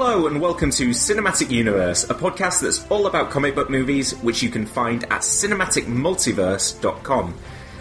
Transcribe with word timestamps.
Hello 0.00 0.28
and 0.28 0.40
welcome 0.40 0.70
to 0.70 0.90
Cinematic 0.90 1.48
Multiverse, 1.48 2.08
a 2.08 2.14
podcast 2.14 2.62
that's 2.62 2.88
all 2.88 3.08
about 3.08 3.30
comic 3.30 3.56
book 3.56 3.68
movies, 3.68 4.16
which 4.18 4.44
you 4.44 4.48
can 4.48 4.64
find 4.64 5.02
at 5.06 5.22
cinematicmultiverse.com. 5.22 7.34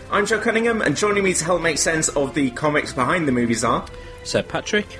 I'm 0.09 0.25
Joe 0.25 0.39
Cunningham, 0.39 0.81
and 0.81 0.97
joining 0.97 1.23
me 1.23 1.35
to 1.35 1.45
help 1.45 1.61
make 1.61 1.77
sense 1.77 2.09
of 2.09 2.33
the 2.33 2.49
comics 2.49 2.91
behind 2.91 3.27
the 3.27 3.31
movies 3.31 3.63
are. 3.63 3.85
Seb 4.23 4.47
Patrick. 4.47 4.97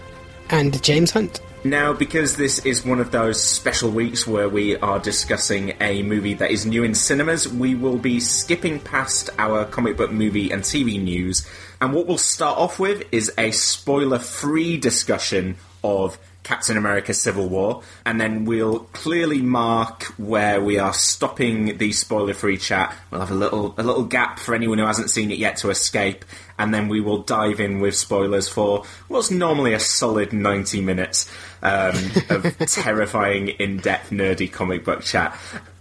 And 0.51 0.79
James 0.83 1.09
Hunt. 1.09 1.41
Now, 1.63 1.91
because 1.91 2.37
this 2.37 2.63
is 2.67 2.85
one 2.85 2.99
of 2.99 3.09
those 3.09 3.43
special 3.43 3.89
weeks 3.89 4.27
where 4.27 4.47
we 4.47 4.77
are 4.77 4.99
discussing 4.99 5.73
a 5.81 6.03
movie 6.03 6.35
that 6.35 6.51
is 6.51 6.67
new 6.67 6.83
in 6.83 6.93
cinemas, 6.93 7.47
we 7.47 7.73
will 7.73 7.97
be 7.97 8.19
skipping 8.19 8.79
past 8.79 9.31
our 9.39 9.65
comic 9.65 9.97
book 9.97 10.11
movie 10.11 10.51
and 10.51 10.61
TV 10.61 11.01
news. 11.01 11.49
And 11.81 11.93
what 11.93 12.05
we'll 12.05 12.19
start 12.19 12.59
off 12.59 12.79
with 12.79 13.11
is 13.11 13.31
a 13.39 13.49
spoiler 13.49 14.19
free 14.19 14.77
discussion 14.77 15.55
of 15.83 16.19
Captain 16.47 16.77
America 16.77 17.13
Civil 17.13 17.49
War, 17.49 17.83
and 18.05 18.21
then 18.21 18.45
we'll 18.45 18.79
clearly 18.93 19.41
mark 19.41 20.03
where 20.17 20.61
we 20.61 20.79
are 20.79 20.93
stopping 20.93 21.77
the 21.77 21.91
spoiler 21.91 22.33
free 22.33 22.57
chat. 22.57 22.95
We'll 23.11 23.19
have 23.19 23.31
a 23.31 23.35
little 23.35 23.75
a 23.77 23.83
little 23.83 24.05
gap 24.05 24.39
for 24.39 24.55
anyone 24.55 24.77
who 24.77 24.85
hasn't 24.85 25.09
seen 25.09 25.29
it 25.29 25.39
yet 25.39 25.57
to 25.57 25.69
escape, 25.71 26.23
and 26.57 26.73
then 26.73 26.87
we 26.87 27.01
will 27.01 27.17
dive 27.17 27.59
in 27.59 27.81
with 27.81 27.95
spoilers 27.95 28.47
for 28.47 28.85
what's 29.09 29.29
normally 29.29 29.73
a 29.73 29.79
solid 29.81 30.31
90 30.31 30.79
minutes 30.79 31.29
um, 31.61 31.95
of 32.29 32.57
terrifying, 32.59 33.49
in 33.49 33.79
depth, 33.79 34.11
nerdy 34.11 34.49
comic 34.49 34.85
book 34.85 35.01
chat. 35.01 35.37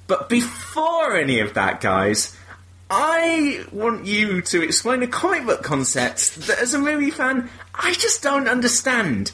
But 0.09 0.29
before 0.29 1.17
any 1.17 1.39
of 1.39 1.55
that, 1.55 1.81
guys, 1.81 2.37
I 2.91 3.65
want 3.71 4.05
you 4.05 4.43
to 4.43 4.65
explain 4.65 5.05
a 5.05 5.07
comic 5.07 5.47
book 5.47 5.63
concept 5.63 6.35
that, 6.49 6.59
as 6.59 6.75
a 6.75 6.81
movie 6.81 7.13
fan, 7.13 7.51
I 7.73 7.93
just 7.93 8.21
don't 8.21 8.49
understand. 8.49 9.31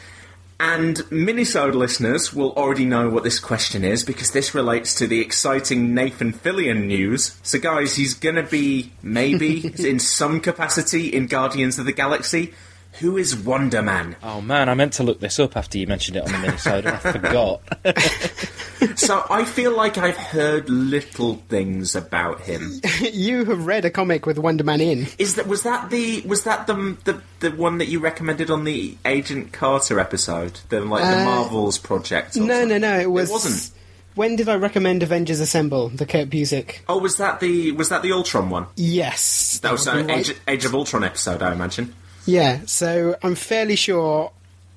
And 0.64 0.98
Minisode 1.10 1.74
listeners 1.74 2.32
will 2.32 2.52
already 2.52 2.84
know 2.84 3.10
what 3.10 3.24
this 3.24 3.40
question 3.40 3.82
is 3.84 4.04
because 4.04 4.30
this 4.30 4.54
relates 4.54 4.94
to 4.94 5.08
the 5.08 5.20
exciting 5.20 5.92
Nathan 5.92 6.32
Fillion 6.32 6.86
news. 6.86 7.36
So, 7.42 7.58
guys, 7.58 7.96
he's 7.96 8.14
going 8.14 8.36
to 8.36 8.44
be, 8.44 8.92
maybe, 9.02 9.66
in 9.88 9.98
some 9.98 10.38
capacity 10.38 11.08
in 11.08 11.26
Guardians 11.26 11.80
of 11.80 11.86
the 11.86 11.92
Galaxy. 11.92 12.54
Who 13.00 13.16
is 13.16 13.34
Wonder 13.36 13.82
Man? 13.82 14.16
Oh 14.22 14.40
man, 14.40 14.68
I 14.68 14.74
meant 14.74 14.92
to 14.94 15.02
look 15.02 15.20
this 15.20 15.38
up 15.38 15.56
after 15.56 15.78
you 15.78 15.86
mentioned 15.86 16.16
it 16.18 16.24
on 16.24 16.32
the 16.32 16.48
minisode, 16.48 16.78
and 16.86 16.88
I 16.88 16.98
forgot. 16.98 17.60
So, 18.96 19.24
I 19.30 19.44
feel 19.44 19.76
like 19.76 19.96
I've 19.96 20.16
heard 20.16 20.68
little 20.68 21.36
things 21.48 21.94
about 21.94 22.40
him. 22.40 22.80
you 23.00 23.44
have 23.44 23.64
read 23.64 23.84
a 23.84 23.90
comic 23.90 24.26
with 24.26 24.38
Wonder 24.38 24.64
Man 24.64 24.80
in. 24.80 25.06
Is 25.20 25.36
that 25.36 25.46
was 25.46 25.62
that 25.62 25.88
the 25.90 26.20
was 26.22 26.42
that 26.44 26.66
the 26.66 26.96
the, 27.04 27.20
the 27.38 27.50
one 27.56 27.78
that 27.78 27.86
you 27.86 28.00
recommended 28.00 28.50
on 28.50 28.64
the 28.64 28.96
Agent 29.04 29.52
Carter 29.52 30.00
episode, 30.00 30.58
the 30.68 30.80
like 30.80 31.04
the 31.04 31.22
Uh, 31.22 31.24
Marvels 31.24 31.78
project? 31.78 32.36
or 32.36 32.40
No, 32.40 32.46
no, 32.46 32.60
something? 32.62 32.80
no. 32.80 32.98
It 32.98 33.10
was. 33.10 33.30
It 33.30 33.32
wasn't. 33.32 33.78
When 34.16 34.34
did 34.34 34.48
I 34.48 34.56
recommend 34.56 35.04
Avengers 35.04 35.38
Assemble? 35.38 35.88
The 35.88 36.04
Kurt 36.04 36.28
Busiek. 36.28 36.80
Oh, 36.88 36.98
was 36.98 37.16
that 37.18 37.38
the 37.38 37.70
was 37.72 37.88
that 37.90 38.02
the 38.02 38.10
Ultron 38.10 38.50
one? 38.50 38.66
Yes. 38.74 39.60
That 39.62 39.70
was 39.70 39.86
an 39.86 40.08
Right. 40.08 40.18
Age, 40.28 40.36
Age 40.48 40.64
of 40.64 40.74
Ultron 40.74 41.04
episode, 41.04 41.40
I 41.40 41.52
imagine. 41.52 41.94
Yeah. 42.26 42.60
So 42.66 43.16
I'm 43.22 43.34
fairly 43.34 43.76
sure. 43.76 44.32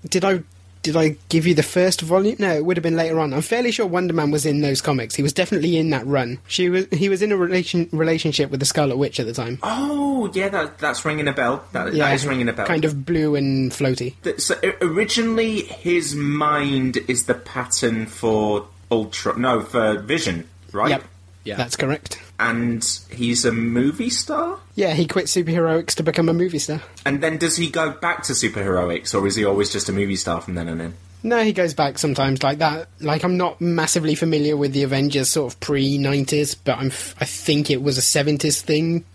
Did 0.07 0.25
I? 0.25 0.43
Did 0.81 0.95
I 0.95 1.17
give 1.29 1.47
you 1.47 1.55
the 1.55 1.63
first 1.63 2.01
volume? 2.01 2.35
No, 2.37 2.53
it 2.53 2.63
would 2.63 2.77
have 2.77 2.83
been 2.83 2.95
later 2.95 3.19
on. 3.19 3.33
I'm 3.33 3.41
fairly 3.41 3.71
sure 3.71 3.87
Wonder 3.87 4.13
Man 4.13 4.29
was 4.29 4.45
in 4.45 4.61
those 4.61 4.81
comics. 4.81 5.15
He 5.15 5.23
was 5.23 5.33
definitely 5.33 5.77
in 5.77 5.89
that 5.89 6.05
run. 6.05 6.37
She 6.47 6.69
was. 6.69 6.85
He 6.91 7.09
was 7.09 7.23
in 7.23 7.31
a 7.31 7.37
relation 7.37 7.89
relationship 7.91 8.51
with 8.51 8.59
the 8.59 8.67
Scarlet 8.67 8.95
Witch 8.97 9.19
at 9.19 9.25
the 9.25 9.33
time. 9.33 9.57
Oh, 9.63 10.31
yeah, 10.35 10.49
that, 10.49 10.77
that's 10.77 11.03
ringing 11.03 11.27
a 11.27 11.33
bell. 11.33 11.65
That, 11.71 11.91
yeah, 11.95 12.05
that 12.05 12.13
is 12.13 12.27
ringing 12.27 12.49
a 12.49 12.53
bell. 12.53 12.67
Kind 12.67 12.85
of 12.85 13.03
blue 13.03 13.33
and 13.35 13.71
floaty. 13.71 14.13
So 14.39 14.59
originally, 14.79 15.61
his 15.61 16.13
mind 16.13 16.97
is 17.07 17.25
the 17.25 17.33
pattern 17.33 18.05
for 18.05 18.67
Ultron. 18.91 19.41
No, 19.41 19.61
for 19.61 19.97
Vision, 19.97 20.47
right? 20.71 20.91
Yep. 20.91 21.03
Yeah. 21.45 21.55
That's 21.55 21.75
correct. 21.75 22.19
And 22.39 22.83
he's 23.11 23.45
a 23.45 23.51
movie 23.51 24.09
star. 24.09 24.59
Yeah, 24.73 24.93
he 24.93 25.07
quit 25.07 25.27
superheroics 25.27 25.93
to 25.95 26.03
become 26.03 26.27
a 26.27 26.33
movie 26.33 26.59
star. 26.59 26.81
And 27.05 27.21
then 27.21 27.37
does 27.37 27.55
he 27.55 27.69
go 27.69 27.91
back 27.91 28.23
to 28.23 28.33
superheroics, 28.33 29.13
or 29.17 29.25
is 29.25 29.35
he 29.35 29.45
always 29.45 29.71
just 29.71 29.87
a 29.87 29.93
movie 29.93 30.15
star 30.17 30.41
from 30.41 30.55
then 30.55 30.67
on 30.67 30.81
in? 30.81 30.95
No, 31.23 31.43
he 31.43 31.53
goes 31.53 31.73
back 31.73 31.97
sometimes 31.97 32.43
like 32.43 32.57
that. 32.59 32.87
Like 32.99 33.23
I'm 33.23 33.37
not 33.37 33.61
massively 33.61 34.15
familiar 34.15 34.57
with 34.57 34.73
the 34.73 34.83
Avengers 34.83 35.29
sort 35.29 35.53
of 35.53 35.59
pre 35.59 35.97
'90s, 35.97 36.55
but 36.63 36.77
I'm 36.77 36.87
f- 36.87 37.15
I 37.19 37.25
think 37.25 37.71
it 37.71 37.81
was 37.81 37.97
a 37.97 38.01
'70s 38.01 38.61
thing 38.61 39.05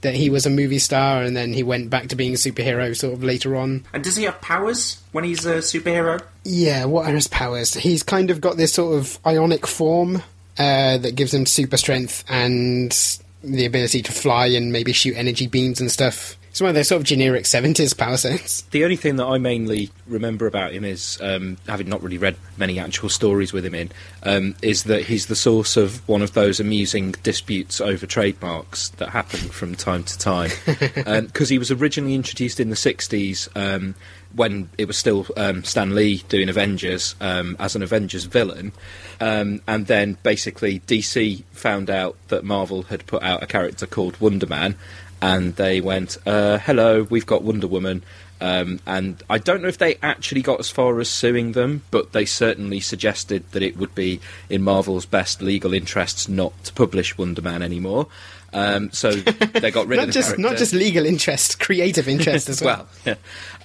that 0.00 0.14
he 0.14 0.30
was 0.30 0.46
a 0.46 0.50
movie 0.50 0.78
star 0.78 1.22
and 1.22 1.36
then 1.36 1.52
he 1.52 1.62
went 1.62 1.90
back 1.90 2.08
to 2.08 2.16
being 2.16 2.32
a 2.32 2.36
superhero 2.36 2.96
sort 2.96 3.12
of 3.14 3.24
later 3.24 3.56
on. 3.56 3.84
And 3.92 4.04
does 4.04 4.16
he 4.16 4.24
have 4.24 4.40
powers 4.40 5.02
when 5.12 5.24
he's 5.24 5.44
a 5.44 5.56
superhero? 5.56 6.22
Yeah, 6.44 6.84
what 6.84 7.06
are 7.06 7.14
his 7.14 7.26
powers? 7.26 7.74
He's 7.74 8.02
kind 8.02 8.30
of 8.30 8.40
got 8.40 8.56
this 8.56 8.72
sort 8.72 8.96
of 8.96 9.18
ionic 9.26 9.66
form 9.66 10.22
uh, 10.58 10.98
that 10.98 11.14
gives 11.14 11.32
him 11.32 11.46
super 11.46 11.76
strength 11.76 12.24
and 12.28 13.18
the 13.42 13.64
ability 13.64 14.02
to 14.02 14.12
fly 14.12 14.46
and 14.46 14.72
maybe 14.72 14.92
shoot 14.92 15.16
energy 15.16 15.46
beams 15.46 15.80
and 15.80 15.90
stuff. 15.90 16.36
It's 16.58 16.60
one 16.60 16.70
of 16.70 16.74
those 16.74 16.88
sort 16.88 17.00
of 17.00 17.06
generic 17.06 17.44
'70s 17.44 17.96
power 17.96 18.16
sets. 18.16 18.62
the 18.72 18.82
only 18.82 18.96
thing 18.96 19.14
that 19.14 19.26
I 19.26 19.38
mainly 19.38 19.90
remember 20.08 20.44
about 20.48 20.72
him 20.72 20.84
is, 20.84 21.16
um, 21.22 21.56
having 21.68 21.88
not 21.88 22.02
really 22.02 22.18
read 22.18 22.34
many 22.56 22.80
actual 22.80 23.10
stories 23.10 23.52
with 23.52 23.64
him 23.64 23.76
in, 23.76 23.92
um, 24.24 24.56
is 24.60 24.82
that 24.82 25.04
he's 25.04 25.26
the 25.26 25.36
source 25.36 25.76
of 25.76 26.06
one 26.08 26.20
of 26.20 26.32
those 26.32 26.58
amusing 26.58 27.12
disputes 27.22 27.80
over 27.80 28.06
trademarks 28.06 28.88
that 28.96 29.10
happen 29.10 29.38
from 29.38 29.76
time 29.76 30.02
to 30.02 30.18
time. 30.18 30.50
Because 31.28 31.48
he 31.48 31.58
was 31.58 31.70
originally 31.70 32.16
introduced 32.16 32.58
in 32.58 32.70
the 32.70 32.74
60s 32.74 33.48
um, 33.54 33.94
when 34.34 34.68
it 34.78 34.86
was 34.86 34.98
still 34.98 35.26
um, 35.36 35.62
Stan 35.62 35.94
Lee 35.94 36.24
doing 36.28 36.48
Avengers 36.48 37.14
um, 37.20 37.56
as 37.60 37.76
an 37.76 37.82
Avengers 37.84 38.24
villain. 38.24 38.72
Um, 39.20 39.62
and 39.68 39.86
then 39.86 40.18
basically 40.24 40.80
DC 40.80 41.44
found 41.52 41.88
out 41.88 42.16
that 42.28 42.44
Marvel 42.44 42.82
had 42.82 43.06
put 43.06 43.22
out 43.22 43.44
a 43.44 43.46
character 43.46 43.86
called 43.86 44.20
Wonder 44.20 44.46
Man, 44.46 44.76
and 45.20 45.56
they 45.56 45.80
went, 45.80 46.16
uh, 46.26 46.58
"Hello, 46.58 47.06
we've 47.08 47.26
got 47.26 47.42
Wonder 47.42 47.66
Woman." 47.66 48.02
Um, 48.40 48.78
and 48.86 49.20
I 49.28 49.38
don't 49.38 49.62
know 49.62 49.68
if 49.68 49.78
they 49.78 49.96
actually 50.02 50.42
got 50.42 50.60
as 50.60 50.70
far 50.70 51.00
as 51.00 51.08
suing 51.08 51.52
them, 51.52 51.82
but 51.90 52.12
they 52.12 52.24
certainly 52.24 52.80
suggested 52.80 53.44
that 53.50 53.62
it 53.62 53.76
would 53.76 53.94
be 53.94 54.20
in 54.48 54.62
Marvel's 54.62 55.06
best 55.06 55.42
legal 55.42 55.74
interests 55.74 56.28
not 56.28 56.52
to 56.64 56.72
publish 56.72 57.18
Wonder 57.18 57.42
Man 57.42 57.62
anymore. 57.62 58.06
Um, 58.52 58.90
so 58.92 59.10
they 59.12 59.70
got 59.70 59.88
rid 59.88 59.96
not 59.96 60.02
of 60.04 60.06
the 60.08 60.12
just 60.12 60.28
character. 60.28 60.42
not 60.42 60.56
just 60.56 60.72
legal 60.72 61.04
interest, 61.04 61.58
creative 61.60 62.08
interest 62.16 62.48
as 62.48 62.62
well. 62.62 62.86
well. 63.04 63.16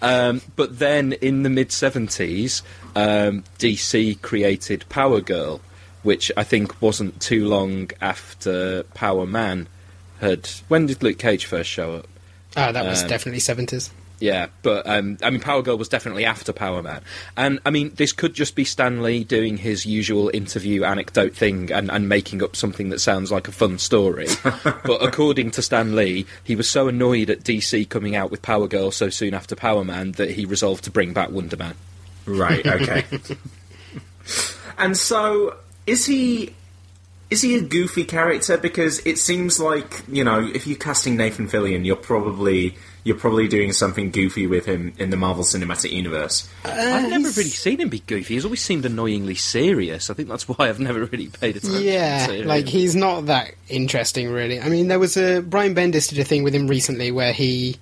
Yeah. 0.02 0.28
Um, 0.28 0.42
but 0.56 0.80
then 0.80 1.14
in 1.14 1.44
the 1.44 1.50
mid 1.50 1.70
70s, 1.70 2.64
um, 2.96 3.44
DC 3.60 4.22
created 4.22 4.86
Power 4.90 5.22
Girl, 5.22 5.62
which 6.02 6.32
I 6.36 6.44
think 6.44 6.82
wasn't 6.82 7.22
too 7.22 7.48
long 7.48 7.92
after 8.02 8.84
Power 8.96 9.26
Man 9.26 9.68
had. 10.24 10.48
When 10.68 10.88
did 10.88 11.04
Luke 11.04 11.20
Cage 11.20 11.46
first 11.46 11.70
show 11.70 11.94
up? 11.96 12.08
Ah, 12.56 12.72
that 12.72 12.86
was 12.86 13.04
Um, 13.04 13.10
definitely 13.10 13.40
seventies. 13.40 13.92
Yeah, 14.20 14.48
but 14.62 14.88
um, 14.88 15.18
I 15.22 15.32
mean, 15.32 15.42
Power 15.42 15.62
Girl 15.62 15.78
was 15.78 15.90
definitely 15.90 16.24
after 16.24 16.54
Power 16.54 16.82
Man, 16.82 17.02
and 17.36 17.60
I 17.66 17.72
mean, 17.72 17.92
this 17.96 18.14
could 18.14 18.34
just 18.34 18.56
be 18.56 18.64
Stan 18.64 19.04
Lee 19.04 19.26
doing 19.26 19.58
his 19.58 19.86
usual 19.86 20.32
interview 20.34 20.86
anecdote 20.86 21.36
thing 21.36 21.72
and, 21.74 21.92
and 21.92 22.08
making 22.08 22.42
up 22.42 22.56
something 22.56 22.88
that 22.90 23.00
sounds 23.00 23.34
like 23.34 23.50
a 23.50 23.52
fun 23.52 23.80
story. 23.80 24.28
but 24.64 25.04
according 25.04 25.52
to 25.52 25.62
Stan 25.62 25.96
Lee, 25.96 26.26
he 26.42 26.56
was 26.56 26.70
so 26.70 26.88
annoyed 26.88 27.30
at 27.30 27.42
DC 27.42 27.90
coming 27.90 28.16
out 28.16 28.32
with 28.32 28.42
Power 28.42 28.68
Girl 28.68 28.92
so 28.92 29.10
soon 29.10 29.34
after 29.34 29.58
Power 29.58 29.84
Man 29.84 30.14
that 30.14 30.32
he 30.32 30.46
resolved 30.46 30.86
to 30.86 30.92
bring 30.92 31.12
back 31.12 31.30
Wonder 31.30 31.58
Man. 31.58 31.76
Right. 32.26 32.66
Okay. 32.66 33.04
and 34.78 34.96
so, 34.96 35.58
is 35.86 36.06
he? 36.06 36.54
Is 37.34 37.42
he 37.42 37.56
a 37.58 37.62
goofy 37.62 38.06
character? 38.06 38.60
Because 38.60 39.00
it 39.08 39.18
seems 39.18 39.60
like 39.60 40.04
you 40.08 40.24
know, 40.24 40.40
if 40.54 40.68
you're 40.68 40.78
casting 40.78 41.18
Nathan 41.18 41.48
Fillion, 41.48 41.84
you're 41.84 41.96
probably 41.96 42.78
you're 43.04 43.18
probably 43.18 43.48
doing 43.48 43.74
something 43.74 44.12
goofy 44.12 44.46
with 44.46 44.68
him 44.68 44.94
in 45.00 45.10
the 45.10 45.18
Marvel 45.18 45.44
Cinematic 45.44 45.92
Universe. 45.92 46.48
I've 46.64 47.06
uh, 47.06 47.08
never 47.08 47.30
really 47.30 47.50
seen 47.50 47.82
him 47.82 47.90
be 47.90 48.02
goofy. 48.02 48.36
He's 48.36 48.46
always 48.46 48.62
seemed 48.62 48.86
annoyingly 48.86 49.34
serious. 49.34 50.12
I 50.12 50.14
think 50.14 50.30
that's 50.30 50.48
why 50.48 50.70
I've 50.70 50.80
never 50.80 51.06
really 51.06 51.26
paid 51.26 51.58
attention. 51.58 51.82
Yeah, 51.82 52.28
to 52.28 52.34
him. 52.36 52.48
like 52.48 52.68
he's 52.68 52.96
not 52.96 53.26
that 53.26 53.56
interesting, 53.68 54.30
really. 54.30 54.62
I 54.62 54.70
mean, 54.70 54.88
there 54.88 55.00
was 55.00 55.18
a 55.18 55.42
Brian 55.42 55.74
Bendis 55.74 56.10
did 56.10 56.20
a 56.20 56.24
thing 56.24 56.44
with 56.44 56.54
him 56.54 56.68
recently 56.68 57.12
where 57.12 57.34
he 57.34 57.78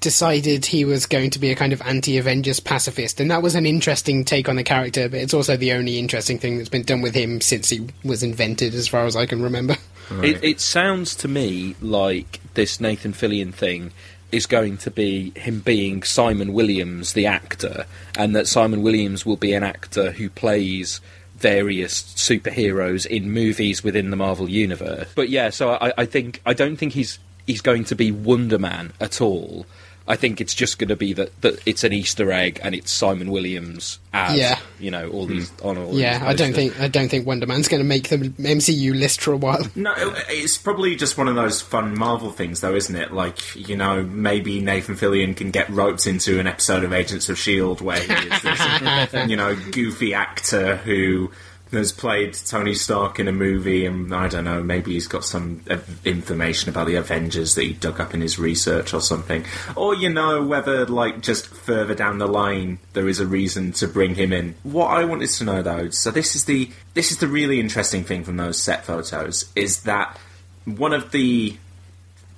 decided 0.00 0.66
he 0.66 0.84
was 0.84 1.06
going 1.06 1.30
to 1.30 1.38
be 1.38 1.50
a 1.50 1.56
kind 1.56 1.72
of 1.72 1.82
anti-Avengers 1.82 2.60
pacifist, 2.60 3.20
and 3.20 3.30
that 3.30 3.42
was 3.42 3.54
an 3.54 3.66
interesting 3.66 4.24
take 4.24 4.48
on 4.48 4.56
the 4.56 4.64
character. 4.64 5.08
But 5.08 5.20
it's 5.20 5.34
also 5.34 5.56
the 5.56 5.72
only 5.72 5.98
interesting 5.98 6.38
thing 6.38 6.58
that's 6.58 6.68
been 6.68 6.82
done 6.82 7.02
with 7.02 7.14
him 7.14 7.40
since 7.40 7.68
he 7.68 7.88
was 8.04 8.22
invented, 8.22 8.74
as 8.74 8.88
far 8.88 9.06
as 9.06 9.16
I 9.16 9.26
can 9.26 9.42
remember. 9.42 9.76
It, 10.22 10.42
it 10.44 10.60
sounds 10.60 11.16
to 11.16 11.28
me 11.28 11.74
like 11.80 12.40
this 12.54 12.80
Nathan 12.80 13.12
Fillion 13.12 13.52
thing 13.52 13.92
is 14.30 14.46
going 14.46 14.76
to 14.78 14.90
be 14.90 15.32
him 15.36 15.60
being 15.60 16.02
Simon 16.02 16.52
Williams, 16.52 17.14
the 17.14 17.26
actor, 17.26 17.86
and 18.16 18.34
that 18.36 18.46
Simon 18.46 18.82
Williams 18.82 19.26
will 19.26 19.36
be 19.36 19.52
an 19.52 19.62
actor 19.62 20.12
who 20.12 20.28
plays 20.30 21.00
various 21.36 22.02
superheroes 22.14 23.06
in 23.06 23.30
movies 23.30 23.82
within 23.82 24.10
the 24.10 24.16
Marvel 24.16 24.48
universe. 24.48 25.10
But 25.14 25.28
yeah, 25.28 25.50
so 25.50 25.72
I, 25.72 25.92
I 25.98 26.04
think 26.06 26.40
I 26.46 26.54
don't 26.54 26.76
think 26.76 26.92
he's 26.92 27.18
he's 27.46 27.60
going 27.60 27.84
to 27.84 27.94
be 27.94 28.10
Wonder 28.10 28.58
Man 28.58 28.92
at 29.00 29.20
all. 29.20 29.66
I 30.08 30.16
think 30.16 30.40
it's 30.40 30.54
just 30.54 30.78
going 30.78 30.88
to 30.88 30.96
be 30.96 31.12
that, 31.14 31.40
that 31.40 31.60
it's 31.66 31.82
an 31.84 31.92
Easter 31.92 32.30
egg 32.30 32.60
and 32.62 32.74
it's 32.74 32.92
Simon 32.92 33.30
Williams 33.30 33.98
as 34.12 34.38
Yeah. 34.38 34.58
you 34.78 34.90
know 34.90 35.08
all 35.10 35.26
hmm. 35.26 35.32
these 35.32 35.52
on 35.62 35.76
all 35.76 35.94
Yeah, 35.94 36.18
these 36.18 36.28
I 36.28 36.34
don't 36.34 36.52
think 36.54 36.80
I 36.80 36.88
don't 36.88 37.08
think 37.08 37.26
Wonder 37.26 37.46
Man's 37.46 37.68
going 37.68 37.82
to 37.82 37.88
make 37.88 38.08
the 38.08 38.18
MCU 38.18 38.98
list 38.98 39.20
for 39.20 39.32
a 39.32 39.36
while. 39.36 39.66
No, 39.74 39.94
it's 40.28 40.58
probably 40.58 40.96
just 40.96 41.18
one 41.18 41.28
of 41.28 41.34
those 41.34 41.60
fun 41.60 41.98
Marvel 41.98 42.30
things, 42.30 42.60
though, 42.60 42.74
isn't 42.74 42.94
it? 42.94 43.12
Like, 43.12 43.56
you 43.56 43.76
know, 43.76 44.02
maybe 44.02 44.60
Nathan 44.60 44.94
Fillion 44.94 45.36
can 45.36 45.50
get 45.50 45.68
roped 45.68 46.06
into 46.06 46.38
an 46.38 46.46
episode 46.46 46.84
of 46.84 46.92
Agents 46.92 47.28
of 47.28 47.36
S.H.I.E.L.D. 47.36 47.84
Where 47.84 48.00
he 48.00 48.12
is 48.12 48.42
this, 48.42 49.28
you 49.28 49.36
know, 49.36 49.56
goofy 49.72 50.14
actor 50.14 50.76
who 50.76 51.30
has 51.72 51.92
played 51.92 52.34
Tony 52.34 52.74
Stark 52.74 53.18
in 53.18 53.26
a 53.26 53.32
movie, 53.32 53.86
and 53.86 54.14
I 54.14 54.28
don't 54.28 54.44
know, 54.44 54.62
maybe 54.62 54.92
he's 54.92 55.08
got 55.08 55.24
some 55.24 55.62
information 56.04 56.70
about 56.70 56.86
the 56.86 56.94
Avengers 56.94 57.54
that 57.56 57.64
he 57.64 57.72
dug 57.72 58.00
up 58.00 58.14
in 58.14 58.20
his 58.20 58.38
research 58.38 58.94
or 58.94 59.00
something. 59.00 59.44
Or, 59.74 59.94
you 59.94 60.08
know, 60.08 60.44
whether, 60.44 60.86
like, 60.86 61.22
just 61.22 61.46
further 61.48 61.94
down 61.94 62.18
the 62.18 62.28
line 62.28 62.78
there 62.92 63.08
is 63.08 63.20
a 63.20 63.26
reason 63.26 63.72
to 63.72 63.88
bring 63.88 64.14
him 64.14 64.32
in. 64.32 64.54
What 64.62 64.86
I 64.86 65.04
wanted 65.04 65.30
to 65.30 65.44
know, 65.44 65.62
though, 65.62 65.90
so 65.90 66.10
this 66.10 66.36
is 66.36 66.44
the 66.44 66.70
this 66.94 67.10
is 67.10 67.18
the 67.18 67.28
really 67.28 67.60
interesting 67.60 68.04
thing 68.04 68.24
from 68.24 68.36
those 68.36 68.62
set 68.62 68.84
photos, 68.84 69.50
is 69.54 69.82
that 69.82 70.18
one 70.64 70.92
of 70.92 71.10
the 71.10 71.56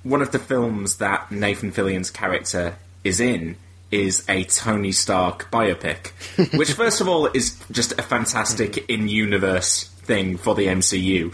one 0.03 0.21
of 0.21 0.31
the 0.31 0.39
films 0.39 0.97
that 0.97 1.31
Nathan 1.31 1.71
Fillion's 1.71 2.11
character 2.11 2.75
is 3.03 3.19
in 3.19 3.57
is 3.91 4.23
a 4.29 4.43
Tony 4.45 4.91
Stark 4.91 5.49
biopic, 5.51 6.07
which 6.57 6.73
first 6.73 7.01
of 7.01 7.07
all 7.07 7.27
is 7.27 7.59
just 7.71 7.93
a 7.93 8.01
fantastic 8.01 8.73
mm-hmm. 8.73 8.91
in-universe 8.91 9.85
thing 9.85 10.37
for 10.37 10.55
the 10.55 10.67
MCU. 10.67 11.33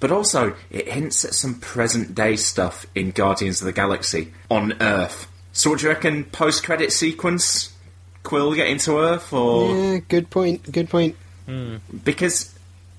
But 0.00 0.12
also, 0.12 0.54
it 0.70 0.88
hints 0.88 1.24
at 1.24 1.34
some 1.34 1.60
present 1.60 2.14
day 2.14 2.36
stuff 2.36 2.86
in 2.94 3.10
Guardians 3.10 3.60
of 3.60 3.66
the 3.66 3.72
Galaxy 3.72 4.34
on 4.50 4.74
Earth. 4.82 5.28
So, 5.52 5.70
what 5.70 5.78
do 5.78 5.86
you 5.86 5.92
reckon? 5.92 6.24
Post 6.24 6.64
credit 6.64 6.92
sequence? 6.92 7.72
Quill 8.22 8.54
getting 8.54 8.78
to 8.78 8.98
Earth? 8.98 9.32
Or. 9.32 9.74
Yeah, 9.74 9.98
good 10.08 10.28
point. 10.30 10.70
Good 10.70 10.90
point. 10.90 11.16
Hmm. 11.46 11.76
Because 12.04 12.53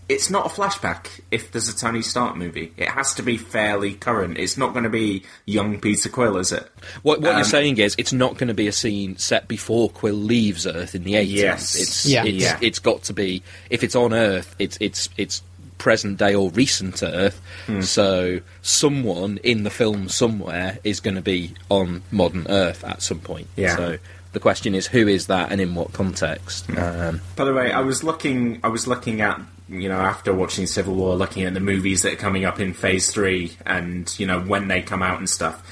it's 0.07 0.29
not 0.29 0.45
a 0.45 0.49
flashback 0.49 1.07
if 1.31 1.51
there's 1.51 1.67
a 1.67 1.75
Tony 1.75 2.01
Stark 2.01 2.35
movie. 2.35 2.71
It 2.77 2.89
has 2.89 3.13
to 3.15 3.23
be 3.23 3.37
fairly 3.37 3.93
current. 3.95 4.37
It's 4.37 4.55
not 4.57 4.73
going 4.73 4.83
to 4.83 4.89
be 4.89 5.23
young 5.45 5.79
Peter 5.79 6.09
Quill, 6.09 6.37
is 6.37 6.51
it? 6.51 6.69
What, 7.01 7.21
what 7.21 7.31
Um, 7.31 7.37
you're 7.37 7.43
saying 7.45 7.77
is 7.79 7.95
it's 7.97 8.13
not 8.13 8.37
going 8.37 8.49
to 8.49 8.53
be 8.53 8.67
a 8.67 8.71
scene 8.71 9.17
set 9.17 9.47
before 9.47 9.89
Quill 9.89 10.13
leaves 10.15 10.67
Earth 10.67 10.93
in 10.93 11.03
the 11.03 11.13
80s. 11.13 11.27
Yes. 11.31 11.75
It's, 11.75 12.05
Yeah. 12.05 12.23
it's, 12.23 12.37
Yeah. 12.43 12.59
it's 12.61 12.79
got 12.79 13.03
to 13.03 13.13
be 13.13 13.41
if 13.69 13.83
it's 13.83 13.95
on 13.95 14.13
Earth, 14.13 14.55
it's 14.59 14.77
it's 14.79 15.09
it's 15.17 15.41
present 15.79 16.17
day 16.19 16.33
or 16.35 16.49
recent 16.51 17.01
Earth. 17.03 17.41
Hmm. 17.65 17.81
So 17.81 18.41
someone 18.61 19.37
in 19.43 19.63
the 19.63 19.69
film 19.69 20.09
somewhere 20.09 20.79
is 20.83 20.99
going 20.99 21.15
to 21.15 21.21
be 21.21 21.53
on 21.69 22.01
modern 22.11 22.45
Earth 22.49 22.83
at 22.83 23.01
some 23.01 23.19
point. 23.19 23.47
Yeah. 23.55 23.75
So 23.75 23.97
the 24.33 24.39
question 24.39 24.75
is 24.75 24.87
who 24.87 25.07
is 25.07 25.27
that 25.27 25.51
and 25.51 25.59
in 25.61 25.75
what 25.75 25.93
context? 25.93 26.69
Um, 26.77 27.21
By 27.35 27.45
the 27.45 27.53
way, 27.53 27.71
I 27.71 27.79
was 27.81 28.03
looking. 28.03 28.59
I 28.63 28.67
was 28.67 28.85
looking 28.87 29.21
at 29.21 29.39
you 29.67 29.89
know 29.89 29.99
after 29.99 30.33
watching 30.33 30.67
Civil 30.67 30.95
War, 30.95 31.15
looking 31.15 31.43
at 31.43 31.53
the 31.53 31.59
movies 31.59 32.03
that 32.03 32.13
are 32.13 32.17
coming 32.17 32.45
up 32.45 32.59
in 32.59 32.73
Phase 32.73 33.11
Three, 33.11 33.57
and 33.65 34.13
you 34.19 34.27
know 34.27 34.39
when 34.39 34.67
they 34.67 34.81
come 34.81 35.01
out 35.01 35.17
and 35.17 35.29
stuff. 35.29 35.63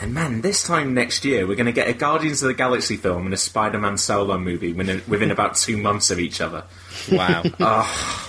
And 0.00 0.14
man, 0.14 0.40
this 0.40 0.62
time 0.62 0.94
next 0.94 1.26
year 1.26 1.46
we're 1.46 1.56
going 1.56 1.66
to 1.66 1.72
get 1.72 1.86
a 1.86 1.92
Guardians 1.92 2.42
of 2.42 2.48
the 2.48 2.54
Galaxy 2.54 2.96
film 2.96 3.26
and 3.26 3.34
a 3.34 3.36
Spider-Man 3.36 3.98
solo 3.98 4.38
movie 4.38 4.72
within, 4.72 5.02
within 5.06 5.30
about 5.30 5.56
two 5.56 5.76
months 5.76 6.10
of 6.10 6.18
each 6.18 6.40
other. 6.40 6.64
wow. 7.12 7.42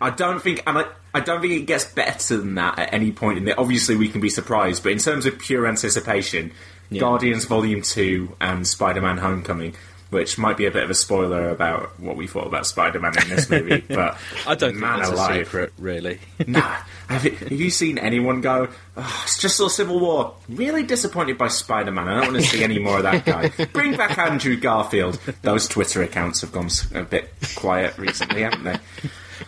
I 0.00 0.10
don't 0.14 0.42
think, 0.42 0.62
and 0.66 0.76
I, 0.76 0.84
I 1.14 1.20
don't 1.20 1.40
think 1.40 1.54
it 1.54 1.66
gets 1.66 1.86
better 1.86 2.36
than 2.36 2.56
that 2.56 2.78
at 2.78 2.92
any 2.92 3.12
point 3.12 3.38
in 3.38 3.48
it. 3.48 3.56
Obviously, 3.56 3.96
we 3.96 4.08
can 4.08 4.20
be 4.20 4.28
surprised, 4.28 4.82
but 4.82 4.92
in 4.92 4.98
terms 4.98 5.24
of 5.24 5.38
pure 5.38 5.66
anticipation, 5.66 6.52
Guardians 6.96 7.44
Volume 7.44 7.82
Two 7.82 8.36
and 8.40 8.66
Spider-Man: 8.66 9.18
Homecoming, 9.18 9.74
which 10.10 10.38
might 10.38 10.56
be 10.56 10.66
a 10.66 10.70
bit 10.70 10.82
of 10.82 10.90
a 10.90 10.94
spoiler 10.94 11.50
about 11.50 11.98
what 12.00 12.16
we 12.16 12.26
thought 12.26 12.46
about 12.46 12.66
Spider-Man 12.66 13.12
in 13.22 13.28
this 13.28 13.50
movie, 13.50 13.80
but 13.88 14.16
I 14.46 14.54
don't 14.54 14.70
think 14.70 14.80
man 14.80 15.02
a 15.02 15.08
alive. 15.10 15.46
secret, 15.46 15.72
really. 15.78 16.20
Nah, 16.46 16.76
have 17.08 17.24
you, 17.24 17.32
have 17.32 17.52
you 17.52 17.68
seen 17.70 17.98
anyone 17.98 18.40
go? 18.40 18.68
Oh, 18.96 19.20
it's 19.24 19.38
just 19.38 19.56
saw 19.56 19.68
Civil 19.68 20.00
War. 20.00 20.34
Really 20.48 20.82
disappointed 20.82 21.36
by 21.36 21.48
Spider-Man. 21.48 22.08
I 22.08 22.20
don't 22.20 22.32
want 22.32 22.44
to 22.44 22.50
see 22.50 22.64
any 22.64 22.78
more 22.78 22.98
of 22.98 23.02
that 23.02 23.24
guy. 23.24 23.48
Bring 23.72 23.96
back 23.96 24.16
Andrew 24.16 24.56
Garfield. 24.56 25.20
Those 25.42 25.68
Twitter 25.68 26.02
accounts 26.02 26.40
have 26.40 26.52
gone 26.52 26.68
a 26.94 27.02
bit 27.02 27.30
quiet 27.56 27.98
recently, 27.98 28.42
haven't 28.42 28.64
they? 28.64 28.78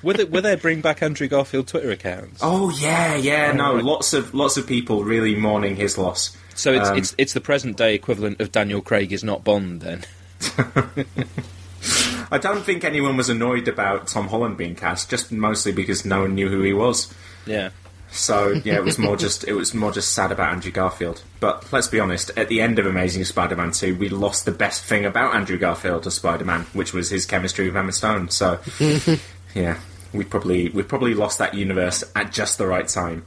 were, 0.02 0.14
there, 0.14 0.26
were 0.26 0.57
bring 0.57 0.81
back 0.81 1.02
Andrew 1.02 1.29
Garfield 1.29 1.69
Twitter 1.69 1.90
accounts? 1.90 2.40
Oh 2.43 2.71
yeah, 2.71 3.17
yeah. 3.17 3.52
No, 3.52 3.75
lots 3.75 4.12
of 4.12 4.35
lots 4.35 4.57
of 4.57 4.67
people 4.67 5.05
really 5.05 5.35
mourning 5.35 5.76
his 5.76 5.99
loss. 5.99 6.37
So 6.55 6.73
it's, 6.73 6.88
Um, 6.88 6.99
it's 6.99 7.14
it's 7.19 7.33
the 7.33 7.40
present 7.40 7.76
day 7.76 7.95
equivalent 7.95 8.40
of 8.40 8.52
Daniel 8.52 8.81
Craig 8.81 9.12
is 9.12 9.25
not 9.25 9.45
Bond 9.45 9.81
then. 9.81 10.05
I 12.32 12.38
don't 12.38 12.62
think 12.62 12.85
anyone 12.85 13.16
was 13.16 13.28
annoyed 13.28 13.66
about 13.66 14.06
Tom 14.06 14.28
Holland 14.28 14.56
being 14.56 14.75
cast, 14.75 15.11
just 15.11 15.32
mostly 15.32 15.73
because 15.73 16.04
no 16.04 16.23
one 16.23 16.35
knew 16.35 16.49
who 16.49 16.62
he 16.62 16.73
was. 16.73 17.12
Yeah. 17.47 17.70
So 18.12 18.50
yeah, 18.64 18.75
it 18.75 18.85
was 18.85 18.99
more 18.99 19.16
just 19.18 19.44
it 19.44 19.52
was 19.52 19.75
more 19.75 19.92
just 19.92 20.12
sad 20.12 20.32
about 20.32 20.52
Andrew 20.52 20.73
Garfield. 20.73 21.23
But 21.40 21.73
let's 21.73 21.88
be 21.88 22.00
honest, 22.00 22.30
at 22.37 22.49
the 22.49 22.61
end 22.61 22.78
of 22.78 22.87
Amazing 22.87 23.25
Spider-Man 23.25 23.73
two, 23.73 23.97
we 23.97 24.09
lost 24.09 24.44
the 24.44 24.52
best 24.52 24.85
thing 24.85 25.04
about 25.04 25.35
Andrew 25.35 25.59
Garfield 25.59 26.06
as 26.06 26.14
Spider-Man, 26.14 26.62
which 26.73 26.92
was 26.92 27.11
his 27.11 27.26
chemistry 27.26 27.66
with 27.66 27.76
Emma 27.76 27.92
Stone. 27.92 28.30
So 28.30 28.59
yeah, 29.54 29.78
we 30.12 30.25
probably 30.25 30.68
we 30.70 30.82
probably 30.82 31.14
lost 31.14 31.38
that 31.38 31.54
universe 31.54 32.04
at 32.16 32.32
just 32.32 32.59
the 32.59 32.66
right 32.66 32.88
time. 32.88 33.25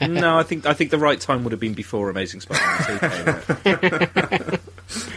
no, 0.00 0.38
I 0.38 0.42
think 0.42 0.66
I 0.66 0.72
think 0.74 0.90
the 0.90 0.98
right 0.98 1.20
time 1.20 1.44
would 1.44 1.52
have 1.52 1.60
been 1.60 1.74
before 1.74 2.10
Amazing 2.10 2.40
Spider-Man 2.40 3.40
2 3.64 3.78
came 3.78 4.50
out. 4.52 4.60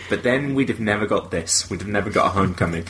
But 0.10 0.24
then 0.24 0.54
we'd 0.54 0.70
have 0.70 0.80
never 0.80 1.06
got 1.06 1.32
this. 1.32 1.70
We'd 1.70 1.82
have 1.82 1.90
never 1.90 2.10
got 2.10 2.28
a 2.28 2.30
Homecoming. 2.30 2.86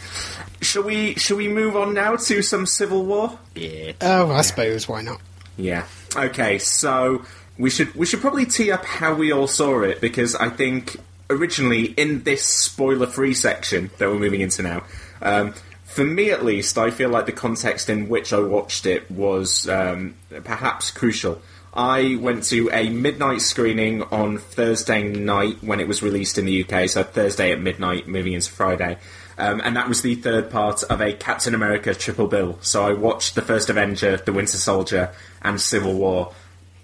Shall 0.61 0.83
we? 0.83 1.15
Shall 1.15 1.37
we 1.37 1.47
move 1.47 1.75
on 1.75 1.93
now 1.93 2.15
to 2.15 2.41
some 2.41 2.65
Civil 2.65 3.05
War? 3.05 3.37
Yeah. 3.55 3.93
Oh, 4.01 4.31
I 4.31 4.41
suppose 4.41 4.87
why 4.87 5.01
not? 5.01 5.21
Yeah. 5.57 5.85
Okay, 6.15 6.59
so 6.59 7.23
we 7.57 7.69
should 7.69 7.93
we 7.95 8.05
should 8.05 8.21
probably 8.21 8.45
tee 8.45 8.71
up 8.71 8.85
how 8.85 9.13
we 9.13 9.31
all 9.31 9.47
saw 9.47 9.81
it 9.81 10.01
because 10.01 10.35
I 10.35 10.49
think 10.49 10.97
originally 11.29 11.85
in 11.85 12.23
this 12.23 12.43
spoiler-free 12.45 13.33
section 13.33 13.89
that 13.97 14.09
we're 14.09 14.19
moving 14.19 14.41
into 14.41 14.61
now. 14.63 14.83
Um, 15.21 15.53
for 15.83 16.05
me, 16.05 16.31
at 16.31 16.45
least, 16.45 16.77
I 16.77 16.89
feel 16.89 17.09
like 17.09 17.25
the 17.25 17.33
context 17.33 17.89
in 17.89 18.07
which 18.07 18.31
I 18.31 18.39
watched 18.39 18.85
it 18.85 19.11
was 19.11 19.67
um, 19.67 20.15
perhaps 20.43 20.89
crucial. 20.89 21.41
I 21.73 22.17
went 22.19 22.43
to 22.45 22.69
a 22.71 22.89
midnight 22.89 23.41
screening 23.41 24.03
on 24.03 24.37
Thursday 24.37 25.03
night 25.03 25.63
when 25.63 25.79
it 25.79 25.87
was 25.87 26.03
released 26.03 26.37
in 26.37 26.45
the 26.45 26.65
UK, 26.65 26.89
so 26.89 27.03
Thursday 27.03 27.51
at 27.51 27.61
midnight, 27.61 28.07
moving 28.07 28.33
into 28.33 28.51
Friday. 28.51 28.97
Um, 29.37 29.61
and 29.63 29.75
that 29.77 29.87
was 29.87 30.01
the 30.01 30.15
third 30.15 30.51
part 30.51 30.83
of 30.83 30.99
a 31.01 31.13
Captain 31.13 31.55
America 31.55 31.95
triple 31.95 32.27
bill. 32.27 32.57
So 32.61 32.83
I 32.83 32.93
watched 32.93 33.35
the 33.35 33.41
first 33.41 33.69
Avenger, 33.69 34.17
The 34.17 34.33
Winter 34.33 34.57
Soldier, 34.57 35.13
and 35.41 35.61
Civil 35.61 35.93
War 35.93 36.33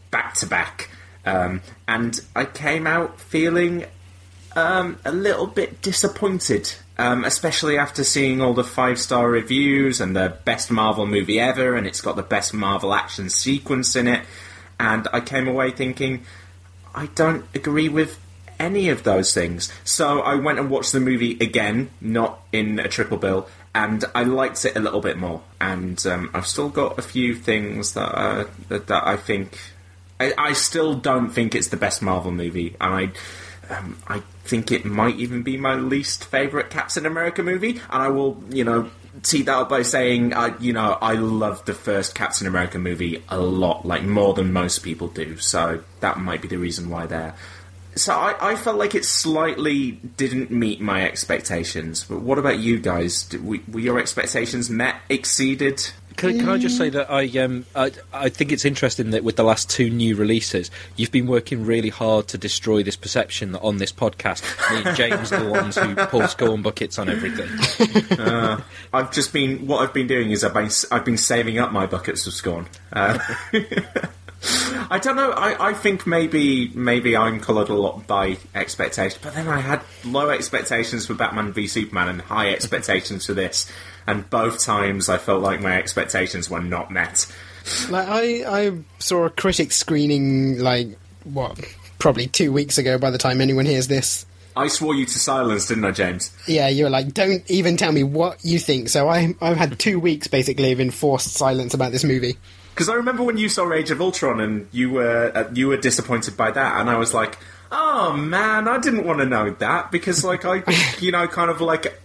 back 0.09 0.35
to 0.35 0.47
back. 0.47 0.89
Um, 1.25 1.61
and 1.87 2.19
I 2.33 2.45
came 2.45 2.87
out 2.87 3.19
feeling 3.19 3.85
um, 4.55 4.97
a 5.03 5.11
little 5.11 5.47
bit 5.47 5.81
disappointed, 5.81 6.73
um, 6.97 7.25
especially 7.25 7.77
after 7.77 8.05
seeing 8.05 8.41
all 8.41 8.53
the 8.53 8.63
five 8.63 8.99
star 8.99 9.29
reviews 9.29 9.99
and 9.99 10.15
the 10.15 10.37
best 10.45 10.71
Marvel 10.71 11.05
movie 11.05 11.41
ever, 11.41 11.75
and 11.75 11.85
it's 11.85 11.99
got 11.99 12.15
the 12.15 12.23
best 12.23 12.53
Marvel 12.53 12.93
action 12.93 13.29
sequence 13.29 13.97
in 13.97 14.07
it. 14.07 14.21
And 14.79 15.07
I 15.11 15.21
came 15.21 15.47
away 15.47 15.71
thinking, 15.71 16.23
I 16.93 17.07
don't 17.07 17.45
agree 17.55 17.89
with 17.89 18.19
any 18.59 18.89
of 18.89 19.03
those 19.03 19.33
things. 19.33 19.71
So 19.83 20.21
I 20.21 20.35
went 20.35 20.59
and 20.59 20.69
watched 20.69 20.91
the 20.91 20.99
movie 20.99 21.37
again, 21.39 21.89
not 22.01 22.41
in 22.51 22.79
a 22.79 22.87
triple 22.87 23.17
bill, 23.17 23.47
and 23.73 24.03
I 24.15 24.23
liked 24.23 24.65
it 24.65 24.75
a 24.75 24.79
little 24.79 25.01
bit 25.01 25.17
more. 25.17 25.41
And 25.61 26.03
um, 26.07 26.31
I've 26.33 26.47
still 26.47 26.69
got 26.69 26.97
a 26.97 27.01
few 27.01 27.35
things 27.35 27.93
that 27.93 28.17
uh, 28.17 28.45
that, 28.69 28.87
that 28.87 29.05
I 29.05 29.17
think 29.17 29.59
I, 30.19 30.33
I, 30.37 30.53
still 30.53 30.95
don't 30.95 31.29
think 31.29 31.53
it's 31.53 31.67
the 31.67 31.77
best 31.77 32.01
Marvel 32.01 32.31
movie, 32.31 32.75
and 32.81 32.93
I. 32.93 33.11
Um, 33.69 33.97
I 34.07 34.21
think 34.45 34.71
it 34.71 34.85
might 34.85 35.17
even 35.17 35.43
be 35.43 35.57
my 35.57 35.75
least 35.75 36.23
favorite 36.23 36.69
Captain 36.69 37.05
America 37.05 37.43
movie, 37.43 37.81
and 37.91 38.01
I 38.01 38.07
will, 38.07 38.41
you 38.49 38.63
know, 38.63 38.89
tee 39.23 39.41
that 39.43 39.53
up 39.53 39.69
by 39.69 39.81
saying, 39.81 40.33
uh, 40.33 40.55
you 40.59 40.73
know, 40.73 40.97
I 41.01 41.13
love 41.13 41.65
the 41.65 41.73
first 41.73 42.15
Captain 42.15 42.47
America 42.47 42.79
movie 42.79 43.23
a 43.29 43.39
lot, 43.39 43.85
like 43.85 44.03
more 44.03 44.33
than 44.33 44.53
most 44.53 44.79
people 44.79 45.07
do. 45.07 45.37
So 45.37 45.83
that 45.99 46.19
might 46.19 46.41
be 46.41 46.47
the 46.47 46.57
reason 46.57 46.89
why 46.89 47.05
there. 47.05 47.35
So 47.95 48.13
I, 48.13 48.51
I 48.51 48.55
felt 48.55 48.77
like 48.77 48.93
it 48.93 49.05
slightly 49.05 49.91
didn't 49.91 50.51
meet 50.51 50.79
my 50.79 51.03
expectations. 51.03 52.03
But 52.03 52.21
what 52.21 52.37
about 52.37 52.59
you 52.59 52.79
guys? 52.79 53.23
Did, 53.23 53.45
were 53.45 53.79
your 53.79 53.99
expectations 53.99 54.69
met, 54.69 54.97
exceeded? 55.09 55.91
Can, 56.17 56.39
can, 56.39 56.49
I 56.49 56.57
just 56.57 56.77
say 56.77 56.89
that 56.89 57.11
I, 57.11 57.25
um, 57.39 57.65
I 57.75 57.91
I 58.11 58.29
think 58.29 58.51
it's 58.51 58.65
interesting 58.65 59.11
that 59.11 59.23
with 59.23 59.35
the 59.35 59.43
last 59.43 59.69
two 59.69 59.89
new 59.89 60.15
releases, 60.15 60.71
you've 60.95 61.11
been 61.11 61.27
working 61.27 61.63
really 61.63 61.89
hard 61.89 62.27
to 62.29 62.37
destroy 62.39 62.81
this 62.81 62.95
perception 62.95 63.51
that 63.51 63.61
on 63.61 63.77
this 63.77 63.91
podcast, 63.91 64.43
me 64.71 64.81
and 64.83 64.97
James 64.97 65.31
are 65.31 65.43
the 65.43 65.51
ones 65.51 65.77
who 65.77 65.95
pull 66.07 66.27
scorn 66.27 66.63
buckets 66.63 66.97
on 66.97 67.07
everything. 67.07 67.47
Uh, 68.19 68.59
I've 68.91 69.11
just 69.11 69.31
been 69.31 69.67
what 69.67 69.81
I've 69.81 69.93
been 69.93 70.07
doing 70.07 70.31
is 70.31 70.43
I've 70.43 70.53
been 70.53 70.71
I've 70.91 71.05
been 71.05 71.17
saving 71.17 71.59
up 71.59 71.71
my 71.71 71.85
buckets 71.85 72.25
of 72.25 72.33
scorn. 72.33 72.67
Uh, 72.91 73.19
I 74.89 74.99
don't 74.99 75.15
know. 75.15 75.31
I, 75.31 75.69
I 75.69 75.73
think 75.73 76.05
maybe 76.05 76.69
maybe 76.73 77.17
I'm 77.17 77.39
coloured 77.39 77.69
a 77.69 77.73
lot 77.73 78.07
by 78.07 78.37
expectations, 78.55 79.19
but 79.21 79.33
then 79.33 79.47
I 79.47 79.59
had 79.59 79.81
low 80.05 80.29
expectations 80.29 81.05
for 81.05 81.13
Batman 81.13 81.53
v 81.53 81.67
Superman 81.67 82.09
and 82.09 82.21
high 82.21 82.51
expectations 82.51 83.25
for 83.25 83.33
this, 83.33 83.71
and 84.07 84.29
both 84.29 84.63
times 84.63 85.09
I 85.09 85.17
felt 85.17 85.41
like 85.41 85.61
my 85.61 85.77
expectations 85.77 86.49
were 86.49 86.61
not 86.61 86.89
met. 86.91 87.31
Like 87.89 88.07
I, 88.07 88.67
I 88.67 88.77
saw 88.99 89.25
a 89.25 89.29
critic 89.29 89.71
screening 89.71 90.59
like 90.59 90.97
what 91.25 91.59
probably 91.99 92.27
two 92.27 92.51
weeks 92.51 92.77
ago. 92.77 92.97
By 92.97 93.11
the 93.11 93.17
time 93.17 93.41
anyone 93.41 93.65
hears 93.65 93.87
this, 93.87 94.25
I 94.57 94.67
swore 94.67 94.95
you 94.95 95.05
to 95.05 95.19
silence, 95.19 95.67
didn't 95.67 95.85
I, 95.85 95.91
James? 95.91 96.35
Yeah, 96.47 96.67
you 96.67 96.85
were 96.85 96.89
like, 96.89 97.13
don't 97.13 97.49
even 97.49 97.77
tell 97.77 97.91
me 97.91 98.03
what 98.03 98.43
you 98.43 98.57
think. 98.57 98.89
So 98.89 99.07
I, 99.07 99.35
I've 99.39 99.57
had 99.57 99.77
two 99.77 99.99
weeks 99.99 100.27
basically 100.27 100.71
of 100.71 100.79
enforced 100.79 101.33
silence 101.33 101.73
about 101.73 101.91
this 101.91 102.03
movie. 102.03 102.37
Because 102.73 102.89
I 102.89 102.93
remember 102.95 103.23
when 103.23 103.37
you 103.37 103.49
saw 103.49 103.71
Age 103.73 103.91
of 103.91 104.01
Ultron 104.01 104.39
and 104.39 104.67
you 104.71 104.91
were 104.91 105.31
uh, 105.33 105.49
you 105.53 105.67
were 105.67 105.77
disappointed 105.77 106.37
by 106.37 106.51
that, 106.51 106.79
and 106.79 106.89
I 106.89 106.97
was 106.97 107.13
like, 107.13 107.37
oh 107.71 108.13
man, 108.13 108.67
I 108.67 108.79
didn't 108.79 109.05
want 109.05 109.19
to 109.19 109.25
know 109.25 109.49
that 109.51 109.91
because 109.91 110.23
like 110.23 110.45
I, 110.45 110.63
you 110.99 111.11
know, 111.11 111.27
kind 111.27 111.49
of 111.49 111.59
like 111.59 111.99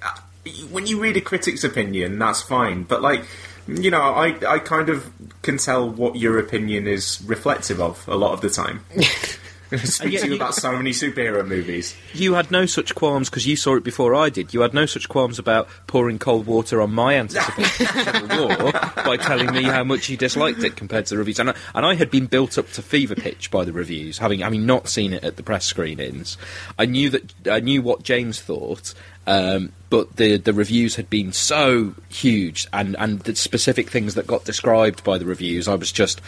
when 0.71 0.87
you 0.87 1.01
read 1.01 1.17
a 1.17 1.21
critic's 1.21 1.65
opinion, 1.65 2.19
that's 2.19 2.43
fine, 2.43 2.85
but 2.85 3.03
like. 3.03 3.25
You 3.69 3.93
know, 3.93 4.01
I, 4.01 4.35
I 4.45 4.59
kind 4.59 4.89
of 4.89 5.09
can 5.43 5.57
tell 5.57 5.89
what 5.89 6.17
your 6.17 6.37
opinion 6.41 6.89
is 6.89 7.23
reflective 7.25 7.81
of 7.81 8.09
a 8.09 8.17
lot 8.17 8.33
of 8.33 8.41
the 8.41 8.51
time. 8.51 8.85
speak 9.79 10.21
to 10.21 10.29
you 10.29 10.37
about 10.37 10.55
so 10.55 10.73
many 10.73 10.91
superhero 10.91 11.47
movies. 11.47 11.97
You 12.13 12.35
had 12.35 12.51
no 12.51 12.67
such 12.67 12.95
qualms 12.95 13.31
because 13.31 13.47
you 13.47 13.57
saw 13.57 13.77
it 13.77 13.85
before 13.85 14.15
I 14.15 14.29
did. 14.29 14.55
You 14.55 14.61
had 14.61 14.75
no 14.75 14.87
such 14.87 15.09
qualms 15.09 15.39
about 15.39 15.69
pouring 15.87 16.19
cold 16.19 16.47
water 16.47 16.81
on 16.81 16.93
my 16.93 17.15
anticipation 17.15 17.87
of 17.87 18.29
the 18.29 18.37
war 19.03 19.05
by 19.05 19.17
telling 19.17 19.53
me 19.53 19.65
how 19.65 19.85
much 19.85 20.09
you 20.09 20.17
disliked 20.17 20.63
it 20.63 20.77
compared 20.77 21.07
to 21.07 21.15
the 21.15 21.19
reviews. 21.19 21.39
And 21.39 21.51
I, 21.51 21.55
and 21.75 21.87
I 21.87 21.95
had 21.95 22.11
been 22.11 22.27
built 22.27 22.59
up 22.59 22.71
to 22.73 22.83
fever 22.83 23.15
pitch 23.15 23.51
by 23.51 23.65
the 23.65 23.73
reviews, 23.73 24.19
having 24.19 24.41
having 24.41 24.67
not 24.67 24.89
seen 24.89 25.13
it 25.13 25.25
at 25.25 25.37
the 25.37 25.43
press 25.43 25.65
screenings. 25.65 26.37
I 26.79 26.87
knew 26.87 27.11
that 27.11 27.49
I 27.49 27.61
knew 27.61 27.83
what 27.83 28.03
James 28.03 28.41
thought. 28.41 28.95
Um, 29.25 29.73
but 29.89 30.17
the 30.17 30.37
the 30.37 30.53
reviews 30.53 30.97
had 30.97 31.09
been 31.09 31.33
so 31.33 31.95
huge, 32.09 32.67
and, 32.73 32.97
and 32.99 33.21
the 33.21 33.37
specific 33.37 33.89
things 33.89 34.15
that 34.15 34.27
got 34.27 34.45
described 34.45 35.05
by 35.05 35.19
the 35.19 35.27
reviews, 35.27 35.69
I 35.69 35.77
was 35.77 35.93
just, 35.93 36.21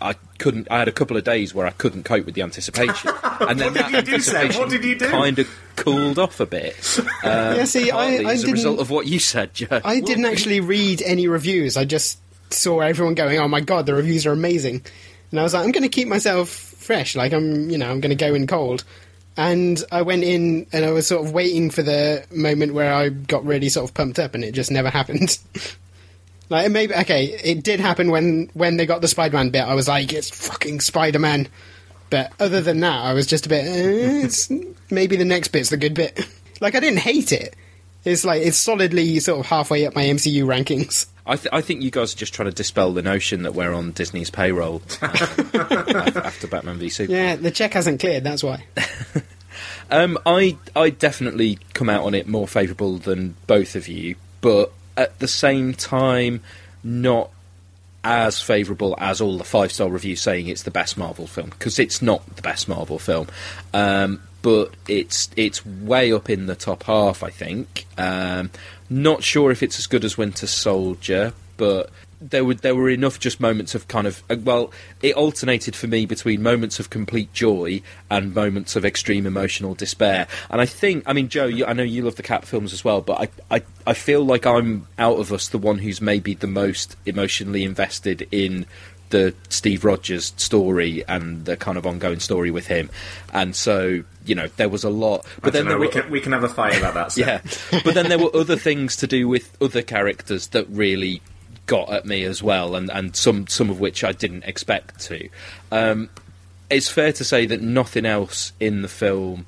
I 0.00 0.14
couldn't. 0.38 0.68
I 0.70 0.78
had 0.78 0.88
a 0.88 0.92
couple 0.92 1.16
of 1.16 1.24
days 1.24 1.54
where 1.54 1.66
I 1.66 1.70
couldn't 1.70 2.04
cope 2.04 2.26
with 2.26 2.34
the 2.34 2.42
anticipation, 2.42 3.10
and 3.40 3.58
then 3.58 3.74
what 3.74 3.90
did 3.90 4.08
you 4.08 4.18
do, 4.18 4.58
What 4.58 4.70
did 4.70 4.84
you 4.84 4.98
do? 4.98 5.08
Kind 5.08 5.38
of 5.38 5.48
cooled 5.76 6.18
off 6.18 6.40
a 6.40 6.46
bit. 6.46 6.98
Um, 6.98 7.06
yeah, 7.24 7.64
see, 7.64 7.90
I, 7.90 8.04
I 8.04 8.32
as 8.32 8.44
a 8.44 8.52
result 8.52 8.80
of 8.80 8.90
what 8.90 9.06
you 9.06 9.18
said, 9.18 9.54
Joe. 9.54 9.80
I 9.84 10.00
didn't 10.00 10.26
actually 10.26 10.60
read 10.60 11.02
any 11.02 11.28
reviews. 11.28 11.76
I 11.76 11.84
just 11.84 12.18
saw 12.50 12.80
everyone 12.80 13.14
going, 13.14 13.38
"Oh 13.38 13.48
my 13.48 13.60
god, 13.60 13.86
the 13.86 13.94
reviews 13.94 14.26
are 14.26 14.32
amazing," 14.32 14.82
and 15.30 15.40
I 15.40 15.42
was 15.42 15.54
like, 15.54 15.64
"I'm 15.64 15.72
going 15.72 15.82
to 15.82 15.88
keep 15.88 16.08
myself 16.08 16.48
fresh. 16.48 17.16
Like 17.16 17.32
I'm, 17.32 17.70
you 17.70 17.78
know, 17.78 17.90
I'm 17.90 18.00
going 18.00 18.16
to 18.16 18.24
go 18.24 18.34
in 18.34 18.46
cold." 18.46 18.84
And 19.36 19.80
I 19.92 20.02
went 20.02 20.24
in 20.24 20.66
and 20.72 20.84
I 20.84 20.90
was 20.90 21.06
sort 21.06 21.24
of 21.24 21.32
waiting 21.32 21.70
for 21.70 21.80
the 21.84 22.26
moment 22.32 22.74
where 22.74 22.92
I 22.92 23.08
got 23.08 23.44
really 23.44 23.68
sort 23.68 23.88
of 23.88 23.94
pumped 23.94 24.18
up, 24.18 24.34
and 24.34 24.42
it 24.44 24.52
just 24.52 24.70
never 24.70 24.90
happened. 24.90 25.38
Like 26.50 26.70
maybe 26.70 26.94
okay, 26.94 27.26
it 27.26 27.62
did 27.62 27.80
happen 27.80 28.10
when 28.10 28.50
when 28.54 28.76
they 28.76 28.86
got 28.86 29.00
the 29.00 29.08
Spider-Man 29.08 29.50
bit. 29.50 29.62
I 29.62 29.74
was 29.74 29.88
like, 29.88 30.12
it's 30.12 30.30
fucking 30.30 30.80
Spider-Man. 30.80 31.48
But 32.10 32.32
other 32.40 32.62
than 32.62 32.80
that, 32.80 33.04
I 33.04 33.12
was 33.12 33.26
just 33.26 33.46
a 33.46 33.48
bit. 33.50 33.66
Eh, 33.66 34.24
it's, 34.24 34.50
maybe 34.90 35.16
the 35.16 35.26
next 35.26 35.48
bit's 35.48 35.68
the 35.68 35.76
good 35.76 35.94
bit. 35.94 36.26
like 36.60 36.74
I 36.74 36.80
didn't 36.80 37.00
hate 37.00 37.32
it. 37.32 37.54
It's 38.04 38.24
like 38.24 38.42
it's 38.42 38.56
solidly 38.56 39.20
sort 39.20 39.40
of 39.40 39.46
halfway 39.46 39.86
up 39.86 39.94
my 39.94 40.04
MCU 40.04 40.44
rankings. 40.44 41.06
I, 41.26 41.36
th- 41.36 41.52
I 41.52 41.60
think 41.60 41.82
you 41.82 41.90
guys 41.90 42.14
are 42.14 42.16
just 42.16 42.32
trying 42.32 42.48
to 42.48 42.54
dispel 42.54 42.94
the 42.94 43.02
notion 43.02 43.42
that 43.42 43.54
we're 43.54 43.74
on 43.74 43.92
Disney's 43.92 44.30
payroll 44.30 44.80
um, 45.02 45.10
after 45.52 46.46
Batman 46.46 46.78
v 46.78 46.88
Superman. 46.88 47.22
Yeah, 47.22 47.36
the 47.36 47.50
check 47.50 47.74
hasn't 47.74 48.00
cleared. 48.00 48.24
That's 48.24 48.42
why. 48.42 48.64
um, 49.90 50.16
I 50.24 50.56
I 50.74 50.88
definitely 50.88 51.58
come 51.74 51.90
out 51.90 52.04
on 52.04 52.14
it 52.14 52.26
more 52.26 52.48
favourable 52.48 52.96
than 52.96 53.36
both 53.46 53.76
of 53.76 53.88
you, 53.88 54.16
but 54.40 54.72
at 54.98 55.18
the 55.20 55.28
same 55.28 55.72
time 55.72 56.42
not 56.84 57.30
as 58.04 58.40
favourable 58.40 58.94
as 58.98 59.20
all 59.20 59.38
the 59.38 59.44
five 59.44 59.72
star 59.72 59.88
reviews 59.88 60.20
saying 60.20 60.48
it's 60.48 60.62
the 60.62 60.70
best 60.70 60.96
Marvel 60.96 61.26
film 61.26 61.50
because 61.50 61.78
it's 61.78 62.02
not 62.02 62.24
the 62.36 62.42
best 62.42 62.68
Marvel 62.68 62.98
film, 62.98 63.28
um, 63.72 64.22
but 64.42 64.72
it's 64.86 65.30
it's 65.36 65.64
way 65.64 66.12
up 66.12 66.28
in 66.28 66.46
the 66.46 66.54
top 66.54 66.84
half. 66.84 67.22
I 67.22 67.30
think. 67.30 67.86
Um, 67.96 68.50
not 68.90 69.22
sure 69.22 69.50
if 69.50 69.62
it's 69.62 69.78
as 69.78 69.86
good 69.86 70.04
as 70.04 70.16
Winter 70.16 70.46
Soldier, 70.46 71.32
but 71.56 71.90
there 72.20 72.44
were 72.44 72.54
there 72.54 72.74
were 72.74 72.90
enough 72.90 73.20
just 73.20 73.40
moments 73.40 73.74
of 73.74 73.88
kind 73.88 74.06
of 74.06 74.22
uh, 74.30 74.36
well, 74.42 74.72
it 75.02 75.14
alternated 75.14 75.76
for 75.76 75.86
me 75.86 76.06
between 76.06 76.42
moments 76.42 76.80
of 76.80 76.90
complete 76.90 77.32
joy 77.32 77.80
and 78.10 78.34
moments 78.34 78.76
of 78.76 78.84
extreme 78.84 79.26
emotional 79.26 79.74
despair. 79.74 80.26
And 80.50 80.60
I 80.60 80.66
think, 80.66 81.04
I 81.06 81.12
mean, 81.12 81.28
Joe, 81.28 81.46
you, 81.46 81.64
I 81.66 81.72
know 81.72 81.82
you 81.82 82.02
love 82.02 82.16
the 82.16 82.22
Cap 82.22 82.44
films 82.44 82.72
as 82.72 82.84
well, 82.84 83.00
but 83.00 83.30
I, 83.50 83.56
I 83.56 83.62
I 83.86 83.94
feel 83.94 84.24
like 84.24 84.46
I'm 84.46 84.86
out 84.98 85.18
of 85.18 85.32
us 85.32 85.48
the 85.48 85.58
one 85.58 85.78
who's 85.78 86.00
maybe 86.00 86.34
the 86.34 86.46
most 86.46 86.96
emotionally 87.06 87.64
invested 87.64 88.26
in 88.30 88.66
the 89.10 89.34
Steve 89.48 89.84
Rogers 89.84 90.34
story 90.36 91.04
and 91.08 91.44
the 91.44 91.56
kind 91.56 91.78
of 91.78 91.86
ongoing 91.86 92.20
story 92.20 92.50
with 92.50 92.66
him. 92.66 92.90
And 93.32 93.56
so, 93.56 94.04
you 94.24 94.34
know, 94.34 94.48
there 94.56 94.68
was 94.68 94.84
a 94.84 94.90
lot. 94.90 95.24
But 95.40 95.52
then 95.52 95.64
know, 95.64 95.78
we, 95.78 95.86
were, 95.86 95.92
can, 95.92 96.10
we 96.10 96.20
can 96.20 96.32
have 96.32 96.44
a 96.44 96.48
fight 96.48 96.76
about 96.76 96.94
that. 96.94 97.12
So. 97.12 97.22
yeah, 97.22 97.40
but 97.84 97.94
then 97.94 98.08
there 98.08 98.18
were 98.18 98.34
other 98.34 98.56
things 98.56 98.96
to 98.96 99.06
do 99.06 99.28
with 99.28 99.56
other 99.62 99.82
characters 99.82 100.48
that 100.48 100.68
really 100.68 101.22
got 101.68 101.92
at 101.92 102.04
me 102.04 102.24
as 102.24 102.42
well, 102.42 102.74
and, 102.74 102.90
and 102.90 103.14
some 103.14 103.46
some 103.46 103.70
of 103.70 103.78
which 103.78 104.02
I 104.02 104.10
didn't 104.10 104.42
expect 104.42 104.98
to. 105.02 105.28
Um, 105.70 106.10
it's 106.68 106.88
fair 106.88 107.12
to 107.12 107.24
say 107.24 107.46
that 107.46 107.62
nothing 107.62 108.04
else 108.04 108.52
in 108.58 108.82
the 108.82 108.88
film 108.88 109.46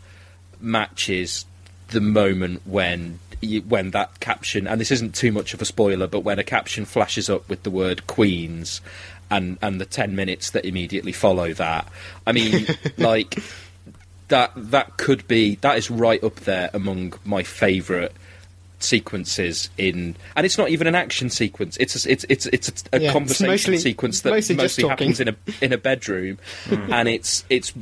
matches 0.60 1.46
the 1.88 2.00
moment 2.00 2.62
when 2.64 3.18
you, 3.40 3.62
when 3.62 3.90
that 3.90 4.20
caption, 4.20 4.68
and 4.68 4.80
this 4.80 4.92
isn't 4.92 5.14
too 5.14 5.32
much 5.32 5.54
of 5.54 5.60
a 5.60 5.64
spoiler, 5.64 6.06
but 6.06 6.20
when 6.20 6.38
a 6.38 6.44
caption 6.44 6.84
flashes 6.84 7.28
up 7.28 7.48
with 7.48 7.64
the 7.64 7.70
word 7.70 8.06
Queens, 8.06 8.80
and 9.30 9.58
and 9.62 9.80
the 9.80 9.86
ten 9.86 10.14
minutes 10.14 10.50
that 10.50 10.64
immediately 10.64 11.12
follow 11.12 11.52
that. 11.54 11.88
I 12.26 12.32
mean, 12.32 12.66
like 12.98 13.38
that 14.28 14.52
that 14.54 14.96
could 14.98 15.26
be 15.26 15.56
that 15.56 15.78
is 15.78 15.90
right 15.90 16.22
up 16.22 16.36
there 16.36 16.70
among 16.72 17.14
my 17.24 17.42
favourite 17.42 18.12
sequences 18.82 19.70
in 19.78 20.16
and 20.34 20.44
it's 20.46 20.56
not 20.58 20.70
even 20.70 20.86
an 20.86 20.94
action 20.94 21.30
sequence. 21.30 21.76
It's 21.78 22.04
a, 22.06 22.10
it's 22.10 22.24
it's 22.28 22.46
it's 22.46 22.68
a, 22.68 22.96
a 22.96 23.00
Yeah, 23.00 23.06
it's 23.08 23.12
conversation 23.12 23.50
mostly- 23.72 23.78
sequence 23.78 24.20
that 24.22 24.30
mostly 24.30 24.56
mostly, 24.56 24.88
happens 24.88 25.20
in 25.20 25.28
a 25.28 25.36
in 25.60 25.72
a 25.72 25.78
bedroom. 25.78 26.38
And 26.70 27.08
it's 27.08 27.44
it's 27.50 27.72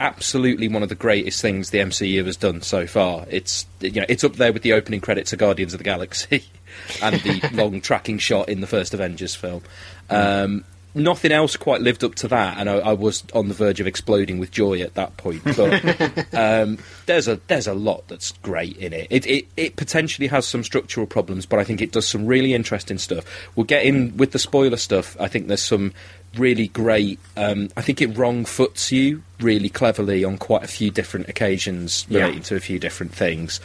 absolutely 0.00 0.68
one 0.68 0.82
of 0.82 0.88
the 0.88 0.94
greatest 0.94 1.40
things 1.42 1.70
the 1.70 1.78
MCU 1.78 2.24
has 2.26 2.36
done 2.36 2.62
so 2.62 2.86
far. 2.86 3.26
It's 3.30 3.66
you 3.80 3.92
know 4.00 4.06
it's 4.08 4.24
up 4.24 4.34
there 4.34 4.52
with 4.52 4.62
the 4.62 4.72
opening 4.74 5.00
credits 5.00 5.32
of 5.32 5.38
Guardians 5.38 5.74
of 5.74 5.78
the 5.78 5.84
Galaxy 5.84 6.44
and 7.02 7.16
the 7.20 7.48
long 7.52 7.80
tracking 7.80 8.18
shot 8.18 8.48
in 8.48 8.60
the 8.60 8.66
first 8.66 8.94
Avengers 8.94 9.34
film. 9.34 9.62
Um 10.10 10.64
Nothing 10.94 11.32
else 11.32 11.56
quite 11.56 11.80
lived 11.80 12.04
up 12.04 12.14
to 12.16 12.28
that, 12.28 12.58
and 12.58 12.68
I, 12.68 12.74
I 12.74 12.92
was 12.92 13.24
on 13.34 13.48
the 13.48 13.54
verge 13.54 13.80
of 13.80 13.86
exploding 13.86 14.38
with 14.38 14.50
joy 14.50 14.80
at 14.82 14.92
that 14.94 15.16
point. 15.16 15.42
But 15.44 16.34
um, 16.34 16.78
there's 17.06 17.28
a 17.28 17.36
there's 17.48 17.66
a 17.66 17.72
lot 17.72 18.06
that's 18.08 18.32
great 18.42 18.76
in 18.76 18.92
it. 18.92 19.06
It, 19.08 19.26
it. 19.26 19.46
it 19.56 19.76
potentially 19.76 20.28
has 20.28 20.46
some 20.46 20.62
structural 20.62 21.06
problems, 21.06 21.46
but 21.46 21.58
I 21.58 21.64
think 21.64 21.80
it 21.80 21.92
does 21.92 22.06
some 22.06 22.26
really 22.26 22.52
interesting 22.52 22.98
stuff. 22.98 23.24
We'll 23.56 23.64
get 23.64 23.84
in 23.86 24.16
with 24.18 24.32
the 24.32 24.38
spoiler 24.38 24.76
stuff. 24.76 25.16
I 25.18 25.28
think 25.28 25.46
there's 25.48 25.62
some 25.62 25.94
really 26.36 26.68
great. 26.68 27.18
Um, 27.38 27.70
I 27.76 27.80
think 27.80 28.02
it 28.02 28.16
wrong 28.18 28.44
foots 28.44 28.92
you 28.92 29.22
really 29.40 29.70
cleverly 29.70 30.24
on 30.24 30.36
quite 30.36 30.62
a 30.62 30.68
few 30.68 30.90
different 30.90 31.28
occasions 31.28 32.04
Yeah. 32.10 32.20
relating 32.20 32.42
to 32.42 32.56
a 32.56 32.60
few 32.60 32.78
different 32.78 33.14
things. 33.14 33.60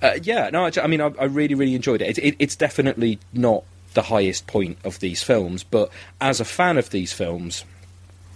Uh, 0.00 0.18
yeah, 0.22 0.48
no, 0.50 0.64
I, 0.64 0.70
I 0.82 0.86
mean, 0.86 1.00
I, 1.00 1.10
I 1.18 1.24
really, 1.24 1.54
really 1.54 1.74
enjoyed 1.74 2.02
it. 2.02 2.16
It, 2.18 2.24
it. 2.24 2.36
It's 2.38 2.56
definitely 2.56 3.18
not 3.32 3.64
the 3.94 4.02
highest 4.02 4.46
point 4.46 4.78
of 4.84 5.00
these 5.00 5.22
films, 5.22 5.62
but 5.62 5.90
as 6.20 6.40
a 6.40 6.44
fan 6.44 6.78
of 6.78 6.90
these 6.90 7.12
films, 7.12 7.64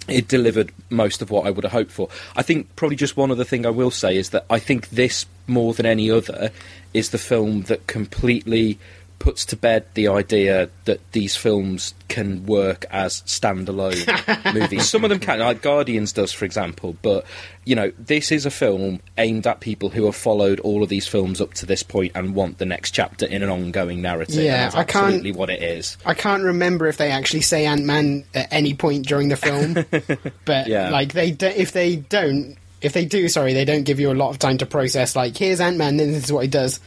it 0.08 0.28
delivered 0.28 0.72
most 0.90 1.22
of 1.22 1.30
what 1.30 1.46
I 1.46 1.50
would 1.50 1.64
have 1.64 1.72
hoped 1.72 1.90
for. 1.90 2.08
I 2.36 2.42
think 2.42 2.75
probably 2.76 2.96
just 2.96 3.16
one 3.16 3.30
other 3.30 3.44
thing 3.44 3.66
I 3.66 3.70
will 3.70 3.90
say 3.90 4.16
is 4.16 4.30
that 4.30 4.44
I 4.48 4.58
think 4.58 4.90
this, 4.90 5.26
more 5.46 5.75
than 5.75 5.86
any 5.86 6.10
other, 6.10 6.50
is 6.94 7.10
the 7.10 7.18
film 7.18 7.62
that 7.62 7.86
completely 7.86 8.78
puts 9.18 9.44
to 9.46 9.56
bed 9.56 9.85
the 9.94 10.06
idea 10.08 10.68
that 10.85 11.00
these 11.12 11.35
films 11.37 11.94
can 12.08 12.44
work 12.46 12.85
as 12.90 13.23
standalone 13.23 14.54
movies. 14.54 14.88
Some 14.88 15.04
of 15.04 15.11
them 15.11 15.18
can, 15.18 15.38
like 15.40 15.62
Guardians 15.62 16.12
does, 16.12 16.32
for 16.32 16.44
example, 16.44 16.96
but 17.02 17.25
you 17.64 17.75
know, 17.75 17.90
this 17.99 18.30
is 18.30 18.46
a 18.46 18.50
film 18.50 19.00
aimed 19.18 19.46
at 19.46 19.61
people 19.61 19.88
who 19.88 20.04
have 20.04 20.14
followed 20.14 20.61
all 20.61 20.82
of 20.82 20.88
these 20.88 21.08
films 21.08 21.40
up 21.40 21.54
to 21.54 21.66
this 21.66 21.82
point 21.82 22.12
and 22.14 22.35
want 22.35 22.58
the 22.58 22.66
next 22.66 22.92
chapter 22.92 23.26
in 23.26 23.42
an 23.42 23.49
ongoing 23.49 24.00
narrative. 24.02 24.37
Yeah, 24.37 24.64
that's 24.64 24.75
I 24.76 24.85
can't- 24.85 25.04
absolutely 25.06 25.32
what 25.32 25.50
it 25.50 25.62
is. 25.62 25.96
I 26.06 26.14
can't 26.14 26.42
remember 26.44 26.87
if 26.87 26.96
they 26.99 27.11
actually 27.11 27.40
say 27.42 27.66
Ant 27.66 27.85
Man 27.85 28.25
at 28.35 28.52
any 28.52 28.75
point 28.75 29.06
during 29.06 29.28
the 29.28 29.37
film, 29.37 29.75
but 30.44 30.66
Yeah. 30.68 30.90
like 30.90 31.12
they 31.12 31.30
do, 31.32 31.46
if 31.46 31.73
they 31.73 31.96
don't, 31.96 32.56
if 32.82 32.92
they 32.92 33.04
do, 33.06 33.28
sorry, 33.28 33.54
they 33.54 33.64
don't 33.64 33.85
give 33.85 33.99
you 33.99 34.12
a 34.12 34.14
lot 34.14 34.30
of 34.30 34.38
time 34.38 34.58
to 34.58 34.66
process. 34.66 35.16
Like, 35.16 35.37
here's 35.37 35.61
Ant 35.61 35.78
Man, 35.78 35.96
then 35.96 36.12
this 36.12 36.25
is 36.25 36.32
what 36.32 36.42
he 36.44 36.49
does. 36.49 36.78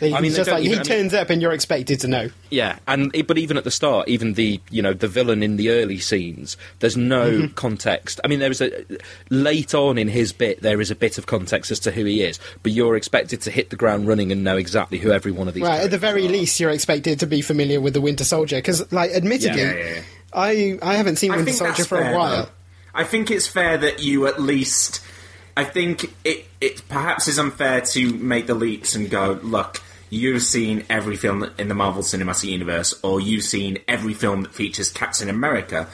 They, 0.00 0.12
I 0.12 0.20
mean, 0.20 0.32
just 0.32 0.50
like 0.50 0.60
even- 0.64 0.70
he 0.72 0.74
I 0.74 0.78
mean- 0.78 0.84
turns 0.84 1.14
up 1.14 1.30
and 1.30 1.40
you're 1.40 1.52
expected 1.52 2.00
to 2.00 2.08
know. 2.08 2.28
Yeah, 2.50 2.78
and 2.86 3.10
but 3.26 3.38
even 3.38 3.56
at 3.56 3.64
the 3.64 3.70
start, 3.70 4.08
even 4.08 4.34
the 4.34 4.60
you 4.70 4.82
know 4.82 4.92
the 4.92 5.08
villain 5.08 5.42
in 5.42 5.56
the 5.56 5.70
early 5.70 5.98
scenes, 5.98 6.56
there's 6.80 6.96
no 6.96 7.30
Mm-hmm. 7.30 7.54
context. 7.54 8.20
I 8.24 8.28
mean, 8.28 8.38
there 8.40 8.50
is 8.50 8.60
a 8.60 8.84
late 9.30 9.74
on 9.74 9.98
in 9.98 10.08
his 10.08 10.32
bit, 10.32 10.62
there 10.62 10.80
is 10.80 10.90
a 10.90 10.94
bit 10.94 11.18
of 11.18 11.26
context 11.26 11.70
as 11.70 11.80
to 11.80 11.90
who 11.90 12.04
he 12.04 12.22
is, 12.22 12.38
but 12.62 12.72
you're 12.72 12.96
expected 12.96 13.40
to 13.42 13.50
hit 13.50 13.70
the 13.70 13.76
ground 13.76 14.06
running 14.06 14.30
and 14.32 14.44
know 14.44 14.56
exactly 14.56 14.98
who 14.98 15.10
every 15.12 15.32
one 15.32 15.48
of 15.48 15.54
these. 15.54 15.62
Right, 15.64 15.80
at 15.80 15.90
the 15.90 15.98
very 15.98 16.26
are. 16.26 16.30
least, 16.30 16.60
you're 16.60 16.70
expected 16.70 17.20
to 17.20 17.26
be 17.26 17.40
familiar 17.40 17.80
with 17.80 17.94
the 17.94 18.00
Winter 18.00 18.24
Soldier 18.24 18.56
because, 18.56 18.90
like, 18.92 19.10
admittedly, 19.12 19.60
Yeah, 19.62 19.74
yeah, 19.74 19.94
yeah. 19.96 20.00
I 20.32 20.78
I 20.82 20.94
haven't 20.96 21.16
seen 21.16 21.32
I 21.32 21.36
Winter 21.36 21.52
Soldier 21.52 21.72
that's 21.78 21.86
for 21.88 21.98
fair, 21.98 22.12
a 22.12 22.16
while. 22.16 22.42
though. 22.44 22.48
I 22.94 23.04
think 23.04 23.30
it's 23.30 23.46
fair 23.46 23.76
that 23.78 24.00
you 24.00 24.26
at 24.26 24.40
least. 24.40 25.00
I 25.56 25.64
think 25.64 26.12
it 26.24 26.44
it 26.60 26.82
perhaps 26.88 27.28
is 27.28 27.38
unfair 27.38 27.80
to 27.80 28.12
make 28.14 28.46
the 28.46 28.54
leaps 28.54 28.94
and 28.94 29.08
go, 29.10 29.38
look, 29.42 29.80
you've 30.10 30.42
seen 30.42 30.84
every 30.88 31.16
film 31.16 31.50
in 31.58 31.68
the 31.68 31.74
Marvel 31.74 32.02
Cinematic 32.02 32.48
Universe, 32.48 32.98
or 33.02 33.20
you've 33.20 33.44
seen 33.44 33.78
every 33.88 34.14
film 34.14 34.42
that 34.42 34.54
features 34.54 34.90
Captain 34.90 35.28
America. 35.28 35.88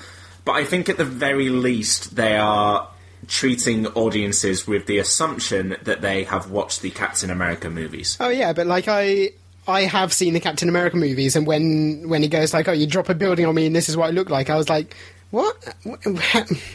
But 0.45 0.53
I 0.53 0.65
think 0.65 0.89
at 0.89 0.97
the 0.97 1.05
very 1.05 1.49
least 1.49 2.17
they 2.17 2.37
are 2.37 2.89
treating 3.29 3.87
audiences 3.89 4.67
with 4.67 4.87
the 4.87 4.99
assumption 4.99 5.77
that 5.83 6.01
they 6.01 6.25
have 6.25 6.51
watched 6.51 6.83
the 6.83 6.91
Captain 6.91 7.31
America 7.31 7.71
movies. 7.71 8.17
Oh 8.21 8.29
yeah, 8.29 8.53
but 8.53 8.67
like 8.67 8.89
I 8.89 9.31
I 9.67 9.83
have 9.83 10.13
seen 10.13 10.35
the 10.35 10.41
Captain 10.41 10.69
America 10.69 10.97
movies, 10.97 11.37
and 11.37 11.47
when 11.47 12.09
when 12.09 12.23
he 12.23 12.29
goes 12.29 12.53
like, 12.53 12.69
"Oh, 12.69 12.73
you 12.73 12.87
drop 12.87 13.09
a 13.09 13.15
building 13.15 13.47
on 13.47 13.55
me, 13.55 13.67
and 13.67 13.77
this 13.77 13.89
is 13.89 13.97
what 13.97 14.09
I 14.09 14.11
look 14.11 14.29
like," 14.29 14.51
I 14.51 14.57
was 14.57 14.69
like, 14.69 14.97
"What?" 15.33 15.75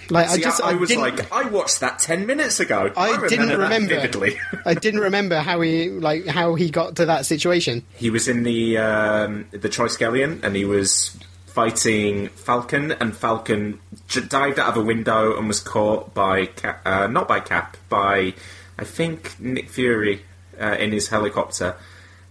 like 0.10 0.28
I 0.30 0.38
just 0.38 0.62
I, 0.62 0.72
I 0.72 0.74
was 0.74 0.89
didn't- 0.89 1.02
like, 1.04 1.32
I 1.32 1.48
watched 1.48 1.80
that 1.80 2.00
ten 2.00 2.26
minutes 2.26 2.60
ago. 2.60 2.91
I, 2.98 3.26
didn't 3.30 3.48
that 3.48 3.58
remember. 3.58 3.96
vividly. 3.96 4.38
I 4.65 4.74
didn't 4.74 5.00
remember 5.00 5.38
how 5.39 5.62
he 5.62 5.89
like 5.89 6.26
how 6.26 6.56
he 6.56 6.70
got 6.70 6.98
to 6.98 7.06
that 7.06 7.26
situation. 7.26 7.84
He 7.96 8.10
was 8.10 8.28
in 8.28 8.43
the 8.43 8.78
um, 8.78 9.46
the 9.52 9.70
Triskelion, 9.70 10.43
and 10.43 10.56
he 10.56 10.65
was 10.65 11.15
fighting 11.46 12.28
Falcon, 12.30 12.91
and 12.91 13.15
Falcon 13.15 13.80
j- 14.08 14.22
dived 14.22 14.60
out 14.60 14.70
of 14.70 14.78
a 14.78 14.82
window 14.84 15.38
and 15.38 15.48
was 15.48 15.60
caught 15.60 16.13
by 16.13 16.46
Cap, 16.48 16.82
uh, 16.86 17.08
not 17.08 17.28
by 17.28 17.39
Cap, 17.39 17.78
by 17.89 18.34
I 18.78 18.84
think 18.84 19.39
Nick 19.39 19.70
Fury 19.70 20.22
uh, 20.60 20.76
in 20.80 20.91
his 20.91 21.08
helicopter. 21.08 21.76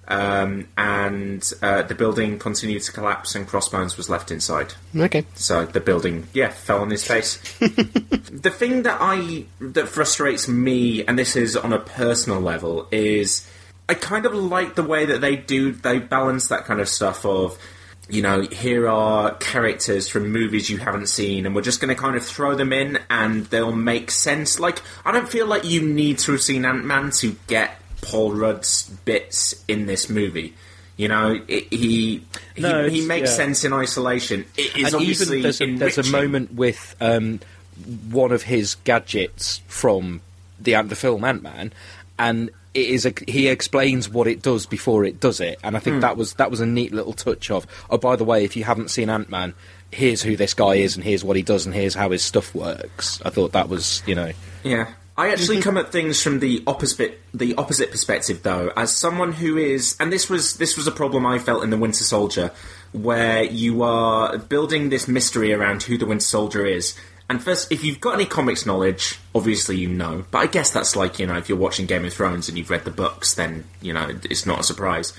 Um, 0.09 0.69
and 0.77 1.53
uh, 1.63 1.83
the 1.83 1.95
building 1.95 2.39
continued 2.39 2.83
to 2.83 2.93
collapse, 2.93 3.35
and 3.35 3.47
Crossbones 3.47 3.97
was 3.97 4.09
left 4.09 4.31
inside. 4.31 4.75
Okay. 4.97 5.25
So 5.35 5.67
the 5.67 5.81
building, 5.81 6.29
yeah, 6.33 6.51
fell 6.51 6.81
on 6.81 6.91
his 6.91 7.05
face. 7.05 7.37
the 7.59 8.53
thing 8.55 8.85
that 8.85 8.99
I 9.01 9.47
that 9.61 9.89
frustrates 9.89 10.47
me, 10.47 11.05
and 11.05 11.19
this 11.19 11.35
is 11.35 11.57
on 11.57 11.73
a 11.73 11.81
personal 11.81 12.41
level, 12.41 12.87
is 12.93 13.49
I 13.89 13.95
kind 13.95 14.27
of 14.27 14.35
like 14.35 14.77
the 14.77 14.85
way 14.85 15.07
that 15.07 15.21
they 15.21 15.37
do 15.37 15.73
they 15.73 15.99
balance 15.99 16.49
that 16.49 16.65
kind 16.65 16.81
of 16.81 16.89
stuff 16.89 17.25
of. 17.25 17.59
You 18.09 18.23
know, 18.23 18.43
here 18.43 18.89
are 18.89 19.35
characters 19.35 20.07
from 20.07 20.31
movies 20.31 20.71
you 20.71 20.79
haven't 20.79 21.09
seen, 21.09 21.45
and 21.45 21.57
we're 21.57 21.63
just 21.63 21.81
going 21.81 21.89
to 21.89 22.01
kind 22.01 22.15
of 22.15 22.25
throw 22.25 22.55
them 22.55 22.73
in, 22.73 23.01
and 23.11 23.47
they'll 23.47 23.73
make 23.73 24.13
sense. 24.13 24.61
Like, 24.61 24.81
I 25.05 25.11
don't 25.11 25.29
feel 25.29 25.49
like 25.49 25.65
you 25.65 25.83
need 25.83 26.19
to 26.19 26.31
have 26.31 26.41
seen 26.41 26.65
Ant 26.65 26.85
Man 26.85 27.11
to 27.19 27.35
get 27.49 27.81
Paul 28.07 28.33
Rudd's 28.33 28.89
bits 29.05 29.65
in 29.67 29.87
this 29.87 30.09
movie. 30.09 30.55
You 30.97 31.09
know, 31.09 31.39
it, 31.47 31.73
he 31.73 32.25
No, 32.57 32.89
he, 32.89 33.01
he 33.03 33.07
makes 33.07 33.31
yeah. 33.31 33.37
sense 33.37 33.65
in 33.65 33.73
isolation. 33.73 34.47
It 34.57 34.77
is 34.77 34.87
and 34.87 34.95
obviously 34.95 35.39
even 35.39 35.43
there's 35.43 35.61
a, 35.61 35.77
there's 35.77 35.99
a 35.99 36.11
moment 36.11 36.55
with 36.55 36.97
um, 37.01 37.41
one 38.11 38.33
of 38.33 38.43
his 38.43 38.77
gadgets 38.77 39.61
from 39.67 40.23
the 40.59 40.81
the 40.83 40.97
film 40.97 41.25
Ant 41.25 41.43
Man, 41.43 41.73
and 42.19 42.51
it 42.73 42.89
is 42.89 43.05
a, 43.05 43.13
he 43.27 43.49
explains 43.49 44.09
what 44.09 44.27
it 44.27 44.41
does 44.41 44.65
before 44.65 45.05
it 45.05 45.21
does 45.21 45.41
it, 45.41 45.59
and 45.63 45.77
I 45.77 45.81
think 45.81 46.01
that 46.01 46.17
was 46.17 46.35
that 46.35 46.51
was 46.51 46.61
a 46.61 46.67
neat 46.67 46.93
little 46.93 47.13
touch 47.13 47.51
of. 47.51 47.67
Oh, 47.91 47.99
by 47.99 48.17
the 48.17 48.25
way, 48.25 48.45
if 48.45 48.57
you 48.57 48.65
haven't 48.65 48.91
seen 48.91 49.11
Ant 49.11 49.29
Man, 49.29 49.53
here's 49.91 50.23
who 50.23 50.37
this 50.37 50.55
guy 50.55 50.77
is, 50.77 50.95
and 50.97 51.05
here's 51.05 51.25
what 51.25 51.37
he 51.37 51.43
does, 51.43 51.67
and 51.67 51.75
here's 51.75 51.95
how 51.95 52.11
his 52.11 52.23
stuff 52.23 52.55
works. 52.55 53.21
I 53.23 53.31
thought 53.31 53.53
that 53.53 53.69
was 53.69 54.03
you 54.07 54.15
know. 54.15 54.33
Yeah. 54.65 54.93
I 55.19 55.31
actually 55.31 55.63
come 55.63 55.79
at 55.79 55.93
things 55.93 56.23
from 56.23 56.41
the 56.41 56.63
opposite 56.67 57.21
the 57.33 57.55
opposite 57.57 57.91
perspective 57.91 58.43
though, 58.43 58.71
as 58.77 58.95
someone 58.95 59.33
who 59.33 59.57
is 59.57 59.97
and 59.99 60.13
this 60.13 60.29
was 60.29 60.59
this 60.59 60.77
was 60.77 60.87
a 60.87 60.93
problem 60.93 61.25
I 61.25 61.39
felt 61.39 61.65
in 61.65 61.71
the 61.71 61.79
Winter 61.79 62.05
Soldier, 62.05 62.53
where 62.93 63.43
you 63.43 63.83
are 63.83 64.37
building 64.37 64.91
this 64.91 65.09
mystery 65.09 65.53
around 65.53 65.85
who 65.85 65.97
the 65.97 66.07
Winter 66.07 66.25
Soldier 66.25 66.67
is. 66.67 66.95
And 67.29 67.43
first, 67.43 67.73
if 67.73 67.83
you've 67.83 68.01
got 68.01 68.15
any 68.15 68.27
comics 68.27 68.67
knowledge, 68.67 69.19
obviously 69.35 69.77
you 69.77 69.89
know. 69.89 70.25
But 70.31 70.39
I 70.39 70.47
guess 70.47 70.71
that's 70.71 70.95
like, 70.95 71.19
you 71.19 71.27
know, 71.27 71.37
if 71.37 71.49
you're 71.49 71.59
watching 71.59 71.87
Game 71.87 72.05
of 72.05 72.13
Thrones 72.13 72.49
and 72.49 72.57
you've 72.57 72.71
read 72.71 72.85
the 72.85 72.93
books, 72.93 73.35
then, 73.35 73.65
you 73.81 73.93
know, 73.93 74.09
it's 74.31 74.47
not 74.47 74.61
a 74.61 74.63
surprise. 74.63 75.13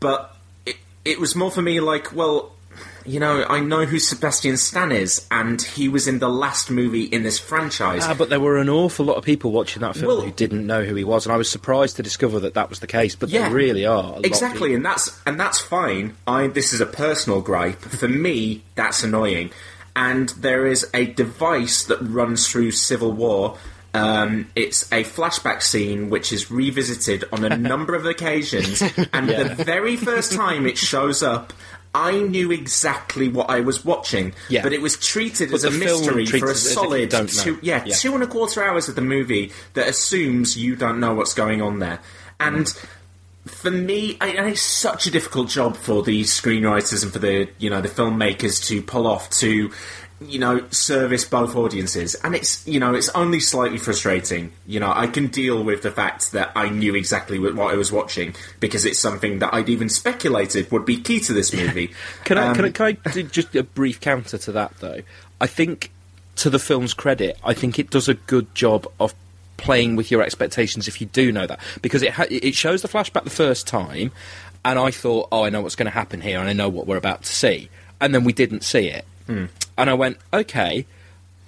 But 0.00 0.34
it, 0.64 0.76
it 1.04 1.20
was 1.20 1.36
more 1.36 1.50
for 1.50 1.60
me 1.60 1.80
like, 1.80 2.14
well, 2.14 2.55
you 3.06 3.20
know, 3.20 3.44
I 3.48 3.60
know 3.60 3.84
who 3.84 3.98
Sebastian 3.98 4.56
Stan 4.56 4.92
is, 4.92 5.26
and 5.30 5.60
he 5.62 5.88
was 5.88 6.06
in 6.08 6.18
the 6.18 6.28
last 6.28 6.70
movie 6.70 7.04
in 7.04 7.22
this 7.22 7.38
franchise. 7.38 8.02
Ah, 8.04 8.14
but 8.14 8.28
there 8.28 8.40
were 8.40 8.58
an 8.58 8.68
awful 8.68 9.06
lot 9.06 9.16
of 9.16 9.24
people 9.24 9.52
watching 9.52 9.82
that 9.82 9.94
film 9.94 10.06
Well- 10.08 10.20
who 10.22 10.30
didn't 10.32 10.66
know 10.66 10.84
who 10.84 10.94
he 10.94 11.04
was, 11.04 11.26
and 11.26 11.32
I 11.32 11.36
was 11.36 11.50
surprised 11.50 11.96
to 11.96 12.02
discover 12.02 12.40
that 12.40 12.54
that 12.54 12.68
was 12.70 12.80
the 12.80 12.86
case. 12.86 13.14
But 13.14 13.28
Yeah. 13.30 13.42
there 13.42 13.50
really 13.50 13.86
are 13.86 14.02
a 14.02 14.06
lot 14.08 14.18
of 14.18 14.24
exactly, 14.24 14.74
and 14.74 14.84
that's 14.84 15.10
and 15.26 15.38
that's 15.38 15.60
fine. 15.60 16.14
I 16.26 16.48
this 16.48 16.72
is 16.72 16.80
a 16.80 16.86
personal 16.86 17.40
gripe 17.40 17.80
for 17.82 18.08
me. 18.08 18.62
That's 18.74 19.02
annoying, 19.02 19.50
and 19.94 20.28
there 20.30 20.66
is 20.66 20.86
a 20.92 21.06
device 21.06 21.84
that 21.84 21.98
runs 22.02 22.48
through 22.48 22.72
Civil 22.72 23.12
War. 23.12 23.56
Um, 23.94 24.48
it's 24.54 24.82
a 24.92 25.04
flashback 25.04 25.62
scene 25.62 26.10
which 26.10 26.30
is 26.30 26.50
revisited 26.50 27.24
on 27.32 27.44
a 27.44 27.56
number 27.56 27.94
of 27.94 28.04
occasions, 28.04 28.82
and 29.12 29.28
Yeah. 29.30 29.44
the 29.44 29.64
very 29.64 29.96
first 29.96 30.32
time 30.32 30.66
it 30.66 30.76
shows 30.76 31.22
up. 31.22 31.54
I 31.96 32.20
knew 32.20 32.52
exactly 32.52 33.28
what 33.28 33.48
I 33.48 33.60
was 33.60 33.84
watching, 33.84 34.34
Yeah. 34.50 34.62
but 34.62 34.74
it 34.74 34.82
was 34.82 34.96
treated 34.98 35.50
But 35.50 35.56
as 35.56 35.64
a 35.64 35.70
mystery 35.70 36.26
for 36.26 36.36
a 36.46 36.50
it 36.50 36.52
as 36.52 36.64
if 36.66 36.68
you 36.70 36.74
solid 36.74 37.28
two, 37.28 37.58
yeah, 37.62 37.82
Yeah. 37.86 37.94
two 37.94 38.14
and 38.14 38.22
a 38.22 38.26
quarter 38.26 38.62
hours 38.62 38.88
of 38.90 38.96
the 38.96 39.00
movie 39.00 39.50
that 39.72 39.88
assumes 39.88 40.56
you 40.58 40.76
don't 40.76 41.00
know 41.00 41.14
what's 41.14 41.32
going 41.32 41.62
on 41.62 41.78
there. 41.78 42.00
And 42.38 42.68
for 43.46 43.70
me, 43.70 44.18
I, 44.20 44.28
and 44.28 44.48
it's 44.50 44.60
such 44.60 45.06
a 45.06 45.10
difficult 45.10 45.48
job 45.48 45.76
for 45.76 46.02
the 46.02 46.22
screenwriters 46.24 47.02
and 47.02 47.12
for 47.12 47.18
the 47.20 47.48
you 47.58 47.70
know 47.70 47.80
the 47.80 47.88
filmmakers 47.88 48.62
to 48.68 48.82
pull 48.82 49.06
off 49.06 49.30
to 49.38 49.70
you 50.20 50.38
know 50.38 50.66
service 50.70 51.24
both 51.24 51.54
audiences, 51.54 52.14
and 52.16 52.34
it's 52.34 52.66
you 52.66 52.80
know 52.80 52.94
it's 52.94 53.08
only 53.10 53.40
slightly 53.40 53.78
frustrating. 53.78 54.52
You 54.66 54.80
know, 54.80 54.92
I 54.94 55.06
can 55.06 55.26
deal 55.26 55.62
with 55.62 55.82
the 55.82 55.90
fact 55.90 56.32
that 56.32 56.52
I 56.56 56.68
knew 56.70 56.94
exactly 56.94 57.38
what, 57.38 57.72
I 57.72 57.76
was 57.76 57.92
watching 57.92 58.34
because 58.60 58.86
it's 58.86 58.98
something 58.98 59.40
that 59.40 59.52
I'd 59.52 59.68
even 59.68 59.88
speculated 59.88 60.70
would 60.72 60.86
be 60.86 61.00
key 61.00 61.20
to 61.20 61.32
this 61.32 61.52
movie. 61.52 61.92
Can 62.24 62.38
I, 62.38 62.48
Um, 62.48 62.54
can 62.54 62.64
I, 62.64 62.70
can 62.70 62.98
I 63.04 63.10
do 63.10 63.22
just 63.24 63.54
a 63.54 63.62
brief 63.62 64.00
counter 64.00 64.38
to 64.38 64.52
that, 64.52 64.76
though? 64.78 65.02
I 65.40 65.46
think, 65.46 65.90
to 66.36 66.50
the 66.50 66.58
film's 66.58 66.94
credit, 66.94 67.38
I 67.44 67.52
think 67.52 67.78
it 67.78 67.90
does 67.90 68.08
a 68.08 68.14
good 68.14 68.54
job 68.54 68.86
of 68.98 69.14
playing 69.58 69.96
with 69.96 70.10
your 70.10 70.22
expectations 70.22 70.88
if 70.88 71.00
you 71.00 71.06
do 71.08 71.30
know 71.32 71.46
that. 71.46 71.60
Because 71.82 72.02
it, 72.02 72.12
ha- 72.12 72.26
it 72.30 72.54
shows 72.54 72.82
the 72.82 72.88
flashback 72.88 73.24
the 73.24 73.30
first 73.30 73.66
time, 73.66 74.12
and 74.64 74.78
I 74.78 74.90
thought, 74.90 75.28
oh, 75.30 75.44
I 75.44 75.50
know 75.50 75.60
what's 75.60 75.76
going 75.76 75.86
to 75.86 75.90
happen 75.92 76.20
here, 76.20 76.38
and 76.40 76.48
I 76.48 76.52
know 76.54 76.68
what 76.68 76.86
we're 76.86 76.96
about 76.96 77.22
to 77.24 77.32
see. 77.32 77.68
And 78.00 78.14
then 78.14 78.24
we 78.24 78.32
didn't 78.32 78.62
see 78.62 78.88
it. 78.88 79.04
Hmm. 79.26 79.46
And 79.76 79.90
I 79.90 79.94
went, 79.94 80.18
okay, 80.32 80.86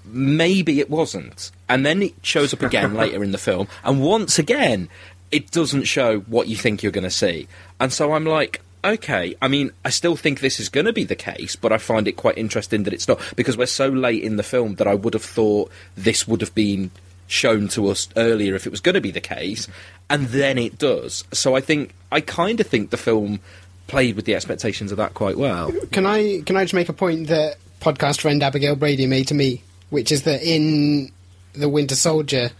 maybe 0.05 0.81
it 0.81 0.91
wasn't. 0.91 1.51
And 1.69 1.85
then 1.85 2.03
it 2.03 2.15
shows 2.23 2.53
up 2.53 2.63
again 2.63 2.95
later 3.03 3.23
in 3.23 3.33
the 3.33 3.39
film, 3.39 3.69
and 3.85 4.03
once 4.03 4.39
again, 4.39 4.89
it 5.31 5.51
doesn't 5.51 5.85
show 5.85 6.21
what 6.21 6.49
you 6.49 6.57
think 6.57 6.83
you're 6.83 6.93
going 6.93 7.05
to 7.05 7.11
see. 7.11 7.49
And 7.81 7.93
so 7.93 8.13
I'm 8.13 8.25
like, 8.25 8.63
okay, 8.85 9.35
I 9.43 9.49
mean, 9.49 9.73
I 9.85 9.91
still 9.91 10.17
think 10.17 10.41
this 10.41 10.61
is 10.61 10.69
going 10.69 10.87
to 10.87 10.93
be 10.93 11.05
the 11.05 11.17
case, 11.17 11.57
but 11.57 11.73
I 11.73 11.79
find 11.79 12.09
it 12.09 12.13
quite 12.13 12.39
interesting 12.39 12.85
that 12.85 12.95
it's 12.95 13.09
not, 13.09 13.21
because 13.37 13.57
we're 13.57 13.67
so 13.67 13.89
late 13.89 14.23
in 14.23 14.37
the 14.37 14.43
film 14.43 14.77
that 14.77 14.87
I 14.87 14.95
would 14.95 15.15
have 15.15 15.25
thought 15.25 15.71
this 15.97 16.27
would 16.27 16.41
have 16.41 16.55
been 16.55 16.91
shown 17.27 17.69
to 17.69 17.89
us 17.89 18.09
earlier 18.17 18.55
if 18.55 18.67
it 18.67 18.71
was 18.71 18.81
going 18.81 18.95
to 18.95 19.01
be 19.01 19.11
the 19.11 19.21
case, 19.21 19.69
and 20.09 20.29
then 20.29 20.57
it 20.57 20.79
does. 20.79 21.25
So 21.33 21.55
I 21.55 21.61
think, 21.61 21.93
I 22.11 22.21
kind 22.21 22.61
of 22.61 22.67
think 22.67 22.91
the 22.91 22.97
film 22.97 23.41
played 23.87 24.17
with 24.17 24.25
the 24.25 24.35
expectations 24.35 24.93
of 24.93 24.99
that 24.99 25.15
quite 25.15 25.37
well. 25.37 25.73
Can 25.93 26.07
I 26.07 26.43
can 26.47 26.57
I 26.57 26.65
just 26.65 26.75
make 26.75 26.89
a 26.89 26.93
point 26.93 27.29
that 27.29 27.57
podcast 27.81 28.21
friend 28.21 28.43
Abigail 28.43 28.77
Brady 28.77 29.07
made 29.07 29.29
to 29.29 29.35
me, 29.35 29.63
which 29.91 30.11
is 30.13 30.23
that 30.23 30.43
in 30.43 31.11
the 31.53 31.69
Winter 31.69 31.97
Soldier, 31.97 32.51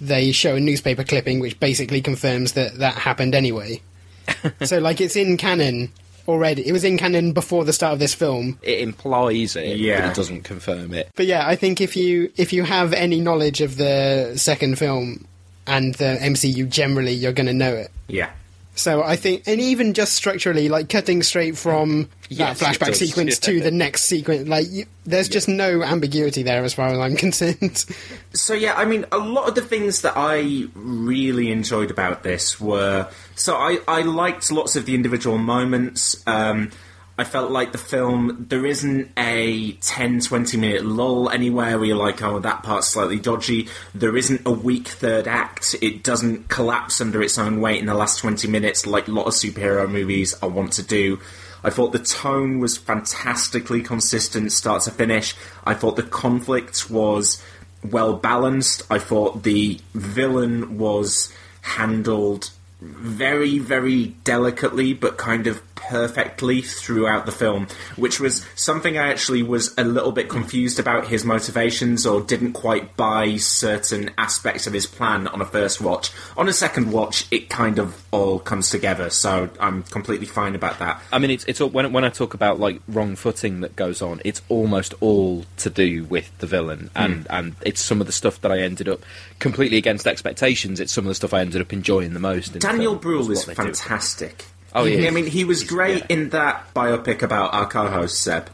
they 0.00 0.32
show 0.32 0.56
a 0.56 0.60
newspaper 0.60 1.04
clipping 1.04 1.40
which 1.40 1.58
basically 1.58 2.00
confirms 2.02 2.52
that 2.52 2.78
that 2.78 2.94
happened 2.94 3.34
anyway. 3.34 3.80
so 4.64 4.78
like 4.78 5.00
it's 5.00 5.16
in 5.16 5.36
canon 5.36 5.90
already. 6.28 6.66
It 6.66 6.72
was 6.72 6.84
in 6.84 6.98
canon 6.98 7.32
before 7.32 7.64
the 7.64 7.72
start 7.72 7.92
of 7.92 7.98
this 7.98 8.14
film. 8.14 8.58
It 8.62 8.80
implies 8.80 9.54
it, 9.56 9.76
Yeah. 9.78 10.00
but 10.02 10.10
it 10.10 10.16
doesn't 10.16 10.42
confirm 10.42 10.92
it. 10.92 11.08
But 11.14 11.26
yeah, 11.26 11.46
I 11.46 11.56
think 11.56 11.80
if 11.80 11.96
you 11.96 12.32
if 12.36 12.52
you 12.52 12.64
have 12.64 12.92
any 12.92 13.20
knowledge 13.20 13.60
of 13.60 13.76
the 13.76 14.32
second 14.36 14.78
film 14.78 15.26
and 15.66 15.94
the 15.94 16.18
MCU 16.20 16.68
generally, 16.68 17.12
you're 17.12 17.32
going 17.32 17.46
to 17.46 17.52
know 17.52 17.74
it. 17.74 17.90
yeah. 18.08 18.30
So 18.76 19.02
I 19.02 19.16
think, 19.16 19.44
and 19.46 19.58
even 19.58 19.94
just 19.94 20.12
structurally, 20.12 20.68
like 20.68 20.90
cutting 20.90 21.22
straight 21.22 21.56
from 21.56 22.10
Yes, 22.28 22.60
that 22.60 22.76
flashback 22.76 22.94
sequence 22.94 23.40
yeah. 23.40 23.52
to 23.52 23.60
the 23.62 23.70
next 23.70 24.02
sequence, 24.02 24.46
like 24.46 24.66
you, 24.70 24.84
there's 25.04 25.30
just 25.30 25.48
no 25.48 25.82
ambiguity 25.82 26.42
there 26.42 26.62
as 26.62 26.74
far 26.74 26.88
as 26.88 26.98
I'm 26.98 27.16
concerned. 27.16 27.86
So 28.34 28.52
yeah, 28.52 28.74
I 28.74 28.84
mean, 28.84 29.06
a 29.10 29.18
lot 29.18 29.48
of 29.48 29.54
the 29.54 29.62
things 29.62 30.02
that 30.02 30.12
I 30.14 30.64
really 30.74 31.50
enjoyed 31.50 31.90
about 31.90 32.22
this 32.22 32.60
were 32.60 33.08
so 33.34 33.56
I, 33.56 33.78
I 33.88 34.02
liked 34.02 34.52
lots 34.52 34.76
of 34.76 34.84
the 34.84 34.94
individual 34.94 35.38
moments. 35.38 36.22
Um, 36.26 36.70
I 37.18 37.24
felt 37.24 37.50
like 37.50 37.72
the 37.72 37.78
film 37.78 38.46
there 38.50 38.66
isn't 38.66 39.10
a 39.16 39.72
10, 39.72 40.20
20 40.20 40.56
minute 40.58 40.84
lull 40.84 41.30
anywhere 41.30 41.78
where 41.78 41.88
you're 41.88 41.96
like, 41.96 42.22
oh, 42.22 42.40
that 42.40 42.62
part's 42.62 42.88
slightly 42.88 43.18
dodgy. 43.18 43.68
There 43.94 44.16
isn't 44.16 44.42
a 44.44 44.50
weak 44.50 44.88
third 44.88 45.26
act. 45.26 45.74
It 45.80 46.02
doesn't 46.02 46.48
collapse 46.48 47.00
under 47.00 47.22
its 47.22 47.38
own 47.38 47.60
weight 47.60 47.80
in 47.80 47.86
the 47.86 47.94
last 47.94 48.18
twenty 48.18 48.48
minutes 48.48 48.86
like 48.86 49.08
a 49.08 49.12
lot 49.12 49.26
of 49.26 49.32
superhero 49.32 49.90
movies 49.90 50.34
I 50.42 50.46
want 50.46 50.74
to 50.74 50.82
do. 50.82 51.18
I 51.64 51.70
thought 51.70 51.92
the 51.92 51.98
tone 51.98 52.60
was 52.60 52.76
fantastically 52.76 53.82
consistent, 53.82 54.52
start 54.52 54.82
to 54.82 54.90
finish. 54.90 55.34
I 55.64 55.72
thought 55.72 55.96
the 55.96 56.02
conflict 56.02 56.90
was 56.90 57.42
well 57.82 58.14
balanced. 58.14 58.82
I 58.90 58.98
thought 58.98 59.42
the 59.42 59.80
villain 59.94 60.76
was 60.76 61.32
handled 61.62 62.50
very, 62.80 63.58
very 63.58 64.08
delicately, 64.22 64.92
but 64.92 65.16
kind 65.16 65.46
of 65.46 65.62
perfectly 65.76 66.62
throughout 66.62 67.26
the 67.26 67.32
film, 67.32 67.68
which 67.94 68.18
was 68.18 68.44
something 68.56 68.98
I 68.98 69.08
actually 69.08 69.42
was 69.42 69.72
a 69.78 69.84
little 69.84 70.12
bit 70.12 70.28
confused 70.28 70.78
about 70.80 71.06
his 71.06 71.24
motivations 71.24 72.04
or 72.04 72.20
didn't 72.20 72.54
quite 72.54 72.96
buy 72.96 73.36
certain 73.36 74.10
aspects 74.18 74.66
of 74.66 74.72
his 74.72 74.86
plan 74.86 75.28
on 75.28 75.40
a 75.40 75.46
first 75.46 75.80
watch. 75.80 76.10
On 76.36 76.48
a 76.48 76.52
second 76.52 76.90
watch, 76.90 77.26
it 77.30 77.48
kind 77.48 77.78
of 77.78 78.02
all 78.10 78.38
comes 78.40 78.70
together, 78.70 79.10
so 79.10 79.48
I'm 79.60 79.84
completely 79.84 80.26
fine 80.26 80.54
about 80.54 80.78
that. 80.80 81.00
I 81.12 81.18
mean, 81.18 81.30
it's 81.30 81.44
it's 81.44 81.60
all, 81.60 81.68
when 81.68 81.92
when 81.92 82.04
I 82.04 82.08
talk 82.08 82.34
about 82.34 82.58
like 82.58 82.80
wrong 82.88 83.14
footing 83.14 83.60
that 83.60 83.76
goes 83.76 84.02
on, 84.02 84.20
it's 84.24 84.42
almost 84.48 84.94
all 85.00 85.44
to 85.58 85.70
do 85.70 86.04
with 86.04 86.36
the 86.38 86.46
villain, 86.46 86.90
hmm. 86.96 87.02
and 87.02 87.26
and 87.30 87.56
it's 87.64 87.80
some 87.80 88.00
of 88.00 88.06
the 88.06 88.12
stuff 88.12 88.40
that 88.40 88.50
I 88.50 88.60
ended 88.60 88.88
up 88.88 89.00
completely 89.38 89.76
against 89.76 90.06
expectations. 90.06 90.80
It's 90.80 90.92
some 90.92 91.04
of 91.04 91.08
the 91.08 91.14
stuff 91.14 91.34
I 91.34 91.40
ended 91.40 91.60
up 91.60 91.72
enjoying 91.72 92.14
the 92.14 92.20
most. 92.20 92.58
Daniel 92.58 92.96
Bruhl 92.96 93.30
is 93.30 93.44
fantastic. 93.44 94.46
Oh, 94.76 94.84
yeah. 94.84 95.08
I 95.08 95.10
mean, 95.10 95.26
he 95.26 95.44
was 95.44 95.64
great 95.64 95.98
yeah. 96.00 96.06
in 96.16 96.28
that 96.30 96.72
biopic 96.74 97.22
about 97.22 97.54
our 97.54 97.66
co-host 97.66 98.20
Seb. 98.22 98.48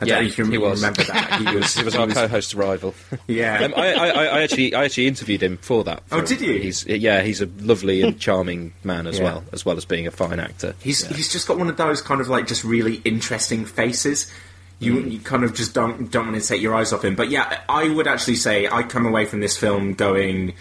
I 0.00 0.04
Yeah, 0.04 0.14
don't 0.16 0.24
know 0.24 0.28
if 0.28 0.38
you 0.38 0.44
he 0.50 0.58
was. 0.58 0.80
remember 0.82 1.04
that. 1.04 1.40
He 1.40 1.56
was, 1.58 1.74
He 1.74 1.82
was 1.84 1.94
our 1.96 2.06
co-host 2.06 2.54
rival. 2.54 2.94
Yeah. 3.26 3.64
um, 3.64 3.74
I, 3.76 3.94
I, 3.94 4.08
I 4.26 4.42
actually 4.42 4.74
I 4.74 4.84
actually 4.84 5.06
interviewed 5.06 5.42
him 5.42 5.56
for 5.56 5.84
that. 5.84 6.02
Oh, 6.12 6.20
did 6.20 6.40
you? 6.42 6.52
He's 6.60 6.84
yeah, 6.86 7.22
he's 7.22 7.40
a 7.40 7.46
lovely 7.60 8.02
and 8.02 8.18
charming 8.20 8.74
man 8.84 9.06
as 9.06 9.18
Yeah. 9.18 9.24
well, 9.24 9.44
as 9.52 9.64
well 9.64 9.76
as 9.78 9.86
being 9.86 10.06
a 10.06 10.10
fine 10.10 10.38
actor. 10.38 10.74
He's 10.82 11.02
Yeah. 11.02 11.16
he's 11.16 11.32
just 11.32 11.48
got 11.48 11.56
one 11.58 11.68
of 11.70 11.78
those 11.78 12.02
kind 12.02 12.20
of 12.20 12.28
like 12.28 12.46
just 12.46 12.62
really 12.62 12.96
interesting 13.06 13.64
faces. 13.64 14.30
You 14.78 14.96
Mm. 14.96 15.12
you 15.12 15.18
kind 15.20 15.44
of 15.44 15.54
just 15.54 15.72
don't 15.72 16.10
don't 16.10 16.28
want 16.30 16.42
to 16.42 16.46
take 16.46 16.60
your 16.60 16.74
eyes 16.74 16.92
off 16.92 17.02
him. 17.02 17.14
But 17.16 17.30
yeah, 17.30 17.60
I 17.66 17.88
would 17.88 18.06
actually 18.06 18.36
say 18.36 18.68
I 18.68 18.82
come 18.82 19.06
away 19.06 19.24
from 19.24 19.40
this 19.40 19.56
film 19.56 19.94
going, 19.94 20.52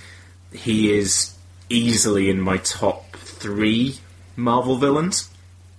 he 0.54 0.94
is 0.98 1.36
easily 1.70 2.30
in 2.30 2.40
my 2.40 2.56
top 2.58 3.18
three 3.18 3.98
Marvel 4.36 4.76
villains. 4.78 5.30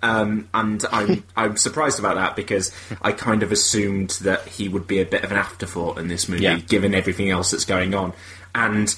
Um, 0.02 0.48
and 0.52 0.84
I'm 0.92 1.24
I'm 1.36 1.56
surprised 1.56 1.98
about 1.98 2.16
that 2.16 2.36
because 2.36 2.72
I 3.02 3.12
kind 3.12 3.42
of 3.42 3.50
assumed 3.52 4.10
that 4.22 4.46
he 4.46 4.68
would 4.68 4.86
be 4.86 5.00
a 5.00 5.06
bit 5.06 5.24
of 5.24 5.30
an 5.32 5.38
afterthought 5.38 5.98
in 5.98 6.08
this 6.08 6.28
movie, 6.28 6.42
Yeah. 6.44 6.58
given 6.58 6.94
everything 6.94 7.30
else 7.30 7.50
that's 7.50 7.64
going 7.64 7.94
on. 7.94 8.12
And 8.54 8.94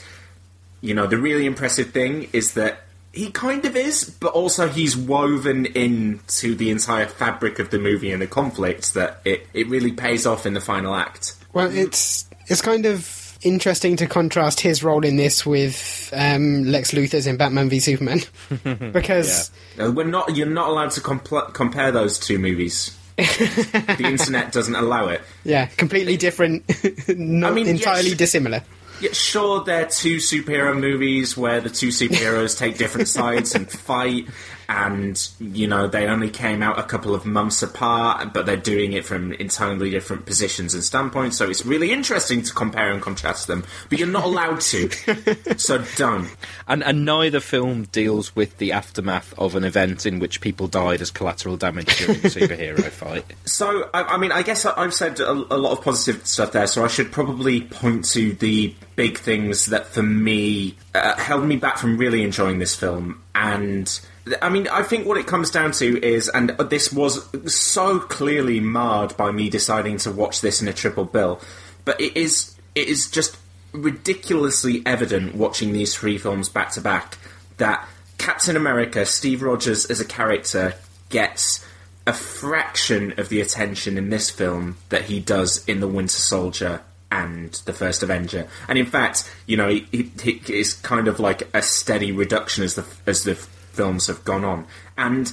you 0.81 0.95
know, 0.95 1.07
the 1.07 1.19
really 1.19 1.47
impressive 1.47 1.91
thing 1.91 2.29
is 2.33 2.55
that 2.55 2.83
he 3.13 3.31
kind 3.31 3.65
of 3.65 3.75
is, 3.75 4.05
but 4.21 4.33
also 4.33 4.69
he's 4.69 4.97
woven 4.97 5.67
into 5.67 6.55
the 6.55 6.71
entire 6.71 7.07
fabric 7.07 7.59
of 7.59 7.71
the 7.71 7.79
movie 7.79 8.13
and 8.13 8.21
the 8.23 8.27
conflicts 8.29 8.93
that 8.93 9.21
it, 9.25 9.47
it 9.55 9.67
really 9.69 9.91
pays 9.93 10.27
off 10.27 10.47
in 10.47 10.53
the 10.55 10.61
final 10.61 10.95
act. 10.95 11.35
Well, 11.53 11.71
it's 11.75 12.29
it's 12.49 12.61
kind 12.63 12.87
of 12.87 13.18
interesting 13.43 13.97
to 13.97 14.07
contrast 14.07 14.61
his 14.61 14.83
role 14.83 15.05
in 15.05 15.17
this 15.17 15.45
with 15.47 16.11
um, 16.13 16.65
Lex 16.65 16.93
Luthor's 16.93 17.27
in 17.27 17.37
Batman 17.37 17.69
v 17.69 17.81
Superman, 17.81 18.21
because 18.93 19.51
Uh, 19.79 19.91
we're 19.93 20.05
not 20.05 20.37
you're 20.37 20.47
not 20.47 20.69
allowed 20.69 20.91
to 20.93 21.01
compl- 21.01 21.53
compare 21.55 21.91
those 21.93 22.19
two 22.19 22.39
movies. 22.39 22.95
the 23.17 23.97
internet 24.05 24.53
doesn't 24.53 24.77
allow 24.77 25.09
it. 25.09 25.21
yeah, 25.45 25.67
completely 25.67 26.17
different, 26.17 26.63
not 27.09 27.53
I 27.53 27.55
mean, 27.55 27.67
entirely 27.67 28.11
yes. 28.11 28.19
dissimilar. 28.19 28.63
Yeah, 29.01 29.13
sure, 29.13 29.63
they're 29.65 29.87
two 29.87 30.17
superhero 30.17 30.79
movies 30.79 31.37
where 31.37 31.61
the 31.61 31.71
two 31.71 31.89
superheroes 31.89 32.59
take 32.59 32.79
different 32.79 33.07
sides 33.09 33.55
and 33.55 33.71
fight, 33.71 34.27
and 34.69 35.31
you 35.41 35.67
know 35.67 35.89
they 35.89 36.07
only 36.07 36.29
came 36.29 36.63
out 36.63 36.79
a 36.79 36.83
couple 36.83 37.15
of 37.15 37.25
months 37.25 37.63
apart, 37.63 38.35
but 38.35 38.45
they're 38.45 38.57
doing 38.57 38.93
it 38.93 39.05
from 39.05 39.33
entirely 39.35 39.91
different 39.91 40.27
positions 40.27 40.75
and 40.75 40.85
standpoints. 40.85 41.39
So 41.39 41.49
it's 41.49 41.65
really 41.65 41.91
interesting 41.91 42.43
to 42.43 42.53
compare 42.53 42.93
and 42.93 43.01
contrast 43.01 43.47
them, 43.47 43.65
but 43.89 43.99
you're 43.99 44.09
not 44.09 44.25
allowed 44.25 44.61
to, 44.61 44.91
so 45.57 45.83
don't. 45.97 46.29
And, 46.67 46.85
and 46.85 47.07
neither 47.07 47.41
film 47.41 47.85
deals 47.85 48.37
with 48.37 48.59
the 48.59 48.73
aftermath 48.73 49.33
of 49.39 49.55
an 49.55 49.65
event 49.65 50.05
in 50.05 50.19
which 50.19 50.43
people 50.43 50.69
died 50.69 51.01
as 51.01 51.11
collateral 51.11 51.57
damage 51.57 51.97
during 51.97 52.19
a 52.19 52.29
superhero 52.29 52.85
fight. 52.91 53.25
So, 53.47 53.89
I, 53.95 54.03
I 54.03 54.17
mean, 54.19 54.33
I 54.33 54.43
guess 54.43 54.67
I, 54.67 54.75
I've 54.77 54.95
said 54.95 55.19
a, 55.21 55.31
a 55.31 55.57
lot 55.57 55.73
of 55.73 55.83
positive 55.83 56.27
stuff 56.27 56.53
there, 56.53 56.67
so 56.67 56.85
I 56.85 56.89
should 56.89 57.11
probably 57.11 57.63
point 57.63 58.05
to 58.11 58.35
the 58.35 58.75
big 58.97 59.17
things 59.17 59.67
that, 59.67 59.87
for 59.87 60.03
me, 60.03 60.77
uh, 60.95 61.17
held 61.17 61.45
me 61.45 61.57
back 61.57 61.79
from 61.79 61.97
really 61.97 62.23
enjoying 62.23 62.59
this 62.59 62.75
film. 62.75 63.23
And, 63.35 63.99
I 64.43 64.49
mean, 64.49 64.69
I 64.69 64.83
think 64.83 65.07
what 65.07 65.19
it 65.19 65.27
comes 65.27 65.51
down 65.51 65.73
to 65.73 66.05
is, 66.05 66.29
and 66.29 66.51
this 66.51 66.93
was 66.93 67.29
so 67.53 67.99
clearly 67.99 68.61
marred 68.61 69.17
by 69.17 69.31
me 69.31 69.49
deciding 69.49 69.99
to 69.99 70.11
watch 70.11 70.41
this 70.41 70.63
in 70.63 70.69
a 70.69 70.73
triple 70.73 71.05
bill, 71.05 71.41
but 71.85 72.01
it 72.01 72.17
is, 72.17 72.55
it 72.75 72.89
is 72.89 73.11
just 73.11 73.37
ridiculously 73.73 74.83
evident 74.87 75.35
watching 75.35 75.73
these 75.73 75.95
three 75.95 76.19
films 76.19 76.49
back 76.49 76.71
to 76.73 76.81
back 76.81 77.19
that 77.59 77.87
Captain 78.19 78.57
America, 78.57 79.07
Steve 79.07 79.43
Rogers 79.43 79.87
as 79.87 80.01
a 80.01 80.05
character, 80.05 80.75
gets 81.09 81.65
a 82.07 82.13
fraction 82.13 83.13
of 83.19 83.29
the 83.29 83.41
attention 83.41 83.99
in 83.99 84.11
this 84.11 84.31
film 84.31 84.77
that 84.89 85.03
he 85.03 85.21
does 85.21 85.65
in 85.67 85.81
The 85.81 85.89
Winter 85.89 86.19
Soldier 86.19 86.81
and 87.11 87.53
The 87.65 87.73
First 87.73 88.03
Avenger. 88.03 88.49
And 88.67 88.79
in 88.79 88.87
fact, 88.87 89.31
you 89.47 89.57
know, 89.57 89.69
he, 89.69 89.87
he, 89.93 90.11
he 90.23 90.59
is 90.59 90.75
kind 90.75 91.09
of 91.09 91.21
like 91.21 91.49
a 91.55 91.63
steady 91.63 92.13
reduction 92.13 92.65
as 92.65 92.75
the 92.75 92.87
as 93.07 93.25
the 93.25 93.35
films 93.79 94.09
have 94.09 94.25
gone 94.25 94.45
on, 94.45 94.67
and 94.97 95.33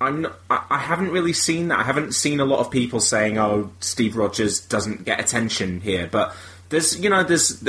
I'm 0.00 0.22
not, 0.22 0.38
I 0.50 0.78
haven't 0.90 1.10
really 1.10 1.32
seen 1.32 1.68
that. 1.68 1.78
I 1.80 1.86
haven't 1.92 2.12
seen 2.12 2.38
a 2.38 2.44
lot 2.44 2.60
of 2.60 2.70
people 2.70 3.00
saying, 3.00 3.38
"Oh, 3.38 3.70
Steve 3.80 4.14
Rogers 4.14 4.60
doesn't 4.60 5.04
get 5.04 5.18
attention 5.18 5.80
here," 5.80 6.08
but. 6.10 6.36
There's, 6.70 7.00
you 7.00 7.08
know, 7.08 7.24
there's. 7.24 7.64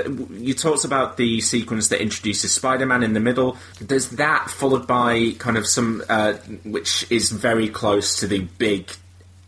You 0.48 0.54
talked 0.54 0.84
about 0.84 1.16
the 1.16 1.40
sequence 1.40 1.88
that 1.88 2.02
introduces 2.02 2.52
Spider-Man 2.52 3.02
in 3.02 3.14
the 3.14 3.22
middle. 3.22 3.56
There's 3.80 4.10
that 4.24 4.50
followed 4.50 4.86
by 4.88 5.36
kind 5.40 5.56
of 5.56 5.66
some, 5.66 6.04
uh, 6.10 6.34
which 6.66 7.10
is 7.10 7.32
very 7.32 7.70
close 7.70 8.20
to 8.20 8.28
the 8.28 8.40
big 8.58 8.92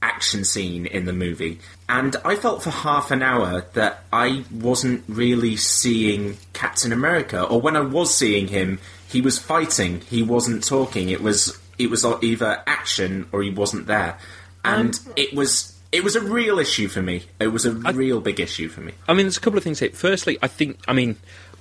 action 0.01 0.45
scene 0.45 0.85
in 0.85 1.03
the 1.03 1.11
movie. 1.11 1.59
And 1.89 2.15
I 2.23 2.37
felt 2.37 2.63
for 2.63 2.69
half 2.69 3.11
an 3.11 3.21
hour 3.21 3.65
that 3.73 4.05
I 4.13 4.45
wasn't 4.49 5.03
really 5.09 5.57
seeing 5.57 6.37
Captain 6.53 6.93
America, 6.93 7.43
or 7.43 7.59
when 7.59 7.75
I 7.75 7.81
was 7.81 8.15
seeing 8.15 8.47
him, 8.47 8.79
he 9.11 9.21
was 9.21 9.37
fighting, 9.37 10.01
he 10.01 10.23
wasn't 10.23 10.63
talking. 10.63 11.09
It 11.09 11.21
was 11.21 11.57
it 11.77 11.89
was 11.89 12.05
either 12.05 12.63
action 12.65 13.27
or 13.31 13.41
he 13.43 13.49
wasn't 13.49 13.87
there, 13.87 14.17
and 14.63 14.97
it 15.15 15.33
was 15.33 15.77
it 15.91 16.03
was 16.03 16.15
a 16.15 16.21
real 16.21 16.59
issue 16.59 16.87
for 16.87 17.01
me. 17.01 17.23
It 17.39 17.47
was 17.47 17.65
a 17.65 17.73
real 17.73 18.21
big 18.21 18.39
issue 18.39 18.69
for 18.69 18.81
me. 18.81 18.93
I 19.07 19.13
mean, 19.13 19.25
there's 19.25 19.37
a 19.37 19.41
couple 19.41 19.57
of 19.57 19.63
things 19.63 19.79
here. 19.79 19.89
Firstly, 19.89 20.37
I 20.41 20.47
think, 20.47 20.79
I 20.87 20.93
mean, 20.93 21.17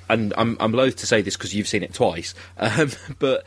and 0.09 0.33
I'm, 0.37 0.57
I'm 0.61 0.73
loath 0.73 0.97
to 0.97 1.07
say 1.07 1.23
this 1.23 1.37
because 1.37 1.55
you've 1.55 1.67
seen 1.67 1.83
it 1.83 1.93
twice, 1.93 2.35
um, 2.59 2.91
but 3.19 3.45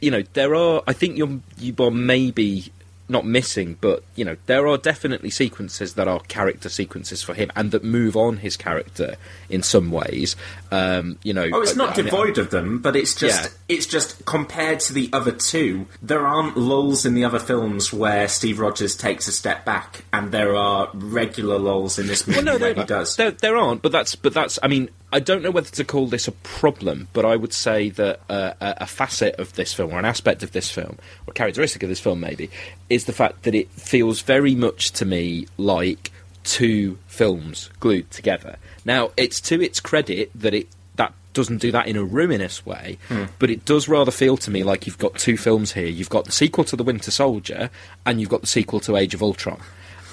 you 0.00 0.10
know, 0.10 0.22
there 0.32 0.54
are. 0.54 0.82
I 0.86 0.94
think 0.94 1.18
you're 1.18 1.40
you 1.58 1.74
are 1.80 1.90
maybe 1.90 2.72
not 3.08 3.26
missing, 3.26 3.76
but 3.80 4.04
you 4.16 4.24
know, 4.24 4.36
there 4.46 4.66
are 4.66 4.78
definitely 4.78 5.28
sequences 5.30 5.94
that 5.94 6.08
are 6.08 6.20
character 6.20 6.68
sequences 6.68 7.22
for 7.22 7.34
him 7.34 7.50
and 7.56 7.70
that 7.72 7.84
move 7.84 8.16
on 8.16 8.38
his 8.38 8.56
character 8.56 9.16
in 9.50 9.62
some 9.62 9.90
ways. 9.90 10.34
Um, 10.70 11.18
you 11.22 11.34
know, 11.34 11.46
Oh, 11.52 11.60
it's 11.62 11.76
not 11.76 11.92
I 11.92 11.96
mean, 11.96 12.04
devoid 12.06 12.38
of 12.38 12.50
them, 12.50 12.78
but 12.80 12.96
it's 12.96 13.14
just 13.14 13.44
Yeah. 13.44 13.76
it's 13.76 13.86
just 13.86 14.24
compared 14.24 14.80
to 14.80 14.92
the 14.92 15.10
other 15.12 15.32
two. 15.32 15.86
There 16.00 16.26
aren't 16.26 16.56
lulls 16.56 17.04
in 17.04 17.14
the 17.14 17.24
other 17.24 17.38
films 17.40 17.92
where 17.92 18.28
Steve 18.28 18.58
Rogers 18.60 18.96
takes 18.96 19.28
a 19.28 19.32
step 19.32 19.64
back, 19.64 20.04
and 20.12 20.32
there 20.32 20.54
are 20.56 20.88
regular 20.94 21.58
lulls 21.58 21.98
in 21.98 22.06
this 22.06 22.26
movie 22.26 22.38
Well, 22.38 22.44
no, 22.44 22.52
where 22.52 22.74
there, 22.74 22.82
he 22.82 22.86
does. 22.86 23.16
There, 23.16 23.30
there 23.32 23.56
aren't, 23.56 23.82
but 23.82 23.92
that's 23.92 24.14
but 24.14 24.32
that's. 24.32 24.58
I 24.62 24.68
mean, 24.68 24.88
I 25.12 25.20
don't 25.20 25.42
know 25.42 25.50
whether 25.50 25.70
to 25.70 25.84
call 25.84 26.06
this 26.06 26.26
a 26.26 26.32
problem, 26.32 27.08
but 27.12 27.26
I 27.26 27.36
would 27.36 27.52
say 27.52 27.90
that 27.90 28.20
uh, 28.30 28.54
a, 28.60 28.86
facet 28.86 29.34
of 29.36 29.52
this 29.54 29.74
film, 29.74 29.92
or 29.92 29.98
an 29.98 30.06
aspect 30.06 30.42
of 30.42 30.52
this 30.52 30.70
film, 30.70 30.98
or 31.26 31.34
characteristic 31.34 31.82
of 31.82 31.90
this 31.90 32.00
film, 32.00 32.20
maybe, 32.20 32.50
is 32.88 33.04
the 33.04 33.12
fact 33.12 33.42
that 33.42 33.54
it 33.54 33.70
feels 33.72 34.22
very 34.22 34.54
much 34.54 34.90
to 34.92 35.04
me 35.04 35.46
like 35.58 36.10
two 36.44 36.98
films 37.06 37.68
glued 37.78 38.10
together. 38.10 38.56
Now, 38.84 39.10
it's 39.16 39.40
to 39.42 39.60
its 39.60 39.80
credit 39.80 40.30
that 40.34 40.54
it 40.54 40.68
that 40.96 41.12
doesn't 41.34 41.58
do 41.58 41.70
that 41.72 41.86
in 41.86 41.96
a 41.96 42.04
ruinous 42.04 42.64
way, 42.64 42.98
Hmm. 43.08 43.24
but 43.38 43.50
it 43.50 43.64
does 43.64 43.88
rather 43.88 44.10
feel 44.10 44.36
to 44.38 44.50
me 44.50 44.64
like 44.64 44.86
you've 44.86 44.98
got 44.98 45.18
two 45.18 45.36
films 45.36 45.72
here. 45.72 45.86
You've 45.86 46.10
got 46.10 46.24
the 46.24 46.32
sequel 46.32 46.64
to 46.64 46.76
The 46.76 46.84
Winter 46.84 47.10
Soldier, 47.10 47.70
and 48.06 48.18
you've 48.20 48.30
got 48.30 48.40
the 48.40 48.46
sequel 48.46 48.80
to 48.80 48.96
Age 48.96 49.14
of 49.14 49.22
Ultron. 49.22 49.60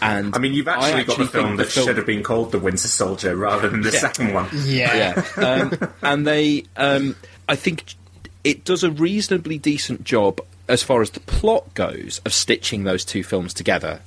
And 0.01 0.35
I 0.35 0.39
mean, 0.39 0.53
you've 0.53 0.67
I 0.67 0.75
actually, 0.75 1.03
got 1.03 1.17
the 1.17 1.23
think 1.25 1.31
film 1.31 1.55
the 1.57 1.63
that 1.63 1.71
film- 1.71 1.87
should 1.87 1.97
have 1.97 2.05
been 2.05 2.23
called 2.23 2.51
The 2.51 2.59
Winter 2.59 2.87
Soldier 2.87 3.35
rather 3.35 3.69
than 3.69 3.81
the 3.81 3.91
Yeah. 3.91 3.99
second 3.99 4.33
one. 4.33 4.47
Yeah. 4.53 5.21
yeah. 5.37 5.43
Um, 5.45 5.93
and 6.01 6.27
they, 6.27 6.63
um, 6.77 7.15
I 7.47 7.55
think 7.55 7.95
it 8.43 8.63
does 8.63 8.83
a 8.83 8.91
reasonably 8.91 9.57
decent 9.57 10.03
job 10.03 10.39
as 10.67 10.83
far 10.83 11.01
as 11.01 11.09
the 11.11 11.19
plot 11.21 11.73
goes 11.73 12.21
of 12.25 12.33
stitching 12.33 12.83
those 12.83 13.03
two 13.03 13.23
films 13.23 13.53
together. 13.53 13.99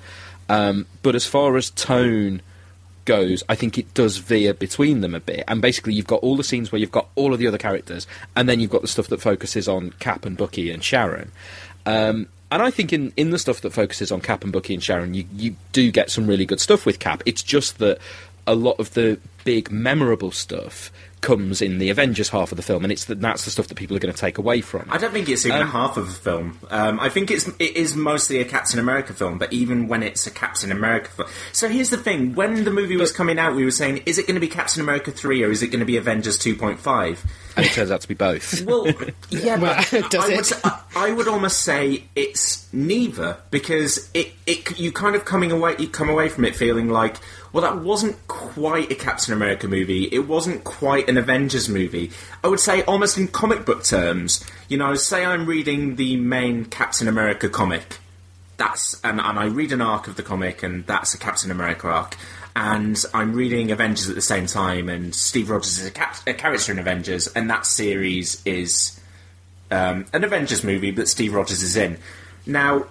Um, 0.48 0.86
but 1.02 1.14
as 1.14 1.26
far 1.26 1.56
as 1.56 1.70
tone 1.70 2.40
goes, 3.04 3.42
I 3.48 3.54
think 3.56 3.78
it 3.78 3.92
does 3.94 4.18
veer 4.18 4.54
between 4.54 5.00
them 5.00 5.14
a 5.14 5.20
bit. 5.20 5.44
And 5.48 5.60
basically, 5.60 5.92
you've 5.94 6.06
got 6.06 6.20
all 6.22 6.36
the 6.36 6.44
scenes 6.44 6.70
where 6.70 6.78
you've 6.78 6.92
got 6.92 7.08
all 7.16 7.32
of 7.32 7.38
the 7.40 7.46
other 7.48 7.58
characters, 7.58 8.06
and 8.36 8.48
then 8.48 8.60
you've 8.60 8.70
got 8.70 8.82
the 8.82 8.88
stuff 8.88 9.08
that 9.08 9.20
focuses 9.20 9.66
on 9.68 9.90
Cap 9.98 10.24
and 10.24 10.36
Bucky 10.36 10.70
and 10.70 10.82
Sharon. 10.84 11.32
Um, 11.84 12.28
and 12.52 12.62
I 12.62 12.70
think 12.70 12.92
in, 12.92 13.12
in 13.16 13.30
the 13.30 13.38
stuff 13.38 13.60
that 13.62 13.72
focuses 13.72 14.12
on 14.12 14.20
Cap 14.20 14.44
and 14.44 14.52
Bucky 14.52 14.74
and 14.74 14.82
Sharon, 14.82 15.14
you, 15.14 15.24
you 15.34 15.56
do 15.72 15.90
get 15.90 16.10
some 16.10 16.26
really 16.26 16.46
good 16.46 16.60
stuff 16.60 16.86
with 16.86 16.98
Cap. 16.98 17.22
It's 17.26 17.42
just 17.42 17.78
that 17.78 17.98
a 18.46 18.54
lot 18.54 18.78
of 18.78 18.94
the 18.94 19.18
big 19.44 19.70
memorable 19.70 20.30
stuff 20.30 20.90
comes 21.20 21.62
in 21.62 21.78
the 21.78 21.88
Avengers 21.88 22.28
half 22.30 22.50
of 22.50 22.56
the 22.56 22.62
film, 22.62 22.82
and 22.84 22.92
it's 22.92 23.04
the, 23.04 23.14
that's 23.14 23.44
the 23.44 23.50
stuff 23.52 23.68
that 23.68 23.76
people 23.76 23.96
are 23.96 24.00
going 24.00 24.12
to 24.12 24.20
take 24.20 24.38
away 24.38 24.60
from. 24.60 24.88
I 24.90 24.98
don't 24.98 25.12
think 25.12 25.28
it's 25.28 25.46
even 25.46 25.62
Um, 25.62 25.68
half 25.68 25.96
of 25.96 26.08
a 26.08 26.12
film. 26.12 26.58
Um, 26.68 26.98
I 26.98 27.08
think 27.08 27.30
it's 27.30 27.46
it 27.60 27.76
is 27.76 27.94
mostly 27.94 28.40
a 28.40 28.44
Captain 28.44 28.80
America 28.80 29.12
film, 29.12 29.38
but 29.38 29.52
even 29.52 29.86
when 29.86 30.02
it's 30.02 30.26
a 30.26 30.32
Captain 30.32 30.72
America 30.72 31.10
film. 31.10 31.28
So 31.52 31.68
here's 31.68 31.90
the 31.90 31.96
thing: 31.96 32.34
when 32.34 32.64
the 32.64 32.72
movie 32.72 32.96
was 32.96 33.12
coming 33.12 33.38
out, 33.38 33.54
we 33.54 33.64
were 33.64 33.70
saying, 33.70 34.02
is 34.04 34.18
it 34.18 34.26
going 34.26 34.34
to 34.34 34.40
be 34.40 34.48
Captain 34.48 34.82
America 34.82 35.12
three 35.12 35.44
or 35.44 35.50
is 35.50 35.62
it 35.62 35.68
going 35.68 35.78
to 35.80 35.86
be 35.86 35.96
Avengers 35.96 36.38
two 36.38 36.56
point 36.56 36.80
five? 36.80 37.24
And 37.56 37.66
it 37.66 37.72
turns 37.72 37.90
out 37.90 38.00
to 38.00 38.08
be 38.08 38.14
both. 38.14 38.62
Well, 38.66 38.86
yeah, 39.30 39.56
Well, 39.58 39.84
but 39.90 40.10
does 40.10 40.24
I, 40.28 40.32
it? 40.32 40.36
would, 40.36 40.60
I, 40.64 40.80
I 40.94 41.12
would 41.12 41.28
almost 41.28 41.60
say 41.60 42.04
it's 42.14 42.72
neither 42.72 43.36
because 43.50 44.10
it, 44.14 44.32
it 44.46 44.78
you 44.78 44.92
kind 44.92 45.14
of 45.16 45.24
coming 45.24 45.52
away 45.52 45.74
you 45.78 45.88
come 45.88 46.08
away 46.08 46.28
from 46.28 46.44
it 46.44 46.54
feeling 46.56 46.88
like 46.88 47.16
well 47.52 47.62
that 47.62 47.82
wasn't 47.82 48.16
quite 48.28 48.90
a 48.90 48.94
Captain 48.94 49.34
America 49.34 49.68
movie 49.68 50.04
it 50.12 50.26
wasn't 50.28 50.64
quite 50.64 51.08
an 51.08 51.16
Avengers 51.18 51.68
movie 51.68 52.10
I 52.42 52.48
would 52.48 52.60
say 52.60 52.82
almost 52.84 53.18
in 53.18 53.28
comic 53.28 53.64
book 53.66 53.84
terms 53.84 54.44
you 54.68 54.78
know 54.78 54.94
say 54.94 55.24
I'm 55.24 55.46
reading 55.46 55.96
the 55.96 56.16
main 56.16 56.64
Captain 56.66 57.08
America 57.08 57.48
comic 57.48 57.98
that's 58.58 59.00
and, 59.02 59.20
and 59.20 59.38
I 59.38 59.46
read 59.46 59.72
an 59.72 59.80
arc 59.80 60.06
of 60.06 60.16
the 60.16 60.22
comic, 60.22 60.62
and 60.62 60.86
that's 60.86 61.14
a 61.14 61.18
Captain 61.18 61.50
America 61.50 61.88
arc. 61.88 62.16
And 62.54 63.02
I'm 63.14 63.32
reading 63.32 63.70
Avengers 63.70 64.08
at 64.08 64.14
the 64.14 64.20
same 64.20 64.46
time, 64.46 64.88
and 64.88 65.14
Steve 65.14 65.48
Rogers 65.48 65.78
is 65.78 65.86
a, 65.86 66.30
a 66.30 66.34
character 66.34 66.72
in 66.72 66.78
Avengers, 66.78 67.26
and 67.28 67.48
that 67.48 67.64
series 67.64 68.42
is 68.44 69.00
um, 69.70 70.04
an 70.12 70.22
Avengers 70.22 70.62
movie 70.62 70.90
that 70.92 71.08
Steve 71.08 71.32
Rogers 71.32 71.62
is 71.62 71.76
in. 71.76 71.98
Now, 72.44 72.86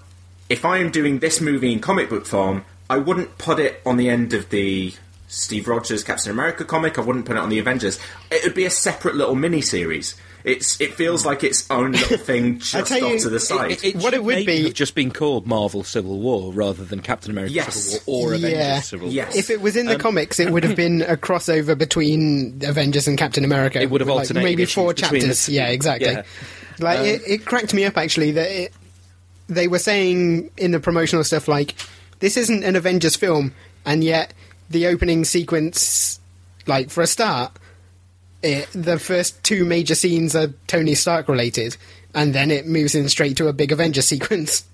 if 0.50 0.66
I 0.66 0.80
am 0.80 0.90
doing 0.90 1.20
this 1.20 1.40
movie 1.40 1.72
in 1.72 1.80
comic 1.80 2.10
book 2.10 2.26
form, 2.26 2.66
I 2.90 2.98
wouldn't 2.98 3.38
put 3.38 3.60
it 3.60 3.82
on 3.86 3.98
the 3.98 4.10
end 4.10 4.34
of 4.34 4.50
the 4.50 4.94
Steve 5.28 5.68
Rogers 5.68 6.04
Captain 6.04 6.32
America 6.32 6.66
comic. 6.66 6.98
I 6.98 7.02
wouldn't 7.02 7.26
put 7.26 7.38
it 7.38 7.40
on 7.40 7.50
the 7.50 7.60
Avengers. 7.60 8.00
It 8.30 8.44
would 8.44 8.56
be 8.56 8.66
a 8.66 8.70
separate 8.70 9.16
little 9.16 9.36
mini 9.36 9.62
series. 9.62 10.16
It's 10.44 10.80
it 10.82 10.94
feels 10.96 11.26
like 11.26 11.44
its 11.44 11.70
own 11.70 11.92
little 11.92 12.18
thing 12.18 12.60
just 12.60 12.88
tell 12.88 13.06
off 13.06 13.12
you, 13.14 13.20
to 13.20 13.30
the 13.30 13.40
side. 13.40 13.78
What 13.96 14.14
it 14.14 14.24
would 14.24 14.36
maybe 14.36 14.58
be- 14.58 14.64
have 14.66 14.74
just 14.74 14.96
been 14.96 15.12
called 15.12 15.46
Marvel 15.48 15.84
Civil 15.84 16.20
War 16.20 16.52
rather 16.54 16.84
than 16.84 17.00
Captain 17.02 17.32
America 17.32 17.54
Yes. 17.54 17.76
Civil 17.76 18.14
War 18.14 18.32
or 18.32 18.36
Yeah. 18.36 18.48
Avengers 18.48 18.86
Civil 18.86 19.08
War. 19.08 19.14
Yes. 19.14 19.36
If 19.36 19.50
it 19.50 19.62
was 19.62 19.76
in 19.76 19.86
the 19.86 19.98
comics, 19.98 20.40
it 20.40 20.52
would 20.52 20.64
have 20.64 20.76
been 20.76 21.02
a 21.04 21.16
crossover 21.18 21.78
between 21.78 22.60
Avengers 22.64 23.08
and 23.08 23.18
Captain 23.18 23.44
America. 23.46 23.82
It 23.82 23.90
would 23.90 24.02
have 24.02 24.08
with, 24.08 24.16
like, 24.16 24.22
alternated 24.24 24.44
maybe 24.50 24.66
four 24.66 24.94
chapters. 24.94 25.48
Yeah, 25.50 25.68
exactly. 25.68 26.12
Yeah. 26.12 26.24
Like 26.80 27.00
Um, 27.00 27.06
it, 27.06 27.22
it 27.28 27.46
cracked 27.46 27.74
me 27.74 27.86
up 27.86 27.98
actually 27.98 28.32
that 28.32 28.50
it, 28.50 28.74
they 29.48 29.68
were 29.68 29.80
saying 29.80 30.50
in 30.58 30.72
the 30.72 30.80
promotional 30.80 31.24
stuff 31.24 31.48
like 31.48 31.76
this 32.20 32.38
isn't 32.38 32.64
an 32.64 32.76
Avengers 32.76 33.16
film, 33.16 33.54
and 33.86 34.04
yet 34.04 34.34
the 34.70 34.88
opening 34.88 35.26
sequence, 35.26 36.20
like 36.68 36.90
for 36.90 37.02
a 37.02 37.08
start, 37.08 37.52
it, 38.44 38.70
the 38.74 39.00
first 39.00 39.44
two 39.44 39.66
major 39.66 39.96
scenes 39.96 40.36
are 40.36 40.54
Tony 40.68 40.96
Stark 40.96 41.28
related, 41.28 41.78
and 42.14 42.34
then 42.34 42.52
it 42.52 42.68
moves 42.68 42.96
in 42.96 43.10
straight 43.10 43.38
to 43.38 43.48
a 43.48 43.54
big 43.54 43.72
Avengers 43.72 44.08
sequence. 44.08 44.66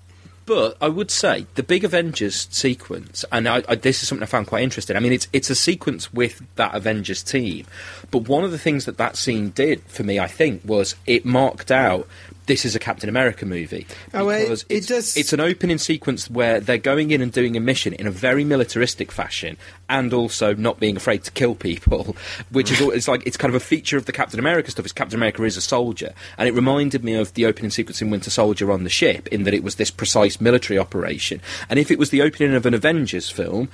But 0.48 0.78
I 0.80 0.88
would 0.88 1.10
say 1.10 1.46
the 1.56 1.62
big 1.62 1.84
Avengers 1.84 2.48
sequence, 2.50 3.22
and 3.30 3.46
I, 3.46 3.62
I, 3.68 3.74
this 3.74 4.02
is 4.02 4.08
something 4.08 4.22
I 4.22 4.26
found 4.26 4.46
quite 4.46 4.62
interesting. 4.62 4.96
I 4.96 5.00
mean, 5.00 5.12
it's 5.12 5.28
it's 5.30 5.50
a 5.50 5.54
sequence 5.54 6.10
with 6.10 6.42
that 6.54 6.74
Avengers 6.74 7.22
team, 7.22 7.66
but 8.10 8.28
one 8.28 8.44
of 8.44 8.50
the 8.50 8.58
things 8.58 8.86
that 8.86 8.96
that 8.96 9.18
scene 9.18 9.50
did 9.50 9.82
for 9.82 10.04
me, 10.04 10.18
I 10.18 10.26
think, 10.26 10.62
was 10.64 10.94
it 11.06 11.26
marked 11.26 11.70
out 11.70 12.08
this 12.48 12.64
is 12.64 12.74
a 12.74 12.78
Captain 12.80 13.08
America 13.08 13.46
movie 13.46 13.86
Oh, 14.12 14.28
it- 14.30 14.40
because 14.40 14.62
it 14.68 14.74
it's, 14.78 14.86
does- 14.88 15.16
it's 15.16 15.32
an 15.32 15.38
opening 15.40 15.78
sequence 15.78 16.28
where 16.28 16.58
they're 16.60 16.76
going 16.78 17.12
in 17.12 17.22
and 17.22 17.30
doing 17.30 17.56
a 17.56 17.60
mission 17.60 17.92
in 17.92 18.06
a 18.06 18.10
very 18.10 18.42
militaristic 18.42 19.12
fashion, 19.12 19.56
and 19.88 20.12
also 20.12 20.52
not 20.54 20.80
being 20.80 20.96
afraid 20.96 21.22
to 21.24 21.30
kill 21.30 21.54
people, 21.54 22.16
which 22.50 22.72
is 22.72 22.80
al- 22.80 22.90
it's 22.90 23.06
like 23.06 23.22
it's 23.26 23.36
kind 23.36 23.54
of 23.54 23.62
a 23.62 23.64
feature 23.64 23.96
of 23.96 24.06
the 24.06 24.12
Captain 24.12 24.40
America 24.40 24.70
stuff. 24.70 24.84
Is 24.84 24.92
Captain 24.92 25.16
America 25.18 25.44
is 25.44 25.56
a 25.56 25.60
soldier, 25.60 26.12
and 26.36 26.48
it 26.48 26.52
reminded 26.52 27.04
me 27.04 27.14
of 27.14 27.32
the 27.34 27.46
opening 27.46 27.70
sequence 27.70 28.02
in 28.02 28.10
Winter 28.10 28.30
Soldier 28.30 28.72
on 28.72 28.82
the 28.84 28.90
ship, 28.90 29.28
in 29.28 29.44
that 29.44 29.54
it 29.54 29.62
was 29.62 29.76
this 29.76 29.90
precise 29.92 30.40
military 30.40 30.78
operation. 30.78 31.40
And 31.70 31.78
if 31.78 31.90
it 31.90 31.98
was 31.98 32.10
the 32.10 32.22
opening 32.22 32.54
of 32.54 32.66
an 32.66 32.74
Avengers 32.74 33.30
film, 33.30 33.68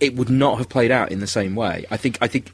it 0.00 0.14
would 0.14 0.28
not 0.28 0.58
have 0.58 0.68
played 0.68 0.90
out 0.90 1.10
in 1.12 1.20
the 1.20 1.26
same 1.26 1.54
way. 1.54 1.86
I 1.90 1.96
think. 1.96 2.18
I 2.20 2.26
think. 2.28 2.52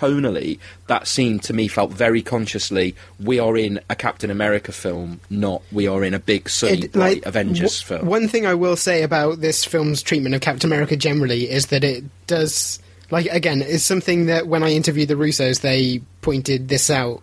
Tonally, 0.00 0.58
that 0.86 1.06
scene 1.06 1.38
to 1.40 1.52
me 1.52 1.68
felt 1.68 1.92
very 1.92 2.22
consciously. 2.22 2.94
We 3.22 3.38
are 3.38 3.54
in 3.56 3.80
a 3.90 3.94
Captain 3.94 4.30
America 4.30 4.72
film, 4.72 5.20
not 5.28 5.62
we 5.70 5.86
are 5.86 6.02
in 6.02 6.14
a 6.14 6.18
big 6.18 6.48
sunny 6.48 6.84
It- 6.84 6.92
bright 6.92 7.22
Avengers 7.26 7.82
w- 7.82 7.98
film. 7.98 8.08
One 8.08 8.26
thing 8.26 8.46
I 8.46 8.54
will 8.54 8.76
say 8.76 9.02
about 9.02 9.42
this 9.42 9.64
film's 9.64 10.02
treatment 10.02 10.34
of 10.34 10.40
Captain 10.40 10.72
America 10.72 10.96
generally 10.96 11.50
is 11.50 11.66
that 11.66 11.84
it 11.84 12.04
does, 12.26 12.78
like, 13.10 13.26
again, 13.26 13.60
is 13.60 13.84
something 13.84 14.26
that 14.26 14.46
when 14.46 14.62
I 14.62 14.70
interviewed 14.72 15.08
the 15.08 15.16
Russos, 15.16 15.60
they 15.60 16.00
pointed 16.22 16.68
this 16.68 16.88
out, 16.88 17.22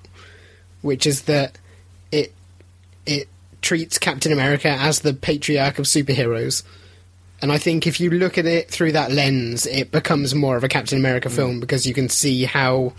which 0.82 1.08
is 1.08 1.24
that 1.24 1.58
it 2.12 2.32
it 3.08 3.28
treats 3.64 3.98
Captain 3.98 4.32
America 4.32 4.70
as 4.70 5.00
the 5.00 5.14
patriarch 5.14 5.80
of 5.80 5.86
superheroes. 5.86 6.62
And 7.42 7.52
I 7.52 7.58
think 7.58 7.86
if 7.86 8.00
you 8.00 8.10
look 8.10 8.38
at 8.38 8.46
it 8.46 8.70
through 8.70 8.94
that 8.94 9.12
lens, 9.12 9.66
it 9.68 9.92
becomes 9.92 10.34
more 10.34 10.58
of 10.58 10.64
a 10.64 10.68
Captain 10.68 10.98
Mm. 10.98 11.02
America 11.02 11.30
film 11.30 11.60
because 11.60 11.86
you 11.86 11.94
can 11.94 12.10
see 12.10 12.46
how 12.46 12.94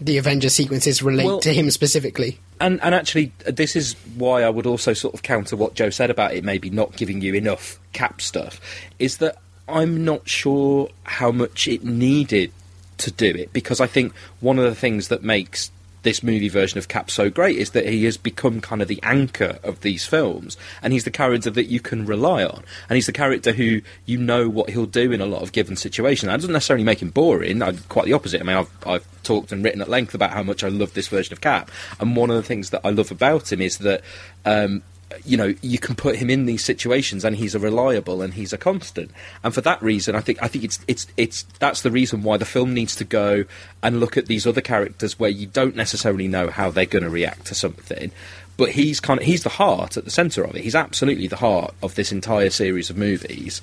the 0.00 0.16
Avengers 0.18 0.54
sequences 0.54 1.02
relate 1.02 1.26
Well- 1.26 1.40
to 1.40 1.52
him 1.52 1.70
specifically. 1.70 2.38
And 2.60 2.80
and 2.82 2.94
actually, 2.94 3.32
uh, 3.46 3.50
this 3.50 3.74
is 3.76 3.94
why 4.16 4.42
I 4.42 4.48
would 4.48 4.64
also 4.66 4.92
sort 4.94 5.12
of 5.14 5.22
counter 5.22 5.56
what 5.56 5.74
Joe 5.74 5.90
said 5.90 6.08
about 6.10 6.34
it 6.34 6.44
maybe 6.44 6.70
not 6.70 6.96
giving 6.96 7.20
you 7.20 7.34
enough 7.34 7.78
cap 7.92 8.20
stuff. 8.20 8.60
Is 8.98 9.18
that 9.18 9.36
I'm 9.68 10.04
not 10.04 10.28
sure 10.28 10.88
how 11.04 11.30
much 11.32 11.66
it 11.68 11.84
needed 11.84 12.52
to 12.98 13.10
do 13.10 13.26
it 13.26 13.52
because 13.52 13.80
I 13.80 13.86
think 13.86 14.12
one 14.40 14.58
of 14.58 14.64
the 14.64 14.74
things 14.74 15.08
that 15.08 15.22
makes 15.24 15.70
this 16.04 16.22
movie 16.22 16.48
version 16.48 16.78
of 16.78 16.88
Cap 16.88 17.10
so 17.10 17.28
great 17.28 17.56
is 17.56 17.70
that 17.70 17.88
he 17.88 18.04
has 18.04 18.16
become 18.16 18.60
kind 18.60 18.80
of 18.80 18.88
the 18.88 19.00
anchor 19.02 19.58
of 19.62 19.80
these 19.80 20.06
films, 20.06 20.56
and 20.82 20.92
he's 20.92 21.04
the 21.04 21.10
character 21.10 21.50
that 21.50 21.64
you 21.64 21.80
can 21.80 22.06
rely 22.06 22.44
on, 22.44 22.62
and 22.88 22.96
he's 22.96 23.06
the 23.06 23.12
character 23.12 23.52
who 23.52 23.80
you 24.06 24.18
know 24.18 24.48
what 24.48 24.70
he'll 24.70 24.86
do 24.86 25.10
in 25.12 25.20
a 25.20 25.26
lot 25.26 25.42
of 25.42 25.52
given 25.52 25.76
situations. 25.76 26.28
That 26.28 26.36
doesn't 26.36 26.52
necessarily 26.52 26.84
make 26.84 27.02
him 27.02 27.10
boring. 27.10 27.62
I, 27.62 27.72
quite 27.88 28.06
the 28.06 28.12
opposite. 28.12 28.40
I 28.40 28.44
mean, 28.44 28.56
I've, 28.56 28.70
I've 28.86 29.22
talked 29.22 29.52
and 29.52 29.64
written 29.64 29.80
at 29.80 29.88
length 29.88 30.14
about 30.14 30.30
how 30.30 30.42
much 30.42 30.62
I 30.62 30.68
love 30.68 30.94
this 30.94 31.08
version 31.08 31.32
of 31.32 31.40
Cap, 31.40 31.70
and 31.98 32.14
one 32.14 32.30
of 32.30 32.36
the 32.36 32.42
things 32.42 32.70
that 32.70 32.82
I 32.84 32.90
love 32.90 33.10
about 33.10 33.52
him 33.52 33.60
is 33.60 33.78
that. 33.78 34.02
Um, 34.44 34.82
you 35.24 35.36
know 35.36 35.54
you 35.62 35.78
can 35.78 35.94
put 35.94 36.16
him 36.16 36.30
in 36.30 36.46
these 36.46 36.64
situations 36.64 37.24
and 37.24 37.36
he's 37.36 37.54
a 37.54 37.58
reliable 37.58 38.22
and 38.22 38.34
he's 38.34 38.52
a 38.52 38.58
constant. 38.58 39.10
And 39.42 39.54
for 39.54 39.60
that 39.62 39.82
reason 39.82 40.14
i 40.14 40.20
think 40.20 40.42
i 40.42 40.48
think 40.48 40.64
it's 40.64 40.78
it's 40.88 41.06
it's 41.16 41.42
that's 41.58 41.82
the 41.82 41.90
reason 41.90 42.22
why 42.22 42.36
the 42.36 42.44
film 42.44 42.74
needs 42.74 42.96
to 42.96 43.04
go 43.04 43.44
and 43.82 44.00
look 44.00 44.16
at 44.16 44.26
these 44.26 44.46
other 44.46 44.60
characters 44.60 45.18
where 45.18 45.30
you 45.30 45.46
don't 45.46 45.76
necessarily 45.76 46.28
know 46.28 46.48
how 46.48 46.70
they're 46.70 46.86
going 46.86 47.04
to 47.04 47.10
react 47.10 47.46
to 47.46 47.54
something. 47.54 48.10
But 48.56 48.70
he's 48.70 49.00
kind 49.00 49.20
of 49.20 49.26
he's 49.26 49.42
the 49.42 49.48
heart 49.48 49.96
at 49.96 50.04
the 50.04 50.10
center 50.10 50.44
of 50.44 50.54
it. 50.54 50.62
He's 50.62 50.76
absolutely 50.76 51.26
the 51.26 51.36
heart 51.36 51.74
of 51.82 51.96
this 51.96 52.12
entire 52.12 52.50
series 52.50 52.88
of 52.88 52.96
movies. 52.96 53.60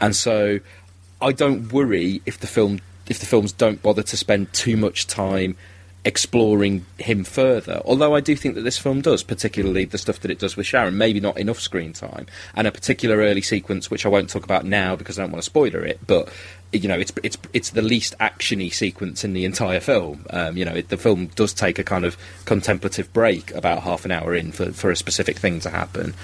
And 0.00 0.14
so 0.14 0.60
i 1.20 1.32
don't 1.32 1.72
worry 1.72 2.20
if 2.26 2.38
the 2.40 2.46
film 2.46 2.80
if 3.08 3.18
the 3.18 3.26
films 3.26 3.52
don't 3.52 3.82
bother 3.82 4.02
to 4.02 4.16
spend 4.16 4.52
too 4.52 4.76
much 4.76 5.06
time 5.06 5.56
exploring 6.04 6.84
him 6.98 7.24
further. 7.24 7.80
Although 7.84 8.14
I 8.14 8.20
do 8.20 8.36
think 8.36 8.54
that 8.56 8.62
this 8.62 8.78
film 8.78 9.00
does, 9.00 9.22
particularly 9.22 9.84
the 9.84 9.98
stuff 9.98 10.20
that 10.20 10.30
it 10.30 10.38
does 10.38 10.56
with 10.56 10.66
Sharon, 10.66 10.98
maybe 10.98 11.20
not 11.20 11.38
enough 11.38 11.60
screen 11.60 11.92
time, 11.92 12.26
and 12.54 12.66
a 12.66 12.72
particular 12.72 13.16
early 13.16 13.40
sequence 13.40 13.90
which 13.90 14.04
I 14.04 14.08
won't 14.08 14.28
talk 14.28 14.44
about 14.44 14.64
now 14.64 14.96
because 14.96 15.18
I 15.18 15.22
don't 15.22 15.32
want 15.32 15.42
to 15.42 15.46
spoiler 15.46 15.84
it, 15.84 16.00
but. 16.06 16.28
You 16.72 16.88
know, 16.88 16.98
it's 16.98 17.12
it's 17.22 17.38
it's 17.52 17.70
the 17.70 17.82
least 17.82 18.18
actiony 18.18 18.74
sequence 18.74 19.22
in 19.22 19.32
the 19.32 19.44
entire 19.44 19.78
film. 19.78 20.26
Um, 20.30 20.56
you 20.56 20.64
know, 20.64 20.74
it, 20.74 20.88
the 20.88 20.96
film 20.96 21.26
does 21.36 21.54
take 21.54 21.78
a 21.78 21.84
kind 21.84 22.04
of 22.04 22.16
contemplative 22.46 23.12
break 23.12 23.54
about 23.54 23.84
half 23.84 24.04
an 24.04 24.10
hour 24.10 24.34
in 24.34 24.50
for, 24.50 24.72
for 24.72 24.90
a 24.90 24.96
specific 24.96 25.38
thing 25.38 25.60
to 25.60 25.70
happen, 25.70 26.14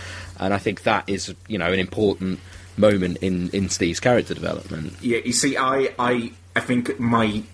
and 0.41 0.53
I 0.53 0.59
think 0.59 0.83
that 0.83 1.09
is 1.09 1.33
you 1.47 1.57
know 1.57 1.73
an 1.73 1.79
important 1.79 2.41
moment 2.77 3.19
in, 3.19 3.51
in 3.51 3.69
Steve's 3.69 4.01
character 4.01 4.35
development. 4.35 4.95
Yeah, 5.01 5.19
you 5.25 5.33
see, 5.33 5.57
I 5.57 5.95
I 6.01 6.33
I 6.57 6.61
think 6.61 6.99
my 6.99 7.45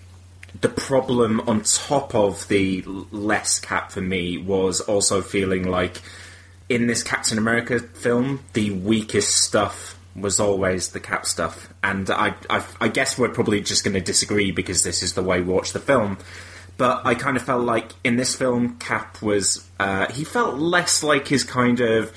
the 0.59 0.69
problem 0.69 1.41
on 1.41 1.61
top 1.61 2.15
of 2.15 2.47
the 2.47 2.83
less 3.11 3.59
cap 3.59 3.91
for 3.91 4.01
me 4.01 4.37
was 4.37 4.81
also 4.81 5.21
feeling 5.21 5.69
like 5.69 6.01
in 6.69 6.87
this 6.87 7.03
Captain 7.03 7.37
America 7.37 7.79
film, 7.79 8.43
the 8.53 8.71
weakest 8.71 9.35
stuff 9.35 9.97
was 10.15 10.39
always 10.39 10.89
the 10.89 10.99
cap 10.99 11.25
stuff, 11.25 11.71
and 11.83 12.09
I, 12.09 12.33
I, 12.49 12.65
I 12.81 12.87
guess 12.87 13.17
we're 13.17 13.29
probably 13.29 13.61
just 13.61 13.83
going 13.83 13.93
to 13.93 14.01
disagree 14.01 14.51
because 14.51 14.83
this 14.83 15.03
is 15.03 15.13
the 15.13 15.21
way 15.21 15.41
we 15.41 15.53
watch 15.53 15.73
the 15.73 15.79
film. 15.79 16.17
But 16.77 17.05
I 17.05 17.15
kind 17.15 17.37
of 17.37 17.43
felt 17.43 17.63
like 17.63 17.91
in 18.03 18.17
this 18.17 18.35
film, 18.35 18.77
Cap 18.77 19.21
was 19.21 19.67
uh, 19.79 20.11
he 20.11 20.23
felt 20.23 20.55
less 20.57 21.03
like 21.03 21.27
his 21.27 21.43
kind 21.43 21.79
of 21.79 22.13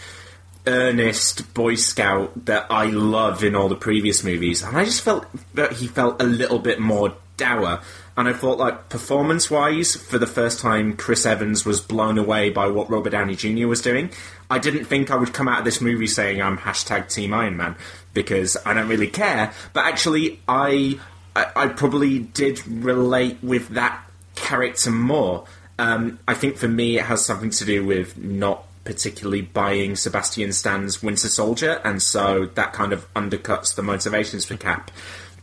earnest 0.66 1.54
Boy 1.54 1.74
Scout 1.76 2.44
that 2.44 2.66
I 2.70 2.86
love 2.86 3.42
in 3.42 3.54
all 3.54 3.68
the 3.68 3.76
previous 3.76 4.22
movies, 4.22 4.62
and 4.62 4.76
I 4.76 4.84
just 4.84 5.02
felt 5.02 5.26
that 5.54 5.72
he 5.72 5.86
felt 5.86 6.20
a 6.20 6.26
little 6.26 6.58
bit 6.58 6.78
more 6.78 7.14
dour. 7.36 7.80
And 8.20 8.28
I 8.28 8.34
thought, 8.34 8.58
like, 8.58 8.90
performance 8.90 9.50
wise, 9.50 9.96
for 9.96 10.18
the 10.18 10.26
first 10.26 10.60
time, 10.60 10.94
Chris 10.94 11.24
Evans 11.24 11.64
was 11.64 11.80
blown 11.80 12.18
away 12.18 12.50
by 12.50 12.66
what 12.66 12.90
Robert 12.90 13.08
Downey 13.10 13.34
Jr. 13.34 13.66
was 13.66 13.80
doing. 13.80 14.10
I 14.50 14.58
didn't 14.58 14.84
think 14.84 15.10
I 15.10 15.16
would 15.16 15.32
come 15.32 15.48
out 15.48 15.60
of 15.60 15.64
this 15.64 15.80
movie 15.80 16.06
saying 16.06 16.42
I'm 16.42 16.58
hashtag 16.58 17.08
Team 17.08 17.32
Iron 17.32 17.56
Man 17.56 17.76
because 18.12 18.58
I 18.66 18.74
don't 18.74 18.88
really 18.88 19.06
care. 19.08 19.54
But 19.72 19.86
actually, 19.86 20.38
I, 20.46 21.00
I, 21.34 21.46
I 21.56 21.68
probably 21.68 22.18
did 22.18 22.60
relate 22.68 23.38
with 23.42 23.68
that 23.70 23.98
character 24.34 24.90
more. 24.90 25.46
Um, 25.78 26.18
I 26.28 26.34
think 26.34 26.58
for 26.58 26.68
me, 26.68 26.98
it 26.98 27.04
has 27.06 27.24
something 27.24 27.48
to 27.48 27.64
do 27.64 27.86
with 27.86 28.18
not 28.18 28.66
particularly 28.84 29.40
buying 29.40 29.96
Sebastian 29.96 30.52
Stan's 30.52 31.02
Winter 31.02 31.28
Soldier, 31.30 31.80
and 31.84 32.02
so 32.02 32.50
that 32.54 32.74
kind 32.74 32.92
of 32.92 33.10
undercuts 33.14 33.74
the 33.76 33.82
motivations 33.82 34.44
for 34.44 34.58
Cap. 34.58 34.90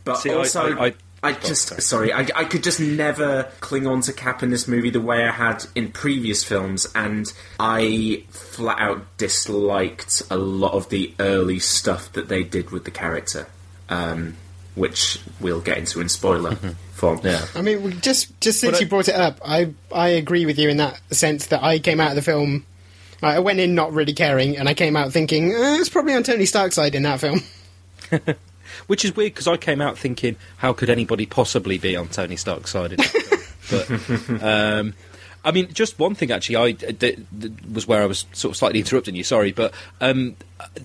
But 0.04 0.18
See, 0.18 0.32
also, 0.32 0.76
I- 0.78 0.84
I- 0.84 0.86
I 0.86 0.94
just 1.32 1.80
sorry, 1.82 2.12
I, 2.12 2.20
I 2.34 2.44
could 2.44 2.62
just 2.62 2.78
never 2.80 3.50
cling 3.60 3.86
on 3.86 4.00
to 4.02 4.12
Cap 4.12 4.42
in 4.42 4.50
this 4.50 4.68
movie 4.68 4.90
the 4.90 5.00
way 5.00 5.24
I 5.24 5.32
had 5.32 5.64
in 5.74 5.90
previous 5.90 6.44
films, 6.44 6.86
and 6.94 7.32
I 7.58 8.24
flat 8.30 8.78
out 8.78 9.16
disliked 9.16 10.22
a 10.30 10.36
lot 10.36 10.72
of 10.74 10.88
the 10.90 11.12
early 11.18 11.58
stuff 11.58 12.12
that 12.12 12.28
they 12.28 12.42
did 12.44 12.70
with 12.70 12.84
the 12.84 12.90
character, 12.90 13.46
um, 13.88 14.36
which 14.74 15.20
we'll 15.40 15.60
get 15.60 15.78
into 15.78 16.00
in 16.00 16.08
spoiler 16.08 16.54
form. 16.92 17.20
Yeah. 17.24 17.44
I 17.54 17.62
mean, 17.62 18.00
just 18.00 18.40
just 18.40 18.60
since 18.60 18.72
But 18.72 18.76
I- 18.76 18.80
you 18.84 18.88
brought 18.88 19.08
it 19.08 19.14
up, 19.16 19.40
I 19.44 19.72
I 19.92 20.08
agree 20.10 20.46
with 20.46 20.58
you 20.58 20.68
in 20.68 20.76
that 20.76 21.00
sense 21.12 21.46
that 21.46 21.62
I 21.64 21.78
came 21.80 22.00
out 22.00 22.10
of 22.10 22.16
the 22.16 22.22
film. 22.22 22.64
I 23.20 23.40
went 23.40 23.58
in 23.58 23.74
not 23.74 23.92
really 23.92 24.12
caring, 24.12 24.56
and 24.56 24.68
I 24.68 24.74
came 24.74 24.94
out 24.94 25.12
thinking 25.12 25.50
eh, 25.52 25.78
it's 25.80 25.88
probably 25.88 26.14
on 26.14 26.22
Tony 26.22 26.46
Stark's 26.46 26.76
side 26.76 26.94
in 26.94 27.02
that 27.02 27.18
film. 27.18 27.42
Which 28.86 29.04
is 29.04 29.14
weird 29.16 29.34
because 29.34 29.48
I 29.48 29.56
came 29.56 29.80
out 29.80 29.98
thinking, 29.98 30.36
how 30.58 30.72
could 30.72 30.90
anybody 30.90 31.26
possibly 31.26 31.78
be 31.78 31.96
on 31.96 32.08
Tony 32.08 32.36
Stark's 32.36 32.70
side? 32.70 32.98
But 33.70 33.90
um, 34.42 34.94
I 35.44 35.50
mean, 35.52 35.70
just 35.74 35.98
one 35.98 36.14
thing 36.14 36.30
actually, 36.30 36.56
I 36.56 36.72
d- 36.72 37.16
d- 37.38 37.52
was 37.70 37.86
where 37.86 38.02
I 38.02 38.06
was 38.06 38.24
sort 38.32 38.52
of 38.52 38.56
slightly 38.56 38.78
interrupting 38.78 39.14
you. 39.14 39.24
Sorry, 39.24 39.52
but 39.52 39.74
um, 40.00 40.36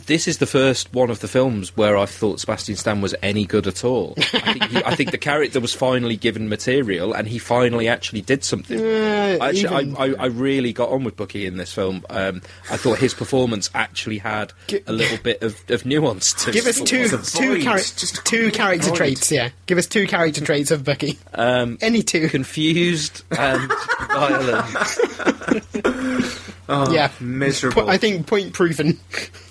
this 0.06 0.28
is 0.28 0.38
the 0.38 0.46
first 0.46 0.94
one 0.94 1.10
of 1.10 1.20
the 1.20 1.28
films 1.28 1.76
where 1.76 1.98
I 1.98 2.06
thought 2.06 2.40
Sebastian 2.40 2.76
Stan 2.76 3.02
was 3.02 3.16
any 3.22 3.46
good 3.46 3.66
at 3.68 3.84
all. 3.84 4.14
I 4.34 4.54
think, 4.54 4.64
he, 4.66 4.84
I 4.84 4.96
think 4.96 5.12
the 5.12 5.18
character 5.18 5.60
was 5.60 5.74
finally 5.74 6.16
given 6.16 6.48
material, 6.50 7.14
and 7.14 7.28
he 7.28 7.38
finally 7.40 7.88
actually 7.88 8.22
did 8.22 8.44
something. 8.44 8.80
Uh, 8.80 9.38
actually, 9.42 9.84
even- 9.88 9.98
I, 9.98 10.04
I, 10.06 10.14
I 10.20 10.26
really 10.28 10.74
got 10.74 10.90
on 10.90 11.04
with 11.04 11.16
Bucky 11.16 11.46
in 11.46 11.58
this 11.58 11.74
film. 11.74 12.06
Um, 12.10 12.42
I 12.70 12.78
thought 12.78 13.00
his 13.00 13.14
performance 13.14 13.70
actually 13.74 14.20
had 14.20 14.54
Gi- 14.68 14.84
a 14.88 14.94
little 14.94 15.18
bit 15.18 15.42
of, 15.42 15.60
of 15.70 15.86
nuance 15.86 16.34
to 16.44 16.50
it. 16.50 16.54
Give 16.54 16.68
us 16.68 16.80
two 16.80 17.08
two, 17.08 17.56
void, 17.56 17.64
char- 17.64 17.78
just 17.78 18.24
two 18.26 18.52
character 18.52 18.90
void. 18.90 18.96
traits. 18.98 19.32
Yeah, 19.32 19.50
give 19.66 19.78
us 19.78 19.88
two 19.88 20.06
character 20.08 20.44
traits 20.46 20.72
of 20.72 20.84
Bucky. 20.84 21.18
Um, 21.34 21.78
Any 21.82 22.04
two. 22.04 22.30
confused 22.30 23.24
and 23.38 23.72
violent. 24.12 24.76
Uh-huh. 26.68 26.92
yeah, 26.92 27.12
Miserable. 27.20 27.90
I 27.90 27.98
think 27.98 28.26
point 28.28 28.54
proven. 28.54 29.00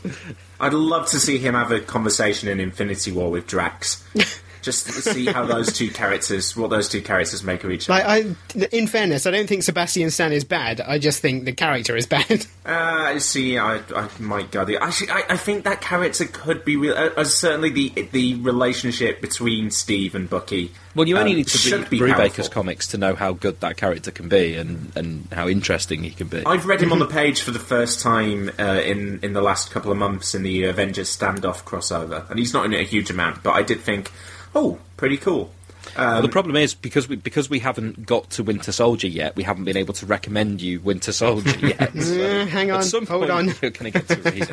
I'd 0.60 0.74
love 0.74 1.10
to 1.10 1.20
see 1.20 1.38
him 1.38 1.54
have 1.54 1.72
a 1.72 1.80
conversation 1.80 2.48
in 2.48 2.60
Infinity 2.60 3.12
War 3.12 3.30
with 3.30 3.46
Drax. 3.46 4.04
Just 4.62 4.86
see 4.86 5.26
how 5.26 5.44
those 5.44 5.72
two 5.72 5.90
characters, 5.90 6.56
what 6.56 6.70
those 6.70 6.88
two 6.88 7.02
characters 7.02 7.42
make 7.42 7.64
of 7.64 7.70
each 7.70 7.90
other. 7.90 8.02
Like, 8.02 8.36
I, 8.54 8.66
in 8.72 8.86
fairness, 8.86 9.26
I 9.26 9.30
don't 9.32 9.48
think 9.48 9.62
Sebastian 9.62 10.10
Stan 10.10 10.32
is 10.32 10.44
bad. 10.44 10.80
I 10.80 10.98
just 10.98 11.20
think 11.20 11.44
the 11.44 11.52
character 11.52 11.96
is 11.96 12.06
bad. 12.06 12.46
Uh, 12.64 13.18
see, 13.18 13.58
I, 13.58 13.80
I 13.96 14.08
might 14.20 14.52
go 14.52 14.64
the. 14.64 14.80
Actually, 14.80 15.10
I, 15.10 15.24
I 15.30 15.36
think 15.36 15.64
that 15.64 15.80
character 15.80 16.26
could 16.26 16.64
be 16.64 16.76
real. 16.76 16.94
Uh, 16.94 17.10
uh, 17.16 17.24
certainly, 17.24 17.70
the 17.70 18.08
the 18.12 18.34
relationship 18.36 19.20
between 19.20 19.72
Steve 19.72 20.14
and 20.14 20.30
Bucky. 20.30 20.70
Well, 20.94 21.08
you 21.08 21.18
only 21.18 21.32
um, 21.32 21.36
need 21.38 21.48
to 21.48 21.76
read 21.76 21.90
be 21.90 21.98
Brubaker's 21.98 22.48
comics 22.48 22.86
to 22.88 22.98
know 22.98 23.16
how 23.16 23.32
good 23.32 23.58
that 23.60 23.78
character 23.78 24.12
can 24.12 24.28
be 24.28 24.54
and, 24.54 24.92
and 24.94 25.26
how 25.32 25.48
interesting 25.48 26.04
he 26.04 26.10
can 26.10 26.28
be. 26.28 26.44
I've 26.46 26.66
read 26.66 26.80
him 26.80 26.92
on 26.92 27.00
the 27.00 27.06
page 27.20 27.42
for 27.42 27.50
the 27.50 27.58
first 27.58 28.00
time 28.00 28.50
uh, 28.60 28.80
in 28.84 29.18
in 29.24 29.32
the 29.32 29.42
last 29.42 29.72
couple 29.72 29.90
of 29.90 29.98
months 29.98 30.34
in 30.34 30.44
the 30.44 30.64
Avengers 30.64 31.14
standoff 31.14 31.64
crossover, 31.64 32.28
and 32.30 32.38
he's 32.38 32.52
not 32.52 32.64
in 32.64 32.72
it 32.72 32.80
a 32.80 32.84
huge 32.84 33.10
amount, 33.10 33.42
but 33.42 33.54
I 33.54 33.62
did 33.62 33.80
think, 33.80 34.12
oh, 34.54 34.78
pretty 34.96 35.16
cool. 35.16 35.50
well, 35.96 36.22
the 36.22 36.28
problem 36.28 36.54
is 36.56 36.74
because 36.74 37.08
we 37.08 37.16
because 37.16 37.50
we 37.50 37.58
haven't 37.58 38.06
got 38.06 38.30
to 38.30 38.44
Winter 38.44 38.70
Soldier 38.72 39.08
yet, 39.08 39.34
we 39.34 39.42
haven't 39.42 39.64
been 39.64 39.76
able 39.76 39.94
to 39.94 40.06
recommend 40.06 40.62
you 40.62 40.80
Winter 40.80 41.12
Soldier 41.12 41.58
yet. 41.66 41.92
so 41.98 42.22
Uh, 42.22 42.46
hang 42.46 42.70
on, 42.70 42.78
at 42.78 42.84
some 42.84 43.04
hold 43.04 43.28
point 43.28 43.32
on. 43.32 43.46
You're 43.60 43.70
going 43.72 43.90
to 43.92 44.00
get 44.00 44.08
to 44.08 44.30
read 44.30 44.48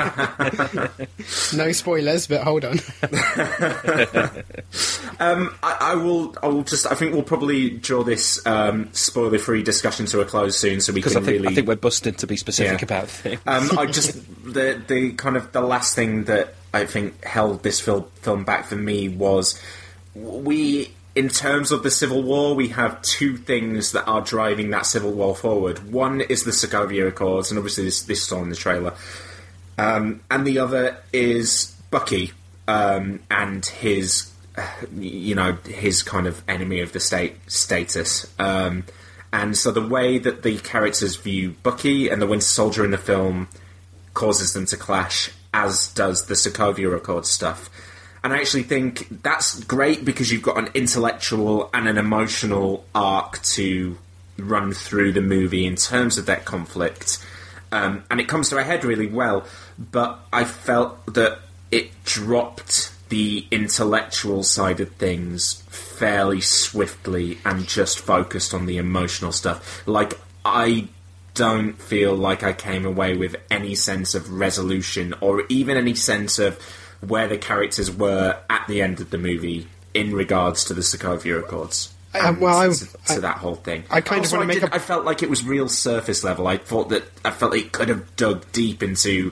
it. 0.97 1.09
No 1.55 1.71
spoilers, 1.71 2.25
but 2.27 2.41
hold 2.43 2.65
on. 2.65 2.79
I, 5.19 5.77
I 5.81 5.95
will. 5.95 6.35
I 6.41 6.47
will 6.47 6.63
just. 6.63 6.87
I 6.87 6.95
think 6.95 7.13
we'll 7.13 7.23
probably 7.23 7.69
draw 7.69 8.03
this 8.03 8.45
um, 8.45 8.89
spoiler-free 8.93 9.63
discussion 9.63 10.05
to 10.07 10.21
a 10.21 10.25
close 10.25 10.57
soon, 10.57 10.81
so 10.81 10.91
we 10.93 10.99
Because 10.99 11.13
can 11.13 11.23
I 11.23 11.25
think 11.25 11.41
really. 11.41 11.51
I 11.51 11.55
think 11.55 11.67
we're 11.67 11.75
busted 11.75 12.17
to 12.19 12.27
be 12.27 12.37
specific 12.37 12.79
Yeah. 12.81 12.85
about 12.85 13.07
things. 13.09 13.39
um, 13.47 13.69
I 13.77 13.85
just 13.85 14.13
the 14.43 14.81
the 14.87 15.11
kind 15.13 15.37
of 15.37 15.51
the 15.51 15.61
last 15.61 15.95
thing 15.95 16.25
that 16.25 16.55
I 16.73 16.85
think 16.85 17.23
held 17.23 17.63
this 17.63 17.79
film 17.79 18.05
film 18.21 18.43
back 18.43 18.65
for 18.65 18.75
me 18.75 19.09
was 19.09 19.59
we. 20.15 20.93
In 21.15 21.27
terms 21.27 21.71
of 21.71 21.83
the 21.83 21.91
Civil 21.91 22.21
War, 22.21 22.55
we 22.55 22.69
have 22.69 23.01
two 23.01 23.35
things 23.35 23.91
that 23.91 24.05
are 24.05 24.21
driving 24.21 24.69
that 24.69 24.85
Civil 24.85 25.11
War 25.11 25.35
forward. 25.35 25.91
One 25.91 26.21
is 26.21 26.43
the 26.43 26.51
Sokovia 26.51 27.07
Accords, 27.07 27.51
and 27.51 27.57
obviously 27.57 27.83
this, 27.83 28.03
this 28.03 28.23
is 28.23 28.31
all 28.31 28.43
in 28.43 28.49
the 28.49 28.55
trailer. 28.55 28.93
Um, 29.77 30.21
and 30.29 30.45
the 30.45 30.59
other 30.59 30.97
is 31.11 31.75
Bucky 31.89 32.31
um, 32.67 33.19
and 33.29 33.65
his, 33.65 34.31
you 34.95 35.35
know, 35.35 35.57
his 35.65 36.03
kind 36.03 36.27
of 36.27 36.41
enemy 36.47 36.79
of 36.79 36.93
the 36.93 36.99
state 37.01 37.35
status. 37.47 38.31
Um, 38.39 38.85
And 39.31 39.55
so 39.55 39.71
the 39.71 39.85
way 39.85 40.17
that 40.17 40.41
the 40.41 40.57
characters 40.57 41.15
view 41.15 41.55
Bucky 41.61 42.09
and 42.09 42.21
the 42.21 42.27
Winter 42.27 42.45
Soldier 42.45 42.83
in 42.83 42.91
the 42.91 42.97
film 42.97 43.47
causes 44.13 44.53
them 44.53 44.65
to 44.67 44.77
clash, 44.77 45.29
as 45.53 45.89
does 45.93 46.25
the 46.25 46.33
Sokovia 46.33 46.95
Accord 46.95 47.25
stuff. 47.25 47.69
And 48.23 48.33
I 48.33 48.39
actually 48.39 48.63
think 48.63 49.21
that's 49.23 49.63
great 49.63 50.03
because 50.03 50.31
you've 50.31 50.41
got 50.41 50.57
an 50.57 50.69
intellectual 50.73 51.69
and 51.73 51.87
an 51.87 51.97
emotional 51.97 52.85
arc 52.93 53.41
to 53.43 53.97
run 54.37 54.73
through 54.73 55.13
the 55.13 55.21
movie 55.21 55.65
in 55.65 55.75
terms 55.75 56.17
of 56.17 56.25
that 56.25 56.45
conflict. 56.45 57.25
Um, 57.71 58.03
and 58.09 58.19
it 58.19 58.27
comes 58.27 58.49
to 58.49 58.57
a 58.57 58.63
head 58.63 58.83
really 58.83 59.07
well, 59.07 59.45
but 59.77 60.19
I 60.33 60.43
felt 60.43 61.13
that 61.13 61.39
it 61.71 62.03
dropped 62.03 62.91
the 63.09 63.45
intellectual 63.51 64.43
side 64.43 64.79
of 64.79 64.91
things 64.93 65.63
fairly 65.69 66.41
swiftly 66.41 67.39
and 67.45 67.67
just 67.67 67.99
focused 67.99 68.53
on 68.53 68.65
the 68.65 68.77
emotional 68.77 69.31
stuff. 69.31 69.85
Like, 69.87 70.13
I 70.45 70.87
don't 71.33 71.73
feel 71.73 72.15
like 72.15 72.43
I 72.43 72.53
came 72.53 72.85
away 72.85 73.15
with 73.15 73.35
any 73.49 73.75
sense 73.75 74.15
of 74.15 74.31
resolution 74.31 75.13
or 75.21 75.43
even 75.49 75.77
any 75.77 75.95
sense 75.95 76.39
of 76.39 76.59
where 77.05 77.27
the 77.27 77.37
characters 77.37 77.89
were 77.91 78.37
at 78.49 78.67
the 78.67 78.81
end 78.81 78.99
of 78.99 79.09
the 79.09 79.17
movie 79.17 79.67
in 79.93 80.13
regards 80.13 80.63
to 80.65 80.73
the 80.73 80.81
Sokovia 80.81 81.39
Accords. 81.39 81.93
Uh, 82.13 82.33
well, 82.39 82.57
I- 82.57 82.67
to, 82.69 82.85
to 82.85 82.97
I- 83.09 83.19
that 83.19 83.37
whole 83.37 83.55
thing. 83.55 83.83
I 83.89 84.01
kind 84.01 84.19
of 84.19 84.25
Also, 84.25 84.37
wanna 84.37 84.45
I 84.45 84.47
make 84.55 84.59
did- 84.61 84.69
a- 84.71 84.75
I 84.75 84.79
felt 84.79 85.05
like 85.05 85.21
it 85.23 85.29
was 85.29 85.43
real 85.43 85.69
surface 85.69 86.23
level. 86.23 86.47
I 86.47 86.57
thought 86.57 86.89
that 86.89 87.03
I 87.23 87.31
felt 87.31 87.53
it 87.55 87.71
could 87.71 87.89
have 87.89 88.15
dug 88.15 88.45
deep 88.51 88.81
into 88.83 89.31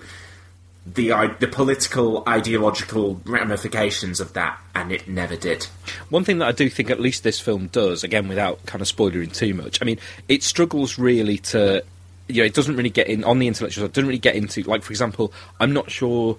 the 0.85 1.09
the 1.39 1.47
political 1.47 2.23
ideological 2.27 3.19
ramifications 3.25 4.19
of 4.21 4.33
that, 4.33 4.57
and 4.73 4.91
it 4.91 5.07
never 5.07 5.35
did. 5.35 5.65
One 6.09 6.23
thing 6.23 6.37
that 6.37 6.47
I 6.47 6.51
do 6.53 6.69
think 6.69 6.89
at 6.89 6.99
least 7.01 7.23
this 7.23 7.39
film 7.39 7.67
does, 7.67 8.03
again 8.03 8.27
without 8.29 8.65
kind 8.65 8.81
of 8.81 8.87
spoiling 8.87 9.29
too 9.31 9.53
much, 9.53 9.79
I 9.81 9.85
mean, 9.85 9.99
it 10.29 10.43
struggles 10.43 10.97
really 10.97 11.39
to, 11.39 11.83
you 12.29 12.41
know, 12.41 12.45
it 12.45 12.53
doesn't 12.53 12.77
really 12.77 12.89
get 12.89 13.07
in 13.07 13.23
on 13.25 13.39
the 13.39 13.47
intellectual 13.47 13.81
side. 13.83 13.89
It 13.89 13.93
doesn't 13.93 14.07
really 14.07 14.17
get 14.19 14.35
into, 14.35 14.63
like, 14.63 14.81
for 14.83 14.93
example, 14.93 15.33
I'm 15.59 15.73
not 15.73 15.91
sure 15.91 16.37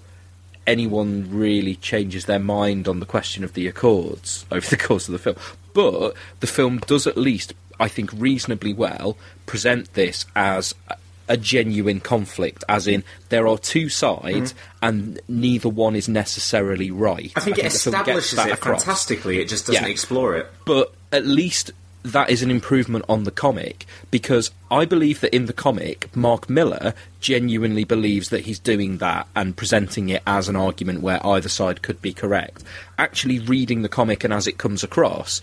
anyone 0.69 1.27
really 1.29 1.75
changes 1.75 2.25
their 2.25 2.39
mind 2.39 2.87
on 2.87 2.99
the 2.99 3.05
question 3.05 3.43
of 3.43 3.53
the 3.53 3.67
Accords 3.67 4.45
over 4.51 4.67
the 4.67 4.77
course 4.77 5.07
of 5.07 5.11
the 5.13 5.19
film, 5.19 5.35
but 5.73 6.13
the 6.39 6.47
film 6.47 6.77
does 6.87 7.05
at 7.07 7.17
least, 7.17 7.53
I 7.79 7.87
think, 7.87 8.11
reasonably 8.13 8.73
well 8.73 9.17
present 9.45 9.93
this 9.93 10.25
as. 10.35 10.73
a- 10.87 10.97
genuine 11.37 11.99
conflict, 11.99 12.63
as 12.67 12.87
in 12.87 13.03
there 13.29 13.47
are 13.47 13.59
two 13.59 13.87
sides 13.87 14.55
and 14.81 15.19
neither 15.27 15.69
one 15.69 15.95
is 15.95 16.09
necessarily 16.09 16.89
right. 16.89 17.25
Mm-hmm. 17.25 17.37
I 17.39 17.41
think 17.43 17.57
it 17.59 17.63
the 17.65 17.69
film 17.69 18.03
gets 18.03 18.25
establishes 18.33 18.39
it 18.39 18.51
across 18.51 18.83
fantastically. 18.83 19.39
It 19.39 19.47
just 19.47 19.67
doesn't 19.67 19.83
Yeah. 19.83 19.89
explore 19.91 20.35
it. 20.37 20.47
but 20.65 20.91
at 21.11 21.27
least 21.27 21.69
that 22.11 22.29
is 22.29 22.41
an 22.43 22.51
improvement 22.51 23.05
on 23.07 23.23
the 23.23 23.31
comic 23.31 23.85
because 24.11 24.51
I 24.69 24.85
believe 24.85 25.21
that 25.21 25.35
in 25.35 25.45
the 25.45 25.53
comic, 25.53 26.15
Mark 26.15 26.49
Millar 26.49 26.93
genuinely 27.19 27.83
believes 27.83 28.29
that 28.29 28.45
he's 28.45 28.59
doing 28.59 28.97
that 28.97 29.27
and 29.35 29.57
presenting 29.57 30.09
it 30.09 30.23
as 30.27 30.47
an 30.47 30.55
argument 30.55 31.01
where 31.01 31.25
either 31.25 31.49
side 31.49 31.81
could 31.81 32.01
be 32.01 32.13
correct. 32.13 32.63
Actually, 32.97 33.39
reading 33.39 33.81
the 33.81 33.89
comic 33.89 34.23
and 34.23 34.33
as 34.33 34.47
it 34.47 34.57
comes 34.57 34.83
across, 34.83 35.41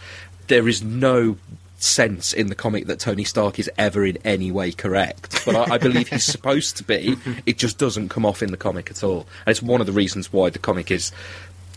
there 0.49 0.69
is 0.69 0.83
no 0.83 1.37
sense 1.79 2.33
in 2.33 2.47
the 2.47 2.55
comic 2.55 2.87
that 2.87 2.99
Tony 2.99 3.25
Stark 3.25 3.59
is 3.59 3.71
ever 3.77 4.05
in 4.05 4.17
any 4.25 4.51
way 4.51 4.73
correct. 4.73 5.45
But 5.45 5.57
I, 5.57 5.75
I 5.75 5.79
believe 5.79 6.09
he's 6.09 6.25
supposed 6.25 6.77
to 6.79 6.85
be. 6.85 7.17
It 7.45 7.59
just 7.59 7.79
doesn't 7.79 8.09
come 8.09 8.25
off 8.25 8.43
in 8.43 8.51
the 8.51 8.57
comic 8.57 8.91
at 8.91 9.05
all. 9.05 9.27
And 9.45 9.49
it's 9.49 9.63
one 9.63 9.81
of 9.81 9.87
the 9.87 9.93
reasons 9.93 10.33
why 10.33 10.51
the 10.51 10.59
comic 10.59 10.91
is 10.91 11.13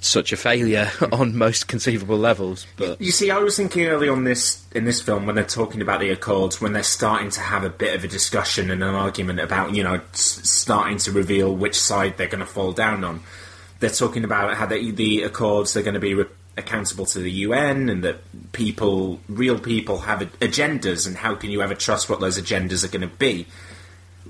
such 0.02 0.32
a 0.32 0.38
failure 0.38 0.90
on 1.12 1.36
most 1.38 1.68
conceivable 1.68 2.18
levels. 2.18 2.66
But 2.78 3.02
You 3.02 3.12
see, 3.12 3.32
I 3.32 3.38
was 3.40 3.58
thinking 3.58 3.86
early 3.88 4.08
on 4.10 4.24
this 4.24 4.64
in 4.74 4.86
this 4.86 5.02
film 5.02 5.26
when 5.26 5.36
they're 5.36 5.44
talking 5.44 5.82
about 5.82 6.00
the 6.00 6.10
Accords, 6.10 6.62
when 6.62 6.74
they're 6.74 6.84
starting 6.84 7.30
to 7.32 7.40
have 7.42 7.64
a 7.64 7.70
bit 7.70 7.96
of 7.96 8.04
a 8.04 8.08
discussion 8.08 8.72
and 8.72 8.84
an 8.84 8.96
argument 8.96 9.40
about 9.40 9.74
you 9.76 9.84
know 9.84 10.02
s- 10.14 10.40
starting 10.50 10.98
to 11.00 11.12
reveal 11.12 11.56
which 11.56 11.80
side 11.80 12.18
they're 12.18 12.28
going 12.28 12.40
to 12.40 12.46
fall 12.46 12.72
down 12.72 13.04
on. 13.04 13.22
They're 13.80 13.90
talking 13.90 14.24
about 14.24 14.56
how 14.56 14.66
they, 14.66 14.92
the 14.92 15.24
Accords 15.24 15.76
are 15.78 15.82
going 15.82 15.94
to 15.94 16.00
be 16.02 16.14
re- 16.14 16.26
accountable 16.58 17.06
to 17.06 17.20
the 17.20 17.32
UN 17.32 17.88
and 17.88 18.04
that 18.04 18.18
people, 18.52 19.22
real 19.30 19.58
people, 19.58 20.00
have 20.00 20.22
a- 20.22 20.26
agendas, 20.46 21.08
and 21.08 21.16
how 21.16 21.34
can 21.36 21.50
you 21.50 21.62
ever 21.62 21.74
trust 21.76 22.10
what 22.10 22.20
those 22.20 22.38
agendas 22.38 22.84
are 22.84 22.90
going 22.90 23.08
to 23.10 23.16
be? 23.16 23.48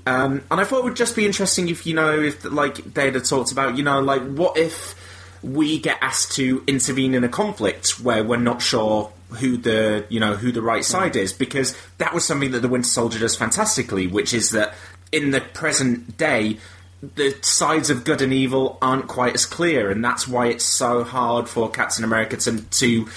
Um, 0.06 0.42
and 0.50 0.60
I 0.60 0.64
thought 0.64 0.78
it 0.78 0.84
would 0.84 0.96
just 0.96 1.16
be 1.16 1.26
interesting 1.26 1.68
if 1.68 1.84
you 1.86 1.94
know 1.94 2.18
if 2.18 2.44
like 2.44 2.76
they'd 2.94 3.14
have 3.14 3.24
talked 3.24 3.52
about 3.52 3.76
you 3.76 3.82
know 3.82 4.00
like 4.00 4.22
what 4.22 4.56
if 4.56 4.94
we 5.42 5.78
get 5.78 5.98
asked 6.02 6.32
to 6.36 6.62
intervene 6.66 7.14
in 7.14 7.24
a 7.24 7.28
conflict 7.28 8.00
where 8.00 8.22
we're 8.22 8.36
not 8.36 8.60
sure 8.62 9.12
who 9.30 9.56
the 9.56 10.04
you 10.08 10.18
know 10.18 10.34
who 10.34 10.50
the 10.52 10.60
right 10.62 10.84
side 10.84 11.14
is 11.16 11.32
because 11.32 11.76
that 11.98 12.12
was 12.12 12.24
something 12.24 12.50
that 12.50 12.60
the 12.60 12.68
Winter 12.68 12.88
Soldier 12.88 13.18
does 13.20 13.36
fantastically, 13.36 14.06
which 14.06 14.34
is 14.34 14.50
that 14.50 14.74
in 15.12 15.30
the 15.30 15.40
present 15.40 16.16
day 16.16 16.58
the 17.02 17.34
sides 17.40 17.88
of 17.88 18.04
good 18.04 18.20
and 18.20 18.32
evil 18.32 18.76
aren't 18.82 19.08
quite 19.08 19.34
as 19.34 19.46
clear, 19.46 19.90
and 19.90 20.04
that's 20.04 20.28
why 20.28 20.48
it's 20.48 20.64
so 20.64 21.02
hard 21.04 21.48
for 21.48 21.70
Captain 21.70 22.04
America 22.04 22.36
to 22.36 22.60
to 22.60 23.08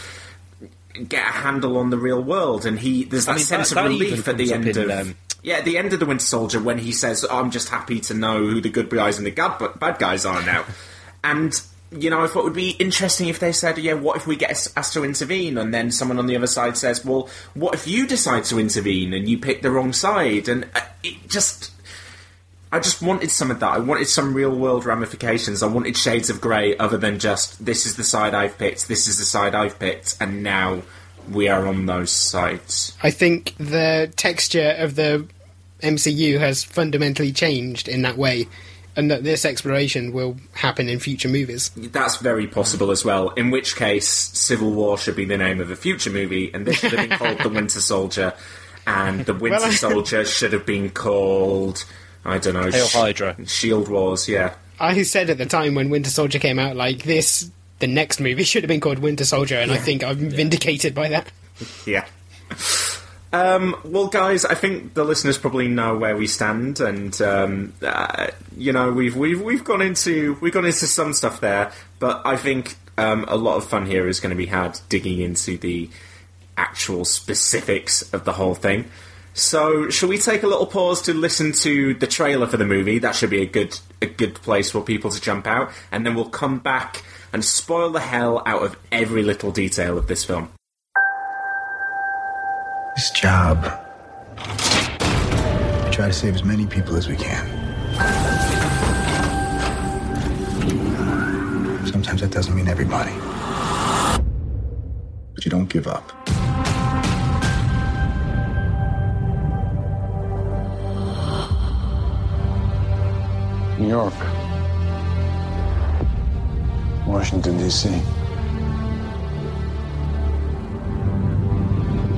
get 1.09 1.28
a 1.28 1.32
handle 1.32 1.78
on 1.78 1.89
the 1.89 1.97
real 1.97 2.21
world. 2.21 2.65
And 2.65 2.80
he 2.80 3.03
there's 3.03 3.26
that 3.26 3.32
I 3.32 3.36
mean, 3.36 3.43
sense 3.43 3.69
that- 3.69 3.76
that 3.76 3.86
of 3.88 3.91
even 3.93 4.07
relief 4.11 4.28
at 4.28 4.38
the 4.38 4.53
end 4.53 4.67
in, 4.67 4.91
of. 4.91 5.07
um, 5.07 5.15
yeah, 5.41 5.55
at 5.55 5.65
the 5.65 5.78
end 5.78 5.91
of 5.91 5.99
the 5.99 6.05
Winter 6.05 6.24
Soldier, 6.24 6.61
when 6.61 6.78
he 6.78 6.91
says, 6.93 7.26
"I'm 7.30 7.51
just 7.51 7.67
happy 7.69 7.99
to 8.01 8.13
know 8.13 8.38
who 8.45 8.61
the 8.61 8.69
good 8.69 8.89
guys 8.89 9.17
and 9.17 9.28
the 9.28 9.32
bad 9.80 9.99
guys 9.99 10.26
are 10.26 10.41
now," 10.45 10.63
and 11.24 11.59
you 11.97 12.09
know, 12.09 12.23
I 12.23 12.27
thought 12.27 12.41
it 12.41 12.45
would 12.45 12.53
be 12.53 12.71
interesting 12.71 13.27
if 13.27 13.39
they 13.39 13.51
said, 13.51 13.77
"Yeah, 13.77 13.93
what 13.93 14.17
if 14.17 14.27
we 14.27 14.35
get 14.35 14.51
us- 14.51 14.93
to 14.93 15.03
intervene?" 15.03 15.57
And 15.57 15.73
then 15.73 15.91
someone 15.91 16.19
on 16.19 16.27
the 16.27 16.35
other 16.35 16.47
side 16.47 16.77
says, 16.77 17.03
"Well, 17.03 17.29
what 17.53 17.73
if 17.73 17.87
you 17.87 18.07
decide 18.07 18.45
to 18.45 18.59
intervene 18.59 19.13
and 19.13 19.27
you 19.27 19.37
pick 19.37 19.61
the 19.61 19.71
wrong 19.71 19.93
side?" 19.93 20.47
And 20.47 20.65
uh, 20.75 20.81
it 21.03 21.29
just, 21.29 21.71
I 22.71 22.79
just 22.79 23.01
wanted 23.01 23.31
some 23.31 23.51
of 23.51 23.59
that. 23.59 23.71
I 23.71 23.79
wanted 23.79 24.07
some 24.07 24.33
real 24.33 24.55
world 24.55 24.85
ramifications. 24.85 25.61
I 25.61 25.67
wanted 25.67 25.97
shades 25.97 26.29
of 26.29 26.41
grey, 26.41 26.75
other 26.77 26.97
than 26.97 27.19
just 27.19 27.65
this 27.65 27.85
is 27.85 27.95
the 27.95 28.03
side 28.03 28.33
I've 28.33 28.57
picked, 28.57 28.87
this 28.87 29.07
is 29.07 29.17
the 29.17 29.25
side 29.25 29.55
I've 29.55 29.79
picked, 29.79 30.15
and 30.19 30.43
now 30.43 30.81
we 31.31 31.47
are 31.47 31.67
on 31.67 31.85
those 31.85 32.11
sides. 32.11 32.93
I 33.01 33.11
think 33.11 33.53
the 33.57 34.11
texture 34.15 34.75
of 34.77 34.95
the 34.95 35.25
MCU 35.81 36.39
has 36.39 36.63
fundamentally 36.63 37.31
changed 37.31 37.87
in 37.87 38.01
that 38.03 38.17
way, 38.17 38.47
and 38.95 39.09
that 39.11 39.23
this 39.23 39.45
exploration 39.45 40.11
will 40.13 40.37
happen 40.53 40.87
in 40.89 40.99
future 40.99 41.29
movies. 41.29 41.71
That's 41.75 42.17
very 42.17 42.47
possible 42.47 42.91
as 42.91 43.03
well. 43.03 43.29
In 43.31 43.51
which 43.51 43.75
case, 43.75 44.07
Civil 44.07 44.71
War 44.71 44.97
should 44.97 45.15
be 45.15 45.25
the 45.25 45.37
name 45.37 45.59
of 45.59 45.71
a 45.71 45.75
future 45.75 46.09
movie, 46.11 46.51
and 46.53 46.65
this 46.65 46.77
should 46.77 46.91
have 46.93 47.09
been 47.09 47.17
called 47.17 47.39
The 47.39 47.49
Winter 47.57 47.81
Soldier, 47.81 48.33
and 48.85 49.25
The 49.25 49.33
Winter 49.33 49.59
Well, 49.59 49.71
Soldier 49.71 50.25
should 50.25 50.53
have 50.53 50.65
been 50.65 50.89
called 50.89 51.85
I 52.25 52.37
don't 52.37 52.53
know 52.53 52.69
Hail 52.71 52.87
Sh- 52.87 52.93
Hydra. 52.93 53.35
Shield 53.47 53.87
Wars. 53.89 54.29
Yeah, 54.29 54.53
I 54.79 55.01
said 55.03 55.29
at 55.29 55.37
the 55.37 55.45
time 55.45 55.75
when 55.75 55.89
Winter 55.89 56.09
Soldier 56.09 56.39
came 56.39 56.57
out, 56.59 56.75
like 56.75 57.03
this, 57.03 57.49
the 57.79 57.87
next 57.87 58.19
movie 58.19 58.43
should 58.45 58.63
have 58.63 58.69
been 58.69 58.79
called 58.79 58.99
Winter 58.99 59.25
Soldier, 59.25 59.55
and 59.55 59.71
I 59.71 59.77
think 59.77 60.03
I'm 60.03 60.29
vindicated 60.29 60.95
by 60.95 61.09
that. 61.09 61.31
yeah. 61.85 62.05
Um, 63.34 63.75
well, 63.84 64.07
guys, 64.09 64.45
I 64.45 64.53
think 64.53 64.93
the 64.93 65.03
listeners 65.03 65.39
probably 65.39 65.67
know 65.67 65.97
where 65.97 66.15
we 66.15 66.27
stand, 66.27 66.79
and 66.79 67.19
um, 67.19 67.73
uh, 67.81 68.27
you 68.55 68.71
know 68.71 68.91
we've 68.91 69.15
we've 69.15 69.41
we've 69.41 69.63
gone 69.63 69.81
into 69.81 70.38
we've 70.39 70.53
gone 70.53 70.65
into 70.65 70.86
some 70.86 71.13
stuff 71.13 71.41
there, 71.41 71.71
but 71.97 72.21
I 72.25 72.38
think 72.38 72.75
um, 72.95 73.25
a 73.27 73.36
lot 73.36 73.57
of 73.57 73.65
fun 73.65 73.88
here 73.88 74.07
is 74.07 74.19
going 74.19 74.29
to 74.29 74.36
be 74.36 74.45
had 74.45 74.79
digging 74.88 75.19
into 75.19 75.57
the 75.57 75.89
actual 76.57 77.05
specifics 77.05 78.13
of 78.13 78.23
the 78.23 78.34
whole 78.34 78.53
thing. 78.53 78.86
So, 79.34 79.89
shall 79.89 80.09
we 80.09 80.19
take 80.19 80.43
a 80.43 80.47
little 80.47 80.67
pause 80.67 81.01
to 81.03 81.13
listen 81.15 81.53
to 81.53 81.95
the 81.95 82.05
trailer 82.05 82.45
for 82.45 82.57
the 82.57 82.67
movie? 82.67 82.99
That 82.99 83.15
should 83.15 83.31
be 83.31 83.41
a 83.41 83.47
good 83.47 83.79
a 83.99 84.05
good 84.05 84.36
place 84.36 84.69
for 84.69 84.81
people 84.81 85.09
to 85.09 85.19
jump 85.19 85.47
out, 85.47 85.71
and 85.91 86.05
then 86.05 86.13
we'll 86.13 86.29
come 86.29 86.59
back 86.59 87.03
and 87.34 87.43
spoil 87.43 87.89
the 87.89 87.99
hell 87.99 88.43
out 88.45 88.61
of 88.61 88.77
every 88.91 89.23
little 89.23 89.51
detail 89.51 89.97
of 89.97 90.05
this 90.05 90.23
film. 90.23 90.51
This 92.95 93.09
job, 93.09 93.57
we 94.37 95.91
try 95.91 96.05
to 96.07 96.13
save 96.13 96.35
as 96.35 96.43
many 96.43 96.67
people 96.67 96.95
as 96.95 97.07
we 97.07 97.15
can. 97.15 97.49
Uh, 100.99 101.85
sometimes 101.87 102.21
that 102.21 102.29
doesn't 102.29 102.55
mean 102.55 102.67
everybody. 102.67 103.11
But 105.33 105.43
you 105.43 105.49
don't 105.49 105.67
give 105.69 105.87
up. 105.87 106.11
New 113.79 113.89
York. 113.89 114.13
Washington, 117.07 117.57
D.C. 117.57 118.22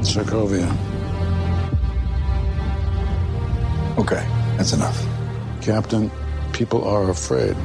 Sokovia. 0.06 0.70
Okay, 3.97 4.26
that's 4.58 4.74
enough. 4.74 5.03
Captain, 5.62 6.12
people 6.53 6.84
are 6.88 7.10
afraid. 7.10 7.56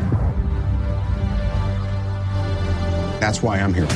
That's 3.21 3.43
why 3.43 3.59
I'm 3.59 3.75
here. 3.75 3.87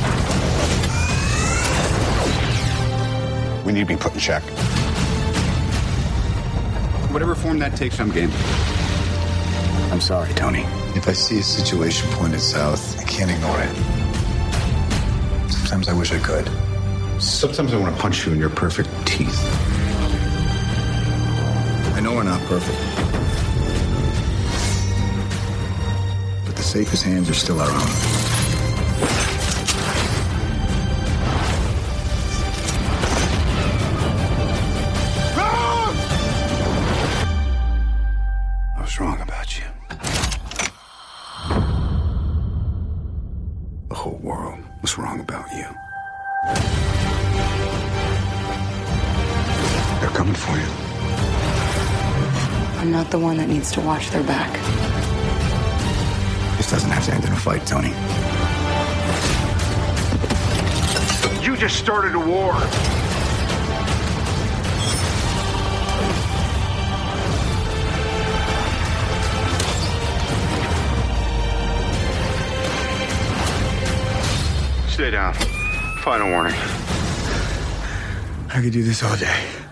We 3.65 3.73
need 3.73 3.81
to 3.81 3.87
be 3.87 3.97
put 3.97 4.13
in 4.13 4.21
check. 4.21 4.43
Whatever 7.11 7.35
form 7.35 7.59
that 7.61 7.77
takes, 7.77 7.99
I'm 7.99 8.11
game. 8.11 8.31
I'm 9.91 10.01
sorry, 10.01 10.35
Tony. 10.35 10.65
If 10.95 11.09
I 11.09 11.13
see 11.13 11.39
a 11.39 11.43
situation 11.43 12.11
pointed 12.11 12.41
south, 12.41 13.01
I 13.01 13.05
can't 13.05 13.31
ignore 13.31 13.61
it. 13.61 13.75
Sometimes 15.51 15.89
I 15.89 15.95
wish 15.95 16.13
I 16.13 16.19
could. 16.19 16.51
Sometimes 17.25 17.73
I 17.73 17.79
want 17.79 17.97
to 17.97 18.03
punch 18.03 18.27
you 18.27 18.33
in 18.33 18.39
your 18.39 18.51
perfect 18.51 18.91
teeth. 19.07 19.41
I 21.95 22.01
know 22.01 22.15
we're 22.15 22.23
not 22.23 22.41
perfect. 22.43 22.79
But 26.45 26.55
the 26.55 26.63
safest 26.63 27.03
hands 27.03 27.31
are 27.31 27.35
still 27.35 27.61
our 27.61 27.71
own. 27.71 28.14
To 53.75 53.81
watch 53.81 54.09
their 54.11 54.23
back. 54.23 54.53
This 56.57 56.71
doesn't 56.71 56.91
have 56.91 57.05
to 57.07 57.13
end 57.13 57.25
in 57.25 57.33
a 57.33 57.37
fight, 57.37 57.67
Tony. 57.67 57.89
You 61.45 61.57
just 61.57 61.77
started 61.77 62.15
a 62.15 62.21
war. 62.21 62.55
Stay 74.89 75.11
down. 75.11 75.35
Final 76.05 76.31
warning. 76.31 76.55
I 78.51 78.61
could 78.63 78.73
do 78.73 78.85
this 78.85 79.03
all 79.03 79.17
day. 79.17 79.64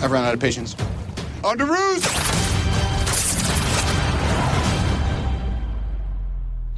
I've 0.00 0.10
run 0.12 0.24
out 0.24 0.34
of 0.34 0.40
patience. 0.40 0.74
Underoos! 1.42 2.04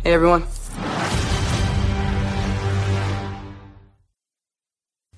Hey, 0.02 0.14
everyone. 0.14 0.46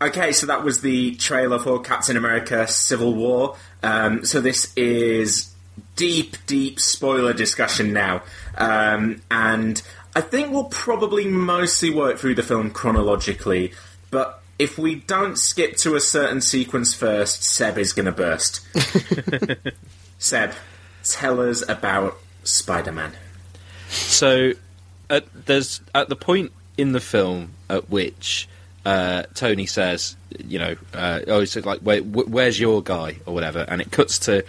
Okay, 0.02 0.32
so 0.32 0.46
that 0.46 0.64
was 0.64 0.80
the 0.80 1.14
trailer 1.14 1.60
for 1.60 1.80
Captain 1.80 2.16
America 2.16 2.66
Civil 2.66 3.14
War. 3.14 3.56
Um, 3.84 4.24
so 4.24 4.40
this 4.40 4.72
is 4.74 5.54
deep, 5.94 6.36
deep 6.46 6.80
spoiler 6.80 7.32
discussion 7.32 7.92
now. 7.92 8.22
Um, 8.58 9.22
and 9.30 9.80
I 10.16 10.20
think 10.20 10.50
we'll 10.50 10.64
probably 10.64 11.26
mostly 11.26 11.90
work 11.90 12.18
through 12.18 12.34
the 12.34 12.42
film 12.42 12.72
chronologically, 12.72 13.68
but 13.68 13.91
if 14.58 14.78
we 14.78 14.96
don't 14.96 15.38
skip 15.38 15.76
to 15.78 15.94
a 15.94 16.00
certain 16.00 16.40
sequence 16.40 16.94
first, 16.94 17.42
Seb 17.42 17.78
is 17.78 17.92
going 17.92 18.06
to 18.06 18.12
burst. 18.12 18.60
Seb, 20.18 20.52
tell 21.04 21.40
us 21.40 21.68
about 21.68 22.18
Spider 22.44 22.92
Man. 22.92 23.12
So, 23.88 24.52
at, 25.10 25.24
there's 25.46 25.80
at 25.94 26.08
the 26.08 26.16
point 26.16 26.52
in 26.76 26.92
the 26.92 27.00
film 27.00 27.52
at 27.68 27.90
which 27.90 28.48
uh, 28.84 29.24
Tony 29.34 29.66
says, 29.66 30.16
you 30.38 30.58
know, 30.58 30.76
uh, 30.94 31.20
oh, 31.26 31.40
it's 31.40 31.56
like, 31.56 31.80
Where, 31.80 32.00
where's 32.00 32.58
your 32.58 32.82
guy 32.82 33.18
or 33.26 33.34
whatever, 33.34 33.64
and 33.68 33.80
it 33.80 33.90
cuts 33.90 34.18
to 34.20 34.44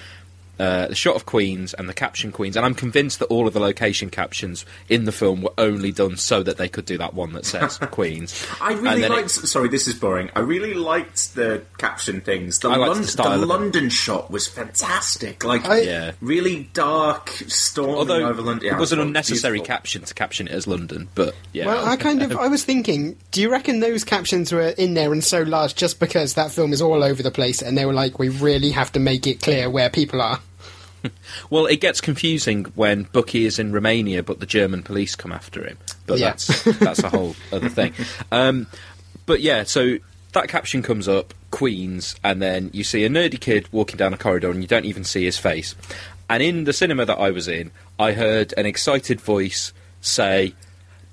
uh, 0.59 0.87
the 0.87 0.95
shot 0.95 1.15
of 1.15 1.25
Queens 1.25 1.73
and 1.73 1.89
the 1.89 1.93
caption 1.93 2.31
Queens, 2.31 2.55
and 2.55 2.65
I'm 2.65 2.75
convinced 2.75 3.19
that 3.19 3.25
all 3.25 3.47
of 3.47 3.53
the 3.53 3.59
location 3.59 4.09
captions 4.09 4.65
in 4.89 5.05
the 5.05 5.11
film 5.11 5.41
were 5.41 5.53
only 5.57 5.91
done 5.91 6.15
so 6.17 6.43
that 6.43 6.57
they 6.57 6.69
could 6.69 6.85
do 6.85 6.97
that 6.99 7.13
one 7.13 7.33
that 7.33 7.45
says 7.45 7.77
Queens. 7.91 8.45
I 8.61 8.73
really 8.73 9.01
then 9.01 9.11
it- 9.11 9.15
liked. 9.15 9.31
Sorry, 9.31 9.67
this 9.69 9.87
is 9.87 9.95
boring. 9.95 10.29
I 10.35 10.39
really 10.41 10.73
liked 10.73 11.35
the 11.35 11.63
caption 11.77 12.21
things. 12.21 12.59
The, 12.59 12.69
I 12.69 12.75
liked 12.77 13.01
the 13.01 13.07
style 13.07 13.29
the 13.29 13.35
of 13.37 13.41
it. 13.43 13.45
London 13.47 13.89
shot 13.89 14.29
was 14.31 14.47
fantastic. 14.47 15.43
Like, 15.43 15.65
I- 15.65 15.81
Yeah. 15.81 16.11
really 16.21 16.69
dark 16.73 17.29
storming 17.47 17.95
Although 17.97 18.27
over 18.27 18.41
London. 18.41 18.67
Yeah, 18.67 18.77
it 18.77 18.79
was 18.79 18.91
an 18.93 18.99
unnecessary 18.99 19.57
beautiful. 19.57 19.75
caption 19.75 20.01
to 20.03 20.13
caption 20.13 20.47
it 20.47 20.53
as 20.53 20.67
London, 20.67 21.09
but 21.15 21.35
yeah. 21.51 21.65
Well, 21.65 21.85
I 21.85 21.95
kind 21.97 22.21
of 22.21 22.35
I 22.37 22.47
was 22.47 22.63
thinking, 22.63 23.17
do 23.31 23.41
you 23.41 23.51
reckon 23.51 23.79
those 23.79 24.03
captions 24.03 24.51
were 24.51 24.69
in 24.69 24.93
there 24.93 25.11
and 25.11 25.23
so 25.23 25.41
large 25.41 25.75
just 25.75 25.99
because 25.99 26.35
that 26.35 26.51
film 26.51 26.73
is 26.73 26.81
all 26.81 27.03
over 27.03 27.23
the 27.23 27.31
place 27.31 27.61
and 27.61 27.77
they 27.77 27.85
were 27.85 27.93
like, 27.93 28.19
we 28.19 28.29
really 28.29 28.71
have 28.71 28.91
to 28.93 28.99
make 28.99 29.25
it 29.27 29.41
clear 29.41 29.69
where 29.69 29.89
people 29.89 30.21
are? 30.21 30.39
Well, 31.49 31.65
it 31.65 31.81
gets 31.81 32.01
confusing 32.01 32.65
when 32.75 33.03
Bucky 33.03 33.45
is 33.45 33.59
in 33.59 33.71
Romania, 33.71 34.23
but 34.23 34.39
the 34.39 34.45
German 34.45 34.83
police 34.83 35.15
come 35.15 35.31
after 35.31 35.65
him. 35.65 35.77
But 36.07 36.19
Yeah. 36.19 36.29
that's 36.31 36.63
that's 36.79 37.03
a 37.03 37.09
whole 37.09 37.35
other 37.51 37.69
thing. 37.69 37.93
Um, 38.31 38.67
but 39.25 39.41
yeah, 39.41 39.63
so 39.63 39.97
that 40.33 40.47
caption 40.49 40.81
comes 40.81 41.07
up, 41.07 41.33
Queens, 41.51 42.15
and 42.23 42.41
then 42.41 42.69
you 42.73 42.83
see 42.83 43.03
a 43.05 43.09
nerdy 43.09 43.39
kid 43.39 43.67
walking 43.71 43.97
down 43.97 44.13
a 44.13 44.17
corridor, 44.17 44.49
and 44.49 44.61
you 44.61 44.67
don't 44.67 44.85
even 44.85 45.03
see 45.03 45.23
his 45.25 45.37
face. 45.37 45.75
And 46.29 46.41
in 46.41 46.63
the 46.63 46.73
cinema 46.73 47.05
that 47.05 47.19
I 47.19 47.31
was 47.31 47.47
in, 47.47 47.71
I 47.99 48.13
heard 48.13 48.53
an 48.57 48.65
excited 48.65 49.21
voice 49.21 49.73
say, 50.01 50.53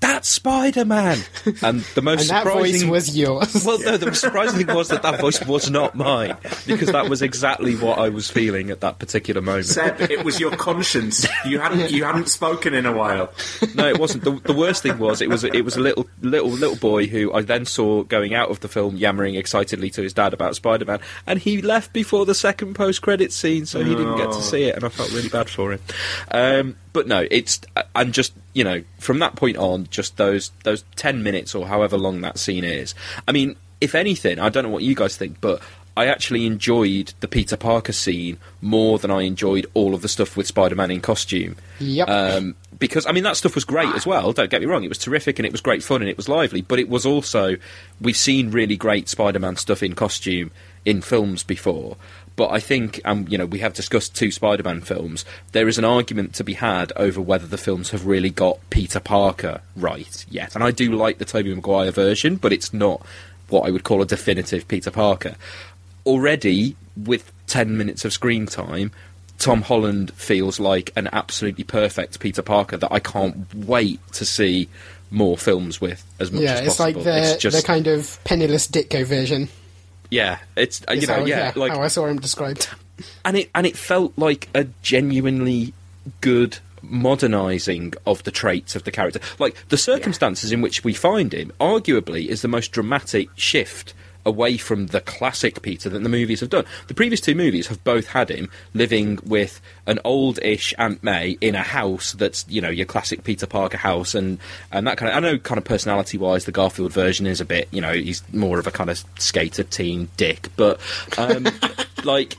"That's 0.01 0.27
Spider 0.27 0.85
Man!" 0.85 1.19
And 1.63 1.81
the 1.95 2.01
most 2.01 2.21
And 2.21 2.29
that 2.29 2.43
surprising 2.43 2.89
voice 2.89 3.07
was 3.07 3.17
yours. 3.17 3.63
well, 3.65 3.79
no, 3.79 3.97
the 3.97 4.07
most 4.07 4.21
surprising 4.21 4.65
thing 4.65 4.75
was 4.75 4.89
that 4.89 5.03
that 5.03 5.19
voice 5.19 5.43
was 5.45 5.69
not 5.69 5.95
mine 5.95 6.35
because 6.67 6.91
that 6.91 7.09
was 7.09 7.21
exactly 7.21 7.75
what 7.75 7.97
I 7.97 8.09
was 8.09 8.29
feeling 8.29 8.69
at 8.69 8.81
that 8.81 8.99
particular 8.99 9.41
moment. 9.41 9.67
Seb, 9.67 10.01
it 10.01 10.23
was 10.23 10.39
your 10.39 10.55
conscience. 10.55 11.25
You 11.45 11.59
hadn't 11.59 11.91
you 11.91 12.03
hadn't 12.03 12.29
spoken 12.29 12.73
in 12.73 12.85
a 12.85 12.91
while. 12.91 13.31
No, 13.75 13.87
it 13.87 13.99
wasn't. 13.99 14.23
The, 14.23 14.31
the 14.31 14.53
worst 14.53 14.83
thing 14.83 14.99
was 14.99 15.21
it 15.21 15.29
was 15.29 15.43
it 15.43 15.63
was 15.63 15.77
a 15.77 15.79
little 15.79 16.07
little 16.21 16.49
little 16.49 16.77
boy 16.77 17.07
who 17.07 17.33
I 17.33 17.41
then 17.41 17.65
saw 17.65 18.03
going 18.03 18.33
out 18.33 18.49
of 18.49 18.59
the 18.59 18.67
film 18.67 18.97
yammering 18.97 19.35
excitedly 19.35 19.89
to 19.91 20.01
his 20.01 20.13
dad 20.13 20.33
about 20.33 20.55
Spider 20.55 20.85
Man, 20.85 20.99
and 21.25 21.39
he 21.39 21.61
left 21.61 21.93
before 21.93 22.25
the 22.25 22.35
second 22.35 22.75
post 22.75 23.01
credit 23.01 23.31
scene, 23.31 23.65
so 23.65 23.83
he 23.83 23.95
didn't 23.95 24.17
get 24.17 24.31
to 24.31 24.41
see 24.41 24.63
it, 24.63 24.75
and 24.75 24.83
I 24.83 24.89
felt 24.89 25.11
really 25.11 25.29
bad 25.29 25.49
for 25.49 25.73
him. 25.73 25.79
Um, 26.31 26.75
but 26.93 27.07
no, 27.07 27.27
it's 27.31 27.61
and 27.95 28.13
just 28.13 28.33
you 28.53 28.63
know 28.63 28.83
from 28.99 29.19
that 29.19 29.35
point 29.35 29.57
on, 29.57 29.87
just 29.89 30.17
those 30.17 30.51
those 30.63 30.83
ten 30.95 31.23
minutes 31.23 31.55
or 31.55 31.67
however 31.67 31.97
long 31.97 32.21
that 32.21 32.37
scene 32.37 32.63
is. 32.63 32.95
I 33.27 33.31
mean, 33.31 33.55
if 33.79 33.95
anything, 33.95 34.39
I 34.39 34.49
don't 34.49 34.63
know 34.63 34.69
what 34.69 34.83
you 34.83 34.95
guys 34.95 35.17
think, 35.17 35.39
but. 35.41 35.61
I 35.97 36.05
actually 36.05 36.45
enjoyed 36.45 37.13
the 37.19 37.27
Peter 37.27 37.57
Parker 37.57 37.91
scene 37.91 38.37
more 38.61 38.97
than 38.97 39.11
I 39.11 39.23
enjoyed 39.23 39.65
all 39.73 39.93
of 39.93 40.01
the 40.01 40.07
stuff 40.07 40.37
with 40.37 40.47
Spider-Man 40.47 40.89
in 40.89 41.01
costume. 41.01 41.57
Yep. 41.79 42.07
Um, 42.07 42.55
because 42.81 43.05
I 43.05 43.13
mean 43.13 43.23
that 43.23 43.37
stuff 43.37 43.55
was 43.55 43.63
great 43.63 43.93
as 43.95 44.05
well. 44.05 44.33
Don't 44.33 44.49
get 44.49 44.59
me 44.59 44.67
wrong; 44.67 44.83
it 44.83 44.89
was 44.89 44.97
terrific 44.97 45.39
and 45.39 45.45
it 45.45 45.53
was 45.53 45.61
great 45.61 45.83
fun 45.83 46.01
and 46.01 46.09
it 46.09 46.17
was 46.17 46.27
lively. 46.27 46.61
But 46.61 46.79
it 46.79 46.89
was 46.89 47.05
also 47.05 47.55
we've 48.01 48.17
seen 48.17 48.51
really 48.51 48.75
great 48.75 49.07
Spider-Man 49.07 49.55
stuff 49.55 49.81
in 49.81 49.95
costume 49.95 50.51
in 50.83 51.01
films 51.01 51.43
before. 51.43 51.95
But 52.35 52.51
I 52.51 52.59
think, 52.59 52.99
um, 53.05 53.27
you 53.29 53.37
know, 53.37 53.45
we 53.45 53.59
have 53.59 53.73
discussed 53.73 54.15
two 54.15 54.31
Spider-Man 54.31 54.81
films. 54.81 55.25
There 55.51 55.67
is 55.67 55.77
an 55.77 55.85
argument 55.85 56.33
to 56.35 56.43
be 56.43 56.53
had 56.53 56.91
over 56.95 57.21
whether 57.21 57.45
the 57.45 57.57
films 57.57 57.91
have 57.91 58.07
really 58.07 58.31
got 58.31 58.57
Peter 58.69 58.99
Parker 58.99 59.61
right 59.75 60.25
yet. 60.29 60.55
And 60.55 60.63
I 60.63 60.71
do 60.71 60.91
like 60.91 61.19
the 61.19 61.25
Tobey 61.25 61.53
Maguire 61.53 61.91
version, 61.91 62.37
but 62.37 62.51
it's 62.51 62.73
not 62.73 63.05
what 63.49 63.67
I 63.67 63.71
would 63.71 63.83
call 63.83 64.01
a 64.01 64.05
definitive 64.05 64.67
Peter 64.67 64.89
Parker. 64.89 65.35
Already, 66.05 66.75
with 66.97 67.31
10 67.47 67.77
minutes 67.77 68.05
of 68.05 68.13
screen 68.13 68.47
time, 68.47 68.91
Tom 69.41 69.63
Holland 69.63 70.13
feels 70.13 70.59
like 70.59 70.91
an 70.95 71.09
absolutely 71.11 71.63
perfect 71.63 72.19
Peter 72.19 72.43
Parker 72.43 72.77
that 72.77 72.91
I 72.91 72.99
can't 72.99 73.51
wait 73.55 73.99
to 74.13 74.23
see 74.23 74.69
more 75.09 75.35
films 75.35 75.81
with 75.81 76.05
as 76.19 76.31
much 76.31 76.43
yeah, 76.43 76.53
as 76.53 76.59
it's 76.59 76.77
possible. 76.77 77.01
like 77.01 77.03
the, 77.03 77.31
it's 77.33 77.41
just, 77.41 77.57
the 77.57 77.63
kind 77.63 77.87
of 77.87 78.23
penniless 78.23 78.67
Ditko 78.67 79.03
version. 79.03 79.49
yeah, 80.11 80.37
it's 80.55 80.81
uh, 80.87 80.93
you 80.93 81.07
know, 81.07 81.15
how, 81.15 81.25
yeah, 81.25 81.53
like 81.55 81.71
how 81.71 81.81
I 81.81 81.87
saw 81.87 82.05
him 82.05 82.19
described. 82.19 82.69
and 83.25 83.35
it 83.35 83.49
and 83.55 83.65
it 83.65 83.75
felt 83.75 84.13
like 84.15 84.47
a 84.53 84.65
genuinely 84.83 85.73
good 86.21 86.59
modernizing 86.83 87.93
of 88.05 88.21
the 88.23 88.31
traits 88.31 88.75
of 88.75 88.83
the 88.83 88.91
character. 88.91 89.19
Like 89.39 89.55
the 89.69 89.77
circumstances 89.77 90.51
in 90.51 90.61
which 90.61 90.83
we 90.83 90.93
find 90.93 91.33
him, 91.33 91.51
arguably, 91.59 92.27
is 92.27 92.43
the 92.43 92.47
most 92.47 92.71
dramatic 92.71 93.29
shift 93.35 93.95
away 94.25 94.57
from 94.57 94.87
the 94.87 95.01
classic 95.01 95.61
Peter 95.61 95.89
that 95.89 96.03
the 96.03 96.09
movies 96.09 96.39
have 96.39 96.49
done. 96.49 96.65
The 96.87 96.93
previous 96.93 97.21
two 97.21 97.35
movies 97.35 97.67
have 97.67 97.83
both 97.83 98.07
had 98.07 98.29
him 98.29 98.49
living 98.73 99.19
with 99.23 99.61
an 99.85 99.99
old-ish 100.03 100.73
Aunt 100.77 101.03
May 101.03 101.37
in 101.41 101.55
a 101.55 101.63
house 101.63 102.13
that's 102.13 102.45
you 102.47 102.61
know 102.61 102.69
your 102.69 102.85
classic 102.85 103.23
Peter 103.23 103.47
Parker 103.47 103.77
house 103.77 104.15
and 104.15 104.39
and 104.71 104.87
that 104.87 104.97
kind 104.97 105.11
of. 105.11 105.17
I 105.17 105.19
know 105.19 105.37
kind 105.37 105.57
of 105.57 105.63
personality-wise, 105.63 106.45
the 106.45 106.51
Garfield 106.51 106.93
version 106.93 107.25
is 107.25 107.41
a 107.41 107.45
bit 107.45 107.67
you 107.71 107.81
know 107.81 107.93
he's 107.93 108.21
more 108.33 108.59
of 108.59 108.67
a 108.67 108.71
kind 108.71 108.89
of 108.89 109.03
skater 109.17 109.63
teen 109.63 110.09
dick, 110.17 110.49
but 110.55 110.79
um, 111.17 111.47
like 112.03 112.37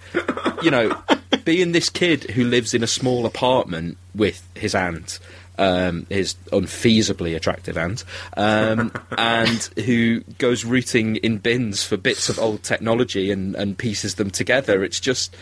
you 0.63 0.71
know 0.71 1.01
being 1.45 1.73
this 1.73 1.89
kid 1.89 2.25
who 2.31 2.45
lives 2.45 2.75
in 2.75 2.83
a 2.83 2.87
small 2.87 3.27
apartment 3.27 3.97
with 4.15 4.47
his 4.55 4.75
aunt 4.75 5.19
um, 5.59 6.07
his 6.09 6.35
unfeasibly 6.53 7.37
attractive 7.37 7.77
aunt, 7.77 8.05
um, 8.37 8.93
and 9.19 9.63
who 9.85 10.21
goes 10.39 10.65
rooting 10.65 11.17
in 11.17 11.39
bins 11.39 11.85
for 11.85 11.97
bits 11.97 12.29
of 12.29 12.39
old 12.39 12.63
technology 12.63 13.31
and, 13.31 13.55
and 13.55 13.79
pieces 13.79 14.17
them 14.17 14.31
together. 14.31 14.83
It's 14.85 15.01
just. 15.01 15.35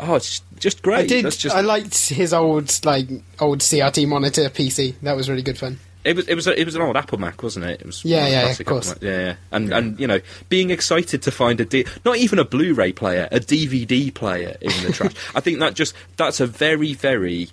Oh, 0.00 0.16
it's 0.16 0.42
just 0.58 0.82
great. 0.82 0.98
I 0.98 1.06
did. 1.06 1.24
That's 1.24 1.36
just, 1.36 1.54
I 1.54 1.60
liked 1.60 2.08
his 2.08 2.34
old 2.34 2.84
like 2.84 3.08
old 3.38 3.60
CRT 3.60 4.08
monitor 4.08 4.42
PC. 4.50 4.96
That 5.02 5.14
was 5.14 5.30
really 5.30 5.42
good 5.42 5.56
fun. 5.56 5.78
It 6.04 6.16
was 6.16 6.28
it 6.28 6.34
was 6.34 6.46
a, 6.46 6.60
it 6.60 6.64
was 6.66 6.74
an 6.74 6.82
old 6.82 6.96
Apple 6.96 7.18
Mac, 7.18 7.42
wasn't 7.42 7.64
it? 7.64 7.80
It 7.80 7.86
was 7.86 8.04
Yeah, 8.04 8.28
yeah, 8.28 8.50
of 8.50 8.64
course. 8.66 8.90
Mac. 8.90 9.02
Yeah, 9.02 9.18
yeah, 9.18 9.34
and 9.50 9.72
and 9.72 9.98
you 9.98 10.06
know, 10.06 10.20
being 10.50 10.70
excited 10.70 11.22
to 11.22 11.30
find 11.30 11.58
a 11.60 11.64
D- 11.64 11.86
not 12.04 12.18
even 12.18 12.38
a 12.38 12.44
Blu-ray 12.44 12.92
player, 12.92 13.26
a 13.32 13.40
DVD 13.40 14.12
player 14.12 14.56
in 14.60 14.70
the 14.84 14.92
trash. 14.92 15.14
I 15.34 15.40
think 15.40 15.60
that 15.60 15.72
just 15.74 15.94
that's 16.18 16.40
a 16.40 16.46
very 16.46 16.92
very 16.92 17.48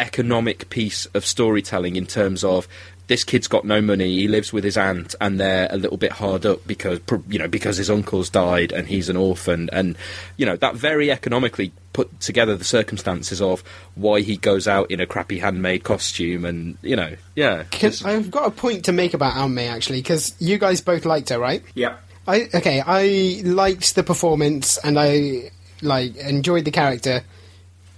economic 0.00 0.70
piece 0.70 1.06
of 1.06 1.24
storytelling 1.24 1.96
in 1.96 2.06
terms 2.06 2.42
of 2.42 2.66
this 3.10 3.24
kid's 3.24 3.48
got 3.48 3.64
no 3.64 3.80
money. 3.80 4.08
He 4.20 4.28
lives 4.28 4.52
with 4.52 4.62
his 4.62 4.76
aunt, 4.76 5.16
and 5.20 5.40
they're 5.40 5.66
a 5.68 5.76
little 5.76 5.96
bit 5.96 6.12
hard 6.12 6.46
up 6.46 6.64
because 6.64 7.00
you 7.28 7.40
know 7.40 7.48
because 7.48 7.76
his 7.76 7.90
uncle's 7.90 8.30
died 8.30 8.70
and 8.70 8.86
he's 8.86 9.08
an 9.08 9.16
orphan, 9.16 9.68
and 9.72 9.96
you 10.36 10.46
know 10.46 10.54
that 10.56 10.76
very 10.76 11.10
economically 11.10 11.72
put 11.92 12.20
together 12.20 12.56
the 12.56 12.64
circumstances 12.64 13.42
of 13.42 13.64
why 13.96 14.20
he 14.20 14.36
goes 14.36 14.68
out 14.68 14.88
in 14.92 15.00
a 15.00 15.06
crappy 15.06 15.40
handmade 15.40 15.82
costume, 15.82 16.44
and 16.44 16.78
you 16.82 16.94
know, 16.94 17.16
yeah. 17.34 17.64
Can, 17.72 17.92
I've 18.04 18.30
got 18.30 18.46
a 18.46 18.52
point 18.52 18.84
to 18.84 18.92
make 18.92 19.12
about 19.12 19.36
Aunt 19.36 19.54
May 19.54 19.66
actually, 19.66 20.00
because 20.00 20.34
you 20.38 20.58
guys 20.58 20.80
both 20.80 21.04
liked 21.04 21.30
her, 21.30 21.38
right? 21.40 21.64
Yep. 21.74 22.00
I 22.28 22.48
okay. 22.54 22.80
I 22.80 23.42
liked 23.44 23.96
the 23.96 24.04
performance 24.04 24.78
and 24.78 24.96
I 25.00 25.50
like 25.82 26.14
enjoyed 26.16 26.64
the 26.64 26.70
character, 26.70 27.24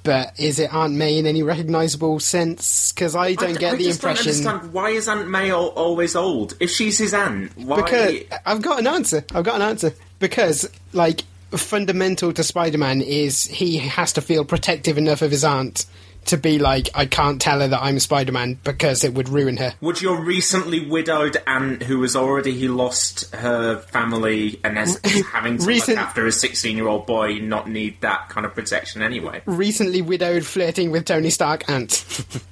but 0.02 0.38
is 0.38 0.58
it 0.58 0.72
Aunt 0.74 0.94
May 0.94 1.18
in 1.18 1.26
any 1.26 1.42
recognisable 1.42 2.18
sense? 2.20 2.92
Because 2.92 3.14
I 3.14 3.34
don't 3.34 3.54
d- 3.54 3.58
get 3.60 3.74
I 3.74 3.76
the 3.76 3.84
just 3.84 4.00
don't 4.02 4.10
impression. 4.10 4.46
understand 4.46 4.72
why 4.72 4.90
is 4.90 5.08
Aunt 5.08 5.28
May 5.28 5.52
always 5.52 6.16
old? 6.16 6.54
If 6.60 6.70
she's 6.70 6.98
his 6.98 7.14
aunt, 7.14 7.52
why? 7.56 7.76
Because 7.82 8.14
I've 8.44 8.62
got 8.62 8.78
an 8.80 8.86
answer. 8.86 9.24
I've 9.34 9.44
got 9.44 9.56
an 9.56 9.62
answer. 9.62 9.94
Because 10.18 10.68
like 10.92 11.22
fundamental 11.50 12.32
to 12.32 12.42
Spider-Man 12.42 13.02
is 13.02 13.44
he 13.44 13.78
has 13.78 14.12
to 14.14 14.20
feel 14.20 14.44
protective 14.44 14.96
enough 14.98 15.22
of 15.22 15.30
his 15.30 15.44
aunt 15.44 15.84
to 16.26 16.36
be 16.36 16.58
like, 16.58 16.88
I 16.94 17.06
can't 17.06 17.40
tell 17.40 17.60
her 17.60 17.68
that 17.68 17.82
I'm 17.82 17.98
Spider-Man 17.98 18.58
because 18.64 19.04
it 19.04 19.14
would 19.14 19.28
ruin 19.28 19.56
her. 19.56 19.74
Would 19.80 20.00
your 20.00 20.20
recently 20.22 20.88
widowed 20.88 21.36
aunt, 21.46 21.82
who 21.82 22.02
has 22.02 22.14
already 22.16 22.52
he 22.52 22.68
lost 22.68 23.34
her 23.34 23.78
family 23.78 24.60
and 24.64 24.78
is 24.78 24.98
is 25.04 25.26
having 25.32 25.58
to 25.58 25.66
Recent- 25.66 25.96
look 25.98 26.06
after 26.06 26.26
a 26.26 26.32
sixteen-year-old 26.32 27.06
boy, 27.06 27.38
not 27.38 27.68
need 27.68 28.00
that 28.02 28.28
kind 28.28 28.46
of 28.46 28.54
protection 28.54 29.02
anyway? 29.02 29.42
Recently 29.46 30.02
widowed, 30.02 30.44
flirting 30.44 30.90
with 30.90 31.04
Tony 31.04 31.30
Stark 31.30 31.68
aunt. 31.68 32.04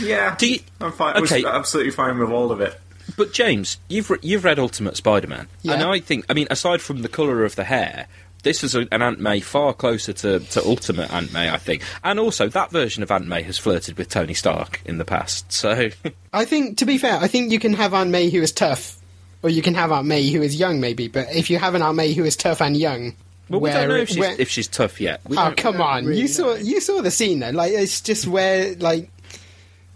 Yeah, 0.00 0.34
Do 0.36 0.48
you- 0.48 0.58
I'm 0.80 0.90
fine. 0.90 1.14
I 1.16 1.20
was 1.20 1.30
Okay. 1.30 1.44
absolutely 1.46 1.92
fine 1.92 2.18
with 2.18 2.30
all 2.30 2.50
of 2.50 2.60
it. 2.60 2.80
But 3.16 3.32
James, 3.32 3.78
you've 3.88 4.10
re- 4.10 4.18
you've 4.22 4.42
read 4.42 4.58
Ultimate 4.58 4.96
Spider-Man, 4.96 5.46
Yeah. 5.62 5.74
and 5.74 5.82
I 5.84 6.00
think, 6.00 6.26
I 6.28 6.34
mean, 6.34 6.48
aside 6.50 6.80
from 6.82 7.02
the 7.02 7.08
colour 7.08 7.44
of 7.44 7.54
the 7.54 7.62
hair, 7.62 8.08
this 8.42 8.62
is 8.64 8.74
a, 8.74 8.86
an 8.92 9.02
Aunt 9.02 9.20
May 9.20 9.40
far 9.40 9.72
closer 9.72 10.12
to, 10.12 10.40
to 10.40 10.64
Ultimate 10.64 11.12
Aunt 11.12 11.32
May, 11.32 11.50
I 11.50 11.58
think. 11.58 11.82
And 12.04 12.18
also, 12.18 12.48
that 12.48 12.70
version 12.70 13.02
of 13.02 13.10
Aunt 13.10 13.26
May 13.26 13.42
has 13.42 13.58
flirted 13.58 13.98
with 13.98 14.08
Tony 14.08 14.34
Stark 14.34 14.80
in 14.84 14.98
the 14.98 15.04
past, 15.04 15.52
so 15.52 15.90
I 16.32 16.44
think, 16.44 16.78
to 16.78 16.86
be 16.86 16.98
fair, 16.98 17.16
I 17.16 17.28
think 17.28 17.52
you 17.52 17.58
can 17.58 17.74
have 17.74 17.94
Aunt 17.94 18.10
May 18.10 18.30
who 18.30 18.40
is 18.42 18.52
tough, 18.52 18.96
or 19.42 19.50
you 19.50 19.62
can 19.62 19.74
have 19.74 19.92
Aunt 19.92 20.06
May 20.06 20.30
who 20.30 20.42
is 20.42 20.56
young, 20.56 20.80
maybe. 20.80 21.08
But 21.08 21.34
if 21.34 21.50
you 21.50 21.58
have 21.58 21.74
an 21.74 21.82
Aunt 21.82 21.96
May 21.96 22.12
who 22.12 22.24
is 22.24 22.36
tough 22.36 22.60
and 22.60 22.76
young, 22.76 23.14
well, 23.48 23.60
we 23.60 23.70
where, 23.70 23.72
don't 23.80 23.88
know 23.88 23.96
if 23.96 24.08
she's, 24.08 24.18
where- 24.18 24.36
if 24.40 24.48
she's 24.48 24.68
tough 24.68 25.00
yet. 25.00 25.20
We 25.26 25.36
oh 25.38 25.54
come 25.56 25.80
on, 25.80 26.12
you 26.12 26.28
saw 26.28 26.54
you 26.54 26.80
saw 26.80 27.00
the 27.00 27.10
scene 27.10 27.40
though. 27.40 27.50
Like 27.50 27.72
it's 27.72 28.00
just 28.00 28.26
where 28.26 28.74
like 28.76 29.10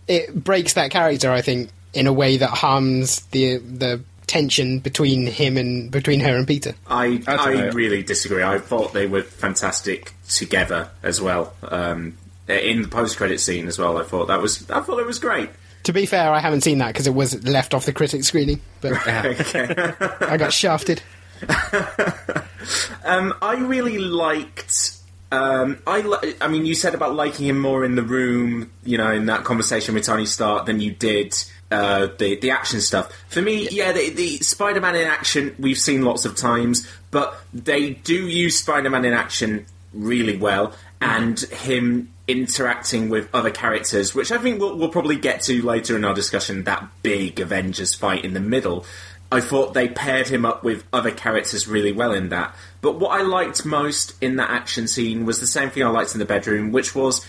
it 0.09 0.35
breaks 0.35 0.75
that 0.75 0.91
character. 0.91 1.31
I 1.31 1.43
think 1.43 1.71
in 1.93 2.07
a 2.07 2.13
way 2.13 2.39
that 2.39 2.51
harms 2.51 3.21
the 3.27 3.59
the 3.59 4.03
tension 4.33 4.79
between 4.79 5.27
him 5.27 5.59
and 5.59 5.91
between 5.91 6.19
her 6.21 6.35
and 6.35 6.47
Peter. 6.47 6.75
I 6.87 7.23
I 7.27 7.35
I, 7.35 7.53
really 7.69 8.03
disagree. 8.03 8.43
I 8.43 8.59
thought 8.59 8.95
they 8.95 9.07
were 9.07 9.23
fantastic 9.23 10.15
together 10.27 10.89
as 11.03 11.21
well. 11.21 11.53
Um, 11.63 12.17
in 12.49 12.81
the 12.81 12.89
post-credit 12.89 13.41
scene 13.41 13.69
as 13.69 13.79
well, 13.79 13.99
I 13.99 14.05
thought 14.05 14.29
that 14.29 14.41
was 14.41 14.71
I 14.71 14.81
thought 14.81 14.99
it 15.01 15.07
was 15.07 15.19
great. 15.19 15.51
To 15.85 15.93
be 15.93 16.07
fair, 16.07 16.33
I 16.33 16.39
haven't 16.39 16.63
seen 16.63 16.79
that 16.79 16.89
because 16.89 17.07
it 17.07 17.15
was 17.15 17.45
left 17.45 17.75
off 17.75 17.85
the 17.85 17.93
critic 17.93 18.25
screening, 18.25 18.61
but 18.81 18.93
Okay. 19.07 19.69
I 20.21 20.39
got 20.39 20.53
shafted. 20.53 21.03
Um, 23.05 23.35
I 23.43 23.57
really 23.57 23.99
liked. 23.99 24.97
Um, 25.33 25.79
I, 25.85 26.03
li- 26.03 26.35
I 26.41 26.47
mean, 26.47 26.65
you 26.65 26.77
said 26.77 26.95
about 26.95 27.17
liking 27.17 27.47
him 27.47 27.59
more 27.59 27.85
in 27.85 27.97
the 27.97 28.03
room, 28.05 28.71
you 28.85 28.99
know, 28.99 29.11
in 29.11 29.27
that 29.27 29.43
conversation 29.43 29.95
with 29.95 30.05
Tony 30.05 30.27
Stark 30.27 30.67
than 30.67 30.81
you 30.81 30.93
did 30.93 31.35
uh, 31.73 32.09
the 32.19 32.37
the 32.37 32.51
action 32.51 32.81
stuff. 32.81 33.13
For 33.29 33.43
me, 33.43 33.69
yeah, 33.71 33.93
the, 33.93 34.11
the 34.11 34.37
Spider-Man 34.39 34.95
in 34.95 35.07
action 35.07 35.57
we've 35.59 35.79
seen 35.79 36.03
lots 36.03 36.25
of 36.25 36.37
times, 36.37 36.87
but 37.11 37.43
they 37.53 37.91
do 37.91 38.29
use 38.29 38.59
Spider-Man 38.59 39.05
in 39.05 39.15
action 39.15 39.67
really 39.93 40.37
well, 40.37 40.75
and 41.01 41.41
him 41.41 42.13
interacting 42.29 43.09
with 43.09 43.29
other 43.35 43.51
characters, 43.51 44.15
which 44.15 44.31
I 44.31 44.39
think 44.39 44.61
we'll, 44.61 44.77
we'll 44.79 44.89
probably 44.89 45.17
get 45.17 45.43
to 45.43 45.63
later 45.63 45.97
in 45.97 46.05
our 46.05 46.15
discussion. 46.15 46.65
That 46.65 46.89
big 47.03 47.41
Avengers 47.41 47.95
fight 47.95 48.25
in 48.25 48.35
the 48.35 48.41
middle. 48.41 48.87
I 49.31 49.41
thought 49.41 49.73
they 49.73 49.89
paired 49.89 50.29
him 50.29 50.45
up 50.45 50.63
with 50.63 50.85
other 50.93 51.11
characters 51.11 51.67
really 51.67 51.91
well 51.91 52.13
in 52.13 52.29
that. 52.29 52.55
But 52.83 52.99
what 52.99 53.19
I 53.19 53.23
liked 53.23 53.65
most 53.65 54.15
in 54.23 54.37
that 54.37 54.51
action 54.51 54.87
scene 54.87 55.25
was 55.25 55.41
the 55.41 55.47
same 55.47 55.71
thing 55.71 55.83
I 55.83 55.89
liked 55.89 56.13
in 56.13 56.19
the 56.19 56.27
bedroom, 56.27 56.71
which 56.71 56.95
was 56.95 57.27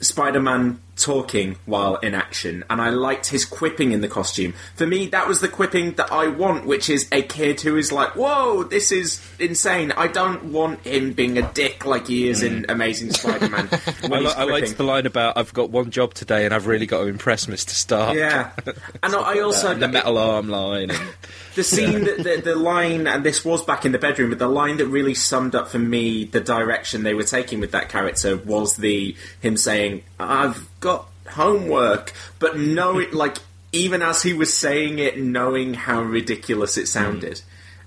Spider 0.00 0.40
Man 0.40 0.80
talking 1.02 1.56
while 1.66 1.96
in 1.96 2.14
action, 2.14 2.64
and 2.70 2.80
I 2.80 2.90
liked 2.90 3.26
his 3.26 3.44
quipping 3.44 3.92
in 3.92 4.00
the 4.00 4.08
costume. 4.08 4.54
For 4.76 4.86
me, 4.86 5.06
that 5.08 5.26
was 5.26 5.40
the 5.40 5.48
quipping 5.48 5.92
that 5.92 6.12
I 6.12 6.28
want, 6.28 6.66
which 6.66 6.88
is 6.88 7.08
a 7.12 7.22
kid 7.22 7.60
who 7.60 7.76
is 7.76 7.92
like, 7.92 8.14
Whoa, 8.16 8.62
this 8.62 8.92
is 8.92 9.20
insane. 9.38 9.92
I 9.92 10.06
don't 10.06 10.44
want 10.52 10.80
him 10.80 11.12
being 11.12 11.38
a 11.38 11.52
dick 11.52 11.84
like 11.84 12.06
he 12.06 12.28
is 12.28 12.42
in 12.42 12.66
Amazing 12.68 13.08
mm. 13.08 13.16
Spider 13.16 13.48
Man. 13.48 13.68
I, 14.12 14.18
li- 14.18 14.34
I 14.36 14.44
liked 14.44 14.76
the 14.76 14.84
line 14.84 15.06
about 15.06 15.36
I've 15.36 15.52
got 15.52 15.70
one 15.70 15.90
job 15.90 16.14
today 16.14 16.44
and 16.44 16.54
I've 16.54 16.66
really 16.66 16.86
got 16.86 17.02
to 17.02 17.06
impress 17.06 17.46
Mr. 17.46 17.70
Stark. 17.70 18.16
Yeah. 18.16 18.52
And 19.02 19.14
I 19.14 19.40
also. 19.40 19.74
The 19.74 19.88
metal 19.88 20.16
arm 20.16 20.48
line. 20.48 20.90
And, 20.90 21.00
the 21.54 21.64
scene, 21.64 22.04
that, 22.04 22.18
the, 22.18 22.40
the 22.42 22.54
line, 22.54 23.06
and 23.06 23.24
this 23.24 23.44
was 23.44 23.64
back 23.64 23.84
in 23.84 23.92
the 23.92 23.98
bedroom, 23.98 24.30
but 24.30 24.38
the 24.38 24.48
line 24.48 24.76
that 24.76 24.86
really 24.86 25.14
summed 25.14 25.54
up 25.54 25.68
for 25.68 25.78
me 25.78 26.24
the 26.24 26.40
direction 26.40 27.02
they 27.02 27.14
were 27.14 27.24
taking 27.24 27.60
with 27.60 27.72
that 27.72 27.88
character 27.88 28.36
was 28.36 28.76
the 28.76 29.16
him 29.40 29.56
saying, 29.56 30.02
"I've 30.22 30.68
got 30.80 31.08
homework," 31.30 32.12
but 32.38 32.58
no, 32.58 32.92
like 33.12 33.38
even 33.72 34.02
as 34.02 34.22
he 34.22 34.34
was 34.34 34.54
saying 34.54 34.98
it, 34.98 35.18
knowing 35.18 35.74
how 35.74 36.02
ridiculous 36.02 36.76
it 36.76 36.88
sounded. 36.88 37.40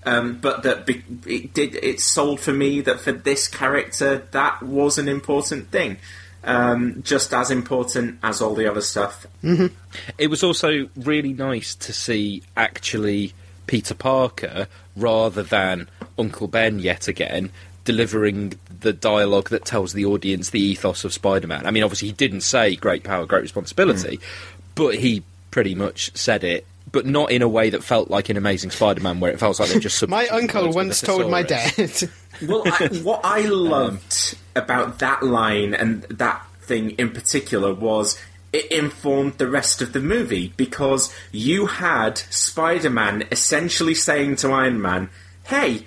Um, 0.06 0.38
but 0.40 0.64
that 0.64 0.86
be- 0.86 1.04
it 1.26 1.54
did 1.54 1.76
it 1.76 2.00
sold 2.00 2.40
for 2.40 2.54
me 2.54 2.82
that 2.82 3.00
for 3.00 3.12
this 3.12 3.48
character 3.48 4.28
that 4.32 4.62
was 4.62 4.98
an 4.98 5.08
important 5.08 5.72
thing, 5.72 5.98
um, 6.44 7.02
just 7.04 7.34
as 7.34 7.50
important 7.50 8.20
as 8.22 8.42
all 8.42 8.54
the 8.54 8.70
other 8.70 8.82
stuff. 8.82 9.26
it 10.18 10.28
was 10.30 10.44
also 10.44 10.90
really 10.96 11.34
nice 11.34 11.74
to 11.76 11.94
see 11.94 12.44
actually 12.56 13.34
Peter 13.68 13.96
Parker 13.96 14.68
rather 14.96 15.42
than 15.42 15.90
Uncle 16.18 16.48
Ben 16.48 16.80
yet 16.80 17.08
again 17.08 17.52
delivering 17.86 18.54
the 18.82 18.92
dialogue 18.92 19.50
that 19.50 19.64
tells 19.64 19.94
the 19.94 20.06
audience 20.06 20.50
the 20.50 20.60
ethos 20.60 21.06
of 21.06 21.14
Spider-Man. 21.14 21.66
I 21.66 21.72
mean, 21.72 21.84
obviously 21.84 22.10
he 22.10 22.14
didn't 22.14 22.42
say 22.42 22.76
great 22.76 23.04
power, 23.04 23.26
great 23.26 23.44
responsibility, 23.44 24.18
hmm. 24.18 24.24
but 24.76 24.96
he 24.96 25.24
pretty 25.52 25.76
much 25.76 26.12
said 26.18 26.44
it. 26.44 26.66
But 26.92 27.06
not 27.06 27.32
in 27.32 27.42
a 27.42 27.48
way 27.48 27.72
that 27.72 27.84
felt 27.84 28.10
like 28.10 28.30
an 28.30 28.38
Amazing 28.38 28.72
Spider-Man, 28.72 29.20
where 29.20 29.32
it 29.32 29.40
felt 29.40 29.60
like 29.60 29.70
they 29.70 29.80
just. 29.80 30.08
My 30.08 30.28
uncle 30.28 30.72
once 30.72 31.02
a 31.02 31.06
told 31.06 31.32
my 31.32 31.44
dad. 31.44 31.74
Well, 32.46 32.64
I, 32.66 32.88
what 33.02 33.22
I 33.24 33.44
loved 33.44 34.36
about 34.58 35.00
that 35.00 35.24
line 35.24 35.74
and 35.74 36.04
that 36.04 36.46
thing 36.60 36.92
in 36.92 37.12
particular 37.12 37.74
was 37.74 38.20
it 38.52 38.70
informed 38.72 39.38
the 39.38 39.50
rest 39.50 39.82
of 39.82 39.94
the 39.94 40.02
movie 40.02 40.54
because 40.58 41.14
you 41.32 41.66
had 41.68 42.18
Spider 42.18 42.90
Man 42.90 43.24
essentially 43.32 43.96
saying 43.96 44.36
to 44.38 44.52
Iron 44.52 44.82
Man, 44.82 45.10
hey, 45.46 45.86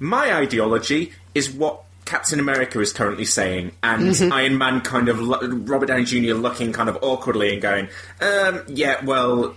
my 0.00 0.34
ideology 0.34 1.12
is 1.34 1.50
what 1.50 1.82
Captain 2.04 2.38
America 2.38 2.80
is 2.80 2.92
currently 2.92 3.24
saying, 3.24 3.72
and 3.82 4.14
Iron 4.32 4.58
Man 4.58 4.80
kind 4.82 5.08
of, 5.08 5.18
Robert 5.68 5.86
Downey 5.86 6.04
Jr. 6.04 6.34
looking 6.34 6.72
kind 6.72 6.88
of 6.88 6.98
awkwardly 7.02 7.52
and 7.54 7.62
going, 7.62 7.88
um, 8.20 8.62
yeah, 8.68 9.02
well, 9.04 9.54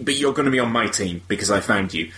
but 0.00 0.14
you're 0.16 0.32
going 0.32 0.46
to 0.46 0.52
be 0.52 0.60
on 0.60 0.70
my 0.70 0.86
team 0.86 1.22
because 1.28 1.50
I 1.50 1.60
found 1.60 1.92
you. 1.92 2.12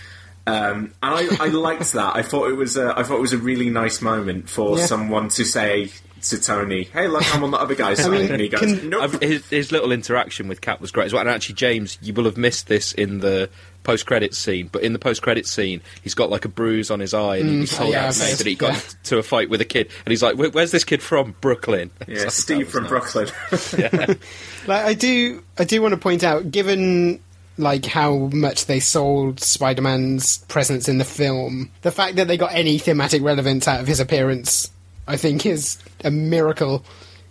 Um, 0.47 0.93
and 1.01 1.15
I, 1.15 1.27
I 1.39 1.47
liked 1.47 1.91
that. 1.93 2.15
I 2.15 2.21
thought 2.21 2.49
it 2.49 2.55
was 2.55 2.77
a, 2.77 2.93
I 2.97 3.01
thought 3.03 3.17
it 3.17 3.21
was 3.21 3.33
a 3.33 3.39
really 3.39 3.69
nice 3.71 4.01
moment 4.01 4.49
for 4.49 4.77
Yeah. 4.77 4.85
someone 4.85 5.29
to 5.29 5.43
say 5.43 5.91
to 6.29 6.39
Tony, 6.39 6.83
"Hey, 6.83 7.07
look, 7.07 7.23
I'm 7.35 7.43
on 7.43 7.51
the 7.51 7.57
other 7.57 7.75
guy's 7.75 7.99
side," 8.03 8.31
and 8.31 8.41
he 8.41 8.49
goes, 8.49 8.83
"Nope." 8.83 9.21
His, 9.21 9.45
his 9.49 9.71
little 9.71 9.91
interaction 9.91 10.47
with 10.47 10.61
Cap 10.61 10.81
was 10.81 10.91
great 10.91 11.05
as 11.05 11.13
well. 11.13 11.21
And 11.21 11.29
actually, 11.29 11.55
James, 11.55 11.97
you 12.01 12.13
will 12.13 12.25
have 12.25 12.37
missed 12.37 12.67
this 12.67 12.93
in 12.93 13.19
the 13.19 13.49
post-credits 13.83 14.35
scene, 14.37 14.67
but 14.71 14.81
in 14.81 14.93
the 14.93 14.99
post-credits 14.99 15.51
scene, 15.51 15.79
he's 16.01 16.15
got 16.15 16.31
like 16.31 16.43
a 16.43 16.49
bruise 16.49 16.89
on 16.89 16.99
his 16.99 17.13
eye, 17.13 17.37
and 17.37 17.49
Mm, 17.49 17.59
he's 17.59 17.77
told 17.77 17.91
yeah, 17.91 18.05
out 18.05 18.19
I've 18.19 18.37
that 18.39 18.47
he 18.47 18.55
got 18.55 18.73
yeah. 18.73 18.81
to 19.03 19.17
a 19.19 19.23
fight 19.23 19.49
with 19.49 19.61
a 19.61 19.65
kid, 19.65 19.89
and 20.05 20.11
he's 20.11 20.23
like, 20.23 20.35
"Where's 20.35 20.71
this 20.71 20.83
kid 20.83 21.01
from? 21.03 21.35
Brooklyn." 21.41 21.91
Yeah, 22.07 22.19
like, 22.23 22.31
Steve 22.31 22.69
from 22.69 22.83
nice. 22.83 22.89
Brooklyn. 22.89 23.29
Like 24.67 24.83
I 24.85 24.93
do, 24.95 25.43
I 25.59 25.63
do 25.63 25.79
want 25.81 25.91
to 25.93 25.99
point 25.99 26.23
out, 26.23 26.49
given 26.49 27.19
like 27.57 27.85
how 27.85 28.15
much 28.33 28.65
they 28.65 28.79
sold 28.79 29.39
Spider-Man's 29.39 30.39
presence 30.47 30.89
in 30.89 30.97
the 30.97 31.05
film, 31.05 31.69
the 31.83 31.91
fact 31.91 32.15
that 32.15 32.27
they 32.27 32.35
got 32.35 32.51
any 32.53 32.79
thematic 32.79 33.21
relevance 33.21 33.67
out 33.67 33.79
of 33.79 33.87
his 33.87 33.99
appearance, 33.99 34.71
I 35.07 35.17
think, 35.17 35.45
is 35.45 35.77
a 36.03 36.11
miracle 36.11 36.83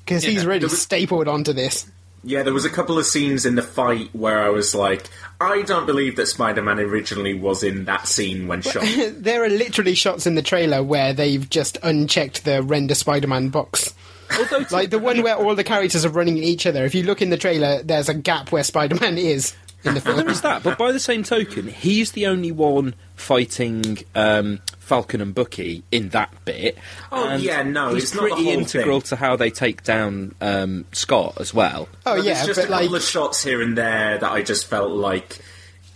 because 0.05 0.23
he's 0.23 0.45
really 0.47 0.65
was- 0.65 0.81
stapled 0.81 1.29
onto 1.29 1.53
this. 1.53 1.87
Yeah, 2.27 2.43
there 2.43 2.55
was 2.55 2.65
a 2.65 2.71
couple 2.71 2.99
of 2.99 3.05
scenes 3.05 3.45
in 3.45 3.55
the 3.55 3.61
fight 3.63 4.09
where 4.15 4.43
I 4.43 4.49
was 4.49 4.75
like, 4.75 5.11
I 5.43 5.61
don't 5.61 5.85
believe 5.85 6.17
that 6.17 6.25
Spider-Man 6.27 6.79
originally 6.79 7.35
was 7.35 7.63
in 7.63 7.85
that 7.85 8.09
scene 8.09 8.47
when 8.49 8.63
shot. 8.63 8.83
there 9.17 9.45
are 9.45 9.51
literally 9.51 9.95
shots 9.95 10.27
in 10.27 10.35
the 10.35 10.41
trailer 10.41 10.83
where 10.83 11.13
they've 11.13 11.47
just 11.51 11.77
unchecked 11.83 12.47
the 12.47 12.63
render 12.63 12.95
Spider-Man 12.95 13.51
box. 13.51 13.93
like 14.71 14.89
the 14.89 14.99
one 14.99 15.23
where 15.23 15.37
all 15.37 15.55
the 15.55 15.63
characters 15.65 16.07
are 16.07 16.09
running 16.09 16.39
at 16.39 16.45
each 16.45 16.65
other. 16.67 16.87
If 16.87 16.95
you 16.95 17.03
look 17.03 17.21
in 17.21 17.29
the 17.29 17.37
trailer, 17.37 17.83
there's 17.83 18.09
a 18.09 18.15
gap 18.15 18.51
where 18.53 18.65
Spider-Man 18.65 19.19
is 19.19 19.55
in 19.85 19.93
the 19.93 20.01
Well, 20.01 20.15
film. 20.15 20.17
there 20.25 20.31
is 20.31 20.41
that, 20.41 20.63
but 20.63 20.79
by 20.79 20.93
the 20.93 21.01
same 21.01 21.25
token, 21.25 21.69
he's 21.69 22.13
the 22.13 22.27
only 22.27 22.53
one 22.53 22.95
fighting 23.17 23.99
um, 24.15 24.61
Falcon 24.85 25.21
and 25.21 25.35
Bucky 25.35 25.83
in 25.91 26.11
that 26.11 26.31
bit. 26.45 26.79
Oh, 27.11 27.29
and 27.29 27.43
yeah, 27.43 27.63
no, 27.63 27.95
he's 27.95 28.05
it's 28.05 28.15
not 28.15 28.23
the 28.25 28.29
pretty 28.35 28.51
integral 28.51 29.01
thing. 29.01 29.09
to 29.09 29.17
how 29.17 29.37
they 29.37 29.51
take 29.51 29.83
down 29.83 30.35
um, 30.41 30.85
Scott 30.93 31.39
as 31.41 31.53
well. 31.53 31.89
Oh 32.07 32.17
But 32.17 32.25
yeah, 32.25 32.35
there's 32.35 32.47
just 32.47 32.61
but 32.61 32.65
a 32.67 32.69
couple 32.69 32.87
like 32.91 32.97
of 32.97 33.03
shots 33.03 33.43
here 33.43 33.61
and 33.63 33.77
there 33.77 34.19
that 34.19 34.31
I 34.31 34.43
just 34.43 34.67
felt 34.67 34.91
like 34.93 35.39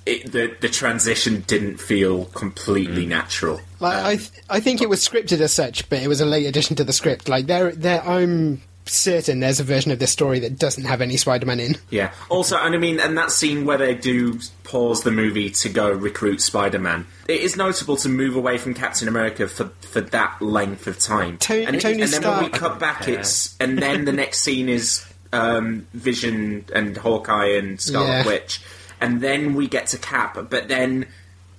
it, 0.06 0.32
the 0.32 0.56
the 0.60 0.68
transition 0.70 1.42
didn't 1.46 1.78
feel 1.78 2.24
completely 2.26 3.04
Mm. 3.04 3.08
natural. 3.08 3.60
Like 3.78 4.04
I, 4.04 4.16
th- 4.16 4.30
I 4.48 4.60
think 4.60 4.80
it 4.80 4.88
was 4.88 5.06
scripted 5.06 5.40
as 5.40 5.52
such, 5.52 5.88
but 5.90 6.00
it 6.02 6.08
was 6.08 6.20
a 6.20 6.26
late 6.26 6.46
addition 6.46 6.76
to 6.76 6.84
the 6.84 6.92
script. 6.94 7.28
Like 7.28 7.46
there, 7.46 7.72
there, 7.72 8.02
I'm 8.02 8.62
certain 8.88 9.40
there's 9.40 9.60
a 9.60 9.64
version 9.64 9.92
of 9.92 9.98
this 9.98 10.10
story 10.10 10.38
that 10.40 10.58
doesn't 10.58 10.84
have 10.84 11.00
any 11.00 11.16
Spider-Man 11.16 11.60
in. 11.60 11.76
Yeah. 11.90 12.12
Also, 12.28 12.56
and 12.56 12.74
I 12.74 12.78
mean, 12.78 13.00
and 13.00 13.16
that 13.18 13.30
scene 13.30 13.64
where 13.64 13.78
they 13.78 13.94
do 13.94 14.38
pause 14.64 15.02
the 15.02 15.10
movie 15.10 15.50
to 15.50 15.68
go 15.68 15.90
recruit 15.90 16.40
Spider-Man, 16.40 17.06
it 17.28 17.40
is 17.40 17.56
notable 17.56 17.96
to 17.98 18.08
move 18.08 18.36
away 18.36 18.58
from 18.58 18.74
Captain 18.74 19.08
America 19.08 19.48
for 19.48 19.70
for 19.80 20.00
that 20.00 20.40
length 20.40 20.86
of 20.86 20.98
time. 20.98 21.38
To- 21.38 21.64
and, 21.64 21.80
Tony 21.80 22.02
and 22.02 22.12
then 22.12 22.22
when 22.22 22.44
we 22.44 22.48
cut 22.50 22.78
back, 22.78 23.08
it's 23.08 23.56
and 23.60 23.78
then 23.78 24.04
the 24.04 24.12
next 24.12 24.40
scene 24.40 24.68
is 24.68 25.04
um, 25.32 25.86
Vision 25.94 26.64
and 26.74 26.96
Hawkeye 26.96 27.56
and 27.56 27.80
Scarlet 27.80 28.08
Yeah. 28.08 28.26
Witch, 28.26 28.60
and 29.00 29.20
then 29.20 29.54
we 29.54 29.68
get 29.68 29.88
to 29.88 29.98
Cap, 29.98 30.38
but 30.50 30.68
then 30.68 31.06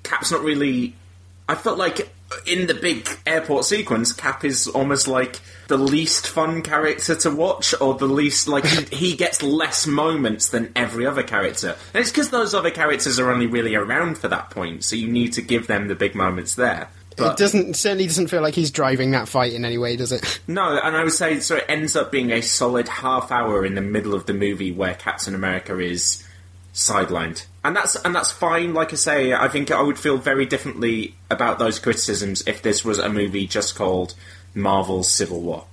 Cap's 0.03 0.32
not 0.32 0.41
really. 0.41 0.95
I 1.47 1.55
felt 1.55 1.77
like 1.80 2.09
in 2.45 2.67
the 2.67 2.75
big 2.75 3.09
airport 3.25 3.65
sequence, 3.65 4.13
Cap 4.13 4.45
is 4.45 4.67
almost 4.67 5.07
like 5.07 5.39
the 5.70 5.78
least 5.78 6.28
fun 6.28 6.61
character 6.63 7.15
to 7.15 7.32
watch, 7.32 7.74
or 7.80 7.93
the 7.93 8.07
least 8.07 8.47
like 8.47 8.65
he, 8.91 9.15
gets 9.15 9.41
less 9.41 9.88
moments 9.88 10.49
than 10.49 10.72
every 10.76 11.05
other 11.05 11.24
character. 11.24 11.78
And 11.93 12.01
it's 12.01 12.11
because 12.11 12.32
those 12.32 12.53
other 12.53 12.72
characters 12.72 13.20
are 13.20 13.32
only 13.32 13.47
really 13.47 13.76
around 13.76 14.17
for 14.17 14.28
that 14.28 14.49
point, 14.49 14.84
so 14.84 14.95
you 14.95 15.07
need 15.07 15.34
to 15.34 15.41
give 15.41 15.67
them 15.67 15.88
the 15.88 15.95
big 15.95 16.15
moments 16.15 16.55
there. 16.55 16.89
But 17.15 17.34
it 17.34 17.38
doesn't 17.38 17.76
certainly 17.76 18.07
doesn't 18.07 18.28
feel 18.28 18.41
like 18.41 18.55
he's 18.55 18.72
driving 18.72 19.11
that 19.11 19.28
fight 19.28 19.53
in 19.53 19.63
any 19.63 19.78
way, 19.78 19.95
does 19.95 20.11
it? 20.11 20.39
No, 20.47 20.80
and 20.80 20.95
I 20.95 21.03
would 21.03 21.13
say 21.13 21.39
so. 21.39 21.57
It 21.57 21.65
ends 21.70 21.95
up 21.95 22.11
being 22.11 22.32
a 22.32 22.41
solid 22.41 22.88
half 22.88 23.32
hour 23.32 23.63
in 23.63 23.76
the 23.76 23.82
middle 23.82 24.15
of 24.15 24.26
the 24.26 24.34
movie 24.34 24.72
where 24.72 24.95
Captain 24.95 25.36
America 25.36 25.78
is 25.78 26.24
sidelined, 26.74 27.45
and 27.63 27.76
that's 27.76 27.95
and 27.95 28.15
that's 28.15 28.32
fine. 28.32 28.74
Like 28.74 28.93
I 28.93 28.95
say, 28.95 29.34
I 29.34 29.49
think 29.49 29.70
I 29.70 29.82
would 29.82 29.99
feel 29.99 30.17
very 30.17 30.45
differently 30.45 31.13
about 31.30 31.59
those 31.59 31.78
criticisms 31.78 32.41
if 32.47 32.63
this 32.63 32.84
was 32.84 32.97
a 32.97 33.09
movie 33.09 33.45
just 33.45 33.76
called 33.76 34.15
Marvel's 34.56 35.10
Civil 35.12 35.41
War. 35.41 35.66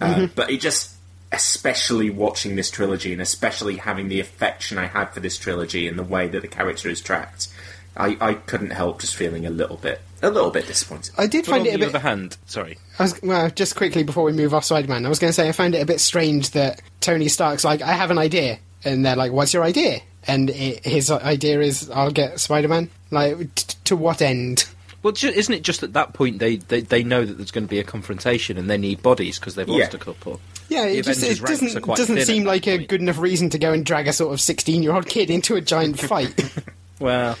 Uh, 0.00 0.26
But 0.34 0.50
it 0.50 0.60
just, 0.60 0.92
especially 1.32 2.10
watching 2.10 2.56
this 2.56 2.70
trilogy, 2.70 3.12
and 3.12 3.20
especially 3.22 3.76
having 3.76 4.08
the 4.08 4.20
affection 4.20 4.78
I 4.78 4.86
had 4.86 5.06
for 5.14 5.20
this 5.20 5.38
trilogy 5.38 5.88
and 5.88 5.98
the 5.98 6.02
way 6.04 6.28
that 6.28 6.42
the 6.42 6.48
character 6.48 6.88
is 6.88 7.00
tracked, 7.00 7.48
I, 7.96 8.16
I 8.20 8.34
couldn't 8.34 8.70
help 8.70 9.00
just 9.00 9.16
feeling 9.16 9.46
a 9.46 9.50
little 9.50 9.76
bit, 9.76 10.00
a 10.22 10.30
little 10.30 10.50
bit 10.50 10.66
disappointed. 10.66 11.12
I 11.18 11.26
did 11.26 11.44
But 11.44 11.50
find 11.50 11.66
it 11.66 11.70
a 11.70 11.72
the 11.72 11.78
bit. 11.78 11.88
other 11.88 11.98
hand, 11.98 12.36
sorry. 12.46 12.78
I 12.98 13.02
was, 13.04 13.20
well, 13.22 13.50
just 13.50 13.74
quickly 13.76 14.02
before 14.04 14.24
we 14.24 14.32
move 14.32 14.54
off 14.54 14.64
Spider-Man, 14.64 15.04
I 15.04 15.08
was 15.08 15.18
going 15.18 15.30
to 15.30 15.34
say 15.34 15.48
I 15.48 15.52
found 15.52 15.74
it 15.74 15.82
a 15.82 15.86
bit 15.86 16.00
strange 16.00 16.50
that 16.50 16.80
Tony 17.00 17.28
Stark's 17.28 17.64
like, 17.64 17.82
"I 17.82 17.92
have 17.92 18.10
an 18.12 18.18
idea," 18.18 18.58
and 18.84 19.04
they're 19.04 19.16
like, 19.16 19.32
"What's 19.32 19.52
your 19.52 19.64
idea?" 19.64 20.00
And 20.26 20.50
it, 20.50 20.84
his 20.86 21.10
idea 21.10 21.60
is, 21.60 21.90
"I'll 21.90 22.12
get 22.12 22.38
Spider-Man." 22.38 22.90
Like, 23.10 23.54
t- 23.56 23.74
to 23.84 23.96
what 23.96 24.22
end? 24.22 24.66
Well, 25.02 25.14
isn't 25.22 25.54
it 25.54 25.62
just 25.62 25.82
at 25.82 25.94
that 25.94 26.12
point 26.12 26.38
they, 26.40 26.56
they, 26.56 26.82
they 26.82 27.02
know 27.02 27.24
that 27.24 27.34
there's 27.38 27.50
going 27.50 27.64
to 27.64 27.70
be 27.70 27.78
a 27.78 27.84
confrontation 27.84 28.58
and 28.58 28.68
they 28.68 28.76
need 28.76 29.02
bodies 29.02 29.38
because 29.38 29.54
they've 29.54 29.66
lost 29.68 29.92
Yeah. 29.92 29.96
a 29.96 29.98
couple? 29.98 30.40
Yeah, 30.68 30.84
it 30.84 31.04
just 31.04 31.22
it 31.22 31.40
doesn't 31.40 31.82
doesn't 31.84 32.20
seem 32.22 32.44
like 32.44 32.66
a 32.68 32.78
good 32.84 33.00
enough 33.00 33.18
reason 33.18 33.48
to 33.50 33.58
go 33.58 33.72
and 33.72 33.84
drag 33.84 34.06
a 34.08 34.12
sort 34.12 34.32
of 34.32 34.40
sixteen-year-old 34.40 35.06
kid 35.06 35.30
into 35.30 35.56
a 35.56 35.60
giant 35.60 35.98
fight. 36.00 36.54
Well, 37.00 37.36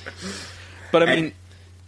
but 0.90 1.02
I 1.04 1.14
mean, 1.14 1.32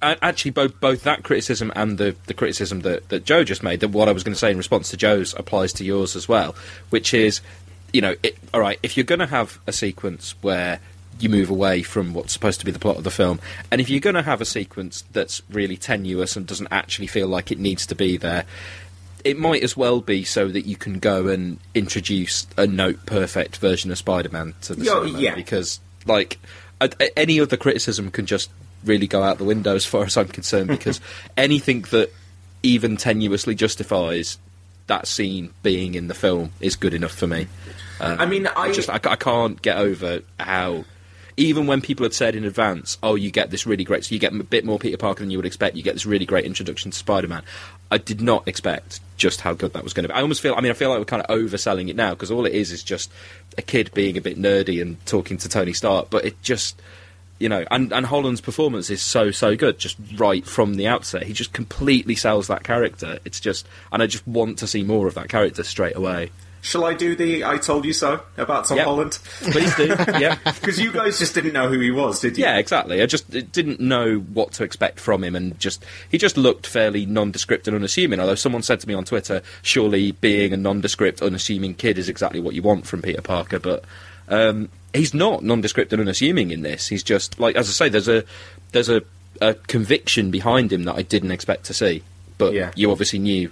a- 0.02 0.18
actually, 0.22 0.52
both 0.52 0.78
both 0.78 1.02
that 1.04 1.24
criticism 1.24 1.72
and 1.74 1.98
the, 1.98 2.14
the 2.26 2.34
criticism 2.34 2.80
that, 2.82 3.08
that 3.08 3.24
Joe 3.24 3.42
just 3.42 3.62
made, 3.62 3.80
that 3.80 3.88
what 3.88 4.08
I 4.08 4.12
was 4.12 4.22
going 4.22 4.34
to 4.34 4.38
say 4.38 4.50
in 4.52 4.56
response 4.58 4.90
to 4.90 4.96
Joe's 4.96 5.34
applies 5.34 5.72
to 5.74 5.84
yours 5.84 6.14
as 6.14 6.28
well, 6.28 6.54
which 6.90 7.12
is, 7.14 7.40
you 7.92 8.02
know, 8.02 8.14
it, 8.22 8.36
all 8.54 8.60
right, 8.60 8.78
if 8.84 8.96
you're 8.96 9.02
going 9.04 9.18
to 9.20 9.26
have 9.26 9.58
a 9.66 9.72
sequence 9.72 10.34
where 10.42 10.78
you 11.22 11.28
move 11.28 11.50
away 11.50 11.82
from 11.82 12.14
what's 12.14 12.32
supposed 12.32 12.60
to 12.60 12.66
be 12.66 12.72
the 12.72 12.78
plot 12.78 12.96
of 12.96 13.04
the 13.04 13.10
film, 13.10 13.40
and 13.70 13.80
if 13.80 13.88
you're 13.88 14.00
going 14.00 14.14
to 14.16 14.22
have 14.22 14.40
a 14.40 14.44
sequence 14.44 15.04
that's 15.12 15.42
really 15.50 15.76
tenuous 15.76 16.36
and 16.36 16.46
doesn't 16.46 16.68
actually 16.70 17.06
feel 17.06 17.28
like 17.28 17.50
it 17.50 17.58
needs 17.58 17.86
to 17.86 17.94
be 17.94 18.16
there, 18.16 18.44
it 19.24 19.38
might 19.38 19.62
as 19.62 19.76
well 19.76 20.00
be 20.00 20.24
so 20.24 20.48
that 20.48 20.62
you 20.66 20.76
can 20.76 20.98
go 20.98 21.28
and 21.28 21.58
introduce 21.74 22.46
a 22.56 22.66
note 22.66 23.06
perfect 23.06 23.58
version 23.58 23.90
of 23.90 23.98
Spider-Man 23.98 24.54
to 24.62 24.74
the 24.74 24.84
Yo, 24.84 25.04
cinema 25.04 25.20
yeah. 25.20 25.34
because 25.34 25.80
like 26.06 26.38
any 27.16 27.40
other 27.40 27.56
criticism 27.56 28.10
can 28.10 28.26
just 28.26 28.50
really 28.84 29.06
go 29.06 29.22
out 29.22 29.38
the 29.38 29.44
window 29.44 29.76
as 29.76 29.84
far 29.84 30.04
as 30.04 30.16
I'm 30.16 30.28
concerned 30.28 30.68
because 30.68 31.00
anything 31.36 31.82
that 31.92 32.10
even 32.64 32.96
tenuously 32.96 33.56
justifies 33.56 34.38
that 34.88 35.06
scene 35.06 35.52
being 35.62 35.94
in 35.94 36.08
the 36.08 36.14
film 36.14 36.52
is 36.60 36.74
good 36.76 36.92
enough 36.94 37.12
for 37.12 37.26
me. 37.26 37.46
Um, 38.00 38.20
I 38.20 38.26
mean, 38.26 38.46
I- 38.48 38.72
just 38.72 38.90
I, 38.90 39.00
I 39.04 39.16
can't 39.16 39.60
get 39.62 39.76
over 39.78 40.22
how 40.40 40.84
even 41.36 41.66
when 41.66 41.80
people 41.80 42.04
had 42.04 42.14
said 42.14 42.34
in 42.34 42.44
advance, 42.44 42.98
"Oh, 43.02 43.14
you 43.14 43.30
get 43.30 43.50
this 43.50 43.66
really 43.66 43.84
great," 43.84 44.04
so 44.04 44.14
you 44.14 44.18
get 44.18 44.34
a 44.34 44.44
bit 44.44 44.64
more 44.64 44.78
Peter 44.78 44.96
Parker 44.96 45.20
than 45.20 45.30
you 45.30 45.38
would 45.38 45.46
expect. 45.46 45.76
You 45.76 45.82
get 45.82 45.94
this 45.94 46.06
really 46.06 46.26
great 46.26 46.44
introduction 46.44 46.90
to 46.90 46.96
Spider-Man. 46.98 47.42
I 47.90 47.98
did 47.98 48.20
not 48.20 48.46
expect 48.46 49.00
just 49.16 49.42
how 49.42 49.54
good 49.54 49.72
that 49.74 49.84
was 49.84 49.92
going 49.92 50.04
to 50.04 50.08
be. 50.08 50.14
I 50.14 50.22
almost 50.22 50.40
feel. 50.40 50.54
I 50.54 50.60
mean, 50.60 50.70
I 50.70 50.74
feel 50.74 50.90
like 50.90 50.98
we're 50.98 51.04
kind 51.04 51.22
of 51.22 51.28
overselling 51.28 51.88
it 51.88 51.96
now 51.96 52.10
because 52.10 52.30
all 52.30 52.46
it 52.46 52.52
is 52.52 52.72
is 52.72 52.82
just 52.82 53.10
a 53.56 53.62
kid 53.62 53.90
being 53.94 54.16
a 54.16 54.20
bit 54.20 54.38
nerdy 54.38 54.80
and 54.80 55.04
talking 55.06 55.36
to 55.38 55.48
Tony 55.48 55.72
Stark. 55.72 56.10
But 56.10 56.24
it 56.24 56.40
just, 56.42 56.80
you 57.38 57.48
know, 57.48 57.64
and 57.70 57.92
and 57.92 58.06
Holland's 58.06 58.40
performance 58.40 58.90
is 58.90 59.02
so 59.02 59.30
so 59.30 59.56
good, 59.56 59.78
just 59.78 59.96
right 60.16 60.44
from 60.46 60.74
the 60.74 60.86
outset. 60.86 61.24
He 61.24 61.32
just 61.32 61.52
completely 61.52 62.14
sells 62.14 62.46
that 62.48 62.62
character. 62.62 63.18
It's 63.24 63.40
just, 63.40 63.66
and 63.90 64.02
I 64.02 64.06
just 64.06 64.26
want 64.26 64.58
to 64.58 64.66
see 64.66 64.82
more 64.82 65.06
of 65.06 65.14
that 65.14 65.28
character 65.28 65.62
straight 65.62 65.96
away. 65.96 66.30
Shall 66.64 66.84
I 66.84 66.94
do 66.94 67.16
the 67.16 67.44
"I 67.44 67.58
told 67.58 67.84
you 67.84 67.92
so" 67.92 68.20
about 68.36 68.66
Tom 68.68 68.76
Yep. 68.78 68.86
Holland? 68.86 69.18
Please 69.50 69.74
do. 69.74 69.88
yeah. 70.18 70.38
Because 70.44 70.78
you 70.78 70.92
guys 70.92 71.18
just 71.18 71.34
didn't 71.34 71.52
know 71.52 71.68
who 71.68 71.80
he 71.80 71.90
was, 71.90 72.20
did 72.20 72.38
you? 72.38 72.44
Yeah, 72.44 72.56
exactly. 72.56 73.02
I 73.02 73.06
just 73.06 73.28
didn't 73.52 73.80
know 73.80 74.18
what 74.18 74.52
to 74.52 74.64
expect 74.64 75.00
from 75.00 75.24
him, 75.24 75.34
and 75.34 75.58
just 75.58 75.84
he 76.08 76.18
just 76.18 76.36
looked 76.36 76.66
fairly 76.68 77.04
nondescript 77.04 77.66
and 77.66 77.74
unassuming. 77.76 78.20
Although 78.20 78.36
someone 78.36 78.62
said 78.62 78.78
to 78.80 78.86
me 78.88 78.94
on 78.94 79.04
Twitter, 79.04 79.42
"Surely 79.62 80.12
being 80.12 80.52
a 80.52 80.56
nondescript, 80.56 81.20
unassuming 81.20 81.74
kid 81.74 81.98
is 81.98 82.08
exactly 82.08 82.38
what 82.38 82.54
you 82.54 82.62
want 82.62 82.86
from 82.86 83.02
Peter 83.02 83.22
Parker," 83.22 83.58
but 83.58 83.84
um, 84.28 84.68
he's 84.94 85.12
not 85.12 85.42
nondescript 85.42 85.92
and 85.92 86.00
unassuming 86.00 86.52
in 86.52 86.62
this. 86.62 86.86
He's 86.86 87.02
just 87.02 87.40
like, 87.40 87.56
as 87.56 87.68
I 87.68 87.72
say, 87.72 87.88
there's 87.88 88.08
a 88.08 88.22
there's 88.70 88.88
a, 88.88 89.02
a 89.40 89.54
conviction 89.54 90.30
behind 90.30 90.72
him 90.72 90.84
that 90.84 90.94
I 90.94 91.02
didn't 91.02 91.32
expect 91.32 91.64
to 91.64 91.74
see. 91.74 92.04
But 92.38 92.54
Yeah. 92.54 92.70
you 92.76 92.90
obviously 92.92 93.18
knew 93.18 93.50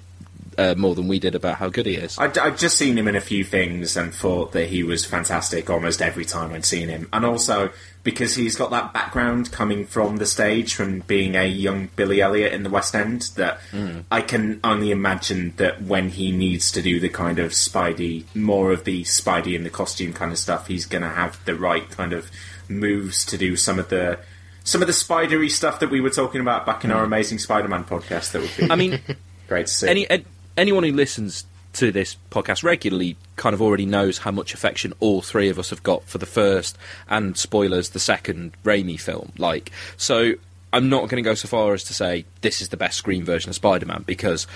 uh, 0.60 0.74
more 0.76 0.94
than 0.94 1.08
we 1.08 1.18
did 1.18 1.34
about 1.34 1.56
how 1.56 1.70
good 1.70 1.86
he 1.86 1.94
is. 1.94 2.18
I'd, 2.18 2.36
I'd 2.36 2.58
just 2.58 2.76
seen 2.76 2.98
him 2.98 3.08
in 3.08 3.16
a 3.16 3.20
few 3.20 3.44
things 3.44 3.96
and 3.96 4.14
thought 4.14 4.52
that 4.52 4.68
he 4.68 4.82
was 4.82 5.06
fantastic 5.06 5.70
almost 5.70 6.02
every 6.02 6.26
time 6.26 6.52
I'd 6.52 6.66
seen 6.66 6.88
him. 6.88 7.08
And 7.14 7.24
also 7.24 7.70
because 8.02 8.34
he's 8.34 8.56
got 8.56 8.70
that 8.70 8.92
background 8.92 9.50
coming 9.52 9.86
from 9.86 10.18
the 10.18 10.26
stage, 10.26 10.74
from 10.74 11.00
being 11.00 11.34
a 11.34 11.46
young 11.46 11.88
Billy 11.96 12.20
Elliot 12.20 12.52
in 12.52 12.62
the 12.62 12.70
West 12.70 12.94
End, 12.94 13.22
that 13.36 13.60
hmm. 13.70 14.00
I 14.10 14.20
can 14.20 14.60
only 14.62 14.90
imagine 14.90 15.54
that 15.56 15.82
when 15.82 16.10
he 16.10 16.30
needs 16.30 16.70
to 16.72 16.82
do 16.82 17.00
the 17.00 17.08
kind 17.08 17.38
of 17.38 17.52
Spidey, 17.52 18.24
more 18.34 18.70
of 18.70 18.84
the 18.84 19.02
Spidey 19.04 19.54
in 19.54 19.64
the 19.64 19.70
costume 19.70 20.12
kind 20.12 20.30
of 20.30 20.38
stuff, 20.38 20.66
he's 20.66 20.84
going 20.84 21.02
to 21.02 21.08
have 21.08 21.42
the 21.46 21.54
right 21.54 21.88
kind 21.90 22.12
of 22.12 22.30
moves 22.68 23.24
to 23.26 23.38
do 23.38 23.56
some 23.56 23.78
of 23.78 23.88
the. 23.88 24.18
Some 24.62 24.82
of 24.82 24.86
the 24.86 24.92
spidery 24.92 25.48
stuff 25.48 25.80
that 25.80 25.90
we 25.90 26.02
were 26.02 26.10
talking 26.10 26.42
about 26.42 26.66
back 26.66 26.84
in 26.84 26.92
our 26.92 26.98
hmm. 26.98 27.06
Amazing 27.06 27.38
Spider-Man 27.38 27.84
podcast 27.84 28.32
that 28.32 28.42
would 28.42 28.50
be 28.58 28.70
I 28.70 28.76
mean, 28.76 29.00
great 29.48 29.66
to 29.66 29.72
see. 29.72 29.88
any 29.88 30.08
an- 30.08 30.26
anyone 30.56 30.84
who 30.84 30.92
listens 30.92 31.44
to 31.72 31.92
this 31.92 32.16
podcast 32.30 32.64
regularly 32.64 33.16
kind 33.36 33.54
of 33.54 33.62
already 33.62 33.86
knows 33.86 34.18
how 34.18 34.30
much 34.30 34.54
affection 34.54 34.92
all 35.00 35.22
three 35.22 35.48
of 35.48 35.58
us 35.58 35.70
have 35.70 35.82
got 35.82 36.04
for 36.04 36.18
the 36.18 36.26
first 36.26 36.76
and 37.08 37.36
spoilers 37.36 37.90
the 37.90 38.00
second 38.00 38.52
Raimi 38.64 39.00
film. 39.00 39.32
Like, 39.38 39.70
so 39.96 40.34
I'm 40.72 40.88
not 40.88 41.08
going 41.08 41.22
to 41.22 41.28
go 41.28 41.34
so 41.34 41.48
far 41.48 41.72
as 41.72 41.84
to 41.84 41.94
say 41.94 42.24
this 42.40 42.60
is 42.60 42.68
the 42.68 42.76
best 42.76 42.98
screen 42.98 43.24
version 43.24 43.50
of 43.50 43.54
Spider-Man 43.54 44.04
because 44.06 44.46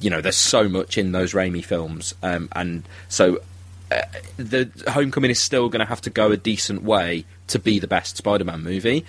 you 0.00 0.10
know 0.10 0.20
there's 0.20 0.36
so 0.36 0.68
much 0.68 0.98
in 0.98 1.12
those 1.12 1.32
Raimi 1.32 1.64
films, 1.64 2.14
um, 2.22 2.48
and 2.52 2.82
so 3.08 3.40
uh, 3.90 4.02
the 4.36 4.68
Homecoming 4.88 5.30
is 5.30 5.40
still 5.40 5.68
going 5.68 5.80
to 5.80 5.86
have 5.86 6.00
to 6.02 6.10
go 6.10 6.32
a 6.32 6.36
decent 6.36 6.82
way 6.82 7.24
to 7.48 7.58
be 7.58 7.78
the 7.78 7.86
best 7.86 8.16
Spider-Man 8.16 8.62
movie. 8.62 9.04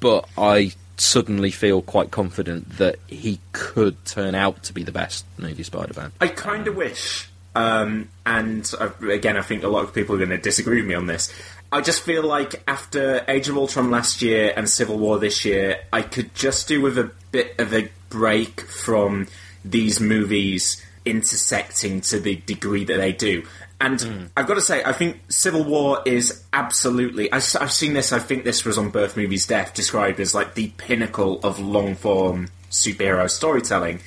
But 0.00 0.26
I 0.38 0.72
suddenly 1.00 1.50
feel 1.50 1.80
quite 1.80 2.10
confident 2.10 2.76
that 2.76 2.96
he 3.06 3.40
could 3.52 4.04
turn 4.04 4.34
out 4.34 4.62
to 4.64 4.72
be 4.72 4.82
the 4.82 4.92
best 4.92 5.24
movie 5.38 5.62
Spider-Man. 5.62 6.12
I 6.20 6.28
kind 6.28 6.68
of 6.68 6.76
wish, 6.76 7.28
um, 7.54 8.08
and 8.26 8.70
uh, 8.78 8.90
again, 9.08 9.36
I 9.36 9.42
think 9.42 9.62
a 9.62 9.68
lot 9.68 9.84
of 9.84 9.94
people 9.94 10.14
are 10.14 10.18
going 10.18 10.30
to 10.30 10.38
disagree 10.38 10.80
with 10.80 10.88
me 10.88 10.94
on 10.94 11.06
this. 11.06 11.32
I 11.72 11.80
just 11.80 12.02
feel 12.02 12.24
like 12.24 12.62
after 12.68 13.24
Age 13.28 13.48
of 13.48 13.56
Ultron 13.56 13.90
last 13.90 14.22
year 14.22 14.52
and 14.56 14.68
Civil 14.68 14.98
War 14.98 15.18
this 15.18 15.44
year, 15.44 15.78
I 15.92 16.02
could 16.02 16.34
just 16.34 16.68
do 16.68 16.82
with 16.82 16.98
a 16.98 17.10
bit 17.32 17.58
of 17.58 17.72
a 17.72 17.90
break 18.08 18.60
from 18.62 19.28
these 19.64 20.00
movies 20.00 20.84
intersecting 21.04 22.00
to 22.02 22.20
the 22.20 22.36
degree 22.36 22.84
that 22.84 22.96
they 22.98 23.12
do. 23.12 23.44
And 23.80 23.98
mm. 23.98 24.28
I've 24.36 24.46
got 24.46 24.54
to 24.54 24.60
say, 24.60 24.84
I 24.84 24.92
think 24.92 25.20
Civil 25.28 25.64
War 25.64 26.02
is 26.04 26.44
absolutely. 26.52 27.32
I, 27.32 27.36
have 27.36 27.72
seen 27.72 27.94
this. 27.94 28.12
I 28.12 28.18
think 28.18 28.44
this 28.44 28.64
was 28.64 28.76
on 28.76 28.90
Birth 28.90 29.16
Movies 29.16 29.46
Death, 29.46 29.72
described 29.72 30.20
as 30.20 30.34
like 30.34 30.54
the 30.54 30.68
pinnacle 30.76 31.40
of 31.42 31.58
long 31.58 31.94
form 31.94 32.48
superhero 32.70 33.28
storytelling. 33.28 34.00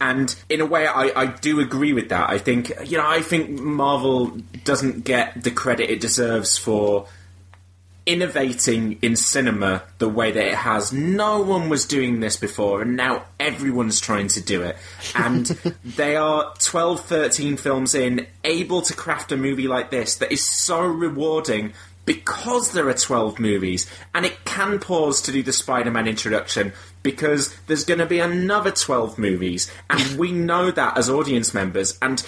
And 0.00 0.34
in 0.48 0.60
a 0.60 0.66
way, 0.66 0.86
I, 0.86 1.12
I 1.14 1.26
do 1.26 1.60
agree 1.60 1.92
with 1.92 2.08
that. 2.10 2.30
I 2.30 2.38
think 2.38 2.72
you 2.86 2.96
know, 2.96 3.06
I 3.06 3.20
think 3.20 3.50
Marvel 3.50 4.28
doesn't 4.64 5.04
get 5.04 5.42
the 5.42 5.50
credit 5.50 5.90
it 5.90 6.00
deserves 6.00 6.56
for 6.56 7.06
innovating 8.10 8.98
in 9.02 9.14
cinema 9.14 9.84
the 9.98 10.08
way 10.08 10.32
that 10.32 10.44
it 10.44 10.54
has. 10.54 10.92
No 10.92 11.40
one 11.40 11.68
was 11.68 11.84
doing 11.84 12.18
this 12.18 12.36
before, 12.36 12.82
and 12.82 12.96
now 12.96 13.24
everyone's 13.38 14.00
trying 14.00 14.26
to 14.28 14.40
do 14.40 14.62
it. 14.62 14.76
And 15.14 15.46
they 15.84 16.16
are 16.16 16.52
12, 16.58 17.06
13 17.06 17.56
films 17.56 17.94
in, 17.94 18.26
able 18.42 18.82
to 18.82 18.94
craft 18.94 19.30
a 19.30 19.36
movie 19.36 19.68
like 19.68 19.90
this 19.90 20.16
that 20.16 20.32
is 20.32 20.44
so 20.44 20.84
rewarding 20.84 21.72
because 22.04 22.72
there 22.72 22.88
are 22.88 22.94
12 22.94 23.38
movies, 23.38 23.88
and 24.12 24.26
it 24.26 24.44
can 24.44 24.80
pause 24.80 25.22
to 25.22 25.30
do 25.30 25.44
the 25.44 25.52
Spider 25.52 25.92
Man 25.92 26.08
introduction 26.08 26.72
because 27.04 27.54
there's 27.68 27.84
going 27.84 28.00
to 28.00 28.06
be 28.06 28.18
another 28.18 28.72
12 28.72 29.18
movies, 29.18 29.70
and 29.88 30.18
we 30.18 30.32
know 30.32 30.72
that 30.72 30.98
as 30.98 31.08
audience 31.08 31.54
members. 31.54 31.96
And 32.02 32.26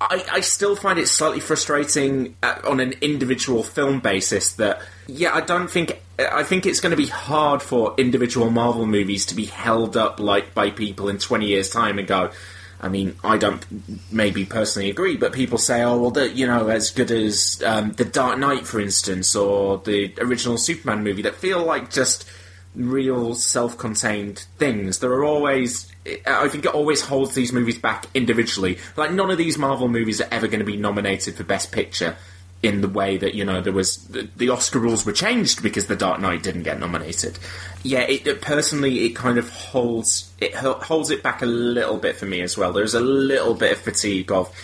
I, 0.00 0.24
I 0.32 0.40
still 0.40 0.76
find 0.76 0.98
it 0.98 1.08
slightly 1.08 1.40
frustrating 1.40 2.36
uh, 2.42 2.60
on 2.64 2.80
an 2.80 2.94
individual 3.02 3.62
film 3.62 4.00
basis 4.00 4.54
that, 4.54 4.80
yeah, 5.06 5.34
I 5.34 5.42
don't 5.42 5.70
think. 5.70 6.00
I 6.18 6.42
think 6.42 6.66
it's 6.66 6.80
going 6.80 6.90
to 6.90 6.98
be 6.98 7.06
hard 7.06 7.62
for 7.62 7.94
individual 7.96 8.50
Marvel 8.50 8.84
movies 8.84 9.24
to 9.26 9.34
be 9.34 9.46
held 9.46 9.96
up 9.96 10.20
like 10.20 10.52
by 10.54 10.68
people 10.68 11.08
in 11.08 11.16
20 11.16 11.46
years' 11.46 11.70
time 11.70 11.98
and 11.98 12.06
go, 12.06 12.30
I 12.78 12.88
mean, 12.88 13.16
I 13.24 13.38
don't 13.38 13.64
maybe 14.12 14.44
personally 14.44 14.90
agree, 14.90 15.16
but 15.16 15.32
people 15.32 15.56
say, 15.56 15.82
oh, 15.82 15.98
well, 15.98 16.26
you 16.28 16.46
know, 16.46 16.68
as 16.68 16.90
good 16.90 17.10
as 17.10 17.62
um, 17.64 17.92
The 17.92 18.04
Dark 18.04 18.38
Knight, 18.38 18.66
for 18.66 18.80
instance, 18.80 19.34
or 19.34 19.78
the 19.78 20.12
original 20.18 20.58
Superman 20.58 21.04
movie 21.04 21.22
that 21.22 21.36
feel 21.36 21.64
like 21.64 21.90
just 21.90 22.28
real 22.74 23.34
self 23.34 23.76
contained 23.76 24.46
things. 24.58 24.98
There 24.98 25.12
are 25.12 25.24
always 25.24 25.89
I 26.26 26.48
think 26.48 26.64
it 26.64 26.74
always 26.74 27.00
holds 27.00 27.34
these 27.34 27.52
movies 27.52 27.78
back 27.78 28.06
individually. 28.14 28.78
Like 28.96 29.12
none 29.12 29.30
of 29.30 29.38
these 29.38 29.58
Marvel 29.58 29.88
movies 29.88 30.20
are 30.20 30.28
ever 30.30 30.46
going 30.46 30.60
to 30.60 30.64
be 30.64 30.76
nominated 30.76 31.34
for 31.34 31.44
Best 31.44 31.72
Picture 31.72 32.16
in 32.62 32.82
the 32.82 32.88
way 32.88 33.16
that 33.16 33.34
you 33.34 33.44
know 33.44 33.60
there 33.60 33.72
was 33.72 33.96
the, 34.08 34.28
the 34.36 34.50
Oscar 34.50 34.78
rules 34.78 35.06
were 35.06 35.12
changed 35.12 35.62
because 35.62 35.86
The 35.86 35.96
Dark 35.96 36.20
Knight 36.20 36.42
didn't 36.42 36.64
get 36.64 36.78
nominated. 36.78 37.38
Yeah, 37.82 38.00
it, 38.00 38.26
it, 38.26 38.42
personally 38.42 39.06
it 39.06 39.16
kind 39.16 39.38
of 39.38 39.48
holds 39.48 40.30
it 40.40 40.54
holds 40.54 41.10
it 41.10 41.22
back 41.22 41.42
a 41.42 41.46
little 41.46 41.96
bit 41.96 42.16
for 42.16 42.26
me 42.26 42.42
as 42.42 42.58
well. 42.58 42.72
There's 42.72 42.94
a 42.94 43.00
little 43.00 43.54
bit 43.54 43.72
of 43.72 43.78
fatigue 43.78 44.30
of 44.30 44.54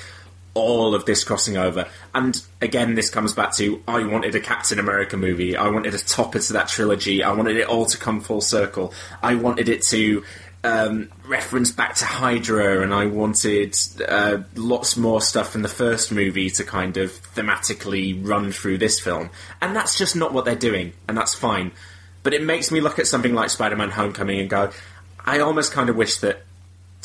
all 0.56 0.94
of 0.94 1.04
this 1.04 1.22
crossing 1.22 1.56
over. 1.58 1.86
And 2.14 2.42
again, 2.62 2.94
this 2.94 3.10
comes 3.10 3.34
back 3.34 3.54
to 3.56 3.82
I 3.86 4.04
wanted 4.04 4.34
a 4.34 4.40
Captain 4.40 4.78
America 4.78 5.16
movie. 5.16 5.56
I 5.56 5.68
wanted 5.68 5.94
a 5.94 5.98
topper 5.98 6.38
to 6.38 6.52
that 6.54 6.68
trilogy. 6.68 7.22
I 7.22 7.32
wanted 7.32 7.56
it 7.56 7.68
all 7.68 7.86
to 7.86 7.98
come 7.98 8.20
full 8.20 8.40
circle. 8.40 8.92
I 9.22 9.34
wanted 9.34 9.68
it 9.68 9.82
to 9.84 10.24
um, 10.66 11.10
reference 11.26 11.70
back 11.70 11.94
to 11.96 12.04
Hydra, 12.04 12.82
and 12.82 12.92
I 12.92 13.06
wanted 13.06 13.76
uh, 14.06 14.38
lots 14.56 14.96
more 14.96 15.20
stuff 15.20 15.54
in 15.54 15.62
the 15.62 15.68
first 15.68 16.10
movie 16.10 16.50
to 16.50 16.64
kind 16.64 16.96
of 16.96 17.12
thematically 17.34 18.20
run 18.26 18.50
through 18.50 18.78
this 18.78 18.98
film. 18.98 19.30
And 19.62 19.76
that's 19.76 19.96
just 19.96 20.16
not 20.16 20.32
what 20.32 20.44
they're 20.44 20.56
doing, 20.56 20.92
and 21.06 21.16
that's 21.16 21.34
fine. 21.34 21.70
But 22.24 22.34
it 22.34 22.42
makes 22.42 22.72
me 22.72 22.80
look 22.80 22.98
at 22.98 23.06
something 23.06 23.34
like 23.34 23.50
Spider 23.50 23.76
Man 23.76 23.90
Homecoming 23.90 24.40
and 24.40 24.50
go, 24.50 24.72
I 25.24 25.38
almost 25.38 25.72
kind 25.72 25.88
of 25.88 25.96
wish 25.96 26.16
that 26.18 26.44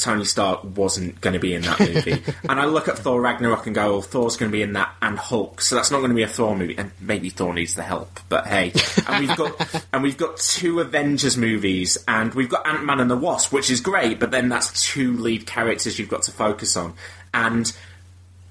Tony 0.01 0.25
Stark 0.25 0.63
wasn't 0.63 1.21
going 1.21 1.33
to 1.33 1.39
be 1.39 1.53
in 1.53 1.61
that 1.61 1.79
movie. 1.79 2.23
and 2.49 2.59
I 2.59 2.65
look 2.65 2.87
at 2.87 2.97
Thor 2.97 3.21
Ragnarok 3.21 3.67
and 3.67 3.75
go, 3.75 3.91
well, 3.91 4.01
Thor's 4.01 4.35
going 4.35 4.51
to 4.51 4.55
be 4.55 4.63
in 4.63 4.73
that 4.73 4.93
and 5.01 5.17
Hulk, 5.17 5.61
so 5.61 5.75
that's 5.75 5.91
not 5.91 5.99
going 5.99 6.09
to 6.09 6.15
be 6.15 6.23
a 6.23 6.27
Thor 6.27 6.55
movie. 6.55 6.77
And 6.77 6.91
maybe 6.99 7.29
Thor 7.29 7.53
needs 7.53 7.75
the 7.75 7.83
help, 7.83 8.19
but 8.27 8.47
hey. 8.47 8.73
And 9.07 9.27
we've 9.27 9.37
got 9.37 9.85
and 9.93 10.03
we've 10.03 10.17
got 10.17 10.37
two 10.37 10.79
Avengers 10.79 11.37
movies, 11.37 11.97
and 12.07 12.33
we've 12.33 12.49
got 12.49 12.67
Ant 12.67 12.83
Man 12.83 12.99
and 12.99 13.09
the 13.09 13.15
Wasp, 13.15 13.53
which 13.53 13.69
is 13.69 13.79
great, 13.79 14.19
but 14.19 14.31
then 14.31 14.49
that's 14.49 14.83
two 14.83 15.15
lead 15.17 15.45
characters 15.45 15.99
you've 15.99 16.09
got 16.09 16.23
to 16.23 16.31
focus 16.31 16.75
on. 16.75 16.95
And 17.33 17.71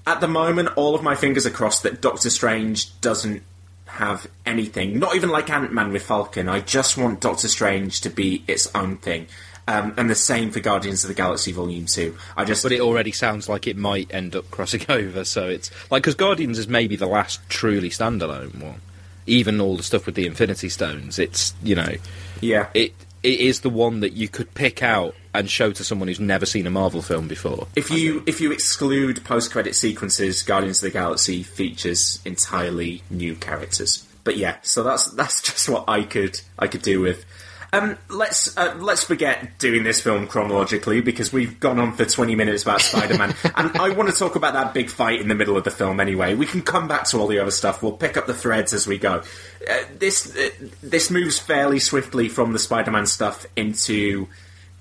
at 0.07 0.21
the 0.21 0.27
moment, 0.27 0.69
all 0.77 0.95
of 0.95 1.03
my 1.03 1.15
fingers 1.15 1.45
are 1.45 1.51
crossed 1.51 1.83
that 1.83 2.01
Doctor 2.01 2.29
Strange 2.29 2.99
doesn't 3.01 3.43
have 3.85 4.25
anything. 4.45 4.99
Not 4.99 5.15
even 5.15 5.29
like 5.29 5.49
Ant 5.49 5.73
Man 5.73 5.91
with 5.91 6.03
Falcon. 6.03 6.47
I 6.47 6.61
just 6.61 6.97
want 6.97 7.19
Doctor 7.19 7.49
Strange 7.49 8.01
to 8.01 8.09
be 8.09 8.43
its 8.47 8.73
own 8.73 8.97
thing. 8.97 9.27
Um, 9.67 9.93
and 9.95 10.09
the 10.09 10.15
same 10.15 10.51
for 10.51 10.59
Guardians 10.59 11.03
of 11.03 11.07
the 11.07 11.13
Galaxy 11.13 11.51
Volume 11.51 11.85
Two. 11.85 12.17
I 12.35 12.45
just, 12.45 12.63
but 12.63 12.71
it 12.71 12.81
already 12.81 13.11
sounds 13.11 13.47
like 13.47 13.67
it 13.67 13.77
might 13.77 14.13
end 14.13 14.35
up 14.35 14.49
crossing 14.51 14.85
over. 14.89 15.23
So 15.23 15.47
it's 15.47 15.71
like 15.91 16.03
because 16.03 16.15
Guardians 16.15 16.59
is 16.59 16.67
maybe 16.67 16.95
the 16.95 17.05
last 17.05 17.39
truly 17.49 17.89
standalone 17.89 18.61
one. 18.61 18.81
Even 19.27 19.61
all 19.61 19.77
the 19.77 19.83
stuff 19.83 20.07
with 20.07 20.15
the 20.15 20.25
Infinity 20.25 20.67
Stones, 20.67 21.19
it's 21.19 21.53
you 21.63 21.75
know, 21.75 21.93
yeah, 22.41 22.67
it 22.73 22.93
it 23.23 23.39
is 23.39 23.61
the 23.61 23.69
one 23.69 23.99
that 23.99 24.13
you 24.13 24.27
could 24.27 24.53
pick 24.53 24.81
out 24.81 25.15
and 25.33 25.49
show 25.49 25.71
to 25.71 25.83
someone 25.83 26.07
who's 26.07 26.19
never 26.19 26.45
seen 26.45 26.67
a 26.67 26.69
Marvel 26.69 27.01
film 27.01 27.27
before. 27.27 27.67
If 27.75 27.91
you 27.91 28.23
if 28.25 28.41
you 28.41 28.51
exclude 28.51 29.23
post 29.23 29.51
credit 29.51 29.75
sequences, 29.75 30.43
Guardians 30.43 30.83
of 30.83 30.91
the 30.91 30.97
Galaxy 30.97 31.43
features 31.43 32.19
entirely 32.25 33.03
new 33.09 33.35
characters. 33.35 34.07
But 34.23 34.37
yeah, 34.37 34.57
so 34.61 34.83
that's 34.83 35.11
that's 35.15 35.41
just 35.41 35.69
what 35.69 35.85
I 35.87 36.03
could 36.03 36.41
I 36.57 36.67
could 36.67 36.81
do 36.81 36.99
with 36.99 37.25
um, 37.73 37.97
let's 38.09 38.57
uh, 38.57 38.75
let's 38.79 39.03
forget 39.03 39.57
doing 39.57 39.83
this 39.83 40.01
film 40.01 40.27
chronologically 40.27 41.01
because 41.01 41.31
we've 41.31 41.59
gone 41.59 41.79
on 41.79 41.93
for 41.93 42.05
twenty 42.05 42.35
minutes 42.35 42.63
about 42.63 42.81
Spider 42.81 43.17
Man, 43.17 43.35
and 43.55 43.77
I 43.77 43.89
want 43.89 44.09
to 44.09 44.15
talk 44.15 44.35
about 44.35 44.53
that 44.53 44.73
big 44.73 44.89
fight 44.89 45.21
in 45.21 45.27
the 45.27 45.35
middle 45.35 45.55
of 45.55 45.63
the 45.63 45.71
film 45.71 45.99
anyway. 45.99 46.35
We 46.35 46.45
can 46.45 46.61
come 46.61 46.87
back 46.87 47.05
to 47.09 47.17
all 47.17 47.27
the 47.27 47.39
other 47.39 47.51
stuff. 47.51 47.81
We'll 47.81 47.93
pick 47.93 48.17
up 48.17 48.27
the 48.27 48.33
threads 48.33 48.73
as 48.73 48.87
we 48.87 48.97
go. 48.97 49.23
Uh, 49.69 49.77
this 49.97 50.35
uh, 50.35 50.49
this 50.83 51.09
moves 51.09 51.39
fairly 51.39 51.79
swiftly 51.79 52.27
from 52.27 52.53
the 52.53 52.59
Spider 52.59 52.91
Man 52.91 53.05
stuff 53.05 53.45
into 53.55 54.27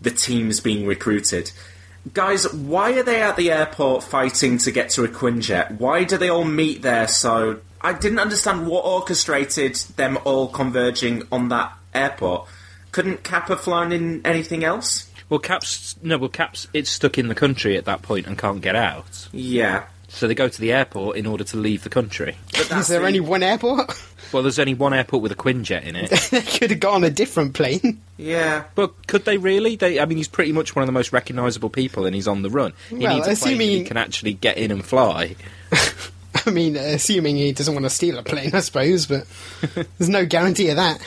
the 0.00 0.10
teams 0.10 0.60
being 0.60 0.86
recruited. 0.86 1.52
Guys, 2.14 2.50
why 2.52 2.92
are 2.98 3.02
they 3.02 3.22
at 3.22 3.36
the 3.36 3.52
airport 3.52 4.02
fighting 4.02 4.56
to 4.58 4.70
get 4.70 4.88
to 4.90 5.04
a 5.04 5.08
Quinjet? 5.08 5.78
Why 5.78 6.04
do 6.04 6.16
they 6.16 6.30
all 6.30 6.44
meet 6.44 6.80
there 6.80 7.06
so 7.06 7.60
I 7.80 7.92
didn't 7.92 8.18
understand 8.18 8.66
what 8.66 8.84
orchestrated 8.84 9.76
them 9.96 10.18
all 10.24 10.48
converging 10.48 11.22
on 11.30 11.48
that 11.48 11.72
airport. 11.94 12.48
Couldn't 12.92 13.22
Cap 13.22 13.48
have 13.48 13.60
flown 13.60 13.92
in 13.92 14.24
anything 14.24 14.64
else? 14.64 15.08
Well, 15.28 15.40
Cap's 15.40 15.96
no. 16.02 16.18
Well, 16.18 16.28
Cap's 16.28 16.66
it's 16.72 16.90
stuck 16.90 17.18
in 17.18 17.28
the 17.28 17.34
country 17.34 17.76
at 17.76 17.84
that 17.84 18.02
point 18.02 18.26
and 18.26 18.36
can't 18.36 18.60
get 18.60 18.76
out. 18.76 19.28
Yeah. 19.32 19.84
So 20.08 20.26
they 20.26 20.34
go 20.34 20.48
to 20.48 20.60
the 20.60 20.72
airport 20.72 21.16
in 21.16 21.24
order 21.24 21.44
to 21.44 21.56
leave 21.56 21.84
the 21.84 21.88
country. 21.88 22.36
But 22.52 22.72
Is 22.72 22.88
there 22.88 23.00
the... 23.00 23.06
only 23.06 23.20
one 23.20 23.44
airport? 23.44 23.92
Well, 24.32 24.42
there's 24.42 24.58
only 24.58 24.74
one 24.74 24.92
airport 24.92 25.22
with 25.22 25.32
a 25.32 25.36
Quinjet 25.36 25.84
in 25.84 25.96
it. 25.96 26.10
they 26.30 26.42
could 26.42 26.70
have 26.70 26.80
gone 26.80 26.94
on 26.96 27.04
a 27.04 27.10
different 27.10 27.54
plane. 27.54 28.00
Yeah. 28.16 28.64
But 28.74 29.06
could 29.06 29.24
they 29.24 29.38
really? 29.38 29.76
They, 29.76 29.98
I 29.98 30.04
mean, 30.04 30.18
he's 30.18 30.28
pretty 30.28 30.52
much 30.52 30.74
one 30.76 30.82
of 30.82 30.86
the 30.86 30.92
most 30.92 31.12
recognisable 31.12 31.70
people, 31.70 32.06
and 32.06 32.14
he's 32.14 32.28
on 32.28 32.42
the 32.42 32.50
run. 32.50 32.72
He 32.88 32.96
well, 32.96 33.16
needs 33.16 33.28
a 33.28 33.32
assuming... 33.32 33.58
plane 33.58 33.78
he 33.78 33.84
can 33.84 33.96
actually 33.96 34.34
get 34.34 34.56
in 34.56 34.70
and 34.70 34.84
fly. 34.84 35.36
I 36.46 36.50
mean, 36.50 36.76
assuming 36.76 37.36
he 37.36 37.52
doesn't 37.52 37.74
want 37.74 37.86
to 37.86 37.90
steal 37.90 38.18
a 38.18 38.22
plane, 38.22 38.54
I 38.54 38.60
suppose, 38.60 39.06
but 39.06 39.26
there's 39.98 40.08
no 40.08 40.24
guarantee 40.24 40.70
of 40.70 40.76
that. 40.76 41.00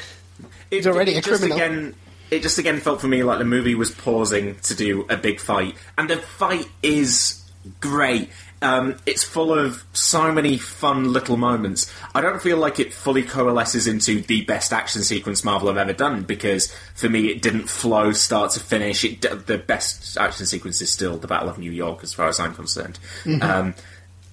He's 0.74 0.88
already 0.88 1.16
it 1.16 1.26
a 1.26 1.30
criminal. 1.30 1.58
Again, 1.58 1.96
it 2.32 2.42
just 2.42 2.58
again 2.58 2.80
felt 2.80 3.00
for 3.02 3.08
me 3.08 3.24
like 3.24 3.38
the 3.40 3.46
movie 3.46 3.76
was 3.76 3.92
pausing 3.92 4.56
to 4.64 4.76
do 4.76 5.06
a 5.10 5.18
big 5.18 5.40
fight, 5.40 5.76
and 5.98 6.10
the 6.10 6.18
fight 6.18 6.68
is 6.82 7.42
great. 7.80 8.30
Um, 8.62 8.96
it's 9.06 9.24
full 9.24 9.54
of 9.54 9.84
so 9.92 10.32
many 10.32 10.58
fun 10.58 11.12
little 11.12 11.36
moments. 11.36 11.94
I 12.16 12.22
don't 12.22 12.42
feel 12.42 12.58
like 12.58 12.80
it 12.80 12.94
fully 12.94 13.22
coalesces 13.24 13.88
into 13.88 14.22
the 14.22 14.44
best 14.46 14.72
action 14.72 15.04
sequence 15.04 15.44
Marvel 15.44 15.68
have 15.68 15.76
ever 15.76 15.92
done 15.92 16.24
because 16.24 16.74
for 16.96 17.10
me 17.10 17.28
it 17.30 17.42
didn't 17.42 17.68
flow 17.68 18.14
start 18.14 18.52
to 18.52 18.62
finish. 18.62 19.04
It, 19.04 19.22
the 19.22 19.58
best 19.58 20.18
action 20.18 20.46
sequence 20.46 20.82
is 20.82 20.90
still 20.90 21.18
the 21.18 21.28
Battle 21.28 21.50
of 21.50 21.58
New 21.58 21.72
York, 21.72 22.04
as 22.04 22.14
far 22.14 22.30
as 22.30 22.40
I'm 22.40 22.56
concerned. 22.56 23.00
Mhm. 23.26 23.44
Um, 23.44 23.76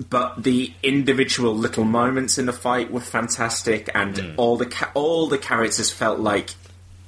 but 0.09 0.43
the 0.43 0.73
individual 0.83 1.55
little 1.55 1.85
moments 1.85 2.39
in 2.39 2.47
the 2.47 2.53
fight 2.53 2.91
were 2.91 3.01
fantastic, 3.01 3.91
and 3.95 4.35
all 4.37 4.57
the 4.57 4.67
ca- 4.67 4.91
all 4.95 5.27
the 5.27 5.39
characters 5.39 5.91
felt 5.91 6.21
like 6.21 6.51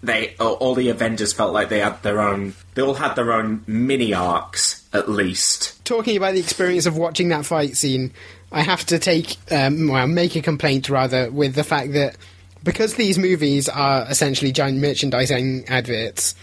they 0.02 0.34
all 0.38 0.54
all 0.54 0.74
the 0.74 0.88
Avengers 0.88 1.32
felt 1.32 1.52
like 1.52 1.68
they 1.68 1.78
had 1.80 2.02
their 2.02 2.20
own. 2.20 2.54
They 2.74 2.82
all 2.82 2.94
had 2.94 3.14
their 3.14 3.32
own 3.32 3.62
mini 3.66 4.12
arcs, 4.12 4.86
at 4.92 5.08
least. 5.08 5.84
Talking 5.84 6.16
about 6.16 6.34
the 6.34 6.40
experience 6.40 6.86
of 6.86 6.96
watching 6.96 7.28
that 7.28 7.46
fight 7.46 7.76
scene, 7.76 8.12
I 8.50 8.62
have 8.62 8.84
to 8.86 8.98
take, 8.98 9.36
um, 9.50 9.88
well, 9.88 10.06
make 10.06 10.36
a 10.36 10.42
complaint 10.42 10.88
rather 10.88 11.30
with 11.30 11.54
the 11.54 11.64
fact 11.64 11.92
that 11.92 12.16
because 12.64 12.94
these 12.94 13.18
movies 13.18 13.68
are 13.68 14.06
essentially 14.08 14.52
giant 14.52 14.78
merchandising 14.78 15.68
adverts, 15.68 16.34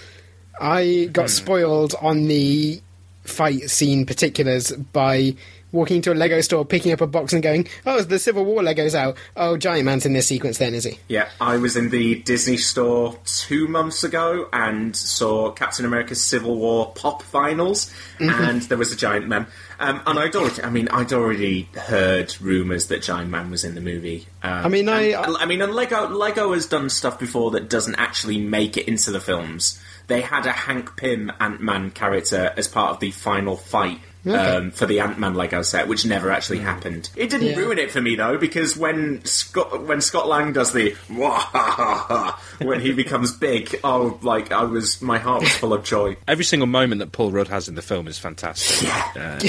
I 0.59 1.09
got 1.11 1.29
spoiled 1.29 1.95
on 2.01 2.27
the 2.27 2.81
fight 3.23 3.69
scene 3.69 4.05
particulars 4.05 4.71
by 4.71 5.35
walking 5.71 5.97
into 5.97 6.11
a 6.11 6.15
Lego 6.15 6.41
store, 6.41 6.65
picking 6.65 6.91
up 6.91 7.01
a 7.01 7.07
box, 7.07 7.33
and 7.33 7.43
going, 7.43 7.67
"Oh, 7.85 8.01
the 8.01 8.19
Civil 8.19 8.45
War 8.45 8.61
Legos 8.61 8.95
out. 8.95 9.17
Oh, 9.35 9.57
Giant 9.57 9.85
Man's 9.85 10.05
in 10.05 10.13
this 10.13 10.27
sequence, 10.27 10.57
then 10.57 10.73
is 10.73 10.83
he?" 10.83 10.99
Yeah, 11.07 11.29
I 11.39 11.57
was 11.57 11.75
in 11.75 11.89
the 11.89 12.15
Disney 12.15 12.57
store 12.57 13.17
two 13.25 13.67
months 13.67 14.03
ago 14.03 14.47
and 14.53 14.95
saw 14.95 15.51
Captain 15.51 15.85
America's 15.85 16.23
Civil 16.23 16.55
War 16.57 16.91
pop 16.95 17.23
vinyls, 17.31 17.91
Mhm. 18.19 18.49
and 18.49 18.61
there 18.63 18.77
was 18.77 18.91
a 18.91 18.95
Giant 18.95 19.27
Man. 19.27 19.47
Um, 19.81 20.01
and 20.05 20.19
I'd 20.19 20.35
already, 20.35 20.61
I 20.61 20.69
mean, 20.69 20.89
I'd 20.89 21.13
already 21.13 21.69
heard 21.75 22.33
rumours 22.41 22.87
that 22.87 23.01
Giant 23.01 23.29
Man 23.29 23.49
was 23.49 23.63
in 23.63 23.75
the 23.75 23.81
movie. 23.81 24.27
Um, 24.43 24.65
I 24.65 24.67
mean, 24.67 24.89
I- 24.89 25.01
and- 25.23 25.37
I 25.37 25.45
mean, 25.45 25.61
and 25.61 25.73
Lego, 25.73 26.07
Lego 26.09 26.53
has 26.53 26.65
done 26.65 26.89
stuff 26.89 27.17
before 27.17 27.51
that 27.51 27.69
doesn't 27.69 27.95
actually 27.95 28.39
make 28.39 28.75
it 28.75 28.87
into 28.89 29.09
the 29.11 29.21
films. 29.21 29.79
They 30.07 30.21
had 30.21 30.45
a 30.45 30.51
Hank 30.51 30.97
Pym 30.97 31.31
Ant 31.39 31.61
Man 31.61 31.91
character 31.91 32.51
as 32.57 32.67
part 32.67 32.91
of 32.91 32.99
the 32.99 33.11
final 33.11 33.55
fight. 33.55 33.99
Okay. 34.27 34.35
Um, 34.37 34.71
for 34.71 34.85
the 34.85 34.99
Ant 34.99 35.17
Man 35.17 35.33
Lego 35.33 35.61
set, 35.61 35.87
which 35.87 36.05
never 36.05 36.29
actually 36.29 36.59
happened. 36.59 37.09
It 37.15 37.29
didn't 37.29 37.47
Yeah. 37.47 37.55
ruin 37.55 37.79
it 37.79 37.89
for 37.89 38.01
me 38.01 38.15
though, 38.15 38.37
because 38.37 38.75
when 38.75 39.23
Scott 39.23 39.85
when 39.87 40.01
Scott 40.01 40.27
Lang 40.27 40.51
does 40.51 40.73
the 40.73 40.93
when 42.65 42.81
he 42.81 42.91
becomes 42.93 43.31
big, 43.31 43.79
oh, 43.83 44.19
like 44.21 44.51
I 44.51 44.63
was, 44.63 45.01
my 45.01 45.17
heart 45.19 45.41
was 45.41 45.51
full 45.55 45.73
of 45.73 45.83
joy. 45.83 46.17
Every 46.27 46.43
single 46.43 46.67
moment 46.67 46.99
that 46.99 47.11
Paul 47.11 47.31
Rudd 47.31 47.47
has 47.47 47.67
in 47.69 47.75
the 47.75 47.81
film 47.81 48.07
is 48.07 48.17
fantastic. 48.19 48.89
Uh, 49.15 49.39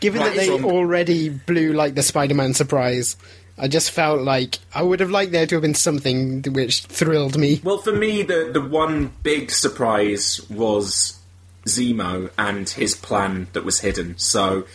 Given 0.00 0.20
Right 0.22 0.30
that 0.34 0.36
they 0.36 0.48
from- 0.48 0.64
already 0.64 1.28
blew 1.28 1.72
like 1.72 1.94
the 1.94 2.02
Spider-Man 2.02 2.54
surprise, 2.54 3.16
I 3.58 3.68
just 3.68 3.90
felt 3.90 4.20
like 4.22 4.58
I 4.74 4.82
would 4.82 5.00
have 5.00 5.10
liked 5.10 5.32
there 5.32 5.46
to 5.46 5.54
have 5.56 5.62
been 5.62 5.74
something 5.74 6.42
which 6.52 6.82
thrilled 6.84 7.38
me. 7.38 7.60
Well, 7.64 7.78
for 7.78 7.92
me, 7.92 8.22
the 8.22 8.50
the 8.52 8.60
one 8.60 9.12
big 9.22 9.50
surprise 9.50 10.40
was 10.50 11.18
Zemo 11.66 12.30
and 12.38 12.68
his 12.68 12.94
plan 12.94 13.48
that 13.52 13.64
was 13.64 13.80
hidden. 13.80 14.16
So, 14.18 14.66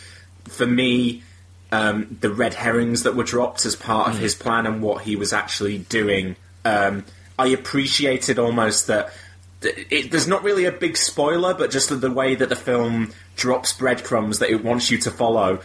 for 0.44 0.66
me, 0.66 1.22
um, 1.72 2.16
the 2.20 2.30
red 2.30 2.54
herrings 2.54 3.02
that 3.02 3.16
were 3.16 3.24
dropped 3.24 3.64
as 3.66 3.74
part 3.76 4.08
of 4.08 4.18
his 4.18 4.34
plan 4.34 4.66
and 4.66 4.82
what 4.82 5.02
he 5.02 5.16
was 5.16 5.32
actually 5.32 5.78
doing, 5.78 6.36
um, 6.64 7.04
I 7.38 7.48
appreciated 7.48 8.38
almost 8.38 8.86
that. 8.88 9.12
th- 9.62 9.86
It, 9.90 10.10
there's 10.10 10.28
not 10.28 10.42
really 10.44 10.64
a 10.66 10.72
big 10.72 10.96
spoiler, 10.96 11.54
but 11.54 11.70
just 11.70 11.88
the 12.00 12.10
way 12.10 12.34
that 12.34 12.48
the 12.48 12.56
film 12.56 13.12
drops 13.36 13.72
breadcrumbs 13.72 14.38
that 14.40 14.50
it 14.50 14.62
wants 14.62 14.90
you 14.90 14.98
to 14.98 15.10
follow, 15.10 15.60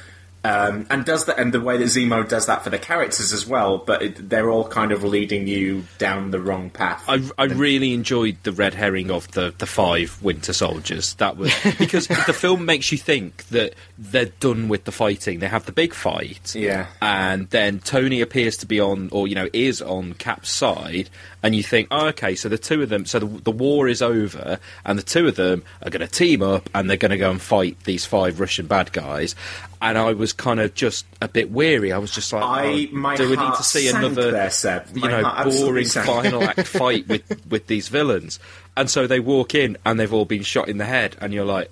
um, 0.47 0.87
and 0.89 1.05
does 1.05 1.25
that, 1.25 1.39
and 1.39 1.53
the 1.53 1.61
way 1.61 1.77
that 1.77 1.85
Zemo 1.85 2.27
does 2.27 2.45
that 2.47 2.63
for 2.63 2.69
the 2.69 2.79
characters 2.79 3.33
as 3.33 3.45
well. 3.45 3.77
But 3.79 4.01
it, 4.01 4.29
they're 4.29 4.49
all 4.49 4.67
kind 4.67 4.91
of 4.91 5.03
leading 5.03 5.47
you 5.47 5.83
down 5.97 6.31
the 6.31 6.39
wrong 6.39 6.69
path. 6.69 7.03
I, 7.07 7.21
I 7.37 7.45
really 7.45 7.93
enjoyed 7.93 8.37
the 8.43 8.51
red 8.51 8.73
herring 8.73 9.11
of 9.11 9.29
the, 9.31 9.53
the 9.57 9.65
five 9.65 10.21
Winter 10.21 10.53
Soldiers. 10.53 11.13
That 11.15 11.37
was 11.37 11.53
because 11.77 12.07
the 12.07 12.33
film 12.33 12.65
makes 12.65 12.91
you 12.91 12.97
think 12.97 13.45
that 13.47 13.73
they're 13.97 14.25
done 14.39 14.67
with 14.67 14.85
the 14.85 14.91
fighting. 14.91 15.39
They 15.39 15.47
have 15.47 15.65
the 15.65 15.71
big 15.71 15.93
fight, 15.93 16.55
Yeah. 16.55 16.87
and 17.01 17.49
then 17.49 17.79
Tony 17.79 18.21
appears 18.21 18.57
to 18.57 18.65
be 18.65 18.79
on, 18.79 19.09
or 19.11 19.27
you 19.27 19.35
know, 19.35 19.49
is 19.53 19.81
on 19.81 20.13
Cap's 20.13 20.49
side, 20.51 21.09
and 21.43 21.55
you 21.55 21.61
think, 21.63 21.87
oh, 21.91 22.07
okay, 22.07 22.33
so 22.35 22.49
the 22.49 22.57
two 22.57 22.81
of 22.81 22.89
them, 22.89 23.05
so 23.05 23.19
the, 23.19 23.25
the 23.25 23.51
war 23.51 23.87
is 23.87 24.01
over, 24.01 24.59
and 24.85 24.97
the 24.97 25.03
two 25.03 25.27
of 25.27 25.35
them 25.35 25.63
are 25.83 25.89
going 25.89 26.01
to 26.05 26.11
team 26.11 26.41
up, 26.41 26.69
and 26.73 26.89
they're 26.89 26.97
going 26.97 27.11
to 27.11 27.17
go 27.17 27.29
and 27.29 27.41
fight 27.41 27.77
these 27.83 28.05
five 28.05 28.39
Russian 28.39 28.65
bad 28.67 28.91
guys. 28.91 29.35
And 29.81 29.97
I 29.97 30.13
was 30.13 30.33
kind 30.33 30.59
of 30.59 30.73
just 30.73 31.05
a 31.21 31.27
bit 31.27 31.51
weary. 31.51 31.91
I 31.93 31.99
was 31.99 32.11
just 32.11 32.33
like, 32.33 32.43
I- 32.43 32.65
oh, 32.67 33.15
do 33.17 33.29
we 33.29 33.35
need 33.37 33.53
to 33.57 33.63
see 33.63 33.87
another, 33.97 34.31
there, 34.31 34.49
you 34.95 35.01
know, 35.09 35.21
boring 35.61 35.85
final 36.05 36.43
act 36.43 36.67
fight 36.67 37.07
with 37.07 37.45
with 37.49 37.67
these 37.67 37.87
villains? 37.87 38.39
And 38.75 38.89
so 38.89 39.05
they 39.07 39.19
walk 39.19 39.53
in, 39.53 39.77
and 39.85 39.99
they've 39.99 40.13
all 40.13 40.25
been 40.25 40.43
shot 40.43 40.67
in 40.69 40.77
the 40.79 40.85
head, 40.85 41.15
and 41.21 41.33
you're 41.33 41.45
like, 41.45 41.69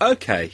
okay. 0.00 0.52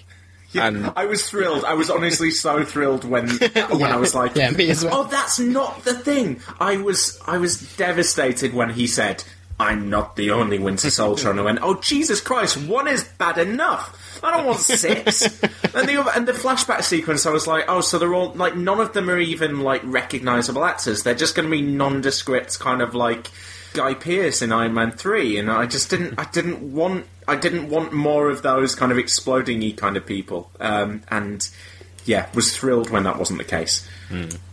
And 0.54 0.92
I 0.96 1.06
was 1.06 1.28
thrilled. 1.28 1.64
I 1.64 1.74
was 1.74 1.90
honestly 1.90 2.30
so 2.30 2.64
thrilled 2.64 3.04
when 3.04 3.28
when 3.28 3.90
I 3.90 3.96
was 3.96 4.14
like, 4.14 4.36
Yeah, 4.36 4.50
me 4.50 4.70
as 4.70 4.84
well. 4.84 5.00
"Oh, 5.00 5.04
that's 5.04 5.38
not 5.38 5.84
the 5.84 5.94
thing." 5.94 6.40
I 6.58 6.76
was 6.76 7.20
I 7.26 7.38
was 7.38 7.76
devastated 7.76 8.54
when 8.54 8.70
he 8.70 8.86
said, 8.86 9.24
"I'm 9.58 9.90
not 9.90 10.16
the 10.16 10.30
only 10.30 10.58
Winter 10.58 10.90
Soldier," 10.90 11.30
and 11.30 11.40
I 11.40 11.42
went, 11.42 11.60
"Oh 11.62 11.80
Jesus 11.80 12.20
Christ, 12.20 12.56
one 12.56 12.88
is 12.88 13.04
bad 13.04 13.38
enough." 13.38 13.96
I 14.22 14.36
don't 14.36 14.46
want 14.46 14.60
six. 14.60 15.22
and 15.42 15.88
the 15.88 15.96
other, 15.98 16.10
and 16.14 16.28
the 16.28 16.32
flashback 16.32 16.82
sequence, 16.82 17.24
I 17.24 17.30
was 17.30 17.46
like, 17.46 17.64
oh, 17.68 17.80
so 17.80 17.98
they're 17.98 18.14
all 18.14 18.32
like 18.34 18.54
none 18.54 18.80
of 18.80 18.92
them 18.92 19.08
are 19.08 19.18
even 19.18 19.60
like 19.60 19.80
recognizable 19.84 20.64
actors. 20.64 21.02
They're 21.02 21.14
just 21.14 21.34
going 21.34 21.48
to 21.48 21.50
be 21.50 21.62
nondescript, 21.62 22.58
kind 22.58 22.82
of 22.82 22.94
like 22.94 23.28
Guy 23.72 23.94
Pearce 23.94 24.42
in 24.42 24.52
Iron 24.52 24.74
Man 24.74 24.92
three. 24.92 25.38
And 25.38 25.50
I 25.50 25.66
just 25.66 25.90
didn't, 25.90 26.18
I 26.18 26.24
didn't 26.24 26.72
want, 26.72 27.06
I 27.28 27.36
didn't 27.36 27.68
want 27.70 27.92
more 27.92 28.30
of 28.30 28.42
those 28.42 28.74
kind 28.74 28.90
of 28.92 28.98
exploding-y 28.98 29.74
kind 29.76 29.96
of 29.96 30.06
people. 30.06 30.50
Um, 30.60 31.02
and 31.08 31.48
yeah, 32.04 32.28
was 32.34 32.56
thrilled 32.56 32.90
when 32.90 33.04
that 33.04 33.18
wasn't 33.18 33.38
the 33.38 33.44
case. 33.44 33.88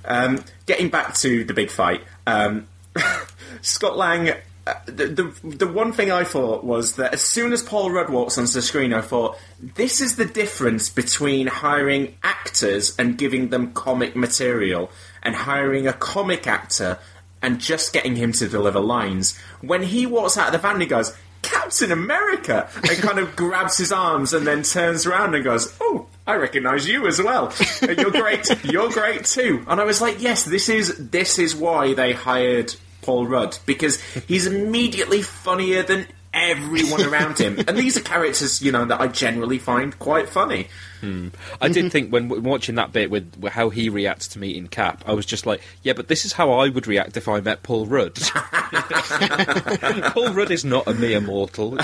Um, 0.05 0.43
getting 0.65 0.89
back 0.89 1.15
to 1.15 1.43
the 1.43 1.53
big 1.53 1.71
fight, 1.71 2.01
um, 2.25 2.67
Scott 3.61 3.97
Lang. 3.97 4.29
Uh, 4.65 4.73
the, 4.85 5.07
the 5.07 5.49
the 5.55 5.67
one 5.67 5.93
thing 5.93 6.11
I 6.11 6.25
thought 6.25 6.65
was 6.65 6.97
that 6.97 7.13
as 7.13 7.21
soon 7.21 7.53
as 7.53 7.63
Paul 7.63 7.89
Rudd 7.89 8.09
walks 8.09 8.37
onto 8.37 8.51
the 8.51 8.61
screen, 8.61 8.93
I 8.93 8.99
thought 8.99 9.39
this 9.61 10.01
is 10.01 10.17
the 10.17 10.25
difference 10.25 10.89
between 10.89 11.47
hiring 11.47 12.17
actors 12.21 12.93
and 12.99 13.17
giving 13.17 13.47
them 13.47 13.71
comic 13.71 14.13
material, 14.15 14.91
and 15.23 15.35
hiring 15.35 15.87
a 15.87 15.93
comic 15.93 16.47
actor 16.47 16.99
and 17.47 17.61
just 17.61 17.93
getting 17.93 18.17
him 18.17 18.33
to 18.33 18.49
deliver 18.49 18.81
lines. 18.81 19.37
When 19.61 19.81
he 19.81 20.05
walks 20.05 20.37
out 20.37 20.47
of 20.47 20.51
the 20.51 20.59
van, 20.59 20.81
he 20.81 20.85
goes. 20.85 21.15
Captain 21.43 21.93
America, 21.93 22.67
and 22.75 22.97
kind 22.97 23.19
of 23.19 23.35
grabs 23.37 23.77
his 23.77 23.91
arms 23.91 24.33
and 24.33 24.45
then 24.45 24.63
turns 24.63 25.05
around 25.05 25.33
and 25.33 25.45
goes, 25.45 25.73
"Oh, 25.79 26.07
I 26.25 26.35
recognise 26.35 26.89
you 26.89 27.07
as 27.07 27.21
well. 27.21 27.53
You're 27.81 28.11
great. 28.11 28.49
You're 28.65 28.89
great 28.89 29.23
too." 29.23 29.63
And 29.67 29.79
I 29.79 29.85
was 29.85 30.01
like, 30.01 30.21
"Yes, 30.21 30.43
this 30.43 30.67
is 30.67 31.09
this 31.09 31.39
is 31.39 31.55
why 31.55 31.93
they 31.93 32.11
hired 32.11 32.75
Paul 33.01 33.27
Rudd 33.27 33.57
because 33.65 34.01
he's 34.27 34.47
immediately 34.47 35.21
funnier 35.21 35.83
than 35.83 36.07
everyone 36.37 37.01
around 37.03 37.39
him. 37.39 37.57
And 37.67 37.77
these 37.77 37.97
are 37.97 38.01
characters, 38.01 38.61
you 38.61 38.71
know, 38.71 38.85
that 38.85 39.01
I 39.01 39.07
generally 39.07 39.57
find 39.57 39.97
quite 39.99 40.29
funny. 40.29 40.67
Hmm. 41.01 41.29
I 41.61 41.67
did 41.67 41.85
mm-hmm. 41.85 41.89
think 41.89 42.11
when 42.11 42.27
w- 42.29 42.41
watching 42.41 42.75
that 42.75 42.91
bit 42.91 43.11
with, 43.11 43.37
with 43.37 43.53
how 43.53 43.69
he 43.69 43.89
reacts 43.89 44.27
to 44.29 44.39
meeting 44.39 44.67
Cap, 44.67 45.03
I 45.05 45.13
was 45.13 45.25
just 45.25 45.45
like, 45.45 45.61
yeah, 45.83 45.93
but 45.93 46.07
this 46.07 46.25
is 46.25 46.33
how 46.33 46.51
I 46.51 46.69
would 46.69 46.87
react 46.87 47.17
if 47.17 47.27
I 47.27 47.39
met 47.39 47.61
Paul 47.63 47.85
Rudd. 47.85 48.15
Paul 50.13 50.33
Rudd 50.33 50.51
is 50.51 50.65
not 50.65 50.87
a 50.87 50.93
mere 50.93 51.21
mortal. 51.21 51.77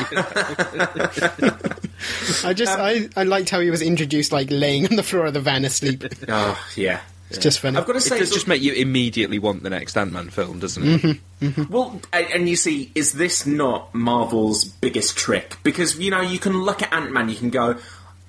I 2.43 2.54
just 2.54 2.78
I, 2.78 3.08
I 3.16 3.24
liked 3.24 3.49
how 3.49 3.60
he 3.60 3.70
was 3.70 3.82
introduced 3.82 4.32
like 4.32 4.49
laying 4.49 4.86
on 4.88 4.95
the 4.95 5.04
floor 5.04 5.28
of 5.28 5.34
the 5.34 5.39
van 5.39 5.64
asleep. 5.66 6.04
Oh 6.28 6.60
yeah, 6.76 7.01
It's 7.30 7.40
just 7.40 7.60
funny. 7.62 7.78
I've 7.78 7.86
got 7.88 7.94
to 7.94 7.98
it 7.98 8.02
say, 8.02 8.20
does 8.20 8.32
just 8.32 8.48
make 8.48 8.62
you 8.62 8.74
immediately 8.74 9.40
want 9.40 9.64
the 9.64 9.70
next 9.70 9.98
Ant 9.98 10.12
Man 10.12 10.30
film, 10.30 10.60
doesn't 10.60 10.84
it? 11.42 11.70
Well, 11.70 12.00
and 12.12 12.28
and 12.28 12.50
you 12.50 12.56
see, 12.56 12.92
is 12.96 13.14
this 13.14 13.46
not 13.46 13.94
Marvel's 13.94 14.66
biggest 14.66 15.18
trick? 15.18 15.58
Because 15.64 15.98
you 16.00 16.12
know, 16.12 16.22
you 16.22 16.40
can 16.40 16.54
look 16.62 16.82
at 16.82 16.94
Ant 16.94 17.12
Man, 17.12 17.30
you 17.30 17.36
can 17.36 17.50
go, 17.50 17.78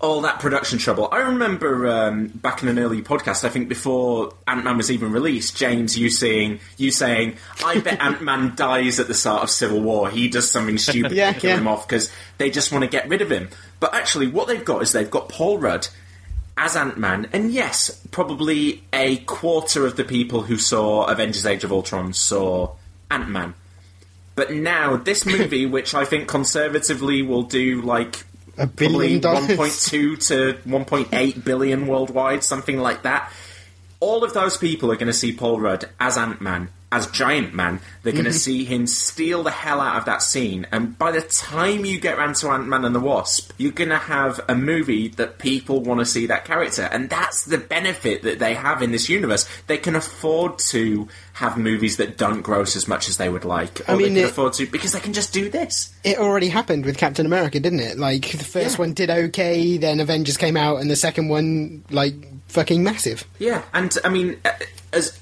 "Oh, 0.01 0.23
that 0.23 0.41
production 0.41 0.79
trouble." 0.79 1.09
I 1.13 1.19
remember 1.19 1.87
um, 1.87 2.29
back 2.29 2.63
in 2.63 2.69
an 2.69 2.79
early 2.79 3.03
podcast, 3.03 3.45
I 3.45 3.51
think 3.51 3.69
before 3.69 4.33
Ant 4.49 4.65
Man 4.65 4.77
was 4.79 4.91
even 4.91 5.13
released, 5.13 5.57
James, 5.57 5.99
you 5.99 6.09
saying, 6.09 6.61
you 6.79 6.91
saying, 6.91 7.37
"I 7.65 7.81
bet 7.81 8.01
Ant 8.03 8.23
Man 8.23 8.55
dies 8.57 8.99
at 8.99 9.07
the 9.07 9.15
start 9.15 9.43
of 9.43 9.51
Civil 9.51 9.81
War. 9.83 10.09
He 10.09 10.29
does 10.29 10.51
something 10.51 10.79
stupid 10.79 11.13
Yeah, 11.17 11.33
to 11.33 11.39
kill 11.41 11.51
yeah. 11.51 11.59
him 11.59 11.69
off 11.69 11.87
because 11.87 12.11
they 12.39 12.51
just 12.51 12.73
want 12.73 12.85
to 12.85 12.89
get 12.91 13.07
rid 13.09 13.21
of 13.21 13.31
him." 13.31 13.51
But 13.81 13.93
actually, 13.95 14.29
what 14.29 14.49
they've 14.49 14.65
got 14.65 14.81
is 14.83 14.93
they've 14.93 15.11
got 15.11 15.29
Paul 15.29 15.59
Rudd 15.59 15.89
as 16.57 16.77
Ant 16.77 16.99
Man, 16.99 17.29
and 17.33 17.51
yes, 17.53 17.91
probably 18.11 18.85
a 18.93 19.17
quarter 19.19 19.87
of 19.87 19.97
the 19.97 20.05
people 20.05 20.43
who 20.43 20.57
saw 20.57 21.05
Avengers 21.05 21.47
Age 21.47 21.65
of 21.65 21.73
Ultron 21.73 22.13
saw 22.13 22.75
Ant 23.11 23.29
Man. 23.29 23.55
But 24.37 24.53
now, 24.53 24.97
this 24.97 25.27
movie, 25.27 25.67
which 25.67 25.95
I 25.95 26.05
think 26.05 26.29
conservatively 26.29 27.23
will 27.23 27.43
do 27.43 27.83
like 27.83 28.25
A 28.57 28.67
billion 28.67 29.21
dollars. 29.21 29.47
1.2 29.49 30.29
to 30.29 30.59
1.8 30.69 31.45
billion 31.45 31.87
worldwide, 31.87 32.45
something 32.45 32.79
like 32.79 33.03
that. 33.03 33.33
All 34.01 34.23
of 34.23 34.35
those 34.35 34.57
people 34.57 34.93
are 34.93 34.97
going 34.97 35.07
to 35.07 35.13
see 35.13 35.33
Paul 35.33 35.61
Rudd 35.61 35.89
as 35.99 36.17
Ant 36.19 36.41
Man, 36.41 36.69
as 36.95 37.07
Giant 37.09 37.53
Man. 37.55 37.81
They're 38.03 38.13
going 38.13 38.25
to 38.27 38.31
Mhm. 38.31 38.35
see 38.35 38.65
him 38.65 38.87
steal 38.87 39.43
the 39.43 39.51
hell 39.51 39.81
out 39.81 39.97
of 39.97 40.05
that 40.05 40.23
scene. 40.23 40.67
And 40.71 40.97
by 40.99 41.11
the 41.11 41.23
time 41.23 41.85
you 41.85 41.99
get 41.99 42.17
around 42.19 42.37
to 42.37 42.49
Ant 42.51 42.69
Man 42.69 42.85
and 42.85 42.95
the 42.95 43.01
Wasp, 43.01 43.51
you're 43.59 43.73
going 43.73 43.89
to 43.91 43.99
have 43.99 44.41
a 44.49 44.55
movie 44.55 45.09
that 45.09 45.39
people 45.39 45.81
want 45.83 46.01
to 46.01 46.07
see 46.07 46.27
that 46.27 46.45
character. 46.45 46.89
And 46.93 47.09
that's 47.11 47.45
the 47.45 47.59
benefit 47.59 48.23
that 48.23 48.39
they 48.39 48.55
have 48.55 48.83
in 48.83 48.93
this 48.93 49.09
universe. 49.09 49.47
They 49.67 49.79
can 49.79 49.97
afford 49.97 50.59
to 50.71 51.09
have 51.35 51.57
movies 51.59 51.97
that 51.97 52.17
don't 52.17 52.43
gross 52.43 52.77
as 52.77 52.87
much 52.87 53.09
as 53.09 53.17
they 53.17 53.29
would 53.29 53.45
like. 53.45 53.81
Or 53.89 53.93
I 53.93 53.97
mean, 53.97 54.15
they 54.15 54.21
can 54.21 54.29
it- 54.29 54.31
afford 54.31 54.53
to, 54.55 54.67
because 54.67 54.93
they 54.93 55.01
can 55.01 55.13
just 55.15 55.33
do 55.33 55.49
this. 55.51 55.89
It 56.05 56.19
already 56.19 56.49
happened 56.49 56.85
with 56.85 56.97
Captain 56.97 57.27
America, 57.27 57.59
didn't 57.59 57.81
it? 57.81 57.99
Like 57.99 58.31
the 58.31 58.45
first 58.45 58.79
one 58.79 58.93
did 58.93 59.11
okay, 59.11 59.77
then 59.79 59.99
Avengers 59.99 60.37
came 60.37 60.57
out, 60.57 60.81
and 60.81 60.89
the 60.91 60.95
second 60.97 61.29
one 61.29 61.83
like 61.91 62.15
fucking 62.49 62.85
massive. 62.85 63.25
Yeah, 63.41 63.63
and 63.73 63.97
I 64.05 64.11
mean, 64.11 64.37
uh, 64.45 64.51
as 64.93 65.19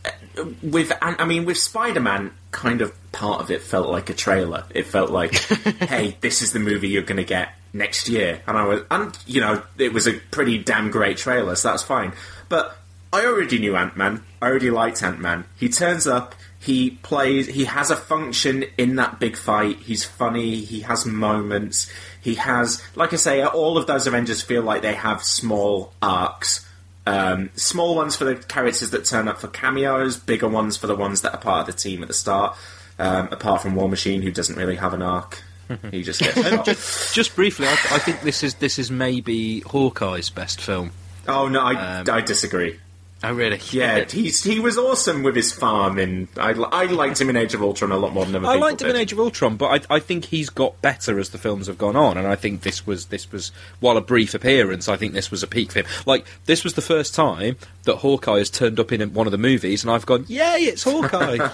with 0.63 0.93
I 1.01 1.25
mean 1.25 1.45
with 1.45 1.59
Spider-Man, 1.59 2.33
kind 2.51 2.81
of 2.81 2.93
part 3.13 3.41
of 3.41 3.51
it 3.51 3.63
felt 3.63 3.89
like 3.89 4.11
a 4.11 4.15
trailer. 4.15 4.65
It 4.71 4.87
felt 4.87 5.11
like, 5.11 5.35
hey, 5.35 6.17
this 6.21 6.43
is 6.43 6.53
the 6.53 6.59
movie 6.59 6.89
you're 6.89 7.03
going 7.03 7.19
to 7.19 7.25
get 7.25 7.55
next 7.73 8.09
year, 8.09 8.43
and 8.47 8.57
I 8.57 8.65
was, 8.65 8.83
and 8.91 9.17
you 9.27 9.41
know, 9.41 9.63
it 9.79 9.93
was 9.93 10.07
a 10.07 10.15
pretty 10.31 10.59
damn 10.59 10.91
great 10.91 11.17
trailer, 11.17 11.55
so 11.55 11.69
that's 11.69 11.83
fine. 11.83 12.13
But 12.49 12.77
I 13.13 13.27
already 13.27 13.59
knew 13.59 13.77
Ant 13.77 13.97
Man. 13.97 14.25
I 14.41 14.47
already 14.49 14.71
liked 14.71 15.03
Ant 15.03 15.21
Man. 15.21 15.45
He 15.57 15.69
turns 15.69 16.07
up. 16.07 16.35
He 16.59 16.91
plays. 16.91 17.49
He 17.49 17.65
has 17.65 17.91
a 17.91 17.97
function 17.97 18.65
in 18.79 18.97
that 18.97 19.19
big 19.19 19.37
fight. 19.37 19.79
He's 19.79 20.05
funny. 20.05 20.57
He 20.61 20.81
has 20.81 21.05
moments. 21.05 21.91
He 22.21 22.37
has, 22.37 22.83
like 22.95 23.13
I 23.13 23.17
say, 23.17 23.45
all 23.45 23.77
of 23.77 23.87
those 23.87 24.07
Avengers 24.07 24.43
feel 24.43 24.63
like 24.63 24.83
they 24.83 24.95
have 24.95 25.25
small 25.25 25.93
arcs. 26.01 26.67
Um, 27.07 27.51
small 27.57 27.95
ones 27.97 28.15
for 28.17 28.25
the 28.25 28.37
characters 28.37 28.91
that 28.91 29.05
turn 29.05 29.27
up 29.29 29.39
for 29.39 29.49
cameos, 29.49 30.17
bigger 30.17 30.49
ones 30.49 30.77
for 30.77 30.87
the 30.87 30.95
ones 30.95 31.23
that 31.23 31.33
are 31.35 31.41
part 31.41 31.69
of 31.69 31.75
the 31.75 31.81
team 31.81 32.03
at 32.03 32.09
the 32.09 32.15
start. 32.15 32.57
Um, 32.99 33.29
apart 33.33 33.63
from 33.63 33.75
War 33.75 33.89
Machine, 33.89 34.23
who 34.23 34.31
doesn't 34.31 34.57
really 34.57 34.77
have 34.77 34.95
an 34.95 35.03
arc. 35.03 35.43
he 35.91 36.03
just 36.03 36.21
gets 36.21 36.41
shot. 36.49 36.65
just, 36.65 37.15
just 37.15 37.35
briefly, 37.35 37.67
I, 37.67 37.73
I 37.73 37.99
think 37.99 38.21
this 38.21 38.43
is 38.43 38.55
this 38.57 38.79
is 38.79 38.91
maybe 38.91 39.61
Hawkeye's 39.61 40.31
best 40.31 40.61
film. 40.61 40.93
Oh 41.27 41.49
no, 41.49 41.61
I, 41.61 42.01
Um, 42.01 42.07
I 42.11 42.21
disagree. 42.21 42.79
Oh 43.25 43.33
really? 43.33 43.61
Yeah, 43.71 44.05
he's 44.05 44.43
he 44.43 44.59
was 44.59 44.77
awesome 44.77 45.23
with 45.23 45.37
his 45.37 45.53
farm, 45.53 45.99
and 45.99 46.27
I, 46.37 46.51
I 46.51 46.87
liked 46.87 47.21
him 47.21 47.31
in 47.31 47.37
Age 47.37 47.55
of 47.55 47.63
Ultron 47.63 47.93
a 47.93 47.97
lot 47.97 48.13
more 48.13 48.25
than 48.25 48.35
other 48.35 48.49
I 48.49 48.57
liked 48.57 48.83
him 48.83 48.89
in. 48.89 48.97
Age 48.97 49.13
of 49.13 49.21
Ultron, 49.21 49.57
but 49.57 49.87
I, 49.91 49.97
I 49.97 49.99
think 50.01 50.25
he's 50.25 50.51
got 50.51 50.81
better 50.83 51.21
as 51.21 51.31
the 51.31 51.39
films 51.39 51.69
have 51.69 51.79
gone 51.79 51.95
on, 51.95 52.19
and 52.19 52.27
I 52.27 52.35
think 52.35 52.63
this 52.63 52.85
was 52.85 53.07
this 53.07 53.31
was 53.31 53.53
while 53.79 53.97
a 53.97 54.01
brief 54.01 54.35
appearance, 54.35 54.89
I 54.89 54.97
think 54.97 55.13
this 55.13 55.31
was 55.31 55.45
a 55.45 55.47
peak 55.47 55.71
for 55.71 55.81
him. 55.81 55.87
Like 56.05 56.27
this 56.47 56.65
was 56.65 56.75
the 56.75 56.83
first 56.83 57.15
time 57.15 57.59
that 57.85 57.97
Hawkeye 57.97 58.39
has 58.39 58.51
turned 58.51 58.81
up 58.81 58.91
in 58.91 59.15
one 59.15 59.29
of 59.29 59.31
the 59.31 59.39
movies, 59.39 59.85
and 59.85 59.93
I've 59.93 60.07
gone, 60.07 60.25
"Yay, 60.27 60.57
it's 60.63 60.83
Hawkeye!" 60.83 61.39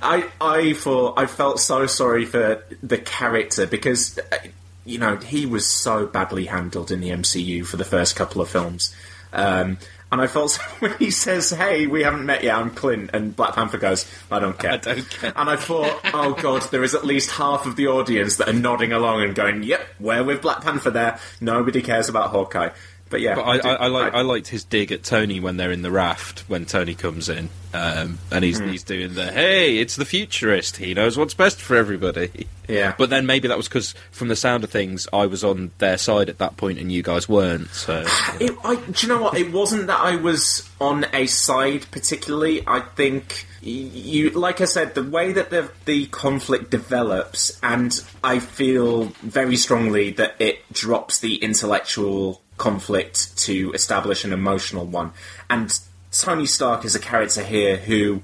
I 0.00 0.28
I 0.40 0.74
thought 0.74 1.18
I 1.18 1.26
felt 1.26 1.58
so 1.58 1.86
sorry 1.86 2.24
for 2.24 2.62
the 2.84 2.98
character 2.98 3.66
because 3.66 4.16
uh, 4.30 4.36
you 4.84 4.98
know 4.98 5.16
he 5.16 5.44
was 5.44 5.66
so 5.66 6.06
badly 6.06 6.46
handled 6.46 6.92
in 6.92 7.00
the 7.00 7.10
MCU 7.10 7.66
for 7.66 7.76
the 7.76 7.84
first 7.84 8.14
couple 8.14 8.40
of 8.40 8.48
films, 8.48 8.94
um, 9.38 9.78
and 10.10 10.20
I 10.20 10.26
felt 10.26 10.50
so 10.52 10.62
when 10.80 10.96
he 10.98 11.10
says, 11.10 11.50
"Hey, 11.50 11.86
we 11.86 12.02
haven't 12.02 12.24
met 12.24 12.42
yet. 12.42 12.56
I'm 12.56 12.70
Clint," 12.70 13.10
and 13.12 13.34
Black 13.34 13.54
Panther 13.54 13.78
goes, 13.78 14.06
"I 14.30 14.38
don't 14.38 14.58
care." 14.58 14.72
I 14.74 14.76
don't 14.76 15.10
care. 15.10 15.32
And 15.36 15.50
I 15.50 15.56
thought, 15.56 16.00
"Oh 16.12 16.34
God, 16.34 16.62
there 16.70 16.82
is 16.82 16.94
at 16.94 17.04
least 17.04 17.30
half 17.32 17.66
of 17.66 17.76
the 17.76 17.88
audience 17.88 18.36
that 18.36 18.48
are 18.48 18.54
nodding 18.54 18.92
along 18.92 19.22
and 19.22 19.34
going, 19.34 19.62
yep, 19.62 19.86
we're 20.00 20.24
with 20.24 20.42
Black 20.42 20.62
Panther 20.62 20.90
there. 20.90 21.18
Nobody 21.40 21.82
cares 21.82 22.08
about 22.08 22.30
Hawkeye." 22.30 22.70
But 23.10 23.20
yeah, 23.20 23.34
But 23.34 23.44
I, 23.46 23.56
did- 23.56 23.66
I, 23.66 23.74
I, 23.74 23.86
like, 23.88 24.14
I 24.14 24.20
liked 24.22 24.48
his 24.48 24.64
dig 24.64 24.92
at 24.92 25.02
Tony 25.02 25.40
when 25.40 25.56
they're 25.56 25.72
in 25.72 25.82
the 25.82 25.90
raft 25.90 26.40
when 26.48 26.64
Tony 26.66 26.94
comes 26.94 27.28
in, 27.28 27.48
um, 27.74 28.18
and 28.30 28.44
he's 28.44 28.58
Hmm. 28.58 28.68
he's 28.68 28.82
doing 28.82 29.14
the 29.14 29.30
"Hey, 29.30 29.78
it's 29.78 29.96
the 29.96 30.04
futurist. 30.04 30.76
He 30.76 30.94
knows 30.94 31.16
what's 31.16 31.34
best 31.34 31.60
for 31.60 31.76
everybody." 31.76 32.46
Yeah. 32.68 32.94
But 32.98 33.08
then 33.08 33.24
maybe 33.24 33.48
that 33.48 33.56
was 33.56 33.66
because, 33.68 33.94
from 34.10 34.28
the 34.28 34.36
sound 34.36 34.62
of 34.62 34.70
things, 34.70 35.08
I 35.12 35.24
was 35.26 35.42
on 35.42 35.70
their 35.78 35.96
side 35.96 36.28
at 36.28 36.38
that 36.38 36.56
point, 36.58 36.78
and 36.78 36.92
you 36.92 37.02
guys 37.02 37.28
weren't. 37.28 37.70
So 37.70 38.04
It, 38.40 38.52
I, 38.64 38.76
do 38.76 39.06
you 39.06 39.08
know 39.08 39.22
what? 39.22 39.38
It 39.38 39.50
wasn't 39.52 39.86
that 39.86 40.00
I 40.00 40.16
was 40.16 40.68
on 40.80 41.06
a 41.14 41.26
side 41.26 41.86
particularly. 41.90 42.62
I 42.66 42.80
think 42.80 43.46
you, 43.62 44.30
like 44.30 44.60
I 44.60 44.66
said, 44.66 44.94
the 44.94 45.02
way 45.02 45.32
that 45.32 45.48
the 45.50 45.70
the 45.86 46.06
conflict 46.06 46.70
develops, 46.70 47.58
and 47.62 47.98
I 48.22 48.38
feel 48.38 49.04
very 49.22 49.56
strongly 49.56 50.10
that 50.12 50.34
it 50.38 50.70
drops 50.72 51.18
the 51.20 51.36
intellectual 51.36 52.42
conflict 52.58 53.36
to 53.38 53.72
establish 53.72 54.24
an 54.24 54.32
emotional 54.32 54.84
one. 54.84 55.12
And 55.48 55.78
Tony 56.12 56.46
Stark 56.46 56.84
is 56.84 56.94
a 56.94 56.98
character 56.98 57.42
here 57.42 57.76
who 57.76 58.22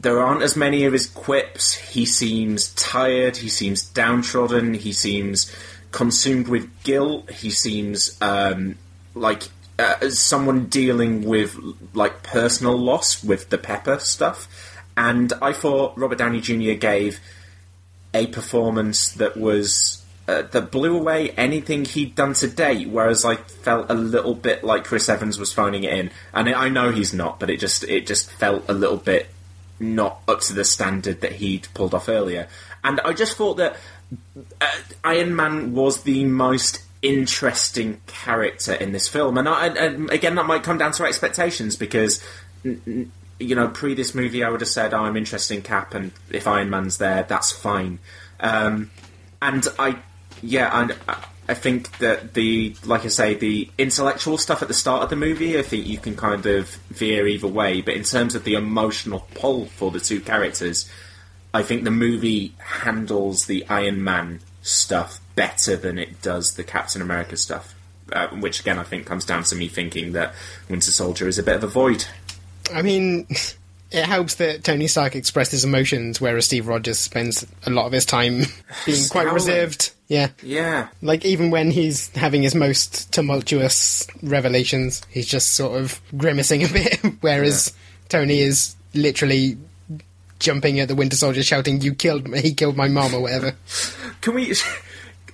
there 0.00 0.20
aren't 0.20 0.42
as 0.42 0.56
many 0.56 0.84
of 0.84 0.92
his 0.92 1.06
quips. 1.06 1.74
He 1.74 2.04
seems 2.04 2.74
tired. 2.74 3.36
He 3.36 3.48
seems 3.48 3.84
downtrodden. 3.84 4.74
He 4.74 4.92
seems 4.92 5.54
consumed 5.92 6.48
with 6.48 6.68
guilt. 6.82 7.30
He 7.30 7.50
seems 7.50 8.20
um, 8.20 8.76
like 9.14 9.44
uh, 9.78 10.10
someone 10.10 10.66
dealing 10.66 11.24
with 11.24 11.56
like 11.94 12.22
personal 12.22 12.76
loss 12.76 13.22
with 13.22 13.50
the 13.50 13.58
Pepper 13.58 13.98
stuff. 14.00 14.48
And 14.96 15.32
I 15.40 15.52
thought 15.52 15.96
Robert 15.96 16.18
Downey 16.18 16.40
Jr. 16.40 16.72
gave 16.72 17.20
a 18.12 18.26
performance 18.26 19.12
that 19.12 19.36
was 19.36 20.01
uh, 20.28 20.42
that 20.42 20.70
blew 20.70 20.96
away 20.96 21.30
anything 21.30 21.84
he'd 21.84 22.14
done 22.14 22.34
to 22.34 22.48
date. 22.48 22.88
Whereas 22.88 23.24
I 23.24 23.36
felt 23.36 23.90
a 23.90 23.94
little 23.94 24.34
bit 24.34 24.62
like 24.64 24.84
Chris 24.84 25.08
Evans 25.08 25.38
was 25.38 25.52
phoning 25.52 25.84
it 25.84 25.92
in, 25.92 26.10
and 26.32 26.48
I 26.48 26.68
know 26.68 26.90
he's 26.92 27.12
not, 27.12 27.40
but 27.40 27.50
it 27.50 27.58
just 27.60 27.84
it 27.84 28.06
just 28.06 28.30
felt 28.30 28.64
a 28.68 28.72
little 28.72 28.96
bit 28.96 29.28
not 29.80 30.20
up 30.28 30.40
to 30.42 30.52
the 30.52 30.64
standard 30.64 31.20
that 31.22 31.32
he'd 31.32 31.66
pulled 31.74 31.92
off 31.94 32.08
earlier. 32.08 32.48
And 32.84 33.00
I 33.00 33.12
just 33.12 33.36
thought 33.36 33.54
that 33.56 33.76
uh, 34.60 34.66
Iron 35.04 35.34
Man 35.34 35.72
was 35.74 36.02
the 36.04 36.24
most 36.24 36.82
interesting 37.02 38.00
character 38.06 38.74
in 38.74 38.92
this 38.92 39.08
film, 39.08 39.36
and, 39.38 39.48
I, 39.48 39.66
and 39.68 40.08
again 40.10 40.36
that 40.36 40.46
might 40.46 40.62
come 40.62 40.78
down 40.78 40.92
to 40.92 41.04
expectations 41.04 41.76
because. 41.76 42.22
n- 42.64 42.80
n- 42.86 43.12
You 43.38 43.56
know, 43.56 43.66
pre 43.66 43.94
this 43.94 44.14
movie, 44.14 44.44
I 44.44 44.50
would 44.50 44.60
have 44.60 44.70
said, 44.70 44.94
oh, 44.94 45.02
"I'm 45.02 45.16
interested 45.16 45.56
in 45.56 45.62
Cap, 45.62 45.94
and 45.94 46.12
if 46.30 46.46
Iron 46.46 46.70
Man's 46.70 46.98
there, 46.98 47.24
that's 47.28 47.50
fine." 47.50 47.98
Um, 48.38 48.90
and 49.40 49.66
I, 49.80 49.96
yeah, 50.42 50.80
and 50.80 50.96
I- 51.08 51.24
think 51.54 51.98
that 51.98 52.34
the, 52.34 52.74
like 52.84 53.04
I 53.04 53.08
say, 53.08 53.34
the 53.34 53.70
intellectual 53.76 54.38
stuff 54.38 54.62
at 54.62 54.68
the 54.68 54.74
start 54.74 55.02
of 55.02 55.10
the 55.10 55.16
movie, 55.16 55.58
I 55.58 55.62
think 55.62 55.86
you 55.86 55.98
can 55.98 56.16
kind 56.16 56.46
of 56.46 56.68
veer 56.90 57.26
either 57.26 57.46
way. 57.46 57.80
But 57.82 57.94
in 57.94 58.04
terms 58.04 58.34
of 58.34 58.44
the 58.44 58.54
emotional 58.54 59.26
pull 59.34 59.66
for 59.66 59.90
the 59.90 60.00
two 60.00 60.20
characters, 60.20 60.90
I 61.54 61.62
think 61.62 61.84
the 61.84 61.90
movie 61.90 62.54
handles 62.58 63.46
the 63.46 63.66
Iron 63.68 64.02
Man 64.02 64.40
stuff 64.62 65.20
better 65.34 65.76
than 65.76 65.98
it 65.98 66.22
does 66.22 66.54
the 66.54 66.64
Captain 66.64 67.02
America 67.02 67.36
stuff. 67.36 67.74
Uh, 68.12 68.28
which 68.28 68.60
again, 68.60 68.78
I 68.78 68.82
think 68.82 69.06
comes 69.06 69.24
down 69.24 69.42
to 69.44 69.56
me 69.56 69.68
thinking 69.68 70.12
that 70.12 70.34
Winter 70.68 70.90
Soldier 70.90 71.28
is 71.28 71.38
a 71.38 71.42
bit 71.42 71.56
of 71.56 71.64
a 71.64 71.68
void. 71.68 72.04
I 72.72 72.82
mean, 72.82 73.26
it 73.92 74.04
helps 74.04 74.36
that 74.36 74.64
Tony 74.64 74.86
Stark 74.86 75.14
expressed 75.14 75.52
his 75.52 75.64
emotions, 75.64 76.20
whereas 76.20 76.46
Steve 76.46 76.66
Rogers 76.66 76.98
spends 76.98 77.46
a 77.66 77.70
lot 77.70 77.86
of 77.86 77.92
his 77.92 78.06
time 78.06 78.42
being 78.86 79.08
quite 79.10 79.32
reserved. 79.32 79.92
Yeah. 80.08 80.28
Yeah. 80.42 80.88
Like, 81.00 81.24
even 81.24 81.50
when 81.50 81.70
he's 81.70 82.08
having 82.10 82.42
his 82.42 82.54
most 82.54 83.12
tumultuous 83.12 84.06
revelations, 84.22 85.02
he's 85.10 85.26
just 85.26 85.54
sort 85.54 85.80
of 85.80 86.00
grimacing 86.16 86.64
a 86.64 86.68
bit, 86.68 87.00
whereas 87.20 87.72
Tony 88.08 88.40
is 88.40 88.74
literally 88.94 89.56
jumping 90.38 90.80
at 90.80 90.88
the 90.88 90.94
Winter 90.94 91.16
Soldier, 91.16 91.42
shouting, 91.42 91.80
You 91.80 91.94
killed 91.94 92.28
me, 92.28 92.40
he 92.40 92.52
killed 92.52 92.76
my 92.76 92.88
mom, 92.88 93.14
or 93.14 93.20
whatever. 93.20 93.54
Can 94.20 94.34
we 94.34 94.54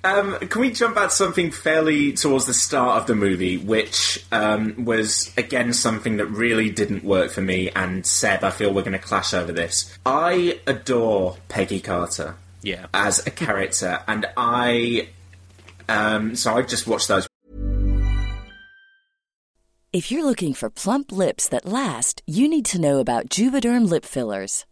um, 0.04 0.38
can 0.38 0.60
we 0.60 0.70
jump 0.70 0.94
back 0.94 1.10
to 1.10 1.14
something 1.14 1.50
fairly 1.50 2.12
towards 2.12 2.46
the 2.46 2.54
start 2.54 3.00
of 3.00 3.06
the 3.06 3.14
movie, 3.14 3.56
which 3.56 4.24
um, 4.30 4.84
was 4.84 5.32
again 5.36 5.72
something 5.72 6.18
that 6.18 6.26
really 6.26 6.70
didn't 6.70 7.04
work 7.04 7.30
for 7.30 7.40
me? 7.40 7.70
And 7.70 8.06
Seb, 8.06 8.44
I 8.44 8.50
feel 8.50 8.72
we're 8.72 8.82
going 8.82 8.92
to 8.92 8.98
clash 8.98 9.34
over 9.34 9.52
this. 9.52 9.96
I 10.06 10.60
adore 10.66 11.36
Peggy 11.48 11.80
Carter 11.80 12.36
yeah, 12.62 12.86
as 12.94 13.26
a 13.26 13.30
character, 13.30 14.00
and 14.06 14.26
I 14.36 15.08
um, 15.88 16.36
so 16.36 16.54
I 16.54 16.62
just 16.62 16.86
watched 16.86 17.08
those 17.08 17.26
If 19.92 20.12
you're 20.12 20.24
looking 20.24 20.54
for 20.54 20.70
plump 20.70 21.10
lips 21.10 21.48
that 21.48 21.64
last, 21.64 22.22
you 22.26 22.46
need 22.46 22.66
to 22.66 22.80
know 22.80 23.00
about 23.00 23.28
Juvederm 23.30 23.88
lip 23.88 24.04
fillers. 24.04 24.64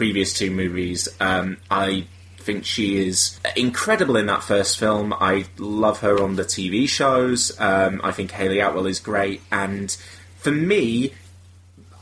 Previous 0.00 0.32
two 0.32 0.50
movies. 0.50 1.10
Um, 1.20 1.58
I 1.70 2.06
think 2.38 2.64
she 2.64 3.06
is 3.06 3.38
incredible 3.54 4.16
in 4.16 4.24
that 4.28 4.42
first 4.42 4.78
film. 4.78 5.12
I 5.12 5.44
love 5.58 6.00
her 6.00 6.22
on 6.22 6.36
the 6.36 6.42
TV 6.42 6.88
shows. 6.88 7.52
Um, 7.60 8.00
I 8.02 8.10
think 8.10 8.30
Hayley 8.30 8.60
Atwell 8.60 8.86
is 8.86 8.98
great, 8.98 9.42
and 9.52 9.94
for 10.38 10.52
me, 10.52 11.12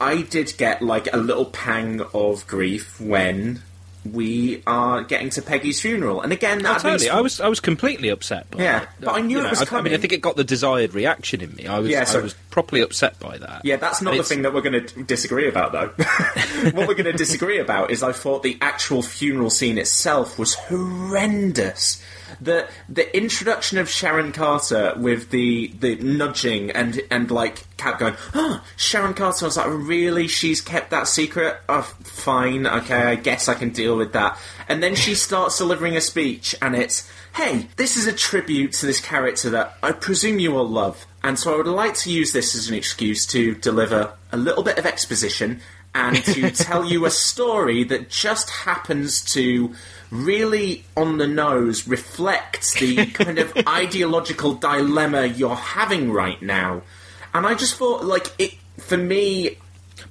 I 0.01 0.23
did 0.23 0.55
get 0.57 0.81
like 0.81 1.13
a 1.13 1.17
little 1.17 1.47
pang 1.47 2.01
of 2.15 2.47
grief 2.47 3.01
when 3.01 3.65
we 4.11 4.63
are 4.67 5.03
getting 5.03 5.31
to 5.31 5.43
Peggy's 5.43 5.81
funeral. 5.81 6.21
And 6.23 6.33
again, 6.33 6.65
Oh, 6.65 6.75
totally. 6.75 6.93
means- 6.93 7.09
I 7.09 7.21
was 7.21 7.41
I 7.41 7.49
was 7.49 7.61
completely 7.61 8.09
upset. 8.09 8.51
By 8.51 8.63
Yeah, 8.63 8.79
that. 8.81 8.89
but 9.01 9.15
I 9.15 9.21
knew 9.21 9.39
You 9.39 9.47
it 9.47 9.51
was 9.51 9.63
I, 9.73 9.77
I 9.79 9.83
mean. 9.83 9.95
I 9.95 9.97
think 9.99 10.13
it 10.13 10.21
got 10.21 10.37
the 10.37 10.45
desired 10.45 10.95
reaction 10.95 11.41
in 11.41 11.55
me. 11.55 11.67
I 11.67 11.79
was 11.79 11.91
Yeah, 11.91 12.05
so- 12.05 12.21
I 12.21 12.23
was 12.23 12.35
properly 12.51 12.81
upset 12.81 13.19
by 13.21 13.39
that. 13.39 13.63
Yeah, 13.65 13.77
that's 13.77 14.01
not 14.03 14.11
And 14.11 14.19
the 14.19 14.21
it's- 14.21 14.29
thing 14.29 14.43
that 14.43 14.55
we're 14.55 14.61
going 14.63 14.85
to 14.87 15.03
disagree 15.05 15.49
about, 15.49 15.73
though. 15.73 15.89
what 16.73 16.89
we're 16.89 16.95
going 16.95 17.05
to 17.05 17.13
disagree 17.13 17.59
about 17.59 17.91
is 17.91 18.03
I 18.03 18.13
thought 18.13 18.43
the 18.43 18.57
actual 18.61 19.03
funeral 19.03 19.51
scene 19.51 19.79
itself 19.79 20.39
was 20.39 20.55
horrendous. 20.55 22.03
The 22.41 22.69
the 22.89 23.17
introduction 23.17 23.79
of 23.79 23.89
Sharon 23.89 24.33
Carter 24.33 24.95
with 24.97 25.31
the 25.31 25.69
the 25.79 25.97
nudging 25.97 26.71
and 26.71 27.01
and 27.11 27.31
like 27.31 27.65
Cap 27.79 28.01
going, 28.01 28.17
oh, 28.35 28.63
Sharon 28.77 29.15
Carter. 29.15 29.45
I 29.45 29.49
was 29.49 29.57
like, 29.57 29.69
really? 29.69 30.27
She's 30.27 30.61
kept 30.61 30.91
that 30.91 31.07
secret? 31.07 31.59
Oh, 31.69 31.83
fine, 32.03 32.67
okay, 32.67 33.03
I 33.05 33.15
guess 33.15 33.49
I 33.49 33.55
can 33.55 33.71
deal 33.71 33.97
with 33.97 34.13
that. 34.13 34.37
And 34.69 34.83
then 34.83 34.97
she 34.97 35.15
starts 35.15 35.57
delivering 35.57 35.97
a 35.97 36.01
speech, 36.01 36.57
and 36.61 36.75
it's, 36.75 37.09
hey, 37.37 37.69
this 37.77 37.97
is 37.97 38.07
a 38.07 38.13
tribute 38.13 38.73
to 38.73 38.87
this 38.87 39.01
character 39.01 39.49
that 39.51 39.79
I 39.83 39.93
presume 39.93 40.41
you 40.41 40.57
all 40.57 40.69
love. 40.69 41.07
And 41.23 41.39
so 41.39 41.55
I 41.55 41.57
would 41.57 41.67
like 41.67 41.95
to 41.99 42.13
use 42.13 42.33
this 42.33 42.55
as 42.55 42.69
an 42.69 42.75
excuse 42.75 43.25
to 43.27 43.55
deliver 43.55 44.13
a 44.33 44.37
little 44.37 44.65
bit 44.65 44.79
of 44.79 44.85
exposition 44.85 45.61
and 45.95 46.23
to 46.25 46.51
tell 46.51 46.85
you 46.85 47.07
a 47.07 47.11
story 47.11 47.85
that 47.85 48.11
just 48.11 48.51
happens 48.51 49.23
to 49.35 49.73
really 50.11 50.85
on 50.97 51.19
the 51.19 51.27
nose 51.27 51.87
reflects 51.89 52.75
the 52.75 53.07
kind 53.13 53.39
of 53.39 53.53
ideological 53.67 54.55
dilemma 54.55 55.27
you're 55.27 55.55
having 55.57 56.11
right 56.13 56.41
now. 56.43 56.83
And 57.35 57.47
I 57.47 57.55
just 57.55 57.77
thought, 57.77 58.05
like, 58.05 58.33
it 58.39 58.55
for 58.79 58.97
me. 58.97 59.59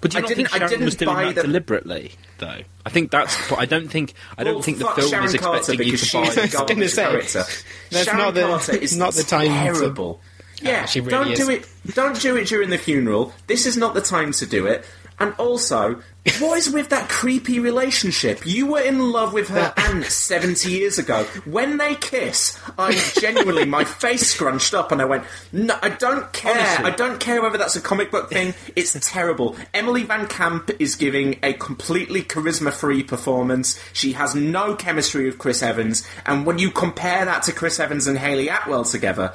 But 0.02 0.12
do 0.12 0.18
you 0.18 0.20
I 0.20 0.22
not 0.22 0.28
didn't, 0.28 0.36
think 0.38 0.50
Sharon 0.50 0.64
I 0.64 0.68
didn't 0.68 0.86
was 0.86 0.96
doing 0.96 1.16
buy 1.16 1.24
that 1.26 1.36
the, 1.36 1.42
deliberately, 1.44 2.12
though? 2.38 2.60
I 2.86 2.90
think 2.90 3.10
that's. 3.12 3.52
I 3.52 3.66
don't 3.66 3.88
think. 3.90 4.14
I 4.38 4.44
don't 4.44 4.56
Well, 4.56 4.64
think 4.64 4.78
the 4.80 4.86
film 4.90 5.10
Sharon 5.10 5.26
is 5.26 5.36
Carter 5.38 5.58
expecting 5.74 5.88
you 5.88 5.98
to 5.98 6.14
buy. 6.14 6.20
I 6.20 6.74
was 6.76 6.94
say, 6.94 7.04
character. 7.04 7.44
that's 7.92 8.06
Sharon 8.06 8.20
not 8.20 8.34
the- 8.36 8.42
Carter 8.42 8.76
is 8.76 8.96
not 8.98 9.14
the 9.14 9.24
time 9.24 9.48
to- 9.48 9.48
terrible. 9.80 10.22
Yeah, 10.62 10.86
she 10.86 11.00
really 11.02 11.12
don't 11.12 11.32
is. 11.32 11.40
do 11.40 11.50
it. 11.52 11.68
Don't 11.94 12.20
do 12.20 12.36
it 12.36 12.48
during 12.48 12.70
the 12.70 12.78
funeral. 12.78 13.34
This 13.48 13.66
is 13.66 13.78
not 13.78 13.94
the 13.94 14.02
time 14.02 14.32
to 14.34 14.46
do 14.46 14.66
it. 14.68 14.86
And 15.20 15.34
also, 15.40 16.02
what 16.40 16.60
is 16.60 16.70
with 16.70 16.90
that 16.90 17.10
creepy 17.10 17.60
relationship? 17.60 18.46
You 18.46 18.68
were 18.68 18.82
in 18.82 19.12
love 19.12 19.34
with 19.34 19.48
her 19.50 19.74
aunt 19.76 20.06
70 20.06 20.70
years 20.70 21.00
ago. 21.00 21.24
When 21.46 21.78
they 21.78 21.96
kiss, 21.96 22.60
I 22.78 22.94
genuinely, 23.20 23.66
my 23.66 23.84
face 23.84 24.34
scrunched 24.34 24.76
up 24.76 24.92
and 24.92 25.02
I 25.02 25.06
went, 25.06 25.24
no, 25.52 25.76
I 25.82 25.90
don't 25.90 26.32
care. 26.34 26.54
Honestly. 26.54 26.86
I 26.86 26.92
don't 26.92 27.20
care 27.20 27.42
whether 27.42 27.58
that's 27.58 27.76
a 27.76 27.82
comic 27.82 28.12
book 28.12 28.30
thing. 28.30 28.54
It's 28.76 28.96
terrible. 29.10 29.56
Emily 29.74 30.04
Van 30.04 30.28
Camp 30.28 30.70
is 30.80 30.96
giving 30.96 31.40
a 31.42 31.54
completely 31.54 32.22
charisma 32.22 32.72
free 32.72 33.02
performance. 33.02 33.80
She 33.94 34.12
has 34.14 34.36
no 34.36 34.76
chemistry 34.76 35.26
with 35.26 35.40
Chris 35.40 35.64
Evans. 35.64 36.08
And 36.28 36.46
when 36.46 36.60
you 36.60 36.70
compare 36.70 37.26
that 37.26 37.44
to 37.44 37.54
Chris 37.54 37.80
Evans 37.80 38.06
and 38.06 38.20
Hayley 38.20 38.50
Atwell 38.50 38.84
together, 38.84 39.34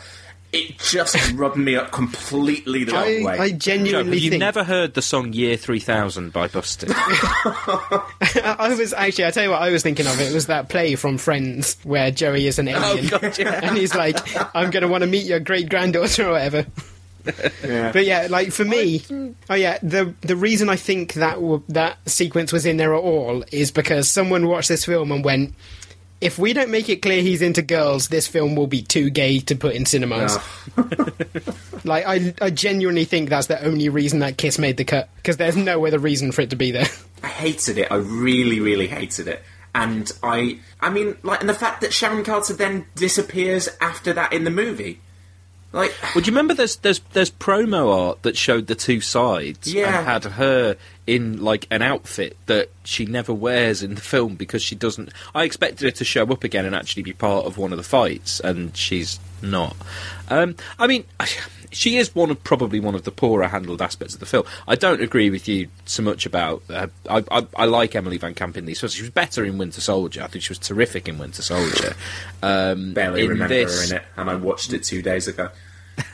it 0.53 0.79
just 0.79 1.33
rubbed 1.35 1.57
me 1.57 1.77
up 1.77 1.91
completely 1.91 2.85
the 2.85 2.93
wrong 2.93 3.03
I, 3.03 3.23
way. 3.25 3.39
I 3.39 3.51
Joe, 3.51 3.57
genuinely 3.59 4.17
have 4.17 4.23
you 4.23 4.31
think 4.31 4.41
never 4.41 4.65
heard 4.65 4.95
the 4.95 5.03
song 5.03 5.33
"Year 5.33 5.57
3000" 5.57 6.33
by 6.33 6.49
Busted? 6.49 6.91
I 6.95 8.75
was 8.79 8.93
actually. 8.93 9.27
I 9.27 9.31
tell 9.31 9.45
you 9.45 9.51
what, 9.51 9.63
I 9.63 9.71
was 9.71 9.83
thinking 9.83 10.07
of. 10.07 10.21
It 10.21 10.33
was 10.33 10.47
that 10.47 10.69
play 10.69 10.95
from 10.95 11.19
Friends 11.19 11.77
where 11.85 12.11
Joey 12.11 12.47
is 12.47 12.59
an 12.59 12.69
oh, 12.69 12.73
alien, 12.73 13.09
God, 13.09 13.39
yeah. 13.39 13.61
and 13.63 13.77
he's 13.77 13.95
like, 13.95 14.19
"I'm 14.55 14.71
going 14.71 14.83
to 14.83 14.89
want 14.89 15.03
to 15.03 15.09
meet 15.09 15.27
your 15.27 15.41
great 15.41 15.69
granddaughter 15.69 16.29
or 16.29 16.33
whatever." 16.33 16.67
But 17.25 18.05
yeah, 18.05 18.27
like 18.29 18.53
for 18.53 18.65
me, 18.65 19.03
oh 19.49 19.55
yeah, 19.55 19.79
the 19.83 20.15
the 20.23 20.37
reason 20.37 20.69
I 20.69 20.77
think 20.77 21.15
that 21.15 21.35
w- 21.35 21.63
that 21.69 21.99
sequence 22.09 22.53
was 22.53 22.67
in 22.67 22.77
there 22.77 22.95
at 22.95 23.01
all 23.01 23.45
is 23.53 23.71
because 23.71 24.11
someone 24.11 24.49
watched 24.49 24.69
this 24.69 24.85
film 24.85 25.13
and 25.13 25.25
went, 25.25 25.55
"If 26.23 26.39
we 26.39 26.53
don't 26.53 26.71
make 26.71 26.89
it 26.89 27.03
clear 27.03 27.21
he's 27.23 27.43
into 27.43 27.63
girls, 27.63 28.09
this 28.09 28.27
film 28.27 28.57
will 28.57 28.67
be 28.67 28.83
too 28.83 29.11
gay 29.11 29.41
to 29.41 29.55
put 29.57 29.75
in 29.75 29.85
cinemas." 29.87 30.39
like 31.85 32.07
I, 32.07 32.35
I 32.41 32.51
genuinely 32.51 33.05
think 33.05 33.29
that's 33.29 33.47
the 33.49 33.63
only 33.65 33.89
reason 33.89 34.21
that 34.21 34.37
kiss 34.39 34.59
made 34.59 34.77
the 34.77 34.85
cut 34.85 35.09
because 35.17 35.37
there's 35.37 35.57
no 35.57 35.85
other 35.87 35.99
reason 35.99 36.33
for 36.33 36.43
it 36.43 36.51
to 36.51 36.57
be 36.57 36.71
there. 36.71 36.87
I 37.23 37.29
hated 37.29 37.79
it. 37.79 37.91
I 37.91 37.97
really, 37.97 38.61
really 38.61 38.87
hated 38.89 39.29
it. 39.29 39.43
And 39.75 40.11
I, 40.23 40.59
I 40.81 40.91
mean, 40.91 41.17
like, 41.23 41.41
and 41.41 41.49
the 41.49 41.55
fact 41.55 41.81
that 41.81 41.95
Sharon 41.95 42.25
Carter 42.25 42.53
then 42.53 42.85
disappears 42.95 43.69
after 43.81 44.13
that 44.13 44.33
in 44.33 44.45
the 44.45 44.51
movie, 44.51 45.01
like, 45.73 45.95
Well, 46.15 46.23
do 46.23 46.31
you 46.31 46.33
remember 46.33 46.53
there's 46.53 46.77
there's 46.77 47.01
there's 47.15 47.31
promo 47.31 47.91
art 48.09 48.23
that 48.23 48.37
showed 48.37 48.67
the 48.67 48.75
two 48.75 49.01
sides 49.01 49.73
Yeah. 49.73 49.99
and 49.99 50.07
had 50.07 50.25
her 50.33 50.77
in 51.07 51.43
like 51.43 51.67
an 51.71 51.83
outfit 51.83 52.37
that 52.47 52.71
she 52.85 53.05
never 53.07 53.33
wears 53.35 53.83
in 53.83 53.95
the 53.95 54.01
film 54.01 54.35
because 54.35 54.63
she 54.63 54.75
doesn't. 54.75 55.13
I 55.35 55.45
expected 55.45 55.85
her 55.85 55.91
to 55.91 56.05
show 56.05 56.25
up 56.25 56.45
again 56.45 56.65
and 56.65 56.75
actually 56.75 57.03
be 57.03 57.13
part 57.13 57.47
of 57.47 57.59
one 57.59 57.73
of 57.73 57.79
the 57.79 57.85
fights, 57.85 58.41
and 58.41 58.77
she's 58.77 59.19
not. 59.41 59.77
Um, 60.29 60.57
I 60.79 60.87
mean. 60.87 61.05
She 61.75 61.97
is 61.97 62.15
one 62.15 62.31
of 62.31 62.45
probably 62.45 62.81
one 62.81 62.95
of 62.95 63.05
the 63.05 63.11
poorer 63.11 63.49
handled 63.49 63.81
aspects 63.81 64.13
of 64.13 64.21
the 64.21 64.27
film. 64.27 64.45
I 64.69 64.75
don't 64.75 65.01
agree 65.01 65.31
with 65.31 65.49
you 65.49 65.69
so 65.87 66.03
much 66.03 66.27
about. 66.27 66.63
Uh, 66.69 66.89
I, 67.09 67.25
I, 67.31 67.47
I 67.57 67.65
like 67.65 67.97
Emily 67.97 68.19
Van 68.19 68.35
Camp 68.35 68.59
in 68.59 68.67
these 68.67 68.79
films. 68.79 68.93
She 68.93 69.01
was 69.01 69.11
better 69.11 69.43
in 69.43 69.57
Winter 69.57 69.81
Soldier. 69.81 70.23
I 70.23 70.27
think 70.27 70.45
she 70.45 70.51
was 70.51 70.59
terrific 70.59 71.09
in 71.09 71.17
Winter 71.17 71.41
Soldier. 71.41 71.95
Um, 72.43 72.93
Barely 72.93 73.23
in 73.23 73.31
remember 73.31 73.55
this, 73.55 73.89
her 73.89 73.97
in 73.97 74.03
it, 74.03 74.07
and 74.19 74.29
I 74.29 74.35
watched 74.35 74.75
it 74.75 74.85
two 74.85 75.01
days 75.01 75.29
ago. 75.29 75.49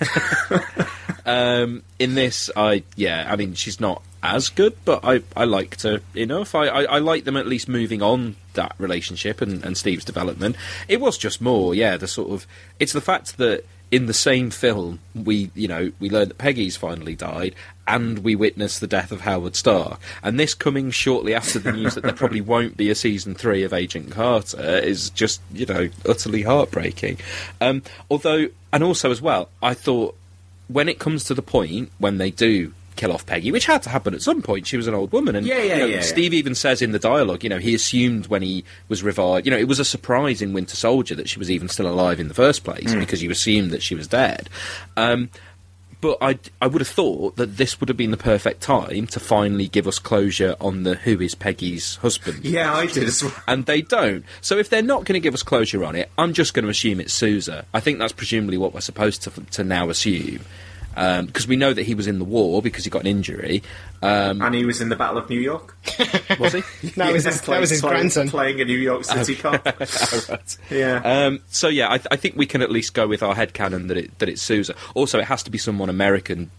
Um, 1.28 1.82
in 1.98 2.14
this, 2.14 2.50
I 2.56 2.84
yeah, 2.96 3.28
I 3.30 3.36
mean, 3.36 3.52
she's 3.52 3.80
not 3.80 4.02
as 4.22 4.48
good, 4.48 4.76
but 4.84 5.04
I, 5.04 5.22
I 5.36 5.44
liked 5.44 5.82
her 5.82 6.00
enough. 6.14 6.54
I, 6.54 6.66
I, 6.66 6.82
I 6.84 6.98
like 6.98 7.24
them 7.24 7.36
at 7.36 7.46
least 7.46 7.68
moving 7.68 8.02
on 8.02 8.36
that 8.54 8.74
relationship 8.78 9.40
and, 9.40 9.64
and 9.64 9.76
Steve's 9.76 10.04
development. 10.04 10.56
It 10.88 11.00
was 11.00 11.16
just 11.16 11.40
more, 11.40 11.74
yeah, 11.74 11.96
the 11.96 12.08
sort 12.08 12.30
of 12.30 12.46
it's 12.78 12.92
the 12.92 13.00
fact 13.00 13.38
that 13.38 13.64
in 13.90 14.06
the 14.06 14.14
same 14.14 14.50
film 14.50 14.98
we 15.14 15.50
you 15.54 15.66
know 15.66 15.90
we 15.98 16.10
learn 16.10 16.28
that 16.28 16.36
Peggy's 16.36 16.76
finally 16.76 17.14
died 17.14 17.54
and 17.86 18.18
we 18.18 18.36
witness 18.36 18.78
the 18.78 18.86
death 18.86 19.10
of 19.10 19.22
Howard 19.22 19.56
Stark 19.56 19.98
and 20.22 20.38
this 20.38 20.52
coming 20.52 20.90
shortly 20.90 21.34
after 21.34 21.58
the 21.58 21.72
news 21.72 21.94
that 21.94 22.02
there 22.02 22.12
probably 22.12 22.40
won't 22.42 22.76
be 22.76 22.90
a 22.90 22.94
season 22.94 23.34
3 23.34 23.62
of 23.62 23.72
Agent 23.72 24.10
Carter 24.10 24.60
is 24.60 25.08
just 25.10 25.40
you 25.52 25.64
know 25.64 25.88
utterly 26.06 26.42
heartbreaking 26.42 27.18
um, 27.60 27.82
although 28.10 28.48
and 28.72 28.84
also 28.84 29.10
as 29.10 29.22
well 29.22 29.48
I 29.62 29.72
thought 29.72 30.14
when 30.68 30.88
it 30.88 30.98
comes 30.98 31.24
to 31.24 31.34
the 31.34 31.42
point 31.42 31.90
when 31.98 32.18
they 32.18 32.30
do 32.30 32.74
kill 32.98 33.12
off 33.12 33.24
Peggy, 33.24 33.50
which 33.50 33.64
had 33.64 33.82
to 33.84 33.88
happen 33.88 34.12
at 34.12 34.20
some 34.20 34.42
point. 34.42 34.66
She 34.66 34.76
was 34.76 34.86
an 34.86 34.92
old 34.94 35.12
woman, 35.12 35.34
and 35.36 35.46
Yeah, 35.46 35.58
yeah, 35.62 35.74
you 35.74 35.80
know, 35.80 35.86
yeah. 35.86 36.00
Steve 36.02 36.34
even 36.34 36.54
says 36.54 36.82
in 36.82 36.92
the 36.92 36.98
dialogue, 36.98 37.42
you 37.42 37.48
know, 37.48 37.58
he 37.58 37.74
assumed 37.74 38.26
when 38.26 38.42
he 38.42 38.64
was 38.88 39.02
revived, 39.02 39.46
you 39.46 39.50
know, 39.50 39.56
it 39.58 39.68
was 39.68 39.78
a 39.78 39.84
surprise 39.84 40.42
in 40.42 40.52
Winter 40.52 40.76
Soldier 40.76 41.14
that 41.14 41.28
she 41.28 41.38
was 41.38 41.50
even 41.50 41.68
still 41.68 41.88
alive 41.88 42.20
in 42.20 42.28
the 42.28 42.34
first 42.34 42.64
place 42.64 42.92
Mm. 42.92 43.00
because 43.00 43.22
you 43.22 43.30
assumed 43.30 43.70
that 43.70 43.82
she 43.82 43.94
was 43.94 44.06
dead. 44.08 44.50
Um, 44.96 45.30
but 46.00 46.16
I, 46.20 46.38
I 46.62 46.68
would 46.68 46.80
have 46.80 46.86
thought 46.88 47.34
that 47.36 47.56
this 47.56 47.80
would 47.80 47.88
have 47.88 47.96
been 47.96 48.12
the 48.12 48.16
perfect 48.16 48.60
time 48.60 49.08
to 49.08 49.18
finally 49.18 49.66
give 49.66 49.88
us 49.88 49.98
closure 49.98 50.54
on 50.60 50.84
the 50.84 50.94
who 50.94 51.20
is 51.20 51.34
Peggy's 51.34 51.96
husband. 51.96 52.44
Yeah, 52.44 52.72
I 52.72 52.86
did 52.86 53.02
as 53.04 53.20
well. 53.24 53.34
And 53.48 53.66
they 53.66 53.82
don't. 53.82 54.24
So 54.40 54.58
if 54.58 54.70
they're 54.70 54.80
not 54.80 55.04
going 55.06 55.14
to 55.14 55.20
give 55.20 55.34
us 55.34 55.42
closure 55.42 55.84
on 55.84 55.96
it, 55.96 56.08
I'm 56.16 56.34
just 56.34 56.54
going 56.54 56.64
to 56.66 56.70
assume 56.70 57.00
it's 57.00 57.12
Sousa. 57.12 57.64
I 57.74 57.80
think 57.80 57.98
that's 57.98 58.12
presumably 58.12 58.56
what 58.58 58.74
we're 58.74 58.80
supposed 58.80 59.22
to, 59.24 59.30
to 59.30 59.64
now 59.64 59.90
assume. 59.90 60.40
Because 61.26 61.46
we 61.46 61.56
know 61.56 61.72
that 61.72 61.82
he 61.84 61.94
was 61.94 62.06
in 62.06 62.18
the 62.18 62.24
war 62.24 62.60
because 62.60 62.82
he 62.84 62.90
got 62.90 63.02
an 63.02 63.06
injury. 63.06 63.62
Um, 64.02 64.42
and 64.42 64.54
he 64.54 64.64
was 64.64 64.80
in 64.80 64.88
the 64.88 64.96
Battle 64.96 65.18
of 65.18 65.30
New 65.30 65.38
York. 65.40 65.76
was 66.40 66.52
he? 66.54 66.62
That 66.96 67.12
was 67.12 67.24
his- 67.24 67.40
that 67.42 67.60
was 67.60 67.70
his 67.70 67.80
playing, 67.80 67.96
grandson. 67.96 68.28
playing 68.30 68.60
a 68.60 68.64
New 68.64 68.78
York 68.78 69.04
City 69.04 69.36
cop. 69.36 69.64
right. 69.64 70.56
Yeah. 70.70 71.00
Um, 71.04 71.40
so 71.48 71.68
yeah, 71.68 71.86
I, 71.92 71.98
th- 71.98 72.08
I 72.10 72.16
think 72.16 72.36
we 72.36 72.46
can 72.46 72.62
at 72.62 72.70
least 72.70 72.94
go 72.94 73.06
with 73.06 73.22
our 73.22 73.34
headcanon 73.34 73.88
that 73.88 73.96
it 73.96 74.18
that 74.18 74.28
it's 74.28 74.42
Sousa. 74.42 74.74
Also, 74.94 75.18
it 75.18 75.24
has 75.26 75.42
to 75.44 75.50
be 75.50 75.58
someone 75.58 75.88
American. 75.88 76.50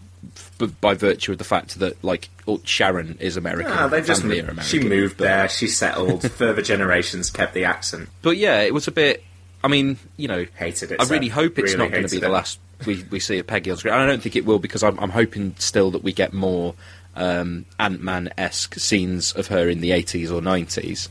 f- 0.60 0.70
By 0.80 0.94
virtue 0.94 1.32
of 1.32 1.38
the 1.38 1.44
fact 1.44 1.78
that, 1.78 2.02
like, 2.04 2.28
oh, 2.46 2.60
Sharon 2.64 3.16
is 3.20 3.36
American, 3.36 3.72
Ah, 3.72 3.88
they 3.88 4.00
just 4.02 4.22
family 4.22 4.40
mo- 4.42 4.48
are 4.48 4.50
American. 4.52 4.80
she 4.80 4.86
moved 4.88 5.16
but- 5.18 5.24
there. 5.24 5.48
She 5.48 5.66
settled. 5.66 6.30
Further 6.32 6.62
generations 6.62 7.30
kept 7.30 7.54
the 7.54 7.64
accent. 7.64 8.08
But 8.22 8.36
yeah, 8.36 8.60
it 8.60 8.72
was 8.74 8.86
a 8.88 8.92
bit. 8.92 9.22
I 9.62 9.68
mean, 9.68 9.98
you 10.16 10.28
know, 10.28 10.46
Hated 10.56 10.92
it. 10.92 11.00
I 11.00 11.04
really 11.04 11.28
hope 11.28 11.58
it's 11.58 11.74
Really 11.74 11.76
not 11.76 11.90
going 11.90 12.06
to 12.06 12.10
be 12.10 12.18
the 12.18 12.28
last 12.28 12.58
we, 12.86 13.04
we 13.10 13.20
see 13.20 13.38
of 13.38 13.46
Peggy 13.46 13.70
on 13.70 13.76
screen. 13.76 13.94
And 13.94 14.02
I 14.02 14.06
don't 14.06 14.22
think 14.22 14.36
it 14.36 14.44
will 14.44 14.58
because 14.58 14.82
I'm, 14.82 14.98
I'm 14.98 15.10
hoping 15.10 15.54
still 15.58 15.90
that 15.92 16.02
we 16.02 16.12
get 16.12 16.32
more 16.32 16.74
um, 17.16 17.66
Ant 17.78 18.02
Man 18.02 18.30
esque 18.38 18.78
scenes 18.78 19.32
of 19.32 19.48
her 19.48 19.68
in 19.68 19.80
the 19.80 19.90
80s 19.90 20.30
or 20.30 20.40
90s. 20.40 21.08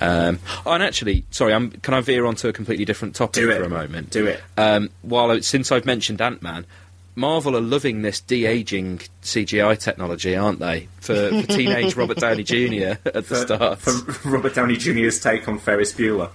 Um, 0.00 0.40
oh, 0.66 0.72
and 0.72 0.82
actually, 0.82 1.24
sorry, 1.30 1.54
I'm, 1.54 1.70
can 1.70 1.94
I 1.94 2.00
veer 2.00 2.26
onto 2.26 2.48
a 2.48 2.52
completely 2.52 2.84
different 2.84 3.14
topic 3.14 3.44
for 3.44 3.62
a 3.62 3.68
moment? 3.68 4.10
Do 4.10 4.26
it. 4.26 4.42
Um, 4.56 4.90
while 5.02 5.30
I, 5.30 5.40
since 5.40 5.70
I've 5.70 5.84
mentioned 5.84 6.20
Ant 6.20 6.42
Man, 6.42 6.66
Marvel 7.14 7.56
are 7.56 7.60
loving 7.60 8.02
this 8.02 8.20
de 8.20 8.46
aging 8.46 9.02
CGI 9.22 9.78
technology, 9.78 10.34
aren't 10.34 10.60
they? 10.60 10.88
For, 11.00 11.42
for 11.42 11.46
teenage 11.48 11.94
Robert 11.94 12.16
Downey 12.16 12.42
Jr. 12.42 12.98
at 13.04 13.12
the 13.12 13.22
For, 13.22 13.34
start. 13.36 13.78
for 13.80 14.28
Robert 14.28 14.54
Downey 14.54 14.76
Jr.'s 14.76 15.20
take 15.20 15.46
on 15.46 15.58
Ferris 15.58 15.92
Bueller. 15.92 16.30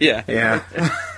Yeah. 0.00 0.22
Yeah. 0.28 0.62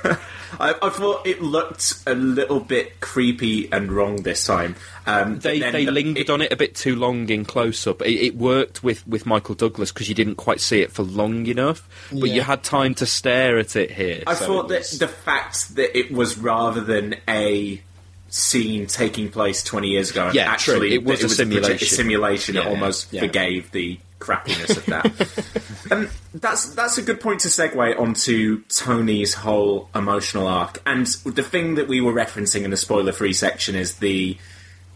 I, 0.59 0.75
I 0.83 0.91
thought 0.91 1.27
it 1.27 1.41
looked 1.41 1.95
a 2.07 2.15
little 2.15 2.61
bit 2.61 3.01
creepy 3.01 3.73
and 3.73 3.91
wrong 3.91 4.17
this 4.17 4.45
time. 4.45 4.75
Um, 5.07 5.39
they 5.39 5.61
they 5.61 5.85
the- 5.87 5.93
lingered 5.93 6.29
on 6.29 6.43
it 6.43 6.53
a 6.53 6.57
bit 6.57 6.75
too 6.75 6.97
long 6.97 7.29
in 7.31 7.45
close 7.45 7.87
up. 7.87 8.03
It, 8.03 8.15
it 8.27 8.37
worked 8.37 8.83
with, 8.83 9.07
with 9.07 9.25
Michael 9.27 9.55
Douglas 9.55 9.93
because 9.93 10.09
you 10.09 10.15
didn't 10.15 10.35
quite 10.35 10.61
see 10.61 10.81
it 10.81 10.91
for 10.93 11.03
long 11.05 11.47
enough, 11.47 11.89
but 12.11 12.29
Yeah. 12.29 12.35
you 12.35 12.43
had 12.43 12.63
time 12.65 12.95
to 12.97 13.07
stare 13.07 13.59
at 13.59 13.77
it 13.77 13.93
here. 13.93 14.23
I 14.27 14.35
so 14.35 14.47
thought 14.47 14.65
it 14.73 14.85
that 14.91 14.99
the 14.99 15.09
fact 15.09 15.77
that 15.77 15.97
it 15.97 16.13
was 16.13 16.37
rather 16.37 16.81
than 16.81 17.15
a 17.29 17.81
scene 18.29 18.87
taking 18.87 19.31
place 19.31 19.63
20 19.63 19.89
years 19.89 20.11
ago, 20.11 20.27
and 20.27 20.35
Yeah, 20.35 20.45
true. 20.45 20.53
actually 20.75 20.95
It 20.95 21.05
was 21.05 21.21
that 21.21 21.27
a 21.27 21.29
proje- 21.29 21.37
simulation. 21.37 21.89
simulation, 21.89 22.55
Yeah, 22.57 22.63
it 22.63 22.67
almost 22.69 23.13
yeah. 23.13 23.21
forgave 23.21 23.71
the 23.71 23.99
crappiness 24.21 24.77
of 24.77 24.87
that. 24.87 25.91
and 25.91 26.09
that's 26.41 26.75
that's 26.75 26.99
a 26.99 27.03
good 27.03 27.21
point 27.21 27.41
to 27.41 27.49
segue 27.49 27.99
onto 27.99 28.63
Tony's 28.65 29.35
whole 29.35 29.89
emotional 29.95 30.47
arc. 30.47 30.81
And 30.87 31.07
the 31.25 31.43
thing 31.43 31.75
that 31.75 31.89
we 31.89 32.01
were 32.01 32.13
referencing 32.13 32.63
in 32.63 32.71
the 32.71 32.77
spoiler-free 32.77 33.33
section 33.33 33.75
is 33.75 33.97
the 33.97 34.39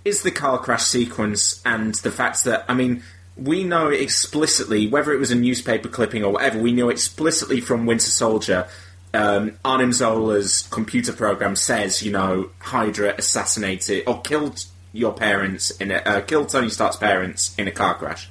is 0.05 0.23
the 0.23 0.31
car 0.31 0.59
crash 0.59 0.85
sequence 0.85 1.63
and 1.65 1.95
the 1.97 2.11
fact 2.11 2.45
that 2.45 2.65
I 2.69 2.75
mean 2.75 3.03
we 3.37 3.65
know 3.65 3.89
explicitly 3.89 4.87
whether 4.87 5.13
it 5.13 5.19
was 5.19 5.31
a 5.31 5.35
newspaper 5.35 5.89
clipping 5.89 6.23
or 6.23 6.33
whatever 6.33 6.61
we 6.61 6.73
know 6.73 6.89
explicitly 6.89 7.61
from 7.61 7.87
Winter 7.87 8.11
Soldier 8.11 8.69
um, 9.13 9.59
Arnim 9.65 9.93
Zola's 9.93 10.69
computer 10.71 11.13
program 11.13 11.57
says 11.57 12.03
you 12.03 12.13
know 12.13 12.51
Hydra 12.61 13.15
assassinated 13.17 14.05
or 14.07 14.21
killed 14.21 14.65
your 14.93 15.13
parents 15.13 15.71
in 15.73 15.91
a 15.91 15.97
uh, 15.97 16.21
killed 16.21 16.51
Tony 16.51 16.69
Stark's 16.69 16.97
parents 16.97 17.55
in 17.57 17.67
a 17.67 17.73
car 17.73 17.95
crash 17.95 18.29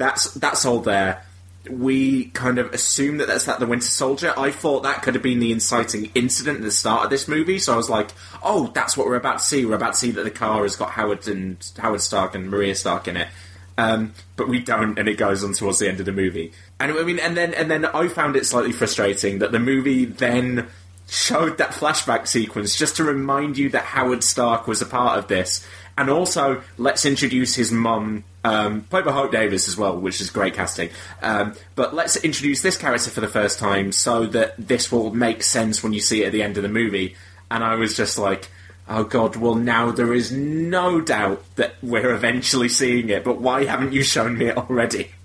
that's 0.00 0.32
that's 0.34 0.64
all 0.64 0.80
there 0.80 1.22
we 1.68 2.26
kind 2.26 2.58
of 2.58 2.72
assume 2.72 3.18
that 3.18 3.28
that's 3.28 3.44
that 3.44 3.60
the 3.60 3.66
Winter 3.66 3.86
Soldier. 3.86 4.32
I 4.36 4.50
thought 4.50 4.82
that 4.84 5.02
could 5.02 5.14
have 5.14 5.22
been 5.22 5.40
the 5.40 5.52
inciting 5.52 6.10
incident 6.14 6.58
at 6.58 6.64
the 6.64 6.70
start 6.70 7.04
of 7.04 7.10
this 7.10 7.28
movie, 7.28 7.58
so 7.58 7.74
I 7.74 7.76
was 7.76 7.90
like, 7.90 8.10
"Oh, 8.42 8.70
that's 8.74 8.96
what 8.96 9.06
we're 9.06 9.16
about 9.16 9.38
to 9.38 9.44
see. 9.44 9.66
We're 9.66 9.74
about 9.74 9.92
to 9.92 9.98
see 9.98 10.10
that 10.12 10.22
the 10.22 10.30
car 10.30 10.62
has 10.62 10.76
got 10.76 10.90
Howard 10.90 11.28
and 11.28 11.58
Howard 11.78 12.00
Stark 12.00 12.34
and 12.34 12.50
Maria 12.50 12.74
Stark 12.74 13.08
in 13.08 13.16
it." 13.18 13.28
Um, 13.76 14.14
but 14.36 14.48
we 14.48 14.58
don't, 14.58 14.98
and 14.98 15.08
it 15.08 15.16
goes 15.16 15.44
on 15.44 15.52
towards 15.52 15.78
the 15.78 15.88
end 15.88 16.00
of 16.00 16.06
the 16.06 16.12
movie. 16.12 16.52
And 16.78 16.92
I 16.92 17.02
mean, 17.02 17.18
and 17.18 17.36
then 17.36 17.52
and 17.52 17.70
then 17.70 17.84
I 17.84 18.08
found 18.08 18.36
it 18.36 18.46
slightly 18.46 18.72
frustrating 18.72 19.40
that 19.40 19.52
the 19.52 19.60
movie 19.60 20.06
then 20.06 20.68
showed 21.08 21.58
that 21.58 21.72
flashback 21.72 22.26
sequence 22.26 22.76
just 22.76 22.96
to 22.96 23.04
remind 23.04 23.58
you 23.58 23.68
that 23.70 23.82
Howard 23.82 24.22
Stark 24.22 24.66
was 24.66 24.80
a 24.80 24.86
part 24.86 25.18
of 25.18 25.28
this, 25.28 25.66
and 26.00 26.08
also 26.08 26.62
let's 26.78 27.04
introduce 27.04 27.54
his 27.54 27.70
mum, 27.70 28.24
um, 28.42 28.80
played 28.84 29.04
by 29.04 29.12
Hope 29.12 29.32
Davis 29.32 29.68
as 29.68 29.76
well, 29.76 29.98
which 29.98 30.22
is 30.22 30.30
great 30.30 30.54
casting. 30.54 30.88
Um, 31.20 31.54
but 31.74 31.94
let's 31.94 32.16
introduce 32.16 32.62
this 32.62 32.78
character 32.78 33.10
for 33.10 33.20
the 33.20 33.28
first 33.28 33.58
time 33.58 33.92
so 33.92 34.24
that 34.28 34.54
this 34.56 34.90
will 34.90 35.14
make 35.14 35.42
sense 35.42 35.82
when 35.82 35.92
you 35.92 36.00
see 36.00 36.22
it 36.22 36.28
at 36.28 36.32
the 36.32 36.42
end 36.42 36.56
of 36.56 36.62
the 36.62 36.70
movie. 36.70 37.16
And 37.50 37.62
I 37.62 37.74
was 37.74 37.94
just 37.94 38.16
like, 38.16 38.48
oh 38.88 39.04
god, 39.04 39.36
well 39.36 39.56
now 39.56 39.90
there 39.90 40.14
is 40.14 40.32
no 40.32 41.02
doubt 41.02 41.44
that 41.56 41.74
we're 41.82 42.14
eventually 42.14 42.70
seeing 42.70 43.10
it, 43.10 43.22
but 43.22 43.38
why 43.38 43.66
haven't 43.66 43.92
you 43.92 44.02
shown 44.02 44.38
me 44.38 44.46
it 44.46 44.56
already? 44.56 45.10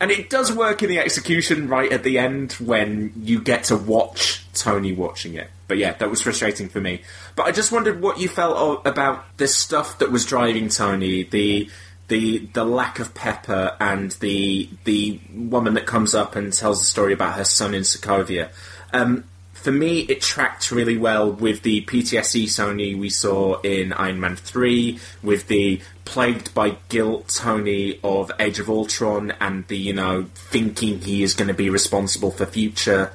And 0.00 0.10
it 0.10 0.30
does 0.30 0.50
work 0.50 0.82
in 0.82 0.88
the 0.88 0.98
execution 0.98 1.68
right 1.68 1.92
at 1.92 2.02
the 2.02 2.18
end 2.18 2.52
when 2.52 3.12
you 3.16 3.38
get 3.38 3.64
to 3.64 3.76
watch 3.76 4.42
Tony 4.54 4.94
watching 4.94 5.34
it. 5.34 5.50
But 5.70 5.78
yeah, 5.78 5.92
that 5.92 6.10
was 6.10 6.20
frustrating 6.20 6.68
for 6.68 6.80
me. 6.80 7.02
But 7.36 7.46
I 7.46 7.52
just 7.52 7.70
wondered 7.70 8.02
what 8.02 8.18
you 8.18 8.26
felt 8.26 8.84
about 8.84 9.24
the 9.36 9.46
stuff 9.46 10.00
that 10.00 10.10
was 10.10 10.26
driving 10.26 10.68
Tony, 10.68 11.22
the 11.22 11.70
the 12.08 12.38
the 12.54 12.64
lack 12.64 12.98
of 12.98 13.14
pepper 13.14 13.76
and 13.78 14.10
the 14.18 14.68
the 14.82 15.20
woman 15.32 15.74
that 15.74 15.86
comes 15.86 16.12
up 16.12 16.34
and 16.34 16.52
tells 16.52 16.80
the 16.80 16.86
story 16.86 17.12
about 17.12 17.36
her 17.36 17.44
son 17.44 17.72
in 17.72 17.82
Sokovia. 17.82 18.48
Um, 18.92 19.22
for 19.52 19.70
me, 19.70 20.00
it 20.00 20.20
tracked 20.20 20.72
really 20.72 20.96
well 20.96 21.30
with 21.30 21.62
the 21.62 21.82
PTSD 21.82 22.56
Tony 22.56 22.96
we 22.96 23.10
saw 23.10 23.60
in 23.60 23.92
Iron 23.92 24.18
Man 24.18 24.34
3, 24.34 24.98
with 25.22 25.46
the 25.46 25.80
plagued 26.04 26.52
by 26.52 26.78
guilt 26.88 27.28
Tony 27.28 28.00
of 28.02 28.32
Age 28.40 28.58
of 28.58 28.68
Ultron, 28.68 29.34
and 29.38 29.68
the, 29.68 29.76
you 29.76 29.92
know, 29.92 30.26
thinking 30.34 31.00
he 31.00 31.22
is 31.22 31.34
going 31.34 31.48
to 31.48 31.54
be 31.54 31.70
responsible 31.70 32.32
for 32.32 32.46
future, 32.46 33.12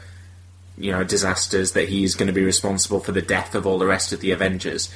you 0.78 0.92
know, 0.92 1.04
disasters, 1.04 1.72
that 1.74 1.90
he 1.90 2.04
is 2.04 2.16
going 2.16 2.28
to 2.28 2.34
be 2.34 2.44
responsible 2.44 3.00
for 3.00 3.12
the 3.12 3.22
death 3.22 3.56
of 3.56 3.66
all 3.66 3.78
the 3.78 3.86
rest 3.86 4.12
of 4.14 4.20
the 4.20 4.32
Avengers. 4.32 4.90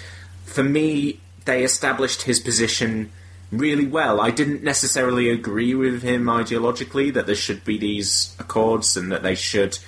For 0.45 0.63
me, 0.63 1.19
they 1.45 1.63
established 1.63 2.23
his 2.23 2.39
position 2.39 3.11
really 3.51 3.87
well. 3.87 4.21
I 4.21 4.31
didn't 4.31 4.63
necessarily 4.63 5.29
agree 5.29 5.73
with 5.73 6.03
him 6.03 6.25
ideologically 6.25 7.13
that 7.13 7.25
there 7.25 7.35
should 7.35 7.63
be 7.63 7.77
these 7.77 8.35
accords 8.39 8.95
and 8.95 9.11
that 9.11 9.23
they 9.23 9.35
should 9.35 9.79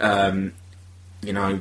um, 0.00 0.52
you 1.22 1.32
know, 1.32 1.60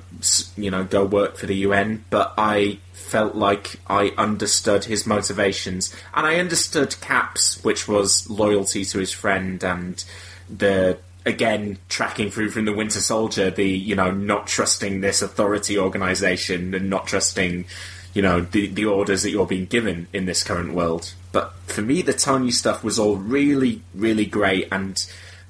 you 0.55 0.71
know, 0.71 0.83
go 0.83 1.03
work 1.05 1.35
for 1.35 1.45
the 1.45 1.55
UN, 1.57 2.05
but 2.09 2.33
I 2.37 2.79
felt 2.93 3.35
like 3.35 3.79
I 3.87 4.11
understood 4.17 4.85
his 4.85 5.05
motivations, 5.05 5.93
and 6.13 6.25
I 6.25 6.35
understood 6.35 6.95
Cap's, 7.01 7.61
which 7.63 7.87
was 7.87 8.29
loyalty 8.29 8.85
to 8.85 8.99
his 8.99 9.11
friend 9.11 9.61
and 9.63 10.03
the 10.49 10.97
again 11.25 11.77
tracking 11.89 12.31
through 12.31 12.49
from 12.51 12.65
the 12.65 12.73
Winter 12.73 12.99
Soldier, 12.99 13.49
the 13.51 13.67
you 13.67 13.95
know 13.95 14.11
not 14.11 14.47
trusting 14.47 15.01
this 15.01 15.21
authority 15.21 15.77
organization 15.77 16.73
and 16.73 16.89
not 16.89 17.07
trusting 17.07 17.65
you 18.13 18.21
know 18.21 18.41
the 18.41 18.67
the 18.67 18.85
orders 18.85 19.23
that 19.23 19.29
you're 19.31 19.45
being 19.45 19.65
given 19.65 20.07
in 20.13 20.25
this 20.25 20.43
current 20.43 20.73
world. 20.73 21.13
But 21.31 21.53
for 21.67 21.81
me, 21.81 22.01
the 22.01 22.13
Tony 22.13 22.51
stuff 22.51 22.83
was 22.83 22.97
all 22.99 23.15
really 23.17 23.81
really 23.93 24.25
great, 24.25 24.67
and 24.71 25.03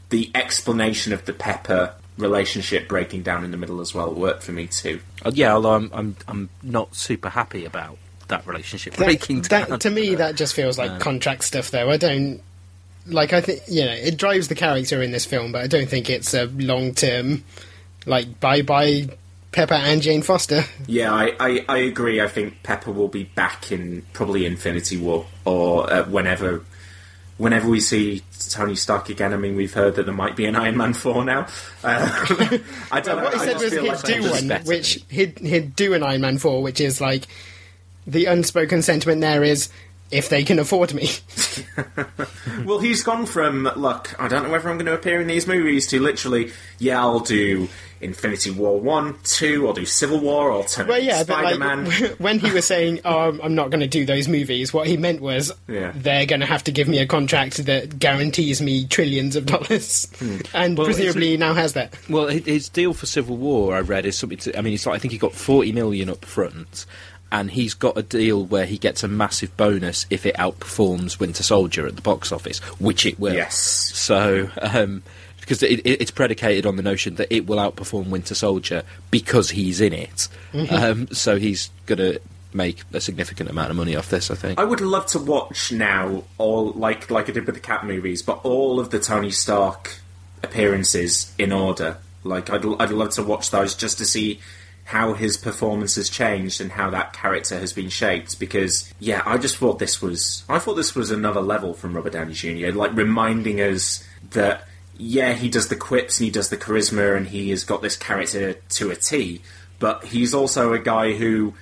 the 0.09 0.31
explanation 0.35 1.13
of 1.13 1.25
the 1.25 1.33
Pepper 1.33 1.93
relationship 2.17 2.89
breaking 2.89 3.23
down 3.23 3.45
in 3.45 3.51
the 3.51 3.57
middle 3.57 3.79
as 3.79 3.93
well 3.93 4.13
worked 4.13 4.43
for 4.43 4.51
me 4.51 4.67
too. 4.67 4.99
Uh, 5.23 5.31
yeah, 5.33 5.53
although 5.53 5.73
I'm, 5.75 5.89
I'm 5.93 6.15
I'm 6.27 6.49
not 6.63 6.93
super 6.95 7.29
happy 7.29 7.63
about 7.63 7.97
that 8.27 8.45
relationship 8.45 8.93
That- 8.95 9.05
breaking 9.05 9.41
down. 9.41 9.69
that- 9.69 9.81
to 9.81 9.89
me, 9.89 10.15
that 10.23 10.35
just 10.35 10.53
feels 10.53 10.77
like 10.77 10.91
Uh, 10.91 10.99
contract 10.99 11.43
stuff, 11.45 11.71
though. 11.71 11.89
I 11.89 11.95
don't 11.97 12.41
like. 13.09 13.33
I 13.33 13.41
think 13.41 13.61
you 13.67 13.85
know 13.85 13.91
it 13.91 14.17
drives 14.17 14.47
the 14.47 14.55
character 14.55 15.01
in 15.01 15.11
this 15.11 15.25
film, 15.25 15.51
but 15.51 15.61
I 15.61 15.67
don't 15.67 15.89
think 15.89 16.09
it's 16.09 16.33
a 16.33 16.45
long 16.45 16.93
term 16.93 17.43
like 18.05 18.39
bye 18.39 18.61
bye 18.61 19.09
Pepper 19.51 19.73
and 19.73 20.01
Jane 20.01 20.21
Foster. 20.21 20.63
Yeah, 20.87 21.11
I, 21.11 21.35
I, 21.39 21.65
I 21.67 21.77
agree. 21.79 22.21
I 22.21 22.27
think 22.27 22.61
Pepper 22.63 22.91
will 22.91 23.07
be 23.07 23.23
back 23.23 23.71
in 23.71 24.05
probably 24.13 24.45
Infinity 24.45 24.97
War 24.97 25.25
or 25.43 25.91
uh, 25.91 26.03
whenever 26.03 26.63
whenever 27.37 27.67
we 27.67 27.79
see 27.79 28.21
Tony 28.49 28.75
Stark 28.75 29.09
again. 29.09 29.33
I 29.33 29.37
mean, 29.37 29.55
we've 29.55 29.73
heard 29.73 29.95
that 29.95 30.03
there 30.03 30.13
might 30.13 30.35
be 30.35 30.45
an 30.45 30.55
Iron 30.55 30.77
Man 30.77 30.93
four 30.93 31.25
now. 31.25 31.47
Uh, 31.83 32.27
I 32.91 33.01
don't 33.01 33.17
know. 33.17 33.23
what 33.23 33.33
he 33.33 33.39
I 33.39 33.45
said 33.45 33.57
was 33.57 33.73
he'd 33.73 33.81
like 33.81 34.03
do 34.03 34.29
one, 34.29 34.65
which 34.65 35.03
he'd 35.09 35.39
he'd 35.39 35.75
do 35.75 35.93
an 35.93 36.03
Iron 36.03 36.21
Man 36.21 36.37
four, 36.37 36.61
which 36.61 36.79
is 36.79 37.01
like 37.01 37.25
the 38.05 38.25
unspoken 38.25 38.83
sentiment 38.83 39.21
there 39.21 39.43
is 39.43 39.69
if 40.11 40.29
they 40.29 40.43
can 40.43 40.59
afford 40.59 40.93
me. 40.93 41.09
Well, 42.65 42.79
he's 42.79 43.03
gone 43.03 43.25
from 43.25 43.63
look. 43.75 44.13
I 44.19 44.27
don't 44.27 44.43
know 44.43 44.49
whether 44.51 44.69
I'm 44.69 44.75
going 44.77 44.85
to 44.87 44.93
appear 44.93 45.21
in 45.21 45.27
these 45.27 45.47
movies 45.47 45.87
to 45.87 45.99
literally, 45.99 46.51
yeah, 46.77 46.99
I'll 46.99 47.19
do 47.21 47.69
Infinity 48.01 48.51
War 48.51 48.79
one, 48.79 49.15
two, 49.23 49.65
I'll 49.67 49.73
do 49.73 49.85
Civil 49.85 50.19
War, 50.19 50.51
I'll 50.51 50.63
turn 50.63 50.87
Well, 50.87 50.99
yeah, 51.01 51.23
but 51.23 51.39
Spider 51.39 51.57
Man. 51.57 51.85
like 51.85 52.15
when 52.17 52.39
he 52.39 52.51
was 52.51 52.65
saying, 52.65 52.99
"Oh, 53.05 53.37
I'm 53.41 53.55
not 53.55 53.69
going 53.71 53.79
to 53.81 53.87
do 53.87 54.05
those 54.05 54.27
movies," 54.27 54.73
what 54.73 54.87
he 54.87 54.97
meant 54.97 55.21
was 55.21 55.51
Yeah. 55.67 55.93
they're 55.95 56.25
going 56.25 56.41
to 56.41 56.45
have 56.45 56.63
to 56.65 56.71
give 56.71 56.87
me 56.87 56.99
a 56.99 57.05
contract 57.07 57.65
that 57.65 57.97
guarantees 57.97 58.61
me 58.61 58.85
trillions 58.85 59.35
of 59.35 59.45
dollars, 59.45 60.07
hmm. 60.19 60.37
and 60.53 60.77
Well, 60.77 60.85
presumably 60.87 61.33
it's- 61.33 61.39
now 61.39 61.53
has 61.53 61.73
that. 61.73 61.93
Well, 62.09 62.27
his 62.27 62.67
deal 62.69 62.93
for 62.93 63.05
Civil 63.05 63.37
War, 63.37 63.75
I 63.75 63.79
read, 63.81 64.05
is 64.05 64.17
something. 64.17 64.37
To, 64.39 64.57
I 64.57 64.61
mean, 64.61 64.73
it's 64.73 64.85
like 64.85 64.95
I 64.95 64.99
think 64.99 65.11
he 65.13 65.17
got 65.17 65.33
forty 65.33 65.71
million 65.71 66.09
up 66.09 66.25
front, 66.25 66.85
and 67.31 67.51
he's 67.51 67.73
got 67.73 67.97
a 67.97 68.03
deal 68.03 68.45
where 68.45 68.65
he 68.65 68.77
gets 68.77 69.03
a 69.03 69.07
massive 69.07 69.55
bonus 69.57 70.05
if 70.09 70.25
it 70.25 70.35
outperforms 70.35 71.19
Winter 71.19 71.43
Soldier 71.43 71.85
at 71.87 71.95
the 71.95 72.01
box 72.01 72.31
office, 72.31 72.59
which 72.79 73.05
it 73.05 73.19
will. 73.19 73.33
Yes. 73.33 73.55
So, 73.55 74.49
um, 74.61 75.03
because 75.39 75.63
it, 75.63 75.79
it, 75.79 76.01
it's 76.01 76.11
predicated 76.11 76.65
on 76.65 76.75
the 76.75 76.83
notion 76.83 77.15
that 77.15 77.33
it 77.33 77.47
will 77.47 77.57
outperform 77.57 78.09
Winter 78.09 78.35
Soldier 78.35 78.83
because 79.11 79.49
he's 79.49 79.81
in 79.81 79.93
it. 79.93 80.27
Mhm. 80.53 80.71
Um, 80.71 81.07
so 81.11 81.37
he's 81.37 81.69
going 81.85 81.97
to 81.99 82.19
make 82.53 82.81
a 82.93 83.01
significant 83.01 83.49
amount 83.49 83.69
of 83.69 83.75
money 83.77 83.95
off 83.95 84.09
this, 84.09 84.31
I 84.31 84.35
think. 84.35 84.59
I 84.59 84.63
would 84.63 84.81
love 84.81 85.05
to 85.07 85.19
watch 85.19 85.71
now 85.71 86.23
all 86.37 86.71
like 86.71 87.11
like 87.11 87.29
I 87.29 87.31
did 87.31 87.45
with 87.45 87.55
the 87.55 87.61
Cap 87.61 87.83
movies, 87.83 88.21
but 88.21 88.43
all 88.43 88.79
of 88.79 88.89
the 88.89 88.99
Tony 88.99 89.31
Stark 89.31 89.99
appearances 90.43 91.31
in 91.37 91.51
order. 91.51 91.97
Like 92.23 92.49
I'd 92.49 92.65
I'd 92.79 92.91
love 92.91 93.11
to 93.11 93.23
watch 93.23 93.51
those 93.51 93.75
just 93.75 93.97
to 93.99 94.05
see 94.05 94.39
how 94.89 95.13
his 95.13 95.37
performance 95.37 95.95
has 95.95 96.09
changed 96.09 96.59
and 96.59 96.71
how 96.71 96.89
that 96.89 97.13
character 97.13 97.59
has 97.59 97.71
been 97.73 97.89
shaped. 97.89 98.39
Because 98.39 98.91
yeah, 98.99 99.21
I 99.23 99.37
just 99.37 99.57
thought 99.57 99.77
this 99.77 100.01
was 100.01 100.43
I 100.49 100.57
thought 100.57 100.73
this 100.73 100.95
was 100.95 101.11
another 101.11 101.41
level 101.41 101.75
from 101.75 101.95
Robert 101.95 102.13
Downey 102.13 102.33
Jr. 102.33 102.71
Like 102.71 102.95
reminding 102.95 103.61
us 103.61 104.03
that 104.31 104.67
yeah, 104.97 105.33
he 105.33 105.47
does 105.47 105.67
the 105.67 105.75
quips 105.75 106.19
and 106.19 106.25
he 106.25 106.31
does 106.31 106.49
the 106.49 106.57
charisma 106.57 107.15
and 107.15 107.27
he 107.27 107.51
has 107.51 107.63
got 107.63 107.83
this 107.83 107.95
character 107.95 108.53
to 108.53 108.89
a 108.89 108.95
T, 108.95 109.41
but 109.77 110.05
he's 110.05 110.33
also 110.33 110.73
a 110.73 110.79
guy 110.79 111.13
who 111.13 111.53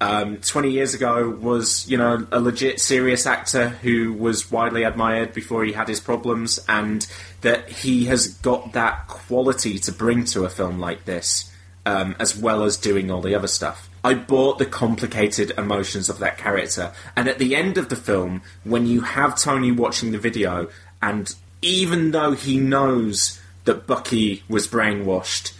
um, 0.00 0.38
20 0.38 0.70
years 0.70 0.94
ago 0.94 1.28
was, 1.28 1.88
you 1.88 1.98
know, 1.98 2.26
a 2.32 2.40
legit 2.40 2.80
serious 2.80 3.26
actor 3.26 3.68
who 3.68 4.14
was 4.14 4.50
widely 4.50 4.82
admired 4.82 5.34
before 5.34 5.62
he 5.62 5.72
had 5.72 5.88
his 5.88 6.00
problems, 6.00 6.58
and 6.68 7.06
that 7.42 7.68
he 7.68 8.06
has 8.06 8.28
got 8.38 8.72
that 8.72 9.06
quality 9.08 9.78
to 9.80 9.92
bring 9.92 10.24
to 10.24 10.44
a 10.44 10.48
film 10.48 10.80
like 10.80 11.04
this, 11.04 11.51
um, 11.86 12.14
as 12.18 12.36
well 12.36 12.62
as 12.62 12.76
doing 12.76 13.10
all 13.10 13.20
the 13.20 13.34
other 13.34 13.48
stuff. 13.48 13.88
I 14.04 14.14
bought 14.14 14.58
the 14.58 14.66
complicated 14.66 15.52
emotions 15.56 16.08
of 16.08 16.18
that 16.18 16.38
character, 16.38 16.92
and 17.16 17.28
at 17.28 17.38
the 17.38 17.54
end 17.54 17.78
of 17.78 17.88
the 17.88 17.96
film, 17.96 18.42
when 18.64 18.86
you 18.86 19.02
have 19.02 19.38
Tony 19.38 19.70
watching 19.70 20.12
the 20.12 20.18
video, 20.18 20.68
and 21.00 21.34
even 21.60 22.10
though 22.10 22.32
he 22.32 22.58
knows 22.58 23.40
that 23.64 23.86
Bucky 23.86 24.42
was 24.48 24.66
brainwashed, 24.66 25.54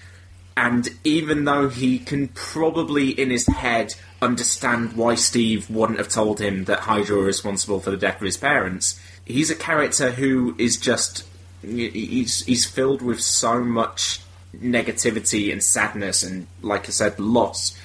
and 0.57 0.89
even 1.05 1.45
though 1.45 1.69
he 1.69 1.99
can 1.99 2.29
probably 2.29 3.11
in 3.11 3.31
his 3.31 3.47
head 3.47 3.95
understand 4.21 4.95
why 4.95 5.15
Steve 5.15 5.71
wouldn't 5.71 5.99
have 5.99 6.09
told 6.09 6.41
him 6.41 6.65
that 6.65 6.81
Hydra 6.81 7.17
were 7.17 7.25
responsible 7.25 7.81
for 7.81 7.91
the 7.91 7.97
death 7.97 8.17
of 8.17 8.27
his 8.27 8.37
parents, 8.37 9.01
he's 9.25 9.51
a 9.51 9.57
character 9.57 10.11
who 10.11 10.55
is 10.59 10.77
just 10.77 11.25
he's 11.63 12.45
he's 12.45 12.67
filled 12.67 13.03
with 13.03 13.21
so 13.21 13.61
much 13.61 14.21
negativity 14.57 15.53
and 15.53 15.63
sadness 15.63 16.23
and 16.23 16.47
like 16.61 16.89
I 16.89 16.91
said 16.91 17.19
loss 17.19 17.79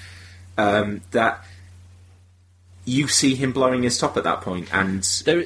um, 0.58 1.02
that 1.12 1.44
you 2.84 3.08
see 3.08 3.36
him 3.36 3.52
blowing 3.52 3.84
his 3.84 3.98
top 3.98 4.18
at 4.18 4.24
that 4.24 4.42
point 4.42 4.74
and 4.74 5.04
There, 5.26 5.46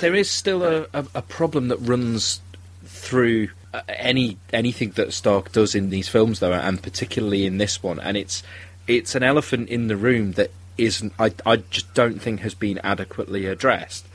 there 0.00 0.14
is 0.14 0.30
still 0.30 0.62
a, 0.62 0.86
a, 0.92 1.06
a 1.16 1.22
problem 1.22 1.68
that 1.68 1.78
runs 1.78 2.40
through 2.84 3.48
uh, 3.74 3.82
any 3.88 4.38
anything 4.52 4.90
that 4.92 5.12
Stark 5.12 5.52
does 5.52 5.74
in 5.74 5.90
these 5.90 6.08
films, 6.08 6.40
though, 6.40 6.52
and 6.52 6.82
particularly 6.82 7.44
in 7.44 7.58
this 7.58 7.82
one, 7.82 8.00
and 8.00 8.16
it's 8.16 8.42
it's 8.86 9.14
an 9.14 9.22
elephant 9.22 9.68
in 9.68 9.88
the 9.88 9.96
room 9.96 10.32
that 10.32 10.50
isn't. 10.78 11.12
I 11.18 11.32
I 11.44 11.56
just 11.56 11.92
don't 11.92 12.20
think 12.20 12.40
has 12.40 12.54
been 12.54 12.78
adequately 12.78 13.46
addressed, 13.46 14.05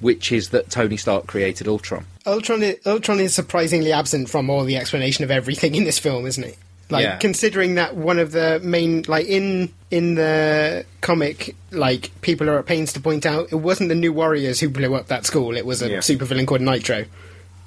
which 0.00 0.30
is 0.32 0.50
that 0.50 0.70
Tony 0.70 0.96
Stark 0.96 1.26
created 1.26 1.66
Ultron. 1.68 2.06
Ultron, 2.26 2.62
i- 2.62 2.76
Ultron 2.86 3.20
is 3.20 3.34
surprisingly 3.34 3.92
absent 3.92 4.28
from 4.30 4.48
all 4.50 4.64
the 4.64 4.76
explanation 4.76 5.24
of 5.24 5.30
everything 5.30 5.74
in 5.74 5.84
this 5.84 5.98
film, 5.98 6.26
isn't 6.26 6.44
it? 6.44 6.56
Like 6.90 7.02
Yeah. 7.02 7.16
considering 7.16 7.74
that 7.74 7.96
one 7.96 8.18
of 8.18 8.32
the 8.32 8.60
main, 8.62 9.04
like 9.08 9.26
in 9.26 9.70
in 9.90 10.14
the 10.14 10.84
comic, 11.00 11.54
like 11.70 12.10
people 12.22 12.48
are 12.48 12.58
at 12.58 12.66
pains 12.66 12.92
to 12.94 13.00
point 13.00 13.24
out, 13.26 13.48
it 13.50 13.56
wasn't 13.56 13.88
the 13.88 13.94
New 13.94 14.12
Warriors 14.12 14.60
who 14.60 14.68
blew 14.68 14.94
up 14.94 15.08
that 15.08 15.26
school. 15.26 15.56
It 15.56 15.66
was 15.66 15.82
a 15.82 15.88
Yeah. 15.90 15.98
supervillain 15.98 16.46
called 16.46 16.60
Nitro, 16.62 17.04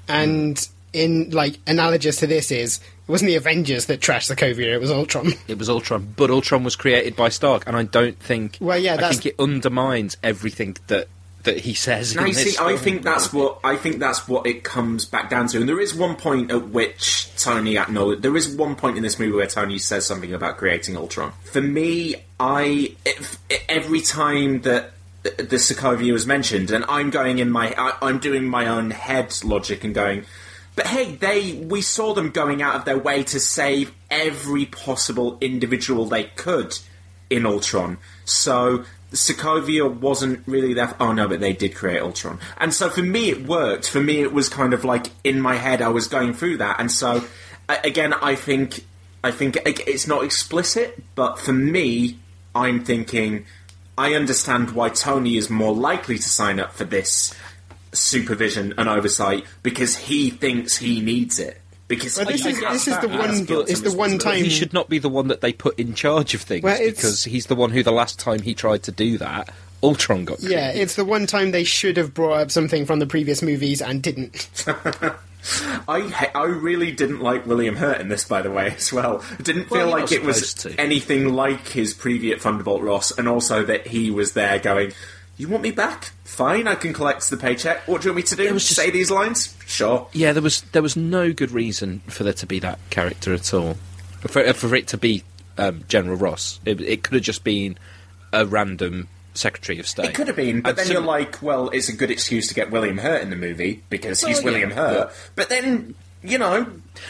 and 0.08 0.68
in 0.94 1.30
like 1.30 1.58
analogous 1.68 2.18
to 2.18 2.28
this 2.28 2.52
is 2.52 2.78
it 3.08 3.12
wasn't 3.12 3.28
the 3.30 3.36
Avengers 3.36 3.86
that 3.86 4.00
trashed 4.02 4.28
the 4.28 4.36
Sokovia. 4.36 4.74
It 4.74 4.82
was 4.82 4.92
Ultron. 4.92 5.34
It 5.48 5.58
was 5.58 5.70
Ultron, 5.70 6.14
but 6.16 6.30
Ultron 6.30 6.64
was 6.64 6.76
created 6.76 7.16
by 7.16 7.30
Stark, 7.30 7.64
and 7.68 7.76
I 7.78 7.84
don't 7.84 8.18
think. 8.20 8.58
Well, 8.60 8.78
yeah, 8.78 8.96
I 8.96 9.10
think 9.10 9.26
it 9.28 9.36
undermines 9.40 10.18
everything 10.24 10.78
that 10.88 11.08
that 11.44 11.60
he 11.60 11.74
says. 11.74 12.16
No, 12.16 12.22
in 12.22 12.30
you 12.30 12.34
this 12.34 12.56
see, 12.56 12.64
I 12.64 12.78
think 12.78 13.04
that's 13.04 13.34
what 13.34 13.60
I 13.64 13.76
think 13.76 14.00
that's 14.00 14.28
what 14.28 14.46
it 14.46 14.64
comes 14.64 15.06
back 15.06 15.30
down 15.30 15.48
to. 15.48 15.60
And 15.60 15.68
there 15.68 15.80
is 15.80 15.94
one 15.94 16.16
point 16.16 16.52
at 16.52 16.70
which 16.70 17.30
Tony 17.38 17.78
acknowledges. 17.78 18.22
There 18.22 18.36
is 18.36 18.50
one 18.50 18.76
point 18.76 18.98
in 18.98 19.04
this 19.04 19.20
movie 19.20 19.34
where 19.34 19.48
Tony 19.48 19.80
says 19.80 20.06
something 20.06 20.34
about 20.34 20.58
creating 20.58 20.98
Ultron. 20.98 21.34
For 21.44 21.62
me, 21.62 22.16
I 22.40 22.96
if, 23.06 23.38
every 23.68 24.02
time 24.02 24.62
that 24.62 24.92
the 25.24 25.58
Sokovia 25.58 26.14
was 26.14 26.26
mentioned, 26.26 26.72
and 26.72 26.84
I'm 26.88 27.10
going 27.10 27.40
in 27.40 27.50
my, 27.50 27.74
I, 27.78 27.98
I'm 28.02 28.20
doing 28.20 28.48
my 28.48 28.68
own 28.68 28.92
head 28.92 29.34
logic 29.44 29.84
and 29.84 29.94
going. 29.94 30.26
But 30.76 30.88
hey, 30.88 31.16
they 31.16 31.54
we 31.54 31.82
saw 31.82 32.14
them 32.14 32.32
going 32.32 32.62
out 32.62 32.76
of 32.76 32.86
their 32.86 32.98
way 32.98 33.24
to 33.26 33.40
save 33.40 33.92
every 34.10 34.66
possible 34.66 35.38
individual 35.42 36.06
they 36.06 36.26
could 36.36 36.78
in 37.30 37.46
Ultron. 37.46 37.98
So 38.26 38.86
Sokovia 39.12 39.94
wasn't 39.94 40.42
really 40.48 40.74
there. 40.74 40.96
Oh 41.00 41.12
no, 41.12 41.28
but 41.28 41.40
they 41.40 41.54
did 41.54 41.76
create 41.76 42.02
Ultron, 42.02 42.40
and 42.58 42.74
so 42.74 42.90
for 42.90 43.02
me 43.02 43.30
it 43.30 43.46
worked. 43.46 43.90
For 43.90 44.00
me, 44.00 44.22
it 44.22 44.34
was 44.34 44.48
kind 44.50 44.74
of 44.74 44.86
like 44.86 45.08
in 45.24 45.42
my 45.42 45.56
head 45.56 45.82
I 45.82 45.90
was 45.90 46.08
going 46.08 46.34
through 46.34 46.58
that, 46.58 46.80
and 46.80 46.92
so 46.92 47.24
again, 47.68 48.14
I 48.14 48.36
think 48.36 48.86
I 49.24 49.32
think 49.32 49.58
it's 49.66 50.08
not 50.08 50.24
explicit, 50.24 51.02
but 51.16 51.40
for 51.40 51.54
me, 51.54 52.18
I'm 52.56 52.84
thinking 52.84 53.46
I 53.98 54.16
understand 54.16 54.72
why 54.72 54.90
Tony 54.90 55.38
is 55.38 55.50
more 55.50 55.74
likely 55.76 56.18
to 56.18 56.30
sign 56.30 56.60
up 56.60 56.74
for 56.74 56.86
this 56.86 57.36
supervision 57.94 58.74
and 58.78 58.90
oversight 58.90 59.46
because 59.62 59.96
he 59.96 60.30
thinks 60.30 60.78
he 60.78 61.02
needs 61.02 61.40
it. 61.40 61.61
Because 61.92 62.16
Well, 62.18 62.26
this 62.26 62.46
I 62.46 62.50
is- 62.50 62.60
guess 62.60 62.86
this 62.86 62.88
is 62.96 63.00
the 63.02 63.08
one- 63.10 63.44
guilt 63.46 63.70
it's 63.70 63.82
the 63.82 63.92
one 63.92 64.18
time- 64.18 64.44
he 64.44 64.50
should 64.50 64.72
not 64.74 64.88
be 64.90 64.98
the 64.98 65.10
one 65.10 65.28
that 65.28 65.42
they 65.42 65.52
put 65.54 65.78
in 65.78 65.94
charge 65.94 66.34
of 66.34 66.42
things 66.42 66.64
Well, 66.64 66.78
because 66.80 67.26
he's 67.26 67.48
the 67.48 67.56
one 67.56 67.72
who 67.72 67.84
the 67.84 67.92
last 67.92 68.18
time 68.18 68.42
he 68.42 68.54
tried 68.54 68.84
to 68.84 68.92
do 68.92 69.18
that, 69.18 69.54
Ultron 69.84 70.24
got. 70.26 70.42
Yeah, 70.42 70.70
created. 70.72 70.82
it's 70.84 70.96
the 70.96 71.04
one 71.06 71.28
time 71.28 71.52
they 71.52 71.64
should 71.66 71.98
have 71.98 72.14
brought 72.14 72.40
up 72.40 72.52
something 72.52 72.86
from 72.86 73.00
the 73.00 73.06
previous 73.08 73.42
movies 73.42 73.82
and 73.82 74.02
didn't. 74.02 74.48
I 75.88 76.30
I 76.36 76.44
really 76.46 76.92
didn't 76.92 77.20
like 77.22 77.46
William 77.48 77.76
Hurt 77.76 78.00
in 78.00 78.10
this, 78.10 78.24
by 78.26 78.42
the 78.44 78.52
way, 78.52 78.76
as 78.78 78.94
well. 78.94 79.24
I 79.40 79.42
didn't 79.42 79.66
feel 79.70 79.78
Well, 79.80 79.90
like 79.90 80.12
it 80.12 80.24
was 80.24 80.54
to. 80.56 80.80
anything 80.80 81.34
like 81.34 81.68
his 81.68 81.94
previous 81.96 82.42
Thunderbolt 82.44 82.84
Ross, 82.84 83.12
and 83.12 83.28
also 83.28 83.64
that 83.66 83.88
he 83.88 84.12
was 84.12 84.34
there 84.34 84.60
going, 84.60 84.94
"You 85.42 85.48
want 85.48 85.64
me 85.64 85.72
back? 85.72 86.12
Fine, 86.24 86.68
I 86.68 86.76
can 86.76 86.94
collect 86.94 87.30
the 87.30 87.38
paycheck. 87.38 87.88
What 87.88 88.02
do 88.02 88.08
you 88.08 88.14
want 88.14 88.18
me 88.18 88.24
to 88.24 88.36
do? 88.36 88.54
was 88.54 88.68
just- 88.68 88.80
Say 88.80 88.92
these 88.92 89.10
lines? 89.10 89.56
Sure." 89.66 90.08
Yeah, 90.14 90.34
there 90.34 90.44
was 90.44 90.62
there 90.72 90.82
was 90.82 90.96
no 90.96 91.34
good 91.34 91.52
reason 91.52 92.02
for 92.08 92.24
there 92.24 92.34
to 92.34 92.46
be 92.46 92.60
that 92.60 92.80
character 92.90 93.34
at 93.34 93.54
all. 93.54 93.78
For, 94.22 94.54
for 94.54 94.76
it 94.76 94.88
to 94.90 94.98
be 94.98 95.24
um, 95.58 95.84
General 95.88 96.16
Ross, 96.16 96.60
it, 96.64 96.80
it 96.80 97.04
could 97.04 97.16
have 97.16 97.24
just 97.24 97.44
been 97.44 97.78
a 98.32 98.46
random 98.46 99.08
Secretary 99.34 99.80
of 99.80 99.88
State. 99.88 100.06
It 100.06 100.14
could 100.14 100.28
have 100.28 100.36
been, 100.36 100.62
but 100.62 100.70
And 100.70 100.78
then 100.78 100.92
you're 100.92 101.02
like, 101.02 101.42
well, 101.42 101.70
it's 101.70 101.90
a 101.90 101.96
good 101.96 102.12
excuse 102.12 102.48
to 102.50 102.54
get 102.54 102.70
William 102.70 102.98
Hurt 102.98 103.22
in 103.22 103.30
the 103.30 103.36
movie 103.36 103.82
because 103.90 104.22
he's 104.22 104.44
William 104.44 104.70
yeah, 104.70 104.76
Hurt. 104.76 105.14
But 105.36 105.50
then, 105.50 105.96
you 106.24 106.38
know, 106.38 106.68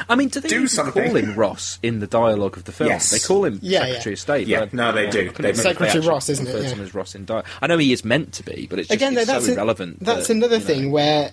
I 0.09 0.15
mean, 0.15 0.29
do 0.29 0.39
they 0.39 0.49
do 0.49 0.55
even 0.55 0.67
something. 0.67 1.03
call 1.03 1.15
him 1.15 1.35
Ross 1.35 1.79
in 1.83 1.99
the 1.99 2.07
dialogue 2.07 2.57
of 2.57 2.63
the 2.65 2.71
film? 2.71 2.89
Yes. 2.89 3.11
They 3.11 3.19
call 3.19 3.45
him 3.45 3.59
Yeah, 3.61 3.79
Secretary 3.81 4.11
yeah. 4.11 4.13
of 4.13 4.19
State. 4.19 4.47
Yeah, 4.47 4.59
but 4.61 4.73
no, 4.73 4.91
they 4.91 5.09
do. 5.09 5.31
They- 5.31 5.53
Secretary 5.53 5.89
actually 5.89 6.07
Ross, 6.07 6.29
isn't 6.29 6.45
it? 6.47 6.49
referred 6.49 6.61
to 6.63 6.69
Yeah. 6.69 6.75
him 6.75 6.81
as 6.83 6.93
Ross 6.95 7.15
in 7.15 7.25
dialogue. 7.25 7.45
I 7.61 7.67
know 7.67 7.77
he 7.77 7.91
is 7.91 8.05
meant 8.05 8.33
to 8.33 8.43
be, 8.43 8.67
but 8.69 8.79
it's 8.79 8.87
just 8.89 8.95
Again, 8.95 9.17
it's 9.17 9.27
that's 9.27 9.45
so 9.45 9.51
a- 9.51 9.55
irrelevant. 9.55 9.97
That's 10.03 10.27
that, 10.27 10.33
another 10.33 10.55
you 10.57 10.61
know. 10.61 10.65
thing 10.67 10.91
where, 10.91 11.31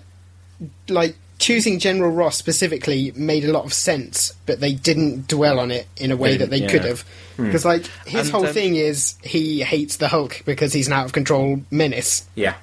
like, 0.89 1.15
choosing 1.37 1.79
General 1.79 2.11
Ross 2.11 2.35
specifically 2.37 3.13
made 3.15 3.45
a 3.45 3.51
lot 3.53 3.63
of 3.63 3.73
sense, 3.73 4.33
but 4.45 4.59
they 4.59 4.73
didn't 4.73 5.27
dwell 5.27 5.57
on 5.59 5.71
it 5.71 5.87
in 5.95 6.11
a 6.11 6.17
way 6.17 6.35
that 6.35 6.49
they 6.49 6.57
Yeah. 6.57 6.67
could 6.67 6.83
have. 6.83 7.05
Because, 7.37 7.63
like, 7.63 7.85
his 8.05 8.23
And, 8.27 8.31
whole 8.31 8.45
um, 8.47 8.53
thing 8.53 8.75
is 8.75 9.15
he 9.23 9.61
hates 9.61 9.95
the 9.95 10.09
Hulk 10.09 10.41
because 10.43 10.73
he's 10.73 10.87
an 10.87 10.93
out 10.93 11.05
of 11.05 11.13
control 11.13 11.61
menace. 11.71 12.23
yeah. 12.35 12.55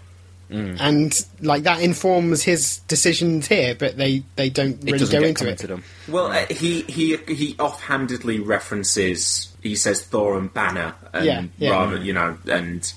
And, 0.48 1.27
like, 1.40 1.64
that 1.64 1.81
informs 1.81 2.43
his 2.43 2.78
decisions 2.89 3.48
here, 3.48 3.74
but 3.74 3.97
they, 3.97 4.23
they 4.36 4.48
don't 4.48 4.82
really 4.82 4.98
doesn't 4.98 5.12
go 5.12 5.20
get 5.20 5.28
into 5.31 5.48
it. 5.48 5.59
commented. 5.59 5.85
Well, 6.09 6.27
uh, 6.28 6.47
he 6.47 6.82
he 6.82 7.16
he 7.28 7.56
offhandedly 7.59 8.40
references. 8.40 9.52
He 9.62 9.74
says 9.74 10.02
Thor 10.05 10.39
and 10.39 10.52
Banner, 10.52 10.94
and 11.12 11.24
Yeah, 11.24 11.44
yeah. 11.59 11.70
rather 11.70 11.97
you 11.97 12.12
know, 12.12 12.39
and 12.47 12.93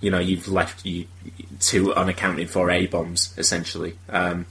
you 0.00 0.10
know, 0.10 0.18
you've 0.20 0.48
left 0.48 0.84
you 0.86 1.06
two 1.60 1.94
unaccounted 1.94 2.50
for 2.50 2.70
a 2.70 2.86
bombs 2.86 3.34
essentially. 3.36 3.96
Um, 4.08 4.46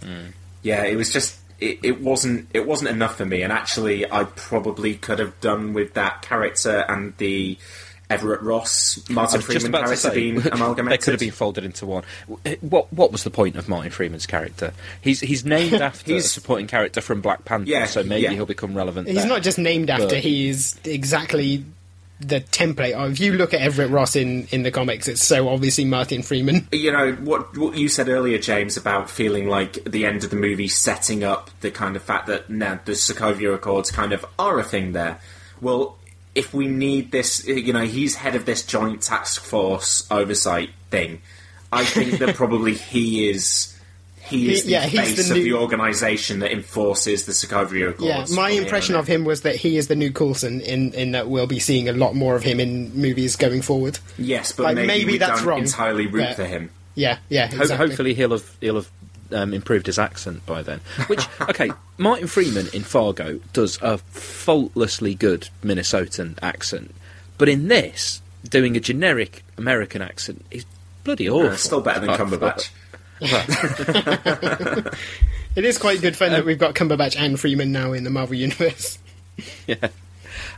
Yeah, 0.63 0.83
it 0.83 0.95
was 0.95 1.11
just 1.11 1.37
it, 1.59 1.79
it 1.83 2.01
wasn't 2.01 2.49
it 2.53 2.67
wasn't 2.67 2.89
enough 2.89 3.17
for 3.17 3.25
me, 3.25 3.43
and 3.43 3.53
actually, 3.53 4.09
I 4.11 4.25
probably 4.25 4.95
could 4.95 5.19
have 5.19 5.39
done 5.41 5.73
with 5.73 5.93
that 5.93 6.21
character 6.21 6.83
and 6.89 7.13
the 7.17 7.57
Everett 8.11 8.41
Ross 8.41 8.99
Martin 9.09 9.41
Freeman 9.41 9.67
about 9.67 9.79
to 9.79 9.83
character 9.85 10.09
say 10.09 10.13
being 10.15 10.35
they 10.89 10.97
could 10.97 11.13
have 11.13 11.19
been 11.19 11.31
folded 11.31 11.63
into 11.63 11.85
one. 11.85 12.03
Eh, 12.45 12.57
what 12.61 12.91
what 12.93 13.11
was 13.11 13.23
the 13.23 13.29
point 13.29 13.55
of 13.55 13.69
Martin 13.69 13.91
Freeman's 13.91 14.25
character? 14.25 14.73
He's 15.01 15.19
he's 15.21 15.45
named 15.45 15.73
after 15.81 16.11
He's- 16.11 16.25
a 16.25 16.29
supporting 16.29 16.67
character 16.67 17.01
from 17.01 17.21
Black 17.21 17.45
Panther, 17.45 17.69
Yeah, 17.69 17.85
so 17.85 18.03
maybe 18.03 18.23
yeah. 18.23 18.31
he'll 18.31 18.45
become 18.45 18.73
relevant. 18.75 19.07
He's 19.07 19.17
there. 19.17 19.27
not 19.27 19.41
just 19.43 19.57
named 19.57 19.89
after, 19.89 20.07
But- 20.07 20.17
he's 20.17 20.75
exactly 20.83 21.63
the 22.19 22.39
template. 22.41 22.93
of- 22.93 23.13
If 23.13 23.19
you 23.19 23.33
look 23.33 23.51
at 23.55 23.61
Everett 23.61 23.89
Ross 23.89 24.15
in, 24.15 24.45
in 24.51 24.61
the 24.61 24.69
comics, 24.69 25.07
it's 25.07 25.23
so 25.23 25.49
obviously 25.49 25.85
Martin 25.85 26.21
Freeman. 26.21 26.67
you 26.71 26.91
know 26.91 27.13
what 27.13 27.57
what 27.57 27.75
you 27.75 27.87
said 27.89 28.09
earlier, 28.09 28.37
James, 28.37 28.77
about 28.77 29.09
feeling 29.09 29.47
like 29.47 29.83
the 29.85 30.05
end 30.05 30.23
of 30.23 30.29
the 30.29 30.35
movie 30.35 30.67
setting 30.67 31.23
up 31.23 31.49
the 31.61 31.71
kind 31.71 31.95
of 31.95 32.03
fact 32.03 32.27
that 32.27 32.49
now 32.49 32.79
the 32.85 32.91
Sokovia 32.91 33.55
Accords 33.55 33.89
kind 33.89 34.13
of 34.13 34.23
are 34.37 34.59
a 34.59 34.63
thing 34.63 34.91
there. 34.91 35.19
Well, 35.61 35.97
if 36.35 36.53
we 36.53 36.67
need 36.67 37.11
this, 37.11 37.45
you 37.45 37.73
know, 37.73 37.85
he's 37.85 38.15
head 38.15 38.35
of 38.35 38.45
this 38.45 38.65
joint 38.65 39.01
task 39.01 39.43
force 39.43 40.07
oversight 40.11 40.69
thing. 40.89 41.21
I 41.71 41.83
think 41.85 42.19
that 42.19 42.35
probably 42.41 42.73
he 42.73 43.29
is. 43.29 43.67
He 44.23 44.53
is 44.53 44.59
He- 44.61 44.65
the 44.67 44.71
yeah, 44.71 44.85
he's 44.85 44.99
face 45.15 45.27
the 45.27 45.35
of 45.37 45.43
the 45.43 45.53
organisation 45.53 46.39
that 46.39 46.51
enforces 46.53 47.25
the 47.25 47.33
Sokovia 47.33 47.89
Accords. 47.89 48.29
Yeah, 48.31 48.35
my 48.35 48.49
impression 48.51 48.95
of 48.95 49.05
him 49.07 49.25
was 49.25 49.41
that 49.41 49.55
he 49.57 49.75
is 49.77 49.87
the 49.87 49.95
new 49.95 50.11
Coulson, 50.11 50.61
in, 50.61 50.93
in 50.93 51.11
that 51.11 51.27
we'll 51.27 51.47
be 51.47 51.59
seeing 51.59 51.89
a 51.89 51.93
lot 51.93 52.15
more 52.15 52.35
of 52.35 52.43
him 52.43 52.59
in 52.61 52.93
movies 52.95 53.35
going 53.35 53.61
forward. 53.61 53.99
Yes, 54.17 54.53
but 54.53 54.63
Like, 54.63 54.75
maybe, 54.75 54.87
maybe 54.87 55.11
we 55.13 55.17
that's 55.17 55.39
don't 55.39 55.47
wrong, 55.49 55.59
entirely 55.59 56.07
root 56.07 56.23
but- 56.27 56.35
for 56.37 56.45
him. 56.45 56.69
Yeah, 56.95 57.17
yeah, 57.29 57.47
Ho- 57.55 57.75
hopefully 57.75 58.13
he'll 58.13 58.31
have 58.31 58.49
he'll 58.61 58.75
have 58.75 58.89
um, 59.33 59.53
improved 59.53 59.87
his 59.87 59.99
accent 59.99 60.45
by 60.45 60.61
then. 60.61 60.81
Which 61.07 61.27
okay, 61.41 61.71
Martin 61.97 62.27
Freeman 62.27 62.67
in 62.73 62.83
Fargo 62.83 63.39
does 63.53 63.79
a 63.81 63.97
faultlessly 63.97 65.15
good 65.15 65.49
Minnesotan 65.63 66.37
accent, 66.41 66.93
but 67.37 67.49
in 67.49 67.67
this, 67.67 68.21
doing 68.47 68.75
a 68.75 68.79
generic 68.79 69.43
American 69.57 70.01
accent 70.01 70.45
is 70.51 70.65
bloody 71.03 71.29
awful. 71.29 71.51
Uh, 71.51 71.55
still 71.57 71.81
better 71.81 71.99
than 71.99 72.09
I 72.09 72.17
Cumberbatch. 72.17 72.69
It 75.53 75.65
is 75.65 75.77
quite 75.77 76.01
good 76.01 76.15
fun 76.15 76.31
that 76.31 76.45
we've 76.45 76.57
got 76.57 76.75
Cumberbatch 76.75 77.17
and 77.19 77.37
Freeman 77.37 77.73
now 77.73 77.91
in 77.91 78.05
the 78.05 78.09
Marvel 78.09 78.35
Universe. 78.35 78.97
yeah. 79.67 79.89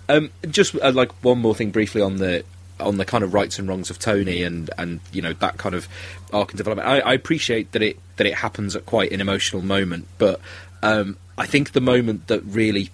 Um, 0.08 0.30
just 0.50 0.76
uh, 0.76 0.92
like 0.92 1.12
one 1.24 1.40
more 1.40 1.56
thing 1.56 1.72
briefly 1.72 2.02
on 2.02 2.18
the 2.18 2.44
on 2.80 2.98
the 2.98 3.06
kind 3.06 3.24
of 3.24 3.34
rights 3.34 3.60
and 3.60 3.68
wrongs 3.68 3.90
of 3.90 4.00
Tony 4.00 4.44
and 4.44 4.70
and 4.78 5.00
you 5.12 5.22
know 5.22 5.34
that 5.34 5.58
kind 5.58 5.76
of 5.76 5.88
arc 6.32 6.52
and 6.52 6.58
development. 6.58 6.88
I, 6.88 7.00
I 7.00 7.14
appreciate 7.14 7.72
that 7.72 7.82
it 7.82 7.98
that 8.18 8.28
it 8.28 8.36
happens 8.36 8.76
at 8.76 8.86
quite 8.86 9.12
an 9.12 9.22
emotional 9.22 9.62
moment, 9.62 10.08
but 10.18 10.40
um, 10.82 11.18
I 11.38 11.46
think 11.46 11.72
the 11.72 11.82
moment 11.82 12.28
that 12.28 12.42
really 12.42 12.92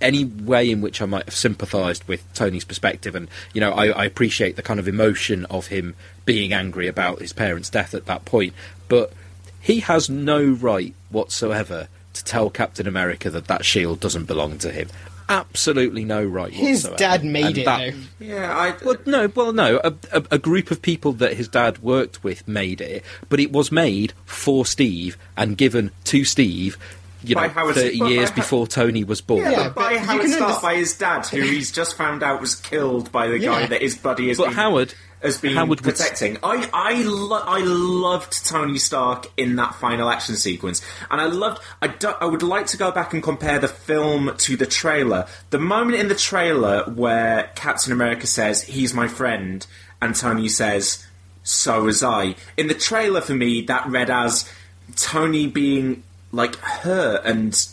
any 0.00 0.24
way 0.24 0.70
in 0.70 0.80
which 0.80 1.00
I 1.00 1.06
might 1.06 1.24
have 1.24 1.34
sympathised 1.34 2.04
with 2.04 2.22
Tony's 2.34 2.64
perspective, 2.64 3.14
and 3.14 3.28
you 3.52 3.60
know, 3.60 3.72
I, 3.72 3.88
I 3.88 4.04
appreciate 4.04 4.56
the 4.56 4.62
kind 4.62 4.80
of 4.80 4.88
emotion 4.88 5.44
of 5.46 5.68
him 5.68 5.94
being 6.24 6.52
angry 6.52 6.86
about 6.86 7.20
his 7.20 7.32
parents' 7.32 7.70
death 7.70 7.94
at 7.94 8.06
that 8.06 8.24
point, 8.24 8.52
but 8.88 9.12
he 9.60 9.80
has 9.80 10.10
no 10.10 10.44
right 10.44 10.94
whatsoever 11.10 11.88
to 12.12 12.24
tell 12.24 12.50
Captain 12.50 12.86
America 12.86 13.30
that 13.30 13.46
that 13.46 13.64
shield 13.64 14.00
doesn't 14.00 14.24
belong 14.24 14.58
to 14.58 14.70
him. 14.70 14.88
Absolutely 15.28 16.04
no 16.04 16.24
right. 16.24 16.52
His 16.52 16.84
whatsoever. 16.84 16.96
dad 16.98 17.24
made 17.24 17.44
And 17.46 17.58
it, 17.58 17.64
that- 17.64 17.92
though. 17.92 17.98
Yeah, 18.24 18.56
I. 18.56 18.74
Well, 18.84 18.96
no, 19.06 19.28
well, 19.34 19.52
no. 19.52 19.80
A, 19.82 19.92
a, 20.12 20.24
a 20.32 20.38
group 20.38 20.70
of 20.70 20.80
people 20.82 21.12
that 21.14 21.34
his 21.34 21.48
dad 21.48 21.78
worked 21.78 22.22
with 22.22 22.46
made 22.46 22.80
it, 22.80 23.04
but 23.28 23.40
it 23.40 23.50
was 23.52 23.72
made 23.72 24.12
for 24.24 24.64
Steve 24.64 25.16
and 25.36 25.56
given 25.56 25.90
to 26.04 26.24
Steve. 26.24 26.78
You 27.24 27.34
By 27.34 27.48
know, 27.48 27.54
Howard- 27.54 27.74
thirty 27.74 27.98
by- 27.98 28.08
years 28.08 28.30
by- 28.30 28.36
before 28.36 28.66
Tony 28.68 29.02
was 29.02 29.20
born. 29.20 29.40
Yeah, 29.42 29.50
Yeah, 29.50 29.62
but 29.64 29.74
by 29.74 29.82
but 29.84 29.92
you 29.94 29.98
Howard 29.98 30.30
Stark, 30.30 30.52
underst- 30.58 30.62
by 30.62 30.74
his 30.76 30.94
dad, 30.96 31.26
who 31.26 31.40
he's 31.40 31.72
just 31.72 31.96
found 31.96 32.22
out 32.22 32.40
was 32.40 32.54
killed 32.54 33.10
by 33.10 33.26
the 33.26 33.38
guy 33.40 33.66
that 33.66 33.82
his 33.82 33.96
buddy 33.96 34.30
is. 34.30 34.38
But 34.38 34.46
been, 34.48 34.54
Howard- 34.54 34.94
has 35.22 35.38
been 35.38 35.54
Howard 35.54 35.68
would 35.68 35.82
protecting. 35.82 36.38
I 36.42 36.68
I, 36.72 37.02
lo- 37.02 37.42
I 37.44 37.60
loved 37.60 38.46
Tony 38.46 38.78
Stark 38.78 39.26
in 39.36 39.56
that 39.56 39.74
final 39.74 40.10
action 40.10 40.36
sequence, 40.36 40.82
and 41.10 41.20
I 41.20 41.26
loved. 41.26 41.62
I, 41.80 41.88
do, 41.88 42.08
I 42.20 42.26
would 42.26 42.42
like 42.42 42.66
to 42.68 42.76
go 42.76 42.90
back 42.90 43.12
and 43.12 43.22
compare 43.22 43.58
the 43.58 43.68
film 43.68 44.34
to 44.36 44.56
the 44.56 44.66
trailer. 44.66 45.26
The 45.50 45.58
moment 45.58 45.98
in 45.98 46.08
the 46.08 46.14
trailer 46.14 46.84
where 46.84 47.50
Captain 47.54 47.92
America 47.92 48.26
says, 48.26 48.62
"He's 48.62 48.94
my 48.94 49.08
friend," 49.08 49.66
and 50.00 50.14
Tony 50.14 50.48
says, 50.48 51.06
"So 51.42 51.84
was 51.84 52.02
I." 52.02 52.36
In 52.56 52.68
the 52.68 52.74
trailer, 52.74 53.20
for 53.20 53.34
me, 53.34 53.62
that 53.62 53.86
read 53.86 54.10
as 54.10 54.50
Tony 54.96 55.46
being 55.46 56.02
like 56.32 56.56
hurt 56.56 57.24
and 57.24 57.66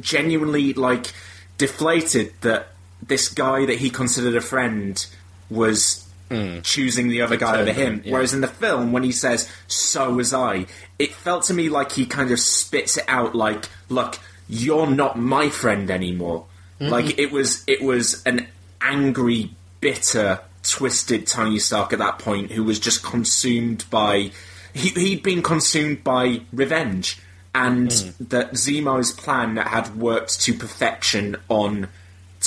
genuinely 0.00 0.72
like 0.74 1.12
deflated 1.58 2.32
that 2.40 2.68
this 3.02 3.28
guy 3.28 3.66
that 3.66 3.78
he 3.78 3.90
considered 3.90 4.34
a 4.34 4.40
friend 4.40 5.06
was 5.48 6.06
Mm. 6.30 6.62
choosing 6.62 7.08
the 7.08 7.22
other 7.22 7.36
guy 7.36 7.60
over 7.60 7.72
him. 7.72 8.02
yeah. 8.04 8.12
Whereas 8.12 8.32
in 8.32 8.40
the 8.40 8.46
film, 8.46 8.92
when 8.92 9.02
he 9.02 9.10
says 9.10 9.50
"so 9.66 10.14
was 10.14 10.32
I," 10.32 10.66
it 10.96 11.12
felt 11.12 11.42
to 11.44 11.54
me 11.54 11.68
like 11.68 11.90
he 11.90 12.06
kind 12.06 12.30
of 12.30 12.38
spits 12.38 12.96
it 12.96 13.04
out 13.08 13.34
like, 13.34 13.68
"Look, 13.88 14.16
you're 14.48 14.86
not 14.86 15.18
my 15.18 15.48
friend 15.48 15.90
anymore." 15.90 16.46
Mm-hmm. 16.80 16.92
Like 16.92 17.18
it 17.18 17.32
was, 17.32 17.64
it 17.66 17.82
was 17.82 18.22
an 18.26 18.46
angry, 18.80 19.50
bitter, 19.80 20.38
twisted 20.62 21.26
Tony 21.26 21.58
Stark 21.58 21.92
at 21.92 21.98
that 21.98 22.20
point 22.20 22.52
who 22.52 22.62
was 22.62 22.78
just 22.78 23.02
consumed 23.02 23.84
by. 23.90 24.30
He, 24.72 24.90
he'd 24.90 25.24
been 25.24 25.42
consumed 25.42 26.04
by 26.04 26.42
revenge, 26.52 27.18
and 27.56 27.88
mm. 27.88 28.28
that 28.28 28.52
Zemo's 28.52 29.10
plan 29.10 29.56
that 29.56 29.66
had 29.66 29.96
worked 29.96 30.40
to 30.42 30.54
perfection 30.54 31.38
on 31.48 31.88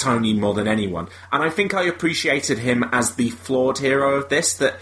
Tony 0.04 0.34
more 0.34 0.54
than 0.54 0.68
anyone. 0.68 1.08
And 1.32 1.42
I 1.42 1.50
think 1.50 1.74
I 1.74 1.84
appreciated 1.84 2.60
him 2.60 2.84
as 2.92 3.16
the 3.16 3.30
flawed 3.30 3.80
hero 3.80 4.16
of 4.16 4.30
this. 4.30 4.54
That 4.58 4.76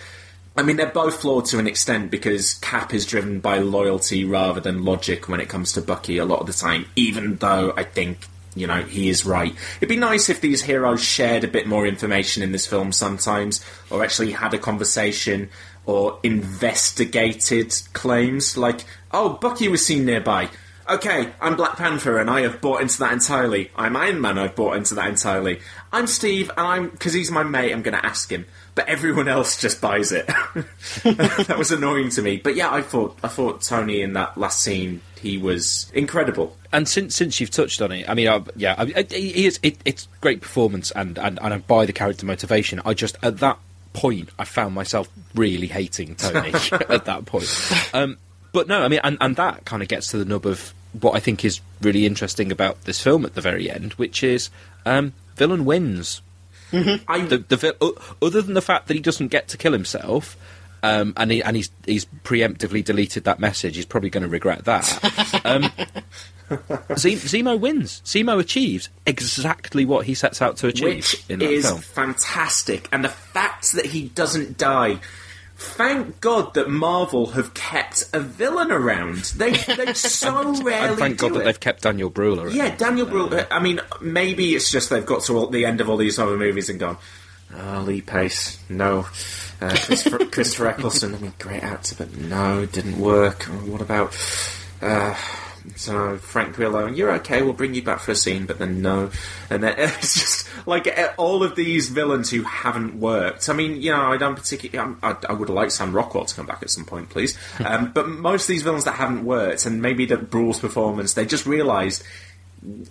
I 0.57 0.63
mean, 0.63 0.77
they're 0.77 0.87
both 0.87 1.21
flawed 1.21 1.45
to 1.45 1.59
an 1.59 1.67
extent 1.67 2.11
because 2.11 2.55
Cap 2.55 2.93
is 2.93 3.05
driven 3.05 3.39
by 3.39 3.59
loyalty 3.59 4.25
rather 4.25 4.59
than 4.59 4.83
logic 4.83 5.29
when 5.29 5.39
it 5.39 5.47
comes 5.47 5.73
to 5.73 5.81
Bucky 5.81 6.17
a 6.17 6.25
lot 6.25 6.41
of 6.41 6.47
the 6.47 6.53
time. 6.53 6.87
Even 6.95 7.35
though 7.37 7.73
I 7.77 7.83
think 7.83 8.27
you 8.55 8.67
know 8.67 8.81
he 8.81 9.07
is 9.07 9.25
right. 9.25 9.55
It'd 9.77 9.87
be 9.87 9.95
nice 9.95 10.29
if 10.29 10.41
these 10.41 10.63
heroes 10.63 11.01
shared 11.01 11.43
a 11.43 11.47
bit 11.47 11.67
more 11.67 11.85
information 11.87 12.43
in 12.43 12.51
this 12.51 12.67
film 12.67 12.91
sometimes, 12.91 13.63
or 13.89 14.03
actually 14.03 14.31
had 14.31 14.53
a 14.53 14.59
conversation. 14.59 15.49
Or 15.83 16.19
investigated 16.21 17.73
claims 17.93 18.55
like, 18.55 18.81
"Oh, 19.11 19.29
Bucky 19.29 19.67
was 19.67 19.83
seen 19.83 20.05
nearby. 20.05 20.49
Okay, 20.91 21.31
I'm 21.39 21.55
Black 21.55 21.77
Panther 21.77 22.17
and 22.19 22.29
I 22.29 22.41
have 22.41 22.59
bought 22.59 22.81
into 22.81 22.99
that 22.99 23.13
entirely. 23.13 23.71
I'm 23.77 23.95
Iron 23.95 24.19
Man, 24.19 24.37
I've 24.37 24.57
bought 24.57 24.75
into 24.75 24.93
that 24.95 25.07
entirely. 25.07 25.61
I'm 25.93 26.05
Steve 26.05 26.49
and 26.57 26.67
I'm, 26.67 26.89
because 26.89 27.13
he's 27.13 27.31
my 27.31 27.43
mate, 27.43 27.71
I'm 27.71 27.81
going 27.81 27.97
to 27.97 28.05
ask 28.05 28.29
him. 28.29 28.45
But 28.75 28.89
everyone 28.89 29.29
else 29.29 29.55
just 29.55 29.79
buys 29.79 30.11
it. 30.11 30.27
that 31.05 31.55
was 31.57 31.71
annoying 31.71 32.09
to 32.09 32.21
me. 32.21 32.41
But 32.43 32.57
yeah, 32.57 32.69
I 32.69 32.81
thought, 32.81 33.17
I 33.23 33.29
thought 33.29 33.61
Tony 33.61 34.01
in 34.01 34.11
that 34.13 34.37
last 34.37 34.59
scene, 34.59 34.99
He 35.21 35.37
was 35.37 35.89
incredible. 35.93 36.57
And 36.73 36.89
since 36.89 37.15
since 37.15 37.39
you've 37.39 37.51
touched 37.51 37.81
on 37.81 37.93
it, 37.93 38.09
I 38.09 38.13
mean, 38.13 38.27
I, 38.27 38.43
yeah, 38.57 38.75
I, 38.77 39.05
he 39.09 39.45
is. 39.45 39.61
It, 39.63 39.77
it's 39.85 40.09
great 40.19 40.41
performance, 40.41 40.91
and, 40.91 41.17
and 41.17 41.39
and 41.41 41.53
I 41.53 41.57
buy 41.57 41.85
the 41.85 41.93
character 41.93 42.25
motivation. 42.25 42.81
I 42.85 42.93
just 42.93 43.17
at 43.21 43.37
that 43.37 43.59
point, 43.93 44.29
I 44.39 44.45
found 44.45 44.73
myself 44.73 45.09
really 45.35 45.67
hating 45.67 46.15
Tony 46.15 46.53
at 46.89 47.05
that 47.05 47.25
point. 47.25 47.47
Um, 47.93 48.17
but 48.53 48.67
no, 48.67 48.83
I 48.83 48.87
mean, 48.87 48.99
and, 49.03 49.17
and 49.21 49.35
that 49.37 49.65
kind 49.65 49.81
of 49.81 49.87
gets 49.87 50.07
to 50.07 50.17
the 50.17 50.25
nub 50.25 50.45
of 50.45 50.73
what 50.99 51.15
I 51.15 51.19
think 51.19 51.45
is 51.45 51.61
really 51.81 52.05
interesting 52.05 52.51
about 52.51 52.83
this 52.83 53.01
film 53.01 53.25
at 53.25 53.35
the 53.35 53.41
very 53.41 53.69
end, 53.69 53.93
which 53.93 54.23
is 54.23 54.49
um, 54.85 55.13
villain 55.35 55.65
wins. 55.65 56.21
I, 56.73 57.25
The, 57.25 57.37
the 57.39 58.01
other 58.21 58.41
than 58.41 58.53
the 58.53 58.61
fact 58.61 58.87
that 58.87 58.93
he 58.93 59.01
doesn't 59.01 59.27
get 59.27 59.49
to 59.49 59.57
kill 59.57 59.73
himself, 59.73 60.37
um, 60.83 61.13
and 61.17 61.31
he, 61.31 61.43
and 61.43 61.55
he's 61.55 61.69
he's 61.85 62.05
preemptively 62.23 62.83
deleted 62.83 63.25
that 63.25 63.39
message. 63.39 63.75
He's 63.75 63.85
probably 63.85 64.09
going 64.09 64.23
to 64.23 64.29
regret 64.29 64.65
that. 64.65 65.41
um, 65.45 65.63
Z- 66.97 67.15
Zemo 67.15 67.59
wins. 67.59 68.01
Zemo 68.05 68.39
achieves 68.39 68.89
exactly 69.05 69.85
what 69.85 70.05
he 70.05 70.13
sets 70.13 70.41
out 70.41 70.57
to 70.57 70.67
achieve 70.67 70.95
which 70.95 71.23
in 71.29 71.39
that 71.39 71.49
is 71.49 71.67
film. 71.67 71.79
fantastic. 71.81 72.87
And 72.91 73.03
the 73.03 73.09
fact 73.09 73.73
that 73.73 73.85
he 73.85 74.09
doesn't 74.09 74.57
die. 74.57 74.99
Thank 75.61 76.21
God 76.21 76.55
that 76.55 76.69
Marvel 76.71 77.27
have 77.27 77.53
kept 77.53 78.09
a 78.13 78.19
villain 78.19 78.71
around. 78.71 79.25
They 79.37 79.51
they 79.51 79.93
so 79.93 80.53
rarely 80.63 80.89
And 80.89 80.97
thank 80.97 81.19
God 81.19 81.29
do 81.29 81.33
that 81.35 81.45
they've 81.45 81.59
kept 81.59 81.83
Daniel 81.83 82.09
Bruhl 82.09 82.41
around. 82.41 82.55
Yeah, 82.55 82.75
Daniel 82.75 83.05
Brühl. 83.05 83.45
I 83.51 83.59
mean, 83.59 83.79
maybe 84.01 84.55
it's 84.55 84.71
just 84.71 84.89
they've 84.89 85.05
got 85.05 85.23
to 85.25 85.37
all, 85.37 85.47
the 85.47 85.65
end 85.65 85.79
of 85.79 85.87
all 85.87 85.97
these 85.97 86.17
other 86.17 86.35
movies 86.35 86.69
and 86.69 86.79
gone. 86.79 86.97
Oh, 87.55 87.83
Lee 87.85 88.01
Pace, 88.01 88.59
no. 88.69 89.05
Uh, 89.61 89.75
Christopher, 89.85 90.25
Christopher 90.31 90.67
Eccleston, 90.67 91.13
I 91.13 91.19
mean, 91.19 91.33
great 91.37 91.61
actor, 91.63 91.95
but 91.95 92.17
no, 92.17 92.65
didn't 92.65 92.99
work. 92.99 93.47
Oh, 93.47 93.53
what 93.71 93.81
about 93.81 94.17
uh, 94.81 95.15
so 95.75 96.17
Frank 96.17 96.55
Grillo? 96.55 96.87
You're 96.87 97.11
okay. 97.13 97.41
We'll 97.41 97.53
bring 97.53 97.73
you 97.73 97.83
back 97.83 97.99
for 97.99 98.11
a 98.11 98.15
scene, 98.15 98.45
but 98.45 98.59
then 98.59 98.81
no. 98.81 99.11
And 99.49 99.63
then 99.63 99.75
it's 99.77 100.13
just 100.13 100.67
like 100.67 100.87
all 101.17 101.43
of 101.43 101.55
these 101.55 101.89
villains 101.89 102.29
who 102.29 102.43
haven't 102.43 102.99
worked. 102.99 103.49
I 103.49 103.53
mean, 103.53 103.81
you 103.81 103.91
know, 103.91 104.11
I 104.11 104.17
don't 104.17 104.35
particularly. 104.35 104.97
I, 105.03 105.15
I 105.29 105.33
would 105.33 105.49
like 105.49 105.71
Sam 105.71 105.93
Rockwell 105.93 106.25
to 106.25 106.35
come 106.35 106.45
back 106.45 106.61
at 106.61 106.69
some 106.69 106.85
point, 106.85 107.09
please. 107.09 107.37
Um, 107.71 107.91
but 107.93 108.09
most 108.09 108.43
of 108.43 108.47
these 108.47 108.63
villains 108.63 108.85
that 108.85 108.95
haven't 108.95 109.23
worked, 109.23 109.65
and 109.65 109.81
maybe 109.81 110.05
the 110.05 110.17
Brühl's 110.17 110.59
performance, 110.59 111.13
they 111.13 111.25
just 111.25 111.45
realised 111.45 112.03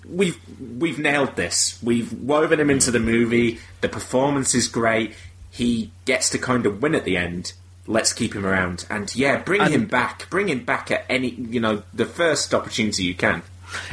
we've 0.09 0.39
we've 0.79 0.99
nailed 0.99 1.37
this. 1.37 1.79
We've 1.83 2.13
woven 2.13 2.61
him 2.61 2.71
into 2.71 2.91
the 2.91 3.01
movie. 3.01 3.59
The 3.81 3.89
performance 3.89 4.55
is 4.55 4.69
great. 4.69 5.15
He 5.51 5.91
gets 6.05 6.31
to 6.31 6.39
kind 6.39 6.67
of 6.67 6.83
win 6.83 6.95
at 6.95 7.05
the 7.05 7.17
end. 7.17 7.53
Let's 7.91 8.13
keep 8.13 8.35
him 8.35 8.47
around, 8.47 8.87
and 8.89 9.13
yeah, 9.17 9.43
bring 9.43 9.61
And- 9.61 9.75
him 9.75 9.87
back. 9.87 10.31
Bring 10.31 10.49
him 10.49 10.65
back 10.65 10.91
at 10.93 11.05
any 11.09 11.31
you 11.31 11.59
know 11.61 11.83
the 11.93 12.07
first 12.07 12.55
opportunity 12.55 13.03
you 13.03 13.15
can. 13.15 13.43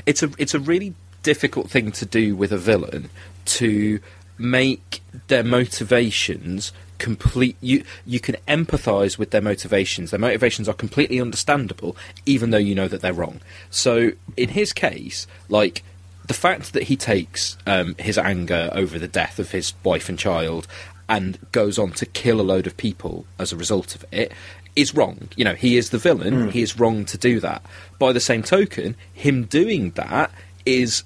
it's 0.06 0.22
a 0.24 0.30
it's 0.38 0.54
a 0.54 0.60
really 0.60 0.94
difficult 1.24 1.70
thing 1.70 1.92
to 1.92 2.06
do 2.06 2.36
with 2.36 2.52
a 2.52 2.58
villain 2.58 3.10
to 3.46 4.00
make 4.38 5.02
their 5.28 5.44
motivations 5.44 6.72
complete 7.00 7.56
you 7.62 7.84
you 8.06 8.20
can 8.20 8.36
empathize 8.48 9.18
with 9.18 9.30
their 9.32 9.42
motivations 9.42 10.10
their 10.12 10.20
motivations 10.20 10.68
are 10.70 10.74
completely 10.74 11.20
understandable 11.22 11.96
even 12.26 12.50
though 12.50 12.58
you 12.58 12.74
know 12.74 12.88
that 12.88 13.02
they're 13.02 13.14
wrong 13.14 13.40
so 13.70 14.12
in 14.36 14.50
his 14.50 14.74
case 14.74 15.28
like 15.50 15.84
the 16.26 16.34
fact 16.34 16.74
that 16.74 16.84
he 16.84 16.96
takes 16.96 17.56
um, 17.68 17.96
his 18.00 18.18
anger 18.18 18.70
over 18.74 18.98
the 19.00 19.08
death 19.08 19.38
of 19.40 19.52
his 19.52 19.74
wife 19.84 20.10
and 20.10 20.18
child 20.18 20.68
and 21.10 21.38
goes 21.52 21.80
on 21.80 21.92
to 21.92 22.06
kill 22.06 22.42
a 22.42 22.44
load 22.44 22.68
of 22.68 22.76
people 22.78 23.26
as 23.40 23.52
a 23.52 23.56
result 23.56 23.96
of 23.96 24.06
it 24.12 24.32
is 24.76 24.94
wrong. 24.94 25.30
You 25.36 25.46
know, 25.46 25.56
he 25.56 25.78
is 25.78 25.90
the 25.90 25.98
villain. 25.98 26.52
He 26.52 26.62
is 26.62 26.80
wrong 26.80 27.06
to 27.06 27.18
do 27.18 27.40
that. 27.40 27.64
By 27.98 28.12
the 28.12 28.20
same 28.20 28.44
token, 28.44 28.96
him 29.14 29.46
doing 29.46 29.92
that 29.92 30.32
is 30.66 31.04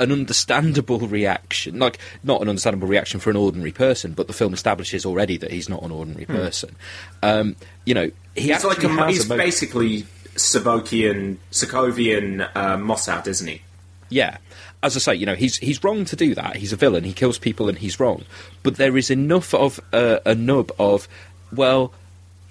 an 0.00 0.10
understandable 0.10 0.98
reaction. 1.00 1.78
Like, 1.78 1.98
not 2.24 2.42
an 2.42 2.48
understandable 2.48 2.88
reaction 2.88 3.20
for 3.20 3.30
an 3.30 3.36
ordinary 3.36 3.72
person, 3.72 4.12
but 4.12 4.26
the 4.26 4.32
film 4.32 4.52
establishes 4.52 5.06
already 5.06 5.36
that 5.36 5.52
he's 5.52 5.68
not 5.68 5.82
an 5.82 5.92
ordinary 5.92 6.26
person. 6.26 6.74
Um, 7.22 7.56
you 7.84 7.94
know, 7.94 8.10
he 8.34 8.42
he's 8.42 8.64
actually 8.64 8.88
like 8.88 8.98
a, 8.98 9.06
he's 9.08 9.30
a 9.30 9.36
basically 9.36 10.02
Sobokian, 10.34 11.36
Sokovian 11.52 12.48
uh, 12.54 12.76
Mossad, 12.76 13.28
isn't 13.28 13.46
he? 13.46 13.62
Yeah. 14.08 14.38
As 14.82 14.96
I 14.96 15.00
say, 15.00 15.14
you 15.14 15.26
know, 15.26 15.34
he's 15.34 15.58
he's 15.58 15.82
wrong 15.84 16.04
to 16.06 16.16
do 16.16 16.34
that. 16.34 16.56
He's 16.56 16.72
a 16.72 16.76
villain. 16.76 17.04
He 17.04 17.12
kills 17.12 17.38
people, 17.38 17.68
and 17.68 17.78
he's 17.78 18.00
wrong. 18.00 18.24
But 18.62 18.76
there 18.76 18.96
is 18.96 19.10
enough 19.10 19.54
of 19.54 19.80
uh, 19.92 20.18
a 20.26 20.34
nub 20.34 20.72
of, 20.78 21.06
well, 21.52 21.92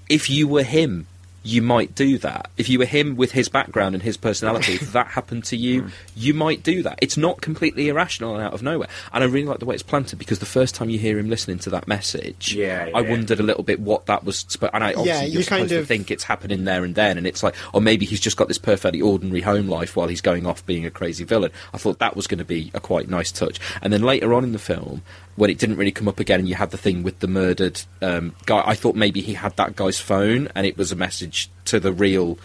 if 0.07 0.29
you 0.29 0.47
were 0.47 0.63
him, 0.63 1.07
you 1.43 1.61
might 1.61 1.95
do 1.95 2.17
that. 2.19 2.49
If 2.57 2.69
you 2.69 2.77
were 2.79 2.85
him 2.85 3.15
with 3.15 3.31
his 3.31 3.49
background 3.49 3.95
and 3.95 4.03
his 4.03 4.15
personality, 4.17 4.73
if 4.73 4.91
that 4.93 5.07
happened 5.07 5.43
to 5.45 5.57
you, 5.57 5.87
you 6.15 6.33
might 6.33 6.61
do 6.63 6.83
that. 6.83 6.99
It's 7.01 7.17
not 7.17 7.41
completely 7.41 7.87
irrational 7.89 8.35
and 8.35 8.43
out 8.43 8.53
of 8.53 8.61
nowhere. 8.61 8.87
And 9.11 9.23
I 9.23 9.27
really 9.27 9.47
like 9.47 9.59
the 9.59 9.65
way 9.65 9.73
it's 9.73 9.83
planted 9.83 10.19
because 10.19 10.39
the 10.39 10.45
first 10.45 10.75
time 10.75 10.89
you 10.89 10.99
hear 10.99 11.17
him 11.17 11.29
listening 11.29 11.57
to 11.59 11.69
that 11.71 11.87
message, 11.87 12.53
Yeah, 12.53 12.89
I 12.93 13.01
wondered 13.01 13.39
a 13.39 13.43
little 13.43 13.63
bit 13.63 13.79
what 13.79 14.05
that 14.05 14.23
was. 14.23 14.45
And 14.73 14.83
I 14.83 14.93
obviously 14.93 15.05
Yeah, 15.07 15.23
you 15.39 15.43
kind 15.45 15.71
of- 15.71 15.87
think 15.87 16.11
it's 16.11 16.23
happening 16.25 16.63
there 16.65 16.83
and 16.83 16.93
then, 16.93 17.17
and 17.17 17.25
it's 17.25 17.41
like, 17.41 17.55
or 17.73 17.81
maybe 17.81 18.05
he's 18.05 18.19
just 18.19 18.37
got 18.37 18.47
this 18.47 18.59
perfectly 18.59 19.01
ordinary 19.01 19.41
home 19.41 19.67
life 19.67 19.95
while 19.95 20.07
he's 20.07 20.21
going 20.21 20.45
off 20.45 20.63
being 20.65 20.85
a 20.85 20.91
crazy 20.91 21.23
villain. 21.23 21.51
I 21.73 21.77
thought 21.77 21.99
that 21.99 22.15
was 22.15 22.27
going 22.27 22.39
to 22.39 22.45
be 22.45 22.71
a 22.73 22.79
quite 22.79 23.09
nice 23.09 23.31
touch. 23.31 23.59
And 23.81 23.91
then 23.91 24.03
later 24.03 24.33
on 24.33 24.43
in 24.43 24.51
the 24.51 24.59
film, 24.59 25.01
when 25.37 25.49
it 25.49 25.57
didn't 25.57 25.77
really 25.77 25.91
come 25.91 26.07
up 26.07 26.19
again, 26.19 26.41
and 26.41 26.49
you 26.49 26.55
had 26.55 26.71
the 26.71 26.77
thing 26.77 27.03
with 27.03 27.19
the 27.19 27.27
murdered 27.27 27.81
um, 28.01 28.35
guy, 28.45 28.61
I 28.65 28.75
thought 28.75 28.95
maybe 28.95 29.21
he 29.21 29.33
had 29.33 29.55
that 29.57 29.75
guy's 29.75 29.99
phone 29.99 30.49
and 30.55 30.67
it 30.67 30.77
was 30.77 30.91
a 30.91 30.95
message 30.95 31.30
to 31.71 31.79
the 31.79 31.91
real 31.91 32.37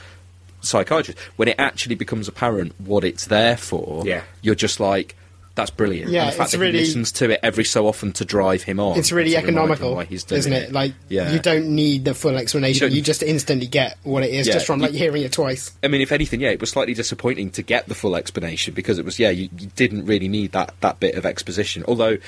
psychiatrist. 0.62 1.18
When 1.36 1.48
it 1.48 1.56
actually 1.58 1.94
becomes 1.94 2.28
apparent 2.28 2.72
what 2.80 3.04
it's 3.04 3.26
there 3.26 3.56
for, 3.56 4.02
Yeah. 4.06 4.22
you're 4.42 4.54
just 4.54 4.80
like. 4.80 5.14
That's 5.54 5.70
brilliant. 5.70 6.10
Yeah, 6.10 6.24
and 6.24 6.32
the 6.32 6.36
fact 6.36 6.48
it's 6.48 6.52
that 6.52 6.58
really- 6.58 6.72
he 6.80 6.84
listens 6.84 7.12
to 7.12 7.30
it 7.30 7.40
every 7.42 7.64
so 7.64 7.86
often 7.88 8.12
to 8.12 8.26
drive 8.26 8.62
him 8.64 8.78
on. 8.78 8.98
It's 8.98 9.10
really 9.10 9.30
to 9.30 9.36
remind 9.38 9.48
him 9.48 9.54
economical, 9.58 9.94
why 9.94 10.04
he's 10.04 10.22
doing 10.22 10.40
isn't 10.40 10.52
it? 10.52 10.70
Like 10.70 10.92
yeah. 11.08 11.32
you 11.32 11.38
don't 11.38 11.68
need 11.74 12.04
the 12.04 12.12
full 12.12 12.36
explanation. 12.36 12.90
You 12.90 12.96
You, 12.96 13.00
just 13.02 13.22
instantly 13.22 13.66
get 13.66 13.96
what 14.02 14.22
it 14.22 14.34
is 14.34 14.46
Yeah, 14.46 14.52
just 14.52 14.66
from 14.66 14.80
like 14.80 14.92
you- 14.92 14.98
hearing 14.98 15.22
it 15.22 15.32
twice. 15.32 15.70
I 15.82 15.88
mean, 15.88 16.02
if 16.02 16.12
anything, 16.12 16.42
yeah, 16.42 16.50
it 16.50 16.60
was 16.60 16.68
slightly 16.68 16.92
disappointing 16.92 17.48
to 17.52 17.62
get 17.62 17.88
the 17.88 17.94
full 17.94 18.16
explanation 18.16 18.74
because 18.74 18.98
it 18.98 19.06
was, 19.06 19.18
yeah, 19.18 19.30
you, 19.30 19.48
you 19.58 19.68
didn't 19.76 20.04
really 20.04 20.28
need 20.28 20.52
that, 20.52 20.74
that 20.82 21.00
bit 21.00 21.14
of 21.14 21.24
exposition. 21.24 21.84
Although, 21.88 22.18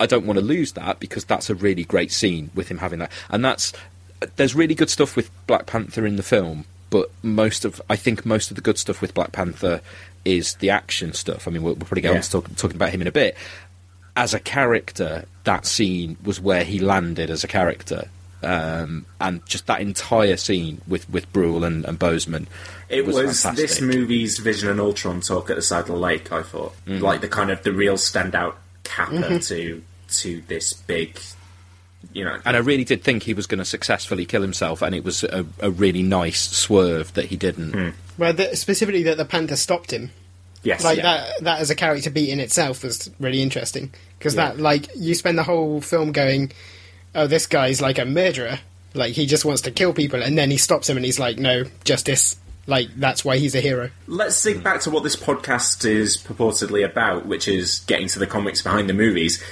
I 0.00 0.06
don't 0.06 0.24
want 0.24 0.38
to 0.38 0.44
lose 0.44 0.72
that 0.72 0.98
because 0.98 1.26
that's 1.26 1.50
a 1.50 1.54
really 1.54 1.84
great 1.84 2.10
scene 2.10 2.48
with 2.54 2.68
him 2.68 2.78
having 2.78 3.00
that. 3.00 3.12
And 3.28 3.44
that's, 3.44 3.74
there's 4.36 4.54
really 4.54 4.74
good 4.74 4.90
stuff 4.90 5.16
with 5.16 5.30
Black 5.46 5.66
Panther 5.66 6.06
in 6.06 6.16
the 6.16 6.22
film, 6.22 6.64
but 6.90 7.10
most 7.22 7.64
of, 7.64 7.80
I 7.88 7.96
think 7.96 8.24
most 8.26 8.50
of 8.50 8.56
the 8.56 8.60
good 8.62 8.78
stuff 8.78 9.00
with 9.00 9.14
Black 9.14 9.32
Panther 9.32 9.80
is 10.24 10.54
the 10.56 10.70
action 10.70 11.12
stuff. 11.12 11.48
I 11.48 11.50
mean, 11.50 11.62
we'll, 11.62 11.74
we'll 11.74 11.86
probably 11.86 12.02
get 12.02 12.10
Yeah. 12.12 12.16
on 12.18 12.22
to 12.22 12.30
talk, 12.30 12.56
talking 12.56 12.76
about 12.76 12.90
him 12.90 13.00
in 13.00 13.06
a 13.06 13.12
bit. 13.12 13.36
As 14.16 14.34
a 14.34 14.40
character, 14.40 15.24
that 15.44 15.64
scene 15.66 16.16
was 16.22 16.38
where 16.40 16.64
he 16.64 16.78
landed 16.78 17.30
as 17.30 17.44
a 17.44 17.48
character. 17.48 18.08
Um, 18.44 19.06
and 19.20 19.44
just 19.46 19.66
that 19.68 19.80
entire 19.80 20.36
scene 20.36 20.80
with, 20.88 21.08
with 21.08 21.32
Brühl 21.32 21.64
and, 21.64 21.84
and 21.84 21.96
Boseman 21.98 22.46
It 22.88 23.06
was, 23.06 23.16
this 23.54 23.80
movie's 23.80 24.38
Vision 24.40 24.68
and 24.68 24.80
Ultron 24.80 25.20
talk 25.20 25.48
at 25.48 25.54
the 25.56 25.62
side 25.62 25.82
of 25.82 25.86
the 25.86 25.96
lake. 25.96 26.32
I 26.32 26.42
thought, 26.42 26.74
Mm. 26.86 27.00
like 27.00 27.20
the 27.20 27.28
kind 27.28 27.50
of 27.52 27.62
the 27.62 27.72
real 27.72 27.94
standout 27.94 28.54
capper 28.82 29.12
Mhm. 29.14 29.46
to 29.48 29.82
to 30.14 30.42
this 30.48 30.72
big, 30.74 31.18
you 32.12 32.24
know. 32.24 32.38
And 32.44 32.56
I 32.56 32.60
really 32.60 32.84
did 32.84 33.02
think 33.04 33.22
he 33.22 33.34
was 33.34 33.46
going 33.46 33.58
to 33.58 33.64
successfully 33.64 34.26
kill 34.26 34.42
himself, 34.42 34.82
and 34.82 34.94
it 34.94 35.04
was 35.04 35.24
a, 35.24 35.44
a 35.60 35.70
really 35.70 36.02
nice 36.02 36.40
swerve 36.40 37.12
that 37.14 37.26
he 37.26 37.36
didn't. 37.36 37.94
Well, 38.18 38.32
the, 38.32 38.56
specifically 38.56 39.02
that 39.04 39.16
the 39.16 39.24
Panther 39.24 39.56
stopped 39.56 39.92
him. 39.92 40.10
Yes, 40.62 40.84
like 40.84 40.98
yeah. 40.98 41.02
that. 41.02 41.44
That 41.44 41.60
as 41.60 41.70
a 41.70 41.74
character 41.74 42.10
beat 42.10 42.28
in 42.28 42.38
itself 42.40 42.84
was 42.84 43.10
really 43.18 43.42
interesting 43.42 43.92
because 44.18 44.34
Yeah. 44.34 44.48
that 44.48 44.58
like 44.60 44.88
you 44.96 45.14
spend 45.14 45.36
the 45.36 45.42
whole 45.42 45.80
film 45.80 46.12
going, 46.12 46.52
oh, 47.14 47.26
this 47.26 47.46
guy's 47.46 47.80
like 47.80 47.98
a 47.98 48.04
murderer. 48.04 48.60
Like 48.94 49.14
he 49.14 49.26
just 49.26 49.44
wants 49.44 49.62
to 49.62 49.70
kill 49.70 49.92
people, 49.92 50.22
and 50.22 50.36
then 50.38 50.50
he 50.50 50.58
stops 50.58 50.88
him 50.88 50.96
and 50.96 51.04
he's 51.06 51.18
like, 51.18 51.38
no, 51.38 51.64
justice. 51.84 52.36
Like 52.68 52.94
that's 52.94 53.24
why 53.24 53.38
he's 53.38 53.56
a 53.56 53.60
hero. 53.60 53.90
Let's 54.06 54.40
think 54.40 54.62
back 54.62 54.82
to 54.82 54.90
what 54.90 55.02
this 55.02 55.16
podcast 55.16 55.84
is 55.84 56.16
purportedly 56.16 56.84
about, 56.84 57.26
which 57.26 57.48
is 57.48 57.80
getting 57.88 58.06
to 58.08 58.20
the 58.20 58.26
comics 58.28 58.62
behind 58.62 58.88
the 58.88 58.94
movies. 58.94 59.42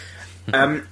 Um, 0.53 0.87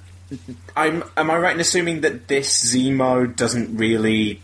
I'm, 0.75 1.03
am 1.17 1.31
I 1.31 1.37
right 1.37 1.53
in 1.53 1.59
assuming 1.59 2.01
that 2.01 2.27
this 2.27 2.73
Zemo 2.73 3.35
doesn't 3.35 3.77
really 3.77 4.41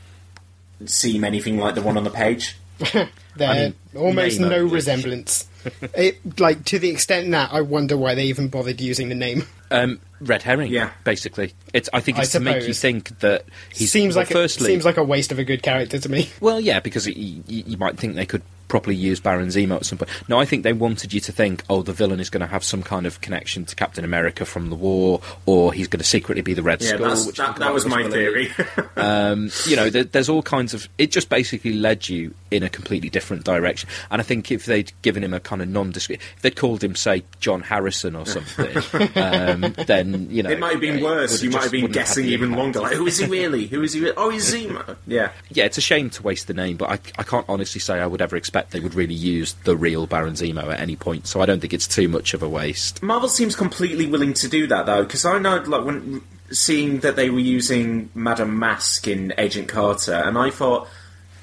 seem 0.85 1.23
anything 1.23 1.57
like 1.57 1.75
the 1.75 1.81
one 1.81 1.97
on 1.97 2.03
the 2.03 2.09
page? 2.09 2.57
There 3.35 3.49
I 3.49 3.53
mean, 3.55 3.75
almost 3.95 4.39
name 4.39 4.49
no 4.49 4.65
of 4.65 4.71
resemblance. 4.71 5.47
it 5.93 6.39
like 6.39 6.63
to 6.65 6.79
the 6.79 6.89
extent 6.89 7.31
that 7.31 7.51
I 7.51 7.61
wonder 7.61 7.97
why 7.97 8.15
they 8.15 8.25
even 8.25 8.47
bothered 8.47 8.79
using 8.79 9.09
the 9.09 9.15
name. 9.15 9.43
Um, 9.71 9.99
red 10.21 10.41
herring, 10.43 10.71
yeah. 10.71 10.91
Basically, 11.03 11.53
it's. 11.73 11.89
I 11.91 11.99
think 11.99 12.17
I 12.17 12.21
it's 12.21 12.31
to 12.33 12.39
make 12.39 12.67
you 12.67 12.73
think 12.73 13.19
that 13.19 13.45
he 13.73 13.87
seems 13.87 14.15
well, 14.15 14.21
like 14.21 14.31
firstly, 14.31 14.67
a, 14.67 14.73
seems 14.73 14.85
like 14.85 14.97
a 14.97 15.03
waste 15.03 15.31
of 15.31 15.39
a 15.39 15.43
good 15.43 15.63
character 15.63 15.99
to 15.99 16.07
me. 16.07 16.29
Well, 16.39 16.61
yeah, 16.61 16.79
because 16.79 17.07
it, 17.07 17.17
you, 17.17 17.43
you 17.47 17.77
might 17.77 17.97
think 17.97 18.15
they 18.15 18.25
could 18.25 18.43
properly 18.67 18.95
use 18.95 19.19
Baron 19.19 19.47
Zemo 19.49 19.75
at 19.75 19.85
some 19.85 19.97
point. 19.97 20.09
No, 20.27 20.39
I 20.39 20.45
think 20.45 20.63
they 20.63 20.73
wanted 20.73 21.13
you 21.13 21.19
to 21.21 21.31
think, 21.31 21.63
oh, 21.69 21.81
the 21.81 21.93
villain 21.93 22.19
is 22.19 22.29
going 22.29 22.41
to 22.41 22.47
have 22.47 22.63
some 22.63 22.81
kind 22.83 23.05
of 23.05 23.21
connection 23.21 23.65
to 23.65 23.75
Captain 23.75 24.03
America 24.05 24.45
from 24.45 24.69
the 24.69 24.75
war, 24.75 25.21
or 25.45 25.73
he's 25.73 25.87
going 25.87 25.99
to 25.99 26.03
secretly 26.05 26.41
be 26.41 26.53
the 26.53 26.63
Red 26.63 26.81
Yeah, 26.81 26.95
Skull. 26.95 27.15
that- 27.33 27.55
that 27.59 27.73
was 27.73 27.85
my 27.85 28.03
believe. 28.03 28.53
theory. 28.55 28.85
um, 28.95 29.49
you 29.65 29.75
know, 29.75 29.89
there, 29.89 30.03
there's 30.03 30.29
all 30.29 30.41
kinds 30.41 30.73
of. 30.73 30.87
It 30.97 31.11
just 31.11 31.29
basically 31.29 31.73
led 31.73 32.07
you 32.09 32.33
in 32.51 32.63
a 32.63 32.69
completely 32.69 33.09
different 33.09 33.43
direction. 33.43 33.89
And 34.11 34.21
I 34.21 34.23
think 34.23 34.51
if 34.51 34.65
they'd 34.65 34.91
given 35.01 35.23
him 35.23 35.33
a 35.33 35.39
kind 35.39 35.61
of 35.61 35.67
nondescript, 35.67 36.21
if 36.35 36.41
they'd 36.41 36.55
called 36.55 36.83
him, 36.83 36.95
say, 36.95 37.23
John 37.39 37.61
Harrison 37.61 38.15
or 38.15 38.25
something, 38.25 38.77
um, 39.15 39.73
then 39.85 40.27
you 40.29 40.43
know 40.43 40.49
it 40.49 40.59
might 40.59 40.71
have 40.73 40.81
been 40.81 40.97
it 40.99 41.03
worse. 41.03 41.41
You 41.43 41.49
might 41.51 41.63
have 41.63 41.71
been 41.71 41.83
wouldn't 41.83 41.97
have 41.97 42.05
guessing 42.07 42.25
even 42.25 42.49
impact. 42.53 42.59
longer. 42.59 42.79
Like, 42.81 42.93
who 42.97 43.05
is 43.07 43.17
he 43.17 43.25
really? 43.27 43.67
Who 43.67 43.81
is 43.83 43.93
he? 43.93 44.01
Re- 44.01 44.13
oh, 44.17 44.29
he's 44.29 44.53
Zemo. 44.53 44.95
Yeah. 45.07 45.31
Yeah, 45.51 45.65
it's 45.65 45.77
a 45.77 45.81
shame 45.81 46.09
to 46.11 46.23
waste 46.23 46.47
the 46.47 46.53
name, 46.53 46.77
but 46.77 46.89
I, 46.89 46.93
I 47.19 47.23
can't 47.23 47.45
honestly 47.47 47.79
say 47.79 47.99
I 47.99 48.07
would 48.07 48.21
ever 48.21 48.35
expect 48.35 48.54
they 48.71 48.79
would 48.79 48.95
really 48.95 49.13
use 49.13 49.53
the 49.63 49.75
real 49.75 50.07
Baron 50.07 50.33
Zemo 50.33 50.73
at 50.73 50.79
any 50.79 50.95
point. 50.95 51.27
So 51.27 51.41
I 51.41 51.45
don't 51.45 51.59
think 51.59 51.73
it's 51.73 51.87
too 51.87 52.07
much 52.07 52.33
of 52.33 52.41
a 52.41 52.49
waste. 52.49 53.03
Marvel 53.03 53.29
seems 53.29 53.55
completely 53.55 54.05
willing 54.07 54.33
to 54.35 54.47
do 54.47 54.67
that 54.67 54.85
though, 54.85 55.03
because 55.03 55.25
I 55.25 55.39
know 55.39 55.57
like 55.57 55.85
when 55.85 56.21
seeing 56.51 56.99
that 56.99 57.15
they 57.15 57.29
were 57.29 57.39
using 57.39 58.09
Madame 58.13 58.57
Masque 58.57 59.07
in 59.07 59.33
Agent 59.37 59.67
Carter, 59.67 60.13
and 60.13 60.37
I 60.37 60.49
thought 60.49 60.87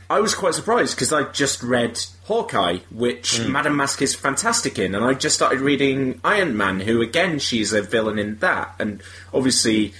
I 0.09 0.21
was 0.21 0.35
quite 0.35 0.55
surprised 0.55 0.95
because 0.97 1.13
I 1.13 1.25
just 1.31 1.63
read 1.63 1.99
Hawkeye, 2.25 2.79
which 2.91 3.39
hmm. 3.39 3.53
Madame 3.53 3.77
Masque 3.77 4.03
is 4.03 4.15
fantastic 4.15 4.79
in, 4.79 4.95
and 4.95 5.05
I 5.05 5.15
just 5.15 5.37
started 5.37 5.61
reading 5.61 6.21
Iron 6.25 6.57
Man, 6.57 6.81
who 6.81 7.01
again 7.01 7.39
she's 7.39 7.73
a 7.73 7.83
villain 7.83 8.19
in 8.19 8.39
that, 8.39 8.75
and 8.79 9.03
obviously. 9.33 9.95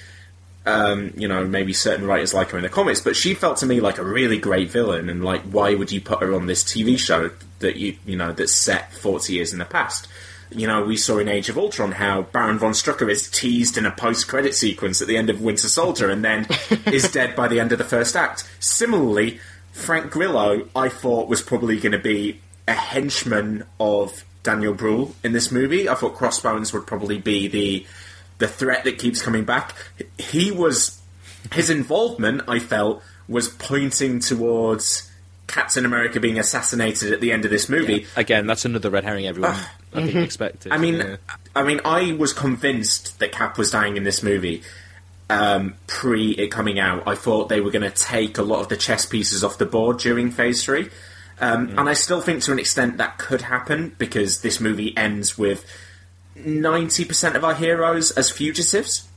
Um, 0.65 1.13
you 1.17 1.27
know, 1.27 1.45
maybe 1.45 1.73
certain 1.73 2.07
writers 2.07 2.33
like 2.33 2.51
her 2.51 2.57
in 2.57 2.63
the 2.63 2.69
comics, 2.69 3.01
but 3.01 3.17
she 3.17 3.33
felt 3.33 3.57
to 3.57 3.65
me 3.65 3.81
like 3.81 3.97
a 3.97 4.03
really 4.03 4.37
great 4.37 4.71
villain, 4.71 5.09
and 5.09 5.23
like, 5.23 5.41
why 5.41 5.75
would 5.75 5.91
you 5.91 5.99
put 5.99 6.21
her 6.21 6.33
on 6.33 6.45
this 6.45 6.63
TV 6.63 6.97
show 6.97 7.31
that 7.59 7.75
you, 7.75 7.97
you 8.05 8.15
know, 8.15 8.31
that's 8.31 8.53
set 8.53 8.93
forty 8.93 9.33
years 9.33 9.51
in 9.51 9.59
the 9.59 9.65
past? 9.65 10.07
You 10.51 10.67
know, 10.67 10.83
we 10.83 10.95
saw 10.95 11.17
in 11.17 11.27
Age 11.27 11.49
of 11.49 11.57
Ultron 11.57 11.91
how 11.91 12.21
Baron 12.21 12.59
von 12.59 12.71
Strucker 12.71 13.09
is 13.11 13.29
teased 13.29 13.77
in 13.77 13.85
a 13.85 13.91
post-credit 13.91 14.53
sequence 14.53 15.01
at 15.01 15.07
the 15.07 15.17
end 15.17 15.29
of 15.29 15.41
Winter 15.41 15.67
Soldier, 15.67 16.09
and 16.09 16.23
then 16.23 16.47
is 16.85 17.11
dead 17.11 17.35
by 17.35 17.49
the 17.49 17.59
end 17.59 17.73
of 17.73 17.77
the 17.77 17.83
first 17.83 18.15
act. 18.15 18.49
Similarly, 18.61 19.39
Frank 19.73 20.11
Grillo, 20.11 20.69
I 20.75 20.87
thought 20.87 21.27
was 21.27 21.41
probably 21.41 21.77
going 21.79 21.91
to 21.91 21.99
be 21.99 22.39
a 22.67 22.73
henchman 22.73 23.65
of 23.79 24.23
Daniel 24.43 24.73
Bruhl 24.73 25.15
in 25.23 25.33
this 25.33 25.51
movie. 25.51 25.89
I 25.89 25.95
thought 25.95 26.15
Crossbones 26.15 26.71
would 26.73 26.85
probably 26.85 27.17
be 27.17 27.47
the 27.47 27.85
the 28.43 28.49
threat 28.49 28.83
that 28.83 28.97
keeps 28.97 29.21
coming 29.21 29.45
back. 29.45 29.73
He 30.17 30.51
was 30.51 31.01
his 31.53 31.69
involvement. 31.69 32.41
I 32.49 32.59
felt 32.59 33.01
was 33.29 33.47
pointing 33.47 34.19
towards 34.19 35.09
Captain 35.47 35.85
America 35.85 36.19
being 36.19 36.37
assassinated 36.37 37.13
at 37.13 37.21
the 37.21 37.31
end 37.31 37.45
of 37.45 37.51
this 37.51 37.69
movie. 37.69 38.05
Again, 38.17 38.45
that's 38.45 38.65
another 38.65 38.89
red 38.89 39.05
herring 39.05 39.27
everyone 39.27 39.55
I 39.93 40.05
think 40.05 40.15
expected. 40.15 40.73
I 40.73 40.77
mean, 40.77 40.95
Yeah. 40.95 41.15
I 41.55 41.63
mean, 41.63 41.79
I 41.85 42.11
was 42.11 42.33
convinced 42.33 43.19
that 43.19 43.31
Cap 43.31 43.57
was 43.57 43.71
dying 43.71 43.95
in 43.95 44.03
this 44.03 44.21
movie 44.21 44.63
um, 45.29 45.75
pre 45.87 46.31
it 46.31 46.49
coming 46.49 46.79
out. 46.79 47.03
I 47.07 47.15
thought 47.15 47.47
they 47.47 47.61
were 47.61 47.71
going 47.71 47.89
to 47.89 47.97
take 47.97 48.37
a 48.37 48.43
lot 48.43 48.59
of 48.59 48.67
the 48.67 48.75
chess 48.75 49.05
pieces 49.05 49.41
off 49.41 49.57
the 49.57 49.65
board 49.65 49.99
during 49.99 50.31
Phase 50.31 50.65
Three, 50.65 50.89
um, 51.39 51.69
and 51.77 51.87
I 51.87 51.93
still 51.93 52.19
think 52.19 52.43
to 52.43 52.51
an 52.51 52.59
extent 52.59 52.97
that 52.97 53.17
could 53.19 53.43
happen 53.43 53.95
because 53.97 54.41
this 54.41 54.59
movie 54.59 54.95
ends 54.97 55.37
with 55.37 55.65
ninety 56.35 57.05
percent 57.05 57.35
of 57.35 57.43
our 57.43 57.55
heroes 57.55 58.11
as 58.11 58.29
fugitives. 58.29 59.07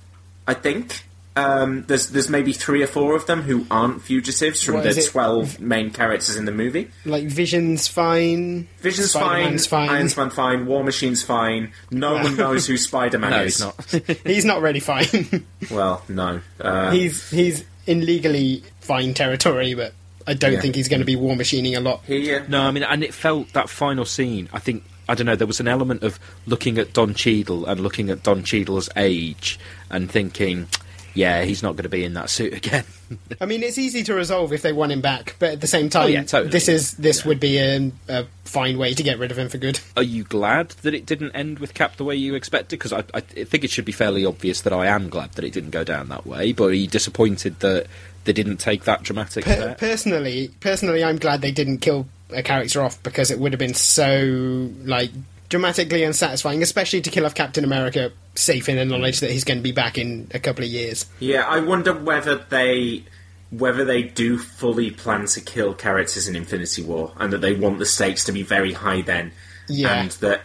I 0.46 0.54
think. 0.54 1.02
Um, 1.38 1.84
there's 1.86 2.08
there's 2.08 2.30
maybe 2.30 2.54
three 2.54 2.82
or 2.82 2.86
four 2.86 3.14
of 3.14 3.26
them 3.26 3.42
who 3.42 3.66
aren't 3.70 4.00
fugitives 4.00 4.62
from 4.62 4.76
What 4.76 4.84
the 4.84 4.88
is 4.88 4.96
it? 4.96 5.10
twelve 5.10 5.60
main 5.60 5.90
characters 5.90 6.34
in 6.36 6.46
the 6.46 6.52
movie. 6.52 6.90
Like 7.04 7.24
Vision's 7.26 7.86
fine. 7.86 8.68
Vision's 8.78 9.10
Spider-Man's 9.10 9.66
fine, 9.66 9.88
fine. 9.88 9.96
Iron 9.98 10.10
Man 10.16 10.30
fine, 10.30 10.64
War 10.66 10.82
Machine's 10.82 11.22
fine. 11.22 11.72
No 11.90 12.14
one 12.14 12.36
knows 12.38 12.66
who 12.66 12.78
Spider 12.78 13.18
Man 13.18 13.30
No, 13.32 13.42
is. 13.42 13.58
he's 13.58 13.60
not. 13.60 14.16
he's 14.24 14.44
not 14.46 14.62
really 14.62 14.80
fine. 14.80 15.44
Well, 15.70 16.02
no. 16.08 16.40
Uh, 16.58 16.90
he's 16.92 17.28
he's 17.30 17.64
in 17.86 18.06
legally 18.06 18.62
fine 18.80 19.12
territory, 19.12 19.74
but 19.74 19.92
I 20.26 20.32
don't 20.32 20.54
Yeah. 20.54 20.60
think 20.62 20.74
he's 20.74 20.88
going 20.88 21.00
to 21.00 21.06
be 21.06 21.16
war 21.16 21.36
machining 21.36 21.76
a 21.76 21.80
lot. 21.80 22.02
He, 22.06 22.32
uh, 22.34 22.44
No, 22.48 22.62
I 22.62 22.70
mean, 22.70 22.82
and 22.82 23.04
it 23.04 23.12
felt 23.12 23.52
that 23.52 23.68
final 23.68 24.06
scene. 24.06 24.48
I 24.54 24.58
think 24.58 24.84
I 25.08 25.14
don't 25.14 25.26
know. 25.26 25.36
There 25.36 25.46
was 25.46 25.60
an 25.60 25.68
element 25.68 26.02
of 26.02 26.18
looking 26.46 26.78
at 26.78 26.92
Don 26.92 27.14
Cheadle 27.14 27.64
and 27.66 27.80
looking 27.80 28.10
at 28.10 28.22
Don 28.22 28.42
Cheadle's 28.44 28.88
age 28.96 29.58
and 29.90 30.10
thinking, 30.10 30.66
yeah, 31.14 31.44
he's 31.44 31.62
not 31.62 31.72
going 31.76 31.84
to 31.84 31.88
be 31.88 32.04
in 32.04 32.14
that 32.14 32.28
suit 32.28 32.52
again. 32.52 32.84
I 33.40 33.46
mean, 33.46 33.62
it's 33.62 33.78
easy 33.78 34.02
to 34.02 34.14
resolve 34.14 34.52
if 34.52 34.60
they 34.62 34.72
want 34.72 34.92
him 34.92 35.00
back, 35.00 35.36
but 35.38 35.52
at 35.52 35.60
the 35.60 35.66
same 35.66 35.88
time, 35.88 36.04
Oh, 36.04 36.08
yeah, 36.08 36.24
totally. 36.24 36.50
this 36.50 36.68
is 36.68 36.92
this 36.94 37.24
would 37.24 37.40
be 37.40 37.56
a, 37.58 37.90
a 38.08 38.26
fine 38.44 38.76
way 38.78 38.92
to 38.94 39.02
get 39.02 39.18
rid 39.18 39.30
of 39.30 39.38
him 39.38 39.48
for 39.48 39.56
good. 39.58 39.80
Are 39.96 40.02
you 40.02 40.24
glad 40.24 40.70
that 40.82 40.92
it 40.92 41.06
didn't 41.06 41.30
end 41.32 41.58
with 41.60 41.72
Cap 41.72 41.96
the 41.96 42.04
way 42.04 42.16
you 42.16 42.34
expected? 42.34 42.78
Because 42.78 42.92
I, 42.92 43.04
I 43.14 43.20
think 43.20 43.64
it 43.64 43.70
should 43.70 43.84
be 43.86 43.92
fairly 43.92 44.26
obvious 44.26 44.60
that 44.62 44.72
I 44.72 44.86
am 44.88 45.08
glad 45.08 45.32
that 45.34 45.44
it 45.44 45.52
didn't 45.52 45.70
go 45.70 45.84
down 45.84 46.08
that 46.08 46.26
way. 46.26 46.52
But 46.52 46.64
are 46.66 46.72
you 46.74 46.88
disappointed 46.88 47.60
that 47.60 47.86
they 48.24 48.32
didn't 48.32 48.56
take 48.58 48.84
that 48.84 49.04
dramatic 49.04 49.44
Per- 49.44 49.76
personally, 49.78 50.50
personally, 50.60 51.02
I'm 51.04 51.16
glad 51.16 51.40
they 51.42 51.52
didn't 51.52 51.78
kill 51.78 52.08
a 52.30 52.42
character 52.42 52.82
off 52.82 53.02
because 53.02 53.30
it 53.30 53.38
would 53.38 53.52
have 53.52 53.58
been 53.58 53.74
so 53.74 54.70
like 54.84 55.10
dramatically 55.48 56.02
unsatisfying, 56.02 56.62
especially 56.62 57.00
to 57.02 57.10
kill 57.10 57.24
off 57.26 57.34
Captain 57.34 57.64
America 57.64 58.10
safe 58.34 58.68
in 58.68 58.76
the 58.76 58.84
knowledge 58.84 59.20
that 59.20 59.30
he's 59.30 59.44
going 59.44 59.58
to 59.58 59.62
be 59.62 59.72
back 59.72 59.96
in 59.96 60.28
a 60.34 60.38
couple 60.38 60.64
of 60.64 60.70
years. 60.70 61.06
yeah, 61.20 61.42
I 61.46 61.60
wonder 61.60 61.94
whether 61.94 62.36
they 62.36 63.04
whether 63.50 63.84
they 63.84 64.02
do 64.02 64.36
fully 64.38 64.90
plan 64.90 65.24
to 65.26 65.40
kill 65.40 65.72
characters 65.72 66.26
in 66.26 66.34
Infinity 66.34 66.82
War, 66.82 67.12
and 67.18 67.32
that 67.32 67.40
they 67.40 67.54
want 67.54 67.78
the 67.78 67.86
stakes 67.86 68.24
to 68.24 68.32
be 68.32 68.42
very 68.42 68.72
high 68.72 69.02
then, 69.02 69.30
Yeah. 69.68 70.00
and 70.02 70.10
that 70.12 70.42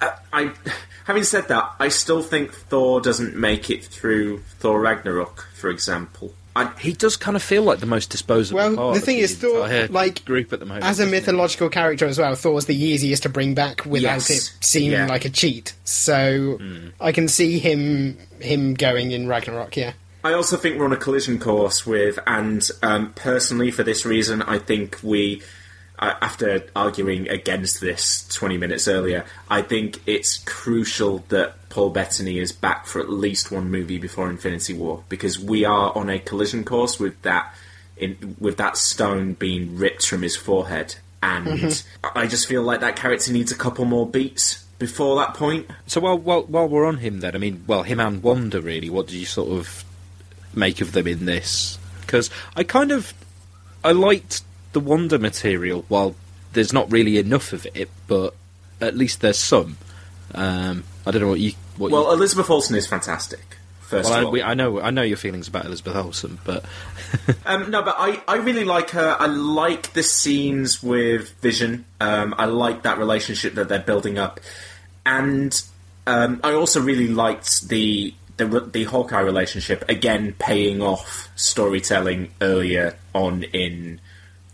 uh, 0.00 0.10
I. 0.32 0.52
Having 1.04 1.24
said 1.24 1.48
that, 1.48 1.72
I 1.80 1.88
still 1.88 2.22
think 2.22 2.52
Thor 2.52 3.00
doesn't 3.00 3.34
make 3.36 3.68
it 3.68 3.84
through 3.84 4.38
Thor 4.60 4.80
Ragnarok, 4.80 5.48
for 5.54 5.68
example. 5.68 6.32
I, 6.56 6.72
he 6.80 6.92
does 6.92 7.16
kind 7.16 7.36
of 7.36 7.42
feel 7.42 7.62
like 7.62 7.78
the 7.78 7.86
most 7.86 8.10
disposable. 8.10 8.56
Well, 8.56 8.74
part 8.76 8.94
the 8.94 9.00
of 9.00 9.04
thing 9.04 9.18
is, 9.18 9.36
Thor, 9.36 9.68
like 9.88 10.24
group 10.24 10.52
at 10.52 10.58
the 10.60 10.66
moment. 10.66 10.84
as 10.84 10.98
a 10.98 11.02
isn't 11.04 11.14
he? 11.14 11.20
mythological 11.20 11.68
character 11.68 12.06
as 12.06 12.18
well, 12.18 12.34
Thor's 12.34 12.66
the 12.66 12.74
easiest 12.76 13.22
to 13.22 13.28
bring 13.28 13.54
back 13.54 13.84
without 13.86 14.28
Yes. 14.28 14.30
it 14.30 14.52
seeming 14.60 14.90
Yeah. 14.92 15.06
like 15.06 15.24
a 15.24 15.30
cheat. 15.30 15.74
So 15.84 16.58
I 17.00 17.12
can 17.12 17.28
see 17.28 17.58
him 17.58 18.18
him 18.40 18.74
going 18.74 19.12
in 19.12 19.28
Ragnarok. 19.28 19.76
Yeah. 19.76 19.92
I 20.24 20.32
also 20.34 20.56
think 20.56 20.78
we're 20.78 20.84
on 20.86 20.92
a 20.92 20.96
collision 20.98 21.38
course 21.38 21.86
with, 21.86 22.18
and 22.26 22.68
um, 22.82 23.12
personally, 23.14 23.70
for 23.70 23.82
this 23.82 24.04
reason, 24.04 24.42
I 24.42 24.58
think 24.58 24.98
we, 25.02 25.40
after 26.00 26.64
arguing 26.74 27.28
against 27.28 27.80
this 27.80 28.26
20 28.28 28.56
minutes 28.56 28.88
earlier, 28.88 29.24
I 29.50 29.62
think 29.62 30.00
it's 30.06 30.38
crucial 30.38 31.24
that 31.28 31.68
Paul 31.68 31.90
Bettany 31.90 32.38
is 32.38 32.52
back 32.52 32.86
for 32.86 33.00
at 33.00 33.10
least 33.10 33.50
one 33.52 33.70
movie 33.70 33.98
before 33.98 34.28
Infinity 34.30 34.72
War 34.74 35.04
because 35.08 35.38
we 35.38 35.64
are 35.64 35.96
on 35.96 36.08
a 36.08 36.18
collision 36.18 36.64
course 36.64 36.98
with 36.98 37.20
that, 37.22 37.54
in, 37.96 38.36
with 38.40 38.56
that 38.56 38.76
stone 38.76 39.34
being 39.34 39.76
ripped 39.76 40.06
from 40.06 40.22
his 40.22 40.36
forehead, 40.36 40.96
and 41.22 41.46
Mhm. 41.46 41.84
I 42.14 42.26
just 42.26 42.46
feel 42.46 42.62
like 42.62 42.80
that 42.80 42.96
character 42.96 43.30
needs 43.30 43.52
a 43.52 43.56
couple 43.56 43.84
more 43.84 44.06
beats 44.08 44.64
before 44.78 45.16
that 45.16 45.34
point. 45.34 45.66
So 45.86 46.00
while, 46.00 46.16
while 46.16 46.42
while 46.44 46.66
we're 46.66 46.86
on 46.86 46.96
him, 46.96 47.20
then 47.20 47.34
I 47.34 47.38
mean, 47.38 47.62
well, 47.66 47.82
him 47.82 48.00
and 48.00 48.22
Wanda, 48.22 48.62
really. 48.62 48.88
What 48.88 49.08
did 49.08 49.16
you 49.16 49.26
sort 49.26 49.50
of 49.50 49.84
make 50.54 50.80
of 50.80 50.92
them 50.92 51.06
in 51.06 51.26
this? 51.26 51.78
Because 52.00 52.30
I 52.56 52.64
kind 52.64 52.90
of 52.90 53.12
I 53.84 53.92
liked 53.92 54.40
the 54.72 54.80
Wanda 54.80 55.18
material. 55.18 55.84
While 55.88 56.14
there's 56.52 56.72
not 56.72 56.90
really 56.90 57.18
enough 57.18 57.52
of 57.52 57.66
it, 57.74 57.90
but 58.06 58.34
at 58.80 58.96
least 58.96 59.20
there's 59.20 59.38
some. 59.38 59.76
Um, 60.34 60.84
I 61.06 61.10
don't 61.10 61.22
know 61.22 61.28
what 61.28 61.40
you. 61.40 61.52
What 61.76 61.90
Well, 61.90 62.04
you, 62.04 62.12
Elizabeth 62.12 62.50
Olsen 62.50 62.76
is 62.76 62.86
fantastic. 62.86 63.56
First 63.80 64.08
well, 64.08 64.18
of 64.18 64.22
I, 64.22 64.26
all, 64.26 64.32
we, 64.32 64.42
I 64.42 64.54
know 64.54 64.80
I 64.80 64.90
know 64.90 65.02
your 65.02 65.16
feelings 65.16 65.48
about 65.48 65.64
Elizabeth 65.64 65.96
Olsen, 65.96 66.38
but 66.44 66.64
Um, 67.46 67.70
no, 67.70 67.82
but 67.82 67.96
I, 67.98 68.22
I 68.28 68.36
really 68.36 68.64
like 68.64 68.90
her. 68.90 69.16
I 69.18 69.26
like 69.26 69.92
the 69.92 70.02
scenes 70.02 70.82
with 70.82 71.30
Vision. 71.40 71.84
Um, 72.00 72.34
I 72.38 72.46
like 72.46 72.82
that 72.82 72.98
relationship 72.98 73.54
that 73.54 73.68
they're 73.68 73.78
building 73.78 74.18
up, 74.18 74.40
and 75.04 75.60
um, 76.06 76.40
I 76.44 76.52
also 76.52 76.80
really 76.80 77.08
liked 77.08 77.68
the 77.68 78.14
the 78.36 78.60
the 78.60 78.84
Hawkeye 78.84 79.20
relationship 79.20 79.84
again, 79.88 80.34
paying 80.38 80.82
off 80.82 81.28
storytelling 81.36 82.32
earlier 82.40 82.96
on 83.14 83.42
in 83.42 84.00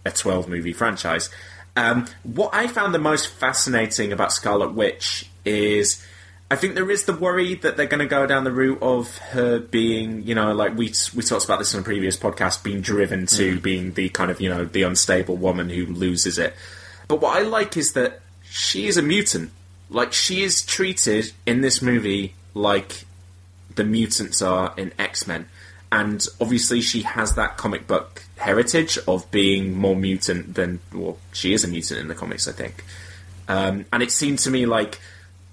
a 0.06 0.10
twelve 0.10 0.48
movie 0.48 0.72
franchise. 0.72 1.28
Um, 1.76 2.06
what 2.22 2.54
I 2.54 2.68
found 2.68 2.94
the 2.94 2.98
most 2.98 3.28
fascinating 3.28 4.12
about 4.12 4.32
Scarlet 4.32 4.72
Witch 4.72 5.28
is. 5.44 6.04
I 6.48 6.54
think 6.54 6.76
there 6.76 6.88
is 6.92 7.06
the 7.06 7.12
worry 7.12 7.56
that 7.56 7.76
they're 7.76 7.86
going 7.86 7.98
to 7.98 8.06
go 8.06 8.24
down 8.24 8.44
the 8.44 8.52
route 8.52 8.80
of 8.80 9.18
her 9.18 9.58
being, 9.58 10.22
you 10.22 10.32
know, 10.32 10.54
like 10.54 10.76
we 10.76 10.92
we 11.12 11.24
talked 11.24 11.44
about 11.44 11.58
this 11.58 11.74
in 11.74 11.80
a 11.80 11.82
previous 11.82 12.16
podcast, 12.16 12.62
being 12.62 12.80
driven 12.80 13.26
to 13.26 13.58
being 13.58 13.94
the 13.94 14.10
kind 14.10 14.30
of, 14.30 14.40
you 14.40 14.48
know, 14.48 14.64
the 14.64 14.84
unstable 14.84 15.36
woman 15.36 15.68
who 15.68 15.86
loses 15.86 16.38
it. 16.38 16.54
But 17.08 17.20
what 17.20 17.36
I 17.36 17.40
like 17.42 17.76
is 17.76 17.94
that 17.94 18.20
she 18.44 18.86
is 18.86 18.96
a 18.96 19.02
mutant. 19.02 19.50
Like 19.90 20.12
she 20.12 20.44
is 20.44 20.64
treated 20.64 21.32
in 21.46 21.62
this 21.62 21.82
movie 21.82 22.34
like 22.54 23.06
the 23.74 23.82
mutants 23.82 24.40
are 24.40 24.72
in 24.76 24.92
X 25.00 25.26
Men, 25.26 25.48
and 25.92 26.26
obviously 26.40 26.80
she 26.80 27.02
has 27.02 27.34
that 27.34 27.56
comic 27.56 27.86
book 27.86 28.24
heritage 28.36 28.98
of 29.06 29.30
being 29.30 29.74
more 29.74 29.96
mutant 29.96 30.54
than 30.54 30.80
well, 30.92 31.18
she 31.32 31.52
is 31.52 31.64
a 31.64 31.68
mutant 31.68 32.00
in 32.00 32.08
the 32.08 32.14
comics, 32.14 32.48
I 32.48 32.52
think. 32.52 32.84
Um, 33.48 33.86
and 33.92 34.02
it 34.02 34.10
seemed 34.10 34.40
to 34.40 34.50
me 34.50 34.66
like 34.66 35.00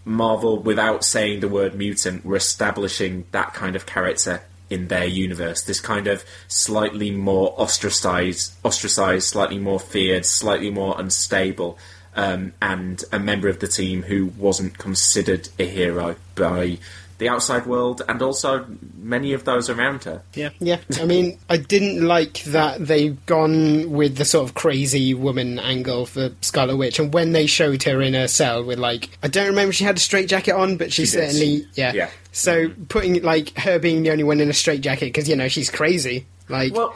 Marvel, 0.06 0.60
without 0.60 1.06
saying 1.06 1.40
the 1.40 1.48
word 1.48 1.76
mutant, 1.76 2.26
were 2.26 2.36
establishing 2.36 3.26
that 3.32 3.54
kind 3.54 3.76
of 3.76 3.86
character 3.86 4.42
in 4.70 4.88
their 4.88 5.06
universe. 5.06 5.62
This 5.64 5.80
kind 5.80 6.08
of 6.08 6.26
slightly 6.48 7.12
more 7.12 7.54
ostracized, 7.58 8.54
ostracized, 8.64 9.28
slightly 9.28 9.60
more 9.60 9.80
feared, 9.80 10.26
slightly 10.26 10.72
more 10.72 11.00
unstable, 11.00 11.78
um, 12.16 12.54
and 12.62 13.04
a 13.12 13.20
member 13.20 13.48
of 13.48 13.60
the 13.60 13.68
team 13.68 14.04
who 14.04 14.28
wasn't 14.38 14.78
considered 14.78 15.50
a 15.60 15.66
hero 15.66 16.16
by 16.36 16.80
the 17.24 17.30
outside 17.30 17.66
world 17.66 18.02
and 18.08 18.22
also 18.22 18.66
many 18.98 19.34
of 19.34 19.44
those 19.46 19.70
around 19.70 20.04
her. 20.04 20.22
Yeah. 20.34 20.50
Yeah, 20.60 20.80
I 21.00 21.06
mean, 21.14 21.40
I 21.50 21.58
didn't 21.58 22.06
like 22.06 22.44
that 22.46 22.86
they've 22.86 23.24
gone 23.26 23.92
with 23.92 24.18
the 24.18 24.26
sort 24.26 24.48
of 24.48 24.56
crazy 24.56 25.14
woman 25.14 25.60
angle 25.60 26.06
for 26.06 26.32
Scarlet 26.42 26.78
Witch, 26.78 27.00
and 27.00 27.14
when 27.14 27.32
they 27.32 27.46
showed 27.48 27.84
her 27.84 28.02
in 28.02 28.14
her 28.14 28.28
cell 28.28 28.64
with 28.64 28.80
like, 28.80 29.10
I 29.24 29.28
don't 29.28 29.48
remember 29.48 29.70
if 29.70 29.76
she 29.76 29.84
had 29.84 29.98
a 29.98 30.00
straight 30.00 30.28
jacket 30.30 30.54
on, 30.54 30.78
but 30.78 30.92
she, 30.94 31.06
She 31.06 31.16
did. 31.18 31.32
certainly, 31.32 31.68
yeah. 31.76 31.94
Yeah. 31.94 32.10
So 32.32 32.70
putting 32.90 33.22
like 33.24 33.58
her 33.58 33.80
being 33.80 34.04
the 34.04 34.12
only 34.12 34.24
one 34.24 34.40
in 34.40 34.50
a 34.50 34.54
straight 34.54 34.82
jacket 34.82 35.06
because 35.06 35.30
you 35.30 35.36
know 35.36 35.48
she's 35.48 35.70
crazy. 35.70 36.26
Like, 36.50 36.74
Well, 36.74 36.96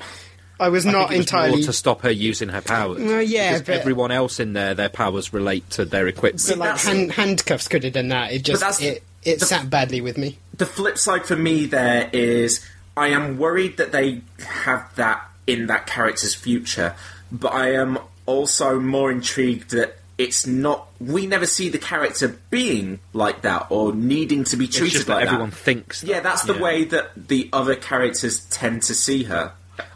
I 0.60 0.70
was 0.70 0.88
I 0.88 0.92
not 0.92 1.10
think 1.10 1.12
it 1.12 1.18
was 1.18 1.26
entirely. 1.28 1.58
more 1.58 1.66
to 1.68 1.74
stop 1.74 2.02
her 2.02 2.10
using 2.10 2.50
her 2.50 2.62
powers. 2.62 3.00
Well, 3.04 3.22
yeah, 3.22 3.52
Because 3.60 3.68
but- 3.68 3.76
everyone 3.82 4.12
else 4.12 4.40
in 4.40 4.54
there, 4.54 4.74
their 4.74 4.90
powers 4.90 5.32
relate 5.32 5.70
to 5.72 5.86
their 5.86 6.08
equipment. 6.08 6.44
but 6.50 6.58
like 6.58 6.80
hand, 6.80 7.12
handcuffs 7.12 7.68
could 7.68 7.84
have 7.84 7.94
done 7.94 8.08
that. 8.08 8.32
It 8.32 8.44
just 8.44 8.62
that's- 8.62 8.82
it 8.82 9.04
it 9.24 9.40
the- 9.40 9.46
sat 9.46 9.70
badly 9.70 10.02
with 10.02 10.18
me. 10.18 10.38
the 10.56 10.66
flip 10.66 10.98
side 10.98 11.26
for 11.26 11.36
me 11.36 11.66
there 11.66 12.10
is 12.14 12.66
I 12.96 13.08
am 13.10 13.38
worried 13.38 13.78
that 13.78 13.92
they 13.92 14.22
have 14.40 14.94
that 14.96 15.24
in 15.46 15.68
that 15.68 15.86
character's 15.88 16.34
future, 16.34 16.96
but 17.32 17.54
I 17.54 17.74
am 17.74 18.00
also 18.26 18.80
more 18.80 19.12
intrigued 19.12 19.70
that 19.72 19.98
it's 20.18 20.48
not. 20.48 20.88
We 21.00 21.28
never 21.28 21.46
see 21.46 21.70
the 21.70 21.78
character 21.78 22.40
being 22.50 23.00
like 23.14 23.44
that 23.44 23.68
or 23.70 23.94
needing 23.94 24.44
to 24.46 24.58
be 24.58 24.66
It's 24.66 24.76
treated 24.78 24.94
just 24.94 25.08
that 25.08 25.14
like 25.18 25.28
everyone 25.28 25.52
that. 25.52 25.56
thinks. 25.56 26.04
Yeah, 26.04 26.22
that's 26.22 26.44
the 26.44 26.56
Yeah. 26.56 26.62
way 26.62 26.84
that 26.86 27.12
the 27.28 27.50
other 27.54 27.76
characters 27.76 28.40
tend 28.50 28.82
to 28.84 28.96
see 28.96 29.24
her. 29.26 29.52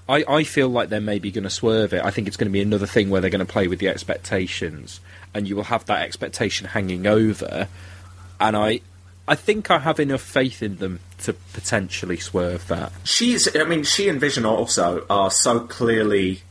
I, 0.07 0.23
I 0.27 0.43
feel 0.43 0.69
like 0.69 0.89
they're 0.89 1.01
maybe 1.01 1.31
going 1.31 1.43
to 1.45 1.49
swerve 1.49 1.91
it. 1.93 2.05
I 2.05 2.11
think 2.11 2.27
it's 2.27 2.37
going 2.37 2.49
to 2.49 2.53
be 2.53 2.61
another 2.61 2.85
thing 2.85 3.09
where 3.09 3.19
they're 3.19 3.31
going 3.31 3.45
to 3.45 3.51
play 3.51 3.67
with 3.67 3.79
the 3.79 3.87
expectations, 3.87 4.99
and 5.33 5.47
you 5.47 5.55
will 5.55 5.63
have 5.63 5.85
that 5.87 6.03
expectation 6.03 6.67
hanging 6.67 7.07
over. 7.07 7.67
And 8.39 8.55
I, 8.55 8.81
I 9.31 9.35
think 9.35 9.71
I 9.71 9.79
have 9.79 10.01
enough 10.01 10.19
faith 10.19 10.61
in 10.61 10.75
them 10.75 10.99
to 11.19 11.31
potentially 11.31 12.17
swerve 12.17 12.67
that. 12.67 12.91
She's. 13.05 13.55
I 13.55 13.63
mean, 13.63 13.85
she 13.85 14.09
and 14.09 14.19
Vision 14.19 14.45
also 14.45 15.05
are 15.09 15.31
so 15.31 15.61
clearly 15.61 16.41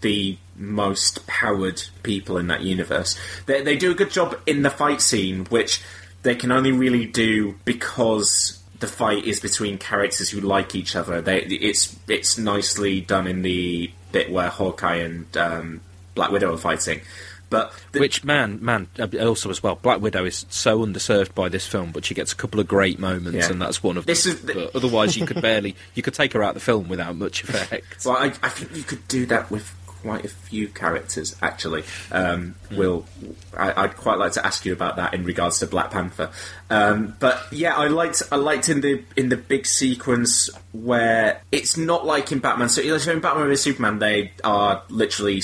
the 0.00 0.38
most 0.54 1.26
powered 1.26 1.82
people 2.04 2.38
in 2.38 2.46
that 2.46 2.60
universe. 2.60 3.18
They, 3.46 3.62
they 3.62 3.76
do 3.76 3.90
a 3.90 3.94
good 3.94 4.12
job 4.12 4.38
in 4.46 4.62
the 4.62 4.70
fight 4.70 5.00
scene, 5.00 5.46
which 5.46 5.82
they 6.22 6.36
can 6.36 6.52
only 6.52 6.70
really 6.70 7.04
do 7.04 7.56
because 7.64 8.62
the 8.78 8.86
fight 8.86 9.24
is 9.24 9.40
between 9.40 9.76
characters 9.76 10.30
who 10.30 10.40
like 10.40 10.76
each 10.76 10.94
other. 10.94 11.20
They, 11.20 11.40
it's 11.40 11.98
it's 12.06 12.38
nicely 12.38 13.00
done 13.00 13.26
in 13.26 13.42
the 13.42 13.90
bit 14.12 14.30
where 14.30 14.50
Hawkeye 14.50 14.98
and 14.98 15.36
um, 15.36 15.80
Black 16.14 16.30
Widow 16.30 16.54
are 16.54 16.58
fighting. 16.58 17.00
But 17.50 17.72
the, 17.92 18.00
Which 18.00 18.22
man, 18.24 18.58
man, 18.62 18.86
uh, 18.98 19.08
also 19.26 19.50
as 19.50 19.62
well, 19.62 19.74
Black 19.74 20.00
Widow 20.00 20.24
is 20.24 20.46
so 20.50 20.78
underserved 20.86 21.34
by 21.34 21.48
this 21.48 21.66
film, 21.66 21.90
but 21.92 22.04
she 22.04 22.14
gets 22.14 22.32
a 22.32 22.36
couple 22.36 22.60
of 22.60 22.68
great 22.68 22.98
moments, 23.00 23.36
Yeah. 23.46 23.50
and 23.52 23.60
that's 23.60 23.82
one 23.82 23.96
of 23.96 24.06
This 24.06 24.22
them. 24.24 24.32
is 24.34 24.40
the- 24.42 24.54
But 24.54 24.76
otherwise, 24.76 25.16
you 25.16 25.26
could 25.26 25.42
barely, 25.42 25.74
you 25.94 26.02
could 26.02 26.14
take 26.14 26.32
her 26.34 26.42
out 26.44 26.50
of 26.50 26.54
the 26.54 26.60
film 26.60 26.88
without 26.88 27.16
much 27.16 27.42
effect. 27.42 28.06
Well, 28.06 28.16
I, 28.16 28.26
I 28.42 28.48
think 28.48 28.76
you 28.76 28.84
could 28.84 29.06
do 29.08 29.26
that 29.26 29.50
with 29.50 29.74
quite 30.02 30.24
a 30.24 30.28
few 30.28 30.66
characters, 30.68 31.36
actually. 31.42 31.82
Um, 32.10 32.54
Will, 32.70 33.04
I, 33.54 33.82
I'd 33.84 33.96
quite 33.96 34.18
like 34.18 34.32
to 34.32 34.46
ask 34.46 34.64
you 34.64 34.72
about 34.72 34.96
that 34.96 35.12
in 35.12 35.24
regards 35.24 35.58
to 35.58 35.66
Black 35.66 35.90
Panther. 35.90 36.30
Um, 36.70 37.16
but 37.18 37.42
yeah, 37.52 37.76
I 37.76 37.88
liked 37.88 38.22
I 38.32 38.36
liked 38.36 38.68
in 38.70 38.80
the 38.80 39.02
in 39.16 39.28
the 39.28 39.36
big 39.36 39.66
sequence 39.66 40.48
where 40.72 41.42
it's 41.52 41.76
not 41.76 42.06
like 42.06 42.32
in 42.32 42.38
Batman. 42.38 42.68
So, 42.70 42.80
you 42.80 42.92
know, 42.92 42.98
so 42.98 43.12
in 43.12 43.20
Batman 43.20 43.48
vs 43.48 43.60
Superman, 43.62 43.98
they 43.98 44.32
are 44.44 44.82
literally. 44.88 45.42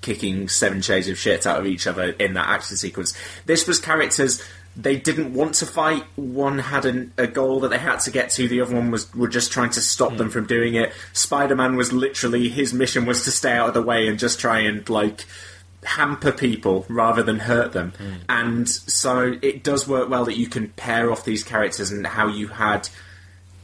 Kicking 0.00 0.48
seven 0.48 0.80
shades 0.80 1.08
of 1.08 1.18
shit 1.18 1.46
out 1.46 1.60
of 1.60 1.66
each 1.66 1.86
other 1.86 2.10
in 2.12 2.34
that 2.34 2.48
action 2.48 2.76
sequence. 2.76 3.14
This 3.46 3.66
was 3.66 3.78
characters 3.78 4.42
they 4.76 4.96
didn't 4.96 5.34
want 5.34 5.54
to 5.56 5.66
fight. 5.66 6.04
One 6.16 6.58
had 6.58 6.84
an, 6.84 7.12
a 7.18 7.26
goal 7.26 7.60
that 7.60 7.68
they 7.68 7.78
had 7.78 7.98
to 8.00 8.10
get 8.10 8.30
to. 8.30 8.48
The 8.48 8.60
other 8.60 8.74
one 8.74 8.90
was 8.90 9.12
were 9.14 9.28
just 9.28 9.52
trying 9.52 9.70
to 9.70 9.80
stop 9.80 10.16
them 10.16 10.28
hmm. 10.28 10.32
from 10.32 10.46
doing 10.46 10.74
it. 10.74 10.92
Spider 11.12 11.56
Man 11.56 11.76
was 11.76 11.92
literally 11.92 12.48
his 12.48 12.72
mission 12.72 13.04
was 13.04 13.24
to 13.24 13.30
stay 13.30 13.52
out 13.52 13.68
of 13.68 13.74
the 13.74 13.82
way 13.82 14.06
and 14.06 14.18
just 14.18 14.38
try 14.38 14.60
and 14.60 14.88
like 14.88 15.24
hamper 15.82 16.32
people 16.32 16.86
rather 16.88 17.22
than 17.22 17.40
hurt 17.40 17.72
them. 17.72 17.92
Hmm. 17.98 18.14
And 18.28 18.68
so 18.68 19.36
it 19.42 19.64
does 19.64 19.88
work 19.88 20.08
well 20.08 20.24
that 20.26 20.36
you 20.36 20.46
can 20.46 20.68
pair 20.70 21.10
off 21.10 21.24
these 21.24 21.42
characters 21.42 21.90
and 21.90 22.06
how 22.06 22.28
you 22.28 22.48
had 22.48 22.88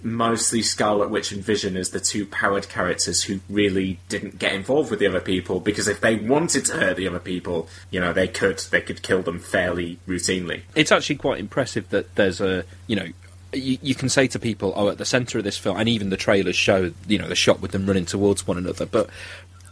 mostly 0.02 0.62
Scarlet 0.62 1.10
Witch 1.10 1.32
and 1.32 1.42
Vision 1.42 1.76
as 1.76 1.90
the 1.90 2.00
two 2.00 2.26
powered 2.26 2.68
characters 2.68 3.24
who 3.24 3.40
really 3.48 3.98
didn't 4.08 4.38
get 4.38 4.52
involved 4.52 4.90
with 4.90 5.00
the 5.00 5.06
other 5.06 5.20
people 5.20 5.60
because 5.60 5.88
if 5.88 6.00
they 6.00 6.16
wanted 6.16 6.64
to 6.66 6.74
hurt 6.74 6.96
the 6.96 7.08
other 7.08 7.18
people, 7.18 7.68
you 7.90 8.00
know, 8.00 8.12
they 8.12 8.28
could 8.28 8.58
they 8.70 8.80
could 8.80 9.02
kill 9.02 9.22
them 9.22 9.38
fairly 9.38 9.98
routinely. 10.06 10.62
it's 10.74 10.92
actually 10.92 11.16
quite 11.16 11.40
impressive 11.40 11.88
that 11.90 12.14
there's 12.14 12.40
a 12.40 12.64
you 12.86 12.96
know 12.96 13.06
you, 13.52 13.78
you 13.82 13.94
can 13.94 14.08
say 14.08 14.26
to 14.26 14.38
people 14.38 14.72
oh 14.76 14.88
at 14.88 14.98
the 14.98 15.04
center 15.04 15.38
of 15.38 15.44
this 15.44 15.56
film 15.56 15.76
and 15.78 15.88
even 15.88 16.10
the 16.10 16.16
trailers 16.16 16.56
show 16.56 16.92
you 17.06 17.18
know 17.18 17.28
the 17.28 17.34
shot 17.34 17.60
with 17.60 17.70
them 17.70 17.86
running 17.86 18.04
towards 18.04 18.46
one 18.46 18.58
another 18.58 18.86
but 18.86 19.08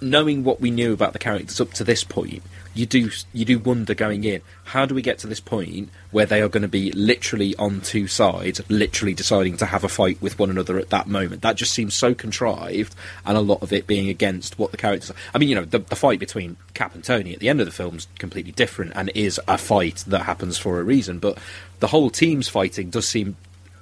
knowing 0.01 0.45
what 0.45 0.61
we 0.61 0.71
knew 0.71 0.93
about 0.93 1.13
the 1.13 1.19
characters 1.19 1.61
up 1.61 1.73
to 1.73 1.85
this 1.85 2.05
point 2.05 2.43
you 2.75 2.87
do 2.87 3.11
you 3.33 3.45
do 3.45 3.59
wonder 3.59 3.95
going 3.95 4.25
in. 4.25 4.43
How 4.65 4.87
do 4.87 4.95
we 4.95 5.03
get 5.03 5.19
to 5.19 5.27
this 5.27 5.41
point 5.41 5.91
where 6.11 6.27
they 6.27 6.43
are 6.43 6.49
going 6.49 6.63
to 6.63 6.69
be 6.69 6.91
literally 6.93 7.55
on 7.57 7.81
two 7.81 8.07
sides 8.09 8.61
literally 8.69 9.15
deciding 9.15 9.57
to 9.59 9.67
have 9.67 9.85
a 9.85 9.89
fight 9.89 10.21
with 10.21 10.39
one 10.39 10.51
another 10.51 10.79
at 10.79 10.91
that 10.91 11.07
moment? 11.07 11.43
That 11.43 11.57
just 11.57 11.73
seems 11.73 11.95
so 11.95 12.15
contrived 12.15 12.95
and 13.25 13.37
a 13.37 13.41
lot 13.41 13.63
of 13.63 13.73
it 13.73 13.87
being 13.87 14.09
against 14.09 14.59
what 14.59 14.71
the 14.71 14.77
characters 14.77 15.11
are. 15.11 15.17
I 15.35 15.39
mean 15.39 15.49
you 15.49 15.55
know 15.55 15.65
the, 15.65 15.79
the 15.79 15.97
fight 15.97 16.19
between 16.19 16.57
cap 16.75 16.95
and 16.95 17.05
tony 17.05 17.33
at 17.33 17.39
the 17.39 17.49
end 17.49 17.61
of 17.61 17.67
the 17.67 17.73
film 17.73 17.97
is 17.97 18.09
completely 18.19 18.53
different 18.53 18.93
and 18.97 19.11
is 19.15 19.41
a 19.47 19.57
fight 19.57 20.05
that 20.09 20.25
happens 20.25 20.59
for 20.59 20.81
a 20.81 20.83
reason 20.83 21.19
but 21.19 21.39
the 21.81 21.87
whole 21.87 22.11
team's 22.11 22.49
fighting 22.49 22.91
does 22.91 23.07
seem 23.07 23.37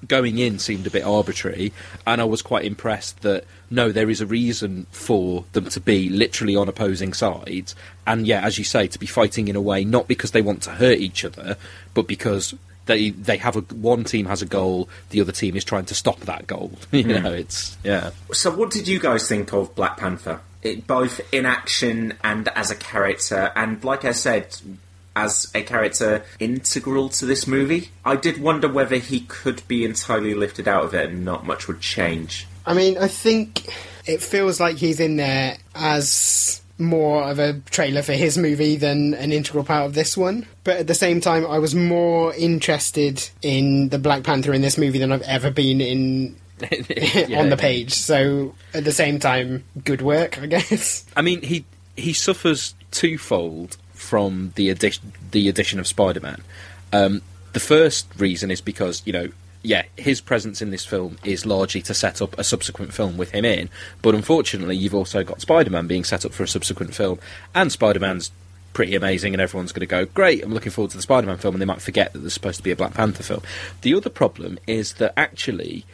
going 0.08 0.38
in 0.38 0.58
seemed 0.58 0.86
a 0.86 0.90
bit 0.90 1.04
arbitrary, 1.04 1.72
and 2.06 2.20
I 2.20 2.24
was 2.24 2.42
quite 2.42 2.64
impressed 2.64 3.22
that 3.22 3.44
no, 3.70 3.90
there 3.92 4.10
is 4.10 4.20
a 4.20 4.26
reason 4.26 4.86
for 4.90 5.44
them 5.52 5.66
to 5.70 5.80
be 5.80 6.08
literally 6.08 6.56
on 6.56 6.68
opposing 6.68 7.12
sides, 7.12 7.74
and 8.06 8.26
yeah, 8.26 8.44
as 8.44 8.58
you 8.58 8.64
say, 8.64 8.86
to 8.88 8.98
be 8.98 9.06
fighting 9.06 9.48
in 9.48 9.56
a 9.56 9.60
way 9.60 9.84
not 9.84 10.08
because 10.08 10.32
they 10.32 10.42
want 10.42 10.62
to 10.64 10.70
hurt 10.70 10.98
each 10.98 11.24
other, 11.24 11.56
but 11.94 12.06
because 12.06 12.54
they 12.86 13.10
they 13.10 13.36
have 13.36 13.54
a 13.56 13.60
one 13.74 14.02
team 14.04 14.26
has 14.26 14.42
a 14.42 14.46
goal, 14.46 14.88
the 15.10 15.20
other 15.20 15.32
team 15.32 15.56
is 15.56 15.64
trying 15.64 15.84
to 15.86 15.94
stop 15.94 16.18
that 16.20 16.46
goal. 16.46 16.72
you 16.92 17.04
Hmm. 17.04 17.22
know, 17.22 17.32
it's 17.32 17.76
yeah. 17.84 18.10
So, 18.32 18.50
what 18.50 18.70
did 18.70 18.88
you 18.88 18.98
guys 18.98 19.28
think 19.28 19.52
of 19.52 19.74
Black 19.74 19.96
Panther? 19.96 20.40
It, 20.62 20.86
both 20.86 21.20
in 21.32 21.44
action 21.46 22.14
and 22.22 22.46
as 22.48 22.70
a 22.70 22.76
character, 22.76 23.52
and 23.56 23.82
like 23.84 24.04
I 24.04 24.12
said, 24.12 24.54
as 25.14 25.50
a 25.54 25.62
character 25.62 26.24
integral 26.38 27.08
to 27.10 27.26
this 27.26 27.46
movie. 27.46 27.90
I 28.04 28.16
did 28.16 28.40
wonder 28.40 28.68
whether 28.68 28.96
he 28.96 29.20
could 29.20 29.66
be 29.68 29.84
entirely 29.84 30.34
lifted 30.34 30.68
out 30.68 30.84
of 30.84 30.94
it 30.94 31.10
and 31.10 31.24
not 31.24 31.46
much 31.46 31.68
would 31.68 31.80
change. 31.80 32.46
I 32.64 32.74
mean, 32.74 32.98
I 32.98 33.08
think 33.08 33.66
it 34.06 34.22
feels 34.22 34.60
like 34.60 34.76
he's 34.76 35.00
in 35.00 35.16
there 35.16 35.58
as 35.74 36.62
more 36.78 37.24
of 37.24 37.38
a 37.38 37.60
trailer 37.70 38.02
for 38.02 38.12
his 38.12 38.36
movie 38.36 38.76
than 38.76 39.14
an 39.14 39.32
integral 39.32 39.64
part 39.64 39.86
of 39.86 39.94
this 39.94 40.16
one. 40.16 40.46
But 40.64 40.78
at 40.78 40.86
the 40.86 40.94
same 40.94 41.20
time, 41.20 41.46
I 41.46 41.58
was 41.58 41.74
more 41.74 42.34
interested 42.34 43.28
in 43.42 43.88
the 43.90 43.98
Black 43.98 44.24
Panther 44.24 44.52
in 44.52 44.62
this 44.62 44.78
movie 44.78 44.98
than 44.98 45.12
I've 45.12 45.22
ever 45.22 45.50
been 45.50 45.80
in 45.80 46.36
on 46.62 47.50
the 47.50 47.56
page. 47.58 47.94
So 47.94 48.54
at 48.74 48.84
the 48.84 48.92
same 48.92 49.18
time, 49.18 49.64
good 49.84 50.02
work, 50.02 50.38
I 50.38 50.46
guess. 50.46 51.04
I 51.16 51.22
mean, 51.22 51.42
he 51.42 51.64
he 51.96 52.12
suffers 52.12 52.74
twofold 52.90 53.76
from 54.12 54.52
the 54.56 54.68
addition 54.68 55.10
the 55.30 55.48
addition 55.48 55.80
of 55.80 55.86
Spider-Man. 55.86 56.42
Um, 56.92 57.22
the 57.54 57.60
first 57.60 58.06
reason 58.18 58.50
is 58.50 58.60
because 58.60 59.00
you 59.06 59.12
know, 59.14 59.30
yeah, 59.62 59.84
his 59.96 60.20
presence 60.20 60.60
in 60.60 60.70
this 60.70 60.84
film 60.84 61.16
is 61.24 61.46
largely 61.46 61.80
to 61.80 61.94
set 61.94 62.20
up 62.20 62.38
a 62.38 62.44
subsequent 62.44 62.92
film 62.92 63.16
with 63.16 63.30
him 63.30 63.46
in. 63.46 63.70
But 64.02 64.14
unfortunately, 64.14 64.76
you've 64.76 64.94
also 64.94 65.24
got 65.24 65.40
Spider-Man 65.40 65.86
being 65.86 66.04
set 66.04 66.26
up 66.26 66.34
for 66.34 66.42
a 66.42 66.46
subsequent 66.46 66.94
film, 66.94 67.20
and 67.54 67.72
Spider-Man's 67.72 68.32
pretty 68.74 68.94
amazing, 68.94 69.32
and 69.32 69.40
everyone's 69.40 69.72
going 69.72 69.80
to 69.80 69.86
go, 69.86 70.04
great, 70.04 70.44
I'm 70.44 70.52
looking 70.52 70.72
forward 70.72 70.90
to 70.90 70.98
the 70.98 71.02
Spider-Man 71.02 71.38
film, 71.38 71.54
and 71.54 71.62
they 71.62 71.66
might 71.72 71.80
forget 71.80 72.12
that 72.12 72.18
there's 72.18 72.34
supposed 72.34 72.58
to 72.58 72.62
be 72.62 72.70
a 72.70 72.76
Black 72.76 72.92
Panther 72.92 73.22
film. 73.22 73.42
The 73.80 73.94
other 73.94 74.10
problem 74.10 74.58
is 74.66 74.92
that 74.94 75.14
actually 75.16 75.86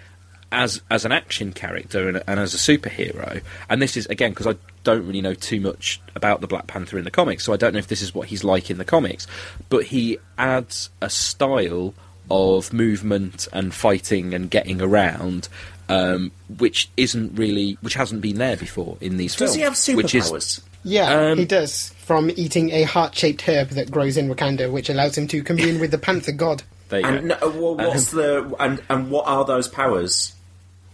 as 0.51 0.81
as 0.91 1.05
an 1.05 1.13
action 1.13 1.53
character 1.53 2.09
and, 2.09 2.23
and 2.27 2.41
as 2.41 2.55
a 2.55 2.57
superhero, 2.59 3.43
and 3.69 3.83
this 3.83 3.97
is 3.97 4.07
again 4.07 4.31
because 4.31 4.47
I 4.47 4.55
don't 4.85 5.07
really 5.07 5.21
know 5.21 5.35
too 5.35 5.61
much 5.61 6.01
about 6.15 6.41
the 6.41 6.47
Black 6.47 6.67
Panther 6.67 6.99
in 6.99 7.05
the 7.05 7.11
comics, 7.11 7.45
so 7.45 7.53
I 7.53 7.57
don't 7.57 7.73
know 7.75 7.79
if 7.79 7.89
this 7.89 8.01
is 8.03 8.15
what 8.15 8.29
he's 8.29 8.45
like 8.45 8.71
in 8.71 8.79
the 8.79 8.85
comics. 8.85 9.27
But 9.69 9.85
he 9.85 10.19
adds 10.39 10.91
a 11.03 11.11
style 11.11 11.95
of 12.31 12.73
movement 12.73 13.49
and 13.53 13.75
fighting 13.75 14.35
and 14.35 14.51
getting 14.51 14.81
around 14.83 15.49
um, 15.91 16.31
which 16.59 16.91
isn't 16.99 17.35
really, 17.39 17.79
which 17.81 17.95
hasn't 17.95 18.21
been 18.21 18.37
there 18.37 18.57
before 18.59 18.99
in 19.01 19.17
these 19.17 19.35
Does 19.35 19.55
films. 19.55 19.55
he 19.55 19.93
have 19.95 19.97
which 19.97 20.15
is- 20.15 20.31
superpowers? 20.31 20.61
Yeah, 20.85 21.31
Um, 21.31 21.39
he 21.39 21.45
does. 21.45 21.91
From 22.05 22.31
eating 22.37 22.71
a 22.71 22.83
heart-shaped 22.85 23.43
herb 23.43 23.71
that 23.71 23.91
grows 23.91 24.17
in 24.17 24.29
Wakanda, 24.29 24.71
which 24.71 24.89
allows 24.91 25.17
him 25.19 25.27
to 25.29 25.43
commune 25.43 25.81
with 25.81 25.91
the 25.91 25.99
Panther 25.99 26.33
God. 26.33 26.63
There 26.91 27.01
you 27.01 27.07
And 27.07 27.29
go. 27.31 27.37
no, 27.41 27.49
well, 27.61 27.75
what's 27.89 28.13
Um, 28.13 28.19
the 28.19 28.55
and 28.61 28.83
and 28.89 29.11
what 29.11 29.27
are 29.27 29.45
those 29.45 29.67
powers? 29.69 30.33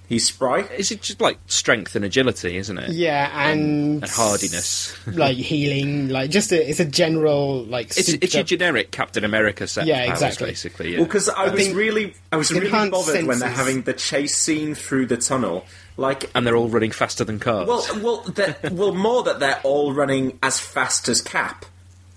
He's 0.07 0.27
spry. 0.27 0.61
Is 0.77 0.91
it 0.91 1.01
just 1.01 1.21
like 1.21 1.39
strength 1.47 1.97
and 1.97 2.05
agility, 2.05 2.57
isn't 2.59 2.77
it? 2.77 2.91
Yeah, 2.91 3.31
and 3.49 4.03
And 4.03 4.11
hardiness. 4.11 4.95
like 5.07 5.37
healing, 5.37 6.11
like 6.11 6.31
just 6.31 6.53
a, 6.53 6.69
it's 6.69 6.79
a 6.81 6.85
general 6.85 7.65
like. 7.65 7.87
It's, 7.97 8.07
souped 8.07 8.23
it's 8.23 8.35
your 8.35 8.45
generic 8.45 8.91
Captain 8.91 9.25
America 9.25 9.67
set. 9.67 9.87
Yeah, 9.87 10.05
powers, 10.05 10.23
exactly. 10.23 10.47
Basically, 10.49 10.93
yeah. 10.93 10.99
Well, 10.99 11.07
because 11.07 11.31
I, 11.31 11.45
I 11.45 11.49
was 11.51 11.71
really, 11.73 12.15
I 12.31 12.37
was 12.37 12.53
really 12.53 12.67
enhanced 12.67 12.93
bothered 12.93 13.27
when 13.27 13.39
they're 13.39 13.49
having 13.49 13.83
the 13.83 13.95
chase 13.95 14.37
scene 14.37 14.75
through 14.75 15.07
the 15.07 15.17
tunnel. 15.17 15.65
Like, 15.97 16.31
and 16.35 16.47
they're 16.47 16.57
all 16.57 16.69
running 16.69 16.91
faster 16.91 17.25
than 17.25 17.39
cars. 17.39 17.69
well, 17.69 17.87
well, 18.03 18.27
well, 18.73 18.95
more 18.95 19.23
that 19.23 19.41
they're 19.41 19.61
all 19.63 19.95
running 19.95 20.39
as 20.43 20.59
fast 20.61 21.09
as 21.09 21.23
Cap. 21.23 21.65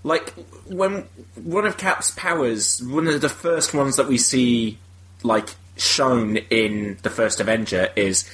Like 0.03 0.33
when 0.65 1.05
one 1.35 1.65
of 1.65 1.77
Cap's 1.77 2.11
powers, 2.11 2.81
one 2.83 3.07
of 3.07 3.21
the 3.21 3.29
first 3.29 3.73
ones 3.73 3.95
that 3.95 4.07
we 4.07 4.17
see, 4.17 4.77
like 5.23 5.49
shown 5.79 6.37
in 6.49 6.97
the 7.03 7.09
first 7.09 7.39
Avenger, 7.39 7.89
is 7.95 8.29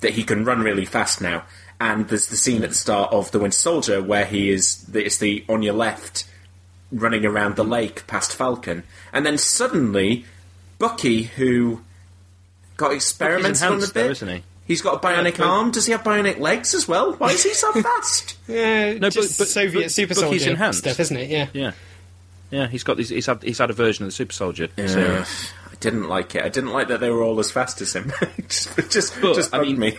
that 0.00 0.12
he 0.12 0.22
can 0.24 0.44
run 0.44 0.60
really 0.62 0.84
fast 0.84 1.20
now. 1.20 1.44
And 1.80 2.08
there's 2.08 2.26
the 2.26 2.36
scene 2.36 2.62
at 2.64 2.70
the 2.70 2.74
start 2.74 3.12
of 3.12 3.30
the 3.30 3.38
Winter 3.38 3.56
Soldier 3.56 4.02
where 4.02 4.24
he 4.24 4.50
is, 4.50 4.84
it's 4.92 5.18
the 5.18 5.44
on 5.48 5.62
your 5.62 5.74
left, 5.74 6.24
running 6.90 7.24
around 7.24 7.56
the 7.56 7.64
lake 7.64 8.06
past 8.06 8.34
Falcon, 8.34 8.82
and 9.12 9.24
then 9.24 9.38
suddenly 9.38 10.24
Bucky, 10.78 11.24
who 11.24 11.82
got 12.76 12.92
experimented 12.92 13.62
on 13.62 13.78
a 13.78 13.80
bit, 13.80 13.94
though, 13.94 14.10
isn't 14.10 14.28
he? 14.28 14.42
He's 14.66 14.82
got 14.82 15.02
a 15.02 15.06
bionic 15.06 15.38
Yeah, 15.38 15.46
arm. 15.46 15.70
Does 15.70 15.86
he 15.86 15.92
have 15.92 16.02
bionic 16.04 16.38
legs 16.40 16.74
as 16.74 16.86
well? 16.86 17.14
Why 17.14 17.28
is 17.30 17.42
he 17.42 17.54
so 17.54 17.72
fast? 17.82 18.36
Yeah, 18.46 18.94
No, 18.94 18.98
but- 19.00 19.12
just 19.12 19.38
but- 19.38 19.48
Soviet 19.48 19.82
but 19.84 19.90
super 19.92 20.14
Bucky's 20.14 20.40
soldier 20.42 20.50
enhanced. 20.50 20.80
stuff, 20.80 21.00
isn't 21.00 21.16
it? 21.16 21.30
Yeah. 21.30 21.46
yeah, 21.52 21.72
yeah. 22.50 22.66
He's 22.66 22.84
got 22.84 22.96
these. 22.96 23.08
He's 23.08 23.26
had. 23.26 23.42
He's 23.42 23.58
had 23.58 23.70
a 23.70 23.72
version 23.72 24.04
of 24.04 24.08
the 24.08 24.14
Super 24.14 24.32
Soldier. 24.32 24.68
Yeah, 24.76 24.86
series. 24.88 25.52
I 25.78 25.80
didn't 25.80 26.08
like 26.08 26.34
it. 26.34 26.44
I 26.44 26.48
didn't 26.48 26.72
like 26.72 26.88
that 26.88 26.98
they 26.98 27.10
were 27.10 27.22
all 27.22 27.38
as 27.38 27.52
fast 27.52 27.80
as 27.80 27.94
him. 27.94 28.12
just, 28.48 28.90
just, 28.90 29.20
But, 29.20 29.34
just 29.34 29.54
I 29.54 29.62
mean- 29.62 29.78
me. 29.78 29.98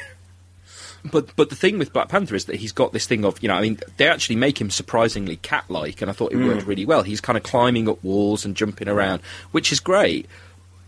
But 1.10 1.34
but 1.38 1.49
the 1.49 1.56
thing 1.56 1.80
with 1.80 1.93
Black 1.93 2.10
Panther 2.10 2.35
is 2.35 2.43
that 2.45 2.57
he's 2.57 2.73
got 2.73 2.91
this 2.91 3.07
thing 3.07 3.23
of 3.23 3.41
you 3.41 3.47
know 3.47 3.56
I 3.56 3.61
mean 3.61 3.80
they 3.95 4.10
actually 4.10 4.35
make 4.35 4.60
him 4.60 4.69
surprisingly 4.69 5.38
cat-like 5.38 6.01
and 6.01 6.11
I 6.11 6.14
thought 6.14 6.34
it 6.34 6.35
worked 6.35 6.64
mm. 6.64 6.68
really 6.68 6.85
well. 6.85 7.03
He's 7.03 7.22
kind 7.22 7.38
of 7.38 7.43
climbing 7.43 7.88
up 7.88 8.03
walls 8.03 8.43
and 8.43 8.53
jumping 8.53 8.89
around, 8.89 9.22
which 9.51 9.72
is 9.72 9.80
great. 9.80 10.27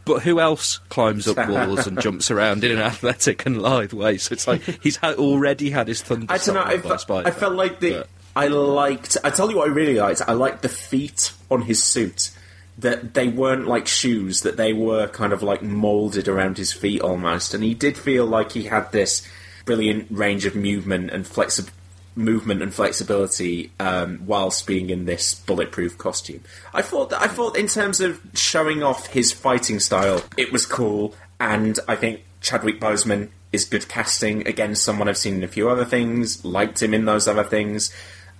But 0.03 0.23
who 0.23 0.41
else 0.41 0.79
climbs 0.89 1.29
up 1.29 1.37
walls 1.47 1.87
and 1.87 2.01
jumps 2.01 2.29
around 2.29 2.65
in 2.65 2.73
an 2.73 2.79
athletic 2.79 3.45
and 3.45 3.61
lithe 3.61 3.93
way? 3.93 4.17
So 4.17 4.33
it's 4.33 4.47
like 4.49 4.61
he's 4.83 4.97
ha- 4.97 5.13
already 5.13 5.69
had 5.69 5.87
his 5.87 6.01
thunder. 6.01 6.25
I 6.27 6.39
don't 6.39 6.55
know. 6.55 6.63
I, 6.63 6.77
fe- 6.77 7.21
I 7.23 7.31
felt 7.31 7.53
like 7.53 7.79
the. 7.79 7.91
But- 7.99 8.09
I 8.35 8.47
liked. 8.47 9.17
I 9.23 9.29
tell 9.29 9.49
you 9.49 9.57
what, 9.57 9.69
I 9.69 9.71
really 9.71 9.95
liked. 9.95 10.21
I 10.27 10.33
liked 10.33 10.61
the 10.61 10.69
feet 10.69 11.33
on 11.49 11.61
his 11.61 11.83
suit. 11.83 12.31
That 12.77 13.13
they 13.13 13.27
weren't 13.27 13.67
like 13.67 13.87
shoes. 13.87 14.41
That 14.41 14.57
they 14.57 14.73
were 14.73 15.07
kind 15.07 15.33
of 15.33 15.43
like 15.43 15.61
molded 15.61 16.27
around 16.27 16.57
his 16.57 16.73
feet 16.73 17.01
almost. 17.01 17.53
And 17.53 17.63
he 17.63 17.73
did 17.73 17.97
feel 17.97 18.25
like 18.25 18.53
he 18.53 18.63
had 18.63 18.91
this 18.91 19.27
brilliant 19.65 20.07
range 20.09 20.45
of 20.45 20.55
movement 20.55 21.11
and 21.11 21.25
flexi- 21.25 21.69
movement 22.15 22.61
and 22.61 22.73
flexibility 22.73 23.71
um, 23.79 24.21
whilst 24.25 24.67
being 24.67 24.89
in 24.89 25.05
this 25.05 25.33
bulletproof 25.33 25.97
costume. 25.97 26.41
I 26.73 26.81
thought 26.81 27.09
that 27.11 27.21
I 27.21 27.27
thought 27.27 27.57
in 27.57 27.67
terms 27.67 28.01
of 28.01 28.19
showing 28.33 28.83
off 28.83 29.07
his 29.07 29.31
fighting 29.31 29.79
style, 29.79 30.23
it 30.37 30.51
was 30.51 30.65
cool, 30.65 31.15
and 31.39 31.79
I 31.87 31.95
think 31.95 32.21
Chadwick 32.41 32.79
Boseman 32.79 33.29
is 33.51 33.65
good 33.65 33.87
casting. 33.87 34.47
Again, 34.47 34.75
someone 34.75 35.07
I've 35.07 35.17
seen 35.17 35.35
in 35.35 35.43
a 35.43 35.47
few 35.47 35.69
other 35.69 35.85
things, 35.85 36.43
liked 36.45 36.81
him 36.81 36.93
in 36.93 37.05
those 37.05 37.27
other 37.27 37.43
things. 37.43 37.93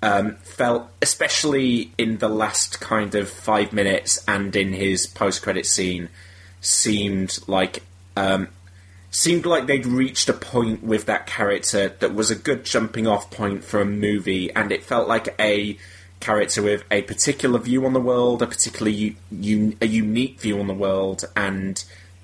Um, 0.04 0.38
felt, 0.38 0.90
especially 1.00 1.92
in 1.96 2.18
the 2.18 2.28
last 2.28 2.82
kind 2.82 3.14
of 3.14 3.30
five 3.30 3.72
minutes 3.72 4.24
and 4.28 4.56
in 4.56 4.74
his 4.74 5.06
post-credit 5.06 5.68
scene, 5.68 6.10
seemed 6.60 7.38
like 7.48 7.84
um, 8.16 8.48
seemed 9.12 9.46
like 9.46 9.68
they'd 9.68 9.86
reached 9.86 10.28
a 10.30 10.34
point 10.34 10.84
with 10.84 11.06
that 11.06 11.28
character 11.28 11.90
that 12.00 12.16
was 12.16 12.32
a 12.32 12.36
good 12.36 12.66
jumping 12.66 13.06
off 13.06 13.30
point 13.30 13.64
for 13.64 13.82
a 13.82 13.86
movie, 13.86 14.52
and 14.54 14.72
it 14.72 14.84
felt 14.84 15.08
like 15.08 15.36
a 15.40 15.78
character 16.20 16.62
with 16.62 16.84
a 16.90 17.02
particular 17.04 17.60
view 17.60 17.86
on 17.86 17.94
the 17.94 18.00
world, 18.00 18.42
a 18.42 18.48
particularly 18.48 18.96
u- 18.96 19.16
un- 19.32 19.78
a 19.82 19.88
unique 19.88 20.40
view 20.40 20.60
on 20.60 20.68
the 20.68 20.74
world, 20.74 21.26
and 21.36 21.84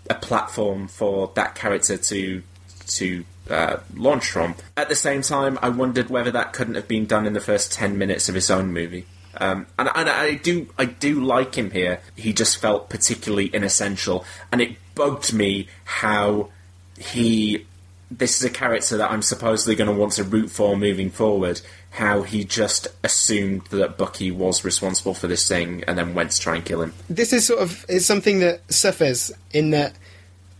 a 0.10 0.16
platform 0.16 0.88
for 0.88 1.32
that 1.36 1.56
character 1.56 1.98
to 1.98 2.42
to 2.88 3.26
uh, 3.50 3.80
launch 3.96 4.30
from. 4.30 4.56
At 4.76 4.90
the 4.90 4.96
same 4.96 5.22
time, 5.22 5.58
I 5.62 5.70
wondered 5.70 6.10
whether 6.10 6.32
that 6.32 6.54
couldn't 6.54 6.76
have 6.76 6.88
been 6.88 7.06
done 7.06 7.26
in 7.26 7.34
the 7.34 7.40
first 7.42 7.72
ten 7.72 7.98
minutes 7.98 8.30
of 8.30 8.36
his 8.36 8.50
own 8.50 8.74
movie. 8.74 9.06
Um, 9.40 9.68
and, 9.78 9.90
and 9.94 10.10
I 10.10 10.36
do, 10.36 10.68
I 10.80 10.86
do 10.86 11.24
like 11.24 11.56
him 11.56 11.72
here. 11.72 12.02
He 12.16 12.34
just 12.34 12.58
felt 12.58 12.90
particularly 12.90 13.54
inessential, 13.54 14.26
and 14.52 14.62
it 14.62 14.78
bugged 14.96 15.34
me 15.34 15.68
how 15.86 16.50
he. 16.98 17.66
This 18.10 18.38
is 18.38 18.44
a 18.46 18.50
character 18.50 18.98
that 18.98 19.12
I'm 19.12 19.22
supposedly 19.22 19.76
going 19.76 19.90
to 19.90 19.96
want 19.96 20.14
to 20.14 20.24
root 20.24 20.50
for 20.50 20.78
moving 20.78 21.10
forward. 21.10 21.62
How 21.92 22.22
he 22.22 22.46
just 22.46 22.88
assumed 23.04 23.66
that 23.68 23.98
Bucky 23.98 24.32
was 24.32 24.64
responsible 24.64 25.14
for 25.14 25.28
this 25.28 25.48
thing, 25.48 25.84
and 25.88 25.98
then 25.98 26.14
went 26.14 26.32
to 26.32 26.40
try 26.40 26.56
and 26.56 26.66
kill 26.66 26.82
him. 26.82 26.94
This 27.10 27.34
is 27.34 27.46
sort 27.46 27.60
of 27.60 27.86
is 27.88 28.06
something 28.06 28.40
that 28.40 28.74
suffers 28.74 29.32
in 29.52 29.72
that 29.72 29.94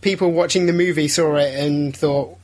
people 0.00 0.30
watching 0.30 0.66
the 0.66 0.72
movie 0.72 1.08
saw 1.08 1.34
it 1.36 1.54
and 1.58 1.96
thought, 1.96 2.37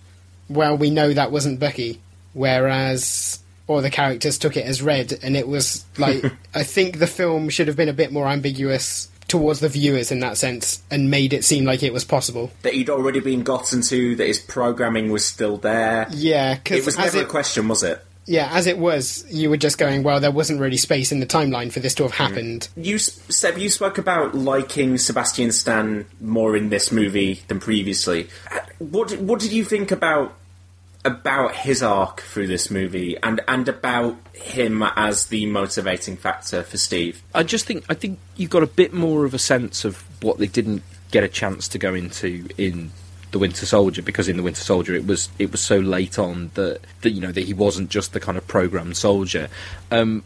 "Well, 0.48 0.76
we 0.76 0.90
know 0.90 1.12
that 1.12 1.32
wasn't 1.32 1.60
Bucky," 1.60 2.00
whereas 2.32 3.40
or 3.66 3.80
the 3.80 3.90
characters 3.90 4.38
took 4.38 4.56
it 4.56 4.66
as 4.66 4.82
red, 4.82 5.18
and 5.22 5.36
it 5.36 5.48
was 5.48 5.84
like 5.98 6.24
I 6.54 6.62
think 6.64 6.98
the 6.98 7.06
film 7.06 7.48
should 7.48 7.68
have 7.68 7.76
been 7.76 7.88
a 7.88 7.94
bit 7.94 8.12
more 8.12 8.28
ambiguous 8.28 9.08
towards 9.26 9.60
the 9.60 9.68
viewers 9.68 10.12
in 10.12 10.20
that 10.20 10.36
sense, 10.36 10.82
and 10.90 11.10
made 11.10 11.32
it 11.32 11.44
seem 11.44 11.64
like 11.64 11.82
it 11.82 11.92
was 11.92 12.04
possible. 12.04 12.50
That 12.62 12.74
he'd 12.74 12.90
already 12.90 13.20
been 13.20 13.42
gotten 13.42 13.80
to, 13.82 14.16
that 14.16 14.26
his 14.26 14.38
programming 14.38 15.10
was 15.10 15.24
still 15.24 15.56
there. 15.56 16.06
Yeah, 16.10 16.54
because 16.56 16.78
It 16.80 16.86
was 16.86 16.98
never 16.98 17.18
it 17.18 17.22
a 17.24 17.26
question, 17.26 17.66
was 17.68 17.82
it? 17.82 18.04
Yeah 18.26 18.48
as 18.52 18.66
it 18.66 18.78
was, 18.78 19.24
you 19.30 19.50
were 19.50 19.56
just 19.56 19.78
going, 19.78 20.02
"Well, 20.02 20.20
there 20.20 20.30
wasn't 20.30 20.60
really 20.60 20.76
space 20.76 21.12
in 21.12 21.20
the 21.20 21.26
timeline 21.26 21.72
for 21.72 21.80
this 21.80 21.94
to 21.96 22.02
have 22.04 22.12
happened." 22.12 22.68
You, 22.76 22.98
Seb, 22.98 23.58
you 23.58 23.68
spoke 23.70 23.98
about 23.98 24.34
liking 24.34 24.98
Sebastian 24.98 25.52
Stan 25.52 26.06
more 26.20 26.56
in 26.56 26.68
this 26.70 26.90
movie 26.92 27.42
than 27.48 27.60
previously. 27.60 28.28
Uh, 28.50 28.60
What 28.78 29.08
did- 29.08 29.26
what 29.26 29.40
did 29.40 29.52
you 29.52 29.64
think 29.64 29.90
about 29.90 30.34
about 31.06 31.54
his 31.54 31.82
arc 31.82 32.22
through 32.22 32.46
this 32.46 32.70
movie, 32.70 33.14
and 33.22 33.40
and 33.46 33.68
about 33.68 34.16
him 34.32 34.82
as 34.96 35.26
the 35.26 35.44
motivating 35.46 36.16
factor 36.16 36.62
for 36.62 36.78
Steve? 36.78 37.22
I 37.34 37.42
just 37.42 37.66
think 37.66 37.84
I 37.88 37.94
think 37.94 38.18
you 38.36 38.48
got 38.48 38.62
a 38.62 38.66
bit 38.66 38.94
more 38.94 39.24
of 39.26 39.34
a 39.34 39.38
sense 39.38 39.84
of 39.84 40.02
what 40.22 40.38
they 40.38 40.46
didn't 40.46 40.82
get 41.10 41.22
a 41.22 41.28
chance 41.28 41.68
to 41.68 41.78
go 41.78 41.94
into 41.94 42.48
in 42.58 42.90
the 43.34 43.38
Winter 43.40 43.66
Soldier 43.66 44.00
because 44.00 44.28
in 44.28 44.36
the 44.36 44.44
Winter 44.44 44.60
Soldier 44.60 44.94
it 44.94 45.08
was 45.08 45.28
it 45.40 45.50
was 45.50 45.60
so 45.60 45.76
late 45.76 46.20
on 46.20 46.52
that 46.54 46.80
that 47.00 47.10
you 47.10 47.20
know 47.20 47.32
that 47.32 47.44
he 47.44 47.52
wasn't 47.52 47.90
just 47.90 48.12
the 48.12 48.20
kind 48.20 48.38
of 48.38 48.46
programmed 48.46 48.96
soldier. 48.96 49.48
Um, 49.90 50.22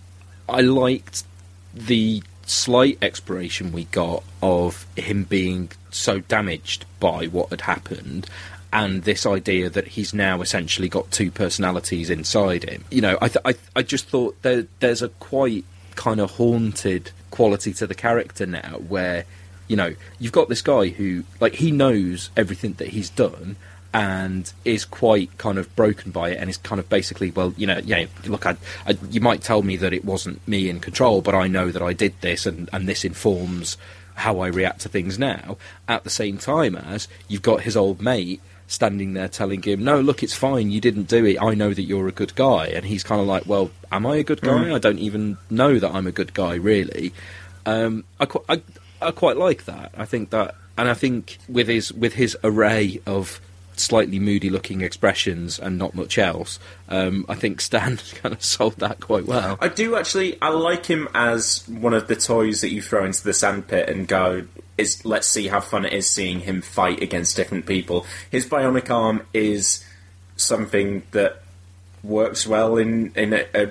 I 0.46 0.60
liked 0.60 1.24
the 1.72 2.22
slight 2.44 2.98
exploration 3.00 3.72
we 3.72 3.84
got 3.84 4.22
of 4.42 4.86
him 4.94 5.24
being 5.24 5.70
so 5.90 6.20
damaged 6.20 6.84
by 7.00 7.24
what 7.26 7.48
had 7.48 7.62
happened 7.62 8.28
and 8.74 9.04
this 9.04 9.24
idea 9.24 9.70
that 9.70 9.88
he's 9.88 10.12
now 10.12 10.42
essentially 10.42 10.90
got 10.90 11.10
two 11.10 11.30
personalities 11.30 12.10
inside 12.10 12.64
him. 12.64 12.84
You 12.90 13.00
know, 13.00 13.16
I 13.22 13.28
th- 13.28 13.42
I, 13.46 13.54
I 13.74 13.82
just 13.82 14.08
thought 14.08 14.40
there, 14.42 14.66
there's 14.80 15.00
a 15.00 15.08
quite 15.08 15.64
kind 15.94 16.20
of 16.20 16.32
haunted 16.32 17.10
quality 17.30 17.72
to 17.72 17.86
the 17.86 17.94
character 17.94 18.44
now 18.44 18.80
where 18.86 19.24
you 19.68 19.76
know 19.76 19.94
you've 20.18 20.32
got 20.32 20.48
this 20.48 20.62
guy 20.62 20.88
who 20.88 21.24
like 21.40 21.54
he 21.54 21.70
knows 21.70 22.30
everything 22.36 22.72
that 22.74 22.88
he's 22.88 23.10
done 23.10 23.56
and 23.94 24.52
is 24.64 24.84
quite 24.84 25.36
kind 25.38 25.58
of 25.58 25.74
broken 25.74 26.10
by 26.10 26.30
it 26.30 26.38
and 26.38 26.50
is 26.50 26.58
kind 26.58 26.78
of 26.78 26.88
basically 26.88 27.30
well 27.30 27.54
you 27.56 27.66
know 27.66 27.78
yeah 27.84 28.04
look 28.26 28.44
I, 28.44 28.56
I 28.86 28.98
you 29.10 29.20
might 29.20 29.42
tell 29.42 29.62
me 29.62 29.76
that 29.76 29.92
it 29.92 30.04
wasn't 30.04 30.46
me 30.46 30.68
in 30.68 30.80
control 30.80 31.22
but 31.22 31.34
I 31.34 31.48
know 31.48 31.70
that 31.70 31.82
I 31.82 31.92
did 31.94 32.20
this 32.20 32.44
and 32.44 32.68
and 32.72 32.88
this 32.88 33.04
informs 33.04 33.78
how 34.14 34.40
I 34.40 34.48
react 34.48 34.80
to 34.80 34.88
things 34.88 35.16
now. 35.16 35.56
At 35.86 36.02
the 36.02 36.10
same 36.10 36.38
time 36.38 36.74
as 36.74 37.06
you've 37.28 37.42
got 37.42 37.62
his 37.62 37.76
old 37.76 38.02
mate 38.02 38.40
standing 38.66 39.14
there 39.14 39.28
telling 39.28 39.62
him 39.62 39.82
no 39.82 39.98
look 39.98 40.22
it's 40.22 40.34
fine 40.34 40.70
you 40.70 40.78
didn't 40.78 41.08
do 41.08 41.24
it 41.24 41.40
I 41.40 41.54
know 41.54 41.72
that 41.72 41.82
you're 41.82 42.08
a 42.08 42.12
good 42.12 42.34
guy. 42.34 42.66
And 42.66 42.84
he's 42.84 43.02
kind 43.02 43.20
of 43.20 43.26
like 43.26 43.46
well 43.46 43.70
am 43.90 44.04
I 44.04 44.16
a 44.16 44.24
good 44.24 44.42
guy? 44.42 44.64
Mm. 44.64 44.74
I 44.74 44.78
don't 44.78 44.98
even 44.98 45.38
know 45.48 45.78
that 45.78 45.94
I'm 45.94 46.06
a 46.06 46.12
good 46.12 46.34
guy 46.34 46.54
really. 46.54 47.14
Um, 47.64 48.04
I, 48.20 48.26
I 48.48 48.62
I 49.00 49.10
quite 49.10 49.36
like 49.36 49.64
that. 49.66 49.92
I 49.96 50.04
think 50.04 50.30
that, 50.30 50.54
and 50.76 50.88
I 50.88 50.94
think 50.94 51.38
with 51.48 51.68
his 51.68 51.92
with 51.92 52.14
his 52.14 52.36
array 52.42 53.00
of 53.06 53.40
slightly 53.76 54.18
moody 54.18 54.50
looking 54.50 54.80
expressions 54.80 55.58
and 55.58 55.78
not 55.78 55.94
much 55.94 56.18
else, 56.18 56.58
um, 56.88 57.24
I 57.28 57.34
think 57.34 57.60
Stan 57.60 57.96
kind 58.16 58.34
of 58.34 58.42
sold 58.42 58.76
that 58.76 59.00
quite 59.00 59.26
well. 59.26 59.58
I 59.60 59.68
do 59.68 59.96
actually. 59.96 60.40
I 60.42 60.50
like 60.50 60.86
him 60.86 61.08
as 61.14 61.66
one 61.68 61.94
of 61.94 62.08
the 62.08 62.16
toys 62.16 62.60
that 62.60 62.70
you 62.70 62.82
throw 62.82 63.04
into 63.04 63.22
the 63.22 63.34
sandpit 63.34 63.88
and 63.88 64.06
go, 64.06 64.46
is 64.76 65.04
let's 65.04 65.26
see 65.26 65.48
how 65.48 65.60
fun 65.60 65.84
it 65.84 65.92
is 65.92 66.08
seeing 66.08 66.40
him 66.40 66.62
fight 66.62 67.02
against 67.02 67.36
different 67.36 67.66
people. 67.66 68.06
His 68.30 68.46
bionic 68.46 68.90
arm 68.90 69.22
is 69.32 69.84
something 70.36 71.02
that 71.10 71.42
works 72.02 72.46
well 72.46 72.76
in 72.76 73.12
in 73.14 73.32
a, 73.32 73.44
a 73.54 73.70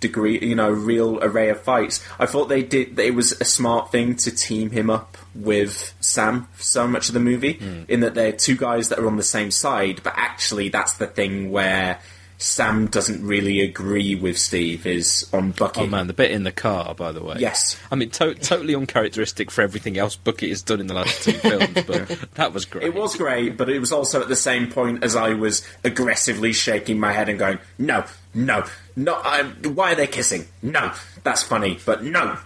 degree, 0.00 0.38
you 0.40 0.54
know, 0.54 0.70
real 0.70 1.18
array 1.22 1.48
of 1.50 1.60
fights. 1.62 2.04
I 2.18 2.26
thought 2.26 2.48
they 2.48 2.62
did. 2.62 2.98
It 2.98 3.14
was 3.14 3.32
a 3.40 3.44
smart 3.44 3.90
thing 3.92 4.16
to 4.16 4.30
team 4.30 4.70
him 4.70 4.90
up 4.90 5.16
with 5.34 5.94
Sam 6.00 6.48
so 6.58 6.86
much 6.86 7.08
of 7.08 7.14
the 7.14 7.20
movie, 7.20 7.54
Mm. 7.54 7.88
in 7.88 8.00
that 8.00 8.14
they're 8.14 8.32
two 8.32 8.56
guys 8.56 8.88
that 8.90 8.98
are 8.98 9.06
on 9.06 9.16
the 9.16 9.22
same 9.22 9.50
side. 9.50 10.00
But 10.02 10.14
actually, 10.16 10.68
that's 10.68 10.94
the 10.94 11.06
thing 11.06 11.50
where 11.50 11.98
Sam 12.36 12.86
doesn't 12.88 13.24
really 13.24 13.60
agree 13.60 14.14
with 14.16 14.36
Steve 14.38 14.86
is 14.86 15.26
on 15.32 15.52
Bucky. 15.52 15.82
Oh 15.82 15.86
man, 15.86 16.08
the 16.08 16.12
bit 16.12 16.30
in 16.32 16.42
the 16.42 16.52
car, 16.52 16.94
by 16.94 17.12
the 17.12 17.22
way. 17.22 17.36
Yes. 17.38 17.76
I 17.90 17.94
mean, 17.94 18.10
to- 18.10 18.34
totally 18.34 18.74
uncharacteristic 18.74 19.50
for 19.52 19.62
everything 19.62 19.96
else 19.96 20.16
Bucky 20.16 20.48
has 20.50 20.60
done 20.60 20.80
in 20.80 20.88
the 20.88 20.94
last 20.94 21.22
two 21.22 21.32
films, 21.32 21.72
but 21.86 22.08
that 22.34 22.52
was 22.52 22.64
great. 22.64 22.84
It 22.84 22.94
was 22.94 23.14
great, 23.16 23.56
but 23.56 23.70
it 23.70 23.78
was 23.78 23.92
also 23.92 24.20
at 24.20 24.28
the 24.28 24.36
same 24.36 24.70
point 24.70 25.04
as 25.04 25.14
I 25.16 25.34
was 25.34 25.66
aggressively 25.84 26.52
shaking 26.52 26.98
my 26.98 27.12
head 27.12 27.28
and 27.28 27.38
going, 27.38 27.58
"No, 27.78 28.04
no, 28.34 28.64
no! 28.96 29.20
I'm, 29.22 29.74
why 29.74 29.92
are 29.92 29.94
they 29.96 30.06
kissing? 30.06 30.46
No, 30.62 30.92
that's 31.22 31.42
funny, 31.42 31.78
but 31.84 32.04
no." 32.04 32.38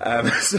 Um, 0.00 0.28
so, 0.40 0.58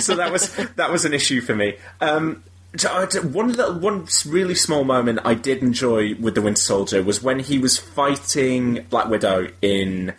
so 0.00 0.16
that 0.16 0.30
was 0.30 0.54
that 0.76 0.90
was 0.90 1.04
an 1.04 1.14
issue 1.14 1.40
for 1.40 1.54
me. 1.54 1.76
Um, 2.00 2.42
I 2.88 3.06
d- 3.06 3.20
one 3.20 3.52
little, 3.52 3.78
one 3.78 4.06
really 4.26 4.54
small 4.54 4.84
moment 4.84 5.20
I 5.24 5.34
did 5.34 5.62
enjoy 5.62 6.16
with 6.16 6.34
the 6.34 6.42
Winter 6.42 6.60
Soldier 6.60 7.02
was 7.02 7.22
when 7.22 7.38
he 7.38 7.58
was 7.58 7.78
fighting 7.78 8.84
Black 8.90 9.08
Widow 9.08 9.48
in 9.62 10.12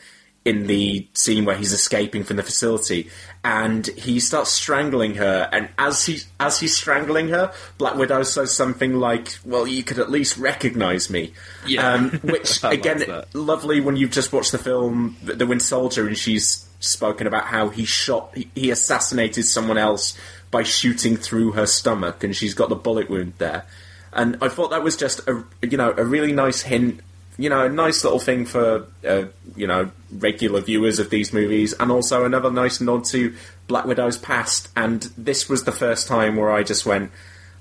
in 0.45 0.67
the 0.67 1.07
scene 1.13 1.43
where 1.43 1.57
he's 1.57 1.73
escaping 1.73 2.23
from 2.23 2.37
the 2.37 2.43
facility, 2.43 3.09
and 3.43 3.87
he 3.87 4.19
starts 4.19 4.51
strangling 4.51 5.15
her. 5.15 5.49
And 5.51 5.69
as 5.79 6.05
he 6.05 6.19
as 6.39 6.59
he's 6.59 6.77
strangling 6.77 7.29
her, 7.29 7.51
Black 7.79 7.95
Widow 7.95 8.21
says 8.23 8.55
something 8.55 8.93
like, 8.93 9.39
"Well, 9.43 9.67
you 9.67 9.83
could 9.83 9.97
at 9.97 10.11
least 10.11 10.37
recognise 10.37 11.09
me." 11.09 11.33
Yeah. 11.65 11.93
Um, 11.93 12.11
which 12.23 12.63
again, 12.63 13.03
lovely 13.33 13.81
when 13.81 13.95
you've 13.95 14.11
just 14.11 14.31
watched 14.31 14.51
the 14.51 14.59
film 14.59 15.17
The 15.23 15.47
Winter 15.47 15.65
Soldier, 15.65 16.07
and 16.07 16.17
she's 16.17 16.67
spoken 16.79 17.25
about 17.25 17.45
how 17.45 17.69
he 17.69 17.83
shot, 17.83 18.37
he 18.53 18.69
assassinated 18.69 19.45
someone 19.45 19.79
else 19.79 20.15
by 20.51 20.61
shooting 20.61 21.17
through 21.17 21.53
her 21.53 21.65
stomach, 21.65 22.23
and 22.23 22.35
she's 22.35 22.53
got 22.53 22.69
the 22.69 22.75
bullet 22.75 23.09
wound 23.09 23.33
there. 23.39 23.65
And 24.13 24.37
I 24.41 24.47
thought 24.47 24.69
that 24.69 24.83
was 24.83 24.95
just 24.95 25.27
a 25.27 25.43
you 25.63 25.77
know 25.77 25.93
a 25.97 26.05
really 26.05 26.31
nice 26.33 26.61
hint 26.61 27.01
you 27.37 27.49
know, 27.49 27.65
a 27.65 27.69
nice 27.69 28.03
little 28.03 28.19
thing 28.19 28.45
for 28.45 28.87
uh, 29.07 29.25
you 29.55 29.67
know 29.67 29.91
regular 30.11 30.61
viewers 30.61 30.99
of 30.99 31.09
these 31.09 31.33
movies, 31.33 31.73
and 31.73 31.91
also 31.91 32.25
another 32.25 32.51
nice 32.51 32.79
nod 32.79 33.05
to 33.05 33.35
Black 33.67 33.85
Widow's 33.85 34.17
past. 34.17 34.69
And 34.75 35.03
this 35.17 35.49
was 35.49 35.63
the 35.63 35.71
first 35.71 36.07
time 36.07 36.35
where 36.35 36.51
I 36.51 36.63
just 36.63 36.85
went, 36.85 37.11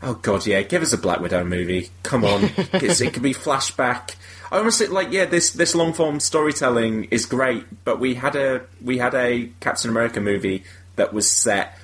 "Oh 0.02 0.14
God, 0.14 0.46
yeah, 0.46 0.62
give 0.62 0.82
us 0.82 0.92
a 0.92 0.98
Black 0.98 1.20
Widow 1.20 1.44
movie. 1.44 1.90
Come 2.02 2.24
on, 2.24 2.44
it 2.56 3.12
could 3.12 3.22
be 3.22 3.34
flashback." 3.34 4.14
I 4.52 4.58
honestly 4.58 4.86
like, 4.86 5.10
yeah, 5.10 5.24
this 5.24 5.50
this 5.50 5.74
long 5.74 5.92
form 5.92 6.20
storytelling 6.20 7.04
is 7.04 7.26
great, 7.26 7.64
but 7.84 7.98
we 7.98 8.14
had 8.14 8.36
a 8.36 8.62
we 8.82 8.98
had 8.98 9.14
a 9.14 9.50
Captain 9.60 9.90
America 9.90 10.20
movie 10.20 10.64
that 10.96 11.12
was 11.12 11.28
set 11.28 11.76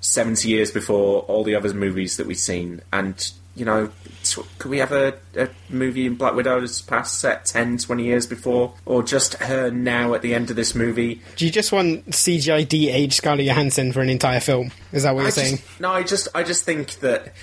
70 0.00 0.48
years 0.48 0.70
before 0.70 1.20
all 1.22 1.44
the 1.44 1.54
other 1.54 1.72
movies 1.74 2.16
that 2.16 2.26
we've 2.26 2.38
seen. 2.38 2.80
And, 2.92 3.30
you 3.54 3.64
know, 3.64 3.90
t- 4.22 4.42
could 4.58 4.70
we 4.70 4.78
have 4.78 4.92
a, 4.92 5.14
a 5.36 5.48
movie 5.68 6.06
in 6.06 6.14
Black 6.14 6.34
Widow's 6.34 6.82
past 6.82 7.20
set 7.20 7.44
10, 7.46 7.78
20 7.78 8.04
years 8.04 8.26
before? 8.26 8.74
Or 8.86 9.02
just 9.02 9.34
her 9.34 9.70
now 9.70 10.14
at 10.14 10.22
the 10.22 10.34
end 10.34 10.50
of 10.50 10.56
this 10.56 10.74
movie? 10.74 11.20
Do 11.36 11.44
you 11.44 11.50
just 11.50 11.72
want 11.72 12.06
CGI 12.10 12.66
de-age 12.68 13.14
Scarlett 13.14 13.46
Johansson 13.46 13.92
for 13.92 14.00
an 14.00 14.08
entire 14.08 14.40
film? 14.40 14.70
Is 14.92 15.02
that 15.02 15.14
what 15.14 15.22
you're 15.22 15.30
saying? 15.30 15.58
No, 15.78 15.90
I 15.90 16.02
just, 16.02 16.28
I 16.34 16.42
just 16.42 16.64
think 16.64 17.00
that. 17.00 17.34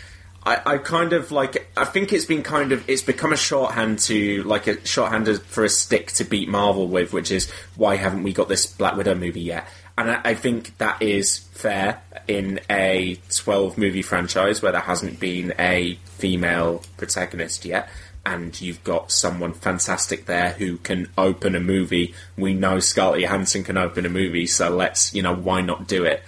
I, 0.46 0.62
I 0.66 0.78
kind 0.78 1.12
of 1.12 1.34
like. 1.34 1.70
I 1.76 1.84
think 1.84 2.14
it's 2.14 2.24
been 2.24 2.42
kind 2.42 2.72
of. 2.72 2.90
It's 2.90 3.02
become 3.02 3.34
a 3.34 3.38
shorthand 3.38 4.00
to 4.00 4.44
like 4.44 4.68
a 4.68 4.86
shorthand 4.86 5.28
for 5.42 5.66
a 5.66 5.70
stick 5.70 6.14
to 6.14 6.24
beat 6.24 6.48
Marvel 6.48 6.88
with, 6.88 7.12
which 7.12 7.32
is 7.32 7.52
why 7.76 7.98
haven't 7.98 8.24
we 8.24 8.32
got 8.32 8.48
this 8.48 8.66
Black 8.66 8.96
Widow 8.96 9.16
movie 9.16 9.42
yet? 9.42 9.68
And 9.98 10.12
I, 10.12 10.22
I 10.24 10.34
think 10.36 10.78
that 10.78 11.02
is 11.02 11.40
fair 11.40 12.02
in 12.28 12.60
a 12.70 13.18
twelve 13.36 13.78
movie 13.78 14.02
franchise 14.02 14.62
where 14.62 14.72
there 14.72 14.82
hasn't 14.82 15.20
been 15.20 15.54
a 15.58 15.96
female 16.06 16.84
protagonist 16.98 17.66
yet. 17.66 17.90
And 18.26 18.60
you've 18.60 18.84
got 18.84 19.10
someone 19.10 19.54
fantastic 19.54 20.26
there 20.26 20.50
who 20.50 20.78
can 20.78 21.08
open 21.18 21.56
a 21.56 21.62
movie. 21.62 22.14
We 22.36 22.54
know 22.54 22.80
Scarlett 22.80 23.22
Johansson 23.22 23.64
can 23.64 23.78
open 23.78 24.06
a 24.06 24.10
movie, 24.10 24.48
so 24.48 24.70
let's, 24.70 25.14
you 25.14 25.22
know, 25.22 25.34
why 25.34 25.62
not 25.62 25.88
do 25.88 26.04
it? 26.04 26.22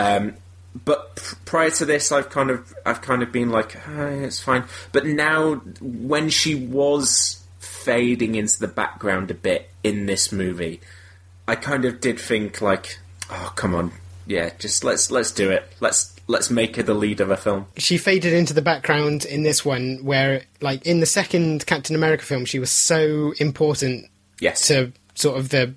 Um, 0.00 0.34
but 0.84 1.32
prior 1.44 1.70
to 1.70 1.84
this, 1.84 2.10
I've 2.10 2.28
kind 2.30 2.50
of 2.50 2.74
I've 2.84 3.00
kind 3.00 3.22
of 3.22 3.30
been 3.30 3.50
like, 3.50 3.76
"Ah, 3.86 4.06
it's 4.08 4.40
fine. 4.40 4.64
But 4.90 5.06
now, 5.06 5.54
when 5.80 6.28
she 6.28 6.56
was 6.56 7.44
fading 7.60 8.34
into 8.34 8.58
the 8.58 8.66
background 8.66 9.30
a 9.30 9.34
bit 9.34 9.70
in 9.84 10.06
this 10.06 10.32
movie, 10.32 10.80
I 11.46 11.54
kind 11.54 11.84
of 11.84 12.00
did 12.00 12.18
think 12.18 12.60
like, 12.60 12.98
oh 13.34 13.52
come 13.56 13.74
on, 13.74 13.92
yeah, 14.26 14.50
just 14.58 14.84
let's 14.84 15.10
let's 15.10 15.30
do 15.32 15.50
it. 15.50 15.64
Let's 15.80 16.14
let's 16.26 16.50
make 16.50 16.76
her 16.76 16.82
the 16.82 16.94
lead 16.94 17.20
of 17.20 17.30
a 17.30 17.36
film. 17.36 17.66
She 17.76 17.98
faded 17.98 18.32
into 18.32 18.54
the 18.54 18.62
background 18.62 19.24
in 19.26 19.42
this 19.42 19.64
one, 19.64 19.98
where, 20.02 20.42
like, 20.62 20.86
in 20.86 21.00
the 21.00 21.06
second 21.06 21.66
Captain 21.66 21.94
America 21.94 22.24
film, 22.24 22.44
she 22.46 22.58
was 22.58 22.70
so 22.70 23.34
important 23.38 24.06
Yes. 24.40 24.66
to 24.68 24.92
sort 25.14 25.38
of 25.38 25.50
the, 25.50 25.74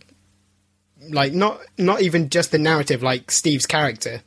like, 1.09 1.33
not 1.33 1.59
not 1.77 2.01
even 2.01 2.29
just 2.29 2.51
the 2.51 2.57
narrative, 2.57 3.03
like 3.03 3.29
Steve's 3.31 3.65
character, 3.65 4.21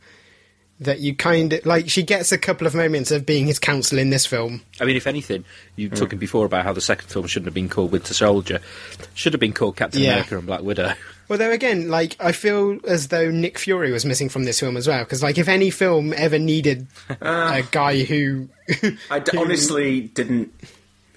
that 0.81 1.01
you 1.01 1.15
kind 1.15 1.53
of 1.53 1.65
like. 1.67 1.89
She 1.91 2.03
gets 2.03 2.33
a 2.33 2.39
couple 2.39 2.67
of 2.67 2.75
moments 2.75 3.11
of 3.11 3.25
being 3.27 3.47
his 3.47 3.59
counsel 3.59 3.99
in 3.99 4.11
this 4.11 4.27
film. 4.27 4.63
I 4.81 4.85
mean, 4.85 4.97
if 4.97 5.07
anything, 5.07 5.45
you 5.77 5.91
were 5.91 5.97
talking 5.97 6.19
before 6.19 6.47
about 6.47 6.65
how 6.65 6.73
the 6.73 6.81
second 6.81 7.09
film 7.09 7.27
shouldn't 7.27 7.47
have 7.47 7.55
been 7.55 7.69
called 7.69 7.93
Winter 7.93 8.15
Soldier, 8.15 8.61
should 9.15 9.33
have 9.33 9.41
been 9.41 9.53
called 9.53 9.77
Captain 9.77 10.03
Yeah. 10.03 10.13
America 10.13 10.39
and 10.39 10.47
Black 10.47 10.63
Widow. 10.63 10.95
Although 11.29 11.53
again, 11.53 11.89
like 11.89 12.17
I 12.19 12.33
feel 12.33 12.79
as 12.89 13.09
though 13.09 13.31
Nick 13.31 13.57
Fury 13.59 13.93
was 13.93 14.05
missing 14.05 14.29
from 14.29 14.45
this 14.45 14.59
film 14.59 14.77
as 14.77 14.89
well, 14.89 15.05
because 15.05 15.23
like 15.23 15.39
if 15.39 15.47
any 15.49 15.71
film 15.71 16.13
ever 16.17 16.39
needed 16.41 16.87
a 17.21 17.63
guy 17.71 18.03
who, 18.03 18.49
I 19.11 19.21
d- 19.21 19.33
honestly 19.39 20.01
didn't 20.01 20.53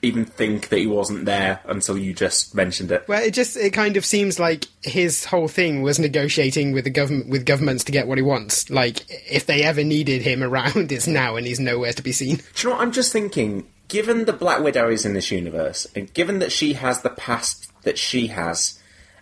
even 0.04 0.26
think 0.26 0.68
that 0.70 0.78
he 0.78 0.86
wasn't 0.86 1.26
there 1.26 1.62
until 1.66 1.98
you 1.98 2.14
just 2.14 2.54
mentioned 2.54 2.92
it. 2.92 3.08
well, 3.08 3.24
it 3.24 3.34
just 3.34 3.56
it 3.58 3.72
kind 3.72 3.98
of 3.98 4.06
seems 4.06 4.40
like 4.40 4.66
his 4.82 5.26
whole 5.26 5.48
thing 5.48 5.82
was 5.82 5.98
negotiating 5.98 6.74
with 6.74 6.84
the 6.84 6.90
government 6.90 7.30
with 7.30 7.46
governments 7.46 7.86
to 7.86 7.92
get 7.92 8.08
what 8.08 8.18
he 8.18 8.22
wants. 8.22 8.70
Like 8.70 9.00
if 9.10 9.46
they 9.46 9.64
ever 9.64 9.84
needed 9.84 10.22
him 10.22 10.44
around, 10.54 10.92
it's 10.92 11.08
now, 11.08 11.36
and 11.38 11.48
he's 11.48 11.60
nowhere 11.60 11.94
to 11.94 12.04
be 12.04 12.12
seen. 12.12 12.36
Do 12.36 12.44
you 12.58 12.70
know 12.70 12.76
what? 12.76 12.82
I'm 12.84 12.92
just 12.92 13.12
thinking, 13.12 13.66
given 13.88 14.26
the 14.26 14.34
Black 14.34 14.62
Widow 14.62 14.90
is 14.90 15.06
in 15.06 15.14
this 15.14 15.32
universe, 15.32 15.88
and 15.96 16.14
given 16.14 16.40
that 16.40 16.52
she 16.52 16.74
has 16.74 17.02
the 17.02 17.10
past 17.10 17.72
that 17.84 17.98
she 17.98 18.28
has, 18.28 18.80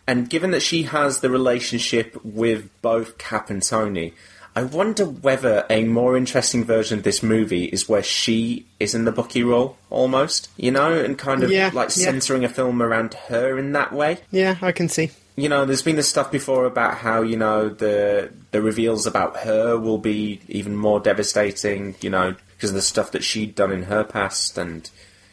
and 0.07 0.29
given 0.29 0.51
that 0.51 0.61
she 0.61 0.83
has 0.83 1.19
the 1.19 1.29
relationship 1.29 2.19
with 2.25 2.69
both 2.81 3.17
Cap 3.17 3.49
and 3.49 3.61
Tony, 3.63 4.13
I 4.56 4.64
wonder 4.64 5.06
whether 5.06 5.65
a 5.69 5.86
more 5.86 6.18
interesting 6.18 6.65
version 6.65 6.98
of 6.99 7.03
this 7.06 7.23
movie 7.23 7.65
is 7.65 7.88
where 7.88 8.03
she 8.03 8.65
is 8.80 8.94
in 8.94 9.06
the 9.06 9.11
Bucky 9.11 9.44
role, 9.44 9.78
almost, 9.90 10.49
you 10.57 10.72
know, 10.72 10.91
and 10.94 11.18
kind 11.18 11.41
of 11.44 11.52
Yeah, 11.52 11.72
like 11.73 11.88
yeah. 11.95 12.03
centering 12.06 12.44
a 12.44 12.49
film 12.49 12.82
around 12.82 13.14
her 13.30 13.57
in 13.57 13.72
that 13.73 13.94
way 13.94 14.18
Yeah, 14.32 14.57
I 14.61 14.72
can 14.73 14.90
see. 14.90 15.11
you 15.38 15.48
know, 15.48 15.64
there's 15.65 15.82
been 15.84 15.95
this 15.95 16.10
stuff 16.10 16.30
before 16.32 16.65
about 16.65 16.98
how 16.98 17.22
you 17.22 17.38
know 17.38 17.69
the 17.69 18.30
the 18.52 18.61
reveals 18.61 19.07
about 19.07 19.38
her 19.38 19.78
will 19.78 19.98
be 19.98 20.41
even 20.49 20.76
more 20.76 20.99
devastating. 20.99 21.95
You 22.02 22.10
know, 22.10 22.36
because 22.57 22.72
of 22.72 22.76
the 22.76 22.82
stuff 22.82 23.11
that 23.11 23.23
she'd 23.23 23.56
done 23.56 23.72
in 23.72 23.84
her 23.84 24.03
past, 24.03 24.57
and 24.57 24.90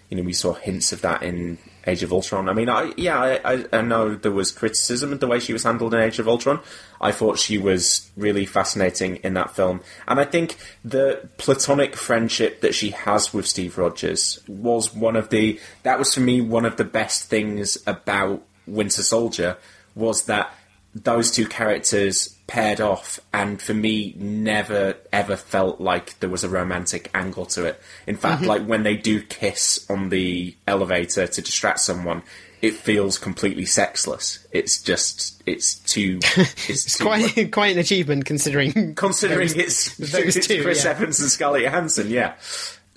you 0.09 0.17
know, 0.17 0.23
we 0.23 0.33
saw 0.33 0.53
hints 0.55 0.93
of 0.93 1.01
that 1.03 1.25
in 1.25 1.59
Age 1.89 2.03
of 2.03 2.13
Ultron. 2.13 2.49
I 2.49 2.53
mean, 2.53 2.69
I 2.69 2.93
yeah, 2.97 3.19
I, 3.45 3.65
I, 3.73 3.81
know 3.81 4.15
there 4.15 4.33
was 4.33 4.53
criticism 4.53 5.13
of 5.13 5.21
the 5.21 5.27
way 5.27 5.41
she 5.41 5.53
was 5.53 5.65
handled 5.65 5.95
in 5.95 6.01
Age 6.01 6.19
of 6.19 6.29
Ultron. 6.29 6.61
I 7.01 7.13
thought 7.13 7.39
she 7.39 7.59
was 7.59 8.11
really 8.17 8.47
fascinating 8.47 9.17
in 9.17 9.35
that 9.35 9.57
film, 9.57 9.81
and 10.07 10.21
I 10.21 10.25
think 10.25 10.57
the 10.85 11.29
platonic 11.39 11.97
friendship 11.97 12.61
that 12.61 12.75
she 12.75 12.91
has 12.91 13.33
with 13.33 13.47
Steve 13.47 13.79
Rogers 13.79 14.39
was 14.47 14.95
one 14.95 15.17
of 15.17 15.31
the 15.31 15.59
that 15.83 15.99
was 15.99 16.15
for 16.15 16.21
me 16.21 16.41
one 16.41 16.67
of 16.67 16.77
the 16.77 16.85
best 16.85 17.25
things 17.25 17.79
about 17.87 18.43
Winter 18.67 19.03
Soldier 19.03 19.57
was 19.95 20.25
that 20.25 20.55
those 21.05 21.31
two 21.31 21.47
characters 21.47 22.35
paired 22.47 22.81
off 22.81 23.21
and 23.33 23.61
for 23.61 23.75
me 23.75 24.15
never 24.17 24.95
ever 25.13 25.37
felt 25.37 25.81
like 25.81 26.19
there 26.21 26.31
was 26.31 26.43
a 26.45 26.49
romantic 26.49 27.11
angle 27.15 27.45
to 27.47 27.65
it 27.67 27.81
in 28.07 28.17
fact 28.17 28.43
Mhm. 28.43 28.47
like 28.47 28.63
when 28.67 28.83
they 28.85 28.97
do 28.97 29.21
kiss 29.23 29.85
on 29.91 30.09
the 30.09 30.55
elevator 30.67 31.27
to 31.27 31.43
distract 31.43 31.81
someone 31.81 32.23
it 32.63 32.73
feels 32.75 33.19
completely 33.19 33.67
sexless 33.67 34.47
it's 34.51 34.83
just 34.83 35.43
it's 35.47 35.75
too 35.75 36.19
it's, 36.37 36.69
It's 36.71 36.99
too 36.99 37.05
quite 37.05 37.53
quite 37.53 37.73
an 37.75 37.79
achievement 37.79 38.25
considering 38.25 38.95
considering 38.97 39.51
it's, 39.55 39.95
those 39.99 40.37
it's 40.37 40.47
two. 40.47 40.63
Chris 40.63 40.85
yeah. 40.85 40.91
Evans 40.93 41.21
and 41.21 41.31
Scarlett 41.31 41.63
Johansson, 41.65 42.09
yeah. 42.11 42.35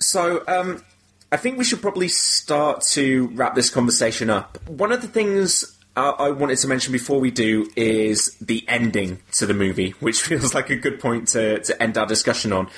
So, 0.00 0.42
um, 0.48 0.82
I 1.30 1.36
think 1.36 1.58
we 1.58 1.64
should 1.64 1.80
probably 1.80 2.08
start 2.08 2.82
to 2.92 3.28
wrap 3.34 3.54
this 3.54 3.70
conversation 3.70 4.28
up. 4.30 4.58
One 4.68 4.90
of 4.92 5.00
the 5.00 5.08
things 5.08 5.78
uh, 5.96 6.12
I 6.18 6.30
wanted 6.30 6.58
to 6.58 6.68
mention 6.68 6.92
before 6.92 7.20
we 7.20 7.30
do 7.30 7.70
is 7.76 8.36
the 8.40 8.64
ending 8.68 9.20
to 9.32 9.46
the 9.46 9.54
movie, 9.54 9.90
which 10.00 10.22
feels 10.22 10.54
like 10.54 10.70
a 10.70 10.76
good 10.76 11.00
point 11.00 11.28
to, 11.28 11.60
to 11.60 11.82
end 11.82 11.98
our 11.98 12.06
discussion 12.06 12.52
on. 12.52 12.68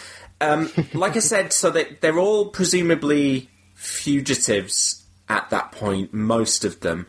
Um, 0.40 0.70
like 0.94 1.16
I 1.16 1.20
said, 1.20 1.52
so 1.52 1.70
they, 1.70 1.96
they're 2.00 2.18
all 2.18 2.46
presumably 2.46 3.48
fugitives 3.74 5.04
at 5.28 5.50
that 5.50 5.72
point, 5.72 6.12
most 6.12 6.64
of 6.64 6.80
them. 6.80 7.06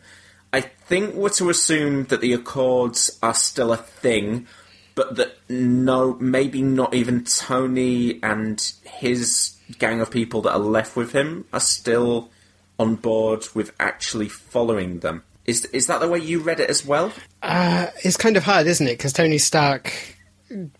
I 0.52 0.60
think 0.60 1.14
we're 1.14 1.28
to 1.30 1.50
assume 1.50 2.04
that 2.04 2.20
the 2.20 2.32
Accords 2.32 3.18
are 3.22 3.34
still 3.34 3.72
a 3.72 3.76
thing, 3.76 4.46
but 4.94 5.16
that 5.16 5.36
no, 5.48 6.14
maybe 6.14 6.62
not 6.62 6.94
even 6.94 7.24
Tony 7.24 8.22
and 8.22 8.72
his 8.84 9.56
gang 9.78 10.00
of 10.00 10.10
people 10.10 10.40
that 10.42 10.52
are 10.52 10.58
left 10.58 10.96
with 10.96 11.12
him 11.12 11.44
are 11.52 11.60
still 11.60 12.30
on 12.78 12.94
board 12.94 13.44
with 13.54 13.72
actually 13.78 14.28
following 14.28 15.00
them. 15.00 15.22
Is 15.46 15.64
is 15.66 15.86
that 15.86 16.00
the 16.00 16.08
way 16.08 16.18
you 16.18 16.40
read 16.40 16.60
it 16.60 16.68
as 16.70 16.84
well? 16.84 17.12
Uh, 17.42 17.86
it's 18.04 18.16
kind 18.16 18.36
of 18.36 18.44
hard, 18.44 18.66
isn't 18.66 18.86
it? 18.86 18.98
Because 18.98 19.12
Tony 19.12 19.38
Stark 19.38 19.92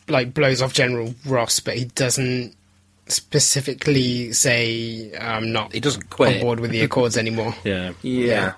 like 0.08 0.34
blows 0.34 0.62
off 0.62 0.72
General 0.72 1.14
Ross, 1.24 1.60
but 1.60 1.76
he 1.76 1.84
doesn't 1.86 2.54
specifically 3.08 4.32
say 4.32 5.12
I'm 5.20 5.52
not. 5.52 5.72
He 5.72 5.80
doesn't 5.80 6.10
quit. 6.10 6.36
on 6.36 6.40
board 6.40 6.60
with 6.60 6.70
the 6.70 6.80
Accords 6.82 7.16
anymore. 7.16 7.54
Yeah. 7.64 7.92
Yeah. 8.02 8.54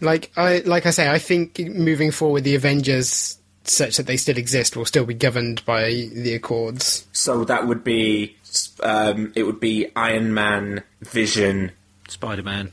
Like 0.00 0.30
I 0.36 0.58
like 0.60 0.86
I 0.86 0.90
say, 0.90 1.10
I 1.10 1.18
think 1.18 1.58
moving 1.58 2.10
forward, 2.10 2.44
the 2.44 2.54
Avengers, 2.54 3.36
such 3.64 3.96
that 3.98 4.06
they 4.06 4.16
still 4.16 4.38
exist, 4.38 4.76
will 4.76 4.86
still 4.86 5.04
be 5.04 5.14
governed 5.14 5.64
by 5.66 6.08
the 6.12 6.34
Accords. 6.34 7.06
So 7.12 7.44
that 7.44 7.66
would 7.66 7.84
be 7.84 8.36
um, 8.82 9.32
it 9.36 9.42
would 9.42 9.60
be 9.60 9.90
Iron 9.96 10.32
Man, 10.32 10.82
Vision, 11.02 11.72
Spider 12.08 12.42
Man. 12.42 12.72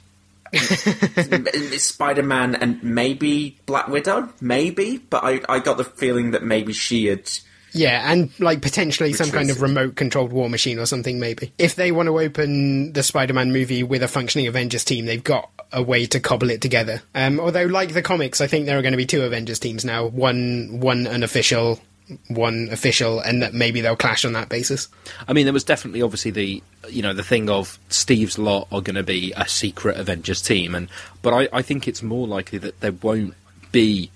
Spider 0.53 2.23
Man, 2.23 2.55
and 2.55 2.81
maybe 2.83 3.59
Black 3.65 3.87
Widow, 3.87 4.33
maybe. 4.41 4.97
But 4.97 5.23
I, 5.23 5.41
I 5.49 5.59
got 5.59 5.77
the 5.77 5.83
feeling 5.83 6.31
that 6.31 6.43
maybe 6.43 6.73
she 6.73 7.05
had. 7.05 7.29
Yeah, 7.73 8.11
and 8.11 8.31
like 8.39 8.61
potentially 8.61 9.13
some 9.13 9.29
kind 9.29 9.49
of 9.49 9.61
remote 9.61 9.95
controlled 9.95 10.31
war 10.31 10.49
machine 10.49 10.79
or 10.79 10.85
something, 10.85 11.19
maybe. 11.19 11.51
If 11.57 11.75
they 11.75 11.91
want 11.91 12.07
to 12.07 12.19
open 12.19 12.93
the 12.93 13.03
Spider 13.03 13.33
Man 13.33 13.51
movie 13.51 13.83
with 13.83 14.03
a 14.03 14.07
functioning 14.07 14.47
Avengers 14.47 14.83
team, 14.83 15.05
they've 15.05 15.23
got 15.23 15.49
a 15.71 15.83
way 15.83 16.05
to 16.07 16.19
cobble 16.19 16.49
it 16.49 16.61
together. 16.61 17.01
Um, 17.13 17.39
although, 17.39 17.65
like 17.65 17.93
the 17.93 18.01
comics, 18.01 18.41
I 18.41 18.47
think 18.47 18.65
there 18.65 18.79
are 18.79 18.81
going 18.81 18.93
to 18.93 18.97
be 18.97 19.05
two 19.05 19.23
Avengers 19.23 19.59
teams 19.59 19.83
now 19.83 20.05
one, 20.07 20.79
one 20.79 21.07
unofficial, 21.07 21.79
one 22.27 22.69
official, 22.71 23.19
and 23.19 23.41
that 23.41 23.53
maybe 23.53 23.81
they'll 23.81 23.95
clash 23.95 24.25
on 24.25 24.34
that 24.34 24.49
basis. 24.49 24.88
I 25.27 25.34
mean, 25.34 25.45
there 25.45 25.53
was 25.53 25.63
definitely 25.63 26.01
obviously 26.01 26.31
the 26.31 26.63
you 26.89 27.01
know 27.01 27.13
the 27.13 27.23
thing 27.23 27.49
of 27.49 27.79
Steve's 27.89 28.38
lot 28.38 28.67
are 28.71 28.81
going 28.81 28.95
to 28.95 29.03
be 29.03 29.34
a 29.35 29.47
secret 29.47 29.97
Avengers 29.97 30.41
team, 30.41 30.75
and 30.75 30.89
but 31.21 31.34
I, 31.34 31.49
I 31.51 31.61
think 31.61 31.88
it's 31.88 32.03
more 32.03 32.27
likely 32.27 32.59
that 32.59 32.79
there 32.79 32.93
won't 32.93 33.35
be 33.71 34.09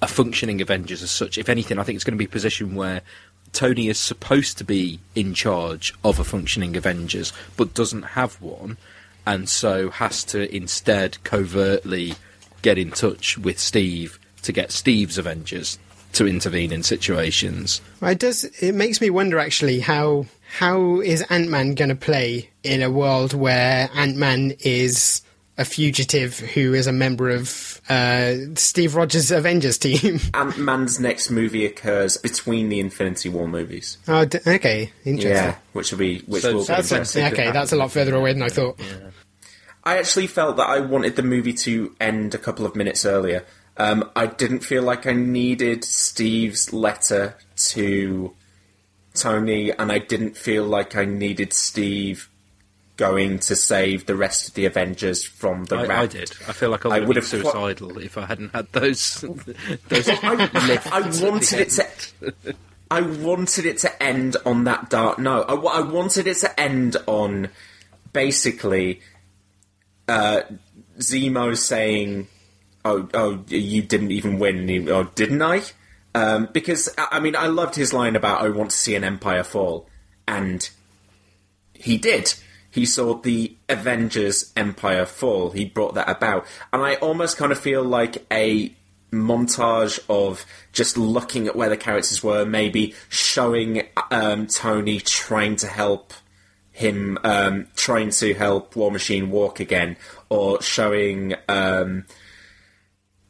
a 0.00 0.08
functioning 0.08 0.60
Avengers 0.60 1.02
as 1.02 1.10
such. 1.10 1.38
If 1.38 1.48
anything, 1.48 1.78
I 1.78 1.82
think 1.82 1.96
it's 1.96 2.04
going 2.04 2.16
to 2.16 2.18
be 2.18 2.24
a 2.24 2.28
position 2.28 2.74
where 2.74 3.02
Tony 3.52 3.88
is 3.88 3.98
supposed 3.98 4.58
to 4.58 4.64
be 4.64 5.00
in 5.14 5.34
charge 5.34 5.94
of 6.04 6.18
a 6.18 6.24
functioning 6.24 6.76
Avengers, 6.76 7.32
but 7.56 7.74
doesn't 7.74 8.02
have 8.02 8.40
one, 8.40 8.76
and 9.26 9.48
so 9.48 9.90
has 9.90 10.24
to 10.24 10.54
instead 10.54 11.22
covertly 11.24 12.14
get 12.62 12.78
in 12.78 12.90
touch 12.90 13.38
with 13.38 13.58
Steve 13.58 14.18
to 14.42 14.52
get 14.52 14.72
Steve's 14.72 15.18
Avengers 15.18 15.78
to 16.14 16.26
intervene 16.26 16.72
in 16.72 16.82
situations. 16.82 17.80
It 18.02 18.18
does. 18.18 18.44
It 18.44 18.74
makes 18.74 19.00
me 19.00 19.10
wonder 19.10 19.38
actually 19.38 19.80
how 19.80 20.26
how 20.58 21.00
is 21.00 21.22
Ant 21.30 21.48
Man 21.50 21.74
going 21.74 21.90
to 21.90 21.94
play 21.96 22.50
in 22.62 22.82
a 22.82 22.90
world 22.90 23.34
where 23.34 23.90
Ant 23.94 24.16
Man 24.16 24.54
is 24.60 25.22
a 25.58 25.64
fugitive 25.64 26.38
who 26.38 26.72
is 26.72 26.86
a 26.86 26.92
member 26.92 27.30
of 27.30 27.80
uh, 27.88 28.34
Steve 28.54 28.94
Rogers' 28.94 29.30
Avengers 29.30 29.76
team? 29.86 30.20
Ant 30.34 30.56
Man's 30.58 30.98
next 31.00 31.30
movie 31.30 31.66
occurs 31.66 32.16
between 32.16 32.68
the 32.68 32.80
Infinity 32.80 33.28
War 33.28 33.46
movies. 33.48 33.98
oh, 34.08 34.24
d- 34.24 34.38
okay, 34.46 34.92
interesting. 35.04 35.32
Yeah, 35.32 35.56
which 35.72 35.90
will 35.90 35.98
be 35.98 36.20
which 36.20 36.42
So- 36.42 36.54
will 36.54 36.60
be 36.62 36.66
That's 36.68 36.90
interesting. 36.92 37.24
okay. 37.26 37.50
That's 37.50 37.72
a 37.72 37.76
lot 37.76 37.90
further 37.92 38.14
away 38.14 38.32
than 38.32 38.42
I 38.42 38.48
thought. 38.48 38.80
I 39.84 39.98
actually 39.98 40.26
felt 40.26 40.56
that 40.58 40.68
I 40.68 40.80
wanted 40.80 41.16
the 41.16 41.22
movie 41.22 41.54
to 41.54 41.94
end 42.00 42.34
a 42.34 42.38
couple 42.38 42.66
of 42.66 42.76
minutes 42.76 43.06
earlier. 43.06 43.44
Um, 43.78 44.10
I 44.16 44.26
didn't 44.26 44.60
feel 44.60 44.82
like 44.82 45.06
I 45.06 45.12
needed 45.12 45.84
Steve's 45.84 46.72
letter 46.72 47.36
to 47.56 48.34
Tony, 49.14 49.70
and 49.70 49.92
I 49.92 49.98
didn't 49.98 50.36
feel 50.36 50.64
like 50.64 50.96
I 50.96 51.04
needed 51.04 51.52
Steve 51.52 52.28
going 52.96 53.38
to 53.38 53.54
save 53.54 54.06
the 54.06 54.16
rest 54.16 54.48
of 54.48 54.54
the 54.54 54.66
Avengers 54.66 55.24
from 55.24 55.64
the 55.66 55.76
I, 55.76 56.02
I 56.02 56.06
did. 56.06 56.32
I 56.48 56.52
feel 56.52 56.70
like 56.70 56.84
I 56.84 56.96
I 56.96 56.98
would 56.98 57.08
would 57.08 57.16
have 57.16 57.30
been 57.30 57.42
suicidal 57.42 57.96
if 57.98 58.18
I 58.18 58.26
hadn't 58.26 58.52
had 58.52 58.70
those. 58.72 59.20
those 59.88 60.08
I, 60.08 60.80
I 60.92 61.22
wanted 61.22 61.60
it 61.60 61.70
to. 61.70 62.54
I 62.90 63.00
wanted 63.02 63.66
it 63.66 63.78
to 63.78 64.02
end 64.02 64.36
on 64.44 64.64
that 64.64 64.90
dark 64.90 65.18
note. 65.18 65.46
I, 65.48 65.54
I 65.54 65.80
wanted 65.80 66.26
it 66.26 66.38
to 66.38 66.60
end 66.60 66.96
on 67.06 67.50
basically 68.12 69.00
uh, 70.08 70.42
Zemo 70.98 71.56
saying, 71.56 72.26
"Oh, 72.84 73.08
oh, 73.14 73.44
you 73.48 73.82
didn't 73.82 74.12
even 74.12 74.38
win, 74.38 74.68
you- 74.68 74.90
oh, 74.90 75.04
didn't 75.14 75.42
I?" 75.42 75.62
Um, 76.14 76.48
because 76.52 76.88
I 76.96 77.20
mean, 77.20 77.36
I 77.36 77.46
loved 77.46 77.74
his 77.74 77.92
line 77.92 78.16
about 78.16 78.42
"I 78.42 78.48
want 78.48 78.70
to 78.70 78.76
see 78.76 78.94
an 78.94 79.04
empire 79.04 79.44
fall," 79.44 79.88
and 80.26 80.68
he 81.74 81.96
did. 81.98 82.34
He 82.70 82.86
saw 82.86 83.14
the 83.14 83.56
Avengers 83.68 84.52
empire 84.56 85.06
fall. 85.06 85.50
He 85.50 85.64
brought 85.64 85.94
that 85.94 86.08
about, 86.08 86.46
and 86.72 86.82
I 86.82 86.94
almost 86.96 87.36
kind 87.36 87.52
of 87.52 87.58
feel 87.58 87.82
like 87.82 88.26
a 88.32 88.72
montage 89.12 89.98
of 90.08 90.44
just 90.72 90.98
looking 90.98 91.46
at 91.46 91.56
where 91.56 91.70
the 91.70 91.76
characters 91.76 92.22
were, 92.22 92.44
maybe 92.44 92.94
showing 93.08 93.82
um, 94.10 94.46
Tony 94.46 95.00
trying 95.00 95.56
to 95.56 95.66
help 95.66 96.12
him, 96.72 97.18
um, 97.24 97.68
trying 97.74 98.10
to 98.10 98.34
help 98.34 98.76
War 98.76 98.90
Machine 98.90 99.30
walk 99.30 99.60
again, 99.60 99.96
or 100.28 100.60
showing. 100.62 101.34
Um, 101.48 102.04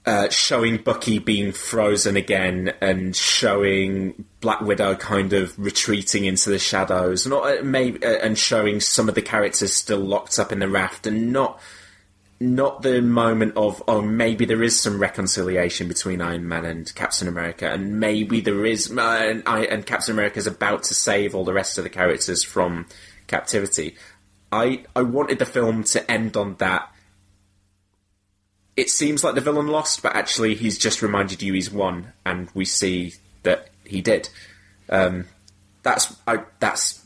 uh, 0.08 0.30
showing 0.30 0.78
Bucky 0.78 1.18
being 1.18 1.52
frozen 1.52 2.16
again 2.16 2.72
and 2.80 3.14
showing 3.14 4.24
Black 4.40 4.62
Widow 4.62 4.94
kind 4.94 5.34
of 5.34 5.56
retreating 5.58 6.24
into 6.24 6.48
the 6.48 6.58
shadows, 6.58 7.26
and 7.26 7.34
uh, 7.34 7.58
maybe 7.62 8.02
uh, 8.02 8.16
and 8.22 8.38
showing 8.38 8.80
some 8.80 9.10
of 9.10 9.14
the 9.14 9.20
characters 9.20 9.74
still 9.74 9.98
locked 9.98 10.38
up 10.38 10.50
in 10.50 10.60
the 10.60 10.68
raft, 10.68 11.06
and 11.06 11.30
not 11.30 11.60
not 12.40 12.80
the 12.80 13.02
moment 13.02 13.54
of 13.58 13.82
oh 13.86 14.00
maybe 14.00 14.46
there 14.46 14.62
is 14.62 14.80
some 14.80 14.98
reconciliation 14.98 15.88
between 15.88 16.22
Iron 16.22 16.48
Man 16.48 16.64
and 16.64 16.94
Captain 16.94 17.28
America, 17.28 17.70
and 17.70 18.00
maybe 18.00 18.40
there 18.40 18.64
is 18.64 18.90
uh, 18.90 19.00
and, 19.02 19.42
I, 19.44 19.66
and 19.66 19.84
Captain 19.84 20.14
America 20.14 20.38
is 20.38 20.46
about 20.46 20.84
to 20.84 20.94
save 20.94 21.34
all 21.34 21.44
the 21.44 21.52
rest 21.52 21.76
of 21.76 21.84
the 21.84 21.90
characters 21.90 22.42
from 22.42 22.86
captivity. 23.26 23.94
I 24.50 24.84
I 24.96 25.02
wanted 25.02 25.38
the 25.38 25.44
film 25.44 25.84
to 25.84 26.10
end 26.10 26.34
on 26.34 26.54
that 26.60 26.90
it 28.78 28.90
seems 28.90 29.24
like 29.24 29.34
the 29.34 29.40
villain 29.40 29.66
lost, 29.66 30.04
but 30.04 30.14
actually 30.14 30.54
he's 30.54 30.78
just 30.78 31.02
reminded 31.02 31.42
you 31.42 31.52
he's 31.52 31.68
won, 31.68 32.12
and 32.24 32.48
we 32.54 32.64
see 32.64 33.14
that 33.42 33.70
he 33.84 34.00
did. 34.00 34.28
Um, 34.88 35.26
that's 35.82 36.16
I, 36.28 36.44
that's 36.60 37.04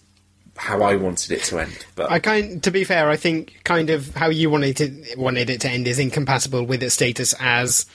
how 0.54 0.82
I 0.82 0.96
wanted 0.96 1.30
it 1.32 1.44
to 1.44 1.60
end. 1.60 1.86
But 1.94 2.10
I 2.10 2.18
kind, 2.18 2.62
to 2.62 2.70
be 2.70 2.84
fair, 2.84 3.08
I 3.08 3.16
think 3.16 3.62
kind 3.64 3.88
of 3.88 4.14
how 4.14 4.28
you 4.28 4.50
wanted 4.50 4.82
it 4.82 5.18
wanted 5.18 5.48
it 5.48 5.62
to 5.62 5.70
end 5.70 5.88
is 5.88 5.98
incompatible 5.98 6.66
with 6.66 6.82
its 6.82 6.94
status 6.94 7.34
as 7.40 7.86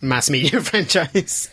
mass 0.00 0.30
media 0.30 0.60
franchise. 0.62 1.50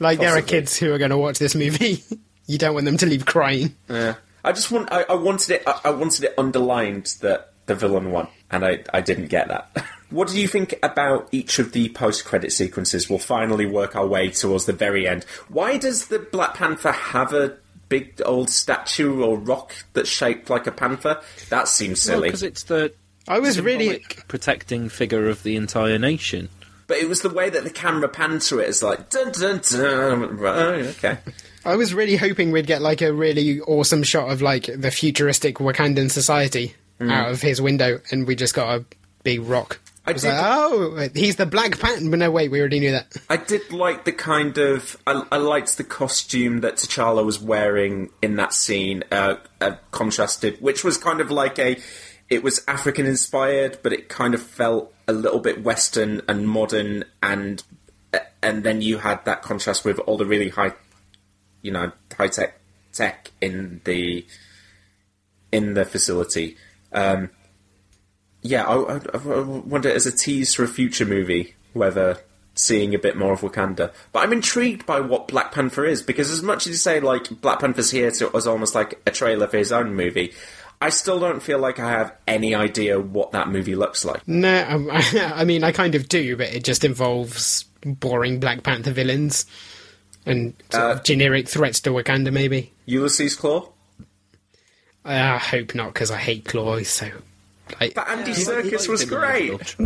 like 0.00 0.18
there 0.18 0.34
are 0.38 0.42
kids 0.42 0.78
who 0.78 0.90
are 0.94 0.98
going 0.98 1.10
to 1.10 1.18
watch 1.18 1.38
this 1.38 1.54
movie. 1.54 2.02
you 2.46 2.56
don't 2.56 2.72
want 2.72 2.86
them 2.86 2.96
to 2.96 3.06
leave 3.06 3.26
crying. 3.26 3.76
yeah, 3.90 4.14
I 4.42 4.52
just 4.52 4.72
want 4.72 4.90
I, 4.90 5.02
I 5.02 5.16
wanted 5.16 5.50
it 5.50 5.64
I, 5.66 5.80
I 5.84 5.90
wanted 5.90 6.24
it 6.24 6.34
underlined 6.38 7.14
that 7.20 7.52
the 7.66 7.74
villain 7.74 8.10
won, 8.10 8.28
and 8.50 8.64
I 8.64 8.84
I 8.94 9.02
didn't 9.02 9.26
get 9.26 9.48
that. 9.48 9.84
what 10.10 10.28
do 10.28 10.40
you 10.40 10.46
think 10.48 10.74
about 10.82 11.28
each 11.32 11.58
of 11.58 11.72
the 11.72 11.88
post 11.90 12.24
credit 12.24 12.52
sequences? 12.52 13.08
We'll 13.10 13.18
finally 13.18 13.66
work 13.66 13.96
our 13.96 14.06
way 14.06 14.30
towards 14.30 14.66
the 14.66 14.72
very 14.72 15.06
end. 15.08 15.24
Why 15.48 15.76
does 15.78 16.06
the 16.06 16.18
Black 16.18 16.54
Panther 16.54 16.92
have 16.92 17.32
a 17.32 17.56
big 17.88 18.20
old 18.24 18.50
statue 18.50 19.22
or 19.22 19.38
rock 19.38 19.72
that's 19.92 20.08
shaped 20.08 20.48
like 20.50 20.66
a 20.66 20.72
panther? 20.72 21.20
That 21.50 21.68
seems 21.68 22.00
silly. 22.00 22.28
because 22.28 22.42
it's 22.42 22.62
the 22.64 22.92
I 23.28 23.38
was 23.40 23.60
really 23.60 24.04
protecting 24.28 24.88
figure 24.88 25.28
of 25.28 25.42
the 25.42 25.56
entire 25.56 25.98
nation. 25.98 26.48
But 26.86 26.98
it 26.98 27.08
was 27.08 27.22
the 27.22 27.30
way 27.30 27.50
that 27.50 27.64
the 27.64 27.70
camera 27.70 28.08
panned 28.08 28.42
to 28.42 28.60
it. 28.60 28.68
It's 28.68 28.82
like 28.82 29.10
dun 29.10 29.32
dun 29.32 29.60
dun. 29.70 30.36
Right, 30.36 30.86
okay. 30.86 31.18
I 31.64 31.74
was 31.74 31.92
really 31.92 32.14
hoping 32.14 32.52
we'd 32.52 32.68
get 32.68 32.80
like 32.80 33.02
a 33.02 33.12
really 33.12 33.60
awesome 33.60 34.04
shot 34.04 34.30
of 34.30 34.40
like 34.40 34.66
the 34.72 34.92
futuristic 34.92 35.56
Wakandan 35.56 36.10
society 36.12 36.74
Mm. 37.00 37.12
out 37.12 37.30
of 37.30 37.42
his 37.42 37.60
window, 37.60 38.00
and 38.10 38.26
we 38.26 38.34
just 38.34 38.54
got 38.54 38.74
a 38.80 38.84
big 39.22 39.42
rock. 39.42 39.78
I 40.06 40.12
did- 40.12 40.24
like, 40.24 40.34
oh, 40.38 41.08
he's 41.14 41.36
the 41.36 41.46
Black 41.46 41.78
Panther. 41.78 42.08
But 42.08 42.18
no, 42.20 42.30
wait, 42.30 42.50
we 42.50 42.60
already 42.60 42.80
knew 42.80 42.92
that. 42.92 43.16
I 43.28 43.36
did 43.36 43.72
like 43.72 44.04
the 44.04 44.12
kind 44.12 44.56
of. 44.58 44.96
I, 45.06 45.24
I 45.32 45.36
liked 45.38 45.76
the 45.76 45.84
costume 45.84 46.60
that 46.60 46.76
T'Challa 46.76 47.24
was 47.24 47.40
wearing 47.40 48.10
in 48.22 48.36
that 48.36 48.52
scene. 48.52 49.02
Uh, 49.10 49.36
uh, 49.60 49.76
contrasted, 49.90 50.60
which 50.60 50.84
was 50.84 50.96
kind 50.96 51.20
of 51.20 51.30
like 51.30 51.58
a. 51.58 51.78
It 52.28 52.42
was 52.42 52.62
African 52.66 53.06
inspired, 53.06 53.78
but 53.82 53.92
it 53.92 54.08
kind 54.08 54.34
of 54.34 54.42
felt 54.42 54.92
a 55.08 55.12
little 55.12 55.40
bit 55.40 55.62
Western 55.62 56.22
and 56.28 56.48
modern, 56.48 57.04
and 57.22 57.62
and 58.42 58.64
then 58.64 58.82
you 58.82 58.98
had 58.98 59.24
that 59.24 59.42
contrast 59.42 59.84
with 59.84 59.98
all 60.00 60.16
the 60.16 60.26
really 60.26 60.48
high, 60.48 60.72
you 61.62 61.70
know, 61.72 61.92
high 62.16 62.28
tech 62.28 62.58
tech 62.92 63.30
in 63.40 63.80
the 63.84 64.26
in 65.52 65.74
the 65.74 65.84
facility. 65.84 66.56
Um, 66.92 67.30
yeah, 68.46 68.64
I, 68.66 68.96
I, 68.96 69.00
I 69.14 69.40
wonder 69.40 69.90
as 69.90 70.06
a 70.06 70.12
tease 70.12 70.54
for 70.54 70.64
a 70.64 70.68
future 70.68 71.04
movie 71.06 71.54
whether 71.72 72.18
seeing 72.54 72.94
a 72.94 72.98
bit 72.98 73.16
more 73.16 73.32
of 73.34 73.40
Wakanda. 73.42 73.92
But 74.12 74.20
I'm 74.20 74.32
intrigued 74.32 74.86
by 74.86 75.00
what 75.00 75.28
Black 75.28 75.52
Panther 75.52 75.84
is 75.84 76.02
because 76.02 76.30
as 76.30 76.42
much 76.42 76.66
as 76.66 76.68
you 76.68 76.74
say 76.76 77.00
like 77.00 77.28
Black 77.42 77.60
Panther's 77.60 77.90
here 77.90 78.10
to, 78.12 78.34
as 78.34 78.46
almost 78.46 78.74
like 78.74 79.00
a 79.06 79.10
trailer 79.10 79.46
for 79.46 79.58
his 79.58 79.72
own 79.72 79.94
movie, 79.94 80.32
I 80.80 80.88
still 80.90 81.18
don't 81.20 81.42
feel 81.42 81.58
like 81.58 81.78
I 81.78 81.90
have 81.90 82.14
any 82.26 82.54
idea 82.54 82.98
what 82.98 83.32
that 83.32 83.48
movie 83.48 83.74
looks 83.74 84.04
like. 84.04 84.26
No, 84.26 84.66
um, 84.68 84.88
I 84.92 85.44
mean 85.44 85.64
I 85.64 85.72
kind 85.72 85.94
of 85.94 86.08
do, 86.08 86.36
but 86.36 86.48
it 86.54 86.64
just 86.64 86.84
involves 86.84 87.64
boring 87.84 88.40
Black 88.40 88.62
Panther 88.62 88.90
villains 88.92 89.44
and 90.24 90.54
sort 90.70 90.82
Uh, 90.82 90.90
of 90.92 91.04
generic 91.04 91.48
threats 91.48 91.80
to 91.80 91.90
Wakanda. 91.90 92.32
Maybe 92.32 92.72
Ulysses 92.86 93.36
Klaw. 93.36 93.68
I 95.04 95.38
hope 95.38 95.74
not 95.74 95.92
because 95.94 96.10
I 96.10 96.16
hate 96.16 96.44
Klaw. 96.46 96.80
So, 96.82 97.08
like, 97.80 97.94
But 97.94 98.08
Andy 98.08 98.32
Serkis 98.32 98.88
was 98.88 99.04
great. 99.04 99.76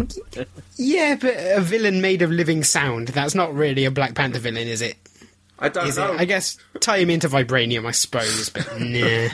yeah, 0.77 1.17
but 1.21 1.35
a 1.37 1.61
villain 1.61 2.01
made 2.01 2.23
of 2.23 2.31
living 2.31 2.63
sound—that's 2.65 3.35
not 3.35 3.55
really 3.55 3.85
a 3.85 3.91
Black 3.91 4.15
Panther 4.15 4.39
villain, 4.39 4.69
is 4.69 4.83
it? 4.83 4.97
I 5.59 5.69
don't 5.69 5.87
Is 5.89 5.99
know. 5.99 6.15
it? 6.15 6.21
I 6.21 6.25
guess 6.25 6.57
tie 6.81 6.99
him 6.99 7.11
into 7.11 7.29
vibranium, 7.29 7.87
I 7.87 7.91
suppose, 7.91 8.49
but 8.49 8.67
nah. 8.81 9.29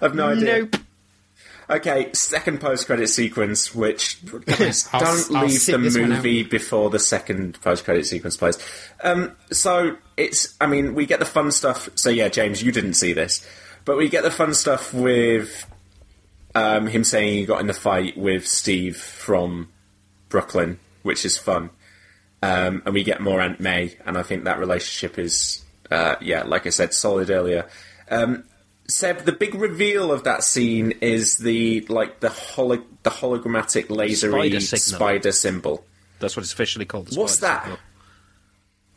I've 0.00 0.14
no 0.14 0.28
idea. 0.28 0.58
Nope. 0.60 0.76
Okay, 1.68 2.10
second 2.12 2.60
post-credit 2.60 3.08
sequence, 3.08 3.74
which 3.74 4.24
guys, 4.46 4.84
don't 4.84 5.34
I'll 5.36 5.46
leave 5.46 5.58
sit 5.60 5.72
the 5.72 5.78
movie 6.06 6.44
before 6.44 6.90
the 6.90 7.00
second 7.00 7.60
post-credit 7.60 8.06
sequence 8.06 8.36
plays. 8.36 8.56
Um, 9.02 9.32
so 9.50 9.96
it's, 10.16 10.54
I 10.60 10.68
mean, 10.68 10.94
we 10.94 11.06
get 11.06 11.18
the 11.18 11.24
fun 11.24 11.50
stuff. 11.50 11.88
So 11.96 12.08
yeah, 12.08 12.28
James, 12.28 12.62
you 12.62 12.70
didn't 12.70 12.94
see 12.94 13.12
this, 13.12 13.44
but 13.84 13.96
we 13.96 14.08
get 14.08 14.22
the 14.22 14.30
fun 14.30 14.54
stuff 14.54 14.94
with 14.94 15.66
um, 16.56 16.86
him 16.86 17.04
saying 17.04 17.34
he 17.34 17.44
got 17.44 17.60
in 17.60 17.66
the 17.66 17.74
fight 17.74 18.16
with 18.16 18.46
Steve 18.46 18.96
from 18.96 19.68
Brooklyn, 20.30 20.78
which 21.02 21.26
is 21.26 21.36
fun. 21.36 21.68
Um, 22.42 22.82
and 22.86 22.94
we 22.94 23.04
get 23.04 23.20
more 23.20 23.42
Aunt 23.42 23.60
May, 23.60 23.96
and 24.06 24.16
I 24.16 24.22
think 24.22 24.44
that 24.44 24.58
relationship 24.58 25.18
is, 25.18 25.62
uh, 25.90 26.16
yeah, 26.22 26.44
like 26.44 26.66
I 26.66 26.70
said, 26.70 26.94
solid 26.94 27.28
earlier. 27.28 27.68
Um, 28.10 28.44
Seb, 28.88 29.24
the 29.24 29.32
big 29.32 29.54
reveal 29.54 30.10
of 30.10 30.24
that 30.24 30.44
scene 30.44 30.92
is 31.02 31.36
the 31.38 31.80
like 31.88 32.20
the 32.20 32.30
holo- 32.30 32.84
the 33.02 33.10
hologrammatic 33.10 33.88
lasery 33.88 34.60
Spider 34.60 34.60
spider 34.60 35.32
symbol. 35.32 35.84
That's 36.20 36.36
what 36.36 36.42
it's 36.44 36.52
officially 36.52 36.86
called. 36.86 37.08
the 37.08 37.20
What's 37.20 37.38
that? 37.38 37.78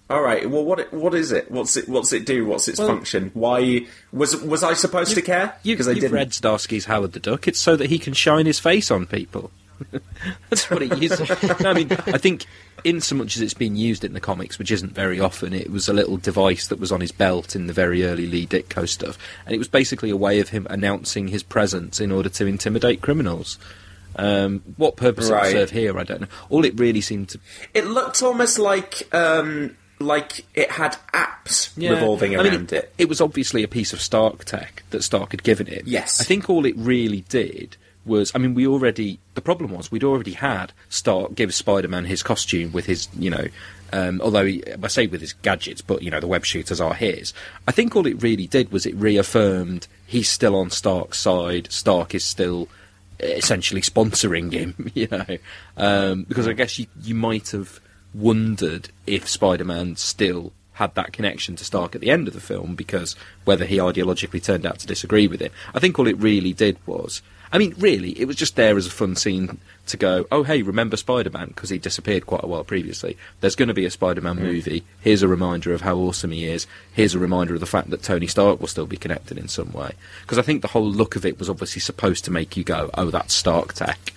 All 0.09 0.21
right. 0.21 0.49
Well, 0.49 0.63
what 0.65 0.91
what 0.91 1.13
is 1.13 1.31
it? 1.31 1.51
What's 1.51 1.77
it? 1.77 1.87
What's 1.87 2.11
it 2.13 2.25
do? 2.25 2.45
What's 2.45 2.67
its 2.67 2.79
Well- 2.79 2.87
function? 2.87 3.29
Why 3.33 3.85
was 4.11 4.35
was 4.41 4.63
I 4.63 4.73
supposed 4.73 5.13
to 5.15 5.21
care? 5.21 5.53
You, 5.63 5.75
Because 5.75 5.87
I 5.87 5.93
didn't. 5.93 6.13
read 6.13 6.31
Zdarsky's 6.31 6.85
Howard 6.85 7.11
the 7.13 7.19
Duck. 7.19 7.47
It's 7.47 7.59
so 7.59 7.75
that 7.75 7.89
he 7.89 7.99
can 7.99 8.13
shine 8.13 8.45
his 8.47 8.59
face 8.59 8.89
on 8.89 9.05
people. 9.05 9.51
That's 10.49 10.69
what 10.69 10.81
it 10.81 10.97
uses. 10.97 11.29
no, 11.61 11.69
I 11.69 11.73
mean, 11.73 11.91
I 12.07 12.17
think 12.17 12.45
in 12.83 12.99
so 13.01 13.15
much 13.15 13.35
as 13.37 13.41
it's 13.41 13.53
been 13.53 13.75
used 13.77 14.03
in 14.03 14.11
the 14.13 14.19
comics, 14.19 14.57
which 14.59 14.71
isn't 14.71 14.93
very 14.93 15.19
often, 15.19 15.53
it 15.53 15.71
was 15.71 15.87
a 15.87 15.93
little 15.93 16.17
device 16.17 16.67
that 16.67 16.79
was 16.79 16.91
on 16.91 16.99
his 17.01 17.11
belt 17.13 17.55
in 17.55 17.67
the 17.67 17.73
very 17.73 18.03
early 18.03 18.25
Lee 18.27 18.45
Ditko 18.47 18.89
stuff, 18.89 19.17
and 19.45 19.55
it 19.55 19.57
was 19.57 19.67
basically 19.69 20.09
a 20.09 20.17
way 20.17 20.39
of 20.41 20.49
him 20.49 20.67
announcing 20.69 21.27
his 21.29 21.43
presence 21.43 21.99
in 22.01 22.11
order 22.11 22.27
to 22.29 22.45
intimidate 22.45 23.01
criminals. 23.01 23.57
Um, 24.17 24.63
what 24.75 24.97
purpose 24.97 25.29
Right. 25.29 25.47
it 25.47 25.51
serve 25.51 25.69
here, 25.71 25.97
I 25.97 26.03
don't 26.03 26.21
know. 26.21 26.27
All 26.49 26.65
it 26.65 26.77
really 26.77 26.99
seemed 27.01 27.29
to 27.29 27.39
It 27.73 27.85
looked 27.85 28.21
almost 28.21 28.59
like 28.59 29.07
um 29.13 29.77
like 29.99 30.45
it 30.53 30.71
had 30.71 30.97
apps 31.13 31.75
revolving 31.77 32.37
I 32.37 32.43
mean, 32.43 32.53
around 32.53 32.73
it. 32.73 32.93
It 32.97 33.09
was 33.09 33.21
obviously 33.21 33.63
a 33.63 33.67
piece 33.67 33.93
of 33.93 34.01
Stark 34.01 34.45
tech 34.45 34.83
that 34.91 35.03
Stark 35.03 35.31
had 35.31 35.43
given 35.43 35.67
it. 35.67 35.85
Yes. 35.85 36.21
I 36.21 36.23
think 36.23 36.49
all 36.49 36.65
it 36.65 36.75
really 36.77 37.21
did 37.21 37.77
was, 38.05 38.31
I 38.33 38.39
mean, 38.39 38.53
we 38.53 38.65
already, 38.65 39.19
the 39.35 39.41
problem 39.41 39.71
was, 39.71 39.91
we'd 39.91 40.03
already 40.03 40.33
had 40.33 40.71
Stark 40.89 41.35
give 41.35 41.53
Spider 41.53 41.87
Man 41.87 42.05
his 42.05 42.23
costume 42.23 42.71
with 42.71 42.85
his, 42.85 43.07
you 43.17 43.29
know, 43.29 43.47
um, 43.91 44.21
although 44.21 44.45
he, 44.45 44.63
I 44.81 44.87
say 44.87 45.07
with 45.07 45.21
his 45.21 45.33
gadgets, 45.33 45.81
but, 45.81 46.01
you 46.01 46.11
know, 46.11 46.19
the 46.19 46.27
web 46.27 46.45
shooters 46.45 46.79
are 46.79 46.93
his. 46.93 47.33
I 47.67 47.71
think 47.71 47.95
all 47.95 48.07
it 48.07 48.21
really 48.21 48.47
did 48.47 48.71
was 48.71 48.85
it 48.85 48.95
reaffirmed 48.95 49.87
he's 50.05 50.29
still 50.29 50.55
on 50.55 50.69
Stark's 50.69 51.19
side, 51.19 51.71
Stark 51.71 52.15
is 52.15 52.23
still 52.23 52.67
essentially 53.19 53.81
sponsoring 53.81 54.51
him, 54.51 54.91
you 54.93 55.07
know, 55.11 55.37
um, 55.77 56.23
because 56.23 56.47
I 56.47 56.53
guess 56.53 56.79
you, 56.79 56.87
you 57.01 57.15
might 57.15 57.49
have 57.49 57.79
wondered 58.13 58.89
if 59.05 59.27
Spider-Man 59.27 59.95
still 59.95 60.51
had 60.73 60.95
that 60.95 61.11
connection 61.11 61.55
to 61.57 61.65
Stark 61.65 61.93
at 61.93 62.01
the 62.01 62.09
end 62.09 62.27
of 62.27 62.33
the 62.33 62.39
film, 62.39 62.73
because 62.73 63.15
whether 63.43 63.65
he 63.65 63.77
ideologically 63.77 64.41
turned 64.41 64.65
out 64.65 64.79
to 64.79 64.87
disagree 64.87 65.27
with 65.27 65.41
it. 65.41 65.51
I 65.73 65.79
think 65.79 65.99
all 65.99 66.07
it 66.07 66.17
really 66.17 66.53
did 66.53 66.77
was, 66.85 67.21
I 67.51 67.57
mean, 67.57 67.73
really, 67.77 68.11
it 68.19 68.25
was 68.25 68.37
just 68.37 68.55
there 68.55 68.77
as 68.77 68.87
a 68.87 68.91
fun 68.91 69.15
scene 69.15 69.57
to 69.87 69.97
go, 69.97 70.25
oh, 70.31 70.43
hey, 70.43 70.61
remember 70.61 70.95
Spider-Man? 70.95 71.47
Because 71.47 71.69
he 71.69 71.79
disappeared 71.79 72.27
quite 72.27 72.43
a 72.43 72.47
while 72.47 72.63
previously. 72.63 73.17
There's 73.41 73.55
going 73.55 73.67
to 73.67 73.73
be 73.73 73.85
a 73.85 73.91
Spider-Man 73.91 74.37
mm. 74.37 74.41
movie. 74.41 74.83
Here's 75.01 75.23
a 75.23 75.27
reminder 75.27 75.73
of 75.73 75.81
how 75.81 75.97
awesome 75.97 76.31
he 76.31 76.45
is. 76.45 76.65
Here's 76.93 77.15
a 77.15 77.19
reminder 77.19 77.55
of 77.55 77.59
the 77.59 77.65
fact 77.65 77.89
that 77.89 78.03
Tony 78.03 78.27
Stark 78.27 78.61
will 78.61 78.67
still 78.67 78.85
be 78.85 78.97
connected 78.97 79.37
in 79.37 79.47
some 79.47 79.73
way. 79.73 79.93
Because 80.21 80.37
I 80.37 80.43
think 80.43 80.61
the 80.61 80.69
whole 80.69 80.89
look 80.89 81.15
of 81.15 81.25
it 81.25 81.39
was 81.39 81.49
obviously 81.49 81.81
supposed 81.81 82.23
to 82.25 82.31
make 82.31 82.55
you 82.55 82.63
go, 82.63 82.89
oh, 82.93 83.09
that's 83.09 83.33
Stark 83.33 83.73
tech. 83.73 84.13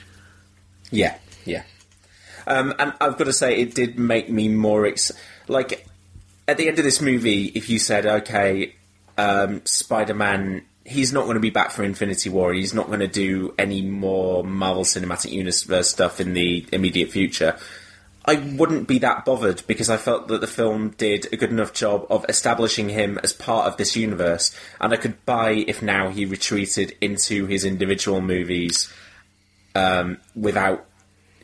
Yeah, 0.91 1.17
yeah. 1.45 1.63
Um, 2.47 2.75
and 2.79 2.93
I've 3.01 3.17
got 3.17 3.25
to 3.25 3.33
say, 3.33 3.57
it 3.57 3.75
did 3.75 3.99
make 3.99 4.31
me 4.31 4.49
more 4.49 4.87
ex- 4.87 5.13
like 5.49 5.87
at 6.49 6.57
the 6.57 6.69
end 6.69 6.79
of 6.79 6.85
this 6.85 7.01
movie. 7.01 7.47
If 7.55 7.71
you 7.71 7.79
said, 7.79 8.07
"Okay, 8.07 8.75
um, 9.17 9.63
Spider-Man, 9.65 10.63
he's 10.85 11.13
not 11.13 11.25
going 11.25 11.35
to 11.35 11.41
be 11.41 11.51
back 11.51 11.71
for 11.71 11.83
Infinity 11.83 12.31
War. 12.31 12.53
He's 12.53 12.75
not 12.75 12.89
going 12.89 13.01
to 13.01 13.09
do 13.09 13.55
any 13.59 13.83
more 13.83 14.45
Marvel 14.45 14.85
Cinematic 14.85 15.33
Universe 15.33 15.91
stuff 15.91 16.21
in 16.21 16.35
the 16.35 16.67
immediate 16.73 17.11
future," 17.11 17.57
I 18.25 18.37
wouldn't 18.37 18.87
be 18.87 18.99
that 19.01 19.25
bothered 19.25 19.67
because 19.67 19.91
I 19.91 19.97
felt 19.97 20.29
that 20.29 20.41
the 20.41 20.47
film 20.47 20.91
did 20.91 21.33
a 21.33 21.37
good 21.37 21.51
enough 21.51 21.73
job 21.73 22.07
of 22.09 22.25
establishing 22.29 22.89
him 22.89 23.19
as 23.23 23.33
part 23.33 23.67
of 23.67 23.77
this 23.77 23.97
universe, 23.97 24.57
and 24.81 24.93
I 24.93 24.97
could 24.97 25.25
buy 25.27 25.65
if 25.67 25.83
now 25.83 26.11
he 26.11 26.25
retreated 26.25 26.97
into 27.01 27.47
his 27.47 27.65
individual 27.65 28.21
movies 28.21 28.93
um, 29.75 30.19
without 30.37 30.87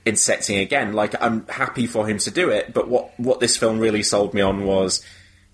insecting 0.09 0.59
again. 0.59 0.93
Like 0.93 1.15
I'm 1.23 1.47
happy 1.47 1.87
for 1.87 2.09
him 2.09 2.19
to 2.19 2.31
do 2.31 2.51
it, 2.51 2.73
but 2.75 2.89
what 2.89 3.19
what 3.19 3.41
this 3.41 3.57
film 3.57 3.79
really 3.79 4.03
sold 4.03 4.35
me 4.35 4.41
on 4.41 4.65
was 4.65 5.05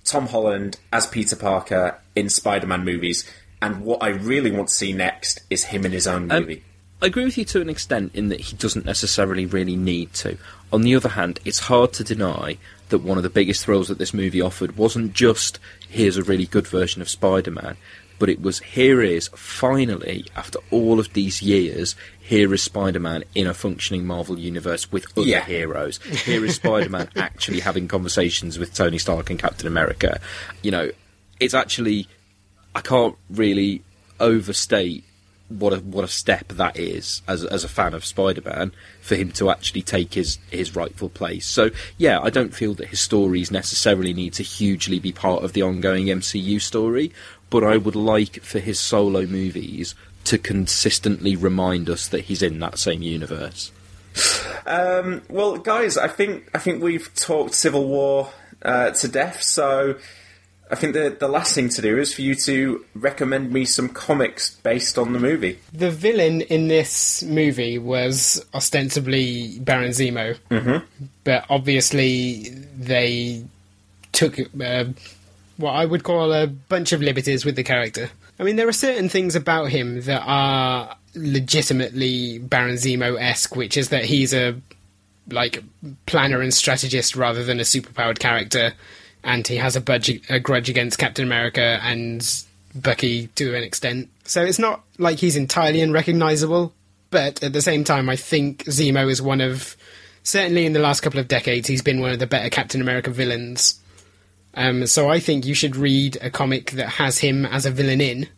Tom 0.05 0.26
Holland 0.28 0.78
as 0.93 1.06
Peter 1.06 1.36
Parker 1.36 1.98
in 2.14 2.28
Spider-Man 2.28 2.85
movies, 2.85 3.28
and 3.60 3.82
what 3.82 4.02
I 4.02 4.09
really 4.09 4.51
want 4.51 4.68
to 4.68 4.74
see 4.74 4.93
next 4.93 5.40
is 5.51 5.64
him 5.64 5.85
in 5.85 5.93
his 5.93 6.06
own 6.06 6.31
Um, 6.31 6.40
movie. 6.40 6.62
I 7.02 7.06
agree 7.06 7.24
with 7.24 7.36
you 7.36 7.44
to 7.47 7.60
an 7.60 7.68
extent 7.68 8.14
in 8.14 8.28
that 8.28 8.40
he 8.40 8.56
doesn't 8.56 8.86
necessarily 8.86 9.44
really 9.44 9.76
need 9.76 10.14
to. 10.14 10.39
On 10.72 10.82
the 10.82 10.94
other 10.94 11.10
hand, 11.10 11.39
it's 11.44 11.59
hard 11.59 11.93
to 11.94 12.05
deny 12.05 12.56
that 12.89 13.01
one 13.01 13.18
of 13.18 13.22
the 13.24 13.31
biggest 13.31 13.64
thrills 13.64 13.89
that 13.89 13.98
this 13.98 14.14
movie 14.14 14.40
offered 14.40 14.76
wasn't 14.76 15.12
just 15.12 15.59
here's 15.89 16.16
a 16.16 16.22
really 16.22 16.47
good 16.47 16.66
version 16.66 17.02
of 17.02 17.09
Spider 17.10 17.51
Man, 17.51 17.76
but 18.18 18.28
it 18.28 18.40
was 18.40 18.60
here 18.60 19.02
is 19.02 19.28
finally, 19.34 20.26
after 20.36 20.58
all 20.70 20.98
of 21.00 21.12
these 21.12 21.42
years, 21.42 21.94
here 22.20 22.52
is 22.54 22.62
Spider 22.62 23.00
Man 23.00 23.24
in 23.34 23.46
a 23.46 23.54
functioning 23.54 24.06
Marvel 24.06 24.38
universe 24.38 24.90
with 24.92 25.06
other 25.16 25.26
Yeah. 25.26 25.44
heroes. 25.44 25.98
Here 26.24 26.42
is 26.44 26.54
Spider 26.56 26.88
Man 26.88 27.10
actually 27.16 27.60
having 27.60 27.86
conversations 27.86 28.58
with 28.58 28.72
Tony 28.74 28.96
Stark 28.98 29.28
and 29.28 29.38
Captain 29.38 29.66
America. 29.66 30.20
You 30.62 30.70
know, 30.70 30.90
it's 31.38 31.52
actually 31.54 32.08
I 32.74 32.80
can't 32.80 33.16
really 33.28 33.82
overstate 34.20 35.04
what 35.48 35.74
a 35.74 35.76
what 35.80 36.04
a 36.04 36.08
step 36.08 36.48
that 36.48 36.78
is 36.78 37.20
as 37.28 37.44
as 37.44 37.62
a 37.64 37.68
fan 37.68 37.92
of 37.92 38.04
Spider-Man 38.04 38.72
for 39.02 39.14
him 39.14 39.30
to 39.32 39.50
actually 39.50 39.82
take 39.82 40.14
his 40.14 40.38
his 40.50 40.74
rightful 40.74 41.10
place. 41.10 41.46
So 41.46 41.70
yeah, 41.98 42.18
I 42.20 42.30
don't 42.30 42.54
feel 42.54 42.72
that 42.74 42.88
his 42.88 43.00
stories 43.00 43.50
necessarily 43.50 44.14
need 44.14 44.32
to 44.34 44.42
hugely 44.42 44.98
be 44.98 45.12
part 45.12 45.44
of 45.44 45.52
the 45.52 45.62
ongoing 45.62 46.06
MCU 46.06 46.60
story, 46.60 47.12
but 47.55 47.62
I 47.62 47.76
would 47.76 47.94
like 47.94 48.43
for 48.43 48.59
his 48.59 48.81
solo 48.81 49.26
movies 49.26 49.94
to 50.24 50.39
consistently 50.39 51.36
remind 51.36 51.89
us 51.89 52.09
that 52.09 52.22
he's 52.22 52.43
in 52.43 52.59
that 52.59 52.78
same 52.81 53.01
universe. 53.02 53.70
Um, 54.66 55.22
well, 55.28 55.56
guys, 55.59 55.97
I 55.97 56.09
think 56.09 56.51
I 56.52 56.59
think 56.59 56.82
we've 56.82 57.14
talked 57.14 57.55
Civil 57.55 57.86
War 57.86 58.31
uh, 58.62 58.90
to 58.90 59.06
death. 59.09 59.43
So 59.43 59.97
I 60.70 60.74
think 60.74 60.94
the 60.94 61.16
the 61.18 61.28
last 61.28 61.55
thing 61.55 61.68
to 61.68 61.82
do 61.82 61.98
is 61.98 62.12
for 62.14 62.22
you 62.22 62.35
to 62.35 62.85
recommend 62.94 63.52
me 63.52 63.64
some 63.66 63.89
comics 63.89 64.56
based 64.56 64.98
on 64.98 65.12
the 65.12 65.20
movie. 65.20 65.59
The 65.72 65.90
villain 65.90 66.40
in 66.40 66.68
this 66.68 67.22
movie 67.22 67.78
was 67.78 68.44
ostensibly 68.55 69.59
Baron 69.60 69.90
Zemo, 69.93 70.36
Mm-hmm. 70.51 70.85
but 71.24 71.44
obviously 71.51 72.48
they 72.78 73.44
took 74.12 74.39
uh, 74.40 74.85
what 75.56 75.72
I 75.72 75.85
would 75.85 76.05
call 76.05 76.32
a 76.32 76.47
bunch 76.47 76.93
of 76.93 77.01
liberties 77.01 77.44
with 77.44 77.56
the 77.56 77.62
character. 77.62 78.10
I 78.39 78.43
mean, 78.43 78.56
there 78.56 78.68
are 78.68 78.72
certain 78.72 79.09
things 79.09 79.36
about 79.36 79.70
him 79.70 80.02
that 80.02 80.22
are 80.26 80.97
legitimately 81.14 82.39
Baron 82.39 82.74
Zemo 82.74 83.20
esque, 83.20 83.55
which 83.55 83.76
is 83.76 83.90
that 83.90 84.05
he's 84.05 84.35
a 84.35 84.56
like 85.31 85.62
planner 86.06 86.40
and 86.40 86.52
strategist 86.52 87.16
rather 87.16 87.44
than 87.44 87.60
a 87.60 87.62
superpowered 87.62 88.18
character, 88.18 88.74
and 89.22 89.47
he 89.47 89.56
has 89.56 89.76
a, 89.76 89.81
budge- 89.81 90.20
a 90.28 90.39
grudge 90.39 90.68
against 90.68 90.98
Captain 90.98 91.24
America 91.24 91.81
and 91.82 92.44
Bucky 92.74 93.28
to 93.28 93.55
an 93.55 93.62
extent. 93.62 94.10
So 94.24 94.43
it's 94.43 94.59
not 94.59 94.82
like 94.98 95.18
he's 95.18 95.36
entirely 95.36 95.81
unrecognizable, 95.81 96.72
but 97.10 97.43
at 97.43 97.52
the 97.52 97.62
same 97.62 97.85
time, 97.85 98.10
I 98.10 98.16
think 98.16 98.64
Zemo 98.64 99.09
is 99.09 99.22
one 99.22 99.40
of, 99.40 99.76
certainly 100.24 100.66
in 100.66 100.72
the 100.72 100.81
last 100.81 101.01
couple 101.01 101.20
of 101.20 101.28
decades, 101.28 101.68
he's 101.68 101.82
been 101.82 102.01
one 102.01 102.10
of 102.10 102.18
the 102.18 102.26
better 102.26 102.51
Captain 102.51 102.81
America 102.81 103.10
villains. 103.10 103.81
Um, 104.56 104.86
so 104.86 105.09
I 105.10 105.18
think 105.20 105.44
you 105.47 105.55
should 105.55 105.76
read 105.76 106.16
a 106.20 106.31
comic 106.31 106.72
that 106.72 106.89
has 106.90 107.18
him 107.18 107.44
as 107.47 107.66
a 107.66 107.70
villain 107.70 108.01
in, 108.01 108.28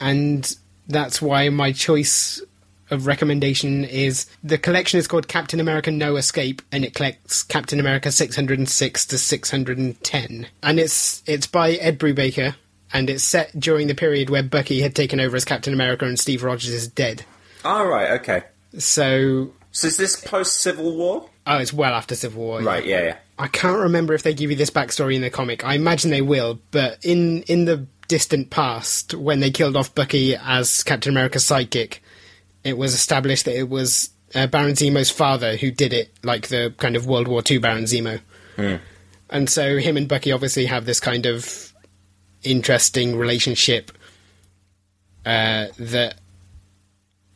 and 0.00 0.56
that's 0.88 1.20
why 1.20 1.48
my 1.48 1.72
choice 1.72 2.42
of 2.90 3.06
recommendation 3.06 3.84
is 3.84 4.26
the 4.42 4.58
collection 4.58 4.98
is 4.98 5.06
called 5.06 5.28
Captain 5.28 5.60
America 5.60 5.90
No 5.90 6.16
Escape, 6.16 6.62
and 6.72 6.84
it 6.84 6.94
collects 6.94 7.42
Captain 7.42 7.78
America 7.78 8.10
606 8.10 9.06
to 9.06 9.18
610, 9.18 10.46
and 10.62 10.80
it's 10.80 11.22
it's 11.26 11.46
by 11.46 11.72
Ed 11.72 11.98
Brubaker, 11.98 12.54
and 12.92 13.08
it's 13.10 13.22
set 13.22 13.58
during 13.58 13.86
the 13.86 13.94
period 13.94 14.30
where 14.30 14.42
Bucky 14.42 14.80
had 14.80 14.94
taken 14.96 15.20
over 15.20 15.36
as 15.36 15.44
Captain 15.44 15.72
America 15.72 16.04
and 16.06 16.18
Steve 16.18 16.42
Rogers 16.42 16.70
is 16.72 16.88
dead. 16.88 17.24
Oh, 17.64 17.86
right, 17.86 18.10
okay. 18.20 18.42
So, 18.78 19.52
So 19.70 19.86
is 19.88 19.96
this 19.96 20.16
post 20.20 20.60
Civil 20.60 20.96
War? 20.96 21.28
oh, 21.46 21.58
it's 21.58 21.72
well 21.72 21.92
after 21.94 22.14
Civil 22.14 22.42
War. 22.42 22.62
Right, 22.62 22.84
yeah, 22.84 23.02
yeah. 23.02 23.16
I 23.40 23.48
can't 23.48 23.78
remember 23.78 24.12
if 24.12 24.22
they 24.22 24.34
give 24.34 24.50
you 24.50 24.56
this 24.56 24.70
backstory 24.70 25.14
in 25.14 25.22
the 25.22 25.30
comic. 25.30 25.64
I 25.64 25.74
imagine 25.74 26.10
they 26.10 26.20
will, 26.20 26.60
but 26.70 27.02
in 27.02 27.42
in 27.44 27.64
the 27.64 27.86
distant 28.06 28.50
past, 28.50 29.14
when 29.14 29.40
they 29.40 29.50
killed 29.50 29.76
off 29.76 29.94
Bucky 29.94 30.36
as 30.36 30.82
Captain 30.82 31.10
America's 31.10 31.44
sidekick, 31.44 32.00
it 32.64 32.76
was 32.76 32.92
established 32.92 33.46
that 33.46 33.56
it 33.56 33.70
was 33.70 34.10
uh, 34.34 34.46
Baron 34.46 34.74
Zemo's 34.74 35.10
father 35.10 35.56
who 35.56 35.70
did 35.70 35.94
it, 35.94 36.12
like 36.22 36.48
the 36.48 36.74
kind 36.76 36.96
of 36.96 37.06
World 37.06 37.28
War 37.28 37.42
II 37.48 37.58
Baron 37.58 37.84
Zemo. 37.84 38.20
Hmm. 38.56 38.76
And 39.30 39.48
so 39.48 39.78
him 39.78 39.96
and 39.96 40.06
Bucky 40.06 40.32
obviously 40.32 40.66
have 40.66 40.84
this 40.84 41.00
kind 41.00 41.24
of 41.24 41.72
interesting 42.42 43.16
relationship 43.16 43.90
uh, 45.24 45.68
that 45.78 46.16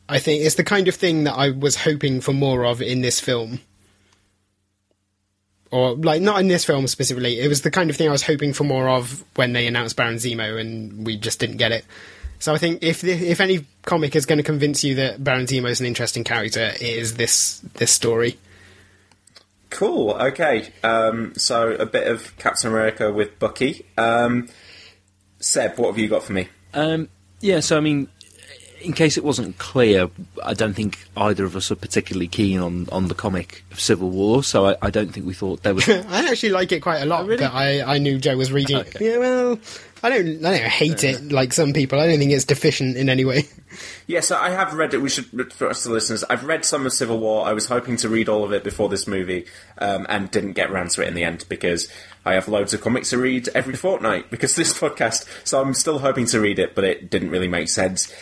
I 0.07 0.19
think 0.19 0.43
is 0.43 0.53
the 0.53 0.63
kind 0.63 0.87
of 0.87 0.93
thing 0.93 1.23
that 1.23 1.33
I 1.33 1.49
was 1.49 1.77
hoping 1.77 2.21
for 2.21 2.33
more 2.33 2.63
of 2.63 2.79
in 2.79 3.01
this 3.01 3.19
film. 3.19 3.61
Or, 5.75 5.93
like, 5.95 6.21
not 6.21 6.39
in 6.39 6.47
this 6.47 6.63
film 6.63 6.87
specifically. 6.87 7.41
It 7.41 7.49
was 7.49 7.63
the 7.63 7.69
kind 7.69 7.89
of 7.89 7.97
thing 7.97 8.07
I 8.07 8.11
was 8.13 8.23
hoping 8.23 8.53
for 8.53 8.63
more 8.63 8.87
of 8.87 9.25
when 9.35 9.51
they 9.51 9.67
announced 9.67 9.97
Baron 9.97 10.15
Zemo, 10.15 10.57
and 10.57 11.05
we 11.05 11.17
just 11.17 11.37
didn't 11.37 11.57
get 11.57 11.73
it. 11.73 11.83
So 12.39 12.53
I 12.53 12.57
think 12.57 12.81
if 12.81 13.01
the, 13.01 13.11
if 13.11 13.41
any 13.41 13.65
comic 13.81 14.15
is 14.15 14.25
going 14.25 14.37
to 14.37 14.43
convince 14.43 14.85
you 14.85 14.95
that 14.95 15.21
Baron 15.21 15.47
Zemo 15.47 15.69
is 15.69 15.81
an 15.81 15.85
interesting 15.85 16.23
character, 16.23 16.61
it 16.61 16.81
is 16.81 17.15
this 17.15 17.59
this 17.73 17.91
story. 17.91 18.37
Cool. 19.69 20.11
Okay. 20.11 20.71
Um, 20.81 21.33
so 21.35 21.73
a 21.73 21.85
bit 21.85 22.07
of 22.07 22.37
Captain 22.37 22.69
America 22.69 23.11
with 23.11 23.37
Bucky. 23.37 23.85
Um, 23.97 24.47
Seb, 25.41 25.77
what 25.77 25.87
have 25.87 25.97
you 25.97 26.07
got 26.07 26.23
for 26.23 26.31
me? 26.31 26.47
Um, 26.73 27.09
yeah, 27.41 27.59
so 27.59 27.75
I 27.75 27.81
mean, 27.81 28.07
in 28.85 28.93
case 28.93 29.17
it 29.17 29.23
wasn't 29.23 29.57
clear, 29.57 30.09
I 30.43 30.53
don't 30.53 30.73
think 30.73 30.99
either 31.17 31.43
of 31.43 31.55
us 31.55 31.71
are 31.71 31.75
particularly 31.75 32.27
keen 32.27 32.59
on, 32.59 32.87
on 32.91 33.07
the 33.07 33.15
comic 33.15 33.63
of 33.71 33.79
Civil 33.79 34.11
War, 34.11 34.43
so 34.43 34.67
I, 34.67 34.75
I 34.81 34.89
don't 34.89 35.11
think 35.11 35.25
we 35.25 35.33
thought 35.33 35.63
there 35.63 35.73
was. 35.73 35.89
I 35.89 36.29
actually 36.29 36.49
like 36.49 36.71
it 36.71 36.81
quite 36.81 37.01
a 37.01 37.05
lot, 37.05 37.27
but 37.27 37.41
I, 37.41 37.81
I 37.81 37.97
knew 37.97 38.19
Joe 38.19 38.37
was 38.37 38.51
reading 38.51 38.77
it. 38.77 38.95
Yeah, 39.01 39.17
well, 39.17 39.59
I 40.03 40.09
don't 40.09 40.45
I 40.45 40.57
don't 40.57 40.69
hate 40.69 41.03
it 41.03 41.31
like 41.31 41.51
some 41.51 41.73
people. 41.73 41.99
I 41.99 42.05
don't 42.05 42.19
think 42.19 42.31
it's 42.31 42.45
deficient 42.45 42.95
in 42.95 43.09
any 43.09 43.25
way. 43.25 43.45
Yes, 44.07 44.31
I 44.31 44.51
have 44.51 44.73
read 44.73 44.93
it. 44.93 45.01
We 45.01 45.09
should, 45.09 45.51
for 45.51 45.67
us 45.67 45.83
the 45.83 45.91
listeners, 45.91 46.23
I've 46.29 46.45
read 46.45 46.63
some 46.63 46.85
of 46.85 46.93
Civil 46.93 47.19
War. 47.19 47.45
I 47.45 47.51
was 47.51 47.65
hoping 47.65 47.97
to 47.97 48.07
read 48.07 48.29
all 48.29 48.45
of 48.45 48.53
it 48.53 48.63
before 48.63 48.87
this 48.87 49.05
movie, 49.05 49.47
um, 49.79 50.05
and 50.07 50.31
didn't 50.31 50.53
get 50.53 50.71
around 50.71 50.91
to 50.91 51.01
it 51.01 51.09
in 51.09 51.13
the 51.13 51.25
end 51.25 51.43
because 51.49 51.91
I 52.25 52.35
have 52.35 52.47
loads 52.47 52.73
of 52.73 52.79
comics 52.79 53.09
to 53.09 53.17
read 53.17 53.49
every 53.49 53.75
fortnight 53.75 54.31
because 54.31 54.55
this 54.55 54.73
podcast. 54.79 55.27
So 55.45 55.61
I'm 55.61 55.73
still 55.73 55.99
hoping 55.99 56.25
to 56.27 56.39
read 56.39 56.57
it, 56.59 56.73
but 56.73 56.85
it 56.85 57.09
didn't 57.09 57.31
really 57.31 57.49
make 57.49 57.67
sense. 57.67 58.13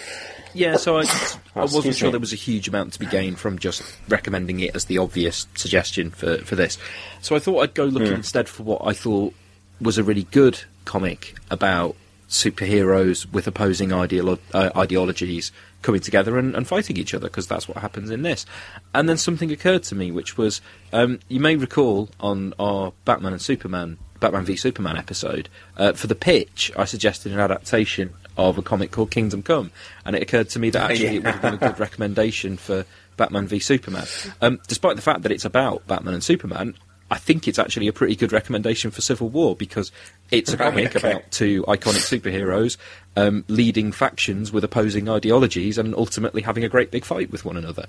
Yeah, 0.54 0.78
so 0.78 0.98
I, 0.98 1.02
I 1.56 1.62
wasn't 1.62 1.86
Excuse 1.86 1.98
sure 1.98 2.08
me. 2.08 2.12
there 2.12 2.20
was 2.20 2.34
a 2.34 2.38
huge 2.38 2.68
amount 2.68 2.94
to 2.94 3.00
be 3.00 3.06
gained 3.06 3.40
from 3.40 3.58
just 3.60 3.82
recommending 4.10 4.60
it 4.60 4.76
as 4.76 4.86
the 4.86 4.98
obvious 5.00 5.48
suggestion 5.56 6.12
for, 6.12 6.38
for 6.40 6.56
this. 6.56 6.78
So 7.22 7.36
I 7.36 7.40
thought 7.40 7.60
I'd 7.62 7.74
go 7.74 7.86
looking 7.86 8.10
Hmm. 8.10 8.16
instead 8.16 8.48
for 8.50 8.64
what 8.64 8.82
I 8.86 8.94
thought 8.94 9.34
was 9.82 9.98
a 9.98 10.04
really 10.04 10.24
good 10.32 10.62
comic 10.86 11.36
about 11.50 11.96
superheroes 12.30 13.32
with 13.32 13.48
opposing 13.48 13.90
ideolo- 13.90 14.40
uh, 14.54 14.70
ideologies 14.76 15.52
coming 15.82 16.02
together 16.02 16.38
and, 16.38 16.56
and 16.56 16.68
fighting 16.68 16.98
each 16.98 17.14
other, 17.14 17.28
because 17.28 17.48
that's 17.48 17.68
what 17.68 17.78
happens 17.78 18.10
in 18.10 18.22
this. 18.22 18.46
And 18.94 19.08
then 19.10 19.18
something 19.18 19.52
occurred 19.52 19.84
to 19.84 19.96
me, 19.96 20.12
which 20.12 20.38
was 20.38 20.62
um, 20.94 21.20
you 21.28 21.40
may 21.40 21.56
recall 21.56 22.10
on 22.20 22.54
our 22.60 22.94
Batman 23.06 23.34
and 23.34 23.42
Superman, 23.42 23.98
Batman 24.20 24.46
v 24.46 24.56
Superman 24.56 24.98
episode, 24.98 25.50
uh, 25.78 25.94
for 25.94 26.08
the 26.08 26.16
pitch, 26.16 26.72
I 26.78 26.86
suggested 26.86 27.32
an 27.34 27.40
adaptation 27.40 28.14
of 28.38 28.58
a 28.58 28.62
comic 28.62 28.92
called 28.92 29.12
Kingdom 29.12 29.44
Come, 29.44 29.72
and 30.06 30.16
it 30.16 30.22
occurred 30.22 30.50
to 30.50 30.60
me 30.60 30.70
that 30.72 30.92
actually 30.92 31.18
it 31.18 31.24
would 31.24 31.34
have 31.34 31.42
been 31.42 31.54
a 31.54 31.58
good 31.58 31.80
recommendation 31.80 32.58
for 32.58 32.86
Batman 33.18 33.48
v 33.48 33.60
Superman. 33.60 34.06
Um, 34.42 34.60
despite 34.68 34.96
the 34.96 35.02
fact 35.02 35.22
that 35.24 35.32
it's 35.32 35.46
about 35.46 35.86
Batman 35.88 36.16
and 36.16 36.24
Superman, 36.24 36.76
I 37.12 37.18
think 37.18 37.48
it's 37.48 37.60
actually 37.60 37.88
a 37.88 37.94
pretty 37.94 38.16
good 38.16 38.32
recommendation 38.32 38.90
for 38.90 39.02
Civil 39.02 39.30
War 39.30 39.56
because 39.56 39.92
it's 40.32 40.52
a 40.52 40.58
Right, 40.58 40.70
comic 40.70 40.96
okay. 40.96 41.12
about 41.12 41.32
two 41.32 41.64
iconic 41.68 42.02
superheroes 42.02 42.78
um, 43.16 43.46
leading 43.48 43.92
factions 43.92 44.52
with 44.52 44.64
opposing 44.64 45.08
ideologies 45.08 45.78
and 45.78 45.94
ultimately 45.94 46.42
having 46.42 46.64
a 46.64 46.70
great 46.70 46.90
big 46.90 47.06
fight 47.06 47.32
with 47.32 47.46
one 47.46 47.56
another. 47.56 47.86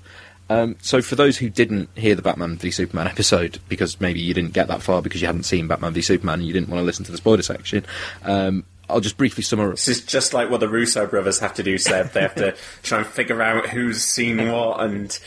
Um, 0.47 0.75
so, 0.79 1.01
for 1.01 1.15
those 1.15 1.37
who 1.37 1.49
didn't 1.49 1.89
hear 1.95 2.13
the 2.13 2.21
Batman 2.21 2.57
v 2.57 2.69
Superman 2.69 3.07
episode, 3.11 3.57
because 3.67 3.99
maybe 3.99 4.19
you 4.19 4.35
didn't 4.35 4.53
get 4.53 4.67
that 4.67 4.83
far 4.83 5.01
because 5.01 5.21
you 5.21 5.27
hadn't 5.27 5.43
seen 5.43 5.67
Batman 5.67 5.93
v 5.93 6.03
Superman 6.03 6.39
and 6.39 6.47
you 6.47 6.53
didn't 6.53 6.69
want 6.69 6.81
to 6.81 6.85
listen 6.85 7.03
to 7.05 7.11
the 7.11 7.17
spoiler 7.17 7.41
section, 7.41 7.83
um, 8.25 8.63
I'll 8.89 9.01
just 9.01 9.17
briefly 9.17 9.43
summarise. 9.43 9.85
This 9.85 9.99
is 9.99 10.05
just 10.05 10.33
like 10.33 10.49
what 10.49 10.59
the 10.59 10.69
Russo 10.69 11.07
brothers 11.07 11.39
have 11.39 11.53
to 11.55 11.63
do, 11.63 11.77
Seb. 11.77 12.11
They 12.11 12.21
have 12.21 12.35
to 12.35 12.55
try 12.83 12.99
and 12.99 13.07
figure 13.07 13.41
out 13.41 13.69
who's 13.69 14.01
seen 14.01 14.51
what 14.51 14.81
and 14.81 15.17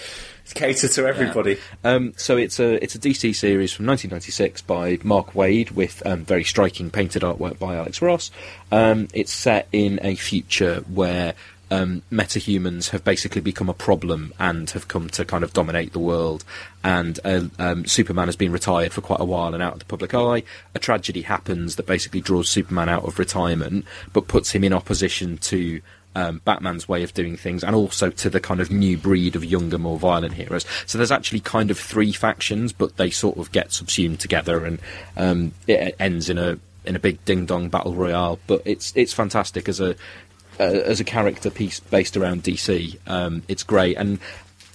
cater 0.54 0.88
to 0.88 1.06
everybody. 1.06 1.58
Um, 1.84 2.14
so 2.16 2.36
it's 2.36 2.58
a 2.60 2.82
it's 2.82 2.94
a 2.94 2.98
DC 2.98 3.34
series 3.34 3.72
from 3.72 3.86
1996 3.86 4.62
by 4.62 4.98
Mark 5.02 5.32
Waid 5.32 5.72
with 5.72 6.04
um, 6.06 6.24
very 6.24 6.44
striking 6.44 6.90
painted 6.90 7.22
artwork 7.22 7.58
by 7.58 7.76
Alex 7.76 8.00
Ross. 8.02 8.30
Um, 8.72 9.08
it's 9.12 9.32
set 9.32 9.68
in 9.72 10.00
a 10.02 10.14
future 10.14 10.84
where 10.92 11.34
um, 11.70 12.02
metahumans 12.10 12.90
have 12.90 13.04
basically 13.04 13.40
become 13.40 13.68
a 13.68 13.74
problem 13.74 14.32
and 14.38 14.70
have 14.70 14.88
come 14.88 15.08
to 15.10 15.24
kind 15.24 15.44
of 15.44 15.52
dominate 15.52 15.92
the 15.92 15.98
world. 15.98 16.44
And 16.82 17.18
uh, 17.24 17.42
um, 17.58 17.86
Superman 17.86 18.28
has 18.28 18.36
been 18.36 18.52
retired 18.52 18.92
for 18.92 19.00
quite 19.00 19.20
a 19.20 19.24
while 19.24 19.54
and 19.54 19.62
out 19.62 19.74
of 19.74 19.78
the 19.78 19.84
public 19.84 20.14
eye. 20.14 20.42
A 20.74 20.78
tragedy 20.78 21.22
happens 21.22 21.76
that 21.76 21.86
basically 21.86 22.20
draws 22.20 22.48
Superman 22.48 22.88
out 22.88 23.04
of 23.04 23.18
retirement, 23.18 23.84
but 24.12 24.28
puts 24.28 24.52
him 24.52 24.64
in 24.64 24.72
opposition 24.72 25.38
to 25.38 25.80
um, 26.14 26.40
Batman's 26.44 26.88
way 26.88 27.02
of 27.02 27.14
doing 27.14 27.36
things, 27.36 27.62
and 27.62 27.76
also 27.76 28.10
to 28.10 28.30
the 28.30 28.40
kind 28.40 28.60
of 28.60 28.70
new 28.70 28.96
breed 28.96 29.36
of 29.36 29.44
younger, 29.44 29.78
more 29.78 29.98
violent 29.98 30.34
heroes. 30.34 30.66
So 30.86 30.98
there's 30.98 31.12
actually 31.12 31.40
kind 31.40 31.70
of 31.70 31.78
three 31.78 32.12
factions, 32.12 32.72
but 32.72 32.96
they 32.96 33.10
sort 33.10 33.38
of 33.38 33.52
get 33.52 33.72
subsumed 33.72 34.18
together, 34.18 34.64
and 34.64 34.80
um, 35.16 35.52
it 35.66 35.94
ends 36.00 36.28
in 36.28 36.38
a 36.38 36.58
in 36.84 36.96
a 36.96 36.98
big 36.98 37.22
ding 37.24 37.46
dong 37.46 37.68
battle 37.68 37.94
royale. 37.94 38.38
But 38.46 38.62
it's 38.64 38.92
it's 38.96 39.12
fantastic 39.12 39.68
as 39.68 39.80
a 39.80 39.94
uh, 40.58 40.62
as 40.62 41.00
a 41.00 41.04
character 41.04 41.50
piece 41.50 41.80
based 41.80 42.16
around 42.16 42.42
DC. 42.42 42.98
Um, 43.06 43.42
it's 43.48 43.62
great, 43.62 43.96
and 43.96 44.18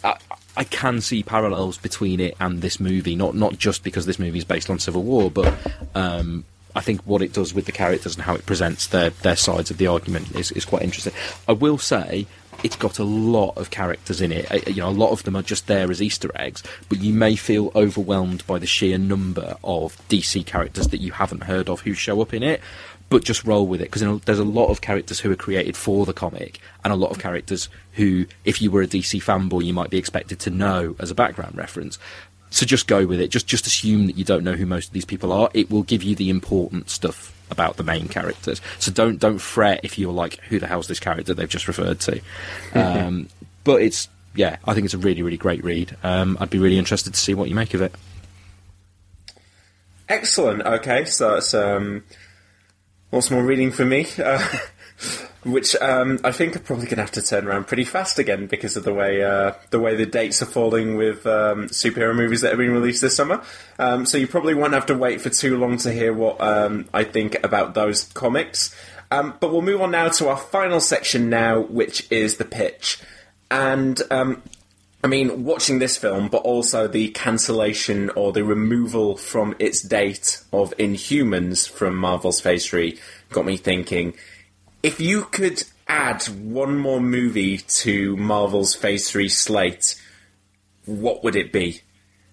I, 0.04 0.18
I 0.56 0.64
can 0.64 1.02
see 1.02 1.24
parallels 1.24 1.78
between 1.78 2.20
it 2.20 2.36
and 2.40 2.62
this 2.62 2.80
movie. 2.80 3.16
Not 3.16 3.36
not 3.36 3.58
just 3.58 3.84
because 3.84 4.06
this 4.06 4.20
movie 4.20 4.38
is 4.38 4.46
based 4.46 4.70
on 4.70 4.80
Civil 4.80 5.04
War, 5.04 5.32
but 5.32 5.54
um, 5.96 6.46
I 6.76 6.82
think 6.82 7.02
what 7.02 7.22
it 7.22 7.34
does 7.34 7.54
with 7.54 7.66
the 7.66 7.72
characters 7.72 8.16
and 8.16 8.24
how 8.24 8.36
it 8.36 8.46
presents 8.46 8.88
their 8.88 9.10
their 9.10 9.36
sides 9.36 9.72
of 9.72 9.78
the 9.78 9.88
argument 9.88 10.36
is, 10.36 10.52
is 10.52 10.66
quite 10.66 10.82
interesting. 10.82 11.14
I 11.48 11.54
will 11.54 11.78
say. 11.78 12.28
It's 12.64 12.76
got 12.76 13.00
a 13.00 13.04
lot 13.04 13.58
of 13.58 13.72
characters 13.72 14.22
in 14.22 14.32
it. 14.32 14.50
Uh, 14.50 14.60
You 14.68 14.84
know, 14.84 14.90
a 14.90 14.92
lot 14.92 15.10
of 15.10 15.24
them 15.24 15.36
are 15.36 15.42
just 15.42 15.66
there 15.66 15.90
as 15.90 16.02
Easter 16.02 16.30
eggs, 16.36 16.62
but 16.88 17.02
you 17.02 17.12
may 17.12 17.36
feel 17.36 17.72
overwhelmed 17.76 18.46
by 18.46 18.60
the 18.60 18.68
sheer 18.68 19.00
number 19.00 19.58
of 19.64 19.98
DC 20.08 20.46
characters 20.46 20.88
that 20.90 21.02
you 21.02 21.12
haven't 21.12 21.44
heard 21.44 21.68
of 21.68 21.82
who 21.82 21.94
show 21.96 22.22
up 22.22 22.32
in 22.32 22.44
it 22.44 22.62
but 23.14 23.24
just 23.24 23.44
roll 23.44 23.68
with 23.68 23.80
it 23.80 23.92
because 23.92 24.22
there's 24.22 24.40
a 24.40 24.44
lot 24.44 24.70
of 24.70 24.82
characters 24.82 25.20
who 25.20 25.32
are 25.32 25.36
created 25.36 25.78
for 25.78 26.04
the 26.04 26.14
comic 26.14 26.60
and 26.84 26.92
a 26.92 26.96
lot 26.96 27.12
of 27.12 27.20
characters 27.20 27.70
who 27.92 28.26
if 28.44 28.60
you 28.60 28.72
were 28.72 28.82
a 28.82 28.88
DC 28.88 29.22
fanboy 29.22 29.64
you 29.64 29.72
might 29.72 29.92
be 29.92 30.00
expected 30.00 30.40
to 30.40 30.50
know 30.50 30.96
as 30.98 31.12
a 31.12 31.16
background 31.16 31.56
reference. 31.56 32.00
So 32.50 32.66
just 32.66 32.88
go 32.88 33.06
with 33.06 33.22
it. 33.22 33.28
Just 33.28 33.46
just 33.46 33.68
assume 33.68 34.08
that 34.08 34.18
you 34.18 34.24
don't 34.24 34.44
know 34.44 34.54
who 34.54 34.66
most 34.66 34.88
of 34.88 34.94
these 34.94 35.06
people 35.06 35.32
are. 35.32 35.52
It 35.54 35.70
will 35.70 35.84
give 35.84 36.02
you 36.02 36.16
the 36.16 36.32
important 36.32 36.90
stuff 36.90 37.32
about 37.52 37.78
the 37.78 37.84
main 37.84 38.08
characters. 38.08 38.62
So 38.80 38.92
don't 38.92 39.20
don't 39.20 39.38
fret 39.38 39.82
if 39.84 40.00
you're 40.00 40.12
like 40.12 40.40
who 40.46 40.58
the 40.58 40.66
hell's 40.66 40.88
this 40.88 41.00
character 41.00 41.36
they've 41.36 41.48
just 41.48 41.68
referred 41.68 42.00
to? 42.00 42.20
Um, 42.74 43.30
but 43.64 43.84
it's 43.84 44.10
yeah 44.34 44.58
I 44.66 44.74
think 44.74 44.86
it's 44.86 44.96
a 44.96 44.98
really 44.98 45.22
really 45.22 45.38
great 45.38 45.64
read. 45.64 45.96
Um, 46.02 46.36
I'd 46.40 46.50
be 46.50 46.58
really 46.58 46.80
interested 46.80 47.14
to 47.14 47.20
see 47.20 47.36
what 47.36 47.48
you 47.48 47.54
make 47.54 47.76
of 47.76 47.84
it. 47.84 47.94
Excellent. 50.10 50.64
Okay, 50.64 51.06
so 51.06 51.36
it's 51.36 51.54
um, 51.54 52.04
lots 53.14 53.30
more 53.30 53.44
reading 53.44 53.72
for 53.72 53.86
me, 53.86 54.08
uh, 54.18 54.46
which 55.44 55.76
um, 55.76 56.20
I 56.24 56.32
think 56.32 56.56
I'm 56.56 56.64
probably 56.64 56.86
going 56.86 56.98
to 56.98 57.04
have 57.04 57.12
to 57.12 57.22
turn 57.22 57.48
around 57.48 57.68
pretty 57.68 57.86
fast 57.86 58.18
again 58.18 58.48
because 58.48 58.76
of 58.76 58.84
the 58.84 58.94
way 58.94 59.24
uh, 59.24 59.54
the 59.70 59.80
way 59.80 59.96
the 59.96 60.08
dates 60.08 60.42
are 60.42 60.48
falling 60.48 60.98
with 60.98 61.26
um, 61.28 61.68
superhero 61.68 62.16
movies 62.16 62.42
that 62.42 62.50
have 62.50 62.58
been 62.58 62.72
released 62.72 63.02
this 63.02 63.16
summer. 63.16 63.44
Um, 63.78 64.08
so 64.08 64.18
you 64.18 64.28
probably 64.28 64.56
won't 64.56 64.74
have 64.74 64.88
to 64.88 64.98
wait 64.98 65.22
for 65.22 65.30
too 65.30 65.58
long 65.58 65.78
to 65.78 65.94
hear 65.94 66.12
what 66.12 66.42
um, 66.42 66.90
I 66.94 67.04
think 67.04 67.42
about 67.44 67.76
those 67.76 68.06
comics. 68.14 68.76
Um, 69.12 69.36
but 69.40 69.52
we'll 69.52 69.62
move 69.62 69.82
on 69.82 69.92
now 69.92 70.10
to 70.10 70.30
our 70.30 70.38
final 70.38 70.80
section 70.80 71.30
now, 71.30 71.60
which 71.60 72.12
is 72.12 72.38
the 72.38 72.46
pitch. 72.46 73.00
And 73.52 74.02
um, 74.10 74.42
I 75.04 75.08
mean, 75.08 75.44
watching 75.44 75.80
this 75.80 75.98
film, 75.98 76.30
but 76.30 76.44
also 76.44 76.88
the 76.88 77.10
cancellation 77.10 78.10
or 78.12 78.32
the 78.32 78.46
removal 78.46 79.18
from 79.18 79.54
its 79.60 79.82
date 79.82 80.42
of 80.54 80.74
Inhumans 80.78 81.70
from 81.70 81.98
Marvel's 81.98 82.40
Phase 82.40 82.66
3 82.68 82.98
got 83.30 83.46
me 83.46 83.58
thinking 83.58 84.14
if 84.84 85.00
you 85.00 85.24
could 85.24 85.64
add 85.88 86.24
one 86.24 86.78
more 86.78 87.02
movie 87.02 87.58
to 87.58 88.16
Marvel's 88.18 88.76
Phase 88.76 89.10
3 89.10 89.30
slate, 89.30 90.02
what 90.86 91.24
would 91.24 91.36
it 91.36 91.52
be? 91.52 91.82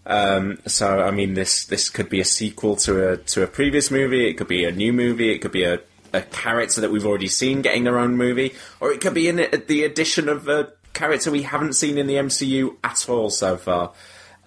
Um, 0.05 0.59
so, 0.67 1.01
I 1.01 1.11
mean, 1.11 1.35
this 1.35 1.65
this 1.65 1.89
could 1.89 2.09
be 2.09 2.21
a 2.21 2.25
sequel 2.25 2.75
to 2.77 3.13
a 3.13 3.17
to 3.17 3.43
a 3.43 3.47
previous 3.47 3.91
movie. 3.91 4.29
It 4.29 4.35
could 4.35 4.49
be 4.49 4.65
a 4.65 4.73
new 4.73 4.93
movie. 4.93 5.31
It 5.31 5.39
could 5.39 5.53
be 5.53 5.65
a, 5.65 5.81
a 6.13 6.23
character 6.23 6.81
that 6.81 6.91
we've 6.91 7.07
already 7.07 7.29
seen 7.29 7.63
getting 7.63 7.85
their 7.85 7.99
own 7.99 8.17
movie, 8.17 8.55
or 8.81 8.91
it 8.91 9.01
could 9.01 9.15
be 9.15 9.29
in 9.29 9.37
the 9.37 9.85
addition 9.85 10.29
of 10.29 10.49
a 10.49 10.73
character 10.93 11.31
we 11.31 11.43
haven't 11.43 11.75
seen 11.75 11.99
in 11.99 12.07
the 12.07 12.15
MCU 12.15 12.77
at 12.85 13.09
all 13.09 13.31
so 13.31 13.57
far. 13.57 13.93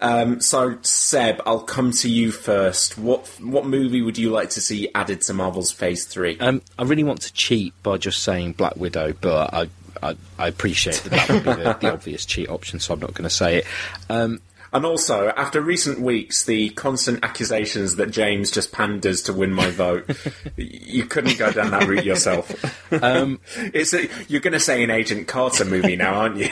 Um, 0.00 0.40
so, 0.40 0.78
Seb, 0.82 1.40
I'll 1.46 1.60
come 1.60 1.92
to 1.92 2.08
you 2.08 2.30
first. 2.30 2.98
What 2.98 3.26
what 3.40 3.64
movie 3.64 4.02
would 4.02 4.18
you 4.18 4.30
like 4.30 4.50
to 4.50 4.60
see 4.60 4.88
added 4.94 5.22
to 5.22 5.34
Marvel's 5.34 5.72
Phase 5.72 6.04
Three? 6.04 6.38
Um, 6.40 6.62
I 6.78 6.82
really 6.82 7.04
want 7.04 7.22
to 7.22 7.32
cheat 7.32 7.72
by 7.82 7.96
just 7.96 8.22
saying 8.22 8.52
Black 8.52 8.76
Widow, 8.76 9.14
but 9.20 9.54
I 9.54 9.68
I, 10.02 10.16
I 10.38 10.48
appreciate 10.48 10.96
that 11.04 11.10
that 11.10 11.28
would 11.30 11.44
be 11.44 11.62
the, 11.62 11.78
the, 11.80 11.92
obvious 11.92 12.26
cheat 12.26 12.48
option, 12.48 12.80
so 12.80 12.92
I'm 12.92 13.00
not 13.00 13.14
going 13.14 13.24
to 13.24 13.34
say 13.34 13.58
it. 13.58 13.66
Um, 14.10 14.40
and 14.74 14.84
also, 14.84 15.28
after 15.28 15.60
recent 15.60 16.00
weeks, 16.00 16.44
the 16.44 16.70
constant 16.70 17.24
accusations 17.24 17.94
that 17.96 18.10
James 18.10 18.50
just 18.50 18.72
panders 18.72 19.22
to 19.22 19.32
win 19.32 19.52
my 19.52 19.70
vote, 19.70 20.10
you 20.56 21.04
couldn't 21.04 21.38
go 21.38 21.52
down 21.52 21.70
that 21.70 21.86
route 21.86 22.04
yourself. 22.04 22.52
Um, 22.92 23.40
it's 23.56 23.94
a, 23.94 24.08
you're 24.26 24.40
going 24.40 24.52
to 24.52 24.58
say 24.58 24.82
an 24.82 24.90
Agent 24.90 25.28
Carter 25.28 25.64
movie 25.64 25.94
now, 25.94 26.14
aren't 26.14 26.38
you? 26.38 26.48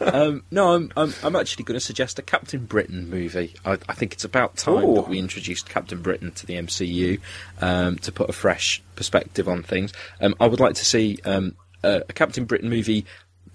um, 0.00 0.42
no, 0.50 0.72
I'm, 0.72 0.90
I'm, 0.96 1.12
I'm 1.22 1.36
actually 1.36 1.64
going 1.64 1.78
to 1.78 1.84
suggest 1.84 2.18
a 2.18 2.22
Captain 2.22 2.64
Britain 2.64 3.10
movie. 3.10 3.54
I, 3.62 3.72
I 3.72 3.92
think 3.92 4.14
it's 4.14 4.24
about 4.24 4.56
time 4.56 4.84
Ooh. 4.84 4.94
that 4.94 5.08
we 5.08 5.18
introduced 5.18 5.68
Captain 5.68 6.00
Britain 6.00 6.30
to 6.32 6.46
the 6.46 6.54
MCU 6.54 7.20
um, 7.60 7.98
to 7.98 8.10
put 8.10 8.30
a 8.30 8.32
fresh 8.32 8.82
perspective 8.96 9.50
on 9.50 9.62
things. 9.62 9.92
Um, 10.22 10.34
I 10.40 10.46
would 10.46 10.60
like 10.60 10.76
to 10.76 10.84
see 10.86 11.18
um, 11.26 11.56
a, 11.82 12.02
a 12.08 12.12
Captain 12.14 12.46
Britain 12.46 12.70
movie 12.70 13.04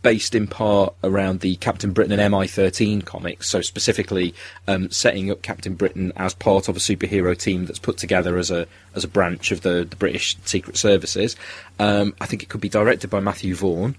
based 0.08 0.36
in 0.36 0.48
part 0.48 0.94
around 1.04 1.42
the 1.42 1.58
Captain 1.58 1.92
Britain 1.92 2.18
and 2.18 2.34
MI13 2.34 3.04
comics. 3.04 3.50
So 3.50 3.60
specifically, 3.60 4.34
um, 4.66 4.90
setting 4.90 5.30
up 5.30 5.42
Captain 5.42 5.74
Britain 5.74 6.14
as 6.16 6.34
part 6.34 6.70
of 6.70 6.78
a 6.78 6.80
superhero 6.80 7.38
team 7.38 7.66
that's 7.66 7.78
put 7.78 7.98
together 7.98 8.38
as 8.38 8.50
a 8.50 8.68
as 8.96 9.04
a 9.04 9.10
branch 9.10 9.52
of 9.52 9.64
the, 9.64 9.84
the 9.84 9.98
British 9.98 10.38
Secret 10.46 10.78
Services. 10.78 11.36
Um, 11.78 12.16
I 12.22 12.26
think 12.26 12.42
it 12.42 12.48
could 12.48 12.62
be 12.62 12.70
directed 12.70 13.10
by 13.10 13.20
Matthew 13.20 13.54
Vaughn 13.54 13.98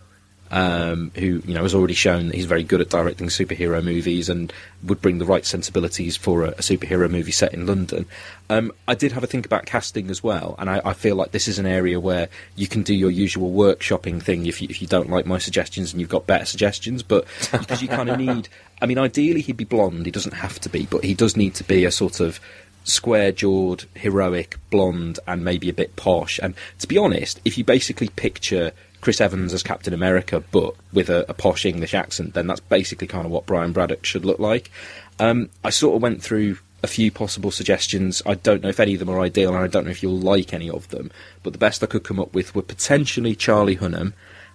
um, 0.51 1.11
who 1.15 1.43
you 1.45 1.55
know 1.55 1.63
has 1.63 1.75
already 1.75 1.95
shown 1.95 2.29
that 2.29 2.35
he's 2.35 2.47
very 2.47 2.63
good 2.63 2.81
at 2.81 2.89
directing 2.89 3.29
superhero 3.29 3.83
movies 3.83 4.29
and 4.29 4.53
would 4.85 5.01
bring 5.01 5.19
the 5.19 5.25
right 5.25 5.45
sensibilities 5.45 6.17
for 6.17 6.45
a, 6.45 6.49
a 6.49 6.63
superhero 6.63 7.11
movie 7.11 7.33
set 7.33 7.53
in 7.53 7.67
London. 7.67 8.07
Um, 8.51 8.73
I 8.87 8.95
did 8.95 9.13
have 9.13 9.23
a 9.23 9.27
think 9.27 9.45
about 9.45 9.67
casting 9.67 10.11
as 10.11 10.23
well, 10.23 10.55
and 10.59 10.71
I, 10.71 10.81
I, 10.85 10.93
feel 10.95 11.17
like 11.17 11.33
this 11.33 11.49
is 11.49 11.59
an 11.59 11.67
area 11.67 12.01
where 12.01 12.29
you 12.57 12.67
can 12.67 12.83
do 12.83 12.95
your 12.95 13.11
usual 13.11 13.53
workshopping 13.53 14.23
thing 14.23 14.47
if 14.47 14.63
you, 14.63 14.69
if 14.71 14.81
you 14.81 14.89
don't 14.89 15.11
like 15.11 15.27
my 15.27 15.37
suggestions 15.37 15.93
and 15.93 16.01
you've 16.01 16.09
got 16.09 16.27
better 16.27 16.47
suggestions, 16.47 17.03
but 17.03 17.27
because 17.53 17.83
you 17.83 17.89
kind 17.89 18.09
of 18.09 18.19
need. 18.19 18.49
I 18.81 18.87
mean, 18.87 18.99
ideally 18.99 19.41
he'd 19.43 19.57
be 19.57 19.65
blonde. 19.65 20.07
He 20.07 20.13
doesn't 20.13 20.35
have 20.35 20.61
to 20.61 20.69
be, 20.69 20.87
but 20.87 21.05
he 21.05 21.13
does 21.13 21.37
need 21.37 21.55
to 21.57 21.65
be 21.65 21.85
a 21.85 21.91
sort 21.91 22.21
of 22.21 22.41
square 22.85 23.33
jawed, 23.33 23.85
heroic, 23.95 24.57
blonde, 24.71 25.19
and 25.27 25.45
maybe 25.45 25.69
a 25.69 25.75
bit 25.75 25.97
posh. 25.97 26.41
And 26.43 26.55
to 26.79 26.87
be 26.87 26.97
honest, 26.97 27.41
if 27.45 27.59
you 27.59 27.65
basically 27.65 28.09
picture 28.09 28.73
Chris 29.01 29.21
Evans 29.21 29.55
as 29.55 29.63
Captain 29.63 29.95
America, 29.95 30.43
but 30.51 30.75
with 30.93 31.09
a, 31.09 31.29
a, 31.31 31.35
posh 31.35 31.65
English 31.65 31.95
accent, 31.95 32.35
then 32.35 32.47
that's 32.47 32.61
basically 32.61 33.07
kind 33.07 33.25
of 33.25 33.31
what 33.31 33.47
Brian 33.47 33.73
Braddock 33.73 34.05
should 34.05 34.25
look 34.25 34.39
like. 34.39 34.71
Um, 35.19 35.51
I 35.65 35.71
sort 35.71 35.97
of 35.97 36.03
went 36.03 36.23
through 36.23 36.59
a 36.83 36.87
few 36.87 37.11
possible 37.11 37.51
suggestions. 37.51 38.23
I 38.27 38.35
don't 38.35 38.63
know 38.63 38.69
if 38.69 38.81
any 38.81 38.95
of 38.95 39.01
them 39.01 39.11
are 39.11 39.21
ideal, 39.21 39.55
and 39.55 39.59
I 39.59 39.67
don't 39.67 39.85
know 39.85 39.91
if 39.91 40.03
you'll 40.03 40.19
like 40.19 40.53
any 40.53 40.71
of 40.71 40.89
them. 40.89 41.11
But 41.43 41.53
the 41.53 41.59
best 41.59 41.83
I 41.83 41.87
could 41.87 42.05
come 42.05 42.21
up 42.21 42.35
with 42.35 42.55
were 42.55 42.63
potentially 42.63 43.35
Charlie 43.35 43.77
Hunnam. 43.77 44.13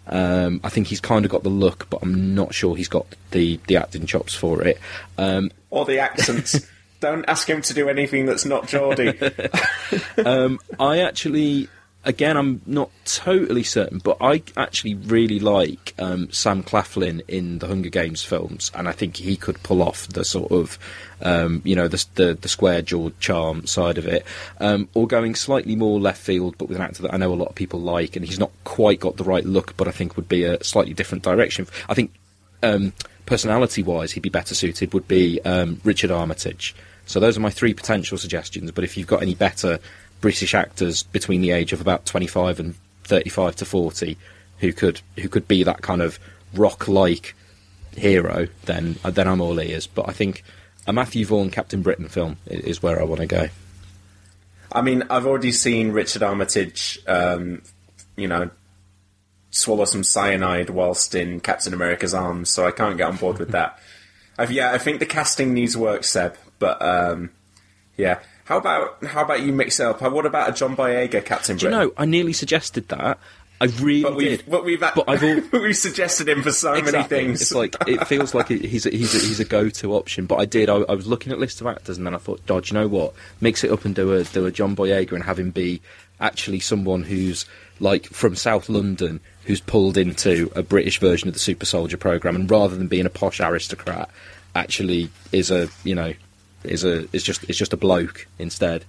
Um, 0.07 0.59
I 0.63 0.69
think 0.69 0.87
he's 0.87 0.99
kind 0.99 1.25
of 1.25 1.31
got 1.31 1.43
the 1.43 1.49
look, 1.49 1.89
but 1.89 2.01
I'm 2.01 2.35
not 2.35 2.53
sure 2.53 2.75
he's 2.75 2.89
got 2.89 3.07
the, 3.31 3.59
the 3.67 3.77
acting 3.77 4.05
chops 4.05 4.33
for 4.33 4.61
it. 4.61 4.79
Um, 5.17 5.51
or 5.69 5.85
the 5.85 5.99
accents. 5.99 6.67
don't 6.99 7.25
ask 7.27 7.49
him 7.49 7.61
to 7.61 7.73
do 7.73 7.89
anything 7.89 8.25
that's 8.25 8.45
not 8.45 8.67
Geordie. 8.67 9.19
um, 10.25 10.59
I 10.79 10.99
actually 10.99 11.67
again, 12.05 12.37
I'm 12.37 12.61
not 12.65 12.89
totally 13.05 13.63
certain, 13.63 13.99
but 13.99 14.17
I 14.19 14.43
actually 14.57 14.95
really 14.95 15.39
like 15.39 15.93
um, 15.97 16.31
Sam 16.31 16.63
Claflin 16.63 17.21
in 17.27 17.59
the 17.59 17.67
Hunger 17.67 17.89
Games 17.89 18.23
films, 18.23 18.71
and 18.75 18.87
I 18.87 18.91
think 18.91 19.17
he 19.17 19.35
could 19.35 19.61
pull 19.63 19.81
off 19.81 20.07
the 20.07 20.25
sort 20.25 20.51
of, 20.51 20.77
um, 21.21 21.61
you 21.63 21.75
know, 21.75 21.87
the, 21.87 22.05
the, 22.15 22.33
the 22.33 22.49
square 22.49 22.81
jawed 22.81 23.19
charm 23.19 23.65
side 23.65 23.97
of 23.97 24.05
it, 24.05 24.25
um, 24.59 24.89
or 24.93 25.07
going 25.07 25.35
slightly 25.35 25.75
more 25.75 25.99
left 25.99 26.21
field, 26.21 26.55
but 26.57 26.67
with 26.67 26.77
an 26.77 26.83
actor 26.83 27.03
that 27.03 27.13
I 27.13 27.17
know 27.17 27.33
a 27.33 27.35
lot 27.35 27.49
of 27.49 27.55
people 27.55 27.79
like, 27.79 28.15
and 28.15 28.25
he's 28.25 28.39
not 28.39 28.51
quite 28.63 28.99
got 28.99 29.17
the 29.17 29.23
right 29.23 29.45
look, 29.45 29.77
but 29.77 29.87
I 29.87 29.91
think 29.91 30.15
would 30.15 30.29
be 30.29 30.43
a 30.43 30.63
slightly 30.63 30.93
different 30.93 31.23
direction. 31.23 31.67
I 31.87 31.93
think 31.93 32.11
um, 32.63 32.93
personality 33.25 33.83
wise, 33.83 34.11
he'd 34.13 34.21
be 34.21 34.29
better 34.29 34.55
suited. 34.55 34.93
Would 34.93 35.07
be 35.07 35.41
um, 35.41 35.79
Richard 35.83 36.11
Armitage. 36.11 36.75
So 37.05 37.19
those 37.19 37.37
are 37.37 37.41
my 37.41 37.49
three 37.49 37.73
potential 37.73 38.17
suggestions. 38.17 38.71
But 38.71 38.83
if 38.83 38.97
you've 38.97 39.07
got 39.07 39.21
any 39.21 39.35
better 39.35 39.79
British 40.23 40.55
actors 40.55 41.03
between 41.03 41.41
the 41.41 41.51
age 41.51 41.73
of 41.73 41.81
about 41.81 42.05
25 42.05 42.57
and 42.57 42.75
35 43.03 43.57
to 43.57 43.65
40 43.65 44.17
who 44.59 44.71
could 44.71 45.01
who 45.19 45.27
could 45.27 45.49
be 45.49 45.63
that 45.63 45.81
kind 45.81 46.01
of 46.01 46.17
rock-like 46.53 47.35
hero, 47.97 48.47
then 48.63 48.95
then 49.03 49.27
I'm 49.27 49.41
all 49.41 49.59
ears. 49.59 49.85
But 49.85 50.07
I 50.07 50.13
think 50.13 50.45
a 50.87 50.93
Matthew 50.93 51.25
Vaughn 51.25 51.49
Captain 51.49 51.81
Britain 51.81 52.07
film 52.07 52.37
is 52.45 52.81
where 52.81 53.01
I 53.01 53.03
want 53.03 53.19
to 53.19 53.27
go. 53.27 53.49
I 54.71 54.81
mean, 54.81 55.03
I've 55.09 55.25
already 55.27 55.51
seen 55.51 55.91
Richard 55.91 56.23
Armitage, 56.23 56.99
um, 57.05 57.61
you 58.15 58.29
know, 58.29 58.49
swallow 59.51 59.83
some 59.83 60.05
cyanide 60.05 60.69
whilst 60.69 61.15
in 61.15 61.41
Captain 61.41 61.73
America's 61.73 62.13
arms, 62.13 62.49
so 62.49 62.65
I 62.65 62.71
can't 62.71 62.95
get 62.97 63.09
on 63.09 63.17
board 63.17 63.39
with 63.39 63.51
that. 63.51 63.77
I've, 64.39 64.53
yeah, 64.53 64.71
I 64.71 64.77
think 64.77 64.99
the 64.99 65.05
casting 65.05 65.53
needs 65.53 65.75
work, 65.75 66.05
Seb, 66.05 66.37
but 66.59 66.81
um, 66.81 67.31
yeah. 67.97 68.19
How 68.45 68.57
about 68.57 69.03
how 69.05 69.23
about 69.23 69.41
you 69.41 69.53
mix 69.53 69.79
it 69.79 69.85
up? 69.85 70.01
Uh, 70.01 70.09
what 70.09 70.25
about 70.25 70.49
a 70.49 70.53
John 70.53 70.75
Boyega 70.75 71.23
Captain 71.23 71.57
Do 71.57 71.65
you 71.65 71.71
know? 71.71 71.93
I 71.97 72.05
nearly 72.05 72.33
suggested 72.33 72.87
that. 72.89 73.17
I 73.61 73.65
really 73.79 74.03
but 74.03 74.15
we've, 74.15 74.37
did. 74.39 74.51
But 74.51 74.65
we've 74.65 74.79
but 74.79 75.05
I've 75.07 75.23
all, 75.23 75.41
we've 75.61 75.77
suggested 75.77 76.27
him 76.27 76.43
for 76.43 76.51
so 76.51 76.73
exactly. 76.73 76.91
many 76.91 77.07
things. 77.07 77.41
It's 77.41 77.53
like 77.53 77.75
it 77.87 78.05
feels 78.07 78.33
like 78.33 78.49
he's 78.49 78.85
a, 78.85 78.89
he's 78.89 79.15
a, 79.15 79.25
he's 79.25 79.39
a 79.39 79.45
go-to 79.45 79.93
option. 79.95 80.25
But 80.25 80.39
I 80.39 80.45
did. 80.45 80.69
I, 80.69 80.75
I 80.75 80.93
was 80.93 81.07
looking 81.07 81.31
at 81.31 81.39
list 81.39 81.61
of 81.61 81.67
actors, 81.67 81.97
and 81.97 82.05
then 82.05 82.13
I 82.13 82.17
thought, 82.17 82.45
Dodge, 82.45 82.71
you 82.71 82.77
know 82.77 82.89
what? 82.89 83.13
Mix 83.39 83.63
it 83.63 83.71
up 83.71 83.85
and 83.85 83.95
do 83.95 84.11
a 84.13 84.25
do 84.25 84.45
a 84.45 84.51
John 84.51 84.75
Boyega 84.75 85.13
and 85.13 85.23
have 85.23 85.39
him 85.39 85.51
be 85.51 85.81
actually 86.19 86.59
someone 86.59 87.03
who's 87.03 87.45
like 87.79 88.07
from 88.07 88.35
South 88.35 88.67
London 88.67 89.21
who's 89.45 89.61
pulled 89.61 89.97
into 89.97 90.51
a 90.55 90.63
British 90.63 90.99
version 90.99 91.27
of 91.27 91.33
the 91.33 91.39
Super 91.39 91.65
Soldier 91.65 91.97
program, 91.97 92.35
and 92.35 92.51
rather 92.51 92.75
than 92.75 92.87
being 92.87 93.05
a 93.05 93.09
posh 93.09 93.39
aristocrat, 93.39 94.09
actually 94.55 95.09
is 95.31 95.51
a 95.51 95.69
you 95.85 95.95
know 95.95 96.13
is 96.63 96.83
a 96.83 97.07
is 97.13 97.23
just 97.23 97.49
is 97.49 97.57
just 97.57 97.73
a 97.73 97.77
bloke 97.77 98.27
instead. 98.39 98.85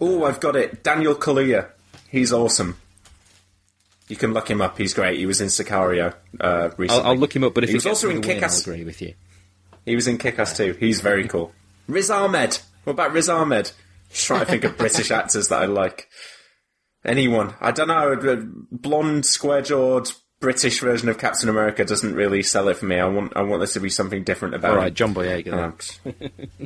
Oh, 0.00 0.24
I've 0.24 0.40
got 0.40 0.56
it. 0.56 0.82
Daniel 0.82 1.14
Kaluuya. 1.14 1.68
He's 2.10 2.32
awesome. 2.32 2.76
You 4.08 4.16
can 4.16 4.32
look 4.32 4.50
him 4.50 4.60
up. 4.60 4.76
He's 4.78 4.94
great. 4.94 5.18
He 5.18 5.26
was 5.26 5.40
in 5.40 5.48
Sicario 5.48 6.14
uh, 6.40 6.70
recently. 6.76 7.02
I'll, 7.02 7.12
I'll, 7.12 7.16
look 7.16 7.34
him 7.34 7.44
up. 7.44 7.54
But 7.54 7.64
if 7.64 7.70
he 7.70 7.76
was 7.76 7.86
also 7.86 8.10
in 8.10 8.20
Kick-Ass, 8.20 8.68
I 8.68 8.72
agree 8.72 8.84
with 8.84 9.00
you. 9.00 9.14
He 9.86 9.94
was 9.94 10.06
in 10.06 10.18
Kick-Ass 10.18 10.56
too. 10.56 10.76
He's 10.78 11.00
very 11.00 11.26
cool. 11.28 11.52
Riz 11.88 12.10
Ahmed. 12.10 12.58
What 12.84 12.92
about 12.94 13.12
Riz 13.12 13.28
Ahmed? 13.28 13.70
Just 14.10 14.26
trying 14.26 14.40
to 14.40 14.46
think 14.46 14.64
of 14.64 14.76
British 14.76 15.10
actors 15.10 15.48
that 15.48 15.62
I 15.62 15.66
like. 15.66 16.08
Anyone? 17.04 17.54
I 17.60 17.70
don't 17.70 17.88
know. 17.88 18.46
Blonde, 18.70 19.24
square-jawed, 19.24 20.12
British 20.42 20.80
version 20.80 21.08
of 21.08 21.16
Captain 21.16 21.48
America 21.48 21.84
doesn't 21.84 22.14
really 22.14 22.42
sell 22.42 22.68
it 22.68 22.76
for 22.76 22.84
me. 22.84 22.98
I 22.98 23.06
want 23.06 23.32
I 23.34 23.42
want 23.42 23.60
there 23.60 23.68
to 23.68 23.80
be 23.80 23.88
something 23.88 24.24
different 24.24 24.54
about 24.56 24.72
All 24.72 24.76
right, 24.76 24.88
it. 24.88 24.94
John 24.94 25.14
Boyega. 25.14 25.52
Um, 25.54 25.78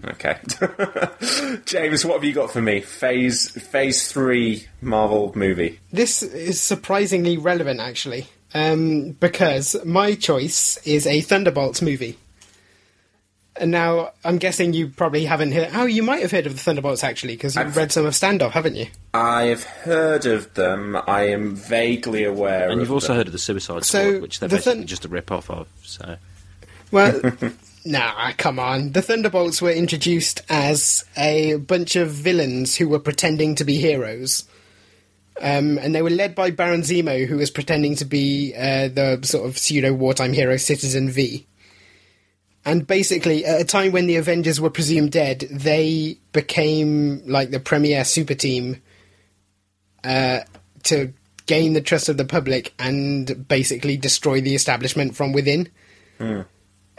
okay, 0.13 1.61
James, 1.67 2.05
what 2.05 2.15
have 2.15 2.25
you 2.25 2.33
got 2.33 2.51
for 2.51 2.63
me? 2.63 2.81
Phase 2.81 3.51
Phase 3.51 4.11
Three 4.11 4.67
Marvel 4.81 5.31
movie. 5.37 5.79
This 5.93 6.23
is 6.25 6.61
surprisingly 6.61 7.37
relevant, 7.37 7.79
actually, 7.79 8.27
um, 8.55 9.13
because 9.13 9.77
my 9.85 10.15
choice 10.15 10.79
is 10.79 11.07
a 11.07 11.21
Thunderbolts 11.21 11.83
movie. 11.83 12.19
And 13.59 13.71
now 13.71 14.13
I'm 14.25 14.39
guessing 14.39 14.75
you 14.75 14.89
probably 14.89 15.25
haven't 15.25 15.53
heard. 15.53 15.71
Oh, 15.73 15.87
you 15.87 16.03
might 16.03 16.23
have 16.23 16.31
heard 16.31 16.47
of 16.47 16.53
the 16.53 16.59
Thunderbolts 16.59 17.03
actually, 17.03 17.35
because 17.35 17.57
you've 17.57 17.67
I've, 17.67 17.77
read 17.77 17.93
some 17.93 18.05
of 18.05 18.13
Standoff, 18.13 18.51
haven't 18.51 18.77
you? 18.77 18.87
I've 19.15 19.65
heard 19.65 20.27
of 20.27 20.53
them. 20.55 20.97
I 21.07 21.29
am 21.29 21.57
vaguely 21.57 22.25
aware. 22.25 22.69
And 22.69 22.81
you've 22.81 22.93
also 22.93 23.09
them. 23.09 23.17
heard 23.17 23.27
of 23.29 23.33
the 23.33 23.39
Suicide 23.39 23.85
Squad, 23.85 24.21
which 24.21 24.41
they're 24.41 24.49
the 24.49 24.57
basically 24.57 24.85
just 24.85 25.05
a 25.05 25.09
rip 25.09 25.33
off 25.33 25.49
of. 25.49 25.69
So, 25.83 26.17
well, 26.91 27.21
nah, 27.85 28.33
come 28.37 28.59
on. 28.59 28.93
The 28.93 29.03
Thunderbolts 29.03 29.63
were 29.63 29.71
introduced 29.73 30.43
as 30.49 31.05
a 31.17 31.57
bunch 31.57 31.97
of 31.97 32.11
villains 32.11 32.77
who 32.77 32.89
were 32.89 33.01
pretending 33.01 33.55
to 33.57 33.65
be 33.65 33.79
heroes. 33.79 34.45
Um, 35.41 35.79
and 35.79 35.95
they 35.95 36.03
were 36.03 36.11
led 36.11 36.35
by 36.35 36.51
Baron 36.51 36.81
Zemo, 36.81 37.27
who 37.27 37.37
was 37.37 37.51
pretending 37.51 37.95
to 37.97 38.05
be 38.05 38.55
uh, 38.57 38.89
the 38.89 39.21
sort 39.23 39.47
of 39.47 39.59
pseudo 39.59 39.93
wartime 39.93 40.33
hero 40.33 40.57
Citizen 40.57 41.11
V. 41.11 41.47
And 42.67 42.85
basically, 42.85 43.45
at 43.45 43.61
a 43.61 43.65
time 43.65 43.93
when 43.93 44.09
the 44.09 44.17
Avengers 44.17 44.61
were 44.61 44.71
presumed 44.71 45.13
dead, 45.13 45.47
they 45.53 46.19
became 46.33 47.23
like 47.25 47.51
the 47.51 47.61
premier 47.61 48.05
super 48.05 48.35
team 48.35 48.83
uh, 50.03 50.41
to 50.83 51.13
gain 51.47 51.75
the 51.75 51.81
trust 51.81 52.09
of 52.09 52.17
the 52.17 52.25
public 52.25 52.75
and 52.81 53.47
basically 53.47 53.97
destroy 53.97 54.41
the 54.41 54.57
establishment 54.57 55.15
from 55.15 55.33
within. 55.33 55.69
Hmm. 56.19 56.41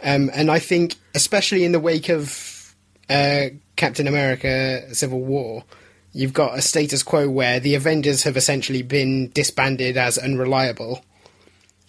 Um, 0.02 0.30
and 0.32 0.50
I 0.50 0.58
think, 0.58 0.94
especially 1.14 1.64
in 1.64 1.72
the 1.72 1.80
wake 1.80 2.08
of 2.08 2.74
uh, 3.10 3.48
Captain 3.76 4.06
America: 4.06 4.94
Civil 4.94 5.20
War, 5.20 5.64
you've 6.12 6.32
got 6.32 6.56
a 6.56 6.62
status 6.62 7.02
quo 7.02 7.28
where 7.28 7.60
the 7.60 7.74
Avengers 7.74 8.22
have 8.22 8.38
essentially 8.38 8.82
been 8.82 9.28
disbanded 9.30 9.98
as 9.98 10.16
unreliable, 10.16 11.04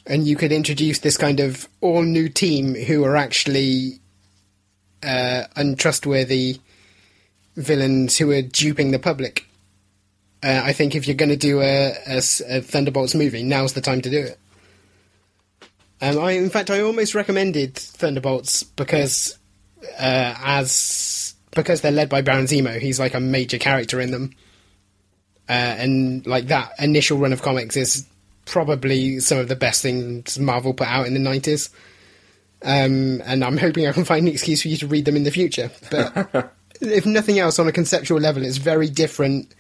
and 0.10 0.28
you 0.28 0.36
could 0.36 0.52
introduce 0.52 1.00
this 1.00 1.18
kind 1.18 1.40
of 1.40 1.70
all 1.82 2.02
new 2.02 2.28
team 2.28 2.74
who 2.74 3.06
are 3.06 3.16
actually 3.16 4.00
uh, 5.04 5.44
untrustworthy 5.56 6.60
villains 7.56 8.18
who 8.18 8.32
are 8.32 8.42
duping 8.42 8.90
the 8.92 9.00
public. 9.00 9.46
Uh, 10.42 10.62
I 10.64 10.74
think 10.74 10.96
if 10.96 11.08
you're 11.08 11.16
going 11.16 11.30
to 11.30 11.38
do 11.38 11.62
a 11.62 12.22
Thunderbolts 12.22 13.14
movie, 13.14 13.44
now's 13.44 13.74
the 13.74 13.82
time 13.82 14.02
to 14.02 14.10
do 14.10 14.20
it. 14.20 14.40
Um, 16.02 16.18
I, 16.18 16.32
in 16.32 16.50
fact, 16.50 16.70
I 16.70 16.82
almost 16.82 17.14
recommended 17.14 17.76
Thunderbolts 17.76 18.64
because, 18.64 19.38
uh, 20.00 20.34
as 20.44 21.36
because 21.52 21.82
they're 21.82 21.92
led 21.92 22.10
by 22.10 22.22
Baron 22.22 22.46
Zemo, 22.46 22.80
he's 22.80 23.00
like 23.00 23.14
a 23.14 23.20
major 23.20 23.58
character 23.58 24.00
in 24.00 24.12
them, 24.12 24.34
uh, 25.50 25.52
and 25.52 26.26
like 26.26 26.48
that 26.48 26.72
initial 26.80 27.18
run 27.18 27.34
of 27.34 27.42
comics 27.42 27.76
is 27.76 28.08
probably 28.52 29.20
some 29.20 29.38
of 29.38 29.48
the 29.48 29.56
best 29.56 29.82
things 29.82 30.40
Marvel 30.40 30.74
put 30.74 30.88
out 30.88 31.08
in 31.08 31.14
the 31.14 31.20
nineties. 31.20 31.70
Um, 32.62 33.22
and 33.26 33.44
I'm 33.44 33.58
hoping 33.58 33.88
I 33.88 33.94
can 33.94 34.04
find 34.04 34.28
an 34.28 34.34
excuse 34.34 34.62
for 34.62 34.68
you 34.68 34.78
to 34.78 34.88
read 34.88 35.06
them 35.06 35.16
in 35.16 35.24
the 35.24 35.32
future. 35.32 35.72
But 35.90 36.54
if 36.82 37.06
nothing 37.06 37.40
else, 37.40 37.60
on 37.60 37.68
a 37.68 37.72
conceptual 37.72 38.20
level, 38.20 38.44
it's 38.44 38.58
very 38.58 38.90
different 38.90 39.54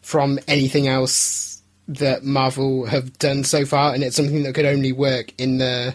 from 0.00 0.38
anything 0.48 0.88
else 0.88 1.62
that 1.88 2.24
Marvel 2.24 2.86
have 2.86 3.18
done 3.18 3.44
so 3.44 3.64
far, 3.64 3.94
and 3.94 4.02
it's 4.02 4.16
something 4.16 4.42
that 4.44 4.54
could 4.54 4.66
only 4.66 4.92
work 4.92 5.32
in 5.38 5.58
the 5.58 5.94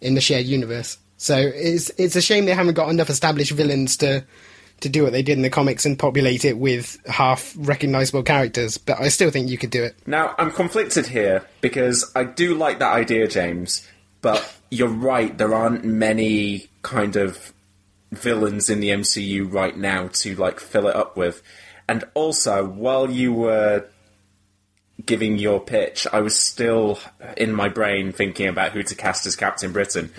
in 0.00 0.14
the 0.14 0.20
shared 0.20 0.46
universe. 0.46 0.98
So 1.16 1.36
it's 1.36 1.90
it's 1.98 2.16
a 2.16 2.22
shame 2.22 2.46
they 2.46 2.54
haven't 2.54 2.74
got 2.74 2.88
enough 2.88 3.10
established 3.10 3.52
villains 3.52 3.96
to 3.98 4.24
to 4.80 4.88
do 4.88 5.02
what 5.02 5.12
they 5.12 5.22
did 5.22 5.36
in 5.36 5.42
the 5.42 5.50
comics 5.50 5.84
and 5.86 5.98
populate 5.98 6.44
it 6.44 6.58
with 6.58 6.98
half 7.06 7.54
recognizable 7.56 8.22
characters. 8.22 8.78
But 8.78 9.00
I 9.00 9.08
still 9.08 9.30
think 9.30 9.50
you 9.50 9.58
could 9.58 9.70
do 9.70 9.82
it. 9.82 9.96
Now, 10.06 10.34
I'm 10.38 10.50
conflicted 10.50 11.06
here 11.06 11.46
because 11.60 12.10
I 12.14 12.24
do 12.24 12.54
like 12.54 12.78
that 12.78 12.92
idea, 12.92 13.28
James, 13.28 13.86
but 14.20 14.56
you're 14.70 14.88
right, 14.88 15.36
there 15.36 15.54
aren't 15.54 15.84
many 15.84 16.68
kind 16.82 17.16
of 17.16 17.52
villains 18.12 18.68
in 18.70 18.80
the 18.80 18.90
MCU 18.90 19.52
right 19.52 19.76
now 19.76 20.08
to 20.08 20.34
like 20.36 20.60
fill 20.60 20.88
it 20.88 20.96
up 20.96 21.16
with. 21.16 21.42
And 21.88 22.04
also, 22.14 22.64
while 22.64 23.10
you 23.10 23.32
were 23.32 23.86
giving 25.04 25.38
your 25.38 25.60
pitch, 25.60 26.06
I 26.12 26.20
was 26.20 26.38
still 26.38 26.98
in 27.36 27.52
my 27.52 27.68
brain 27.68 28.12
thinking 28.12 28.48
about 28.48 28.72
who 28.72 28.82
to 28.82 28.94
cast 28.94 29.26
as 29.26 29.36
Captain 29.36 29.72
Britain. 29.72 30.12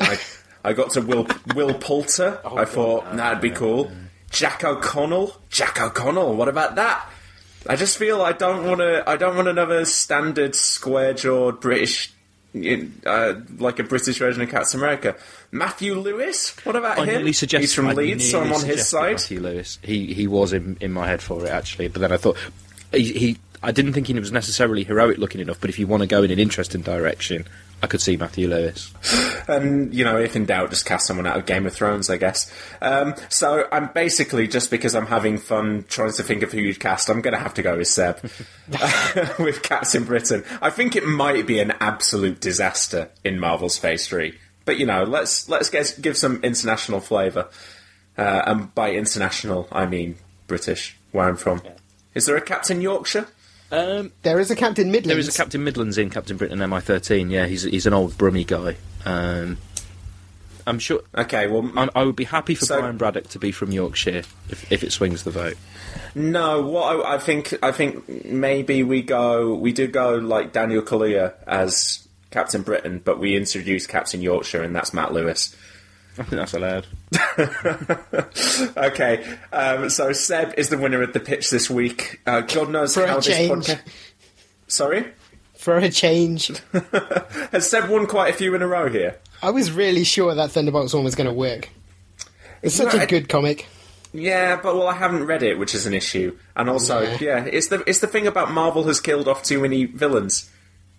I, 0.00 0.18
I 0.64 0.72
got 0.72 0.90
to 0.92 1.00
Will 1.00 1.26
Will 1.54 1.74
Poulter. 1.74 2.40
I 2.44 2.64
thought 2.64 3.16
that'd 3.16 3.40
be 3.40 3.50
cool. 3.50 3.90
Jack 4.30 4.64
O'Connell. 4.64 5.36
Jack 5.48 5.80
O'Connell. 5.80 6.34
What 6.34 6.48
about 6.48 6.74
that? 6.76 7.08
I 7.66 7.76
just 7.76 7.96
feel 7.98 8.22
I 8.22 8.32
don't 8.32 8.64
want 8.66 8.80
to. 8.80 9.08
I 9.08 9.16
don't 9.16 9.36
want 9.36 9.48
another 9.48 9.84
standard 9.84 10.54
square-jawed 10.54 11.60
British, 11.60 12.12
uh, 13.06 13.34
like 13.58 13.78
a 13.78 13.84
British 13.84 14.18
version 14.18 14.42
of 14.42 14.48
Captain 14.48 14.80
America. 14.80 15.16
Matthew 15.50 15.94
Lewis. 15.94 16.54
What 16.64 16.76
about 16.76 16.98
I 16.98 17.02
him? 17.02 17.06
nearly 17.08 17.32
suggested 17.32 17.62
He's 17.62 17.74
from 17.74 17.88
I 17.88 17.92
Leeds, 17.94 18.30
so 18.30 18.40
I'm 18.42 18.52
on 18.52 18.64
his 18.64 18.88
side. 18.88 19.12
Matthew 19.12 19.40
Lewis. 19.40 19.78
He 19.82 20.12
he 20.14 20.26
was 20.26 20.52
in 20.52 20.76
in 20.80 20.92
my 20.92 21.06
head 21.06 21.22
for 21.22 21.44
it 21.44 21.50
actually, 21.50 21.88
but 21.88 22.00
then 22.00 22.12
I 22.12 22.16
thought 22.16 22.36
he, 22.92 23.12
he 23.12 23.38
I 23.62 23.72
didn't 23.72 23.92
think 23.92 24.06
he 24.06 24.14
was 24.14 24.30
necessarily 24.32 24.84
heroic 24.84 25.18
looking 25.18 25.40
enough. 25.40 25.60
But 25.60 25.70
if 25.70 25.78
you 25.78 25.86
want 25.86 26.02
to 26.02 26.06
go 26.06 26.22
in 26.22 26.30
an 26.30 26.38
interesting 26.38 26.82
direction, 26.82 27.46
I 27.82 27.86
could 27.86 28.00
see 28.00 28.16
Matthew 28.16 28.48
Lewis. 28.48 28.92
And 29.46 29.94
you 29.94 30.04
know, 30.04 30.18
if 30.18 30.34
in 30.34 30.46
doubt, 30.46 30.70
just 30.70 30.84
cast 30.84 31.06
someone 31.06 31.26
out 31.26 31.36
of 31.36 31.46
Game 31.46 31.64
of 31.66 31.72
Thrones, 31.72 32.10
I 32.10 32.16
guess. 32.16 32.52
Um, 32.82 33.14
so 33.28 33.66
I'm 33.70 33.92
basically 33.92 34.48
just 34.48 34.70
because 34.70 34.94
I'm 34.94 35.06
having 35.06 35.38
fun 35.38 35.84
trying 35.88 36.12
to 36.12 36.22
think 36.22 36.42
of 36.42 36.52
who 36.52 36.58
you'd 36.58 36.80
cast. 36.80 37.08
I'm 37.08 37.20
going 37.20 37.34
to 37.34 37.40
have 37.40 37.54
to 37.54 37.62
go 37.62 37.76
with 37.76 37.88
Seb 37.88 38.20
with 39.38 39.62
Captain 39.62 40.04
Britain. 40.04 40.44
I 40.60 40.70
think 40.70 40.96
it 40.96 41.06
might 41.06 41.46
be 41.46 41.60
an 41.60 41.72
absolute 41.80 42.40
disaster 42.40 43.10
in 43.24 43.38
Marvel's 43.38 43.78
Phase 43.78 44.08
Three, 44.08 44.38
but 44.64 44.78
you 44.78 44.86
know, 44.86 45.04
let's 45.04 45.48
let's 45.48 45.70
get, 45.70 45.96
give 46.00 46.16
some 46.16 46.40
international 46.42 47.00
flavour. 47.00 47.48
Uh, 48.16 48.42
and 48.46 48.74
by 48.74 48.90
international, 48.90 49.68
I 49.70 49.86
mean 49.86 50.16
British, 50.48 50.96
where 51.12 51.28
I'm 51.28 51.36
from. 51.36 51.62
Is 52.14 52.26
there 52.26 52.36
a 52.36 52.40
Captain 52.40 52.80
Yorkshire? 52.80 53.28
Um, 53.70 54.12
there 54.22 54.40
is 54.40 54.50
a 54.50 54.56
Captain 54.56 54.90
Midlands. 54.90 55.08
There 55.08 55.18
is 55.18 55.28
a 55.28 55.36
Captain 55.36 55.62
Midlands 55.62 55.98
in 55.98 56.10
Captain 56.10 56.36
Britain 56.36 56.58
MI13. 56.58 57.30
Yeah, 57.30 57.46
he's 57.46 57.62
he's 57.62 57.86
an 57.86 57.92
old 57.92 58.16
Brummy 58.16 58.44
guy. 58.44 58.76
Um, 59.04 59.58
I'm 60.66 60.78
sure. 60.78 61.00
Okay, 61.16 61.46
well, 61.46 61.70
I, 61.76 61.88
I 61.94 62.04
would 62.04 62.16
be 62.16 62.24
happy 62.24 62.54
for 62.54 62.66
so- 62.66 62.80
Brian 62.80 62.96
Braddock 62.96 63.28
to 63.30 63.38
be 63.38 63.52
from 63.52 63.72
Yorkshire 63.72 64.22
if, 64.48 64.72
if 64.72 64.82
it 64.82 64.92
swings 64.92 65.24
the 65.24 65.30
vote. 65.30 65.56
No, 66.14 66.62
what 66.62 67.06
I, 67.06 67.14
I 67.14 67.18
think 67.18 67.54
I 67.62 67.72
think 67.72 68.24
maybe 68.24 68.82
we 68.82 69.02
go 69.02 69.54
we 69.54 69.72
do 69.72 69.86
go 69.86 70.16
like 70.16 70.52
Daniel 70.52 70.82
Kaluuya 70.82 71.34
as 71.46 72.06
Captain 72.30 72.62
Britain, 72.62 73.00
but 73.04 73.18
we 73.18 73.36
introduce 73.36 73.86
Captain 73.86 74.20
Yorkshire, 74.20 74.62
and 74.62 74.74
that's 74.74 74.92
Matt 74.92 75.12
Lewis. 75.12 75.56
I 76.18 76.22
think 76.24 76.30
that's 76.30 76.54
allowed. 76.54 76.86
okay, 78.76 79.38
um, 79.52 79.88
so 79.90 80.12
Seb 80.12 80.54
is 80.58 80.68
the 80.68 80.78
winner 80.78 81.02
of 81.02 81.12
the 81.12 81.20
pitch 81.20 81.50
this 81.50 81.68
week. 81.70 82.20
Uh, 82.26 82.40
God 82.42 82.70
knows 82.70 82.94
For 82.94 83.04
a 83.04 83.08
how 83.08 83.16
this 83.16 83.26
change. 83.26 83.66
podcast. 83.66 83.80
Sorry, 84.66 85.06
For 85.56 85.76
a 85.78 85.88
change, 85.90 86.48
has 87.52 87.70
Seb 87.70 87.88
won 87.88 88.06
quite 88.06 88.34
a 88.34 88.36
few 88.36 88.54
in 88.54 88.62
a 88.62 88.66
row 88.68 88.88
here? 88.90 89.16
I 89.42 89.50
was 89.50 89.70
really 89.70 90.04
sure 90.04 90.34
that 90.34 90.50
Thunderbolts 90.50 90.92
one 90.94 91.04
was 91.04 91.14
going 91.14 91.28
to 91.28 91.32
work. 91.32 91.68
It's 92.62 92.74
such 92.74 92.92
know, 92.92 93.00
a 93.00 93.02
I- 93.02 93.06
good 93.06 93.28
comic. 93.28 93.66
Yeah, 94.12 94.56
but 94.56 94.74
well, 94.74 94.88
I 94.88 94.94
haven't 94.94 95.24
read 95.26 95.42
it, 95.42 95.58
which 95.58 95.74
is 95.74 95.84
an 95.84 95.92
issue. 95.92 96.36
And 96.56 96.70
also, 96.70 97.02
Yeah. 97.02 97.18
yeah, 97.20 97.44
it's 97.44 97.68
the 97.68 97.84
it's 97.86 97.98
the 98.00 98.06
thing 98.06 98.26
about 98.26 98.50
Marvel 98.50 98.84
has 98.84 99.00
killed 99.02 99.28
off 99.28 99.42
too 99.42 99.60
many 99.60 99.84
villains. 99.84 100.50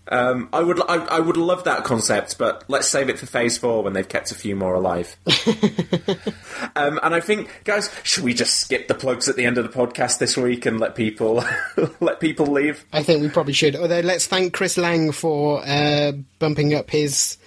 Um, 0.09 0.49
I 0.51 0.61
would 0.61 0.81
I, 0.81 1.05
I 1.05 1.19
would 1.19 1.37
love 1.37 1.65
that 1.65 1.83
concept, 1.83 2.37
but 2.37 2.63
let's 2.67 2.87
save 2.87 3.09
it 3.09 3.19
for 3.19 3.27
Phase 3.27 3.57
Four 3.57 3.83
when 3.83 3.93
they've 3.93 4.07
kept 4.07 4.31
a 4.31 4.35
few 4.35 4.55
more 4.55 4.73
alive. 4.73 5.15
um, 6.75 6.99
and 7.03 7.13
I 7.13 7.19
think, 7.19 7.61
guys, 7.63 7.91
should 8.03 8.23
we 8.23 8.33
just 8.33 8.59
skip 8.59 8.87
the 8.87 8.95
plugs 8.95 9.29
at 9.29 9.35
the 9.35 9.45
end 9.45 9.59
of 9.59 9.71
the 9.71 9.77
podcast 9.77 10.17
this 10.17 10.35
week 10.35 10.65
and 10.65 10.79
let 10.79 10.95
people 10.95 11.43
let 11.99 12.19
people 12.19 12.47
leave? 12.47 12.83
I 12.91 13.03
think 13.03 13.21
we 13.21 13.29
probably 13.29 13.53
should. 13.53 13.75
Although, 13.75 13.99
let's 13.99 14.25
thank 14.25 14.53
Chris 14.53 14.77
Lang 14.77 15.11
for 15.11 15.61
uh, 15.63 16.13
bumping 16.39 16.73
up 16.73 16.89
his 16.89 17.37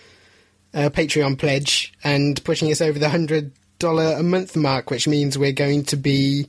uh, 0.73 0.89
Patreon 0.91 1.39
pledge 1.39 1.93
and 2.05 2.43
pushing 2.45 2.71
us 2.71 2.81
over 2.81 2.99
the 2.99 3.09
hundred 3.09 3.53
dollar 3.81 4.15
a 4.17 4.23
month 4.23 4.55
mark, 4.55 4.91
which 4.91 5.09
means 5.09 5.37
we're 5.37 5.53
going 5.53 5.85
to 5.87 5.97
be 5.97 6.49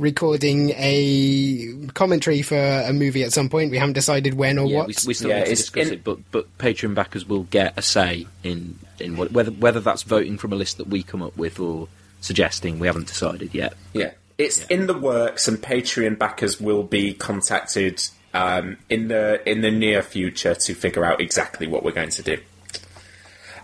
recording 0.00 0.70
a 0.76 1.86
commentary 1.94 2.42
for 2.42 2.56
a 2.56 2.92
movie 2.92 3.22
at 3.22 3.32
some 3.32 3.48
point. 3.48 3.70
We 3.70 3.78
haven't 3.78 3.92
decided 3.94 4.34
when 4.34 4.58
or 4.58 4.66
yeah, 4.66 4.78
what. 4.78 4.86
we, 4.88 4.94
we 5.06 5.14
still 5.14 5.30
Yeah, 5.30 5.38
need 5.40 5.44
to 5.44 5.50
discuss 5.50 5.88
in- 5.88 5.94
it, 5.94 6.04
but 6.04 6.18
but 6.30 6.58
Patreon 6.58 6.94
backers 6.94 7.26
will 7.28 7.44
get 7.44 7.74
a 7.76 7.82
say 7.82 8.26
in 8.42 8.78
in 8.98 9.16
what, 9.16 9.32
whether 9.32 9.50
whether 9.50 9.80
that's 9.80 10.02
voting 10.02 10.38
from 10.38 10.52
a 10.52 10.56
list 10.56 10.78
that 10.78 10.88
we 10.88 11.02
come 11.02 11.22
up 11.22 11.36
with 11.36 11.60
or 11.60 11.88
suggesting. 12.20 12.78
We 12.78 12.86
haven't 12.86 13.06
decided 13.06 13.54
yet. 13.54 13.74
Yeah, 13.92 14.12
it's 14.38 14.64
in 14.66 14.86
the 14.86 14.98
works, 14.98 15.46
and 15.48 15.58
Patreon 15.58 16.18
backers 16.18 16.60
will 16.60 16.82
be 16.82 17.14
contacted 17.14 18.02
um, 18.34 18.76
in 18.88 19.08
the 19.08 19.40
in 19.48 19.60
the 19.60 19.70
near 19.70 20.02
future 20.02 20.54
to 20.54 20.74
figure 20.74 21.04
out 21.04 21.20
exactly 21.20 21.66
what 21.66 21.82
we're 21.82 21.92
going 21.92 22.10
to 22.10 22.22
do. 22.22 22.38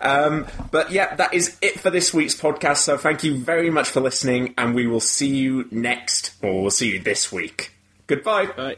Um, 0.01 0.47
but 0.71 0.91
yeah, 0.91 1.15
that 1.17 1.35
is 1.35 1.57
it 1.61 1.81
for 1.81 1.91
this 1.91 2.13
week's 2.13 2.35
podcast. 2.35 2.79
So 2.79 2.97
thank 2.97 3.25
you 3.25 3.37
very 3.37 3.71
much 3.71 3.89
for 3.89 4.01
listening, 4.01 4.55
and 4.59 4.75
we 4.75 4.87
will 4.87 5.01
see 5.01 5.35
you 5.35 5.67
next, 5.71 6.35
or 6.43 6.63
we'll 6.63 6.71
see 6.71 6.93
you 6.93 7.01
this 7.01 7.33
week. 7.33 7.73
Goodbye. 8.07 8.47
Bye. 8.47 8.77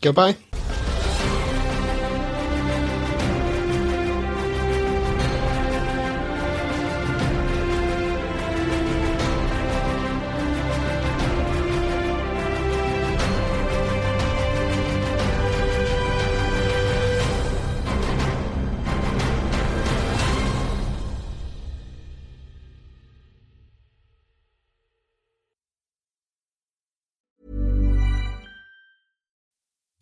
Goodbye. 0.00 0.36